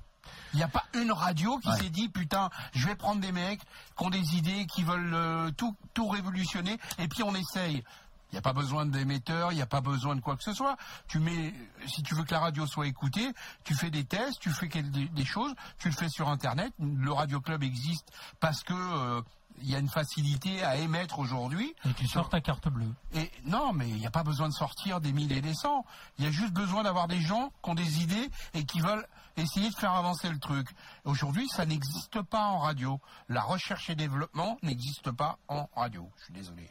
Il 0.54 0.58
n'y 0.58 0.64
a 0.64 0.68
pas 0.68 0.84
une 0.94 1.12
radio 1.12 1.58
qui 1.60 1.70
Ouais. 1.70 1.78
s'est 1.78 1.90
dit 1.90 2.10
putain, 2.10 2.50
je 2.74 2.86
vais 2.88 2.96
prendre 2.96 3.22
des 3.22 3.32
mecs 3.32 3.62
qui 3.98 4.04
ont 4.06 4.10
des 4.10 4.36
idées, 4.36 4.66
qui 4.68 4.84
veulent 4.84 5.14
euh, 5.14 5.52
tout, 5.52 5.76
tout 5.94 6.08
révolutionner, 6.08 6.78
et 6.98 7.08
puis 7.08 7.24
on 7.24 7.34
essaye. 7.36 7.84
Il 8.32 8.36
n'y 8.36 8.38
a 8.40 8.44
pas 8.44 8.54
besoin 8.54 8.86
d'émetteurs, 8.86 9.52
il 9.52 9.56
n'y 9.56 9.62
a 9.64 9.66
pas 9.66 9.82
besoin 9.82 10.16
de 10.16 10.22
quoi 10.22 10.36
que 10.38 10.44
ce 10.44 10.54
soit. 10.54 10.78
Tu 11.08 11.18
mets, 11.18 11.52
si 11.88 12.04
tu 12.04 12.14
veux 12.14 12.24
que 12.24 12.32
la 12.32 12.40
radio 12.40 12.68
soit 12.68 12.86
écoutée, 12.86 13.28
tu 13.64 13.74
fais 13.74 13.90
des 13.90 14.04
tests, 14.04 14.40
tu 14.40 14.52
fais 14.52 14.68
des, 14.68 15.08
des 15.08 15.26
choses, 15.26 15.52
tu 15.80 15.88
le 15.90 15.96
fais 15.96 16.10
sur 16.10 16.30
Internet. 16.30 16.72
Le 16.78 17.12
Radio 17.12 17.42
Club 17.42 17.64
existe 17.64 18.12
parce 18.40 18.62
que 18.62 18.74
euh, 18.76 19.22
il 19.62 19.70
y 19.70 19.76
a 19.76 19.80
une 19.80 19.90
facilité 19.90 20.64
à 20.64 20.78
émettre 20.78 21.20
aujourd'hui. 21.20 21.74
Et 21.86 21.94
tu 21.94 22.08
sors 22.08 22.30
ta 22.30 22.42
carte 22.42 22.70
bleue. 22.70 22.94
Et 23.14 23.32
non, 23.46 23.74
mais 23.74 23.90
il 23.90 23.98
n'y 23.98 24.08
a 24.08 24.12
pas 24.12 24.24
besoin 24.24 24.48
de 24.48 24.54
sortir 24.54 25.02
des 25.02 25.14
mille 25.14 25.32
et 25.32 25.42
des 25.42 25.54
cents. 25.54 25.86
Il 26.18 26.26
y 26.26 26.28
a 26.28 26.32
juste 26.32 26.54
besoin 26.54 26.84
d'avoir 26.84 27.08
des 27.08 27.22
gens 27.22 27.52
qui 27.64 27.70
ont 27.70 27.76
des 27.76 28.02
idées 28.02 28.30
et 28.54 28.66
qui 28.66 28.80
veulent 28.80 29.06
essayer 29.38 29.70
de 29.70 29.76
faire 29.76 29.94
avancer 29.94 30.30
le 30.30 30.40
truc. 30.40 30.68
Aujourd'hui, 31.06 31.48
ça 31.50 31.66
n'existe 31.66 32.22
pas 32.22 32.46
en 32.46 32.60
radio. 32.60 33.00
La 33.28 33.42
recherche 33.42 33.90
et 33.90 33.96
développement 33.96 34.58
n'existe 34.64 35.12
pas 35.12 35.38
en 35.48 35.70
radio. 35.76 36.10
Je 36.18 36.24
suis 36.26 36.34
désolé. 36.34 36.70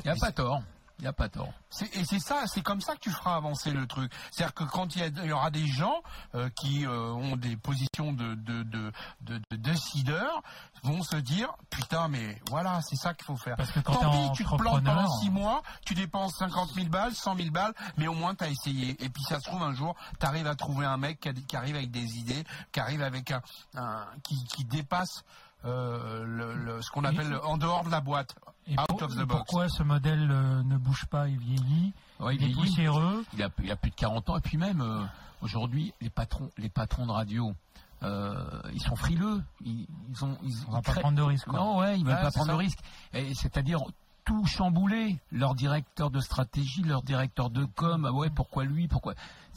Il 0.00 0.04
n'y 0.04 0.10
a 0.10 0.16
pas 0.16 0.32
tort. 0.32 0.62
Il 1.00 1.04
n'y 1.04 1.08
a 1.08 1.12
pas 1.14 1.28
tort. 1.30 1.52
et 1.94 2.04
c'est 2.04 2.18
ça, 2.20 2.42
c'est 2.46 2.60
comme 2.62 2.82
ça 2.82 2.94
que 2.94 3.00
tu 3.00 3.10
feras 3.10 3.34
avancer 3.34 3.70
le 3.70 3.86
truc. 3.86 4.12
C'est-à-dire 4.30 4.52
que 4.54 4.64
quand 4.64 4.94
il 4.96 5.02
y, 5.26 5.32
aura 5.32 5.50
des 5.50 5.66
gens 5.66 6.02
euh, 6.34 6.50
qui 6.50 6.84
euh, 6.86 7.10
ont 7.12 7.36
des 7.36 7.56
positions 7.56 8.12
de, 8.12 8.34
de, 8.34 8.62
de, 8.64 8.92
de- 9.22 9.40
de 9.50 9.56
décideurs, 9.56 10.42
vont 10.82 11.02
se 11.02 11.16
dire 11.16 11.52
putain, 11.70 12.08
mais 12.08 12.38
voilà, 12.50 12.80
c'est 12.82 12.96
ça 12.96 13.14
qu'il 13.14 13.24
faut 13.24 13.36
faire. 13.36 13.56
Parce 13.56 13.70
que 13.72 13.80
quand 13.80 13.94
Tant 13.96 14.10
pis, 14.10 14.32
tu 14.36 14.44
te 14.44 14.48
plantes 14.48 14.60
pendant 14.84 14.90
entrepreneur- 14.90 15.18
six 15.22 15.30
mois, 15.30 15.62
tu 15.86 15.94
dépenses 15.94 16.34
50 16.38 16.70
000 16.74 16.88
balles, 16.88 17.14
100 17.14 17.36
000 17.36 17.50
balles, 17.50 17.72
mais 17.96 18.06
au 18.08 18.14
moins 18.14 18.34
tu 18.34 18.44
as 18.44 18.48
essayé. 18.50 18.90
Et 19.02 19.08
puis 19.08 19.22
ça 19.22 19.40
se 19.40 19.44
trouve 19.48 19.62
un 19.62 19.72
jour, 19.74 19.94
tu 20.20 20.26
arrives 20.26 20.46
à 20.46 20.54
trouver 20.54 20.84
un 20.86 20.98
mec 20.98 21.18
qui, 21.20 21.28
a 21.30 21.32
des- 21.32 21.42
qui 21.42 21.56
arrive 21.56 21.76
avec 21.76 21.90
des 21.90 22.18
idées, 22.18 22.44
qui 22.72 22.80
arrive 22.80 23.02
avec 23.02 23.30
un, 23.30 23.40
un- 23.74 24.06
qui, 24.22 24.36
qui 24.44 24.64
dépasse 24.66 25.24
euh, 25.66 26.24
le, 26.24 26.54
le- 26.54 26.82
ce 26.82 26.90
qu'on 26.90 27.04
appelle 27.04 27.28
le- 27.28 27.44
en 27.44 27.58
dehors 27.58 27.84
de 27.84 27.90
la 27.90 28.00
boîte, 28.00 28.34
Et 28.70 28.78
out 28.78 28.86
pour- 28.88 29.02
of 29.02 29.14
the 29.14 29.18
box. 29.18 29.28
pourquoi 29.30 29.68
ce 29.68 29.82
modèle 29.82 30.28
euh, 30.30 30.62
ne 30.62 30.76
bouge 30.76 31.06
pas 31.06 31.28
et 31.28 31.36
vieillit 31.36 31.92
Ouais, 32.20 32.36
il 32.36 32.42
Il 32.42 32.44
est 32.44 32.52
vieillit. 32.52 32.54
poussiéreux. 32.68 33.24
Il 33.34 33.42
a, 33.42 33.48
il 33.62 33.70
a 33.70 33.76
plus 33.76 33.90
de 33.90 33.94
40 33.96 34.30
ans. 34.30 34.36
Et 34.36 34.40
puis 34.40 34.56
même, 34.58 34.80
euh, 34.80 35.02
aujourd'hui, 35.42 35.92
les 36.00 36.10
patrons, 36.10 36.50
les 36.58 36.68
patrons 36.68 37.06
de 37.06 37.12
radio, 37.12 37.54
euh, 38.02 38.60
ils 38.72 38.80
sont 38.82 38.96
frileux. 38.96 39.42
Ils, 39.64 39.86
ils 40.10 40.24
ont, 40.24 40.36
ils, 40.42 40.54
On 40.68 40.72
va 40.72 40.78
ils 40.78 40.82
pas 40.82 41.00
prendre 41.00 41.16
de 41.16 41.22
risques. 41.22 41.46
Non, 41.48 41.78
ouais, 41.78 41.98
ils 41.98 42.04
veulent 42.04 42.14
Ouais, 42.14 42.22
pas 42.22 42.30
prendre 42.30 42.52
de 42.52 42.56
risques. 42.56 42.80
C'est-à-dire 43.12 43.80
tout 44.24 44.44
chambouler. 44.46 45.18
Leur 45.32 45.54
directeur 45.54 46.10
de 46.10 46.20
stratégie, 46.20 46.82
leur 46.82 47.02
directeur 47.02 47.50
de 47.50 47.64
com. 47.64 48.04
Ah 48.08 48.12
ouais, 48.12 48.30
pourquoi 48.30 48.64
lui 48.64 48.86
Pourquoi 48.86 49.14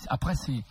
Après, 0.07 0.35
c'est 0.35 0.63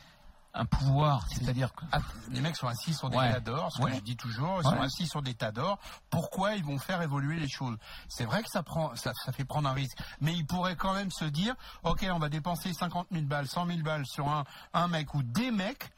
un 0.54 0.64
pouvoir. 0.66 1.26
C'est-à-dire 1.30 1.72
que 1.74 1.84
Ah, 1.92 2.00
les 2.30 2.40
mecs 2.40 2.56
sont 2.56 2.66
assis 2.68 2.92
sur 2.92 3.08
des 3.08 3.16
Ouais. 3.16 3.32
tas 3.32 3.40
d'or, 3.40 3.72
ce 3.72 3.80
Ouais. 3.82 3.90
que 3.92 3.96
je 3.96 4.02
dis 4.02 4.16
toujours, 4.16 4.60
ils 4.62 4.66
Ouais. 4.68 4.74
sont 4.74 4.80
assis 4.82 5.06
sur 5.06 5.22
des 5.22 5.34
tas 5.34 5.50
d'or. 5.52 5.78
Pourquoi 6.10 6.54
ils 6.54 6.64
vont 6.64 6.78
faire 6.78 7.00
évoluer 7.02 7.38
les 7.40 7.48
choses? 7.48 7.76
C'est 8.08 8.24
vrai 8.24 8.42
que 8.42 8.48
ça 8.50 8.62
prend, 8.62 8.94
ça, 8.94 9.12
ça 9.24 9.32
fait 9.32 9.44
prendre 9.44 9.68
un 9.68 9.72
risque, 9.72 9.96
mais 10.20 10.34
ils 10.34 10.46
pourraient 10.46 10.76
quand 10.76 10.92
même 10.94 11.10
se 11.10 11.24
dire, 11.24 11.54
ok, 11.84 12.06
on 12.12 12.18
va 12.18 12.28
dépenser 12.28 12.72
50 12.74 13.06
000 13.12 13.24
balles, 13.24 13.48
100 13.48 13.66
000 13.66 13.80
balles 13.80 14.06
sur 14.06 14.28
un, 14.28 14.44
un 14.74 14.88
mec 14.88 15.14
ou 15.14 15.22
des 15.22 15.50
mecs. 15.50 15.90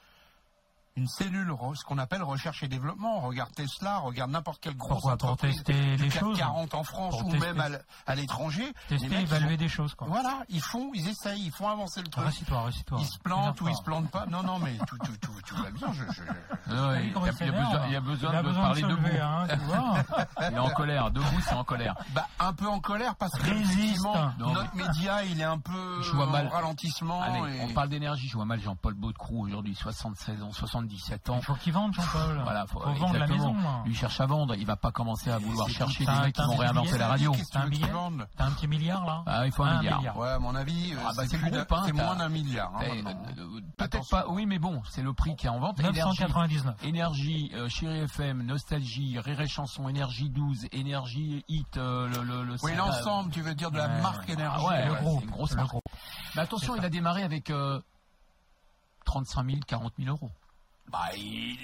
Une 0.96 1.08
cellule, 1.08 1.52
ce 1.74 1.82
qu'on 1.82 1.98
appelle 1.98 2.22
recherche 2.22 2.62
et 2.62 2.68
développement. 2.68 3.18
Regarde 3.22 3.50
Tesla, 3.52 3.98
regarde 3.98 4.30
n'importe 4.30 4.60
quelle 4.60 4.76
grosse 4.76 4.92
Pourquoi 4.92 5.16
Pour 5.16 5.30
entreprise 5.30 5.56
tester 5.64 5.96
du 5.96 6.02
des 6.04 6.08
CAC 6.08 6.20
choses 6.20 6.38
40 6.38 6.72
en 6.74 6.84
France 6.84 7.18
Pour 7.18 7.26
ou 7.26 7.30
tester. 7.32 7.52
même 7.52 7.78
à 8.06 8.14
l'étranger. 8.14 8.72
Les 8.90 8.98
Tester, 8.98 9.08
mecs, 9.08 9.22
évaluer 9.22 9.56
des 9.56 9.68
choses. 9.68 9.96
Quoi. 9.96 10.06
Voilà, 10.06 10.44
ils 10.48 10.60
font, 10.62 10.92
ils 10.94 11.08
essayent, 11.08 11.42
ils 11.46 11.50
font 11.50 11.68
avancer 11.68 12.00
le 12.00 12.06
truc. 12.06 12.24
Récite-toi, 12.24 12.62
récite-toi. 12.62 12.98
Ils 13.00 13.06
se 13.06 13.18
plantent 13.18 13.60
ou 13.60 13.68
ils 13.68 13.74
se 13.74 13.82
plantent 13.82 14.08
pas. 14.12 14.26
Non, 14.26 14.44
non, 14.44 14.60
mais 14.60 14.76
tout, 14.86 14.96
tout, 14.98 15.16
tout, 15.20 15.32
tout 15.44 15.56
va 15.56 15.70
bien. 15.72 15.92
Je, 15.92 16.04
je- 16.12 16.72
Non, 16.72 16.86
pas. 16.86 17.00
il, 17.00 17.08
y 17.08 17.10
a, 17.10 17.12
Comment 17.12 17.26
il 17.26 17.28
y 17.28 17.30
a 17.30 17.32
s'énerve 17.32 17.56
besoin, 17.64 17.86
il 17.88 17.92
y 17.92 17.96
a 17.96 18.00
besoin 18.00 18.30
Il 18.30 18.36
a 18.36 18.42
de 18.42 18.46
besoin 18.48 18.62
parler 18.62 18.80
se 18.82 18.86
debout. 18.86 19.02
lever, 19.02 19.20
hein, 19.20 19.46
tu 19.50 19.56
vois. 19.58 19.94
Il 20.48 20.54
est 20.54 20.58
en 20.60 20.70
colère. 20.70 21.10
Debout, 21.10 21.40
c'est 21.40 21.54
en 21.54 21.64
colère. 21.64 21.96
Bah, 22.14 22.28
un 22.38 22.52
peu 22.52 22.68
en 22.68 22.78
colère 22.78 23.16
parce 23.16 23.32
que 23.32 23.42
Résiste. 23.42 23.72
effectivement, 23.78 24.32
Non, 24.38 24.52
notre 24.52 24.76
média 24.76 25.24
il 25.24 25.40
est 25.40 25.44
un 25.44 25.58
peu 25.58 26.02
Je 26.02 26.12
vois 26.12 26.26
mal. 26.26 26.46
en 26.46 26.50
ralentissement. 26.50 27.20
Allez, 27.20 27.56
et- 27.56 27.60
on 27.62 27.74
parle 27.74 27.88
d'énergie. 27.88 28.28
Je 28.28 28.34
vois 28.36 28.44
mal 28.44 28.60
Jean-Paul 28.60 28.94
Baudecroux 28.94 29.44
aujourd'hui, 29.44 29.74
76 29.74 30.40
ans, 30.44 30.52
77 30.90 31.30
ans. 31.30 31.36
Il 31.40 31.44
faut 31.44 31.54
qu'il 31.54 31.72
vende, 31.72 31.94
Jean-Paul. 31.94 32.40
Voilà, 32.44 32.66
faut, 32.66 32.80
vendre 32.80 33.18
la 33.18 33.26
maison. 33.26 33.54
là. 33.54 33.82
Lui 33.84 33.94
cherche 33.94 34.20
à 34.20 34.26
vendre. 34.26 34.54
Il 34.54 34.66
va 34.66 34.76
pas 34.76 34.92
commencer 34.92 35.30
à 35.30 35.38
vouloir 35.38 35.68
chercher 35.68 36.04
des 36.04 36.12
mecs 36.12 36.34
qui 36.34 36.42
vont 36.42 36.56
réinventer 36.56 36.98
la 36.98 37.08
radio. 37.08 37.32
T'as 37.52 37.60
un 37.60 37.70
un 38.38 38.50
petit 38.50 38.68
milliard 38.68 39.04
là 39.04 39.22
Ah, 39.26 39.46
il 39.46 39.52
faut 39.52 39.62
un, 39.64 39.68
Un 39.68 39.78
milliard. 39.78 39.98
milliard. 39.98 40.16
Ouais, 40.16 40.28
à 40.28 40.38
mon 40.38 40.54
avis, 40.54 40.92
euh, 40.92 40.98
Ah, 41.04 41.12
bah, 41.16 41.22
c'est 41.26 41.36
hein, 41.36 41.92
moins 41.94 42.16
d'un 42.16 42.28
milliard. 42.28 42.72
hein, 42.76 42.80
Eh, 42.84 43.00
euh, 43.00 43.02
euh, 43.38 43.60
Peut-être 43.76 43.96
Attention. 43.96 44.16
pas. 44.16 44.26
Oui, 44.28 44.46
mais 44.46 44.58
bon, 44.58 44.82
c'est 44.88 45.02
le 45.02 45.12
prix 45.12 45.34
qui 45.36 45.46
est 45.46 45.50
en 45.50 45.58
vente. 45.58 45.80
Énergie, 45.80 46.00
999. 46.00 46.84
énergie 46.84 47.52
Chérie 47.68 48.00
FM, 48.00 48.42
Nostalgie, 48.42 49.18
Rire 49.18 49.40
et 49.40 49.48
Chanson, 49.48 49.88
Énergie 49.88 50.30
12, 50.30 50.66
Énergie 50.72 51.44
Hit, 51.48 51.76
le, 51.76 52.56
Oui, 52.62 52.74
l'ensemble, 52.76 53.30
tu 53.30 53.40
veux 53.40 53.54
dire 53.54 53.70
de 53.70 53.78
la 53.78 53.88
marque 53.88 54.28
énergie. 54.28 54.64
Ah 54.64 54.68
ouais, 54.68 54.86
le 54.86 54.92
ouais, 54.92 55.22
une 55.22 55.30
grosse 55.30 55.54
marque. 55.54 55.74
Mais 56.34 56.42
attention, 56.42 56.76
il 56.76 56.84
a 56.84 56.88
démarré 56.90 57.22
avec 57.22 57.50
euh, 57.50 57.80
35 59.04 59.46
000, 59.46 59.58
40 59.66 59.92
000 59.98 60.10
euros. 60.10 60.30
Bah, 60.90 61.08
il, 61.16 61.56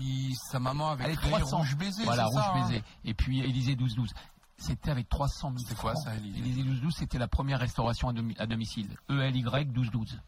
il- 0.00 0.34
sa 0.50 0.58
maman 0.58 0.90
avait 0.90 1.04
Allez, 1.04 1.16
créé 1.16 1.30
300. 1.30 1.56
Rouge 1.58 1.76
Baiser, 1.76 2.04
Voilà, 2.04 2.24
Rouge 2.26 2.34
ça, 2.42 2.52
hein. 2.54 2.60
Baiser. 2.62 2.82
Et 3.04 3.14
puis 3.14 3.40
Élysée 3.40 3.74
12-12. 3.76 4.10
C'était 4.56 4.90
avec 4.90 5.08
300 5.08 5.52
000 5.56 5.64
C'est 5.68 5.76
quoi, 5.76 5.92
francs. 5.92 6.04
ça, 6.04 6.14
Élysée 6.16 6.38
Élysée 6.38 6.62
12-12, 6.62 6.90
c'était 6.92 7.18
la 7.18 7.28
première 7.28 7.60
restauration 7.60 8.08
à, 8.08 8.12
domi- 8.12 8.36
à 8.38 8.46
domicile. 8.46 8.88
E 9.10 9.20
ELY 9.22 9.42
12-12. 9.44 10.18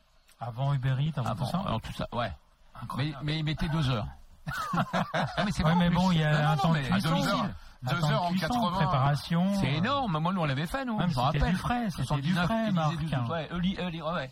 Avant 0.41 0.73
Uber 0.75 0.97
Eats, 1.01 1.13
avant, 1.19 1.31
Avant, 1.31 1.45
tout 1.47 1.51
ça. 1.51 1.59
alors 1.67 1.81
tout 1.81 1.93
ça, 1.93 2.07
ouais. 2.13 2.31
Mais, 2.75 2.81
Incroyable. 2.83 3.19
mais 3.25 3.39
il 3.39 3.45
mettait 3.45 3.69
deux 3.69 3.89
heures. 3.91 4.07
Ah, 5.13 5.45
mais 5.45 5.53
c'est 5.53 5.65
Ouais, 5.65 5.73
bon, 5.73 5.79
mais 5.79 5.91
bon, 5.91 6.11
il 6.13 6.19
y 6.19 6.25
a 6.25 6.33
Non, 6.33 6.49
un 6.49 6.57
non, 6.57 6.63
temps 6.63 6.69
de 6.71 6.79
mais 6.79 6.87
à 6.91 6.99
cuisson. 7.01 7.49
Deux 7.83 8.05
heures 8.05 8.23
en 8.25 8.31
cuisson, 8.31 8.49
80. 8.49 8.71
préparation. 8.73 9.55
C'est 9.55 9.73
énorme. 9.73 10.19
Moi, 10.19 10.33
nous, 10.35 10.41
on 10.43 10.45
l'avait 10.45 10.67
fait, 10.67 10.85
nous. 10.85 10.99
Mais 10.99 11.05
je 11.05 11.09
me 11.09 11.11
c'était 11.13 11.21
rappelle. 11.21 11.51
du 11.51 11.57
frais, 11.57 11.91
c'était 11.91 12.03
79, 12.05 12.43
du 12.43 12.47
frais, 12.47 12.73
Marc, 12.73 12.97
12, 12.99 13.15
hein. 13.15 14.27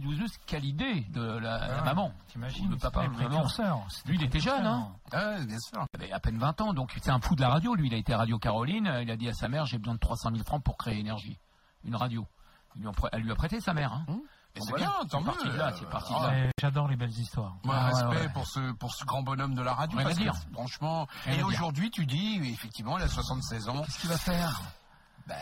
12, 0.00 0.38
quelle 0.46 0.64
idée 0.64 1.06
de 1.10 1.22
la, 1.22 1.82
maman. 1.84 2.12
T'imagines 2.26 2.68
Le 2.68 2.76
papa, 2.76 3.04
le 3.04 3.12
précurseur. 3.12 3.86
Lui, 4.06 4.16
il 4.16 4.24
était 4.24 4.40
jeune, 4.40 4.66
hein. 4.66 4.88
Ouais, 5.12 5.44
bien 5.46 5.58
sûr. 5.60 5.86
Il 5.94 6.02
avait 6.02 6.12
à 6.12 6.18
peine 6.18 6.38
20 6.38 6.60
ans, 6.60 6.72
donc 6.72 6.92
c'est 7.00 7.10
un 7.10 7.20
fou 7.20 7.36
de 7.36 7.40
la 7.40 7.50
radio. 7.50 7.74
Lui, 7.74 7.86
il 7.86 7.94
a 7.94 7.98
été 7.98 8.14
Radio 8.14 8.38
Caroline. 8.38 8.92
Il 9.02 9.10
a 9.10 9.16
dit 9.16 9.28
à 9.28 9.32
sa 9.32 9.48
mère, 9.48 9.64
j'ai 9.66 9.78
besoin 9.78 9.94
de 9.94 10.00
300 10.00 10.30
000 10.32 10.42
francs 10.44 10.62
pour 10.62 10.76
créer 10.76 10.98
énergie. 10.98 11.38
Une 11.84 11.94
radio. 11.94 12.26
Elle 13.12 13.22
lui 13.22 13.30
a 13.30 13.34
prêté 13.34 13.60
sa 13.60 13.74
mère. 13.74 13.92
Hein. 13.92 14.06
Et 14.58 14.60
c'est 14.60 14.70
voilà, 14.70 14.86
bien, 14.86 15.06
tant 15.08 15.22
parti 15.22 15.46
mieux. 15.46 15.52
de 15.52 15.56
là, 15.58 15.72
c'est 15.78 15.88
parti 15.88 16.12
de 16.12 16.18
Ah, 16.20 16.22
là. 16.26 16.28
Ouais, 16.32 16.50
J'adore 16.60 16.88
les 16.88 16.96
belles 16.96 17.10
histoires. 17.18 17.56
Moi, 17.64 17.74
Ah, 17.78 17.84
ouais, 17.86 17.92
respect 17.94 18.26
ouais. 18.26 18.32
pour 18.32 18.46
ce 18.46 18.72
pour 18.72 18.94
ce 18.94 19.04
grand 19.04 19.22
bonhomme 19.22 19.54
de 19.54 19.62
la 19.62 19.74
radio. 19.74 19.98
Parce 20.02 20.14
que, 20.14 20.20
dire. 20.22 20.34
franchement. 20.52 21.06
Rien 21.24 21.38
et 21.38 21.42
aujourd'hui, 21.42 21.90
tu 21.90 22.04
dis, 22.06 22.40
effectivement, 22.52 22.98
il 22.98 23.04
a 23.04 23.08
76 23.08 23.68
ans. 23.68 23.82
Qu'est-ce 23.84 23.98
qu'il 24.00 24.10
va 24.10 24.18
faire? 24.18 24.60
Ben, 25.26 25.34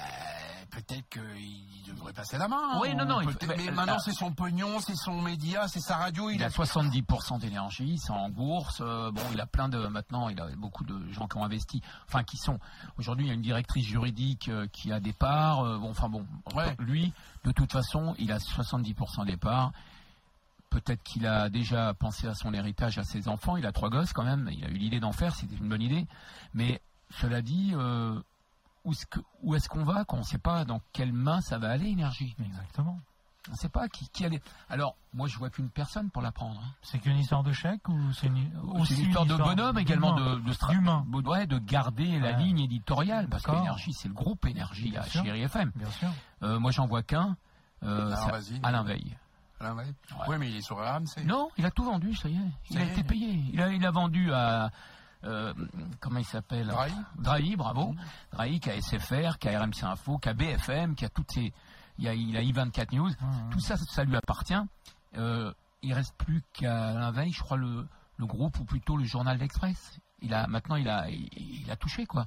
peut-être 0.70 1.08
qu'il 1.08 1.94
devrait 1.94 2.12
passer 2.12 2.36
la 2.38 2.48
main. 2.48 2.80
Oui, 2.80 2.88
ou 2.92 2.96
non, 2.96 3.04
non, 3.04 3.20
il 3.20 3.30
faut- 3.30 3.38
mais 3.56 3.70
maintenant, 3.70 3.98
c'est 4.00 4.12
son 4.12 4.32
pognon, 4.32 4.80
c'est 4.80 4.96
son 4.96 5.22
média, 5.22 5.68
c'est 5.68 5.80
sa 5.80 5.96
radio. 5.96 6.28
Il 6.28 6.36
Il 6.36 6.42
a 6.42 6.46
a 6.46 6.50
70% 6.50 7.38
d'énergie, 7.38 7.96
c'est 7.98 8.10
en 8.10 8.28
bourse. 8.28 8.80
euh, 8.80 9.12
bon, 9.12 9.22
il 9.32 9.40
a 9.40 9.46
plein 9.46 9.68
de 9.68 9.86
maintenant, 9.86 10.28
il 10.28 10.40
a 10.40 10.48
beaucoup 10.56 10.82
de 10.84 11.08
gens 11.12 11.28
qui 11.28 11.36
ont 11.38 11.44
investi, 11.44 11.80
enfin 12.08 12.24
qui 12.24 12.36
sont. 12.36 12.58
Aujourd'hui, 12.98 13.26
il 13.26 13.28
y 13.28 13.30
a 13.30 13.34
une 13.34 13.42
directrice 13.42 13.86
juridique 13.86 14.48
euh, 14.48 14.66
qui 14.72 14.92
a 14.92 14.98
des 14.98 15.12
parts. 15.12 15.60
euh, 15.64 15.78
bon, 15.78 15.90
enfin 15.90 16.08
bon, 16.08 16.26
Ouais. 16.54 16.74
lui, 16.80 17.12
de 17.46 17.52
toute 17.52 17.70
façon, 17.70 18.14
il 18.18 18.32
a 18.32 18.38
70% 18.38 19.24
des 19.24 19.36
parts. 19.36 19.72
Peut-être 20.68 21.02
qu'il 21.04 21.26
a 21.26 21.48
déjà 21.48 21.94
pensé 21.94 22.26
à 22.26 22.34
son 22.34 22.52
héritage, 22.52 22.98
à 22.98 23.04
ses 23.04 23.28
enfants. 23.28 23.56
Il 23.56 23.64
a 23.66 23.72
trois 23.72 23.88
gosses 23.88 24.12
quand 24.12 24.24
même. 24.24 24.50
Il 24.52 24.64
a 24.64 24.68
eu 24.68 24.74
l'idée 24.74 24.98
d'en 24.98 25.12
faire, 25.12 25.34
c'était 25.36 25.54
une 25.54 25.68
bonne 25.68 25.80
idée. 25.80 26.06
Mais 26.54 26.82
cela 27.10 27.42
dit, 27.42 27.70
euh, 27.74 28.20
où 28.84 29.54
est-ce 29.54 29.68
qu'on 29.68 29.84
va 29.84 30.04
quand 30.04 30.16
on 30.16 30.20
ne 30.20 30.24
sait 30.24 30.38
pas 30.38 30.64
dans 30.64 30.80
quelle 30.92 31.12
main 31.12 31.40
ça 31.40 31.58
va 31.58 31.70
aller, 31.70 31.86
énergie 31.88 32.34
Exactement. 32.44 32.98
On 33.48 33.52
ne 33.52 33.56
sait 33.56 33.68
pas 33.68 33.88
qui, 33.88 34.08
qui 34.08 34.24
allait. 34.24 34.40
Alors, 34.68 34.96
moi, 35.14 35.28
je 35.28 35.38
vois 35.38 35.50
qu'une 35.50 35.70
personne 35.70 36.10
pour 36.10 36.22
la 36.22 36.32
prendre. 36.32 36.60
hein. 36.60 36.70
C'est 36.82 36.98
qu'une 36.98 37.16
histoire 37.18 37.42
de 37.42 37.52
chèque 37.52 37.88
ou 37.88 38.12
c'est 38.12 38.26
une, 38.26 38.50
C'est 38.74 38.80
aussi 38.80 38.94
une 39.00 39.06
histoire 39.08 39.26
de 39.26 39.36
bonhomme 39.36 39.78
également, 39.78 40.14
de, 40.14 40.36
de, 40.40 40.52
stra- 40.52 40.70
D'humain. 40.70 41.06
ouais, 41.24 41.46
de 41.46 41.58
garder 41.58 42.18
la 42.18 42.32
ligne 42.32 42.60
éditoriale, 42.60 43.28
parce 43.28 43.42
que 43.44 43.52
l'énergie, 43.52 43.92
c'est 43.92 44.08
le 44.08 44.14
groupe 44.14 44.44
énergie 44.46 44.90
Bien 44.90 45.00
à 45.00 45.04
sûr. 45.04 45.22
Chéri 45.24 45.42
FM. 45.42 45.72
Bien 45.76 45.90
sûr. 45.90 46.08
Euh, 46.42 46.58
moi, 46.58 46.70
j'en 46.72 46.86
vois 46.86 47.02
qu'un, 47.02 47.36
euh, 47.82 48.06
Alors, 48.06 48.18
c'est 48.24 48.30
vas-y. 48.30 48.60
Alain 48.62 48.82
Veil. 48.82 49.16
Alain 49.60 49.74
Veil. 49.74 49.94
Ouais. 50.12 50.24
Oui, 50.28 50.36
mais 50.38 50.50
il 50.50 50.56
est 50.56 50.60
sur 50.62 50.76
RMC. 50.78 51.24
Non, 51.24 51.48
il 51.56 51.64
a 51.64 51.70
tout 51.70 51.84
vendu, 51.84 52.14
ça 52.14 52.28
y 52.28 52.34
est. 52.36 52.40
Il 52.70 52.76
Ça 52.76 52.82
a 52.82 52.84
est. 52.86 52.92
été 52.92 53.02
payé. 53.04 53.42
Il 53.52 53.60
a, 53.62 53.70
il 53.72 53.86
a 53.86 53.90
vendu 53.90 54.32
à, 54.32 54.70
euh, 55.24 55.54
comment 56.00 56.18
il 56.18 56.24
s'appelle? 56.26 56.66
Drahi 56.66 56.92
Drahi, 57.18 57.56
bravo. 57.56 57.94
Drahi, 58.32 58.60
qui 58.60 58.70
a 58.70 58.80
SFR, 58.80 59.38
qui 59.38 59.48
a 59.48 59.60
RMC 59.60 59.82
Info, 59.84 60.18
qui 60.18 60.28
a 60.28 60.34
BFM, 60.34 60.94
qui 60.94 61.04
a 61.04 61.08
toutes 61.08 61.30
ces, 61.32 61.52
il 61.98 62.04
y 62.04 62.08
a, 62.08 62.14
il 62.14 62.36
a 62.36 62.42
I24 62.42 62.94
News. 62.94 63.10
Tout 63.50 63.60
ça, 63.60 63.76
ça 63.76 64.04
lui 64.04 64.16
appartient. 64.16 64.54
Euh, 65.16 65.52
il 65.82 65.92
reste 65.94 66.14
plus 66.16 66.42
qu'à 66.52 66.88
Alain 66.90 67.10
Veil, 67.10 67.32
je 67.32 67.40
crois, 67.42 67.56
le, 67.56 67.86
le 68.16 68.26
groupe, 68.26 68.58
ou 68.60 68.64
plutôt 68.64 68.96
le 68.96 69.04
journal 69.04 69.38
d'Express. 69.38 69.98
Il 70.20 70.34
a, 70.34 70.46
maintenant, 70.46 70.76
il 70.76 70.88
a, 70.88 71.08
il, 71.10 71.28
il 71.64 71.70
a 71.70 71.76
touché, 71.76 72.06
quoi. 72.06 72.26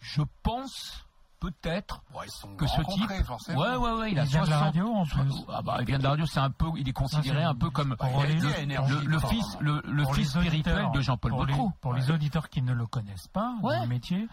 Je 0.00 0.22
pense, 0.42 1.06
peut-être, 1.40 2.02
Bon, 2.12 2.20
que 2.56 2.66
ce 2.66 2.80
type. 2.82 3.24
forcément. 3.24 3.60
Ouais, 3.60 3.76
ouais, 3.76 3.92
ouais, 4.00 4.12
il 4.12 4.18
a 4.18 4.24
Il 4.24 4.28
vient 4.30 4.44
de 4.44 4.50
la 4.50 4.58
60 4.58 4.64
radio 4.74 4.92
en 4.94 5.04
plus. 5.06 5.34
Ah 5.48 5.62
bah, 5.62 5.76
il 5.80 5.86
vient 5.86 5.98
de 5.98 6.02
la 6.02 6.10
radio, 6.10 6.26
c'est 6.26 6.40
un 6.40 6.50
peu, 6.50 6.66
il 6.76 6.88
est 6.88 6.92
considéré 6.92 7.42
Ah, 7.44 7.50
un 7.50 7.54
peu 7.54 7.70
comme 7.70 7.96
le, 8.00 9.18
fils, 9.20 9.56
le, 9.60 10.04
fils 10.12 10.30
spirituel 10.30 10.86
de 10.92 11.00
Jean-Paul 11.00 11.30
pour 11.30 11.44
les- 11.46 11.52
Baudreau. 11.52 11.72
Pour 11.80 11.94
les 11.94 12.10
auditeurs 12.10 12.48
qui 12.48 12.62
ne 12.62 12.72
le 12.72 12.86
connaissent 12.86 13.28
pas, 13.28 13.54
Ouais. 13.62 13.80
le 13.80 13.86
métier, 13.86 14.28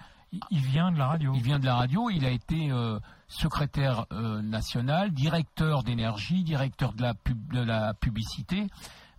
il, 0.52 0.60
vient 0.60 0.92
de 0.92 0.98
la 0.98 1.08
radio. 1.08 1.34
Il 1.36 1.42
vient 1.42 1.60
de 1.60 1.66
la 1.66 1.76
radio, 1.76 2.10
il 2.10 2.26
a 2.26 2.30
été 2.30 2.72
euh, 2.72 3.00
secrétaire 3.28 4.06
euh, 4.12 4.42
national, 4.42 5.12
directeur 5.12 5.84
d'énergie, 5.84 6.44
directeur 6.44 6.94
de 6.94 7.02
la, 7.02 7.14
pub- 7.14 7.54
de 7.54 7.62
la 7.62 7.94
publicité. 7.94 8.68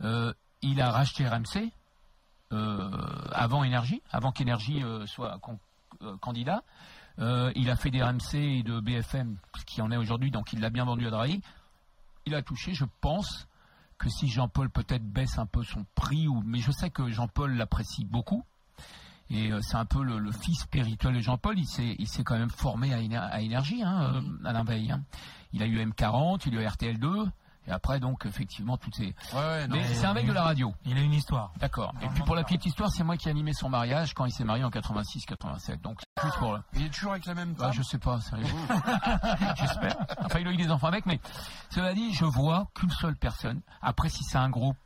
Euh, 0.03 0.33
il 0.63 0.81
a 0.81 0.91
racheté 0.91 1.27
RMC 1.27 1.71
avant 3.33 3.65
Énergie, 3.65 4.03
avant 4.13 4.31
qu'Énergie 4.31 4.83
soit 5.07 5.39
candidat. 6.21 6.63
Il 7.19 7.69
a 7.69 7.77
fait 7.77 7.91
des 7.91 8.03
RMC 8.03 8.35
et 8.35 8.63
de 8.63 8.79
BFM, 8.79 9.37
ce 9.59 9.65
qui 9.65 9.83
en 9.83 9.91
est 9.91 9.97
aujourd'hui, 9.97 10.31
donc 10.31 10.53
il 10.53 10.61
l'a 10.61 10.71
bien 10.71 10.85
vendu 10.85 11.07
à 11.07 11.11
Drahi. 11.11 11.43
Il 12.25 12.35
a 12.35 12.43
touché, 12.43 12.73
je 12.73 12.85
pense, 13.01 13.49
que 13.99 14.09
si 14.09 14.29
Jean-Paul 14.29 14.71
peut-être 14.71 15.05
baisse 15.05 15.39
un 15.39 15.47
peu 15.47 15.63
son 15.65 15.85
prix, 15.95 16.29
ou, 16.29 16.43
mais 16.45 16.59
je 16.59 16.71
sais 16.71 16.91
que 16.91 17.09
Jean-Paul 17.09 17.55
l'apprécie 17.57 18.05
beaucoup. 18.05 18.45
Et 19.31 19.51
euh, 19.53 19.61
c'est 19.61 19.77
un 19.77 19.85
peu 19.85 20.03
le, 20.03 20.19
le 20.19 20.31
fils 20.33 20.61
spirituel 20.61 21.15
de 21.15 21.21
Jean-Paul. 21.21 21.59
Il 21.59 21.67
s'est, 21.67 21.97
il 21.99 22.07
s'est 22.09 22.23
quand 22.25 22.39
même 22.39 22.51
formé 22.51 22.95
à, 22.95 22.99
Éner- 23.01 23.17
à 23.19 23.41
énergie, 23.41 23.83
hein, 23.83 24.15
euh, 24.15 24.21
Alain 24.49 24.63
Veil. 24.65 24.93
hein. 24.93 25.03
Il 25.53 25.63
a 25.63 25.67
eu 25.67 25.79
M40, 25.85 26.43
il 26.47 26.57
a 26.59 26.63
eu 26.63 26.67
RTL2, 26.67 27.29
et 27.69 27.73
après 27.73 27.99
donc 27.99 28.27
effectivement 28.27 28.77
toutes 28.77 28.95
ces. 28.95 29.07
Ouais, 29.33 29.39
ouais, 29.39 29.67
non. 29.69 29.77
Mais 29.77 29.95
c'est 29.95 30.05
un 30.07 30.13
mec 30.15 30.27
de 30.27 30.33
la 30.33 30.43
radio. 30.43 30.73
Il 30.85 30.97
a 30.97 31.01
une 31.01 31.15
histoire. 31.15 31.53
D'accord. 31.59 31.93
Et 32.03 32.07
puis 32.09 32.23
pour 32.25 32.37
la 32.37 32.45
petite 32.45 32.67
histoire, 32.67 32.91
c'est 32.91 33.03
moi 33.05 33.17
qui 33.17 33.27
ai 33.29 33.31
animé 33.33 33.53
son 33.53 33.69
mariage 33.69 34.13
quand 34.15 34.27
il 34.27 34.33
s'est 34.33 34.45
marié 34.45 34.63
en 34.65 34.71
86-87. 34.71 35.81
Donc 35.83 35.99
c'est 36.01 36.23
plus 36.29 36.39
pour. 36.39 36.59
Il 36.75 36.83
est 36.87 36.91
toujours 36.91 37.13
avec 37.13 37.27
la 37.27 37.35
même 37.35 37.55
Ah, 37.59 37.63
femme. 37.65 37.73
je 37.73 37.83
sais 37.83 37.99
pas, 37.99 38.21
sérieux. 38.21 38.47
J'espère. 39.57 39.97
Enfin, 40.21 40.39
il 40.41 40.47
a 40.47 40.53
eu 40.53 40.57
des 40.57 40.71
enfants 40.71 40.89
avec, 40.89 41.07
mais 41.07 41.21
cela 41.71 41.95
dit, 41.95 42.13
je 42.15 42.25
vois 42.25 42.69
qu'une 42.75 42.91
seule 42.91 43.17
personne. 43.17 43.61
Après, 43.83 44.09
si 44.09 44.23
c'est 44.25 44.39
un 44.39 44.51
groupe 44.51 44.77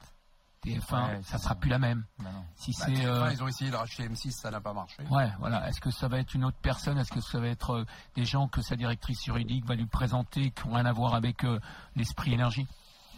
TF1, 0.64 1.04
Ouais, 1.08 1.22
ça 1.22 1.38
sera 1.38 1.54
plus 1.54 1.70
la 1.70 1.78
même. 1.78 2.04
Non. 2.22 2.28
Si 2.54 2.72
Bah, 2.72 2.84
c'est 2.86 2.92
TF1, 2.92 3.06
euh, 3.06 3.32
Ils 3.32 3.42
ont 3.42 3.48
essayé 3.48 3.70
de 3.70 3.76
racheter 3.76 4.08
M6, 4.08 4.30
ça 4.32 4.50
n'a 4.50 4.60
pas 4.60 4.72
marché. 4.74 5.02
Ouais, 5.10 5.30
voilà. 5.38 5.68
Est-ce 5.68 5.80
que 5.80 5.90
ça 5.90 6.08
va 6.08 6.18
être 6.18 6.34
une 6.34 6.44
autre 6.44 6.58
personne? 6.60 6.98
Est-ce 6.98 7.12
que 7.12 7.20
ça 7.20 7.40
va 7.40 7.48
être 7.48 7.70
euh, 7.74 7.86
des 8.14 8.24
gens 8.24 8.48
que 8.48 8.60
sa 8.60 8.76
directrice 8.76 9.24
juridique 9.24 9.64
va 9.66 9.74
lui 9.74 9.86
présenter 9.86 10.50
qui 10.50 10.68
n'ont 10.68 10.74
rien 10.74 10.86
à 10.86 10.92
voir 10.92 11.14
avec 11.14 11.44
euh, 11.44 11.58
l'esprit 11.96 12.34
énergie? 12.34 12.66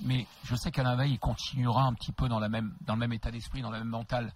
Mais 0.02 0.26
je 0.44 0.54
sais 0.54 0.70
qu'Alain 0.70 0.96
Veil, 0.96 1.12
il 1.12 1.18
continuera 1.18 1.82
un 1.84 1.94
petit 1.94 2.12
peu 2.12 2.28
dans, 2.28 2.38
la 2.40 2.48
même, 2.48 2.74
dans 2.82 2.94
le 2.94 3.00
même 3.00 3.12
état 3.12 3.30
d'esprit, 3.30 3.62
dans 3.62 3.70
le 3.70 3.78
même 3.78 3.88
mental. 3.88 4.32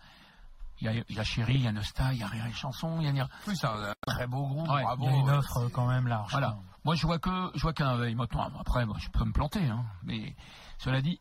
Il 0.80 0.84
y 0.84 0.88
a, 0.88 0.92
il 1.08 1.16
y 1.16 1.18
a 1.18 1.24
Chéri, 1.24 1.54
il 1.54 1.62
y 1.62 1.66
a 1.66 1.72
Nosta, 1.72 2.12
il 2.12 2.18
y 2.18 2.22
a 2.22 2.26
Rire 2.26 2.44
et 2.46 2.52
Chanson, 2.52 3.00
il 3.00 3.16
y 3.16 3.20
a... 3.20 3.28
Oui, 3.48 3.56
c'est 3.56 3.66
un 3.66 3.94
très 4.06 4.26
beau 4.26 4.46
groupe. 4.46 4.68
Ouais, 4.68 4.82
bravo. 4.82 5.06
Il 5.08 5.10
y 5.10 5.14
a 5.14 5.18
une 5.20 5.30
offre 5.30 5.68
quand 5.72 5.86
même 5.86 6.06
large. 6.06 6.30
Voilà. 6.32 6.58
Moi, 6.84 6.94
je 6.94 7.06
vois 7.06 7.18
que 7.18 7.30
je 7.54 7.62
vois 7.62 7.72
qu'Alain 7.72 7.96
Veil. 7.96 8.14
Maintenant, 8.14 8.50
après, 8.60 8.84
moi, 8.84 8.96
je 9.00 9.08
peux 9.08 9.24
me 9.24 9.32
planter. 9.32 9.64
Hein. 9.66 9.84
Mais 10.04 10.36
cela 10.78 11.00
dit, 11.00 11.18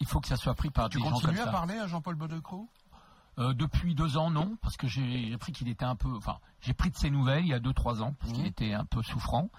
il 0.00 0.06
faut 0.06 0.20
que 0.20 0.28
ça 0.28 0.36
soit 0.36 0.54
pris 0.54 0.70
par 0.70 0.88
Tu 0.88 0.98
des 0.98 1.04
gens 1.04 1.10
comme 1.12 1.20
continues 1.20 1.40
à 1.40 1.44
ça. 1.44 1.50
parler 1.50 1.78
à 1.78 1.86
Jean-Paul 1.86 2.14
Baudecroux? 2.16 2.68
Euh, 3.38 3.54
depuis 3.54 3.94
deux 3.94 4.16
ans, 4.16 4.30
non, 4.30 4.56
parce 4.60 4.76
que 4.76 4.88
j'ai 4.88 5.28
j'ai 5.28 5.38
pris 5.38 5.52
qu'il 5.52 5.68
était 5.68 5.84
un 5.84 5.94
peu, 5.96 6.14
enfin, 6.16 6.38
j'ai 6.60 6.74
pris 6.74 6.90
de 6.90 6.96
ses 6.96 7.10
nouvelles 7.10 7.44
il 7.44 7.48
y 7.48 7.54
a 7.54 7.60
deux 7.60 7.72
trois 7.72 8.02
ans 8.02 8.14
parce 8.18 8.32
qu'il 8.32 8.42
Mhm. 8.42 8.48
était 8.48 8.72
un 8.74 8.84
peu 8.84 9.02
souffrant. 9.02 9.50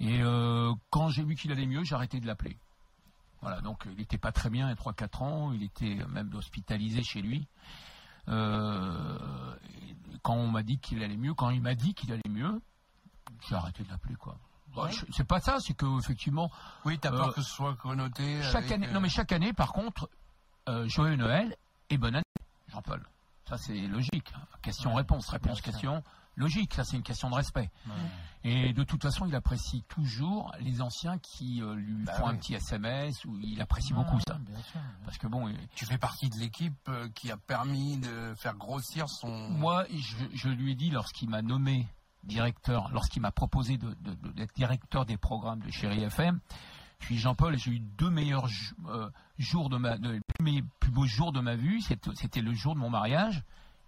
Et 0.00 0.20
euh, 0.22 0.72
quand 0.90 1.08
j'ai 1.08 1.24
vu 1.24 1.34
qu'il 1.34 1.50
allait 1.50 1.66
mieux, 1.66 1.82
j'ai 1.84 1.94
arrêté 1.94 2.20
de 2.20 2.26
l'appeler. 2.26 2.58
Voilà, 3.40 3.60
donc 3.60 3.84
il 3.90 3.96
n'était 3.96 4.18
pas 4.18 4.30
très 4.32 4.50
bien 4.50 4.66
il 4.66 4.70
y 4.70 4.72
a 4.72 4.76
trois 4.76 4.92
quatre 4.92 5.22
ans, 5.22 5.52
il 5.52 5.62
était 5.62 5.96
même 6.08 6.32
hospitalisé 6.34 7.02
chez 7.02 7.22
lui. 7.22 7.48
Euh, 8.28 9.56
quand 10.22 10.34
on 10.34 10.48
m'a 10.48 10.62
dit 10.62 10.78
qu'il 10.78 11.02
allait 11.02 11.16
mieux, 11.16 11.34
quand 11.34 11.50
il 11.50 11.62
m'a 11.62 11.74
dit 11.74 11.94
qu'il 11.94 12.12
allait 12.12 12.22
mieux, 12.28 12.60
j'ai 13.48 13.54
arrêté 13.54 13.82
de 13.84 13.88
l'appeler 13.88 14.16
quoi. 14.16 14.36
Bah, 14.84 14.90
C'est 15.12 15.26
pas 15.26 15.40
ça, 15.40 15.58
c'est 15.60 15.74
que 15.74 15.98
effectivement 15.98 16.50
Oui, 16.84 16.98
t'as 16.98 17.10
Euh, 17.12 17.16
peur 17.18 17.34
que 17.34 17.42
ce 17.42 17.50
soit 17.50 17.74
connoté. 17.76 18.42
chaque 18.42 18.56
avec, 18.64 18.72
année, 18.72 18.88
euh, 18.88 18.92
non 18.92 19.00
mais 19.00 19.08
chaque 19.08 19.32
année, 19.32 19.52
par 19.52 19.72
contre, 19.72 20.08
euh, 20.68 20.88
joyeux 20.88 21.16
Noël 21.16 21.56
et 21.90 21.98
bonne 21.98 22.14
année, 22.16 22.24
Jean-Paul. 22.68 23.02
Ça 23.48 23.56
c'est 23.56 23.78
logique. 23.86 24.32
Question-réponse, 24.62 25.28
réponse-question, 25.30 26.02
logique. 26.36 26.74
Ça 26.74 26.84
c'est 26.84 26.96
une 26.96 27.02
question 27.02 27.30
de 27.30 27.34
respect. 27.34 27.70
Et 28.44 28.72
de 28.72 28.84
toute 28.84 29.02
façon, 29.02 29.26
il 29.26 29.34
apprécie 29.34 29.82
toujours 29.88 30.52
les 30.60 30.80
anciens 30.80 31.18
qui 31.18 31.60
euh, 31.60 31.74
lui 31.74 32.04
Bah 32.04 32.12
font 32.12 32.28
un 32.28 32.36
petit 32.36 32.54
SMS 32.54 33.24
ou 33.24 33.36
il 33.42 33.60
apprécie 33.60 33.92
Ah, 33.92 33.96
beaucoup 34.02 34.20
ça. 34.20 34.34
Bien 34.38 34.62
sûr. 34.62 34.80
Parce 35.04 35.18
que 35.18 35.26
bon, 35.26 35.48
euh, 35.48 35.52
Tu 35.74 35.86
fais 35.86 35.98
partie 35.98 36.28
de 36.30 36.36
l'équipe 36.38 36.72
euh, 36.88 37.08
qui 37.14 37.32
a 37.32 37.36
permis 37.36 37.96
de 37.98 38.34
faire 38.36 38.54
grossir 38.54 39.08
son. 39.08 39.28
moi, 39.50 39.84
je, 39.92 40.16
je 40.34 40.48
lui 40.50 40.72
ai 40.72 40.74
dit 40.76 40.90
lorsqu'il 40.90 41.28
m'a 41.30 41.42
nommé 41.42 41.88
directeur, 42.24 42.90
lorsqu'il 42.92 43.22
m'a 43.22 43.30
proposé 43.32 43.78
de- 43.78 43.94
de- 44.00 44.14
de- 44.14 44.32
d'être 44.32 44.54
directeur 44.54 45.06
des 45.06 45.16
programmes 45.16 45.60
de 45.60 45.70
Chéri 45.70 46.02
FM, 46.02 46.40
je 47.00 47.06
suis 47.06 47.18
Jean-Paul 47.18 47.54
et 47.54 47.58
j'ai 47.58 47.70
eu 47.72 47.78
deux 47.80 48.10
meilleurs 48.10 48.48
euh, 48.88 49.08
jours 49.38 49.70
de 49.70 49.76
ma, 49.76 49.96
de- 49.98 50.20
mes 50.40 50.62
plus 50.80 50.90
beaux 50.90 51.06
jours 51.06 51.32
de 51.32 51.40
ma 51.40 51.54
vie. 51.54 51.80
C'était 51.82 52.40
le 52.40 52.52
jour 52.54 52.74
de 52.74 52.80
mon 52.80 52.90
mariage. 52.90 53.42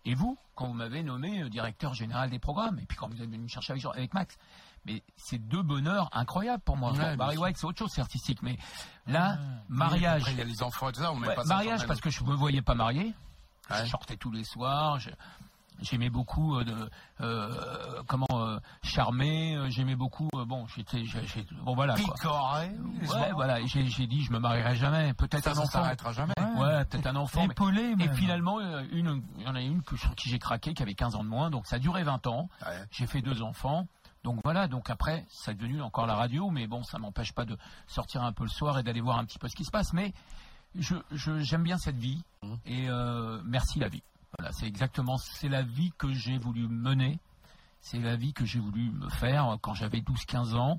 Et 0.07 0.15
vous, 0.15 0.39
quand 0.55 0.67
vous 0.67 0.73
m'avez 0.75 1.03
nommé 1.03 1.43
euh, 1.43 1.49
directeur 1.51 1.93
général 1.93 2.31
des 2.31 2.39
programmes, 2.39 2.79
et 2.79 2.87
puis 2.87 2.97
quand 2.97 3.09
vous 3.09 3.21
êtes 3.21 3.29
venu 3.29 3.43
me 3.43 3.49
chercher 3.49 3.73
avec, 3.73 3.85
avec 3.85 4.15
Max, 4.15 4.39
mais 4.87 5.03
c'est 5.17 5.37
deux 5.39 5.63
bonheurs 5.63 6.09
incroyables 6.13 6.63
pour 6.63 6.77
moi. 6.79 6.93
Ouais, 6.93 7.17
Barry. 7.17 7.37
White, 7.37 7.57
c'est 7.59 7.67
autre 7.67 7.79
chose, 7.79 7.91
c'est 7.93 8.01
artistique, 8.01 8.41
mais 8.43 8.57
là, 9.07 9.37
mariage, 9.69 10.23
il 10.31 10.39
y 10.39 10.41
a 10.41 10.45
les 10.45 10.63
enfants 10.63 10.89
et 10.89 10.93
tout 10.93 11.01
ça, 11.03 11.13
on 11.13 11.17
met 11.17 11.27
pas 11.35 11.43
mariage 11.49 11.81
parce 11.89 12.01
que 12.01 12.09
je 12.11 12.25
me 12.25 12.35
voyais 12.35 12.63
pas 12.63 12.75
marié. 12.75 13.13
Je 13.85 13.91
sortais 13.91 14.17
tous 14.17 14.31
les 14.33 14.45
soirs. 14.45 14.99
je- 15.01 15.11
J'aimais 15.83 16.11
beaucoup 16.11 16.57
euh, 16.57 16.65
de, 16.65 16.91
euh, 17.21 18.03
comment 18.07 18.27
euh, 18.33 18.59
charmer. 18.83 19.59
J'aimais 19.69 19.97
beaucoup. 19.97 20.29
bon, 20.33 20.67
j'étais, 20.75 21.03
bon 21.63 21.75
voilà. 21.75 21.95
Quoi. 21.95 22.15
Picoré. 22.15 22.71
Ouais, 23.09 23.33
voilà. 23.33 23.61
et 23.61 23.67
J'ai 23.67 24.07
dit, 24.07 24.23
je 24.23 24.33
me 24.33 24.39
marierai 24.39 24.77
jamais. 24.77 25.15
Peut-être 25.15 25.45
Ça, 25.45 25.51
un 25.51 25.55
ça 25.55 25.61
enfant. 25.63 25.71
s'arrêtera 25.83 26.13
jamais. 26.13 26.35
Ouais, 26.57 26.85
peut-être 26.85 27.07
un 27.07 27.17
enfant. 27.17 27.47
mais- 27.47 27.53
Épaulé, 27.53 27.83
Et 27.83 27.97
même. 27.97 28.15
finalement, 28.15 28.61
une, 28.61 29.23
il 29.39 29.45
y 29.45 29.49
en 29.49 29.55
a 29.55 29.61
une 29.61 29.83
que, 29.83 29.97
sur 29.97 30.15
qui 30.15 30.29
j'ai 30.29 30.39
craqué, 30.39 30.75
qui 30.75 30.83
avait 30.83 30.95
15 30.95 31.15
ans 31.15 31.25
de 31.25 31.29
moins, 31.29 31.51
donc 31.51 31.67
ça 31.67 31.77
a 31.77 31.79
duré 31.79 32.03
20 32.03 32.27
ans. 32.27 32.49
Ouais. 32.67 32.85
J'ai 32.91 33.07
fait 33.07 33.23
deux 33.23 33.43
enfants. 33.43 33.87
Donc 34.23 34.39
voilà, 34.45 34.69
donc 34.69 34.91
après, 34.91 35.25
ça 35.31 35.53
est 35.53 35.55
devenu 35.55 35.81
encore 35.81 36.07
la 36.07 36.15
radio, 36.15 36.51
mais 36.51 36.67
bon, 36.67 36.83
ça 36.83 36.99
m'empêche 36.99 37.33
pas 37.33 37.47
de 37.47 37.57
sortir 37.87 38.23
un 38.23 38.33
peu 38.33 38.43
le 38.45 38.51
soir 38.51 38.79
et 38.79 38.83
d'aller 38.83 39.01
voir 39.01 39.19
un 39.19 39.25
petit 39.25 39.39
peu 39.39 39.49
ce 39.49 39.57
qui 39.57 39.65
se 39.65 39.71
passe. 39.71 39.95
Mais 39.95 40.13
je, 40.75 40.95
je- 41.11 41.41
j'aime 41.41 41.63
bien 41.63 41.79
cette 41.79 41.97
vie 41.97 42.23
et 42.67 42.91
euh, 42.91 43.41
merci 43.47 43.79
la 43.79 43.89
vie. 43.89 44.03
Voilà, 44.39 44.53
c'est 44.53 44.67
exactement, 44.67 45.17
c'est 45.19 45.49
la 45.49 45.63
vie 45.63 45.93
que 45.99 46.13
j'ai 46.13 46.39
voulu 46.39 46.69
mener. 46.69 47.19
C'est 47.81 47.99
la 47.99 48.17
vie 48.17 48.33
que 48.33 48.45
j'ai 48.45 48.61
voulu 48.61 48.91
me 48.91 49.09
faire 49.09 49.57
quand 49.63 49.75
j'avais 49.75 50.01
12-15 50.01 50.55
ans. 50.55 50.79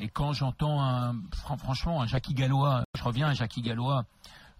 Et 0.00 0.08
quand 0.08 0.32
j'entends 0.32 0.80
un, 0.82 1.14
fran- 1.34 1.56
franchement, 1.56 2.02
un 2.02 2.06
Jackie 2.06 2.34
Gallois, 2.34 2.84
je 2.96 3.02
reviens 3.02 3.28
à 3.28 3.34
Jackie 3.34 3.62
Gallois, 3.62 4.04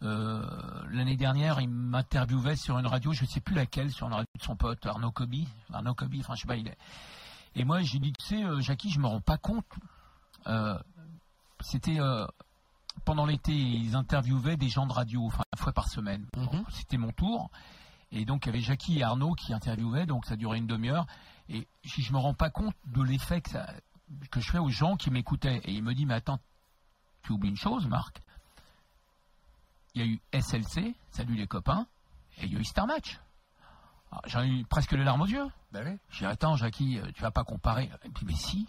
euh, 0.02 0.42
l'année 0.90 1.16
dernière, 1.16 1.60
il 1.60 1.68
m'interviewait 1.68 2.56
sur 2.56 2.78
une 2.78 2.86
radio, 2.86 3.12
je 3.12 3.22
ne 3.22 3.28
sais 3.28 3.40
plus 3.40 3.54
laquelle, 3.54 3.92
sur 3.92 4.06
une 4.08 4.14
radio 4.14 4.26
de 4.36 4.42
son 4.42 4.56
pote, 4.56 4.84
Arnaud 4.86 5.10
Coby. 5.12 5.46
Arnaud 5.72 5.94
Coby, 5.94 6.20
enfin, 6.20 6.34
je 6.34 6.40
sais 6.42 6.46
pas, 6.48 6.56
il 6.56 6.66
est. 6.68 6.78
Et 7.54 7.64
moi, 7.64 7.82
j'ai 7.82 7.98
dit, 7.98 8.12
tu 8.12 8.24
sais, 8.26 8.42
euh, 8.44 8.60
Jackie, 8.60 8.90
je 8.90 8.98
me 8.98 9.06
rends 9.06 9.20
pas 9.20 9.38
compte. 9.38 9.64
Euh, 10.46 10.78
C'était 11.60 12.00
euh, 12.00 12.26
pendant 13.04 13.26
l'été, 13.26 13.52
ils 13.52 13.94
interviewaient 13.94 14.56
des 14.56 14.68
gens 14.68 14.86
de 14.86 14.92
radio, 14.92 15.26
enfin, 15.26 15.42
une 15.56 15.62
fois 15.62 15.72
par 15.72 15.88
semaine. 15.88 16.26
Bon, 16.32 16.64
C'était 16.70 16.96
mon 16.98 17.10
tour. 17.12 17.50
Et 18.10 18.24
donc, 18.24 18.44
il 18.44 18.48
y 18.48 18.50
avait 18.50 18.60
Jackie 18.60 18.98
et 18.98 19.02
Arnaud 19.02 19.34
qui 19.34 19.52
interviewaient, 19.52 20.06
donc 20.06 20.24
ça 20.26 20.36
durait 20.36 20.58
une 20.58 20.66
demi-heure. 20.66 21.06
Et 21.48 21.66
je 21.84 22.00
je 22.02 22.12
me 22.12 22.18
rends 22.18 22.34
pas 22.34 22.50
compte 22.50 22.74
de 22.86 23.02
l'effet 23.02 23.40
que, 23.40 23.50
ça- 23.50 23.72
que 24.30 24.40
je 24.40 24.50
fais 24.50 24.58
aux 24.58 24.70
gens 24.70 24.96
qui 24.96 25.10
m'écoutaient. 25.10 25.60
Et 25.64 25.72
il 25.72 25.82
me 25.82 25.94
dit, 25.94 26.06
mais 26.06 26.14
attends, 26.14 26.40
tu 27.22 27.32
oublies 27.32 27.50
une 27.50 27.56
chose, 27.56 27.86
Marc. 27.86 28.20
Il 29.94 30.02
y 30.02 30.04
a 30.04 30.06
eu 30.06 30.20
SLC, 30.32 30.94
salut 31.10 31.34
les 31.34 31.46
copains, 31.46 31.86
et 32.38 32.46
il 32.46 32.52
y 32.52 32.56
a 32.56 32.60
eu 32.60 32.64
Star 32.64 32.86
Match. 32.86 33.18
Alors, 34.10 34.22
J'en 34.26 34.42
ai 34.42 34.48
eu 34.48 34.64
presque 34.64 34.92
les 34.92 35.04
larmes 35.04 35.22
aux 35.22 35.26
yeux. 35.26 35.46
Ben 35.72 35.86
oui. 35.86 35.98
J'ai 36.10 36.20
dit, 36.20 36.32
attends, 36.32 36.56
Jackie, 36.56 36.98
euh, 36.98 37.10
tu 37.14 37.20
vas 37.22 37.30
pas 37.30 37.44
comparer. 37.44 37.90
Et 38.04 38.08
puis, 38.10 38.24
mais 38.26 38.34
si. 38.34 38.66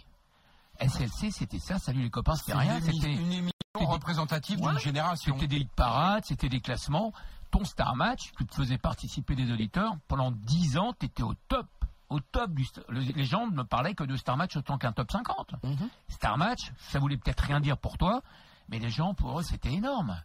SLC, 0.78 1.30
c'était 1.30 1.58
ça, 1.58 1.78
salut 1.78 2.02
les 2.02 2.10
copains, 2.10 2.34
c'était 2.36 2.54
rien. 2.56 2.78
une, 2.78 2.84
émi- 2.84 2.92
C'était 2.94 3.12
une 3.14 3.32
émission 3.32 3.50
c'était- 3.74 3.84
représentative 3.86 4.56
d'une 4.56 4.66
Ouais. 4.66 4.80
génération. 4.80 5.34
c'était 5.34 5.46
des 5.46 5.58
hit 5.60 5.70
parades, 5.72 6.24
c'était 6.24 6.48
des 6.48 6.60
classements. 6.60 7.12
Ton 7.50 7.64
Star 7.64 7.96
Match, 7.96 8.32
tu 8.36 8.46
te 8.46 8.54
faisais 8.54 8.78
participer 8.78 9.34
des 9.34 9.50
auditeurs. 9.52 9.96
Pendant 10.08 10.30
10 10.30 10.78
ans, 10.78 10.94
tu 10.98 11.06
étais 11.06 11.22
au 11.22 11.34
top. 11.48 11.66
Au 12.08 12.20
top 12.20 12.52
du. 12.52 12.66
Les 12.88 13.24
gens 13.24 13.46
ne 13.46 13.54
me 13.54 13.64
parlaient 13.64 13.94
que 13.94 14.04
de 14.04 14.16
Star 14.16 14.36
Match 14.36 14.56
autant 14.56 14.78
qu'un 14.78 14.92
top 14.92 15.10
50. 15.10 15.54
Mhm. 15.62 15.88
Star 16.08 16.38
Match, 16.38 16.72
ça 16.78 16.98
voulait 16.98 17.16
peut-être 17.16 17.40
rien 17.40 17.60
dire 17.60 17.78
pour 17.78 17.98
toi, 17.98 18.22
mais 18.68 18.78
les 18.78 18.90
gens, 18.90 19.14
pour 19.14 19.38
eux, 19.38 19.42
c'était 19.42 19.72
énorme. 19.72 20.20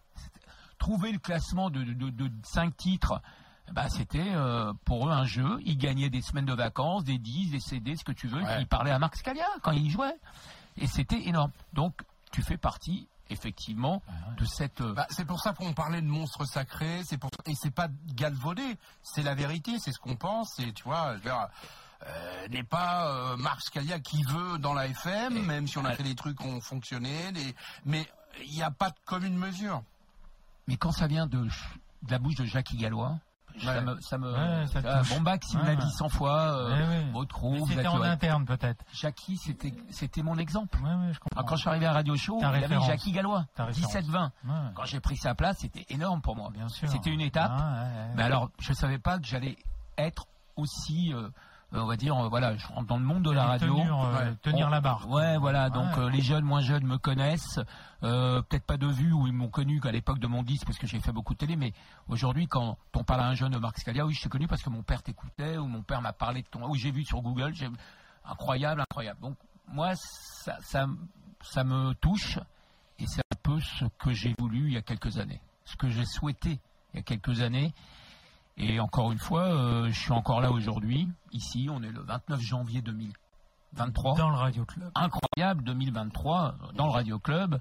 Trouver 0.79 1.11
le 1.11 1.19
classement 1.19 1.69
de, 1.69 1.83
de, 1.83 2.09
de 2.09 2.31
5 2.43 2.75
titres, 2.75 3.21
bah, 3.71 3.89
c'était 3.89 4.33
euh, 4.33 4.73
pour 4.83 5.07
eux 5.07 5.11
un 5.11 5.25
jeu. 5.25 5.59
Ils 5.63 5.77
gagnaient 5.77 6.09
des 6.09 6.21
semaines 6.21 6.45
de 6.45 6.53
vacances, 6.53 7.03
des 7.03 7.17
10, 7.17 7.51
des 7.51 7.59
CD, 7.59 7.95
ce 7.95 8.03
que 8.03 8.11
tu 8.11 8.27
veux. 8.27 8.41
Ouais. 8.41 8.61
Ils 8.61 8.67
parlaient 8.67 8.91
à 8.91 8.99
Marc 8.99 9.15
Scalia 9.15 9.47
quand 9.61 9.71
il 9.71 9.89
jouait. 9.89 10.15
Et 10.77 10.87
c'était 10.87 11.27
énorme. 11.27 11.51
Donc, 11.73 12.01
tu 12.31 12.41
fais 12.41 12.57
partie, 12.57 13.07
effectivement, 13.29 14.01
de 14.37 14.45
cette. 14.45 14.81
euh, 14.81 14.93
Bah, 14.93 15.07
c'est 15.09 15.25
pour 15.25 15.39
ça 15.41 15.53
qu'on 15.53 15.73
parlait 15.73 16.01
de 16.01 16.07
monstres 16.07 16.45
sacrés, 16.45 17.01
c'est 17.05 17.17
pour 17.17 17.29
et 17.45 17.53
c'est 17.55 17.71
pas 17.73 17.87
galvaudé, 18.13 18.77
c'est 19.03 19.23
la 19.23 19.35
vérité, 19.35 19.79
c'est 19.79 19.91
ce 19.91 19.99
qu'on 19.99 20.15
pense, 20.15 20.59
et 20.59 20.71
tu 20.73 20.83
vois, 20.83 21.11
je 21.13 21.15
veux 21.17 21.21
dire, 21.23 21.47
euh, 22.07 22.47
n'est 22.49 22.63
pas 22.63 23.07
euh, 23.09 23.37
Marc 23.37 23.61
Scalia 23.61 23.99
qui 23.99 24.21
veut 24.23 24.57
dans 24.59 24.73
la 24.73 24.87
FM, 24.87 25.45
même 25.45 25.67
si 25.67 25.77
on 25.77 25.85
a 25.85 25.93
fait 25.95 26.03
des 26.03 26.15
trucs 26.15 26.37
qui 26.37 26.45
ont 26.45 26.61
fonctionné, 26.61 27.31
des- 27.31 27.55
mais 27.85 28.05
il 28.45 28.51
n'y 28.53 28.61
a 28.63 28.71
pas 28.71 28.89
de 28.89 28.95
commune 29.05 29.37
mesure. 29.37 29.81
Mais 30.67 30.77
quand 30.77 30.91
ça 30.91 31.07
vient 31.07 31.25
de, 31.27 31.43
de 31.43 32.11
la 32.11 32.19
bouche 32.19 32.35
de 32.35 32.45
Jackie 32.45 32.77
Gallois, 32.77 33.17
ça 33.61 33.73
Ouais. 33.73 33.81
me. 33.81 34.01
Ça 34.01 34.17
me 34.17 34.31
Ouais, 34.31 34.67
ça 34.67 34.79
ah, 34.85 34.99
touche. 34.99 35.09
Bombac, 35.15 35.43
il 35.51 35.57
me 35.59 35.63
l'a 35.63 35.69
Ouais. 35.71 35.75
dit 35.77 35.91
100 35.91 36.09
fois. 36.09 36.39
Euh, 36.57 36.69
Ouais, 36.69 36.87
ouais. 36.87 37.05
vous 37.13 37.65
C'était 37.67 37.87
en 37.87 37.99
ouais. 37.99 38.07
interne, 38.07 38.45
peut-être. 38.45 38.83
Jackie, 38.93 39.37
c'était 39.37 39.73
c'était 39.89 40.23
mon 40.23 40.37
exemple. 40.37 40.77
Ouais, 40.83 40.89
ouais, 40.89 41.13
je 41.13 41.19
comprends. 41.19 41.41
Ah, 41.41 41.45
Quand 41.47 41.55
je 41.55 41.61
suis 41.61 41.69
arrivé 41.69 41.85
à 41.85 41.93
Radio 41.93 42.15
Show, 42.15 42.37
il 42.39 42.43
y 42.43 42.45
avait. 42.45 42.79
Jackie 42.85 43.11
Gallois, 43.11 43.45
Ta 43.55 43.65
référence. 43.65 43.93
17-20. 43.93 44.31
Ouais. 44.45 44.51
Quand 44.75 44.85
j'ai 44.85 44.99
pris 44.99 45.17
sa 45.17 45.35
place, 45.35 45.57
c'était 45.59 45.85
énorme 45.89 46.21
pour 46.21 46.35
moi. 46.35 46.49
Bien 46.53 46.67
sûr. 46.69 46.87
C'était 46.89 47.09
une 47.11 47.21
étape. 47.21 47.51
Ah, 47.53 47.83
ouais, 47.83 47.87
ouais. 47.87 48.13
Mais 48.15 48.23
alors, 48.23 48.49
je 48.59 48.73
savais 48.73 48.99
pas 48.99 49.17
que 49.19 49.25
j'allais 49.25 49.57
être 49.97 50.27
aussi, 50.55 51.13
euh, 51.13 51.29
on 51.71 51.85
va 51.85 51.95
dire, 51.97 52.15
euh, 52.17 52.29
voilà, 52.29 52.55
je 52.55 52.67
rentre 52.67 52.87
dans 52.87 52.97
le 52.97 53.03
monde 53.03 53.23
de 53.23 53.31
la 53.31 53.45
radio. 53.45 53.73
Tenir, 53.75 53.99
euh, 53.99 54.13
Ouais. 54.29 54.35
tenir 54.41 54.67
On- 54.67 54.69
la 54.69 54.81
barre. 54.81 55.09
Ouais, 55.09 55.37
voilà. 55.37 55.69
Donc 55.69 55.97
Ouais. 55.97 56.03
euh, 56.03 56.09
les 56.09 56.21
jeunes, 56.21 56.43
moins 56.45 56.61
jeunes 56.61 56.85
me 56.85 56.97
connaissent. 56.97 57.59
Euh, 58.03 58.41
Peut-être 58.43 58.65
pas 58.65 58.77
de 58.77 58.87
vue 58.87 59.11
où 59.11 59.27
ils 59.27 59.33
m'ont 59.33 59.49
connu 59.49 59.81
qu'à 59.81 59.91
l'époque 59.91 60.19
de 60.19 60.27
mon 60.27 60.43
disque 60.43 60.65
parce 60.65 60.77
que 60.77 60.87
j'ai 60.87 60.99
fait 60.99 61.11
beaucoup 61.11 61.33
de 61.33 61.39
télé. 61.39 61.55
Mais 61.55 61.73
aujourd'hui, 62.07 62.47
quand 62.47 62.77
on 62.93 63.03
parle 63.03 63.21
à 63.21 63.27
un 63.27 63.33
jeune 63.33 63.51
de 63.51 63.57
Marc 63.57 63.79
Scalia, 63.79 64.05
oui, 64.05 64.13
je 64.13 64.21
t'ai 64.23 64.29
connu 64.29 64.47
parce 64.47 64.61
que 64.61 64.69
mon 64.69 64.83
père 64.83 65.01
t'écoutait 65.03 65.57
ou 65.57 65.65
mon 65.67 65.81
père 65.81 66.01
m'a 66.01 66.13
parlé 66.13 66.41
de 66.43 66.47
ton, 66.47 66.67
ou 66.69 66.75
j'ai 66.75 66.91
vu 66.91 67.03
sur 67.03 67.21
Google. 67.21 67.53
j'ai- 67.53 67.69
Incroyable, 68.27 68.81
incroyable. 68.81 69.19
Donc 69.21 69.35
moi, 69.67 69.91
ça, 69.95 70.57
ça, 70.61 70.87
ça 71.41 71.63
me 71.63 71.93
touche 71.93 72.39
et 72.99 73.05
c'est 73.07 73.21
un 73.31 73.35
peu 73.43 73.59
ce 73.59 73.85
que 73.99 74.11
j'ai 74.13 74.33
voulu 74.39 74.67
il 74.67 74.73
y 74.73 74.77
a 74.77 74.81
quelques 74.81 75.17
années, 75.17 75.41
ce 75.65 75.75
que 75.75 75.89
j'ai 75.89 76.05
souhaité 76.05 76.59
il 76.93 76.97
y 76.97 76.99
a 76.99 77.03
quelques 77.03 77.41
années. 77.41 77.73
Et 78.57 78.79
encore 78.79 79.11
une 79.11 79.19
fois, 79.19 79.43
euh, 79.43 79.87
je 79.91 79.99
suis 79.99 80.11
encore 80.13 80.39
là 80.41 80.51
aujourd'hui. 80.51 81.07
Ici, 81.33 81.67
on 81.69 81.83
est 81.83 81.91
le 81.91 82.01
29 82.01 82.39
janvier 82.39 82.81
2023 82.81 84.15
Dans 84.15 84.29
le 84.29 84.35
Radio 84.37 84.65
Club. 84.65 84.91
incroyable 84.95 85.63
2023 85.63 86.45
euh, 86.63 86.71
dans 86.75 86.85
le 86.85 86.91
Radio 86.91 87.19
Club. 87.19 87.59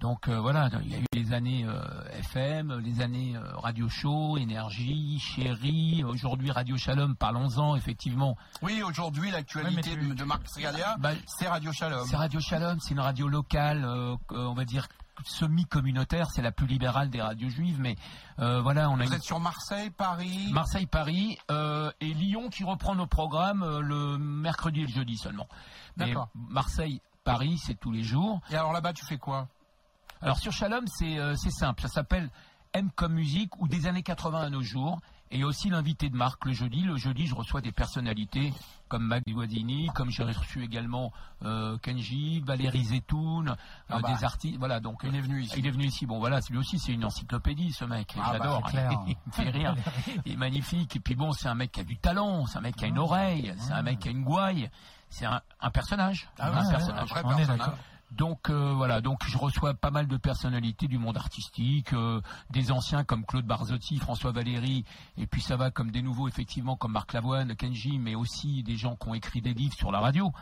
Donc 0.00 0.28
euh, 0.28 0.38
voilà, 0.38 0.70
il 0.84 0.92
y 0.92 0.94
a 0.94 0.98
eu 1.00 1.04
les 1.12 1.32
années 1.32 1.64
euh, 1.66 1.80
FM, 2.20 2.78
les 2.78 3.00
années 3.00 3.34
euh, 3.36 3.42
Radio 3.56 3.88
Show, 3.88 4.36
Énergie, 4.38 5.18
Chérie, 5.18 6.04
aujourd'hui 6.04 6.52
Radio 6.52 6.76
Shalom, 6.76 7.16
parlons-en 7.16 7.74
effectivement. 7.74 8.36
Oui, 8.62 8.80
aujourd'hui, 8.86 9.32
l'actualité 9.32 9.96
tu- 9.98 10.08
de, 10.10 10.14
de 10.14 10.22
Marc 10.22 10.48
Scalia, 10.48 10.96
Bah, 11.00 11.10
c'est 11.26 11.48
Radio 11.48 11.72
Shalom. 11.72 12.06
c'est 12.06 12.14
Radio 12.14 12.38
Shalom, 12.38 12.78
c'est 12.78 12.94
une 12.94 13.00
radio 13.00 13.26
locale, 13.26 13.84
on 14.30 14.54
va 14.54 14.64
dire 14.64 14.86
semi-communautaire, 15.26 16.30
c'est 16.30 16.42
la 16.42 16.52
plus 16.52 16.66
libérale 16.66 17.10
des 17.10 17.20
radios 17.20 17.48
juives, 17.48 17.78
mais 17.80 17.96
euh, 18.38 18.60
voilà, 18.60 18.90
on 18.90 18.94
a 19.00 19.04
Vous 19.04 19.10
une- 19.10 19.14
êtes 19.14 19.22
sur 19.22 19.40
Marseille, 19.40 19.90
Paris. 19.90 20.50
Marseille, 20.52 20.86
Paris 20.86 21.38
euh, 21.50 21.90
et 22.00 22.12
Lyon 22.14 22.48
qui 22.50 22.64
reprend 22.64 22.94
nos 22.94 23.06
programmes 23.06 23.62
euh, 23.62 23.80
le 23.80 24.18
mercredi 24.18 24.80
et 24.80 24.86
le 24.86 24.92
jeudi 24.92 25.16
seulement. 25.16 25.48
D'accord. 25.96 26.28
Marseille, 26.34 27.00
Paris, 27.24 27.58
c'est 27.64 27.78
tous 27.78 27.90
les 27.92 28.02
jours. 28.02 28.40
Et 28.50 28.56
alors 28.56 28.72
là-bas, 28.72 28.92
tu 28.92 29.04
fais 29.04 29.18
quoi? 29.18 29.48
Alors 30.20 30.38
sur 30.38 30.52
Shalom, 30.52 30.84
c'est 30.88 31.16
c'est 31.36 31.50
simple, 31.50 31.82
ça 31.82 31.88
s'appelle 31.88 32.28
M 32.72 32.90
comme 32.94 33.12
musique 33.14 33.56
ou 33.60 33.68
des 33.68 33.86
années 33.86 34.02
80 34.02 34.40
à 34.40 34.50
nos 34.50 34.62
jours. 34.62 35.00
Et 35.30 35.44
aussi 35.44 35.68
l'invité 35.68 36.08
de 36.08 36.16
Marc 36.16 36.44
le 36.46 36.52
jeudi. 36.52 36.82
Le 36.82 36.96
jeudi, 36.96 37.26
je 37.26 37.34
reçois 37.34 37.60
des 37.60 37.72
personnalités 37.72 38.52
comme 38.88 39.04
Max 39.06 39.24
Guadini, 39.28 39.88
comme 39.94 40.10
j'ai 40.10 40.22
reçu 40.24 40.64
également 40.64 41.12
euh, 41.44 41.76
Kenji, 41.78 42.40
Valérie 42.40 42.84
Zetoun, 42.84 43.50
euh, 43.50 43.54
Ah 43.90 43.98
bah. 44.00 44.14
des 44.14 44.24
artistes. 44.24 44.58
Voilà, 44.58 44.80
donc 44.80 45.00
Il 45.04 45.14
est 45.14 45.20
venu 45.20 45.42
ici. 45.42 45.54
il 45.58 45.66
est 45.66 45.70
venu 45.70 45.84
ici. 45.84 46.06
Bon, 46.06 46.18
voilà, 46.18 46.40
lui 46.48 46.56
aussi, 46.56 46.78
c'est 46.78 46.92
une 46.92 47.04
encyclopédie, 47.04 47.72
ce 47.72 47.84
mec. 47.84 48.14
Ah 48.16 48.20
bah, 48.20 48.38
J'adore. 48.38 48.62
c'est 48.66 48.70
clair. 48.72 48.90
il 49.06 49.32
fait 49.32 49.50
rire. 49.50 49.74
Il 50.24 50.32
est 50.32 50.36
magnifique. 50.36 50.96
Et 50.96 51.00
puis 51.00 51.14
bon, 51.14 51.32
c'est 51.32 51.48
un 51.48 51.54
mec 51.54 51.72
qui 51.72 51.80
a 51.80 51.84
du 51.84 51.98
talent. 51.98 52.46
C'est 52.46 52.58
un 52.58 52.62
mec 52.62 52.76
qui 52.76 52.84
a 52.86 52.88
une 52.88 52.98
oreille. 52.98 53.54
C'est 53.58 53.72
un 53.72 53.82
mec 53.82 53.98
qui 53.98 54.08
a 54.08 54.10
une 54.10 54.24
gouaille. 54.24 54.70
C'est 55.10 55.26
un, 55.26 55.42
un 55.60 55.70
personnage. 55.70 56.28
Ah 56.38 56.48
un 56.48 56.50
ouais, 56.60 56.64
ouais, 56.64 56.70
personnage. 56.70 57.02
un 57.02 57.04
vrai 57.04 57.20
On 57.24 57.32
est 57.32 57.36
personnage. 57.36 57.68
Donc 58.10 58.48
euh, 58.48 58.72
voilà, 58.74 59.00
donc 59.00 59.18
je 59.26 59.36
reçois 59.36 59.74
pas 59.74 59.90
mal 59.90 60.06
de 60.06 60.16
personnalités 60.16 60.88
du 60.88 60.98
monde 60.98 61.16
artistique, 61.16 61.92
euh, 61.92 62.20
des 62.50 62.72
anciens 62.72 63.04
comme 63.04 63.26
Claude 63.26 63.44
Barzotti, 63.44 63.98
François 63.98 64.32
Valéry, 64.32 64.84
et 65.18 65.26
puis 65.26 65.42
ça 65.42 65.56
va 65.56 65.70
comme 65.70 65.90
des 65.90 66.00
nouveaux 66.00 66.26
effectivement 66.26 66.76
comme 66.76 66.92
Marc 66.92 67.12
Lavoine, 67.12 67.54
Kenji, 67.54 67.98
mais 67.98 68.14
aussi 68.14 68.62
des 68.62 68.76
gens 68.76 68.96
qui 68.96 69.08
ont 69.08 69.14
écrit 69.14 69.42
des 69.42 69.52
livres 69.52 69.74
sur 69.74 69.92
la 69.92 70.00
radio. 70.00 70.32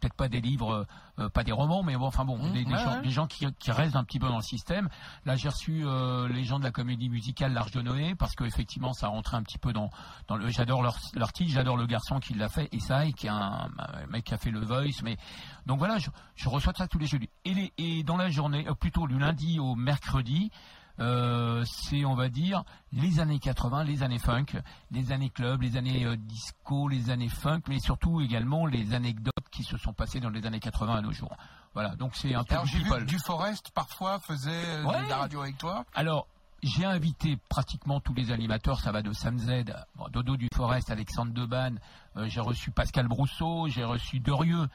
Peut-être 0.00 0.14
pas 0.14 0.28
des 0.28 0.40
livres, 0.40 0.72
euh, 0.72 0.84
euh, 1.24 1.28
pas 1.30 1.42
des 1.42 1.52
romans, 1.52 1.82
mais 1.82 1.96
bon, 1.96 2.06
enfin 2.06 2.24
bon, 2.24 2.36
Mmh, 2.38 2.52
des, 2.52 2.64
des 2.64 2.72
ouais, 2.72 2.78
gens, 2.78 2.92
ouais. 2.96 3.02
des 3.02 3.10
gens 3.10 3.26
qui, 3.26 3.46
qui 3.58 3.70
restent 3.70 3.96
un 3.96 4.04
petit 4.04 4.18
peu 4.18 4.28
dans 4.28 4.36
le 4.36 4.42
système. 4.42 4.88
Là, 5.24 5.36
j'ai 5.36 5.48
reçu 5.48 5.82
euh, 5.86 6.28
les 6.28 6.44
gens 6.44 6.58
de 6.58 6.64
la 6.64 6.70
comédie 6.70 7.08
musicale 7.08 7.52
L'Arche 7.54 7.70
de 7.72 7.80
Noé 7.82 8.14
parce 8.14 8.34
que 8.34 8.44
effectivement, 8.44 8.92
ça 8.92 9.08
rentrait 9.08 9.36
un 9.38 9.42
petit 9.42 9.58
peu 9.58 9.72
dans, 9.72 9.90
dans 10.28 10.36
le. 10.36 10.48
J'adore 10.50 10.82
leur, 10.82 10.98
leur 11.14 11.32
titre, 11.32 11.52
j'adore 11.52 11.76
le 11.76 11.86
garçon 11.86 12.20
qui 12.20 12.34
l'a 12.34 12.48
fait, 12.48 12.68
Isai, 12.72 13.12
qui 13.14 13.26
est 13.26 13.30
un, 13.30 13.68
un 13.78 14.06
mec 14.10 14.24
qui 14.24 14.34
a 14.34 14.38
fait 14.38 14.50
le 14.50 14.60
Voice, 14.60 15.02
mais 15.02 15.16
donc 15.64 15.78
voilà, 15.78 15.98
je, 15.98 16.10
je 16.34 16.48
reçois 16.48 16.72
ça 16.76 16.86
tous 16.86 16.98
les 16.98 17.06
jeudis. 17.06 17.30
Et, 17.44 17.54
les- 17.54 17.72
et 17.78 18.02
dans 18.02 18.16
la 18.16 18.28
journée, 18.28 18.66
euh, 18.68 18.74
plutôt 18.74 19.06
du 19.06 19.18
lundi 19.18 19.58
au 19.58 19.74
mercredi, 19.74 20.50
euh, 20.98 21.62
c'est, 21.66 22.04
on 22.06 22.14
va 22.14 22.28
dire, 22.30 22.64
les 22.92 23.20
années 23.20 23.38
80, 23.38 23.84
les 23.84 24.02
années 24.02 24.18
funk, 24.18 24.46
les 24.90 25.12
années 25.12 25.28
club, 25.28 25.60
les 25.62 25.76
années 25.76 26.06
euh, 26.06 26.16
disco, 26.16 26.88
les 26.88 27.10
années 27.10 27.28
funk, 27.28 27.60
mais 27.68 27.78
surtout 27.80 28.20
également 28.22 28.64
les 28.64 28.94
anecdotes 28.94 29.32
qui 29.56 29.64
se 29.64 29.76
sont 29.78 29.92
passées 29.92 30.20
dans 30.20 30.30
les 30.30 30.44
années 30.46 30.60
80 30.60 30.96
à 30.96 31.00
nos 31.00 31.12
jours. 31.12 31.34
Voilà, 31.74 31.96
donc 31.96 32.14
c'est 32.14 32.34
un 32.34 32.42
Alors 32.48 32.64
du 32.64 32.70
j'ai 32.70 32.78
vu 32.78 32.84
people. 32.84 33.00
que 33.00 33.04
Du 33.08 33.18
Forest 33.18 33.70
parfois 33.74 34.18
faisait 34.20 34.50
euh, 34.50 34.84
Ouais. 34.84 35.02
de 35.04 35.08
la 35.08 35.16
radio 35.16 35.40
avec 35.42 35.58
toi? 35.58 35.84
Alors, 35.94 36.26
j'ai 36.62 36.84
invité 36.84 37.36
pratiquement 37.48 38.00
tous 38.00 38.14
les 38.14 38.30
animateurs, 38.32 38.80
ça 38.80 38.90
va 38.92 39.02
de 39.02 39.12
Sam 39.12 39.38
Z, 39.38 39.64
bon, 39.94 40.08
Dodo 40.10 40.36
du 40.36 40.48
Forest, 40.54 40.90
Alexandre 40.90 41.32
Deban, 41.32 41.74
euh, 42.16 42.26
j'ai 42.28 42.40
reçu 42.40 42.70
Pascal 42.70 43.08
Brousseau, 43.08 43.68
j'ai 43.68 43.84
reçu 43.84 44.20
Derieux, 44.20 44.68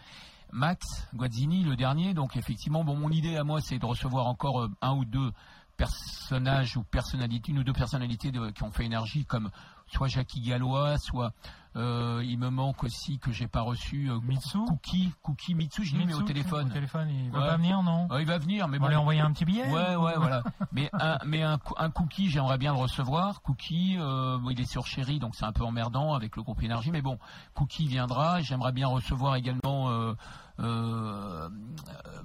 Max 0.52 0.86
Guazzini, 1.14 1.64
le 1.64 1.76
dernier. 1.76 2.14
Donc 2.14 2.36
effectivement, 2.38 2.84
bon, 2.84 2.96
mon 2.96 3.10
idée 3.10 3.38
à 3.38 3.44
moi, 3.44 3.62
c'est 3.62 3.80
de 3.80 3.86
recevoir 3.86 4.28
encore 4.28 4.62
euh, 4.62 4.70
un 4.82 4.94
ou 4.94 5.06
deux 5.06 5.32
personnages 5.78 6.78
ou 6.78 6.84
personnalités, 6.84 7.52
une 7.52 7.60
ou 7.60 7.64
deux 7.64 7.74
personnalités 7.74 8.32
de- 8.32 8.52
qui 8.52 8.64
ont 8.64 8.72
fait 8.72 8.86
énergie, 8.86 9.26
comme 9.26 9.50
soit 9.92 10.08
Jackie 10.08 10.42
Gallois, 10.42 10.98
soit 10.98 11.34
euh, 11.78 12.22
il 12.26 12.38
me 12.38 12.50
manque 12.50 12.84
aussi 12.84 13.18
que 13.18 13.32
j'ai 13.32 13.48
pas 13.48 13.62
reçu 13.62 14.10
euh, 14.12 14.20
Mitsu 14.22 14.58
Cookie, 14.68 15.14
Cookie 15.22 15.56
Mitsu, 15.56 15.86
je 15.86 15.96
l'ai 15.96 16.06
mis 16.06 16.14
au 16.14 16.22
téléphone. 16.22 16.68
Au 16.68 16.74
téléphone, 16.74 17.10
il 17.10 17.32
va 17.32 17.40
Ouais. 17.40 17.48
pas 17.48 17.56
venir, 17.58 17.82
non 17.82 18.08
Euh, 18.12 18.20
il 18.20 18.28
va 18.28 18.38
venir, 18.40 18.68
mais 18.68 18.78
On 18.78 18.82
va 18.82 18.88
bon. 18.88 18.90
lui 18.90 18.96
envoyer 18.98 19.22
un 19.22 19.32
petit 19.32 19.46
billet 19.46 19.66
Ouais, 19.72 19.96
ou- 19.96 20.04
ouais, 20.04 20.14
voilà. 20.18 20.44
Mais 20.74 20.90
un, 20.92 21.18
mais 21.26 21.44
un, 21.44 21.58
un 21.78 21.90
cookie, 21.90 22.30
j'aimerais 22.30 22.58
bien 22.58 22.74
le 22.74 22.80
recevoir. 22.80 23.42
Cookie, 23.42 23.96
euh, 23.98 24.38
il 24.50 24.60
est 24.60 24.66
sur 24.70 24.86
Chéri, 24.86 25.20
donc 25.20 25.34
c'est 25.36 25.46
un 25.46 25.54
peu 25.54 25.64
emmerdant 25.64 26.14
avec 26.14 26.36
le 26.36 26.44
groupe 26.44 26.62
Énergie. 26.62 26.92
Mais 26.92 27.02
bon, 27.02 27.18
Cookie 27.54 27.88
viendra. 27.88 28.42
J'aimerais 28.42 28.74
bien 28.74 28.88
recevoir 28.88 29.36
également 29.36 29.90
euh, 29.92 30.14
euh, 30.60 31.50
euh, 31.50 31.50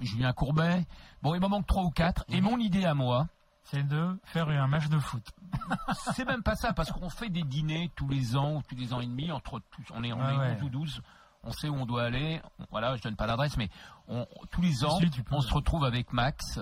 Julien 0.01 0.33
Courbet. 0.33 0.85
Bon, 1.21 1.33
il 1.35 1.41
m'en 1.41 1.49
manque 1.49 1.67
trois 1.67 1.83
ou 1.83 1.89
quatre. 1.89 2.25
Et 2.29 2.41
mon 2.41 2.57
idée 2.59 2.83
à 2.85 2.93
moi, 2.93 3.27
C'est 3.69 3.83
de 3.85 4.17
faire 4.23 4.47
un 4.47 4.67
match 4.67 4.87
de 4.87 4.97
foot. 4.97 5.23
c'est 6.15 6.25
même 6.25 6.41
pas 6.41 6.55
ça, 6.55 6.71
parce 6.71 6.89
qu'on 6.91 7.09
fait 7.09 7.29
des 7.29 7.43
dîners 7.43 7.91
tous 7.95 8.07
les 8.07 8.37
ans 8.37 8.55
ou 8.55 8.61
tous 8.61 8.75
les 8.75 8.93
ans 8.93 9.01
et 9.01 9.05
demi. 9.07 9.29
Entre 9.29 9.59
tous, 9.71 9.83
on 9.93 10.03
est, 10.03 10.13
on 10.13 10.19
Ouais, 10.19 10.33
est 10.33 10.37
ouais. 10.37 10.55
11 10.57 10.63
ou 10.63 10.69
12. 10.69 11.01
On 11.43 11.51
sait 11.51 11.67
où 11.67 11.75
on 11.75 11.85
doit 11.85 12.03
aller. 12.03 12.41
Voilà, 12.71 12.95
je 12.95 13.01
donne 13.01 13.17
pas 13.17 13.27
l'adresse, 13.27 13.57
mais 13.57 13.69
on, 14.07 14.25
tous 14.51 14.61
les 14.61 14.85
ans, 14.85 14.97
Si, 14.99 15.09
on 15.31 15.41
se 15.41 15.53
retrouve 15.53 15.83
avec 15.83 16.13
Max 16.13 16.59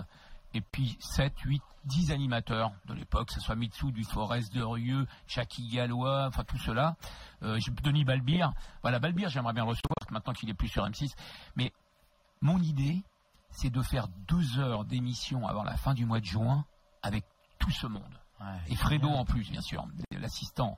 et 0.56 0.62
puis 0.62 0.98
7, 1.00 1.38
8, 1.42 1.62
10 1.86 2.12
animateurs 2.12 2.72
de 2.86 2.94
l'époque, 2.94 3.28
que 3.28 3.34
ce 3.34 3.40
soit 3.40 3.56
Mitsu 3.56 3.92
du 3.92 4.04
Forest 4.04 4.54
de 4.56 4.64
Rieux, 4.64 5.06
Jackie 5.28 5.68
Gallois, 5.68 6.26
enfin 6.28 6.44
tout 6.44 6.58
cela. 6.58 6.96
Euh, 7.44 7.60
Denis 7.84 8.06
Balbir. 8.06 8.52
Voilà, 8.82 9.00
Balbir, 9.00 9.30
j'aimerais 9.30 9.54
bien 9.54 9.64
le 9.64 9.70
recevoir 9.70 9.96
maintenant 10.12 10.34
qu'il 10.34 10.50
est 10.50 10.54
plus 10.56 10.70
sur 10.70 10.84
M6. 10.88 11.14
Mais 11.56 11.72
mon 12.42 12.60
idée, 12.60 13.04
c'est 13.52 13.70
de 13.70 13.82
faire 13.82 14.08
deux 14.28 14.58
heures 14.60 14.86
d'émission 14.86 15.48
avant 15.48 15.64
la 15.64 15.78
fin 15.78 15.94
du 15.94 16.06
mois 16.06 16.20
de 16.20 16.26
juin 16.26 16.66
avec 17.06 17.24
tout 17.60 17.72
ce 17.72 17.88
monde. 17.88 18.04
Et 18.68 18.76
Fredo 18.76 19.10
en 19.10 19.26
plus, 19.26 19.50
bien 19.50 19.62
sûr, 19.62 19.86
l'assistant. 20.12 20.78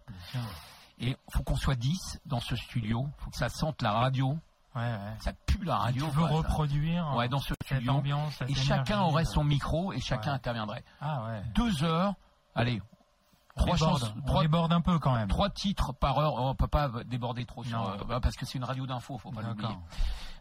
Et 1.00 1.16
faut 1.30 1.44
qu'on 1.44 1.56
soit 1.56 1.76
10 1.76 2.20
dans 2.26 2.40
ce 2.40 2.56
studio. 2.56 3.08
faut 3.18 3.30
que 3.30 3.38
ça 3.38 3.50
sente 3.50 3.82
la 3.82 3.92
radio. 3.92 4.38
Ouais, 4.76 4.82
ouais. 4.84 5.16
Ça 5.20 5.34
pue 5.46 5.64
la 5.64 5.78
radio. 5.78 6.06
tu 6.06 6.12
veux 6.12 6.28
quoi, 6.28 6.38
reproduire 6.38 7.14
Ouais, 7.16 7.28
dans 7.30 7.40
ce 7.40 7.54
cette 7.68 7.78
studio. 7.78 7.94
ambiance, 7.94 8.36
cette 8.36 8.50
Et 8.50 8.54
chacun 8.56 9.02
aurait 9.02 9.24
euh, 9.24 9.32
son 9.32 9.44
micro 9.44 9.92
et 9.94 10.00
chacun 10.00 10.34
interviendrait. 10.34 10.84
Ah. 11.02 11.40
Deux 11.56 11.84
heures. 11.84 12.14
Allez. 12.56 12.82
On 13.56 13.62
Trois 13.62 13.78
chances- 13.78 14.14
trois- 14.28 14.44
déborde 14.44 14.72
un 14.72 14.82
peu 14.82 15.00
quand 15.00 15.16
même. 15.16 15.28
Trois 15.30 15.50
titres 15.50 15.94
par 15.94 16.20
heure. 16.20 16.36
Oh, 16.36 16.50
on 16.50 16.56
peut 16.56 16.68
pas 16.68 16.90
déborder 17.06 17.46
trop 17.46 17.64
sur, 17.64 17.76
Non. 17.80 17.90
euh, 17.90 18.04
bah, 18.08 18.20
parce 18.22 18.36
que 18.36 18.46
c'est 18.46 18.60
une 18.60 18.64
radio 18.64 18.86
d'info, 18.86 19.18
faut 19.18 19.32
pas 19.32 19.42
l'oublier. 19.42 19.76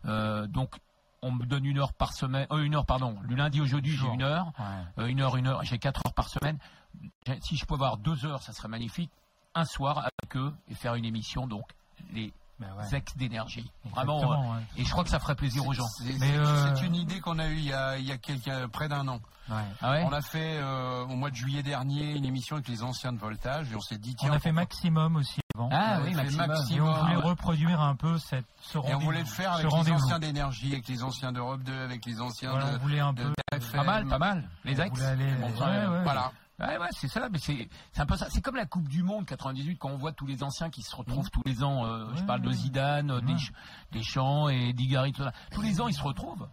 Euh, 0.05 0.47
donc, 0.47 0.79
on 1.27 1.33
me 1.33 1.45
donne 1.45 1.65
une 1.65 1.79
heure 1.79 1.93
par 1.93 2.13
semaine, 2.13 2.47
euh, 2.51 2.63
une 2.63 2.75
heure, 2.75 2.87
pardon. 2.87 3.17
Le 3.23 3.35
lundi 3.35 3.61
au 3.61 3.67
jeudi, 3.67 3.91
j'ai 3.97 4.07
une 4.09 4.23
heure. 4.23 4.53
Ouais. 4.59 5.05
Euh, 5.05 5.07
une 5.07 5.21
heure, 5.21 5.37
une 5.37 5.47
heure, 5.47 5.63
j'ai 5.65 5.79
quatre 5.79 6.03
heures 6.07 6.15
par 6.15 6.29
semaine. 6.29 6.59
Si 7.43 7.57
je 7.57 7.65
peux 7.67 7.75
avoir 7.75 7.97
deux 7.99 8.25
heures, 8.25 8.43
ça 8.43 8.53
serait 8.53 8.69
magnifique. 8.69 9.11
Un 9.55 9.65
soir 9.65 9.99
avec 9.99 10.37
eux 10.37 10.53
et 10.69 10.75
faire 10.75 10.95
une 10.95 11.05
émission, 11.05 11.47
donc 11.47 11.65
les 12.13 12.33
Ben 12.59 12.69
ouais. 12.79 12.97
ex 12.99 13.17
d'énergie. 13.17 13.71
Vraiment. 13.85 14.33
Euh, 14.33 14.53
ouais. 14.55 14.63
Et 14.77 14.85
je 14.85 14.91
crois 14.91 15.03
que 15.05 15.11
ça 15.11 15.19
ferait 15.19 15.35
plaisir 15.35 15.67
aux 15.67 15.73
gens. 15.73 15.87
C'est 15.99 16.15
euh, 16.23 16.75
une 16.77 16.95
idée 16.95 17.21
qu'on 17.21 17.39
a 17.39 17.49
eue 17.49 17.57
il 17.57 17.65
y 17.67 17.73
a, 17.73 17.99
il 17.99 18.05
y 18.07 18.13
a 18.13 18.19
quelques, 18.19 18.67
près 18.69 18.89
d'un 18.89 19.07
an. 19.09 19.21
Ouais. 19.49 19.57
Ah 19.81 19.93
ouais 19.93 20.05
On 20.07 20.13
a 20.13 20.23
fait 20.23 20.59
euh, 20.59 21.05
au 21.05 21.17
mois 21.17 21.31
de 21.31 21.37
juillet 21.37 21.63
dernier 21.63 22.17
une 22.17 22.25
émission 22.25 22.57
avec 22.57 22.69
les 22.69 22.83
anciens 22.83 23.13
de 23.13 23.19
Voltage 23.19 23.71
et 23.73 23.77
on 23.77 23.81
s'est 23.81 23.99
dit 23.99 24.15
On 24.21 24.25
tiens, 24.27 24.33
a 24.33 24.39
fait 24.41 24.53
maximum 24.53 25.17
aussi 25.17 25.41
avant. 25.57 25.69
Ah 25.73 25.99
on 26.01 26.05
oui, 26.05 26.11
fait 26.11 26.17
maximum. 26.17 26.51
Et 26.51 26.81
on 26.81 26.85
voulait 26.85 27.03
maximum. 27.03 27.25
reproduire 27.25 27.81
un 27.81 27.97
peu 27.97 28.19
cette, 28.19 28.45
ce 28.61 28.77
Et 28.77 28.81
rendez-vous. 28.81 29.01
on 29.01 29.05
voulait 29.05 29.21
le 29.21 29.25
faire 29.25 29.53
avec 29.55 29.67
les 29.67 29.93
anciens 29.93 30.19
d'énergie, 30.19 30.73
avec 30.73 30.89
les 30.89 31.03
anciens 31.03 31.33
d'Europe 31.33 31.63
2, 31.63 31.73
avec 31.85 32.05
les 32.07 32.21
anciens 32.21 32.51
Voilà, 32.51 32.67
on 32.67 32.73
de, 32.75 32.79
voulait 32.79 33.01
un 33.01 33.13
de 33.13 33.23
peu. 33.23 33.35
Pas 33.73 33.85
mal, 33.85 34.07
pas 34.07 34.19
mal. 34.19 34.49
Les 34.65 34.79
On 34.81 34.85
ex. 34.85 35.03
aller- 35.03 35.25
ouais. 35.25 36.03
Voilà. 36.05 36.33
Ouais, 36.59 36.79
ouais, 36.79 36.89
c'est 36.93 37.09
ça, 37.09 37.29
mais 37.31 37.39
c'est 37.39 37.69
c'est 37.93 38.01
un 38.01 38.07
peu 38.07 38.17
ça. 38.17 38.29
C'est 38.31 38.41
comme 38.41 38.57
la 38.57 38.65
Coupe 38.65 38.89
du 38.89 39.03
Monde 39.03 39.27
98 39.27 39.77
quand 39.77 39.91
on 39.91 39.99
voit 39.99 40.13
tous 40.13 40.25
les 40.25 40.43
anciens 40.43 40.71
qui 40.71 40.81
se 40.81 40.97
retrouvent 40.97 41.29
tous 41.31 41.43
les 41.45 41.63
ans. 41.63 41.85
euh, 41.85 42.07
je 42.15 42.23
parle 42.23 42.41
de. 42.41 42.51
Zidane, 42.51 43.11
euh, 43.11 43.21
Ouais. 43.21 43.35
Desch- 43.35 43.53
Deschamps 43.93 44.49
et 44.49 44.73
Digari, 44.73 45.13
tout 45.13 45.23
ça. 45.23 45.33
Tous 45.53 45.61
les 45.61 45.83
ans, 45.83 45.89
ils 45.89 45.93
se 45.95 46.03
retrouvent. 46.03 46.49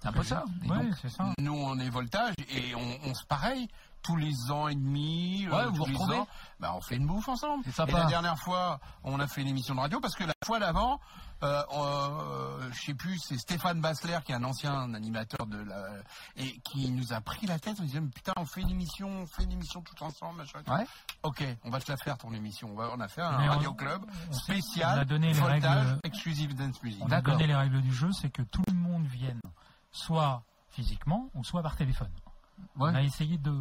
C'est 0.00 0.08
un 0.08 0.12
peu 0.12 0.22
ça. 0.22 0.44
Et 0.64 0.68
donc, 0.68 0.94
ça. 1.08 1.32
Nous, 1.40 1.54
on 1.54 1.78
est 1.78 1.88
Voltage 1.88 2.34
et 2.50 2.74
on, 2.74 3.08
on 3.10 3.14
se 3.14 3.24
pareil. 3.24 3.68
Tous 4.08 4.16
les 4.16 4.50
ans 4.50 4.68
et 4.68 4.74
demi, 4.74 5.46
euh, 5.52 5.66
vous 5.66 5.70
tous 5.70 5.76
vous 5.76 5.84
les 5.84 5.92
retrouvez 5.92 6.18
ans, 6.20 6.28
bah, 6.60 6.72
on 6.74 6.80
fait 6.80 6.96
une 6.96 7.06
bouffe 7.06 7.28
ensemble. 7.28 7.62
C'est 7.66 7.72
sympa. 7.72 7.90
Et 7.92 7.94
la 7.94 8.04
dernière 8.06 8.38
fois, 8.38 8.80
on 9.04 9.20
a 9.20 9.26
fait 9.28 9.42
une 9.42 9.48
émission 9.48 9.74
de 9.74 9.80
radio 9.80 10.00
parce 10.00 10.14
que 10.14 10.24
la 10.24 10.32
fois 10.46 10.58
d'avant, 10.58 10.98
euh, 11.42 11.62
euh, 11.74 12.70
je 12.72 12.80
sais 12.86 12.94
plus, 12.94 13.18
c'est 13.18 13.36
Stéphane 13.36 13.82
Bassler 13.82 14.16
qui 14.24 14.32
est 14.32 14.34
un 14.34 14.44
ancien 14.44 14.94
animateur 14.94 15.46
de 15.46 15.58
la 15.58 15.88
et 16.36 16.58
qui 16.60 16.90
nous 16.90 17.12
a 17.12 17.20
pris 17.20 17.46
la 17.46 17.58
tête. 17.58 17.76
On 17.80 17.84
disait 17.84 18.00
mais 18.00 18.08
putain, 18.08 18.32
on 18.38 18.46
fait 18.46 18.62
une 18.62 18.70
émission, 18.70 19.08
on 19.10 19.26
fait 19.26 19.44
une 19.44 19.52
émission 19.52 19.82
tout 19.82 20.02
ensemble, 20.02 20.38
machin. 20.38 20.60
Ouais. 20.68 20.86
Ok, 21.22 21.44
on 21.64 21.70
va 21.70 21.78
te 21.80 21.90
la 21.92 21.98
faire 21.98 22.16
ton 22.16 22.32
émission. 22.32 22.70
On, 22.72 22.76
va, 22.76 22.90
on 22.96 23.00
a 23.00 23.08
fait 23.08 23.20
un 23.20 23.36
Mais 23.38 23.48
on- 23.48 23.52
radio 23.52 23.74
club 23.74 24.02
on 24.08 24.32
a 24.32 24.34
spécial, 24.38 25.04
donné 25.04 25.34
les 25.34 25.40
règles- 25.42 26.00
exclusive 26.02 26.54
dance 26.54 26.82
music. 26.82 27.02
On 27.04 27.10
a 27.12 27.20
donné 27.20 27.46
les 27.46 27.54
règles 27.54 27.82
du 27.82 27.92
jeu, 27.92 28.10
c'est 28.12 28.30
que 28.30 28.42
tout 28.42 28.62
le 28.68 28.72
monde 28.74 29.04
vienne, 29.06 29.40
soit 29.92 30.42
physiquement 30.70 31.28
ou 31.34 31.44
soit 31.44 31.62
par 31.62 31.76
téléphone. 31.76 32.10
Ouais. 32.76 32.90
On 32.92 32.94
a 32.94 33.02
essayé 33.02 33.38
de, 33.38 33.52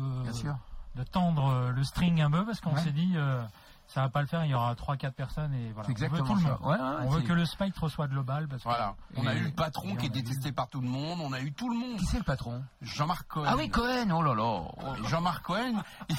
tendre 1.11 1.47
euh, 1.47 1.71
le 1.71 1.83
string 1.83 2.21
un 2.21 2.29
peu 2.31 2.45
parce 2.45 2.59
qu'on 2.61 2.73
Ouais. 2.73 2.81
s'est 2.81 2.91
dit 2.91 3.13
euh, 3.15 3.43
ça 3.87 4.01
va 4.01 4.09
pas 4.09 4.19
le 4.21 4.27
faire, 4.27 4.43
il 4.43 4.51
y 4.51 4.53
aura 4.53 4.73
3-4 4.73 5.11
personnes 5.11 5.53
et 5.53 5.71
voilà. 5.71 5.89
Exactement 5.89 6.21
on 6.21 6.33
veut 6.33 6.33
tout 6.33 6.43
le 6.43 6.49
monde. 6.51 6.59
Ouais, 6.61 6.75
ouais, 6.75 6.95
on 7.05 7.09
veut 7.09 7.21
que 7.21 7.31
le 7.33 7.45
spectre 7.45 7.87
soit 7.87 8.07
global 8.07 8.47
parce 8.47 8.61
que 8.63 8.67
Voilà. 8.67 8.95
On 9.15 9.25
a 9.25 9.33
eu 9.33 9.43
le 9.45 9.51
patron 9.51 9.95
qui 9.95 10.07
est 10.07 10.09
détesté 10.09 10.51
par 10.51 10.67
tout 10.67 10.81
le 10.81 10.87
monde. 10.89 11.19
On 11.21 11.31
a 11.33 11.39
eu 11.39 11.53
tout 11.53 11.69
le 11.69 11.77
monde. 11.77 11.97
Qui 11.97 12.05
c'est 12.05 12.17
le 12.17 12.23
patron? 12.23 12.61
Jean-Marc 12.81 13.27
Cohen. 13.27 13.45
Ah 13.47 13.55
oui, 13.55 13.69
Cohen. 13.69 14.09
Oh 14.11 14.21
là 14.21 14.35
là. 14.35 14.43
Oh. 14.43 15.03
Jean-Marc 15.07 15.41
Cohen, 15.43 15.81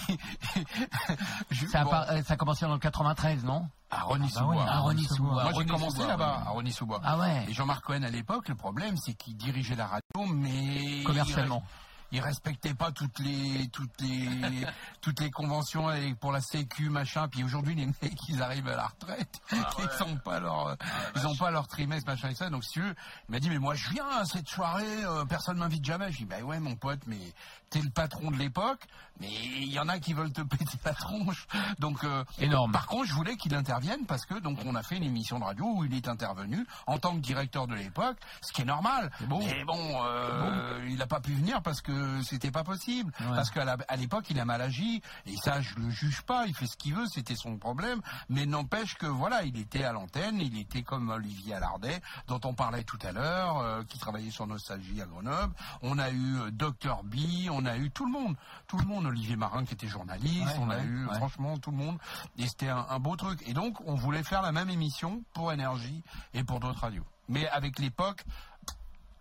je- 1.51 1.67
Ça 1.67 1.81
a, 1.81 1.85
bon, 1.85 1.91
pas- 1.91 2.07
euh, 2.13 2.23
ça 2.23 2.35
a 2.35 2.37
commencé 2.37 2.65
dans 2.67 2.73
le 2.73 2.79
93, 2.79 3.45
non? 3.45 3.69
À 3.91 4.03
Rony 4.03 4.31
Ah 4.37 4.41
bah. 4.41 4.83
Moi, 5.21 5.53
j'ai 5.57 5.67
commencé 5.67 6.07
là-bas, 6.07 6.43
à 6.47 6.51
Rony-sous-Bois. 6.51 7.01
Ah 7.03 7.19
ouais. 7.19 7.47
Et 7.49 7.55
Jean-Marc 7.55 7.85
Cohen, 7.85 8.03
à 8.03 8.11
l'époque, 8.11 8.49
le 8.49 8.55
problème, 8.55 8.97
c'est 8.97 9.15
qu'il 9.15 9.37
dirigeait 9.37 9.77
la 9.77 9.87
radio, 9.87 10.33
mais... 10.35 11.03
Commercialement. 11.05 11.63
Il 12.11 12.21
respectait 12.21 12.75
pas 12.75 12.91
toutes 12.91 13.19
les 13.19 13.69
toutes 13.69 14.01
les 14.01 14.67
toutes 15.01 15.21
les 15.21 15.31
conventions 15.31 15.89
pour 16.21 16.33
la 16.33 16.41
Sécu 16.41 16.89
machin. 16.89 17.29
Puis 17.29 17.45
aujourd'hui 17.45 17.75
les 17.75 17.87
mecs 17.87 18.29
ils 18.29 18.43
arrivent 18.43 18.69
à 18.69 18.77
la 18.77 18.87
retraite. 18.87 19.41
Ah 19.53 19.71
ils 19.79 20.03
ont 20.05 20.17
pas 20.17 20.41
leur 20.41 20.77
ils 21.17 21.27
ont 21.27 21.37
pas 21.37 21.51
leur 21.51 21.69
trimestre 21.69 22.09
machin 22.09 22.31
et 22.31 22.35
ça. 22.35 22.51
Donc 22.51 22.65
si 22.65 22.73
tu 22.73 22.81
veux 22.81 22.95
il 23.29 23.33
m'a 23.33 23.41
dit 23.41 23.51
mais 23.51 23.59
moi 23.59 23.75
je 23.75 23.91
viens 23.91 24.09
à 24.09 24.25
cette 24.25 24.49
soirée 24.49 25.05
euh, 25.05 25.25
personne 25.25 25.59
m'invite 25.59 25.85
jamais. 25.85 26.11
Je 26.13 26.19
dis 26.19 26.25
bah 26.25 26.41
ouais 26.41 26.61
mon 26.61 26.77
pote 26.77 27.01
mais 27.07 27.35
t'es 27.71 27.81
le 27.81 27.91
patron 27.91 28.31
de 28.31 28.37
l'époque 28.37 28.87
mais 29.21 29.31
il 29.33 29.73
y 29.73 29.79
en 29.79 29.89
a 29.89 29.99
qui 29.99 30.13
veulent 30.13 30.33
te 30.33 30.43
péter 30.43 30.79
la 30.85 30.95
tronche. 30.95 31.47
Donc 31.79 32.05
euh, 32.05 32.25
Énorme. 32.39 32.73
par 32.73 32.87
contre 32.87 33.07
je 33.09 33.15
voulais 33.15 33.37
qu'il 33.37 33.55
intervienne 33.55 34.07
parce 34.07 34.25
que 34.27 34.35
donc 34.39 34.59
on 34.65 34.75
a 34.75 34.83
fait 34.83 34.97
une 34.97 35.05
émission 35.05 35.39
de 35.39 35.45
radio 35.45 35.65
où 35.67 35.85
il 35.85 35.95
est 35.95 36.09
intervenu 36.09 36.65
en 36.87 36.99
tant 36.99 37.15
que 37.15 37.21
directeur 37.21 37.67
de 37.67 37.75
l'époque 37.75 38.17
ce 38.43 38.53
qui 38.53 38.63
est 38.63 38.67
normal. 38.67 39.11
Bon. 39.23 39.41
mais 39.45 39.65
bon 39.65 39.79
euh, 40.05 40.87
il 40.89 41.01
a 41.03 41.07
pas 41.07 41.21
pu 41.21 41.33
venir 41.33 41.63
parce 41.63 41.81
que 41.81 42.23
c'était 42.23 42.51
pas 42.51 42.65
possible. 42.65 43.13
Ouais. 43.21 43.27
parce 43.35 43.51
qu'à 43.51 43.77
l'époque 43.97 44.27
il 44.31 44.39
a 44.39 44.45
mal 44.45 44.61
agi. 44.61 45.03
Et 45.27 45.37
ça 45.37 45.61
je 45.61 45.75
le 45.77 45.91
juge 45.91 46.23
pas. 46.23 46.47
Il 46.47 46.55
fait 46.55 46.67
ce 46.67 46.77
qu'il 46.77 46.95
veut. 46.95 47.07
C'était 47.07 47.37
son 47.37 47.57
problème. 47.59 48.01
Mais 48.29 48.47
n'empêche 48.47 48.95
que 48.95 49.07
voilà 49.07 49.43
il 49.43 49.59
était 49.59 49.85
à 49.85 49.93
l'antenne. 49.93 50.41
Il 50.41 50.59
était 50.59 50.83
comme 50.83 51.11
Olivier 51.11 51.55
Alardet 51.55 52.01
dont 52.27 52.41
on 52.45 52.55
parlait 52.55 52.85
tout 52.85 52.99
à 53.03 53.13
l'heure 53.13 53.59
euh, 53.59 53.83
qui 53.85 53.99
travaillait 53.99 54.31
sur 54.31 54.47
Nostalgie 54.47 55.01
à 55.03 55.07
Grenoble. 55.07 55.55
On 55.83 55.99
a 55.99 56.11
eu 56.11 56.39
euh, 56.39 56.51
Dr 56.51 57.03
B. 57.05 57.49
On 57.51 57.58
a 57.67 57.77
eu 57.77 57.91
tout 57.91 58.05
le 58.07 58.13
monde 58.13 58.37
tout 58.67 58.79
le 58.79 58.85
monde 58.85 59.07
Olivier 59.07 59.37
Marin 59.37 59.65
qui 59.65 59.75
était 59.75 59.87
journaliste 59.89 60.47
Ouais, 60.47 60.59
on 60.61 60.71
a 60.71 60.77
ouais, 60.77 60.85
eu 60.85 61.07
ouais. 61.07 61.15
franchement 61.17 61.57
tout 61.59 61.71
le 61.71 61.77
monde 61.77 61.99
et 62.37 62.47
c'était 62.47 62.69
un, 62.69 62.87
un 62.89 62.99
beau 62.99 63.17
truc 63.17 63.43
et 63.47 63.53
donc 63.53 63.79
on 63.87 63.95
voulait 63.95 64.23
faire 64.23 64.43
la 64.43 64.53
même 64.53 64.71
émission 64.71 65.23
pour 65.35 65.53
Énergie 65.53 66.03
et 66.35 66.45
pour 66.45 66.61
d'autres 66.61 66.81
radios 66.81 67.07
mais 67.29 67.49
avec 67.49 67.79
l'époque 67.79 68.25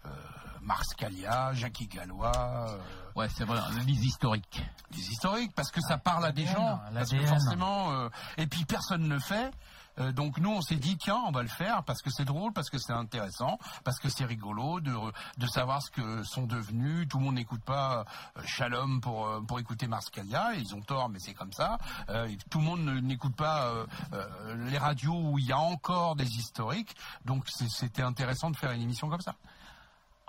euh, 0.06 0.10
Mars 0.62 0.94
Calia, 0.98 1.54
Jackie 1.54 1.88
Gallois, 1.88 2.32
euh, 2.70 2.78
Ouais, 3.16 3.30
c'est 3.30 3.46
vrai. 3.46 3.60
Les 3.86 3.94
historiques. 3.94 4.62
les 4.92 5.00
historiques, 5.12 5.54
parce 5.56 5.72
que 5.72 5.80
ça 5.82 5.98
parle 5.98 6.26
à 6.26 6.32
des 6.32 6.46
gens. 6.46 6.80
Parce 6.94 7.10
que 7.10 7.26
forcément, 7.26 7.92
euh, 7.94 8.10
et 8.38 8.46
puis 8.48 8.64
personne 8.66 9.04
ne 9.08 9.14
le 9.16 9.20
fait. 9.20 9.50
Euh, 10.00 10.12
donc 10.12 10.38
nous 10.38 10.52
on 10.52 10.62
s'est 10.62 10.76
dit 10.76 10.98
tiens 10.98 11.22
on 11.28 11.32
va 11.32 11.42
le 11.42 11.50
faire 11.50 11.84
parce 11.84 12.02
que 12.02 12.10
c'est 12.10 12.26
drôle 12.26 12.54
parce 12.54 12.70
que 12.70 12.78
c'est 12.78 12.94
intéressant 12.94 13.60
parce 13.84 14.00
que 14.00 14.10
c'est 14.10 14.26
rigolo 14.26 14.80
de 14.80 14.94
de 15.38 15.48
savoir 15.48 15.82
ce 15.82 15.92
que 15.92 16.24
sont 16.24 16.46
devenus. 16.46 17.08
Tout 17.08 17.18
le 17.20 17.26
monde 17.26 17.36
n'écoute 17.36 17.64
pas 17.64 18.06
euh, 18.38 18.42
Shalom 18.46 19.02
pour 19.02 19.28
euh, 19.28 19.42
pour 19.42 19.60
écouter 19.60 19.88
Mars 19.88 20.10
Calia 20.10 20.54
ils 20.56 20.76
ont 20.76 20.82
tort 20.82 21.10
mais 21.10 21.20
c'est 21.20 21.34
comme 21.34 21.54
ça. 21.54 21.78
Euh, 22.10 22.30
tout 22.50 22.60
le 22.60 22.66
monde 22.66 22.86
n'écoute 23.04 23.36
pas 23.36 23.72
les 24.70 24.78
radios 24.78 25.20
où 25.32 25.40
il 25.40 25.46
y 25.46 25.52
a 25.52 25.60
encore 25.60 26.16
des 26.16 26.38
historiques. 26.38 26.96
Donc 27.26 27.48
c'était 27.50 28.02
intéressant 28.02 28.52
de 28.52 28.56
faire 28.56 28.72
une 28.72 28.82
émission 28.82 29.10
comme 29.10 29.22
ça. 29.22 29.36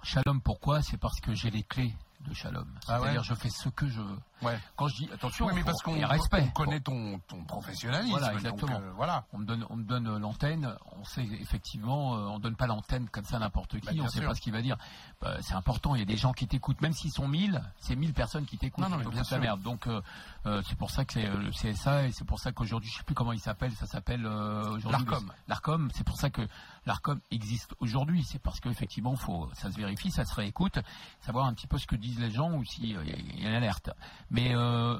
Shalom, 0.02 0.40
pourquoi? 0.40 0.82
C'est 0.82 0.96
parce 0.96 1.20
que 1.20 1.34
j'ai 1.34 1.50
les 1.50 1.62
clés 1.64 1.94
de 2.20 2.34
Shalom. 2.34 2.66
Ah 2.86 2.94
ouais? 2.94 3.00
C'est-à-dire, 3.02 3.22
je 3.24 3.34
fais 3.34 3.50
ce 3.50 3.68
que 3.68 3.88
je 3.88 4.00
veux. 4.00 4.18
Ouais. 4.42 4.58
Quand 4.76 4.88
je 4.88 4.96
dis 4.96 5.08
attention, 5.12 5.46
Oui, 5.46 5.52
mais 5.56 5.64
parce 5.64 5.82
qu'on 5.82 5.98
respect. 6.06 6.44
on 6.46 6.50
connaît 6.50 6.80
ton, 6.80 7.18
ton 7.26 7.42
professionnalisme. 7.44 8.10
Voilà, 8.10 8.28
donc, 8.28 8.36
exactement. 8.36 8.80
euh, 8.80 8.92
voilà. 8.96 9.24
On 9.32 9.38
me 9.38 9.44
donne, 9.44 9.66
on 9.70 9.76
me 9.76 9.84
donne 9.84 10.06
euh, 10.06 10.18
l'antenne. 10.18 10.74
On 10.98 11.04
sait 11.04 11.24
effectivement, 11.40 12.14
euh, 12.16 12.26
on 12.28 12.38
donne 12.38 12.56
pas 12.56 12.66
l'antenne 12.66 13.08
comme 13.08 13.24
ça 13.24 13.36
à 13.36 13.40
n'importe 13.40 13.74
Bah, 13.74 13.80
qui. 13.88 13.94
bien 13.94 14.04
on 14.04 14.08
sait 14.08 14.20
sûr. 14.20 14.28
pas 14.28 14.34
ce 14.34 14.40
qu'il 14.40 14.52
va 14.52 14.62
dire. 14.62 14.76
Bah, 15.20 15.36
c'est 15.40 15.54
important. 15.54 15.94
Il 15.94 15.98
y 15.98 16.02
a 16.02 16.06
des 16.06 16.16
gens 16.16 16.32
qui 16.32 16.46
t'écoutent, 16.46 16.80
même 16.80 16.92
s'ils 16.92 17.10
sont 17.12 17.26
1000 17.26 17.60
c'est 17.80 17.96
1000 17.96 18.12
personnes 18.14 18.46
qui 18.46 18.58
t'écoutent. 18.58 18.84
Non, 18.84 18.90
non, 18.90 18.98
mais 19.04 19.10
bien 19.10 19.24
sûr. 19.24 19.38
merde. 19.38 19.62
Donc 19.62 19.86
euh, 19.86 20.00
euh, 20.46 20.62
c'est 20.68 20.76
pour 20.78 20.90
ça 20.90 21.04
que 21.04 21.12
c'est 21.14 21.26
le 21.26 21.50
CSA 21.50 22.04
et 22.06 22.12
c'est 22.12 22.24
pour 22.24 22.38
ça 22.38 22.52
qu'aujourd'hui, 22.52 22.90
je 22.90 22.98
sais 22.98 23.04
plus 23.04 23.14
comment 23.14 23.32
il 23.32 23.40
s'appelle. 23.40 23.72
Ça 23.72 23.86
s'appelle 23.86 24.24
euh, 24.26 24.62
aujourd'hui 24.76 25.06
L'Arcom. 25.06 25.32
L'Arcom. 25.48 25.90
C'est 25.94 26.04
pour 26.04 26.16
ça 26.16 26.30
que 26.30 26.46
l'Arcom 26.86 27.18
existe 27.30 27.74
aujourd'hui. 27.80 28.24
C'est 28.24 28.38
parce 28.38 28.60
qu'effectivement, 28.60 29.16
faut, 29.16 29.50
ça 29.54 29.70
se 29.70 29.76
vérifie, 29.76 30.10
ça 30.10 30.24
se 30.24 30.34
réécoute, 30.34 30.78
savoir 31.20 31.46
un 31.46 31.54
petit 31.54 31.66
peu 31.66 31.78
ce 31.78 31.86
que 31.86 31.96
disent 31.96 32.18
les 32.20 32.30
gens 32.30 32.52
ou 32.52 32.64
s'il 32.64 32.86
y 32.90 32.96
a 32.96 33.48
une 33.48 33.54
alerte. 33.54 33.90
Mais 34.30 34.54
euh, 34.54 34.98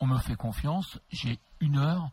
on 0.00 0.06
me 0.06 0.18
fait 0.18 0.36
confiance, 0.36 0.98
j'ai 1.10 1.38
une 1.60 1.78
heure 1.78 2.10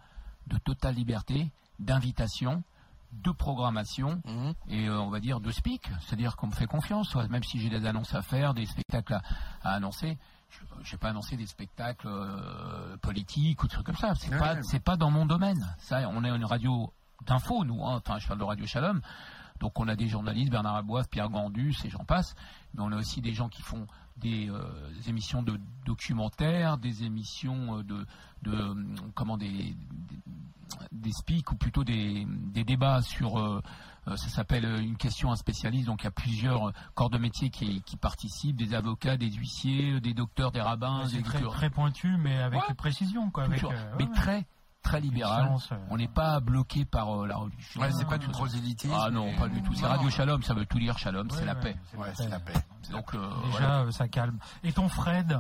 de 0.48 0.58
totale 0.58 0.96
liberté, 0.96 1.52
d'invitation, 1.80 2.64
de 3.12 3.32
programmation 3.32 4.22
Mhm. 4.26 4.54
et 4.70 4.88
euh, 4.88 5.00
on 5.00 5.10
va 5.10 5.20
dire 5.20 5.40
de 5.40 5.52
speak, 5.52 5.84
c'est-à-dire 6.02 6.36
qu'on 6.36 6.48
me 6.48 6.52
fait 6.54 6.66
confiance, 6.66 7.14
même 7.16 7.44
si 7.44 7.60
j'ai 7.60 7.70
des 7.70 7.86
annonces 7.86 8.16
à 8.16 8.22
faire, 8.24 8.54
des 8.56 8.66
spectacles 8.66 9.14
à, 9.14 9.22
à 9.64 9.74
annoncer. 9.76 10.18
Je 10.84 10.92
n'ai 10.94 10.98
pas 11.00 11.10
annoncé 11.10 11.36
des 11.38 11.46
spectacles 11.48 12.08
euh, 12.08 12.98
politiques 12.98 13.62
ou 13.64 13.68
des 13.68 13.74
trucs 13.74 13.86
comme 13.86 13.96
ça. 13.96 14.14
C'est 14.16 14.30
Ouais, 14.32 14.38
pas, 14.40 14.54
ouais. 14.56 14.64
c'est 14.64 14.80
pas 14.84 14.98
dans 14.98 15.10
mon 15.12 15.26
domaine. 15.26 15.76
Ça, 15.80 16.08
on 16.10 16.24
est 16.24 16.30
une 16.30 16.46
radio 16.46 16.92
d'info, 17.26 17.64
nous. 17.66 17.84
hein. 17.86 17.96
Enfin, 18.06 18.18
je 18.20 18.28
parle 18.28 18.40
de 18.40 18.44
Radio 18.44 18.66
Shalom. 18.68 19.02
Donc, 19.60 19.80
on 19.80 19.88
a 19.88 19.96
des 19.96 20.08
journalistes, 20.08 20.52
Bernard 20.52 20.76
Aboif, 20.76 21.08
Pierre 21.10 21.30
Gandus, 21.30 21.76
et 21.86 21.90
j'en 21.90 22.04
passe. 22.06 22.36
Mais 22.74 22.82
on 22.84 22.92
a 22.92 22.98
aussi 22.98 23.22
des 23.22 23.34
gens 23.34 23.50
qui 23.50 23.62
font 23.62 23.88
des, 24.18 24.50
euh, 24.50 24.62
émissions 25.08 25.42
de 25.42 25.60
documentaires, 25.86 26.78
des 26.78 27.04
émissions 27.04 27.80
euh, 27.80 27.84
de, 27.84 28.06
de 28.44 28.52
euh, 28.52 28.74
comment 29.16 29.38
des, 29.38 29.48
des, 29.50 29.76
des 30.92 31.12
speaks 31.12 31.52
ou 31.52 31.56
plutôt 31.56 31.84
des, 31.84 32.26
des 32.28 32.64
débats 32.64 33.02
sur 33.02 33.38
euh, 33.40 33.62
ça 34.06 34.28
s'appelle 34.30 34.66
une 34.82 34.98
question 34.98 35.30
à 35.30 35.34
un 35.34 35.36
spécialiste 35.36 35.86
donc 35.88 36.02
il 36.02 36.06
y 36.06 36.08
a 36.08 36.12
plusieurs 36.12 36.74
corps 36.94 37.10
de 37.10 37.18
métier 37.18 37.50
qui, 37.50 37.82
qui 37.84 37.96
participent 37.96 38.56
des 38.56 38.74
avocats 38.74 39.16
des 39.18 39.32
huissiers 39.32 40.00
des 40.02 40.14
docteurs 40.14 40.52
des 40.52 40.62
rabbins 40.62 41.04
C'est 41.08 41.18
des 41.18 41.24
très, 41.24 41.42
très 41.42 41.70
pointu, 41.70 42.18
mais 42.18 42.38
avec 42.38 42.68
Ouais. 42.68 42.74
précision, 42.76 43.30
quoi. 43.32 43.44
Avec, 43.46 43.64
euh, 43.64 43.96
mais 43.98 44.06
ouais, 44.06 44.12
très 44.14 44.46
très 44.84 45.00
libéral 45.00 45.50
euh, 45.72 45.76
on 45.90 45.98
n'est 45.98 46.08
pas 46.08 46.40
bloqué 46.40 46.86
par 46.86 47.24
euh, 47.24 47.28
la 47.28 47.38
religion 47.38 47.82
Ouais, 47.82 47.90
c'est 47.92 48.06
pas 48.08 48.20
tout 48.20 48.28
du 48.28 48.32
prosélytisme. 48.34 48.94
ah 48.96 49.10
non 49.10 49.34
pas 49.38 49.48
du 49.48 49.62
tout 49.64 49.74
c'est 49.74 49.86
Radio. 49.88 50.10
Shalom 50.10 50.44
ça 50.44 50.54
veut 50.54 50.66
tout 50.66 50.78
dire 50.80 50.98
Shalom 50.98 51.28
ouais, 51.28 51.34
c'est 51.38 51.46
la 51.46 51.56
paix 51.56 51.76
Ouais, 51.98 52.08
c'est 52.14 52.30
la 52.30 52.40
paix. 52.40 52.54
donc 52.92 53.16
euh, 53.16 53.30
Déjà, 53.46 53.58
voilà. 53.78 53.92
ça 53.92 54.08
calme. 54.08 54.38
Et 54.64 54.72
ton 54.74 54.90
Fred, 54.90 55.40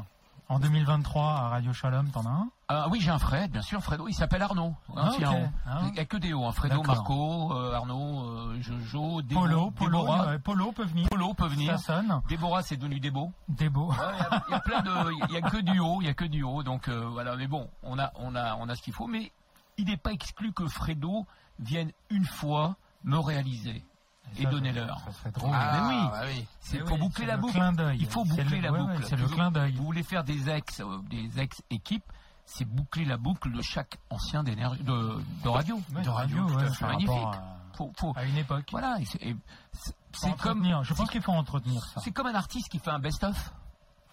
en 0.53 0.59
2023 0.59 1.23
à 1.23 1.49
Radio 1.49 1.73
Shalom, 1.73 2.09
t'en 2.09 2.25
as 2.25 2.29
un 2.29 2.47
Ah 2.67 2.87
oui, 2.89 2.99
j'ai 3.01 3.09
un 3.09 3.17
Fred, 3.17 3.51
bien 3.51 3.61
sûr. 3.61 3.81
Fredo, 3.81 4.07
il 4.07 4.13
s'appelle 4.13 4.41
Arnaud. 4.43 4.75
Ah, 4.95 5.09
oh. 5.11 5.23
Ah. 5.65 5.81
Il 5.87 5.93
n'y 5.93 5.99
a 5.99 6.05
que 6.05 6.17
des 6.17 6.31
hauts. 6.33 6.45
hein. 6.45 6.51
Fredo. 6.51 6.83
Marco, 6.83 7.51
euh, 7.53 7.73
Arnaud, 7.73 8.23
euh, 8.25 8.61
Jojo, 8.61 9.21
Débo, 9.21 9.41
Polo, 9.41 9.71
Polo, 9.71 9.99
Déborah. 10.01 10.39
Polo 10.39 10.71
peut 10.71 10.85
venir. 10.85 11.07
Polo 11.09 11.33
peut 11.33 11.47
venir. 11.47 11.79
Ça 11.79 11.95
sonne. 12.01 12.21
Déborah, 12.29 12.61
c'est 12.61 12.77
devenu 12.77 12.99
Débo. 12.99 13.31
Des 13.47 13.69
beaux. 13.69 13.89
Ouais, 13.89 13.95
Il 13.97 14.21
y 14.21 14.35
a- 14.35 14.43
il 14.47 14.51
y, 14.51 14.55
a 14.55 14.59
plein 14.59 14.81
de, 14.81 15.11
il 15.29 15.33
y 15.33 15.37
a 15.37 15.41
que 15.41 15.57
du 15.57 15.79
haut, 15.79 15.97
il 16.01 16.05
y 16.05 16.09
a 16.09 16.13
que 16.13 16.25
du 16.25 16.43
haut. 16.43 16.61
Donc 16.63 16.87
euh, 16.87 17.07
voilà, 17.11 17.35
mais 17.35 17.47
bon, 17.47 17.69
on 17.81 17.97
a, 17.97 18.11
on 18.15 18.35
a, 18.35 18.55
on 18.55 18.69
a 18.69 18.75
ce 18.75 18.81
qu'il 18.81 18.93
faut. 18.93 19.07
Mais 19.07 19.31
il 19.77 19.85
n'est 19.85 19.97
pas 19.97 20.11
exclu 20.11 20.53
que 20.53 20.67
Fredo 20.67 21.25
vienne 21.59 21.91
une 22.11 22.25
fois 22.25 22.75
me 23.03 23.17
réaliser 23.17 23.83
et 24.39 24.43
ça- 25.05 25.11
serait 25.11 25.31
drôle. 25.31 25.51
Ah, 25.53 25.71
Mais 25.87 25.95
oui. 25.95 26.01
bah 26.11 26.21
oui. 26.27 26.45
C'est 26.59 26.79
faut 26.79 26.93
oui, 26.95 26.99
boucler 26.99 27.23
c'est 27.25 27.25
la 27.27 27.35
le 27.35 27.41
boucle. 27.41 27.59
Il 27.99 28.05
faut 28.07 28.23
C'est 28.25 28.29
boucler 28.43 28.57
le- 28.57 28.61
la 28.63 28.71
boucle. 28.71 29.03
c'est 29.07 29.15
le 29.15 29.27
clin 29.27 29.51
d'œil. 29.51 29.71
Vous 29.73 29.83
voulez 29.83 30.03
faire 30.03 30.23
des 30.23 30.49
ex, 30.49 30.79
euh, 30.81 30.97
des 31.09 31.39
ex 31.39 31.61
équipes, 31.69 32.03
c'est 32.45 32.65
boucler 32.65 33.05
la 33.05 33.17
boucle 33.17 33.51
de 33.51 33.61
chaque 33.61 33.97
ancien 34.09 34.43
d'énergie, 34.43 34.83
de, 34.83 35.21
de 35.43 35.49
radio. 35.49 35.81
Ouais, 35.95 36.01
de 36.01 36.09
radio, 36.09 36.43
ouais, 36.45 36.65
par 36.79 36.89
magnifique. 36.89 37.09
à- 37.11 37.57
Faut, 37.75 37.91
faut- 37.97 38.13
À 38.15 38.23
une 38.25 38.37
époque. 38.37 38.67
voilà, 38.71 38.97
c'est 39.05 39.35
c'est- 39.71 39.95
c'est 40.13 40.37
comme. 40.37 40.63
Je 40.83 40.93
pense 40.93 41.09
qu'il 41.09 41.21
faut 41.23 41.31
entretenir 41.31 41.83
ça. 41.85 42.01
c'est 42.01 42.11
comme 42.11 42.27
un 42.27 42.35
artiste 42.35 42.69
qui 42.69 42.77
fait 42.79 42.91
un 42.91 42.99
best-of. 42.99 43.51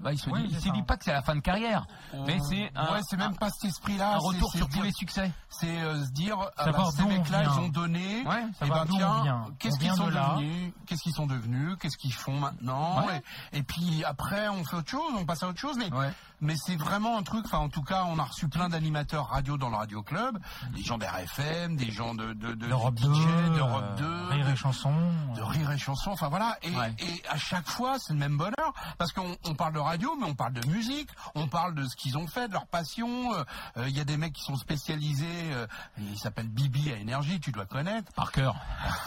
Bah, 0.00 0.12
il 0.12 0.18
se 0.18 0.30
Oui, 0.30 0.40
dit, 0.40 0.46
il 0.48 0.54
c'est 0.54 0.60
se 0.62 0.66
ça. 0.68 0.72
dit 0.74 0.82
pas 0.82 0.96
que 0.96 1.04
c'est 1.04 1.12
la 1.12 1.20
fin 1.22 1.34
de 1.36 1.40
carrière, 1.40 1.86
mais 2.26 2.38
c'est 2.48 2.70
un, 2.74 2.92
ouais, 2.94 3.00
c'est 3.02 3.16
même 3.18 3.32
un- 3.32 3.34
pas 3.34 3.50
cet 3.50 3.68
esprit-là. 3.70 4.14
un 4.14 4.18
retour 4.18 4.50
sur 4.52 4.68
tous 4.68 4.82
les 4.82 4.92
succès. 4.92 5.30
C'est 5.50 5.78
euh, 5.82 6.04
se 6.04 6.10
dire, 6.12 6.38
ah 6.56 6.70
bah, 6.72 6.84
ces 6.96 7.04
mecs-là, 7.04 7.42
ils 7.44 7.58
ont 7.60 7.68
donné. 7.68 8.22
Ouais, 8.26 8.44
et 8.50 8.54
savoir 8.54 8.86
ben 8.86 8.92
tiens, 8.96 9.44
qu'est-ce 9.58 9.78
qu'ils 9.78 9.92
sont 9.94 10.08
là. 10.08 10.36
devenus 10.36 10.72
Qu'est-ce 10.86 11.02
qu'ils 11.02 11.12
sont 11.14 11.26
devenus 11.26 11.76
Qu'est-ce 11.80 11.98
qu'ils 11.98 12.14
font 12.14 12.38
maintenant 12.38 13.06
Ouais. 13.06 13.22
et, 13.52 13.58
et 13.58 13.62
puis 13.62 14.02
après, 14.04 14.48
on 14.48 14.64
fait 14.64 14.76
autre 14.76 14.90
chose, 14.90 15.12
on 15.18 15.24
passe 15.26 15.42
à 15.42 15.48
autre 15.48 15.58
chose. 15.60 15.76
Mais, 15.78 15.92
Ouais. 15.92 16.10
Mais 16.40 16.56
c'est 16.56 16.76
vraiment 16.76 17.18
un 17.18 17.22
truc. 17.22 17.44
Enfin, 17.46 17.58
en 17.58 17.68
tout 17.68 17.82
cas, 17.82 18.04
on 18.08 18.18
a 18.18 18.24
reçu 18.24 18.48
plein 18.48 18.68
d'animateurs 18.68 19.28
radio 19.28 19.56
dans 19.56 19.68
le 19.70 19.76
radio 19.76 20.02
club, 20.02 20.38
des 20.74 20.82
gens 20.82 20.98
d'RFM, 20.98 21.76
des 21.76 21.90
gens 21.90 22.14
de 22.14 22.32
de, 22.32 22.54
de 22.54 22.66
D'Europe 22.68 22.94
du 22.94 23.04
2, 23.04 23.12
DJ, 23.14 23.26
d'Europe 23.56 23.84
euh, 24.00 24.28
2, 24.28 24.34
Rire 24.34 24.48
et 24.50 24.56
chanson. 24.56 24.92
de 25.36 25.42
rire 25.42 25.70
et 25.70 25.78
chanson, 25.78 26.10
enfin 26.12 26.28
voilà, 26.28 26.56
et, 26.62 26.70
Ouais. 26.74 26.94
et 27.00 27.22
à 27.28 27.36
chaque 27.36 27.68
fois 27.68 27.98
c'est 27.98 28.12
le 28.12 28.18
même 28.18 28.36
bonheur, 28.36 28.72
parce 28.98 29.12
qu'on 29.12 29.36
on 29.44 29.54
parle 29.54 29.72
de 29.74 29.78
radio, 29.78 30.14
mais 30.20 30.26
on 30.26 30.34
parle 30.34 30.52
de 30.52 30.66
musique, 30.68 31.08
on 31.34 31.48
parle 31.48 31.74
de 31.74 31.84
ce 31.86 31.96
qu'ils 31.96 32.16
ont 32.18 32.26
fait, 32.26 32.48
de 32.48 32.52
leur 32.52 32.66
passion. 32.66 33.34
euh, 33.34 33.44
euh, 33.78 33.88
Il 33.88 33.96
y 33.96 34.00
a 34.00 34.04
des 34.04 34.16
mecs 34.16 34.32
qui 34.32 34.42
sont 34.42 34.56
spécialisés, 34.56 35.26
euh, 35.52 35.66
il 35.98 36.18
s'appelle 36.18 36.48
Bibi 36.48 36.90
à 36.92 36.96
énergie, 36.96 37.40
tu 37.40 37.52
dois 37.52 37.66
connaître. 37.66 38.12
Par 38.14 38.32
cœur. 38.32 38.56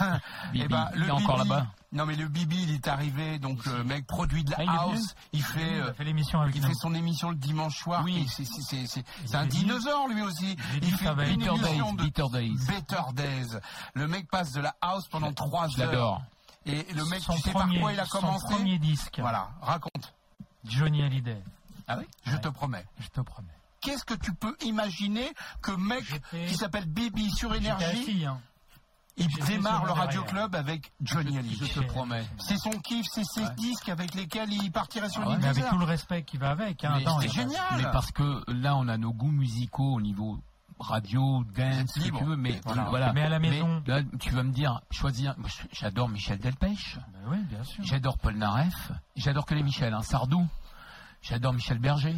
Bibi, 0.52 0.64
Eh 0.64 0.68
ben, 0.68 0.88
il 0.96 1.04
est 1.04 1.10
encore 1.10 1.38
Bibi- 1.38 1.48
là-bas. 1.50 1.66
Non 1.94 2.06
mais 2.06 2.16
le 2.16 2.26
Bibi 2.28 2.62
il 2.64 2.74
est 2.74 2.88
arrivé, 2.88 3.38
donc 3.38 3.64
le 3.66 3.84
mec 3.84 4.06
produit 4.06 4.42
de 4.44 4.50
la 4.50 4.56
Ah, 4.68 4.80
house, 4.82 5.14
il 5.32 5.42
fait. 5.42 5.60
Il 5.76 5.80
euh, 5.80 5.94
fait 5.94 6.04
l'émission 6.04 6.40
avec 6.40 6.54
il 6.56 6.60
nous. 6.60 6.68
fait 6.68 6.74
son 6.74 6.92
émission 6.94 7.30
le 7.30 7.36
dimanche 7.36 7.76
soir. 7.78 8.02
Oui. 8.04 8.26
c'est- 8.28 8.44
c'est- 8.44 8.62
c'est 8.62 8.86
c'est- 8.86 9.04
c'est 9.24 9.36
un 9.36 9.46
dinosaure 9.46 10.08
lui 10.08 10.20
aussi. 10.22 10.56
Il 10.82 10.92
fait 10.96 11.06
une 11.32 11.42
émission 11.42 11.92
Days, 11.92 11.96
de 11.96 12.02
Bitter 12.02 12.26
Days. 12.32 12.56
Better 12.66 13.02
Days. 13.14 13.58
Le 13.94 14.08
mec 14.08 14.28
passe 14.28 14.52
de 14.52 14.60
la 14.60 14.74
house 14.80 15.06
pendant 15.08 15.32
trois 15.32 15.68
heures. 15.80 15.86
l'adore. 15.90 16.22
Et 16.66 16.84
le 16.94 17.04
mec, 17.04 17.20
son 17.20 17.34
tu 17.34 17.42
sais 17.42 17.50
premier, 17.52 17.74
par 17.74 17.80
quoi 17.82 17.92
il 17.92 18.00
a 18.00 18.06
son 18.06 18.18
commencé 18.20 18.46
premier 18.54 18.78
disque. 18.78 19.18
Voilà, 19.20 19.50
raconte. 19.62 20.12
Johnny 20.64 21.02
Hallyday. 21.02 21.42
Ah 21.86 21.96
oui 21.98 22.06
Je 22.24 22.36
te 22.38 22.48
promets. 22.48 22.84
Je 22.98 23.08
te 23.08 23.20
promets. 23.20 23.48
Qu'est-ce 23.82 24.04
que 24.04 24.14
tu 24.14 24.32
peux 24.34 24.56
imaginer 24.64 25.30
que 25.60 25.72
mec 25.72 26.04
qui 26.48 26.56
s'appelle 26.56 26.86
Baby 26.86 27.30
sur 27.30 27.54
énergie, 27.54 28.26
il 29.16 29.28
démarre 29.46 29.84
le 29.84 29.92
radio 29.92 30.22
club 30.24 30.54
avec 30.54 30.92
Johnny 31.00 31.34
Je 31.34 31.38
Hallyday. 31.38 31.68
te 31.68 31.80
promets. 31.80 32.24
C'est 32.38 32.58
son 32.58 32.70
kiff, 32.70 33.06
c'est 33.12 33.24
ses 33.24 33.48
disques 33.56 33.88
avec 33.88 34.14
lesquels 34.14 34.52
il 34.52 34.70
partirait 34.72 35.08
sur 35.08 35.22
Ah 35.24 35.28
ouais, 35.30 35.36
Mais 35.40 35.48
avec 35.48 35.68
tout 35.68 35.78
le 35.78 35.84
respect 35.84 36.22
qui 36.24 36.36
va 36.36 36.50
avec. 36.50 36.84
Hein. 36.84 37.00
Pas- 37.04 37.20
génial. 37.28 37.62
Mais 37.76 37.84
parce 37.92 38.10
que 38.10 38.42
là, 38.50 38.76
on 38.76 38.88
a 38.88 38.96
nos 38.96 39.12
goûts 39.12 39.30
musicaux 39.30 39.94
au 39.94 40.00
niveau 40.00 40.38
radio, 40.80 41.44
dance, 41.56 41.90
ce 41.94 42.00
que 42.10 42.16
tu 42.18 42.24
veux, 42.24 42.36
mais 42.36 42.60
Voilà. 42.64 42.84
voilà. 42.90 43.12
Mais 43.12 43.22
à 43.22 43.28
la 43.28 43.38
maison. 43.38 43.80
là, 43.86 44.00
tu 44.18 44.30
vas 44.30 44.42
me 44.42 44.50
dire, 44.52 44.80
choisir. 44.90 45.36
J'adore 45.72 46.08
Michel 46.08 46.38
Delpech, 46.38 46.96
Bah 47.12 47.18
oui, 47.28 47.38
bien 47.48 47.62
sûr. 47.62 47.84
j'adore 47.84 48.18
Paul 48.18 48.34
Naref, 48.34 48.90
j'adore 49.14 49.46
que 49.46 49.54
les 49.54 49.62
Michel, 49.62 49.94
hein, 49.94 50.02
Sardou, 50.02 50.44
j'adore 51.22 51.52
Michel 51.52 51.78
Berger, 51.78 52.16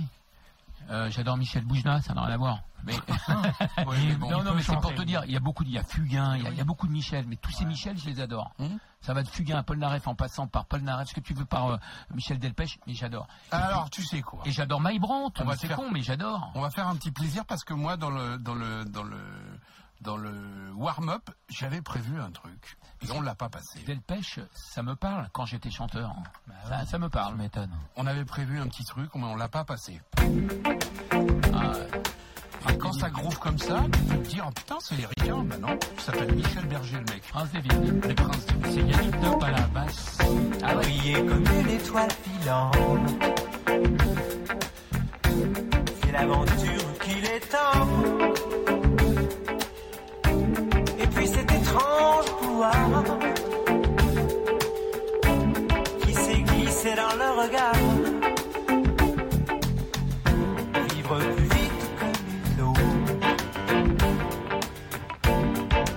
euh, 0.91 1.11
j'adore 1.11 1.37
Michel 1.37 1.65
Boujna, 1.65 2.01
ça 2.01 2.15
n'a 2.15 2.23
rien 2.23 2.35
à 2.35 2.39
voir. 2.39 2.61
Mais 2.85 2.95
bon. 4.19 4.31
non, 4.31 4.45
non, 4.45 4.55
mais 4.55 4.63
c'est 4.63 4.77
pour 4.81 4.95
te 4.95 5.03
dire, 5.03 5.23
il 5.27 5.33
y 5.33 5.37
a 5.37 5.41
beaucoup, 5.41 5.65
il 5.65 5.71
y 5.73 5.79
a 5.79 5.83
Fugain, 5.83 6.37
il 6.37 6.43
y 6.45 6.47
a, 6.47 6.51
il 6.51 6.57
y 6.57 6.61
a 6.61 6.65
beaucoup 6.65 6.87
de 6.87 6.93
Michel, 6.93 7.25
mais 7.27 7.37
tous 7.37 7.51
ces 7.51 7.65
Michel, 7.65 7.99
je 7.99 8.07
les 8.07 8.21
adore. 8.21 8.53
Hum. 8.59 8.79
Ça 9.01 9.13
va 9.15 9.23
de 9.23 9.29
Fugain 9.29 9.59
à 9.59 9.63
Paul 9.63 9.79
Naref 9.79 10.07
en 10.09 10.15
passant 10.15 10.47
par 10.47 10.67
Paul 10.67 10.83
Naref, 10.83 11.09
ce 11.09 11.15
que 11.15 11.21
tu 11.21 11.35
veux 11.35 11.45
par 11.45 11.69
euh, 11.69 11.77
Michel 12.15 12.39
Delpech, 12.39 12.79
mais 12.87 12.95
j'adore. 12.95 13.27
Alors, 13.51 13.91
tu 13.91 14.05
sais 14.05 14.21
quoi 14.23 14.43
Et 14.45 14.51
j'adore 14.53 14.81
Maïbrant, 14.81 15.33
c'est 15.57 15.67
faire- 15.69 15.77
con, 15.77 15.91
mais 15.93 16.03
j'adore. 16.03 16.51
On 16.55 16.61
va 16.61 16.71
faire 16.71 16.87
un 16.89 16.97
petit 16.97 17.11
plaisir 17.11 17.45
parce 17.45 17.65
que 17.65 17.75
moi, 17.75 17.97
dans 17.97 18.11
le 18.11 18.39
dans 18.39 18.55
le 18.55 18.85
dans 18.85 19.03
le 19.05 19.19
dans 20.01 20.17
le 20.17 20.33
warm-up, 20.75 21.31
j'avais 21.49 21.81
prévu 21.83 22.21
un 22.21 22.31
truc 22.31 22.77
et 23.03 23.11
on 23.11 23.21
l'a 23.21 23.35
pas 23.35 23.49
passé. 23.49 23.81
Delpech, 23.87 24.41
ça 24.55 24.83
me 24.83 24.95
parle 24.95 25.29
quand 25.33 25.47
j'étais 25.47 25.71
chanteur. 25.71 26.15
Bah 26.47 26.55
ça, 26.69 26.85
ça 26.87 26.99
me 26.99 27.09
parle. 27.09 27.33
Ça 27.33 27.43
m'étonne. 27.43 27.73
On 27.97 28.07
avait 28.07 28.25
prévu 28.25 28.59
un 28.61 28.69
petit 28.69 28.85
truc, 28.85 29.11
mais 29.15 29.25
on 29.25 29.37
l'a 29.37 29.49
pas 29.49 29.65
passé. 29.65 30.01
Ah, 31.55 31.73
Et 32.73 32.79
quand 32.79 32.93
ça 32.93 33.11
groove 33.11 33.39
comme 33.39 33.59
ça, 33.59 33.85
tu 33.93 34.01
peux 34.05 34.17
te 34.23 34.29
dire 34.29 34.45
oh, 34.49 34.53
putain 34.55 34.77
c'est 34.81 34.97
les 34.97 35.07
ricains, 35.07 35.45
bah 35.45 35.57
non, 35.59 35.79
il 35.95 36.01
s'appelle 36.01 36.35
Michel 36.35 36.67
Berger 36.67 36.97
le 36.99 37.15
mec. 37.15 37.23
Prince 37.29 37.51
des 37.53 37.61
villes. 37.61 38.01
Les 38.07 38.15
princes 38.15 38.47
de 38.47 38.55
C'est 38.69 38.83
Yannick 38.83 39.21
Top 39.21 39.43
à 39.43 39.51
la 39.51 39.63
basse. 39.69 40.19
Ah 40.63 40.75
briller 40.75 41.15
comme 41.27 41.45
une 41.61 41.69
étoile 41.69 42.11
filante. 42.11 43.25
C'est 46.03 46.13
l'aventure 46.13 46.99
qu'il 47.01 47.25
est 47.25 47.55
étrange 51.77 52.27
pouvoir 52.41 53.05
qui 56.03 56.15
s'est 56.15 56.43
glissé 56.43 56.95
dans 56.95 57.17
le 57.23 57.29
regard. 57.43 57.75
Vivre 60.95 61.19
plus 61.19 61.45
vite 61.45 61.83
comme 61.99 62.19
l'eau. 62.59 62.75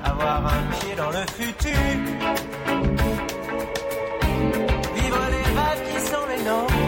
Avoir 0.04 0.46
un 0.46 0.64
pied 0.80 0.96
dans 0.98 1.12
le 1.12 1.24
futur. 1.38 1.80
Vivre 4.96 5.24
les 5.32 5.48
rêves 5.60 5.84
qui 5.94 6.00
sont 6.02 6.26
les 6.30 6.44
nôtres. 6.44 6.79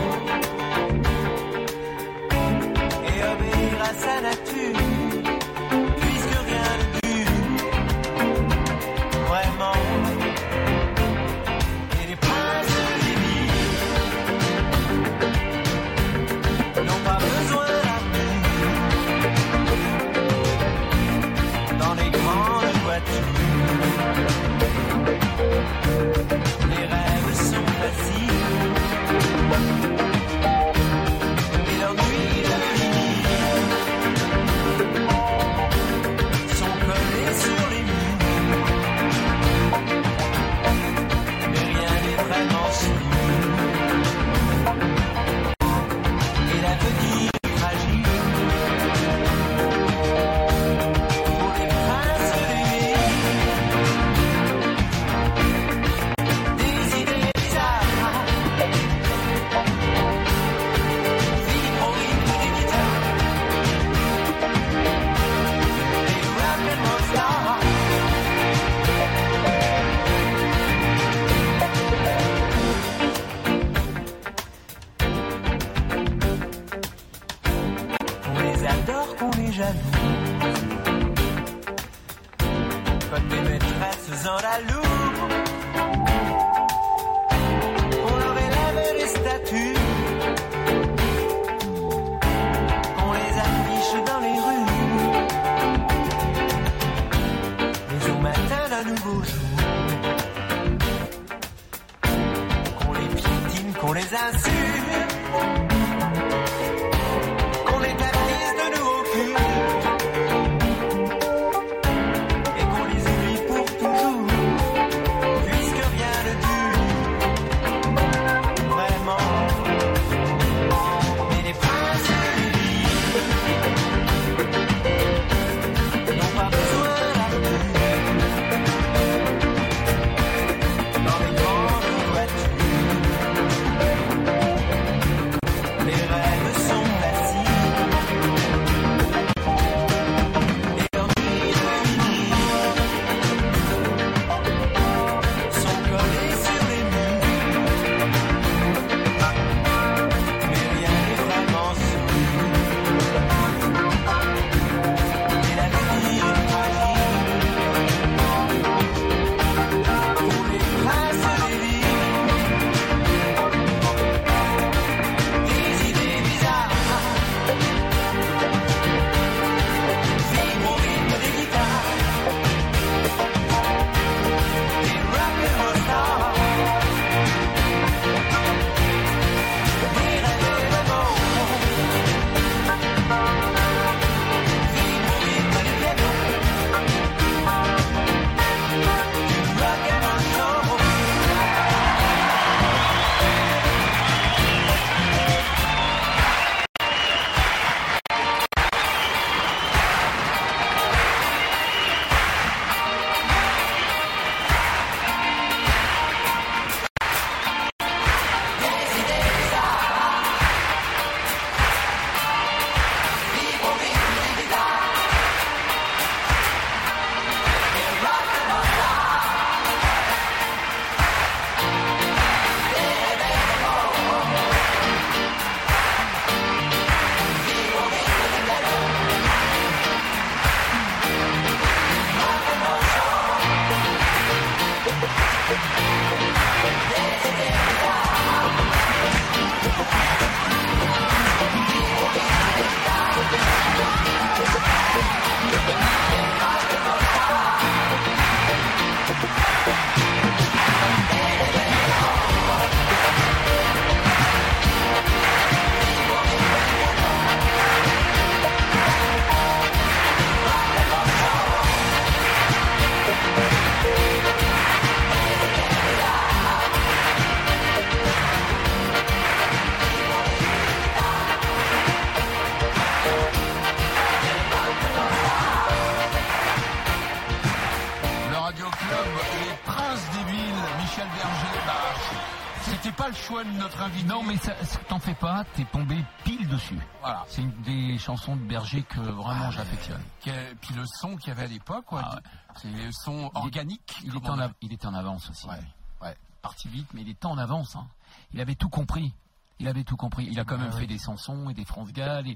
Notre 283.57 283.81
invité. 283.81 284.07
Non, 284.07 284.23
mais 284.23 284.37
ça- 284.37 284.55
ça- 284.63 284.79
t'en 284.87 284.99
fais 284.99 285.13
pas, 285.15 285.43
t'es 285.55 285.65
tombé 285.65 286.03
pile 286.23 286.47
dessus. 286.47 286.79
Voilà. 287.01 287.23
C'est 287.27 287.41
une 287.41 287.51
des 287.61 287.97
chansons 287.97 288.35
de 288.35 288.41
Berger 288.41 288.83
que 288.83 288.99
vraiment 288.99 289.45
Ah, 289.47 289.51
j'affectionne. 289.51 290.01
Quel- 290.21 290.55
Puis 290.57 290.73
le 290.75 290.85
son 290.85 291.15
qu'il 291.17 291.29
y 291.29 291.31
avait 291.31 291.43
à 291.43 291.47
l'époque, 291.47 291.85
quoi. 291.85 292.01
Ah 292.03 292.15
ouais. 292.15 292.21
c'est 292.55 292.69
le 292.71 292.91
son 292.91 293.31
organique. 293.33 293.97
Il 294.03 294.15
était, 294.15 294.29
en 294.29 294.39
a- 294.39 294.45
av- 294.45 294.53
il 294.61 294.73
était 294.73 294.87
en 294.87 294.93
avance 294.93 295.29
aussi. 295.29 295.47
Ouais, 295.47 295.59
ouais. 296.01 296.15
Parti 296.41 296.67
vite, 296.67 296.87
mais 296.93 297.01
il 297.01 297.09
était 297.09 297.25
en 297.25 297.37
avance. 297.37 297.75
hein. 297.75 297.87
Il 298.33 298.41
avait 298.41 298.55
tout 298.55 298.69
compris. 298.69 299.13
Il 299.59 299.67
avait 299.67 299.83
tout 299.83 299.95
compris. 299.95 300.27
Il 300.29 300.39
a 300.39 300.43
quand 300.43 300.55
Ah 300.55 300.63
même 300.63 300.71
oui. 300.73 300.79
fait 300.81 300.87
des 300.87 300.97
Sanson 300.97 301.47
et 301.49 301.53
des 301.53 301.65
France 301.65 301.91
Gall. 301.93 302.27
Et, 302.27 302.35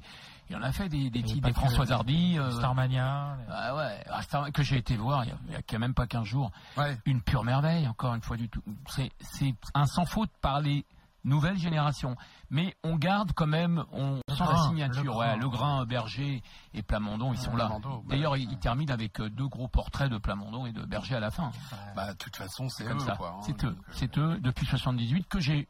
il 0.50 0.56
en 0.56 0.61
a 0.61 0.72
fait 0.72 0.90
des, 0.90 1.09
des 1.09 1.24
titres, 1.24 1.48
des 1.48 1.53
François 1.53 1.92
Hardy. 1.92 2.38
euh, 2.38 2.51
Starmania. 2.51 3.35
les- 3.40 3.45
ah 3.51 3.75
ouais, 3.75 4.03
Star- 4.22 4.51
que 4.51 4.61
j'ai 4.61 4.77
été 4.77 4.95
voir 4.95 5.25
il 5.25 5.34
y 5.51 5.75
a, 5.75 5.80
même 5.80 5.95
pas 5.95 6.06
15 6.06 6.25
jours. 6.25 6.51
Ouais. 6.77 6.95
Une 7.06 7.22
pure 7.22 7.43
merveille, 7.43 7.88
encore 7.88 8.14
une 8.14 8.22
fois 8.22 8.38
du 8.38 8.48
tout. 8.48 8.61
C'est, 8.90 9.11
c'est 9.22 9.56
un 9.74 9.88
sans 9.88 10.06
faute 10.06 10.30
par 10.40 10.61
les 10.61 10.85
nouvelles 11.26 11.58
générations. 11.58 12.16
Mais 12.50 12.74
on 12.84 12.95
garde 12.95 13.34
quand 13.34 13.48
même, 13.48 13.84
on 13.92 14.22
Le 14.28 14.36
sent 14.36 14.44
la 14.48 14.58
signature. 14.70 15.04
le 15.04 15.10
ouais, 15.10 15.26
grain. 15.28 15.36
le 15.38 15.50
grain, 15.50 15.86
Berger 15.86 16.42
et 16.74 16.82
Plamondon, 16.84 17.34
ils 17.34 17.40
sont 17.40 17.56
là. 17.56 17.70
Bah, 17.84 17.90
D'ailleurs, 18.08 18.38
il, 18.38 18.50
il 18.50 18.58
termine 18.60 18.90
avec 18.92 19.20
euh, 19.20 19.30
deux 19.30 19.48
gros 19.48 19.68
portraits 19.68 20.10
de 20.10 20.18
Plamondon 20.18 20.66
et 20.66 20.72
de 20.72 20.86
Berger 20.86 21.16
à 21.16 21.20
la 21.20 21.32
fin. 21.32 21.52
Bah, 21.95 22.14
de 22.14 22.18
toute 22.18 22.36
façon, 22.38 22.70
c'est 22.70 22.86
Comme 22.86 23.00
eux, 23.00 23.10
hein. 23.10 23.40
c'est 23.42 23.64
eux. 23.66 23.68
Euh, 23.78 23.92
C'est 23.92 24.18
eux 24.18 24.38
depuis 24.40 24.66
78 24.66 25.28
que 25.28 25.40
j'ai 25.40 25.68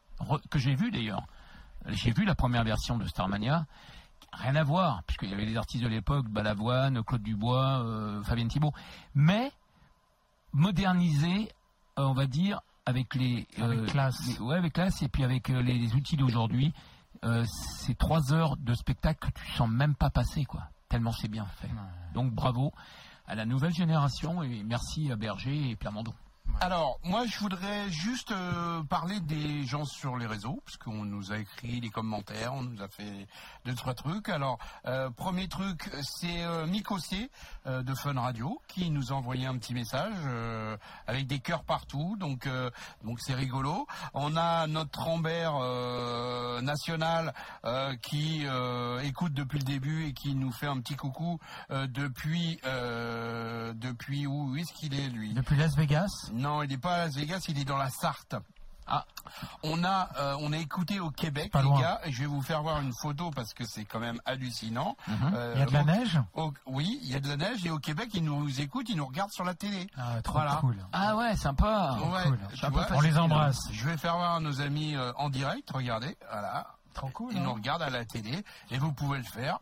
que 0.49 0.59
j'ai 0.59 0.75
vu 0.75 0.91
d'ailleurs. 0.91 1.25
J'ai 1.87 2.11
vu 2.11 2.23
la 2.25 2.35
première 2.35 2.63
version 2.63 2.97
de 2.97 3.05
Starmania. 3.05 3.65
Rien 4.33 4.55
à 4.55 4.63
voir, 4.63 5.03
puisqu'il 5.03 5.29
y 5.29 5.33
avait 5.33 5.45
les 5.45 5.55
artistes 5.55 5.83
de 5.83 5.87
l'époque, 5.89 6.27
Balavoine, 6.27 7.03
Claude 7.03 7.21
Dubois, 7.21 7.81
euh, 7.83 8.21
Fabienne 8.23 8.47
Thibault. 8.49 8.73
Mais 9.13 9.51
modernisé, 10.53 11.49
euh, 11.99 12.03
on 12.03 12.13
va 12.13 12.25
dire, 12.27 12.61
avec 12.85 13.15
les... 13.15 13.47
Avec 13.61 13.85
classe. 13.87 14.27
les- 14.27 14.39
ouais, 14.39 14.57
avec 14.57 14.73
classe, 14.73 15.01
et 15.01 15.07
puis 15.09 15.23
avec 15.23 15.49
euh, 15.49 15.61
les, 15.61 15.77
les 15.77 15.93
outils 15.95 16.17
d'aujourd'hui. 16.17 16.73
Euh, 17.23 17.43
c'est 17.79 17.97
trois 17.97 18.33
heures 18.33 18.57
de 18.57 18.73
spectacle 18.73 19.31
que 19.31 19.39
tu 19.39 19.51
sens 19.53 19.69
même 19.69 19.95
pas 19.95 20.09
passer, 20.09 20.45
quoi. 20.45 20.63
Tellement 20.89 21.11
c'est 21.11 21.27
bien 21.29 21.45
fait. 21.45 21.69
Donc 22.13 22.31
bravo 22.33 22.71
à 23.27 23.33
la 23.35 23.45
nouvelle 23.45 23.73
génération 23.73 24.43
et 24.43 24.63
merci 24.63 25.11
à 25.11 25.15
Berger 25.15 25.71
et 25.71 25.75
Plamondon. 25.75 26.13
Alors, 26.61 26.99
moi, 27.03 27.25
je 27.27 27.37
voudrais 27.39 27.91
juste 27.91 28.31
euh, 28.31 28.81
parler 28.83 29.19
des 29.19 29.65
gens 29.65 29.83
sur 29.85 30.17
les 30.17 30.25
réseaux, 30.25 30.61
parce 30.65 30.77
qu'on 30.77 31.03
nous 31.05 31.31
a 31.31 31.37
écrit 31.37 31.79
des 31.81 31.89
commentaires, 31.89 32.53
on 32.53 32.63
nous 32.63 32.81
a 32.81 32.87
fait 32.87 33.27
deux, 33.65 33.75
trois 33.75 33.93
trucs. 33.93 34.29
Alors, 34.29 34.57
euh, 34.87 35.09
premier 35.11 35.47
truc, 35.47 35.89
c'est 36.01 36.43
euh, 36.43 36.65
euh, 37.67 37.83
de 37.83 37.93
Fun 37.93 38.19
Radio, 38.19 38.61
qui 38.67 38.89
nous 38.89 39.11
a 39.11 39.15
envoyé 39.15 39.45
un 39.45 39.57
petit 39.57 39.73
message 39.73 40.13
euh, 40.25 40.77
avec 41.07 41.27
des 41.27 41.39
cœurs 41.39 41.63
partout, 41.63 42.15
donc 42.17 42.47
euh, 42.47 42.69
donc 43.03 43.19
c'est 43.21 43.35
rigolo. 43.35 43.85
On 44.13 44.35
a 44.37 44.65
notre 44.67 45.01
Rambert 45.03 45.55
euh, 45.61 46.61
national 46.61 47.33
euh, 47.65 47.95
qui 47.97 48.43
euh, 48.45 48.99
écoute 49.01 49.33
depuis 49.33 49.59
le 49.59 49.65
début 49.65 50.05
et 50.05 50.13
qui 50.13 50.33
nous 50.35 50.51
fait 50.51 50.67
un 50.67 50.79
petit 50.79 50.95
coucou 50.95 51.39
euh, 51.71 51.85
depuis 51.87 52.59
euh, 52.65 53.73
depuis 53.73 54.25
où, 54.25 54.51
où 54.51 54.55
est-ce 54.55 54.73
qu'il 54.73 54.93
est 54.93 55.09
lui? 55.09 55.33
Depuis 55.33 55.57
Las 55.57 55.75
Vegas. 55.75 56.29
non, 56.33 56.44
il 56.63 56.69
n'est 56.69 56.77
pas 56.77 56.93
à 56.95 56.97
Las 57.05 57.15
Vegas, 57.15 57.45
il 57.47 57.59
est 57.59 57.65
dans 57.65 57.77
la 57.77 57.89
Sarthe. 57.89 58.35
Ah. 58.87 59.03
On 59.63 59.83
a, 59.83 60.09
euh, 60.19 60.37
on 60.41 60.53
a 60.53 60.57
écouté 60.57 60.99
au 60.99 61.09
Québec, 61.09 61.51
Pas 61.51 61.63
les 61.63 61.67
loin. 61.69 61.81
gars, 61.81 62.01
et 62.05 62.11
je 62.11 62.19
vais 62.19 62.27
vous 62.27 62.43
faire 62.43 62.61
voir 62.61 62.79
une 62.81 62.93
photo 63.01 63.31
parce 63.31 63.55
que 63.55 63.65
c'est 63.65 63.83
quand 63.83 63.99
même 63.99 64.21
hallucinant. 64.25 64.95
Euh, 65.33 65.53
Il 65.55 65.59
y 65.59 65.63
a 65.63 65.65
de 65.65 65.73
la 65.73 65.81
au- 65.81 65.85
neige? 65.85 66.19
au- 66.35 66.53
Oui, 66.67 66.99
il 67.01 67.09
y 67.09 67.15
a 67.15 67.19
de 67.19 67.27
la 67.27 67.35
neige 67.35 67.65
et 67.65 67.71
au 67.71 67.79
Québec, 67.79 68.09
ils 68.13 68.23
nous 68.23 68.61
écoutent, 68.61 68.87
ils 68.87 68.95
nous 68.95 69.07
regardent 69.07 69.31
sur 69.31 69.43
la 69.43 69.55
télé. 69.55 69.87
Ah, 69.97 70.21
trop 70.23 70.33
Voilà. 70.33 70.57
cool. 70.57 70.77
Ah 70.93 71.15
ouais, 71.15 71.35
sympa. 71.35 71.97
Ouais, 71.99 72.23
cool. 72.25 72.69
vois. 72.69 72.85
On 72.93 73.01
les 73.01 73.17
embrasse. 73.17 73.57
Je 73.71 73.85
vais 73.85 73.97
faire 73.97 74.17
voir 74.17 74.35
à 74.35 74.39
nos 74.39 74.61
amis 74.61 74.95
euh, 74.95 75.11
en 75.17 75.29
direct, 75.31 75.67
regardez, 75.71 76.15
voilà. 76.31 76.67
Trop 76.93 77.09
cool. 77.09 77.33
Ils 77.33 77.39
hein. 77.39 77.43
nous 77.43 77.53
regardent 77.55 77.81
à 77.81 77.89
la 77.89 78.05
télé 78.05 78.45
et 78.69 78.77
vous 78.77 78.93
pouvez 78.93 79.17
le 79.17 79.23
faire. 79.23 79.57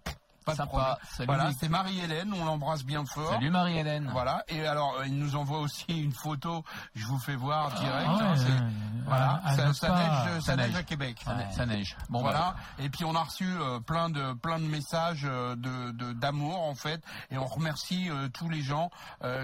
Pas 0.45 0.51
de 0.53 0.57
Sympa. 0.57 0.67
problème. 0.69 0.95
Salut, 1.11 1.27
Voilà, 1.27 1.51
c'est 1.59 1.69
Marie-Hélène, 1.69 2.33
on 2.33 2.45
l'embrasse 2.45 2.83
bien 2.83 3.03
fort. 3.05 3.31
Salut 3.33 3.49
Marie-Hélène. 3.49 4.09
Voilà, 4.11 4.43
et 4.47 4.65
alors 4.67 4.95
euh, 4.99 5.07
il 5.07 5.17
nous 5.17 5.35
envoie 5.35 5.59
aussi 5.59 5.85
une 5.89 6.11
photo, 6.13 6.63
je 6.95 7.05
vous 7.05 7.19
fais 7.19 7.35
voir 7.35 7.71
direct. 7.73 8.07
Ah 8.09 8.13
ouais, 8.15 8.23
hein, 8.49 8.69
voilà, 9.05 9.41
ça, 9.73 9.89
neige, 9.89 10.41
ça 10.43 10.55
neige 10.55 10.75
à 10.75 10.83
Québec. 10.83 11.21
Ça, 11.23 11.35
ne- 11.35 11.51
ça 11.51 11.65
neige. 11.65 11.95
Bon 12.09 12.21
voilà. 12.21 12.39
bah, 12.39 12.83
Et 12.83 12.89
puis 12.89 13.05
on 13.05 13.15
a 13.15 13.23
reçu 13.23 13.45
euh, 13.47 13.79
plein 13.79 14.09
de 14.09 14.33
plein 14.33 14.59
de 14.59 14.65
messages 14.65 15.25
euh, 15.25 15.55
de 15.55 15.91
de- 15.91 16.13
d'amour 16.13 16.61
en 16.61 16.75
fait, 16.75 17.01
et 17.31 17.37
on 17.37 17.45
remercie 17.45 18.09
euh, 18.09 18.27
tous 18.29 18.49
les 18.49 18.61
gens 18.61 18.89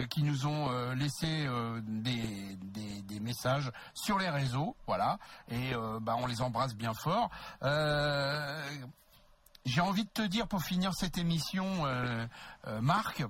qui 0.09 0.23
nous 0.23 0.45
ont 0.47 0.69
laissé 0.93 1.47
des, 1.83 2.57
des 2.61 3.01
des 3.01 3.19
messages 3.19 3.71
sur 3.93 4.17
les 4.17 4.29
réseaux, 4.29 4.75
voilà. 4.87 5.17
Et 5.49 5.73
bah 6.01 6.15
on 6.19 6.25
les 6.27 6.41
embrasse 6.41 6.75
bien 6.75 6.93
fort. 6.93 7.29
Euh, 7.63 8.61
j'ai 9.65 9.81
envie 9.81 10.03
de 10.05 10.09
te 10.09 10.21
dire 10.21 10.47
pour 10.47 10.61
finir 10.63 10.93
cette 10.93 11.17
émission, 11.17 11.85
euh, 11.85 12.25
euh, 12.67 12.81
Marc. 12.81 13.23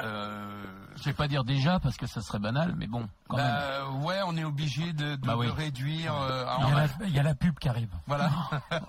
Euh, 0.00 0.64
je 0.96 1.04
vais 1.04 1.12
pas 1.12 1.28
dire 1.28 1.44
déjà 1.44 1.78
parce 1.78 1.96
que 1.96 2.06
ça 2.08 2.20
serait 2.20 2.40
banal, 2.40 2.74
mais 2.76 2.88
bon, 2.88 3.08
quand 3.28 3.36
même. 3.36 3.46
bah, 3.46 3.90
ouais, 4.02 4.20
on 4.26 4.36
est 4.36 4.42
obligé 4.42 4.92
de, 4.92 5.14
de- 5.14 5.26
Bah 5.26 5.36
oui. 5.36 5.46
de 5.46 5.52
réduire. 5.52 6.12
euh, 6.20 6.44
Il 6.62 6.68
y, 6.68 6.72
a 6.72 6.74
la, 6.74 7.06
il 7.06 7.14
y 7.14 7.18
a 7.20 7.22
la 7.22 7.34
pub 7.36 7.56
qui 7.60 7.68
arrive. 7.68 7.90
voilà. 8.08 8.28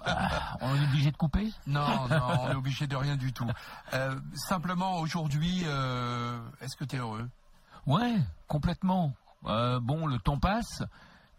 Ah, 0.04 0.58
on 0.62 0.76
est 0.76 0.84
obligé 0.84 1.12
de 1.12 1.18
couper? 1.18 1.54
Non, 1.68 1.86
non, 2.10 2.22
on 2.42 2.52
est 2.52 2.56
obligé 2.56 2.88
de 2.88 2.96
rien 2.96 3.18
du 3.18 3.34
tout. 3.34 3.46
Euh, 3.94 4.16
simplement 4.34 4.98
aujourd'hui, 4.98 5.60
est-ce 6.62 6.76
que 6.76 6.86
tu 6.86 6.96
es 6.96 7.00
heureux? 7.00 7.30
Ouais, 7.86 8.16
complètement. 8.48 9.14
Bon, 9.44 10.08
le 10.08 10.18
temps 10.18 10.40
passe, 10.40 10.82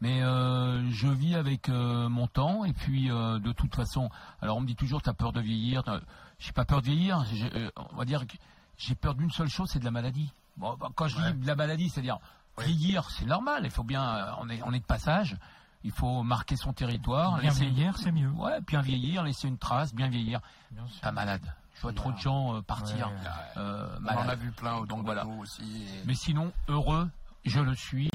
mais 0.01 0.23
euh, 0.23 0.89
je 0.91 1.09
vis 1.09 1.35
avec 1.35 1.69
euh, 1.69 2.09
mon 2.09 2.27
temps 2.27 2.65
et 2.65 2.73
puis 2.73 3.11
euh, 3.11 3.39
de 3.39 3.53
toute 3.53 3.75
façon, 3.75 4.11
alors 4.43 4.57
on 4.57 4.61
me 4.61 4.67
dit 4.67 4.77
toujours 4.77 5.03
t'as 5.03 5.15
peur 5.15 5.33
de 5.33 5.41
vieillir. 5.41 5.83
J'ai 6.39 6.53
pas 6.53 6.65
peur 6.65 6.81
de 6.83 6.87
vieillir. 6.87 7.25
euh, 7.55 7.71
on 7.93 7.97
va 7.97 8.05
dire 8.05 8.27
que 8.27 8.35
j'ai 8.77 8.95
peur 8.95 9.15
d'une 9.15 9.31
seule 9.31 9.49
chose, 9.49 9.69
c'est 9.73 9.79
de 9.79 9.85
la 9.85 9.91
maladie. 9.91 10.33
Bon, 10.59 10.77
bah, 10.79 10.89
quand 10.95 11.09
je 11.09 11.17
dis 11.17 11.41
de 11.41 11.47
la 11.47 11.55
maladie, 11.57 11.89
c'est-à-dire 11.89 12.19
vieillir, 12.59 13.09
c'est 13.11 13.27
normal. 13.27 13.63
Il 13.65 13.71
faut 13.71 13.85
bien, 13.85 14.03
euh, 14.05 14.31
on 14.41 14.49
est, 14.49 14.63
on 14.65 14.73
est 14.73 14.81
de 14.81 14.85
passage. 14.85 15.37
Il 15.85 15.93
faut 15.93 16.23
marquer 16.23 16.57
son 16.57 16.73
territoire. 16.73 17.39
Bien 17.39 17.51
laisser- 17.51 17.67
vieillir, 17.71 17.97
c'est 17.99 18.11
mieux. 18.13 18.31
Ouais, 18.31 18.61
bien 18.67 18.81
vieillir, 18.81 19.23
laisser 19.23 19.47
une 19.49 19.59
trace, 19.59 19.95
bien 19.95 20.09
vieillir. 20.09 20.41
Bien. 20.73 20.85
Pas 21.03 21.13
malade. 21.13 21.43
Je 21.75 21.83
vois 21.83 21.93
trop 21.93 22.11
de 22.11 22.17
gens 22.17 22.57
euh, 22.57 22.63
partir. 22.63 23.09
Ouais. 23.09 23.63
On 24.11 24.17
en 24.19 24.29
a 24.29 24.35
vu 24.35 24.51
plein 24.53 24.75
autour 24.77 24.87
Donc 24.97 25.05
voilà. 25.05 25.27
aussi. 25.27 25.63
et- 25.63 26.07
Mais 26.07 26.15
sinon, 26.15 26.51
heureux, 26.69 27.09
je 27.45 27.61
le 27.61 27.75
suis. 27.75 28.11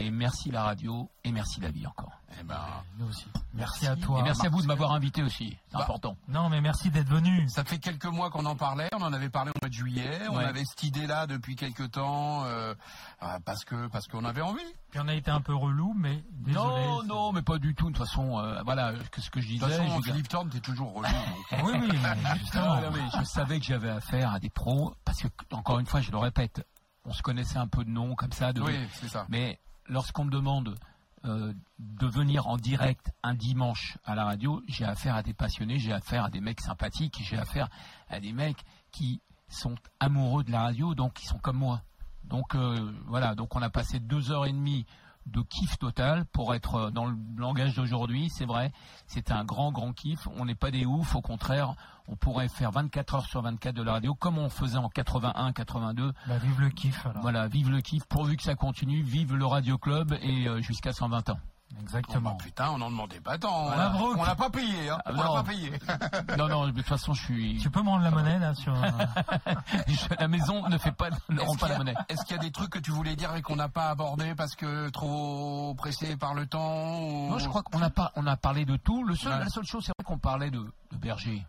Et 0.00 0.10
merci 0.10 0.50
la 0.50 0.64
radio 0.64 1.08
et 1.22 1.30
merci 1.30 1.60
la 1.60 1.70
vie 1.70 1.86
encore. 1.86 2.10
eh 2.40 2.42
ben, 2.42 2.58
Nous 2.98 3.06
aussi. 3.06 3.26
Merci, 3.54 3.84
Merci. 3.84 3.86
à 3.86 3.94
toi. 3.94 4.18
et 4.18 4.22
merci 4.24 4.44
à 4.44 4.48
vous 4.48 4.60
de 4.60 4.66
m'avoir 4.66 4.90
invité 4.90 5.22
aussi. 5.22 5.56
C'est 5.68 5.76
Bah, 5.76 5.84
important. 5.84 6.16
Non, 6.26 6.48
mais 6.48 6.60
merci 6.60 6.90
d'être 6.90 7.08
venu. 7.08 7.48
ça 7.48 7.62
fait 7.62 7.78
quelques 7.78 8.06
mois 8.06 8.28
qu'on 8.30 8.44
en 8.44 8.56
parlait. 8.56 8.88
On 8.92 9.02
en 9.02 9.12
avait 9.12 9.30
parlé 9.30 9.52
au 9.54 9.58
mois 9.62 9.68
de 9.68 9.74
juillet. 9.74 10.18
On 10.30 10.36
avait 10.38 10.64
cette 10.64 10.82
idée-là 10.82 11.28
depuis 11.28 11.54
quelques 11.54 11.92
temps 11.92 12.44
euh, 12.44 12.74
euh, 13.22 13.38
parce 13.44 13.64
que 13.64 13.86
parce 13.86 14.08
qu'on 14.08 14.24
avait 14.24 14.40
envie. 14.42 14.64
Puis 14.90 14.98
on 15.00 15.06
a 15.06 15.14
été 15.14 15.30
un 15.30 15.40
peu 15.40 15.54
relou, 15.54 15.94
mais 15.96 16.24
désolé. 16.32 16.64
non, 16.86 17.02
non, 17.04 17.32
mais 17.32 17.42
pas 17.42 17.58
du 17.58 17.76
tout. 17.76 17.88
De 17.90 17.96
toute 17.96 18.04
façon, 18.04 18.40
euh, 18.40 18.62
voilà, 18.64 18.94
que 19.12 19.20
ce 19.20 19.30
que 19.30 19.40
je 19.40 19.46
De 19.46 19.52
disais. 19.52 19.66
toute 19.66 19.76
façon, 19.86 20.02
Philippe 20.02 20.28
Thorne, 20.28 20.48
t'es 20.50 20.58
toujours 20.60 20.92
relou. 20.92 21.06
donc. 21.08 21.62
Oui, 21.64 21.72
oui, 21.80 21.98
mais 22.02 22.34
justement. 22.40 22.74
Non, 22.76 22.80
non, 22.80 22.90
mais 22.90 23.02
je 23.16 23.22
savais 23.24 23.60
que 23.60 23.64
j'avais 23.64 23.90
affaire 23.90 24.32
à 24.32 24.40
des 24.40 24.50
pros 24.50 24.92
parce 25.04 25.22
que, 25.22 25.28
encore 25.52 25.78
une 25.78 25.86
fois, 25.86 26.00
je 26.00 26.10
le 26.10 26.18
répète, 26.18 26.66
on 27.04 27.12
se 27.12 27.22
connaissait 27.22 27.58
un 27.58 27.68
peu 27.68 27.84
de 27.84 27.90
nom 27.90 28.16
comme 28.16 28.32
ça. 28.32 28.52
De... 28.52 28.60
oui, 28.60 28.76
c'est 28.94 29.08
ça. 29.08 29.26
Mais 29.28 29.60
lorsqu'on 29.86 30.24
me 30.24 30.30
demande 30.30 30.76
euh, 31.24 31.52
de 31.78 32.06
venir 32.06 32.46
en 32.48 32.56
direct 32.56 33.10
un 33.22 33.34
dimanche 33.34 33.96
à 34.04 34.14
la 34.14 34.24
radio, 34.24 34.62
j'ai 34.68 34.84
affaire 34.84 35.14
à 35.14 35.22
des 35.22 35.32
passionnés, 35.32 35.78
j'ai 35.78 35.92
affaire 35.92 36.24
à 36.24 36.30
des 36.30 36.40
mecs 36.40 36.60
sympathiques, 36.60 37.18
j'ai 37.22 37.38
affaire 37.38 37.68
à 38.08 38.20
des 38.20 38.32
mecs 38.32 38.62
qui 38.90 39.20
sont 39.48 39.76
amoureux 40.00 40.44
de 40.44 40.50
la 40.50 40.62
radio, 40.62 40.94
donc 40.94 41.14
qui 41.14 41.26
sont 41.26 41.38
comme 41.38 41.56
moi. 41.56 41.82
Donc 42.24 42.54
euh, 42.54 42.92
voilà, 43.06 43.34
donc 43.34 43.54
on 43.56 43.62
a 43.62 43.70
passé 43.70 44.00
deux 44.00 44.30
heures 44.30 44.46
et 44.46 44.52
demie 44.52 44.86
de 45.26 45.42
kiff 45.42 45.78
total 45.78 46.24
pour 46.26 46.54
être 46.54 46.74
euh, 46.74 46.90
dans 46.90 47.06
le 47.06 47.16
langage 47.36 47.74
d'aujourd'hui, 47.74 48.28
c'est 48.30 48.44
vrai, 48.44 48.72
c'est 49.06 49.30
un 49.30 49.44
grand 49.44 49.72
grand 49.72 49.92
kiff. 49.92 50.28
On 50.36 50.44
n'est 50.44 50.54
pas 50.54 50.70
des 50.70 50.84
oufs, 50.84 51.14
au 51.14 51.20
contraire, 51.20 51.74
on 52.08 52.16
pourrait 52.16 52.48
faire 52.48 52.70
24 52.70 53.14
heures 53.14 53.26
sur 53.26 53.42
24 53.42 53.74
de 53.74 53.82
la 53.82 53.92
radio 53.92 54.14
comme 54.14 54.38
on 54.38 54.48
faisait 54.48 54.78
en 54.78 54.88
81, 54.88 55.52
82. 55.52 56.12
Bah, 56.26 56.38
vive 56.38 56.60
le 56.60 56.70
kiff, 56.70 57.06
alors. 57.06 57.22
Voilà, 57.22 57.48
vive 57.48 57.70
le 57.70 57.80
kiff, 57.80 58.04
pourvu 58.06 58.36
que 58.36 58.42
ça 58.42 58.54
continue, 58.54 59.02
vive 59.02 59.34
le 59.34 59.46
Radio 59.46 59.78
Club 59.78 60.16
et 60.22 60.48
euh, 60.48 60.60
jusqu'à 60.60 60.92
120 60.92 61.30
ans. 61.30 61.38
Exactement. 61.80 62.30
bah, 62.32 62.36
putain, 62.42 62.70
on 62.70 62.80
en 62.80 62.90
demandait 62.90 63.20
pas 63.20 63.36
tant. 63.38 63.64
Voilà, 63.66 63.94
on 63.96 64.22
l'a 64.22 64.34
pas 64.34 64.50
payé, 64.50 64.90
hein. 64.90 64.98
Ah, 65.04 65.10
on 65.12 65.16
l'a 65.16 65.24
non. 65.24 65.34
pas 65.34 65.42
payé. 65.44 65.72
Non, 66.38 66.48
non, 66.48 66.66
de 66.66 66.72
toute 66.72 66.86
façon, 66.86 67.12
je 67.14 67.22
suis. 67.22 67.58
Tu 67.58 67.70
peux 67.70 67.82
me 67.82 67.88
rendre 67.88 68.02
la 68.04 68.10
monnaie, 68.10 68.38
là, 68.38 68.54
sur... 68.54 68.74
euh, 68.74 68.88
la 70.18 70.28
maison 70.28 70.68
ne 70.68 70.78
fait 70.78 70.92
pas, 70.92 71.10
ne 71.28 71.40
rend 71.40 71.56
pas 71.56 71.68
la 71.68 71.74
a- 71.74 71.78
monnaie. 71.78 71.94
Est-ce 72.08 72.24
qu'il 72.24 72.36
y 72.36 72.38
a 72.38 72.42
des 72.42 72.50
trucs 72.50 72.70
que 72.70 72.78
tu 72.78 72.90
voulais 72.90 73.16
dire 73.16 73.34
et 73.34 73.42
qu'on 73.42 73.56
n'a 73.56 73.68
pas 73.68 73.90
abordé 73.90 74.34
parce 74.34 74.54
que 74.56 74.88
trop 74.90 75.74
pressé 75.74 76.16
par 76.16 76.34
le 76.34 76.46
temps 76.46 76.98
ou- 77.00 77.28
Moi, 77.28 77.38
je 77.38 77.48
crois 77.48 77.62
qu'on 77.62 77.82
a 77.82 77.90
pas, 77.90 78.12
on 78.16 78.26
a 78.26 78.36
parlé 78.36 78.64
de 78.64 78.76
tout. 78.76 79.04
Le 79.04 79.14
seul, 79.16 79.32
Ouais. 79.32 79.38
la 79.40 79.48
seule 79.48 79.64
chose, 79.64 79.84
c'est 79.84 79.92
vrai 79.98 80.04
qu'on 80.04 80.18
parlait 80.18 80.50
de, 80.50 80.58
de 80.60 80.96
Berger. 80.96 81.44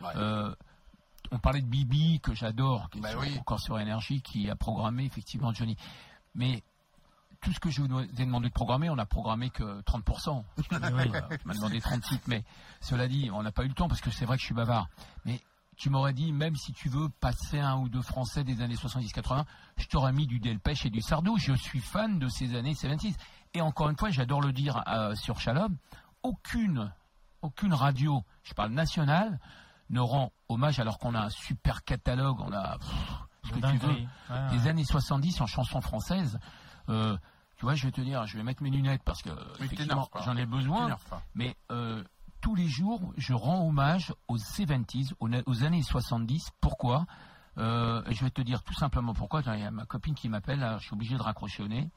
Ouais. 0.00 0.08
Euh, 0.16 0.54
on 1.30 1.38
parlait 1.38 1.60
de 1.60 1.66
Bibi 1.66 2.20
que 2.20 2.34
j'adore, 2.34 2.88
qui 2.90 2.98
est 2.98 3.02
Bah 3.02 3.10
sur- 3.10 3.20
oui. 3.20 3.36
encore 3.40 3.60
sur 3.60 3.78
énergie, 3.78 4.22
qui 4.22 4.48
a 4.50 4.56
programmé 4.56 5.04
effectivement 5.04 5.52
Johnny. 5.52 5.76
Mais 6.34 6.62
tout 7.40 7.52
ce 7.52 7.60
que 7.60 7.70
je 7.70 7.82
vous 7.82 8.00
ai 8.00 8.24
demandé 8.24 8.48
de 8.48 8.52
programmer, 8.52 8.90
on 8.90 8.96
n'a 8.96 9.06
programmé 9.06 9.50
que 9.50 9.80
30%. 9.82 10.44
oui. 10.58 10.64
Tu 10.64 10.74
m'as 11.46 11.54
demandé 11.54 11.80
30 11.80 12.02
titres, 12.02 12.24
mais 12.26 12.44
cela 12.80 13.08
dit, 13.08 13.30
on 13.32 13.42
n'a 13.42 13.52
pas 13.52 13.64
eu 13.64 13.68
le 13.68 13.74
temps 13.74 13.88
parce 13.88 14.00
que 14.00 14.10
c'est 14.10 14.24
vrai 14.24 14.36
que 14.36 14.40
je 14.40 14.46
suis 14.46 14.54
bavard. 14.54 14.88
Mais 15.24 15.40
tu 15.76 15.90
m'aurais 15.90 16.12
dit, 16.12 16.32
même 16.32 16.56
si 16.56 16.72
tu 16.72 16.88
veux 16.88 17.08
passer 17.20 17.60
un 17.60 17.76
ou 17.76 17.88
deux 17.88 18.02
français 18.02 18.42
des 18.42 18.60
années 18.62 18.74
70-80, 18.74 19.44
je 19.76 19.86
t'aurais 19.86 20.12
mis 20.12 20.26
du 20.26 20.40
Delpech 20.40 20.86
et 20.86 20.90
du 20.90 21.00
Sardou. 21.00 21.38
Je 21.38 21.52
suis 21.52 21.80
fan 21.80 22.18
de 22.18 22.28
ces 22.28 22.56
années 22.56 22.74
76. 22.74 23.16
Et 23.54 23.60
encore 23.60 23.88
une 23.88 23.96
fois, 23.96 24.10
j'adore 24.10 24.40
le 24.40 24.52
dire 24.52 24.82
euh, 24.88 25.14
sur 25.14 25.40
Shalom, 25.40 25.76
aucune 26.22 26.92
aucune 27.42 27.74
radio, 27.74 28.24
je 28.42 28.54
parle 28.54 28.72
nationale, 28.72 29.38
ne 29.90 30.00
rend 30.00 30.32
hommage 30.48 30.80
alors 30.80 30.98
qu'on 30.98 31.14
a 31.14 31.20
un 31.20 31.30
super 31.30 31.84
catalogue, 31.84 32.40
on 32.40 32.52
a 32.52 32.78
pff, 32.78 32.88
ce 33.44 33.50
que 33.50 33.66
tu 33.70 33.78
veux. 33.78 33.88
Ouais, 33.88 34.58
des 34.58 34.68
années 34.68 34.84
70 34.84 35.40
en 35.40 35.46
chanson 35.46 35.80
française. 35.80 36.38
Euh, 36.88 37.16
tu 37.56 37.64
vois, 37.64 37.74
je 37.74 37.86
vais 37.86 37.92
te 37.92 38.00
dire, 38.00 38.26
je 38.26 38.36
vais 38.36 38.42
mettre 38.42 38.62
mes 38.62 38.70
lunettes 38.70 39.02
parce 39.04 39.22
que 39.22 39.30
j'en 40.24 40.36
ai 40.36 40.46
besoin. 40.46 40.96
Mais 41.34 41.56
euh, 41.72 42.02
tous 42.40 42.54
les 42.54 42.68
jours, 42.68 43.12
je 43.16 43.32
rends 43.34 43.66
hommage 43.66 44.14
aux 44.28 44.36
70s, 44.38 45.12
aux, 45.20 45.64
années 45.64 45.82
70. 45.82 46.50
Pourquoi? 46.60 47.06
Euh, 47.58 48.02
et 48.06 48.14
Je 48.14 48.24
vais 48.24 48.30
te 48.30 48.40
dire 48.42 48.62
tout 48.62 48.74
simplement 48.74 49.12
pourquoi. 49.12 49.42
Il 49.44 49.60
y 49.60 49.64
a 49.64 49.70
ma 49.72 49.84
copine 49.86 50.14
qui 50.14 50.28
m'appelle, 50.28 50.76
je 50.78 50.84
suis 50.84 50.94
obligé 50.94 51.16
de 51.16 51.22
raccrocher 51.22 51.64
au 51.64 51.68
nez. 51.68 51.90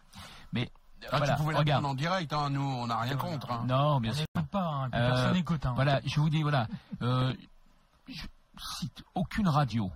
Mais 0.51 0.71
Ah, 1.11 1.17
voilà, 1.17 1.33
tu 1.35 1.41
pouvais 1.41 1.53
la 1.53 1.59
regarde. 1.59 1.81
prendre 1.83 1.93
en 1.93 1.95
direct, 1.95 2.33
hein, 2.33 2.49
nous, 2.49 2.61
on 2.61 2.87
n'a 2.87 2.97
rien 2.99 3.15
contre. 3.15 3.51
hein. 3.51 3.63
Non, 3.67 3.99
bien 4.01 4.11
On 4.11 4.15
sûr. 4.15 4.25
n'écoute 4.35 4.49
pas, 4.51 4.65
hein, 4.67 4.85
Euh, 4.95 5.09
personne 5.09 5.33
n'écoute. 5.33 5.65
hein. 5.67 5.73
Voilà, 5.75 6.01
je 6.05 6.19
vous 6.19 6.29
dis, 6.31 6.41
voilà, 6.41 6.67
euh, 7.03 7.33
je 8.07 8.23
cite 8.79 9.03
aucune 9.13 9.47
radio. 9.47 9.91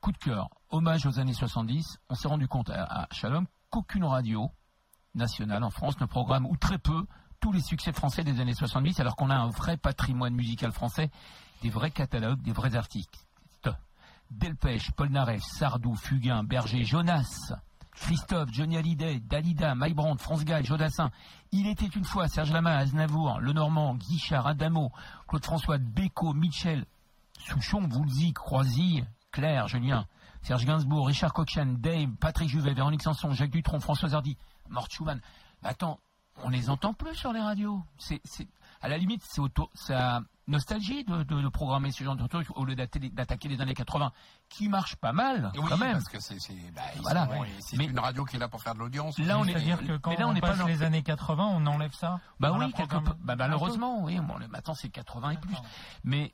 Coup 0.00 0.12
de 0.12 0.18
cœur, 0.18 0.48
hommage 0.70 1.06
aux 1.06 1.18
années 1.18 1.34
70. 1.34 1.98
On 2.08 2.14
s'est 2.14 2.28
rendu 2.28 2.46
compte 2.46 2.70
à, 2.70 2.84
à 2.84 3.08
Shalom 3.10 3.46
qu'aucune 3.68 4.04
radio 4.04 4.50
nationale 5.14 5.64
en 5.64 5.70
France 5.70 5.98
ne 6.00 6.06
programme, 6.06 6.46
ou 6.46 6.56
très 6.56 6.78
peu, 6.78 7.04
tous 7.40 7.52
les 7.52 7.60
succès 7.60 7.92
français 7.92 8.22
des 8.22 8.40
années 8.40 8.54
70, 8.54 9.00
alors 9.00 9.16
qu'on 9.16 9.30
a 9.30 9.36
un 9.36 9.48
vrai 9.48 9.76
patrimoine 9.76 10.34
musical 10.34 10.72
français, 10.72 11.10
des 11.62 11.70
vrais 11.70 11.90
catalogues, 11.90 12.40
des 12.42 12.52
vrais 12.52 12.76
artistes. 12.76 13.26
Delpech, 14.30 14.92
Paul 14.92 15.08
Naref, 15.08 15.42
Sardou, 15.42 15.94
Fugain, 15.94 16.44
Berger, 16.44 16.84
Jonas, 16.84 17.54
Christophe, 17.94 18.50
Johnny 18.52 18.76
Hallyday, 18.76 19.20
Dalida, 19.20 19.74
Maïbrand, 19.74 20.16
France 20.18 20.44
Gall, 20.44 20.64
Jodassin. 20.64 21.10
Il 21.50 21.66
était 21.66 21.86
une 21.86 22.04
fois 22.04 22.28
Serge 22.28 22.52
Lama, 22.52 22.76
Aznavour, 22.76 23.40
Lenormand, 23.40 23.94
Guichard, 23.94 24.46
Adamo, 24.46 24.92
Claude 25.26 25.44
François, 25.44 25.78
Beko, 25.78 26.34
Michel, 26.34 26.84
Souchon, 27.38 27.88
Woolsey, 27.90 28.32
Croisy, 28.32 29.02
Claire, 29.38 29.68
Julien, 29.68 30.06
Serge 30.42 30.64
Gainsbourg, 30.66 31.06
Richard 31.06 31.32
Cochran, 31.32 31.66
Dave, 31.78 32.10
Patrick 32.20 32.48
Juvet, 32.48 32.74
Véronique 32.74 33.02
Sanson, 33.02 33.32
Jacques 33.32 33.50
Dutronc, 33.50 33.78
François 33.78 34.12
Hardy, 34.12 34.36
Mort 34.68 34.88
Schumann. 34.90 35.20
Mais 35.62 35.68
attends, 35.68 36.00
on 36.42 36.48
les 36.48 36.70
entend 36.70 36.92
plus 36.92 37.14
sur 37.14 37.32
les 37.32 37.40
radios. 37.40 37.80
C'est, 37.98 38.20
c'est, 38.24 38.48
à 38.80 38.88
la 38.88 38.98
limite, 38.98 39.22
c'est 39.24 39.40
auto, 39.40 39.70
nostalgie 40.48 41.04
de, 41.04 41.22
de- 41.22 41.40
de 41.42 41.48
programmer 41.48 41.92
ce 41.92 42.02
genre 42.02 42.16
de 42.16 42.26
trucs 42.26 42.48
au 42.56 42.64
lieu 42.64 42.74
d'atta- 42.74 42.98
d'attaquer 43.12 43.48
les 43.48 43.60
années 43.60 43.74
80, 43.74 44.10
qui 44.48 44.68
marche 44.68 44.96
pas 44.96 45.12
mal, 45.12 45.52
Oui, 45.56 45.60
quand 45.68 45.76
même. 45.76 45.92
parce 45.92 46.08
que 46.08 46.18
c'est, 46.20 46.40
c'est, 46.40 46.54
bah, 46.74 46.82
ils 46.96 47.02
Voilà. 47.02 47.26
sont- 47.26 47.44
et 47.44 47.48
c'est 47.60 47.76
Mais- 47.76 47.84
une 47.84 47.98
radio 48.00 48.24
qui 48.24 48.36
est 48.36 48.38
là 48.40 48.48
pour 48.48 48.60
faire 48.62 48.74
de 48.74 48.78
l'audience. 48.80 49.18
Là, 49.20 49.38
on 49.38 49.44
est- 49.44 49.52
C'est-à-dire 49.52 49.78
que 49.86 49.96
quand 49.98 50.10
mais 50.10 50.16
là, 50.16 50.26
on 50.28 50.34
pas 50.34 50.40
passe 50.48 50.58
dans- 50.58 50.66
les 50.66 50.82
années 50.82 51.02
80, 51.02 51.46
on 51.46 51.64
enlève 51.66 51.92
ça 51.92 52.18
Bah 52.40 52.52
oui, 52.58 52.72
peu. 52.72 53.12
Bah, 53.20 53.36
malheureusement, 53.36 54.02
oui. 54.02 54.18
Bon, 54.20 54.34
maintenant, 54.48 54.74
c'est 54.74 54.88
80 54.88 55.30
et 55.30 55.36
plus. 55.36 55.56
Mais 56.02 56.32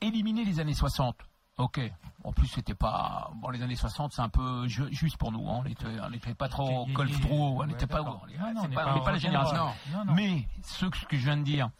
éliminer 0.00 0.44
les 0.44 0.58
années 0.60 0.74
60, 0.74 1.16
ok. 1.62 1.80
En 2.24 2.32
plus, 2.32 2.46
c'était 2.46 2.74
pas. 2.74 3.30
Bon, 3.36 3.50
les 3.50 3.62
années 3.62 3.74
60, 3.74 4.12
c'est 4.12 4.22
un 4.22 4.28
peu 4.28 4.68
ju- 4.68 4.92
juste 4.92 5.16
pour 5.16 5.32
nous. 5.32 5.48
hein. 5.48 5.56
On 5.60 5.62
n'était 5.64 5.86
on 6.00 6.12
était 6.12 6.34
pas 6.34 6.48
trop 6.48 6.84
il- 6.86 6.92
Golf-Trou, 6.94 7.34
on 7.34 7.56
ouais, 7.58 7.66
n'était 7.66 7.86
pas. 7.86 8.02
on 8.02 8.26
n'est 8.68 8.74
pas, 8.74 8.84
pas 8.84 8.92
on 8.92 8.98
n'est 8.98 9.04
pas 9.04 9.12
la 9.12 9.18
génération. 9.18 9.70
Non, 9.92 10.04
non. 10.04 10.12
Mais 10.14 10.46
ce 10.62 10.86
que, 10.86 11.16
je 11.16 11.24
viens 11.24 11.36
de 11.36 11.42
dire, 11.42 11.70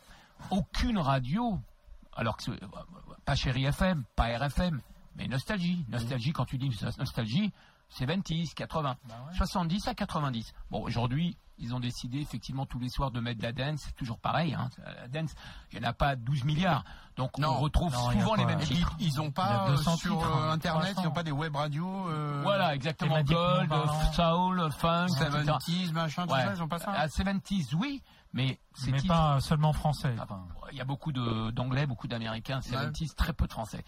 aucune 0.50 0.98
radio, 0.98 1.60
alors 2.16 2.36
que 2.36 2.42
c'est- 2.42 2.60
pas 3.24 3.36
Chéri 3.36 3.64
FM, 3.66 4.04
pas 4.16 4.36
RFM, 4.36 4.80
mais 5.16 5.28
nostalgie. 5.28 5.84
Nostalgie, 5.88 6.32
quand 6.32 6.44
tu 6.44 6.58
dis 6.58 6.70
nostalgie, 6.98 7.52
c'est 7.94 8.06
20, 8.06 8.22
80, 8.56 8.96
Bah 9.08 9.14
ouais. 9.28 9.36
70 9.36 9.88
à 9.88 9.94
90. 9.94 10.52
Bon, 10.70 10.82
aujourd'hui, 10.82 11.36
ils 11.58 11.74
ont 11.74 11.80
décidé 11.80 12.18
effectivement 12.18 12.66
tous 12.66 12.78
les 12.80 12.88
soirs 12.88 13.10
de 13.12 13.20
mettre 13.20 13.38
de 13.38 13.44
la 13.44 13.52
dance, 13.52 13.80
c'est 13.84 13.94
toujours 13.94 14.18
pareil. 14.18 14.54
Hein, 14.54 14.68
la 14.84 15.06
dance, 15.08 15.32
il 15.72 15.78
n'y 15.80 15.86
en 15.86 15.90
a 15.90 15.92
pas 15.92 16.16
12 16.16 16.44
milliards. 16.44 16.82
Donc 17.16 17.38
Non. 17.38 17.50
on 17.50 17.58
retrouve 17.58 17.92
Non, 17.92 18.10
il 18.10 18.20
souvent 18.20 18.34
les 18.34 18.46
mêmes 18.46 18.58
titres. 18.60 18.96
ils 18.98 19.20
ont 19.20 19.24
Il 19.24 19.28
y 19.28 19.32
pas 19.32 19.66
200 19.68 19.92
euh, 19.92 19.96
sur 19.96 20.10
titres, 20.18 20.36
euh, 20.36 20.48
hein, 20.48 20.52
internet, 20.52 20.88
ils 20.88 20.92
300. 20.94 21.08
n'ont 21.08 21.14
pas 21.14 21.22
des 21.22 21.30
web 21.30 21.54
radios. 21.54 22.08
Euh, 22.08 22.40
Voilà, 22.42 22.74
exactement. 22.74 23.22
Gold, 23.22 23.70
soul, 24.14 24.70
funk, 24.78 25.06
etc. 25.20 25.30
70s, 25.30 25.92
machin, 25.92 26.26
tout 26.26 26.32
Ouais. 26.32 26.44
ça, 26.44 26.52
ils 26.56 26.62
ont 26.62 26.68
pas 26.68 26.78
ça. 26.78 26.90
À 26.92 27.06
70s, 27.08 27.74
oui, 27.74 28.02
mais 28.32 28.58
Mais 28.88 28.98
titres- 28.98 29.14
pas 29.14 29.38
seulement 29.40 29.72
français. 29.74 30.16
Ah, 30.18 30.22
enfin. 30.24 30.46
Il 30.72 30.78
y 30.78 30.80
a 30.80 30.84
beaucoup 30.86 31.12
d'anglais, 31.12 31.86
beaucoup 31.86 32.08
d'américains, 32.08 32.56
Ouais. 32.60 32.62
70s, 32.70 33.14
très 33.14 33.34
peu 33.34 33.46
de 33.46 33.52
français. 33.52 33.84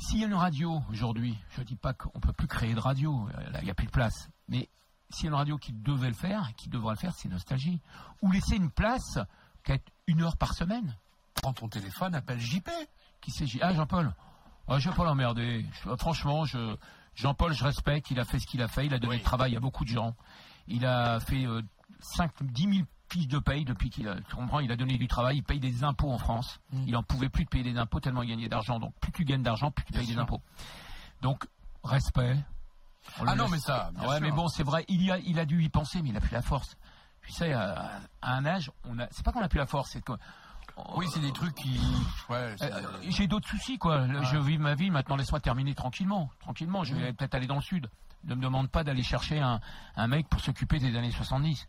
S'il 0.00 0.18
y 0.20 0.24
a 0.24 0.26
une 0.26 0.34
radio 0.34 0.82
aujourd'hui, 0.90 1.36
je 1.50 1.60
ne 1.60 1.64
dis 1.66 1.76
pas 1.76 1.92
qu'on 1.92 2.10
ne 2.14 2.20
peut 2.20 2.32
plus 2.32 2.46
créer 2.46 2.74
de 2.74 2.80
radio, 2.80 3.28
euh, 3.36 3.52
il 3.58 3.64
n'y 3.64 3.70
a 3.70 3.74
plus 3.74 3.86
de 3.86 3.90
place, 3.92 4.28
mais 4.48 4.68
s'il 5.10 5.24
y 5.24 5.28
a 5.28 5.30
une 5.30 5.36
radio 5.36 5.58
qui 5.58 5.72
devait 5.72 6.08
le 6.08 6.14
faire, 6.14 6.52
qui 6.56 6.68
devra 6.68 6.92
le 6.92 6.98
faire, 6.98 7.14
c'est 7.14 7.28
Nostalgie. 7.28 7.80
Ou 8.22 8.30
laisser 8.32 8.56
une 8.56 8.70
place, 8.70 9.18
peut-être 9.62 9.84
une 10.06 10.22
heure 10.22 10.36
par 10.36 10.54
semaine. 10.54 10.96
Prends 11.34 11.52
ton 11.52 11.68
téléphone, 11.68 12.14
appelle 12.14 12.40
JP. 12.40 12.68
Qui 13.20 13.30
c'est 13.30 13.44
Ah, 13.60 13.74
Jean-Paul 13.74 14.14
Ah, 14.68 14.78
Je 14.78 14.86
ne 14.88 14.92
vais 14.92 14.96
pas 14.96 15.04
l'emmerder. 15.04 15.66
Je- 15.84 15.96
Franchement, 15.96 16.44
je, 16.44 16.76
Jean-Paul, 17.14 17.52
je 17.52 17.64
respecte, 17.64 18.10
il 18.10 18.18
a 18.20 18.24
fait 18.24 18.38
ce 18.38 18.46
qu'il 18.46 18.62
a 18.62 18.68
fait, 18.68 18.86
il 18.86 18.94
a 18.94 18.98
donné 18.98 19.14
Oui. 19.14 19.18
du 19.18 19.24
travail 19.24 19.54
à 19.56 19.60
beaucoup 19.60 19.84
de 19.84 19.90
gens. 19.90 20.14
Il 20.68 20.86
a 20.86 21.20
fait 21.20 21.44
euh, 21.46 21.60
5, 22.00 22.30
10 22.42 22.62
000 22.74 22.86
fiches 23.10 23.28
de 23.28 23.38
paye 23.38 23.64
depuis 23.64 23.90
qu'il 23.90 24.08
a, 24.08 24.16
tu 24.16 24.34
comprends, 24.36 24.60
il 24.60 24.70
a 24.72 24.76
donné 24.76 24.96
du 24.98 25.08
travail, 25.08 25.38
il 25.38 25.42
paye 25.42 25.60
des 25.60 25.84
impôts 25.84 26.10
en 26.10 26.18
France. 26.18 26.60
Mm. 26.72 26.84
Il 26.86 26.96
en 26.96 27.02
pouvait 27.02 27.28
plus 27.28 27.44
de 27.44 27.50
payer 27.50 27.64
des 27.64 27.78
impôts 27.78 28.00
tellement 28.00 28.22
il 28.22 28.28
gagnait 28.30 28.48
d'argent. 28.48 28.78
Donc 28.78 28.94
plus 29.00 29.12
tu 29.12 29.24
gagnes 29.24 29.42
d'argent, 29.42 29.70
plus 29.70 29.84
tu 29.84 29.92
Bien 29.92 30.02
payes 30.02 30.14
des 30.14 30.18
impôts. 30.18 30.40
Donc, 31.22 31.46
respect. 31.84 32.36
Ah 33.26 33.34
non, 33.34 33.48
mais 33.48 33.58
ça, 33.58 33.90
bien 33.94 34.08
ouais, 34.08 34.16
sûr. 34.16 34.20
mais 34.22 34.30
bon, 34.30 34.48
c'est 34.48 34.62
vrai, 34.62 34.84
il, 34.88 35.02
y 35.02 35.10
a, 35.10 35.18
il 35.18 35.38
a 35.38 35.44
dû 35.44 35.62
y 35.62 35.68
penser, 35.68 36.02
mais 36.02 36.10
il 36.10 36.16
a 36.16 36.20
plus 36.20 36.32
la 36.32 36.42
force. 36.42 36.76
Tu 37.22 37.32
sais, 37.32 37.52
à, 37.52 38.00
à 38.22 38.34
un 38.34 38.46
âge, 38.46 38.70
on 38.84 38.98
a, 38.98 39.06
c'est 39.10 39.24
pas 39.24 39.32
qu'on 39.32 39.42
a 39.42 39.48
plus 39.48 39.58
la 39.58 39.66
force, 39.66 39.90
c'est 39.90 40.02
que. 40.02 40.12
Oui, 40.96 41.06
c'est 41.12 41.20
des 41.20 41.32
trucs 41.32 41.54
qui. 41.54 41.78
Ouais, 42.30 42.54
Euh, 42.62 42.82
j'ai 43.08 43.26
d'autres 43.26 43.48
soucis, 43.48 43.76
quoi. 43.78 44.06
Je 44.22 44.38
vis 44.38 44.56
ma 44.58 44.74
vie, 44.74 44.90
maintenant 44.90 45.16
laisse-moi 45.16 45.40
terminer 45.40 45.74
tranquillement. 45.74 46.30
Tranquillement, 46.40 46.84
je 46.84 46.94
vais 46.94 47.12
peut-être 47.12 47.34
aller 47.34 47.46
dans 47.46 47.56
le 47.56 47.60
sud. 47.62 47.90
Ne 48.24 48.34
me 48.34 48.42
demande 48.42 48.70
pas 48.70 48.84
d'aller 48.84 49.02
chercher 49.02 49.40
un, 49.40 49.60
un 49.96 50.06
mec 50.06 50.28
pour 50.28 50.40
s'occuper 50.40 50.78
des 50.78 50.96
années 50.96 51.10
70. 51.10 51.66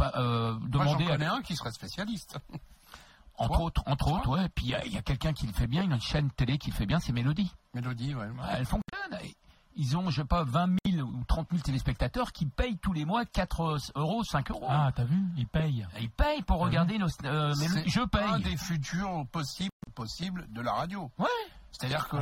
Pas, 0.00 0.12
euh, 0.16 0.52
Moi, 0.54 0.60
j'en 0.62 0.68
demander, 0.96 1.04
à- 1.06 1.08
connais 1.10 1.26
un 1.26 1.42
qui 1.42 1.54
serait 1.56 1.72
spécialiste. 1.72 2.38
entre 3.36 3.56
Toi 3.56 3.64
autres, 3.66 3.82
entre 3.86 4.06
Toi 4.08 4.18
autres, 4.18 4.28
ouais. 4.30 4.48
Puis 4.54 4.66
il 4.66 4.70
y 4.92 4.96
a- 4.96 4.98
a, 4.98 5.02
quelqu'un 5.02 5.32
qui 5.32 5.46
le 5.46 5.52
fait 5.52 5.66
bien, 5.66 5.82
une 5.82 6.00
chaîne 6.00 6.30
télé 6.30 6.58
qui 6.58 6.70
le 6.70 6.74
fait 6.74 6.86
bien, 6.86 7.00
c'est 7.00 7.12
Mélodie. 7.12 7.52
Mélodie, 7.74 8.14
ouais. 8.14 8.26
Elle 8.52 8.64
fonctionne. 8.66 9.18
Ils 9.76 9.96
ont, 9.96 10.10
je 10.10 10.20
sais 10.22 10.26
pas, 10.26 10.42
20 10.42 10.74
000 10.86 11.06
ou 11.06 11.22
30 11.24 11.48
000 11.50 11.62
téléspectateurs 11.62 12.32
qui 12.32 12.44
payent 12.46 12.76
tous 12.78 12.92
les 12.92 13.04
mois 13.04 13.24
4 13.24 13.78
euros, 13.94 14.24
5 14.24 14.50
euros. 14.50 14.66
Ah, 14.68 14.90
t'as 14.94 15.04
vu 15.04 15.16
Il 15.36 15.46
paye. 15.46 15.86
Ils 16.00 16.10
payent 16.10 16.42
pour 16.42 16.58
regarder 16.58 16.98
nos, 16.98 17.06
euh, 17.24 17.54
Mélodie. 17.56 17.88
Je 17.88 18.00
un 18.00 18.06
paye. 18.08 18.42
des 18.42 18.56
futurs 18.56 19.26
possibles, 19.30 19.70
possibles 19.94 20.46
de 20.50 20.60
la 20.60 20.72
radio. 20.72 21.10
Ouais. 21.18 21.28
C'est-à-dire 21.72 22.08
que 22.08 22.16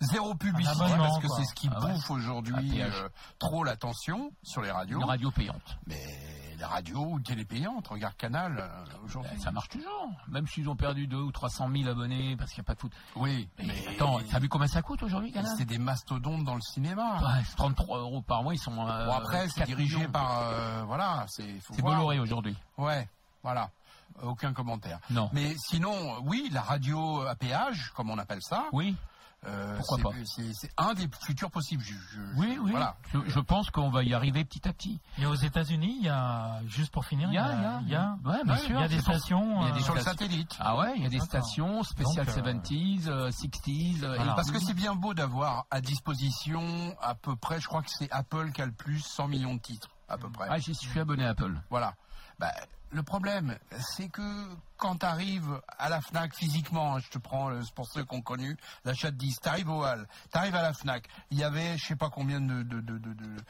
zéro 0.00 0.34
publicité 0.34 0.84
parce 0.98 1.18
que 1.20 1.28
c'est 1.28 1.44
ce 1.44 1.54
qui 1.54 1.68
Ah 1.72 1.80
ouais. 1.80 1.92
bouffe 1.92 2.10
aujourd'hui 2.10 2.82
euh, 2.82 3.08
trop 3.38 3.62
l'attention 3.64 4.30
sur 4.42 4.60
les 4.62 4.70
radios. 4.70 4.98
Une 4.98 5.04
radio 5.04 5.30
payante. 5.30 5.78
Mais 5.86 6.00
les 6.58 6.64
radios 6.64 7.04
ou 7.04 7.20
télépayantes, 7.20 7.86
regarde 7.88 8.14
Canal 8.16 8.56
euh, 8.58 9.04
aujourd'hui. 9.04 9.30
Ben, 9.34 9.40
ça 9.40 9.52
marche 9.52 9.68
toujours. 9.68 10.08
Même 10.28 10.46
s'ils 10.48 10.68
ont 10.68 10.74
perdu 10.76 11.06
2 11.06 11.16
ou 11.16 11.30
300 11.32 11.68
000 11.72 11.88
abonnés 11.88 12.36
parce 12.36 12.50
qu'il 12.50 12.60
n'y 12.60 12.66
a 12.66 12.68
pas 12.68 12.74
de 12.74 12.80
foot. 12.80 12.92
Oui, 13.16 13.48
Mais 13.58 13.64
mais 13.66 13.86
attends, 13.94 14.18
t'as 14.28 14.38
vu 14.40 14.48
combien 14.48 14.66
ça 14.68 14.82
coûte 14.82 15.02
aujourd'hui, 15.04 15.30
Canal 15.32 15.54
c'est 15.56 15.64
des 15.64 15.78
mastodontes 15.78 16.44
dans 16.44 16.54
le 16.56 16.60
cinéma. 16.60 17.18
Ouais, 17.20 17.42
c'est 17.48 17.56
33 17.56 17.98
euros 17.98 18.22
par 18.22 18.42
mois, 18.42 18.54
ils 18.54 18.58
sont. 18.58 18.72
euh, 18.88 19.06
Bon 19.06 19.12
après, 19.12 19.48
c'est 19.48 19.60
4 19.60 19.66
dirigé 19.68 19.96
millions. 19.98 20.10
par 20.10 20.40
euh, 20.48 20.82
voilà, 20.86 21.26
c'est 21.28 21.58
C'est. 21.60 21.80
Bolloré 21.82 22.18
aujourd'hui. 22.18 22.56
Ouais, 22.76 23.08
voilà. 23.44 23.70
Aucun 24.22 24.52
commentaire. 24.52 24.98
Non. 25.10 25.30
Mais 25.32 25.54
sinon, 25.58 26.18
oui, 26.24 26.48
la 26.52 26.62
radio 26.62 27.22
à 27.22 27.34
péage, 27.34 27.92
comme 27.96 28.10
on 28.10 28.18
appelle 28.18 28.42
ça, 28.42 28.64
Oui, 28.72 28.96
euh, 29.46 29.76
Pourquoi 29.78 29.96
c'est- 29.96 30.02
pas 30.04 30.10
c'est 30.24 30.52
c'est 30.54 30.70
un 30.76 30.94
des 30.94 31.08
futurs 31.24 31.50
possibles. 31.50 31.82
Je, 31.82 31.94
je- 31.94 32.20
oui, 32.36 32.58
oui. 32.62 32.70
Voilà. 32.70 32.94
Je, 33.12 33.18
je 33.26 33.40
pense 33.40 33.70
qu'on 33.70 33.90
va 33.90 34.04
y 34.04 34.14
arriver 34.14 34.44
petit 34.44 34.68
à 34.68 34.72
petit. 34.72 35.00
Et 35.18 35.26
aux 35.26 35.34
États-Unis, 35.34 35.96
il 36.00 36.04
y 36.06 36.08
a, 36.08 36.60
juste 36.66 36.92
pour 36.92 37.04
finir, 37.04 37.28
Il 37.30 37.34
y 37.34 37.38
a, 37.38 37.52
il 37.52 37.60
y 37.62 37.64
a, 37.64 37.80
il 37.82 37.88
y 37.88 37.94
a, 37.96 38.16
Ouais, 38.24 38.44
bien 38.44 38.54
il 38.54 38.60
sûr. 38.60 38.80
y 38.80 38.84
a 38.84 38.88
des 38.88 38.96
pour- 38.96 39.04
stations. 39.14 39.62
il 39.62 39.66
y 39.66 39.70
a 39.70 39.72
des 39.72 39.80
euh, 39.80 39.82
Sur 39.82 39.94
le 39.94 40.00
stations. 40.00 40.18
satellite. 40.20 40.56
Ah 40.60 40.76
ouais, 40.76 40.92
il 40.96 41.02
y 41.02 41.06
a 41.06 41.08
des 41.08 41.18
stations 41.20 41.82
spéciales 41.82 42.26
Donc, 42.26 42.36
euh, 42.38 42.40
70s, 42.40 43.08
euh, 43.08 43.30
60s. 43.32 44.04
euh, 44.04 44.14
Voilà. 44.14 44.32
et- 44.32 44.36
Parce 44.36 44.50
que 44.52 44.60
c'est 44.60 44.74
bien 44.74 44.94
beau 44.94 45.12
d'avoir 45.14 45.66
à 45.72 45.80
disposition 45.80 46.94
à 47.02 47.14
peu 47.16 47.34
près, 47.34 47.60
je 47.60 47.66
crois 47.66 47.82
que 47.82 47.90
c'est 47.90 48.10
Apple 48.12 48.52
qui 48.52 48.62
a 48.62 48.66
le 48.66 48.72
plus 48.72 49.00
100 49.00 49.26
millions 49.28 49.54
de 49.54 49.60
titres, 49.60 49.88
à 50.08 50.18
peu 50.18 50.30
près. 50.30 50.46
Ah, 50.50 50.58
j'y 50.58 50.74
suis 50.74 51.00
abonné 51.00 51.24
à 51.24 51.30
Apple. 51.30 51.54
Voilà. 51.70 51.94
Bah, 52.38 52.52
le 52.92 53.02
problème, 53.02 53.56
c'est 53.96 54.08
que 54.08 54.22
quand 54.76 54.98
tu 54.98 55.06
arrives 55.06 55.60
à 55.78 55.88
la 55.88 56.00
FNAC 56.00 56.34
physiquement, 56.34 56.96
hein, 56.96 57.00
je 57.00 57.08
te 57.08 57.18
prends 57.18 57.50
euh, 57.50 57.60
pour 57.74 57.86
ceux 57.88 58.04
qui 58.04 58.14
ont 58.14 58.20
connu 58.22 58.56
l'achat 58.84 59.10
de 59.10 59.16
10, 59.16 59.40
tu 59.42 59.48
arrives 59.48 59.70
au 59.70 59.82
hall, 59.84 60.06
tu 60.30 60.38
arrives 60.38 60.54
à 60.54 60.62
la 60.62 60.72
FNAC, 60.74 61.08
il 61.30 61.38
y 61.38 61.44
avait 61.44 61.78
je 61.78 61.86
sais 61.86 61.96
pas 61.96 62.10
combien 62.10 62.40
de, 62.40 62.62
de, 62.62 62.80
de, 62.80 62.98
de, 62.98 63.14
de- 63.14 63.44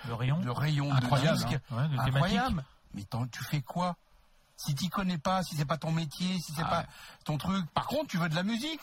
rayons 0.51 0.93
Incroyable, 0.93 1.39
de 1.39 1.45
disques. 1.45 1.61
hein. 1.73 1.89
Ouais, 1.91 1.99
Incroyable. 1.99 2.65
Mais 2.95 3.05
tu 3.31 3.43
fais 3.45 3.63
quoi? 3.63 3.97
Si 4.57 4.75
tu 4.77 4.89
connais 4.91 5.19
pas, 5.19 5.43
si 5.43 5.57
c'est 5.57 5.65
pas 5.65 5.79
ton 5.79 5.91
métier, 5.91 6.39
si 6.39 6.53
c'est 6.53 6.63
Ah 6.65 6.69
pas 6.69 6.79
ouais. 6.81 6.87
ton 7.25 7.37
truc. 7.37 7.67
Par 7.73 7.87
contre, 7.87 8.07
tu 8.09 8.19
veux 8.19 8.29
de 8.29 8.35
la 8.37 8.45
musique. 8.45 8.81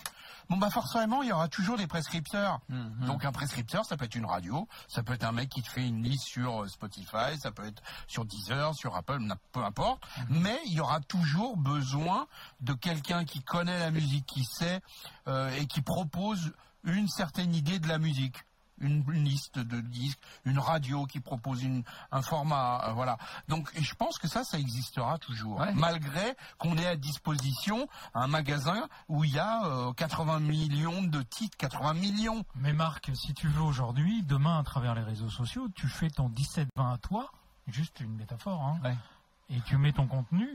Bon 0.50 0.58
bah 0.58 0.72
forcément, 0.72 1.22
il 1.22 1.30
y 1.30 1.32
aura 1.32 1.48
toujours 1.48 1.78
des 1.78 1.86
prescripteurs. 1.86 2.60
Mhm. 2.70 3.06
Donc 3.06 3.24
un 3.24 3.32
prescripteur, 3.32 3.86
ça 3.86 3.98
peut 3.98 4.06
être 4.06 4.16
une 4.16 4.26
radio, 4.26 4.68
ça 4.88 5.04
peut 5.04 5.14
être 5.14 5.24
un 5.24 5.32
mec 5.32 5.50
qui 5.50 5.62
te 5.62 5.70
fait 5.70 5.88
une 5.88 6.04
liste 6.04 6.24
sur 6.24 6.64
euh, 6.64 6.68
Spotify, 6.68 7.38
ça 7.40 7.52
peut 7.52 7.66
être 7.66 7.84
sur 8.08 8.26
Deezer, 8.26 8.74
sur 8.74 8.96
Apple, 8.96 9.20
peu 9.52 9.64
importe. 9.64 10.02
Mhm. 10.30 10.40
Mais 10.42 10.60
il 10.66 10.74
y 10.74 10.80
aura 10.82 11.02
toujours 11.02 11.56
besoin 11.56 12.28
de 12.62 12.74
quelqu'un 12.74 13.26
qui 13.26 13.44
connaît 13.44 13.80
la 13.80 13.92
musique, 13.92 14.26
qui 14.26 14.44
sait 14.44 14.82
euh, 15.28 15.56
et 15.56 15.68
qui 15.68 15.82
propose 15.82 16.52
une 16.84 17.08
certaine 17.08 17.54
idée 17.54 17.78
de 17.78 17.88
la 17.88 18.00
musique. 18.00 18.38
Une, 18.80 19.04
liste 19.12 19.60
de 19.60 19.82
disques, 19.82 20.20
une 20.46 20.60
radio 20.60 21.06
qui 21.06 21.20
propose 21.20 21.64
une, 21.64 21.84
un 22.12 22.22
format, 22.22 22.88
euh, 22.90 22.94
voilà. 22.94 23.18
Donc, 23.48 23.70
et 23.76 23.84
je 23.84 23.94
pense 23.96 24.18
que 24.18 24.28
ça, 24.28 24.44
ça 24.44 24.58
existera 24.60 25.18
toujours, 25.18 25.60
Ouais. 25.60 25.74
malgré 25.74 26.36
qu'on 26.58 26.78
ait 26.78 26.88
à 26.88 26.96
disposition 26.96 27.88
un 28.14 28.28
magasin 28.28 28.88
où 29.08 29.24
il 29.24 29.32
y 29.32 29.40
a 29.40 29.66
euh, 29.66 29.94
80 29.94 30.40
millions 30.40 31.02
de 31.04 31.22
titres, 31.22 31.58
80 31.58 31.94
millions. 31.96 32.44
Mais 32.56 32.74
Marc, 32.74 33.12
si 33.16 33.34
tu 33.34 33.48
veux 33.48 33.62
aujourd'hui, 33.62 34.24
demain, 34.24 34.60
à 34.60 34.64
travers 34.64 34.96
les 34.96 35.04
réseaux 35.04 35.30
sociaux, 35.30 35.68
tu 35.76 35.88
fais 35.88 36.10
ton 36.10 36.30
17-20 36.30 36.68
à 36.94 36.98
toi, 36.98 37.32
juste 37.68 38.00
une 38.00 38.16
métaphore, 38.16 38.62
hein, 38.62 38.80
Ouais. 38.84 38.96
et 39.50 39.62
tu 39.62 39.78
mets 39.78 39.94
ton 39.94 40.08
contenu, 40.08 40.48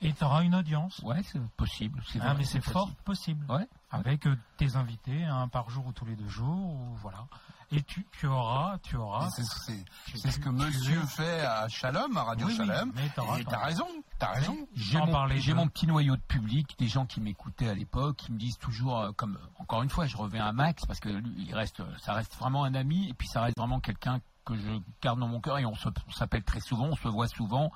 et 0.00 0.12
tu 0.12 0.24
auras 0.24 0.42
une 0.42 0.54
audience. 0.54 0.98
Ouais, 1.04 1.22
c'est 1.24 1.40
possible. 1.56 2.02
C'est 2.08 2.20
Ah, 2.22 2.34
mais 2.36 2.44
c'est 2.44 2.60
fort 2.62 2.90
possible. 3.04 3.44
Ouais. 3.50 3.66
Avec 3.90 4.26
euh, 4.26 4.36
tes 4.56 4.76
invités, 4.76 5.24
un 5.24 5.48
par 5.48 5.68
jour 5.70 5.86
ou 5.86 5.92
tous 5.92 6.04
les 6.06 6.16
deux 6.16 6.28
jours, 6.28 6.70
ou 6.74 6.94
voilà. 7.02 7.26
Et 7.72 7.82
tu, 7.82 8.04
tu 8.18 8.26
auras, 8.26 8.78
tu 8.82 8.96
auras. 8.96 9.28
C'est 9.30 9.44
ce 9.44 10.40
que 10.40 10.48
monsieur 10.48 11.00
fait 11.06 11.42
à 11.42 11.68
Shalom, 11.68 12.16
à 12.16 12.24
Radio 12.24 12.48
Oui, 12.48 12.56
oui, 12.58 12.66
Shalom. 12.66 12.90
mais 12.96 13.06
et 13.06 13.44
t'as 13.44 13.58
raison, 13.64 13.86
t'as 14.18 14.32
raison. 14.32 14.56
J'ai 14.74 14.98
mon, 14.98 15.06
de- 15.28 15.54
mon 15.54 15.68
petit 15.68 15.86
noyau 15.86 16.16
de 16.16 16.22
public, 16.22 16.74
des 16.80 16.88
gens 16.88 17.06
qui 17.06 17.20
m'écoutaient 17.20 17.68
à 17.68 17.74
l'époque, 17.74 18.16
qui 18.16 18.32
me 18.32 18.38
disent 18.38 18.58
toujours, 18.58 18.98
euh, 18.98 19.12
comme 19.12 19.38
encore 19.60 19.82
une 19.84 19.90
fois, 19.90 20.06
je 20.06 20.16
reviens 20.16 20.46
à 20.46 20.52
Max 20.52 20.84
parce 20.84 20.98
que 20.98 21.10
lui, 21.10 21.32
il 21.46 21.54
reste, 21.54 21.80
ça 22.00 22.14
reste 22.14 22.34
vraiment 22.40 22.64
un 22.64 22.74
ami 22.74 23.08
et 23.08 23.14
puis 23.14 23.28
ça 23.28 23.42
reste 23.42 23.56
vraiment 23.56 23.78
quelqu'un 23.78 24.18
que 24.44 24.56
je 24.56 24.80
garde 25.00 25.20
dans 25.20 25.28
mon 25.28 25.40
cœur 25.40 25.58
et 25.58 25.64
on 25.66 25.74
s'appelle 26.12 26.42
très 26.42 26.60
souvent, 26.60 26.86
on 26.86 26.96
se 26.96 27.06
voit 27.06 27.28
souvent 27.28 27.70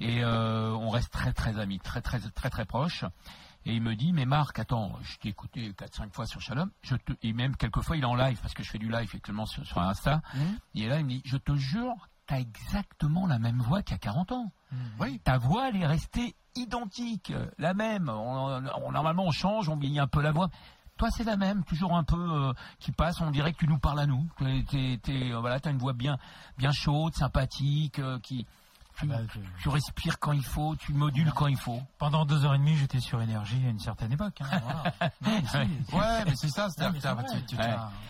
et 0.00 0.22
euh, 0.24 0.70
on 0.72 0.90
reste 0.90 1.12
très 1.12 1.32
très 1.32 1.58
amis, 1.58 1.78
très 1.80 2.00
très 2.02 2.20
très 2.20 2.50
très 2.50 2.64
proches. 2.64 3.04
Et 3.66 3.74
il 3.74 3.80
me 3.82 3.94
dit, 3.96 4.12
mais 4.12 4.26
Marc, 4.26 4.58
attends, 4.58 4.92
je 5.02 5.16
t'ai 5.16 5.30
écouté 5.30 5.72
4-5 5.72 6.10
fois 6.12 6.26
sur 6.26 6.40
Shalom, 6.42 6.70
je 6.82 6.96
te, 6.96 7.12
et 7.22 7.32
même 7.32 7.56
quelquefois 7.56 7.96
il 7.96 8.02
est 8.02 8.06
en 8.06 8.14
live, 8.14 8.38
parce 8.42 8.52
que 8.52 8.62
je 8.62 8.70
fais 8.70 8.78
du 8.78 8.90
live 8.90 9.10
actuellement 9.14 9.46
sur, 9.46 9.64
sur 9.66 9.78
Insta, 9.80 10.20
Mhm. 10.34 10.58
et 10.74 10.86
là 10.88 10.98
il 10.98 11.04
me 11.06 11.10
dit, 11.10 11.22
je 11.24 11.38
te 11.38 11.54
jure, 11.54 11.94
t'as 12.26 12.40
exactement 12.40 13.26
la 13.26 13.38
même 13.38 13.58
voix 13.60 13.82
qu'il 13.82 13.92
y 13.92 13.94
a 13.94 13.98
40 13.98 14.32
ans 14.32 14.52
Oui. 15.00 15.18
ta 15.24 15.38
voix 15.38 15.68
elle 15.70 15.76
est 15.76 15.86
restée 15.86 16.34
identique, 16.56 17.32
la 17.58 17.72
même. 17.74 18.08
On- 18.10 18.62
on- 18.84 18.92
normalement 18.92 19.24
on 19.24 19.30
change, 19.30 19.68
on 19.68 19.76
vieillit 19.76 19.98
un 19.98 20.06
peu 20.06 20.20
la 20.22 20.30
voix. 20.32 20.48
Toi 20.98 21.08
c'est 21.10 21.24
la 21.24 21.36
même, 21.36 21.64
toujours 21.64 21.96
un 21.96 22.04
peu 22.04 22.16
euh, 22.20 22.52
qui 22.78 22.92
passe. 22.92 23.20
On 23.20 23.30
dirait 23.30 23.52
que 23.52 23.58
tu 23.58 23.66
nous 23.66 23.78
parles 23.78 23.98
à 24.00 24.06
nous. 24.06 24.28
T'es, 24.38 24.64
t'es- 24.68 25.00
t'es- 25.02 25.32
euh, 25.32 25.40
voilà, 25.40 25.58
t'as 25.58 25.70
une 25.70 25.78
voix 25.78 25.92
bien, 25.94 26.18
bien 26.58 26.70
chaude, 26.72 27.14
sympathique, 27.14 27.98
euh, 27.98 28.18
qui 28.20 28.46
tu, 28.98 29.06
Bah, 29.06 29.16
tu- 29.60 29.68
respires 29.68 30.18
quand 30.18 30.32
il 30.32 30.44
faut, 30.44 30.76
tu 30.76 30.92
modules 30.92 31.32
quand 31.32 31.46
il 31.48 31.56
faut. 31.58 31.80
Pendant 31.98 32.24
deux 32.24 32.44
heures 32.44 32.54
et 32.54 32.58
demie, 32.58 32.76
j'étais 32.76 33.00
sur 33.00 33.20
énergie 33.20 33.60
à 33.66 33.70
une 33.70 33.78
certaine 33.80 34.12
époque. 34.12 34.40
hein, 34.40 34.60
voilà. 34.62 35.10
Non, 35.92 35.98
Ouais. 35.98 36.24
mais 36.26 36.36
c'est 36.36 36.48
ça, 36.48 36.68
c'est-à-dire 36.70 37.00
tu- 37.48 37.56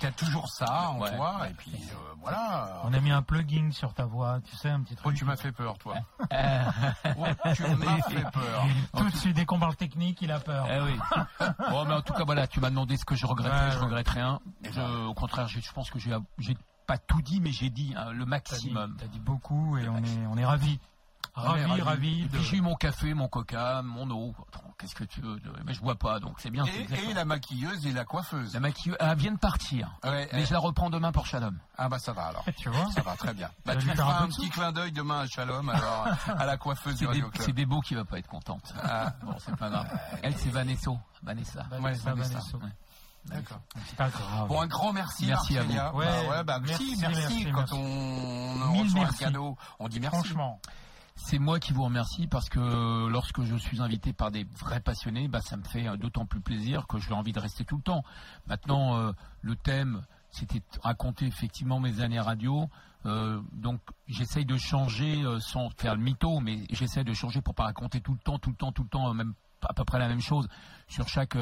t'as 0.01 0.11
toujours 0.13 0.49
ça 0.51 0.91
en 0.91 1.01
Ouais. 1.01 1.17
toi, 1.17 1.49
et 1.49 1.55
puis 1.55 1.73
euh, 1.75 1.95
voilà. 2.21 2.81
On 2.85 2.93
a 2.93 3.01
mis 3.01 3.11
un 3.11 3.23
plugin 3.23 3.71
sur 3.73 3.95
ta 3.95 4.05
voix, 4.05 4.41
tu 4.45 4.57
sais, 4.57 4.69
un 4.71 4.81
petit 4.83 4.95
truc. 4.97 5.07
Oh, 5.09 5.13
tu 5.17 5.25
m'as 5.25 5.37
fait 5.37 5.53
peur, 5.53 5.79
toi. 5.79 5.95
Oh, 7.17 7.27
tu 7.55 7.63
m'as 7.63 8.03
fait 8.03 8.31
peur. 8.33 8.67
Tout 8.97 9.11
de 9.11 9.17
suite, 9.17 9.37
dès 9.37 9.45
qu'on 9.45 9.59
parle 9.59 9.77
technique, 9.77 10.21
il 10.23 10.31
a 10.33 10.41
peur. 10.41 10.67
eh 10.71 10.81
oui. 10.81 10.99
Bon, 11.71 11.85
mais 11.85 11.95
en 11.95 12.03
tout 12.03 12.13
cas, 12.13 12.25
voilà, 12.25 12.47
tu 12.47 12.61
m'as 12.61 12.71
demandé 12.71 12.97
ce 12.97 13.05
que 13.05 13.15
je 13.15 13.27
regretterais, 13.27 13.67
Ouais, 13.67 13.73
je 13.73 13.79
regrette 13.79 14.09
rien. 14.09 14.41
Je- 14.71 15.07
au 15.07 15.15
contraire, 15.15 15.49
je 15.49 15.61
pense 15.73 15.91
que 15.91 15.99
j'ai 15.99 16.13
pas 16.87 16.99
tout 16.99 17.23
dit, 17.23 17.41
mais 17.41 17.53
j'ai 17.53 17.71
dit 17.71 17.95
hein, 17.97 18.11
le 18.13 18.25
dit, 18.25 18.31
maximum. 18.31 18.97
t'as 18.99 19.07
dit 19.07 19.21
beaucoup 19.21 19.77
et 19.79 19.89
on 19.89 19.99
est, 19.99 20.27
on 20.31 20.37
est 20.37 20.45
ravis. 20.45 20.79
Et 21.37 22.25
de- 22.27 22.29
puis 22.29 22.43
j'ai 22.45 22.57
eu 22.59 22.61
mon 22.61 22.77
café, 22.77 23.13
mon 23.13 23.27
coca, 23.27 23.83
mon 23.83 24.09
eau. 24.11 24.33
Qu'est-ce 24.79 24.95
que 24.95 25.03
tu 25.03 25.21
veux 25.21 25.41
de- 25.41 25.53
Mais 25.67 25.75
je 25.75 25.81
bois 25.81 25.97
pas, 25.97 26.21
donc 26.21 26.37
c'est 26.39 26.51
bien. 26.51 26.65
c'est 26.65 27.11
Et, 27.11 27.13
la 27.15 27.25
maquilleuse 27.25 27.85
et 27.87 27.93
la 27.93 28.05
coiffeuse. 28.05 28.55
La 28.55 28.61
maquilleuse, 28.61 28.97
elle 29.01 29.17
vient 29.17 29.33
de 29.33 29.39
partir. 29.39 29.91
Ouais, 30.05 30.29
Mais 30.33 30.45
je 30.47 30.53
la 30.53 30.61
reprends 30.61 30.91
demain 30.91 31.11
pour 31.11 31.27
Shalom. 31.27 31.59
Ah 31.77 31.89
bah 31.89 31.99
ça 31.99 32.13
va 32.13 32.27
alors. 32.27 32.45
Tu 32.57 32.69
vois 32.69 32.89
Ça 32.93 33.03
va 33.03 33.17
très 33.17 33.35
bien. 33.35 33.49
Bah, 33.67 33.75
vas 33.75 33.81
tu 33.81 33.91
un 33.91 33.95
feras 33.97 34.23
un 34.23 34.27
de 34.29 34.33
petit 34.33 34.49
clin 34.51 34.71
d'œil 34.71 34.93
demain 34.93 35.21
à 35.21 35.27
Shalom, 35.27 35.69
alors 35.71 36.07
à 36.29 36.45
la 36.47 36.57
coiffeuse 36.57 36.97
du 36.99 37.07
Radio 37.07 37.29
c'est 37.41 37.53
beaux 37.67 37.81
qui 37.81 37.95
va 37.97 38.05
pas 38.05 38.19
être 38.19 38.29
contente. 38.29 38.73
Ah, 38.85 39.13
Bon, 39.25 39.35
c'est 39.39 39.57
pas 39.57 39.71
grave. 39.71 39.89
Elle, 40.23 40.37
c'est 40.37 40.51
Vanessa. 40.51 40.93
Vanessa. 41.23 41.63
Vanessa, 41.71 41.83
Ouais, 41.83 41.99
Vanessa. 42.15 42.29
Vanessa. 42.39 42.57
Ouais. 42.59 42.71
D'accord. 43.27 43.61
C'est 43.87 43.97
pas 43.97 44.09
grave. 44.11 44.49
Bon, 44.49 44.61
un 44.61 44.67
grand 44.67 44.93
merci, 44.93 45.27
Merci 45.27 45.57
à 45.59 45.63
Marcelia. 45.63 45.91
Bah 45.93 45.99
Ouais, 45.99 46.45
bah, 46.45 46.61
merci, 46.61 46.97
merci, 47.01 47.21
merci, 47.21 47.45
Quand 47.53 47.59
merci. 47.61 47.75
on 47.75 48.69
Mille 48.73 48.83
reçoit 48.85 49.01
merci. 49.01 49.25
un 49.25 49.27
cadeau, 49.29 49.57
on 49.79 49.89
dit 49.89 50.01
merci. 50.01 50.17
Franchement. 50.19 50.61
C'est 51.17 51.39
moi 51.39 51.61
qui 51.61 51.73
vous 51.73 51.85
remercie 51.85 52.27
parce 52.27 52.49
que 52.49 53.07
lorsque 53.09 53.43
je 53.45 53.55
suis 53.57 53.81
invité 53.81 54.13
par 54.13 54.33
des 54.33 54.45
vrais 54.59 54.81
passionnés, 54.81 55.29
bah, 55.29 55.41
ça 55.41 55.57
me 55.57 55.63
fait 55.63 55.87
euh, 55.87 55.97
d'autant 55.97 56.27
plus 56.27 56.41
plaisir 56.41 56.87
que 56.89 56.99
j'ai 56.99 57.13
envie 57.13 57.33
de 57.33 57.39
rester 57.39 57.65
tout 57.65 57.77
le 57.77 57.83
temps. 57.83 58.03
Maintenant, 58.49 58.97
euh, 58.99 59.13
le 59.41 59.55
thème, 59.55 60.03
c'était 60.33 60.61
raconter 60.83 61.27
effectivement 61.27 61.79
mes 61.79 62.01
années 62.01 62.19
radio. 62.19 62.69
Euh, 63.07 63.41
donc, 63.53 63.81
j'essaye 64.09 64.45
de 64.45 64.57
changer 64.57 65.23
euh, 65.23 65.39
sans 65.39 65.71
faire 65.79 65.95
le 65.95 66.03
mytho, 66.03 66.41
mais 66.41 66.65
j'essaie 66.71 67.05
de 67.05 67.13
changer 67.13 67.41
pour 67.43 67.55
pas 67.55 67.65
raconter 67.65 68.01
tout 68.01 68.13
le 68.15 68.19
temps, 68.19 68.39
tout 68.41 68.51
le 68.51 68.57
temps, 68.57 68.73
tout 68.73 68.83
le 68.83 68.89
temps, 68.89 69.15
même 69.15 69.35
à 69.69 69.73
peu 69.73 69.85
près 69.85 69.99
la 70.01 70.09
même 70.09 70.21
chose 70.21 70.49
sur 70.89 71.07
chaque, 71.09 71.37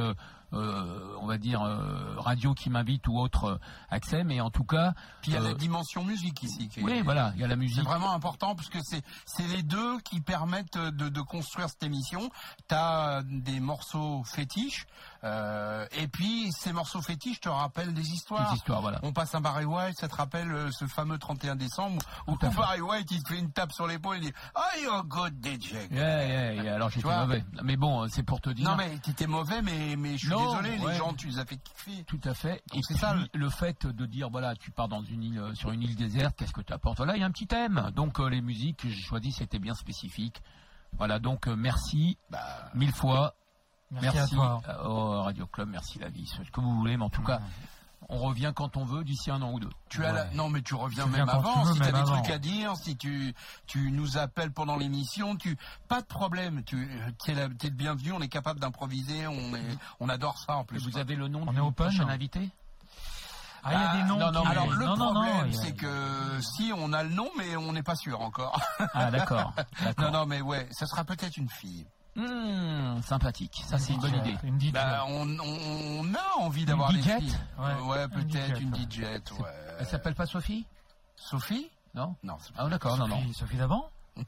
on 0.52 1.26
va 1.26 1.38
dire, 1.38 1.62
euh, 1.62 2.14
radio 2.18 2.54
qui 2.54 2.68
m'invite 2.70 3.06
ou 3.08 3.18
autre 3.18 3.44
euh, 3.44 3.58
accès. 3.90 4.24
Mais 4.24 4.40
en 4.40 4.50
tout 4.50 4.64
cas, 4.64 4.92
Puis 5.22 5.30
il 5.32 5.34
y 5.34 5.36
a 5.36 5.40
euh, 5.40 5.48
la 5.48 5.54
dimension 5.54 6.04
musique 6.04 6.42
ici. 6.42 6.68
qui 6.68 6.80
est- 6.80 6.82
oui, 6.82 7.00
voilà, 7.02 7.32
il 7.36 7.40
y 7.40 7.44
a 7.44 7.46
la 7.46 7.54
C'est 7.54 7.58
musique. 7.60 7.84
vraiment 7.84 8.12
important 8.12 8.54
parce 8.54 8.68
que 8.68 8.78
c'est 8.82 9.02
c'est 9.26 9.46
les 9.48 9.62
deux 9.62 9.98
qui 10.00 10.20
permettent 10.20 10.76
de, 10.78 11.08
de 11.08 11.20
construire 11.20 11.68
cette 11.68 11.82
émission. 11.82 12.28
T'as 12.68 13.22
des 13.22 13.60
morceaux 13.60 14.22
fétiches 14.24 14.86
euh, 15.24 15.86
et 15.92 16.08
puis 16.08 16.50
ces 16.52 16.72
morceaux 16.72 17.00
fétiches 17.02 17.40
te 17.40 17.48
rappellent 17.48 17.94
des 17.94 18.10
histoires. 18.12 18.50
Des 18.50 18.56
histoires, 18.56 18.80
voilà. 18.80 18.98
On 19.02 19.12
passe 19.12 19.34
un 19.34 19.40
Barry 19.40 19.64
White, 19.64 19.96
ça 19.98 20.08
te 20.08 20.16
rappelle 20.16 20.50
euh, 20.52 20.70
ce 20.72 20.86
fameux 20.86 21.18
31 21.18 21.56
décembre 21.56 22.02
où 22.26 22.36
Tout. 22.36 22.48
Barry 22.50 22.80
White 22.80 23.10
il 23.10 23.22
te 23.22 23.28
fait 23.28 23.38
une 23.38 23.50
tape 23.52 23.72
sur 23.72 23.86
l'épaule 23.86 24.16
et 24.16 24.20
dit 24.20 24.32
Ah, 24.54 24.62
you're 24.82 25.04
good 25.04 25.34
DJ. 25.44 25.72
Yeah, 25.90 26.26
yeah, 26.26 26.52
yeah. 26.62 26.74
Alors 26.74 26.90
j'étais 26.90 27.08
mauvais. 27.08 27.44
Mais 27.62 27.76
bon, 27.76 28.06
c'est 28.08 28.22
pour 28.22 28.40
te 28.40 28.50
dire. 28.50 28.68
Non 28.68 28.76
mais 28.76 28.98
t'étais 28.98 29.26
mauvais 29.26 29.62
mais 29.62 29.96
mais 29.96 30.12
je 30.14 30.26
suis 30.26 30.28
Non, 30.28 30.41
désolé 30.44 30.78
ouais. 30.78 30.92
les 30.92 30.98
gens 30.98 31.12
tu 31.14 31.28
les 31.28 31.38
as 31.38 31.44
fait 31.46 31.56
kiffer. 31.56 32.04
Tout 32.04 32.20
à 32.24 32.34
fait. 32.34 32.62
Donc 32.68 32.78
Et 32.78 32.80
c'est 32.82 32.94
puis, 32.94 33.00
ça, 33.00 33.14
le- 33.34 33.50
fait 33.50 33.86
de 33.86 34.06
dire 34.06 34.30
voilà, 34.30 34.54
tu 34.56 34.70
pars 34.70 34.88
dans 34.88 35.02
une 35.02 35.22
île, 35.22 35.38
euh, 35.38 35.54
sur 35.54 35.70
une 35.72 35.82
île 35.82 35.96
déserte, 35.96 36.36
qu'est-ce 36.36 36.52
que 36.52 36.60
tu 36.62 36.72
apportes 36.72 36.98
Voilà, 36.98 37.16
il 37.16 37.20
y 37.20 37.22
a 37.22 37.26
un 37.26 37.30
petit 37.30 37.46
thème. 37.46 37.90
Donc 37.94 38.20
euh, 38.20 38.28
les 38.28 38.40
musiques 38.40 38.78
que 38.78 38.88
j'ai 38.88 39.00
choisies, 39.02 39.32
c'était 39.32 39.58
bien 39.58 39.74
spécifique. 39.74 40.42
Voilà, 40.98 41.18
donc 41.18 41.48
euh, 41.48 41.56
merci 41.56 42.18
Bah, 42.30 42.70
mille 42.74 42.92
fois. 42.92 43.34
Merci, 43.90 44.18
à 44.18 44.26
toi. 44.26 44.62
euh, 44.68 44.84
au 44.84 45.22
Radio 45.22 45.46
Club, 45.46 45.68
merci 45.68 45.98
la 45.98 46.08
vie, 46.08 46.26
ce 46.26 46.50
que 46.50 46.60
vous 46.62 46.74
voulez, 46.76 46.96
mais 46.96 47.04
en 47.04 47.10
tout 47.10 47.22
cas, 47.22 47.40
on 48.08 48.18
revient 48.18 48.52
quand 48.54 48.76
on 48.76 48.84
veut 48.84 49.04
d'ici 49.04 49.30
un 49.30 49.40
an 49.42 49.52
ou 49.52 49.60
deux. 49.60 49.70
Tu 49.88 50.04
as 50.04 50.12
la... 50.12 50.24
Non, 50.32 50.48
mais 50.50 50.62
tu 50.62 50.74
reviens 50.74 51.04
Tu 51.04 51.10
même 51.10 51.28
avant. 51.28 51.62
tu 51.62 51.68
veux, 51.68 51.74
si 51.74 51.80
tu 51.80 51.86
as 51.86 51.92
des 51.92 51.98
avant. 51.98 52.12
trucs 52.20 52.30
à 52.30 52.38
dire, 52.38 52.76
si 52.76 52.96
tu, 52.96 53.34
tu 53.66 53.90
nous 53.90 54.18
appelles 54.18 54.52
pendant 54.52 54.76
l'émission, 54.76 55.36
tu 55.36 55.56
pas 55.88 56.00
de 56.00 56.06
problème. 56.06 56.62
Tu 56.64 56.88
es, 57.28 57.34
le 57.34 57.48
bienvenu. 57.70 58.12
On 58.12 58.20
est 58.20 58.28
capable 58.28 58.60
d'improviser. 58.60 59.26
On 59.26 59.54
est, 59.56 59.78
on 60.00 60.08
adore 60.08 60.38
ça 60.38 60.56
en 60.56 60.62
Et 60.62 60.66
plus. 60.66 60.84
vous 60.84 60.98
avez 60.98 61.14
le 61.16 61.28
nom 61.28 61.42
On 61.46 61.52
du 61.52 61.58
est 61.58 61.60
open. 61.60 61.86
prochain 61.88 62.08
invité? 62.08 62.50
Ah, 63.64 63.70
il 63.72 63.80
y 63.80 63.84
a 63.84 64.02
des 64.02 64.08
noms. 64.08 64.18
non, 64.18 64.32
non, 64.32 64.42
qui- 64.42 64.48
Alors 64.48 64.70
le 64.70 64.84
non, 64.84 64.96
non, 64.96 65.12
non, 65.14 65.22
problème, 65.22 65.52
c'est 65.52 65.72
que 65.72 66.40
si 66.40 66.72
on 66.76 66.92
a 66.92 67.04
le 67.04 67.10
nom, 67.10 67.30
mais 67.38 67.54
on 67.56 67.72
n'est 67.72 67.84
pas 67.84 67.94
sûr 67.94 68.20
encore. 68.20 68.60
Ah 68.92 69.10
d'accord. 69.12 69.52
d'accord. 69.84 70.04
non, 70.10 70.18
non, 70.18 70.26
mais 70.26 70.40
ouais, 70.40 70.66
ça 70.72 70.86
sera 70.86 71.04
peut-être 71.04 71.36
une 71.36 71.48
fille. 71.48 71.86
Hmm, 72.14 73.00
sympathique, 73.02 73.62
ça 73.66 73.78
c'est 73.78 73.94
une 73.94 74.00
bonne 74.00 74.14
idée. 74.16 74.36
Une 74.44 74.60
DJ. 74.60 74.72
Bah, 74.72 75.04
on, 75.08 75.24
a 76.14 76.38
envie 76.40 76.64
d'avoir 76.66 76.90
Une 76.90 76.96
des 77.00 77.02
DJ? 77.02 77.18
filles. 77.20 77.38
Ouais, 77.58 77.80
Ouais, 77.88 78.08
peut-être 78.08 78.60
une. 78.60 78.74
DJ. 78.74 78.98
Ouais. 79.00 79.18
Elle 79.78 79.86
s'appelle 79.86 80.14
pas 80.14 80.26
Sophie? 80.26 80.66
Sophie? 81.16 81.70
Non 81.94 82.14
Non. 82.22 82.36
c'est- 82.40 82.52
Ah 82.58 82.68
d'accord, 82.68 82.98
non, 82.98 83.08
non. 83.08 83.16
Sophie, 83.20 83.34
Sophie 83.34 83.56
d'avant? 83.56 83.88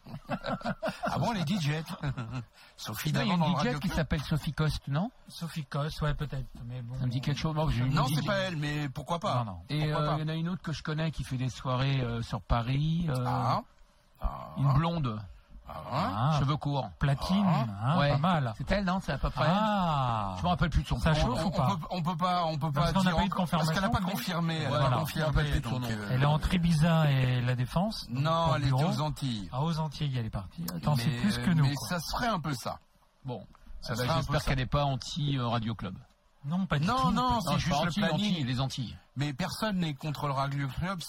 Ah 1.04 1.18
bon, 1.18 1.32
les 1.32 1.42
DJ 1.42 1.82
Sophie 2.78 3.12
Non, 3.12 3.20
il 3.20 3.26
y 3.28 3.30
a 3.32 3.36
d'avant 3.36 3.60
une 3.62 3.72
DJ 3.76 3.78
qui 3.80 3.88
s'appelle 3.88 4.22
Sophie 4.22 4.52
Coste, 4.54 4.88
non? 4.88 5.10
Sophie 5.28 5.64
Cos, 5.66 5.88
ouais, 6.02 6.14
peut-être. 6.14 6.46
Mais 6.66 6.80
bon. 6.80 6.98
Ça 6.98 7.04
me 7.06 7.10
dit 7.10 7.20
quelque 7.20 7.38
chose 7.38 7.54
Non, 7.54 7.68
j'ai 7.68 7.84
une 7.84 7.92
Non, 7.94 8.06
DJ. 8.06 8.14
c'est 8.16 8.26
pas 8.26 8.36
elle, 8.38 8.56
mais 8.56 8.88
pourquoi 8.88 9.18
pas? 9.20 9.36
Non, 9.40 9.44
non. 9.44 9.58
Et 9.68 9.80
Pourquoi 9.88 10.00
euh, 10.02 10.08
pas? 10.08 10.16
il 10.16 10.20
y 10.20 10.24
en 10.24 10.28
a 10.28 10.34
une 10.34 10.48
autre 10.48 10.62
que 10.62 10.72
je 10.72 10.82
connais 10.82 11.10
qui 11.10 11.22
fait 11.22 11.36
des 11.36 11.50
soirées 11.50 12.00
euh, 12.00 12.22
sur 12.22 12.40
Paris. 12.40 13.06
euh, 13.10 13.24
Ah. 13.26 13.62
Ah. 14.22 14.54
Une 14.56 14.72
blonde. 14.72 15.20
Ah, 15.66 16.36
Cheveux 16.38 16.56
courts. 16.56 16.90
Platine, 16.98 17.46
hein, 17.46 17.98
Ouais. 17.98 18.10
pas 18.10 18.18
mal. 18.18 18.54
C'est 18.58 18.70
elle, 18.72 18.84
non 18.84 19.00
C'est 19.02 19.12
à 19.12 19.18
peu 19.18 19.30
près. 19.30 19.46
Ah, 19.48 20.34
Je 20.38 20.42
me 20.42 20.48
rappelle 20.48 20.70
plus 20.70 20.82
de 20.82 20.88
son 20.88 20.98
Ça 20.98 21.10
prénom. 21.12 21.26
chauffe 21.36 21.44
on, 21.44 21.48
ou 21.48 21.50
pas 21.50 21.68
on 21.70 21.76
peut, 21.76 21.86
on 21.90 22.02
peut 22.02 22.16
pas, 22.16 22.44
on 22.46 22.58
peut 22.58 22.72
Parce 22.72 22.92
pas 22.92 22.98
qu'on 22.98 23.04
n'a 23.04 23.10
dire 23.10 23.16
pas 23.18 23.24
eu 23.24 23.28
de 23.28 23.34
encore- 23.34 23.48
parce 23.48 23.70
qu'elle 23.70 23.82
n'a 23.82 23.88
pas 23.88 23.98
confirmation, 23.98 24.16
confirmé, 24.34 24.54
elle 24.56 24.62
n'a 24.64 24.78
Voilà. 24.78 24.96
confirmé. 24.98 25.60
donc, 25.60 25.72
nom. 25.80 25.88
euh, 25.90 26.08
Elle 26.10 26.22
est 26.22 26.26
entre 26.26 26.54
Ibiza 26.54 27.10
et 27.10 27.40
la 27.40 27.54
Défense. 27.56 28.06
Non, 28.10 28.54
elle 28.56 28.68
est 28.68 28.72
aux 28.72 29.00
Antilles. 29.00 29.48
Ah, 29.52 29.62
aux 29.62 29.78
Antilles, 29.78 30.14
elle 30.18 30.26
est 30.26 30.30
partie. 30.30 30.64
Attends, 30.76 30.96
c'est 30.96 31.10
plus 31.10 31.38
que 31.38 31.50
nous. 31.50 31.64
Mais 31.64 31.74
quoi. 31.74 31.88
ça 31.88 32.00
serait 32.00 32.28
un 32.28 32.40
peu 32.40 32.54
ça. 32.54 32.78
Bon. 33.24 33.46
Ah 33.88 33.94
bah, 33.96 34.04
J'espère 34.16 34.44
qu'elle 34.44 34.56
n'est 34.58 34.66
pas 34.66 34.84
anti-Radio 34.84 35.74
Club. 35.74 35.94
Non, 36.46 36.66
pas 36.66 36.78
du 36.78 36.86
Non, 36.86 36.96
tout. 36.96 37.10
non, 37.12 37.30
Non, 37.32 37.40
c'est 37.40 37.58
juste 37.58 37.68
le 37.82 37.88
anti, 37.88 38.00
planning. 38.00 38.14
Antilles, 38.14 38.44
les 38.44 38.60
Antilles. 38.60 38.96
Mais 39.16 39.32
personne 39.32 39.78
n'est 39.78 39.94
contre 39.94 40.26
le 40.28 40.66
Club, 40.68 41.00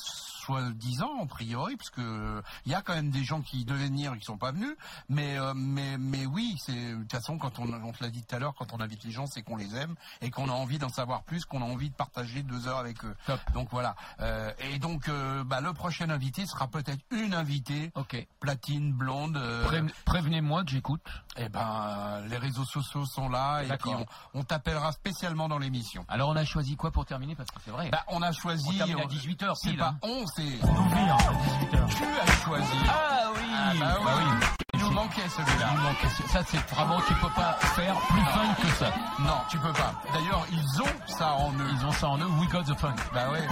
soi-disant, 0.45 1.23
a 1.23 1.25
priori, 1.25 1.75
parce 1.75 1.89
que 1.89 2.41
il 2.65 2.71
y 2.71 2.75
a 2.75 2.81
quand 2.81 2.93
même 2.93 3.09
des 3.09 3.23
gens 3.23 3.41
qui 3.41 3.65
devaient 3.65 3.85
venir 3.87 4.13
et 4.13 4.19
qui 4.19 4.25
sont 4.25 4.37
pas 4.37 4.51
venus. 4.51 4.75
Mais, 5.09 5.37
euh, 5.39 5.53
mais, 5.55 5.97
mais 5.97 6.25
oui, 6.25 6.55
c'est 6.59 6.73
de 6.93 6.99
toute 7.01 7.11
façon, 7.11 7.37
quand 7.37 7.57
on, 7.59 7.71
on 7.73 7.91
te 7.91 8.03
l'a 8.03 8.09
dit 8.09 8.23
tout 8.23 8.35
à 8.35 8.39
l'heure, 8.39 8.53
quand 8.57 8.73
on 8.73 8.79
invite 8.79 9.03
les 9.03 9.11
gens, 9.11 9.25
c'est 9.25 9.41
qu'on 9.41 9.55
les 9.55 9.75
aime 9.75 9.95
et 10.21 10.29
qu'on 10.29 10.49
a 10.49 10.53
envie 10.53 10.77
d'en 10.77 10.89
savoir 10.89 11.23
plus, 11.23 11.45
qu'on 11.45 11.61
a 11.61 11.65
envie 11.65 11.89
de 11.89 11.95
partager 11.95 12.43
deux 12.43 12.67
heures 12.67 12.77
avec 12.77 13.03
eux. 13.05 13.15
Top. 13.25 13.39
Donc 13.53 13.69
voilà. 13.71 13.95
Euh, 14.19 14.51
et 14.59 14.77
donc, 14.79 15.09
euh, 15.09 15.43
bah, 15.43 15.61
le 15.61 15.73
prochain 15.73 16.09
invité 16.09 16.45
sera 16.45 16.67
peut-être 16.67 17.01
une 17.11 17.33
invitée 17.33 17.91
Ok. 17.95 18.27
platine 18.39 18.93
blonde. 18.93 19.37
euh, 19.37 19.65
Pré- 19.65 19.83
Prévenez-moi 20.05 20.63
que 20.63 20.71
j'écoute. 20.71 21.01
eh 21.37 21.49
ben, 21.49 22.21
les 22.29 22.37
réseaux 22.37 22.65
sociaux 22.65 23.05
sont 23.05 23.29
là 23.29 23.63
et 23.63 23.77
puis 23.77 23.89
on, 23.89 24.05
on 24.39 24.43
t'appellera 24.43 24.91
spécialement 24.91 25.47
dans 25.49 25.57
l'émission. 25.59 26.05
Alors 26.07 26.29
on 26.29 26.35
a 26.35 26.45
choisi 26.45 26.75
quoi 26.75 26.91
pour 26.91 27.05
terminer? 27.05 27.35
Parce 27.35 27.49
que 27.49 27.59
c'est 27.65 27.71
vrai. 27.71 27.89
Bah, 27.95 28.03
on 28.09 28.21
a 28.21 28.31
choisi. 28.33 28.67
On 28.77 28.99
à 29.01 29.05
on- 29.05 29.07
18h, 29.07 29.55
C'est 29.55 29.71
pas 29.77 29.85
hein. 29.87 29.95
on, 30.01 30.25
c'est 30.35 30.41
Ouvrir 30.41 31.15
à 31.15 31.17
18h. 31.17 31.95
tu 31.95 32.03
as 32.03 32.43
choisi. 32.43 32.77
Ah 32.89 33.29
oui, 33.33 33.41
Ah 33.53 33.71
bah 33.79 34.11
oui. 34.17 34.47
Il 34.73 34.79
nous 34.81 34.91
manquait 34.91 35.29
celui-là. 35.29 35.67
Il 35.71 35.79
manquait 35.81 36.09
ce- 36.09 36.27
Ça, 36.29 36.41
c'est 36.45 36.57
vraiment, 36.75 36.99
tu 37.07 37.13
peux 37.13 37.29
pas 37.29 37.53
faire 37.73 37.95
plus 38.09 38.25
fun 38.25 38.53
que 38.61 38.67
ça. 38.75 38.87
Non, 39.19 39.37
tu 39.49 39.57
peux 39.59 39.71
pas. 39.71 39.93
D'ailleurs, 40.11 40.45
ils 40.51 40.81
ont 40.81 40.95
ça 41.17 41.35
en 41.35 41.53
eux. 41.53 41.69
Ils 41.79 41.85
ont 41.85 41.91
ça 41.93 42.09
en 42.09 42.17
eux. 42.17 42.27
We 42.41 42.49
got 42.49 42.63
the 42.63 42.77
fun. 42.77 42.93
Bah 43.13 43.29
ouais. 43.31 43.47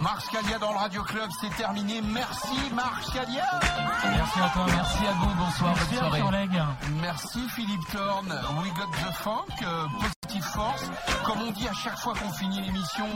Marc 0.00 0.22
Scalia 0.22 0.58
dans 0.58 0.72
le 0.72 0.78
Radio 0.78 1.02
Club, 1.02 1.28
c'est 1.40 1.54
terminé. 1.56 2.00
Merci 2.02 2.56
Marc 2.74 3.04
Scalia. 3.04 3.44
Merci 4.04 4.40
à 4.40 4.48
toi. 4.48 4.66
Merci 4.66 5.06
à 5.06 5.12
vous. 5.12 5.34
Bonsoir. 5.34 5.74
Merci 5.76 5.94
Bonne 5.94 6.18
soirée. 6.20 6.48
Merci 7.02 7.40
Philippe 7.54 7.86
Thorne. 7.92 8.32
We 8.62 8.72
got 8.74 8.90
the 8.92 9.12
funk. 9.12 9.44
euh, 9.62 9.86
positive 10.00 10.44
force. 10.54 10.84
Comme 11.24 11.42
on 11.42 11.50
dit 11.52 11.68
à 11.68 11.72
chaque 11.74 11.98
fois 11.98 12.14
qu'on 12.14 12.32
finit 12.32 12.62
l'émission, 12.62 13.06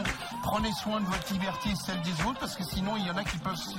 prenez 0.42 0.72
soin 0.72 1.00
de 1.00 1.06
votre 1.06 1.32
liberté 1.32 1.70
et 1.70 1.76
celle 1.76 2.02
des 2.02 2.12
autres 2.26 2.38
parce 2.40 2.54
que 2.56 2.64
sinon 2.64 2.96
il 2.96 3.06
y 3.06 3.10
en 3.10 3.16
a 3.16 3.24
qui 3.24 3.38
peuvent 3.38 3.56
s'y 3.56 3.72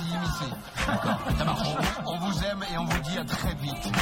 immiscer. 0.00 0.54
D'accord, 0.86 1.18
ça 1.36 1.44
marche. 1.44 1.68
On, 2.06 2.12
on 2.12 2.18
vous 2.18 2.44
aime 2.44 2.64
et 2.72 2.78
on 2.78 2.84
vous 2.84 2.98
dit 3.00 3.18
à 3.18 3.24
très 3.24 3.54
vite. 3.54 3.92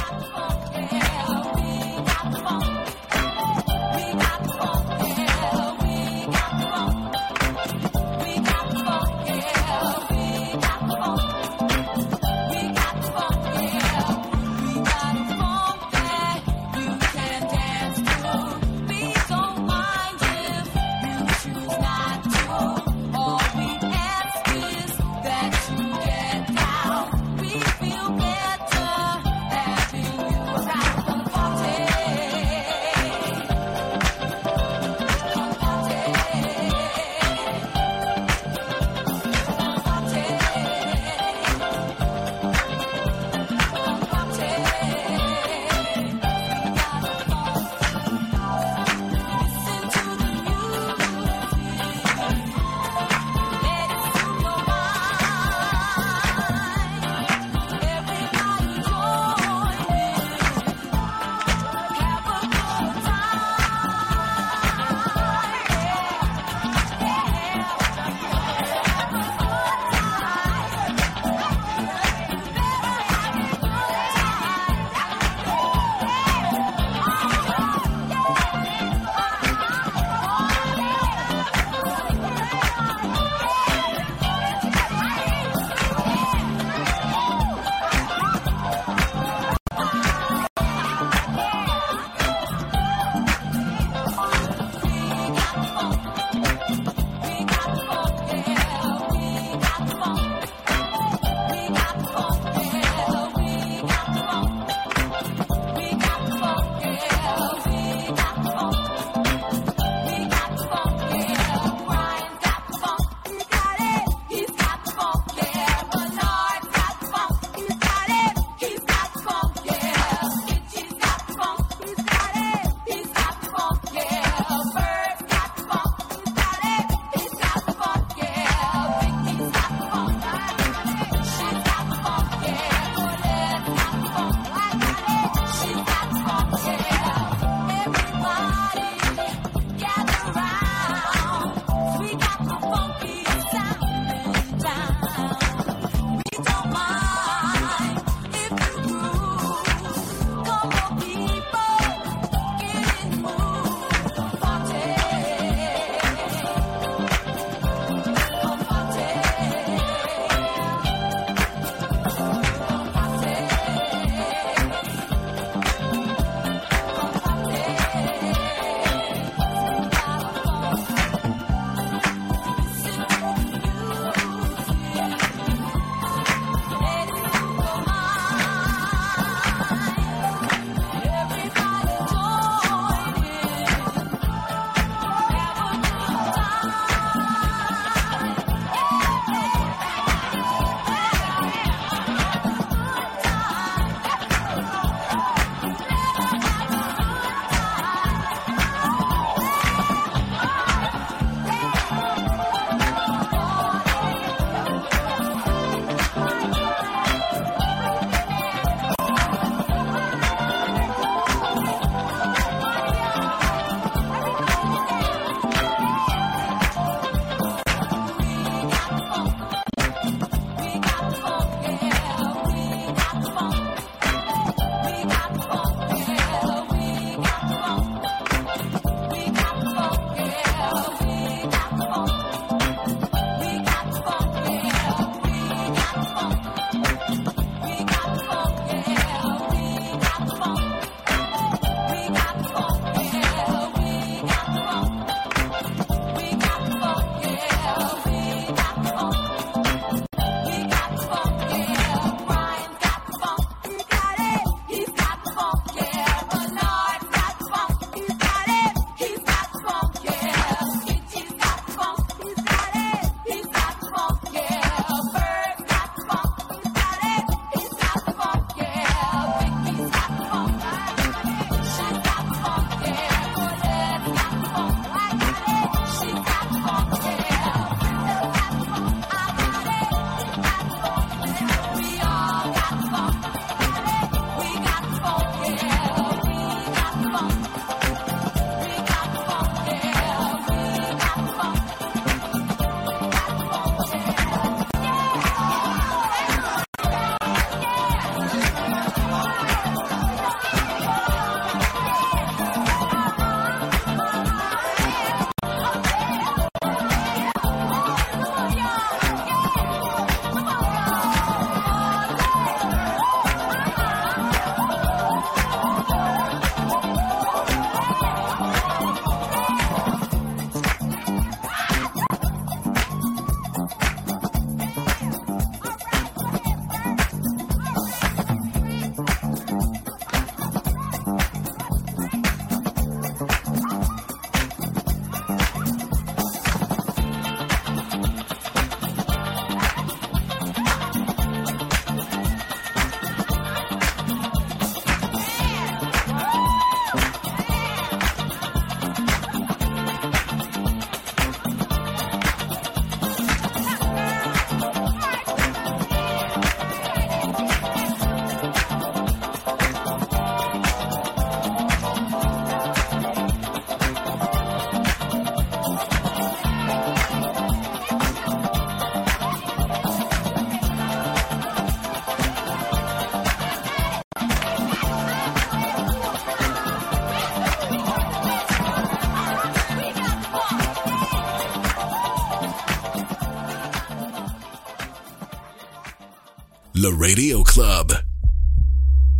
Le 386.87 386.95
Radio 386.95 387.43
Club. 387.43 387.91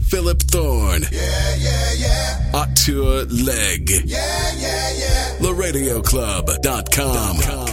Philip 0.10 0.42
Thorne. 0.44 1.06
Yeah, 1.12 1.56
yeah, 1.58 1.94
yeah. 1.98 2.52
Arthur 2.54 3.26
Legg. 3.26 3.90
Yeah, 4.06 4.54
yeah, 4.58 4.94
yeah. 4.98 5.36
LeRadioClub.com. 5.42 7.67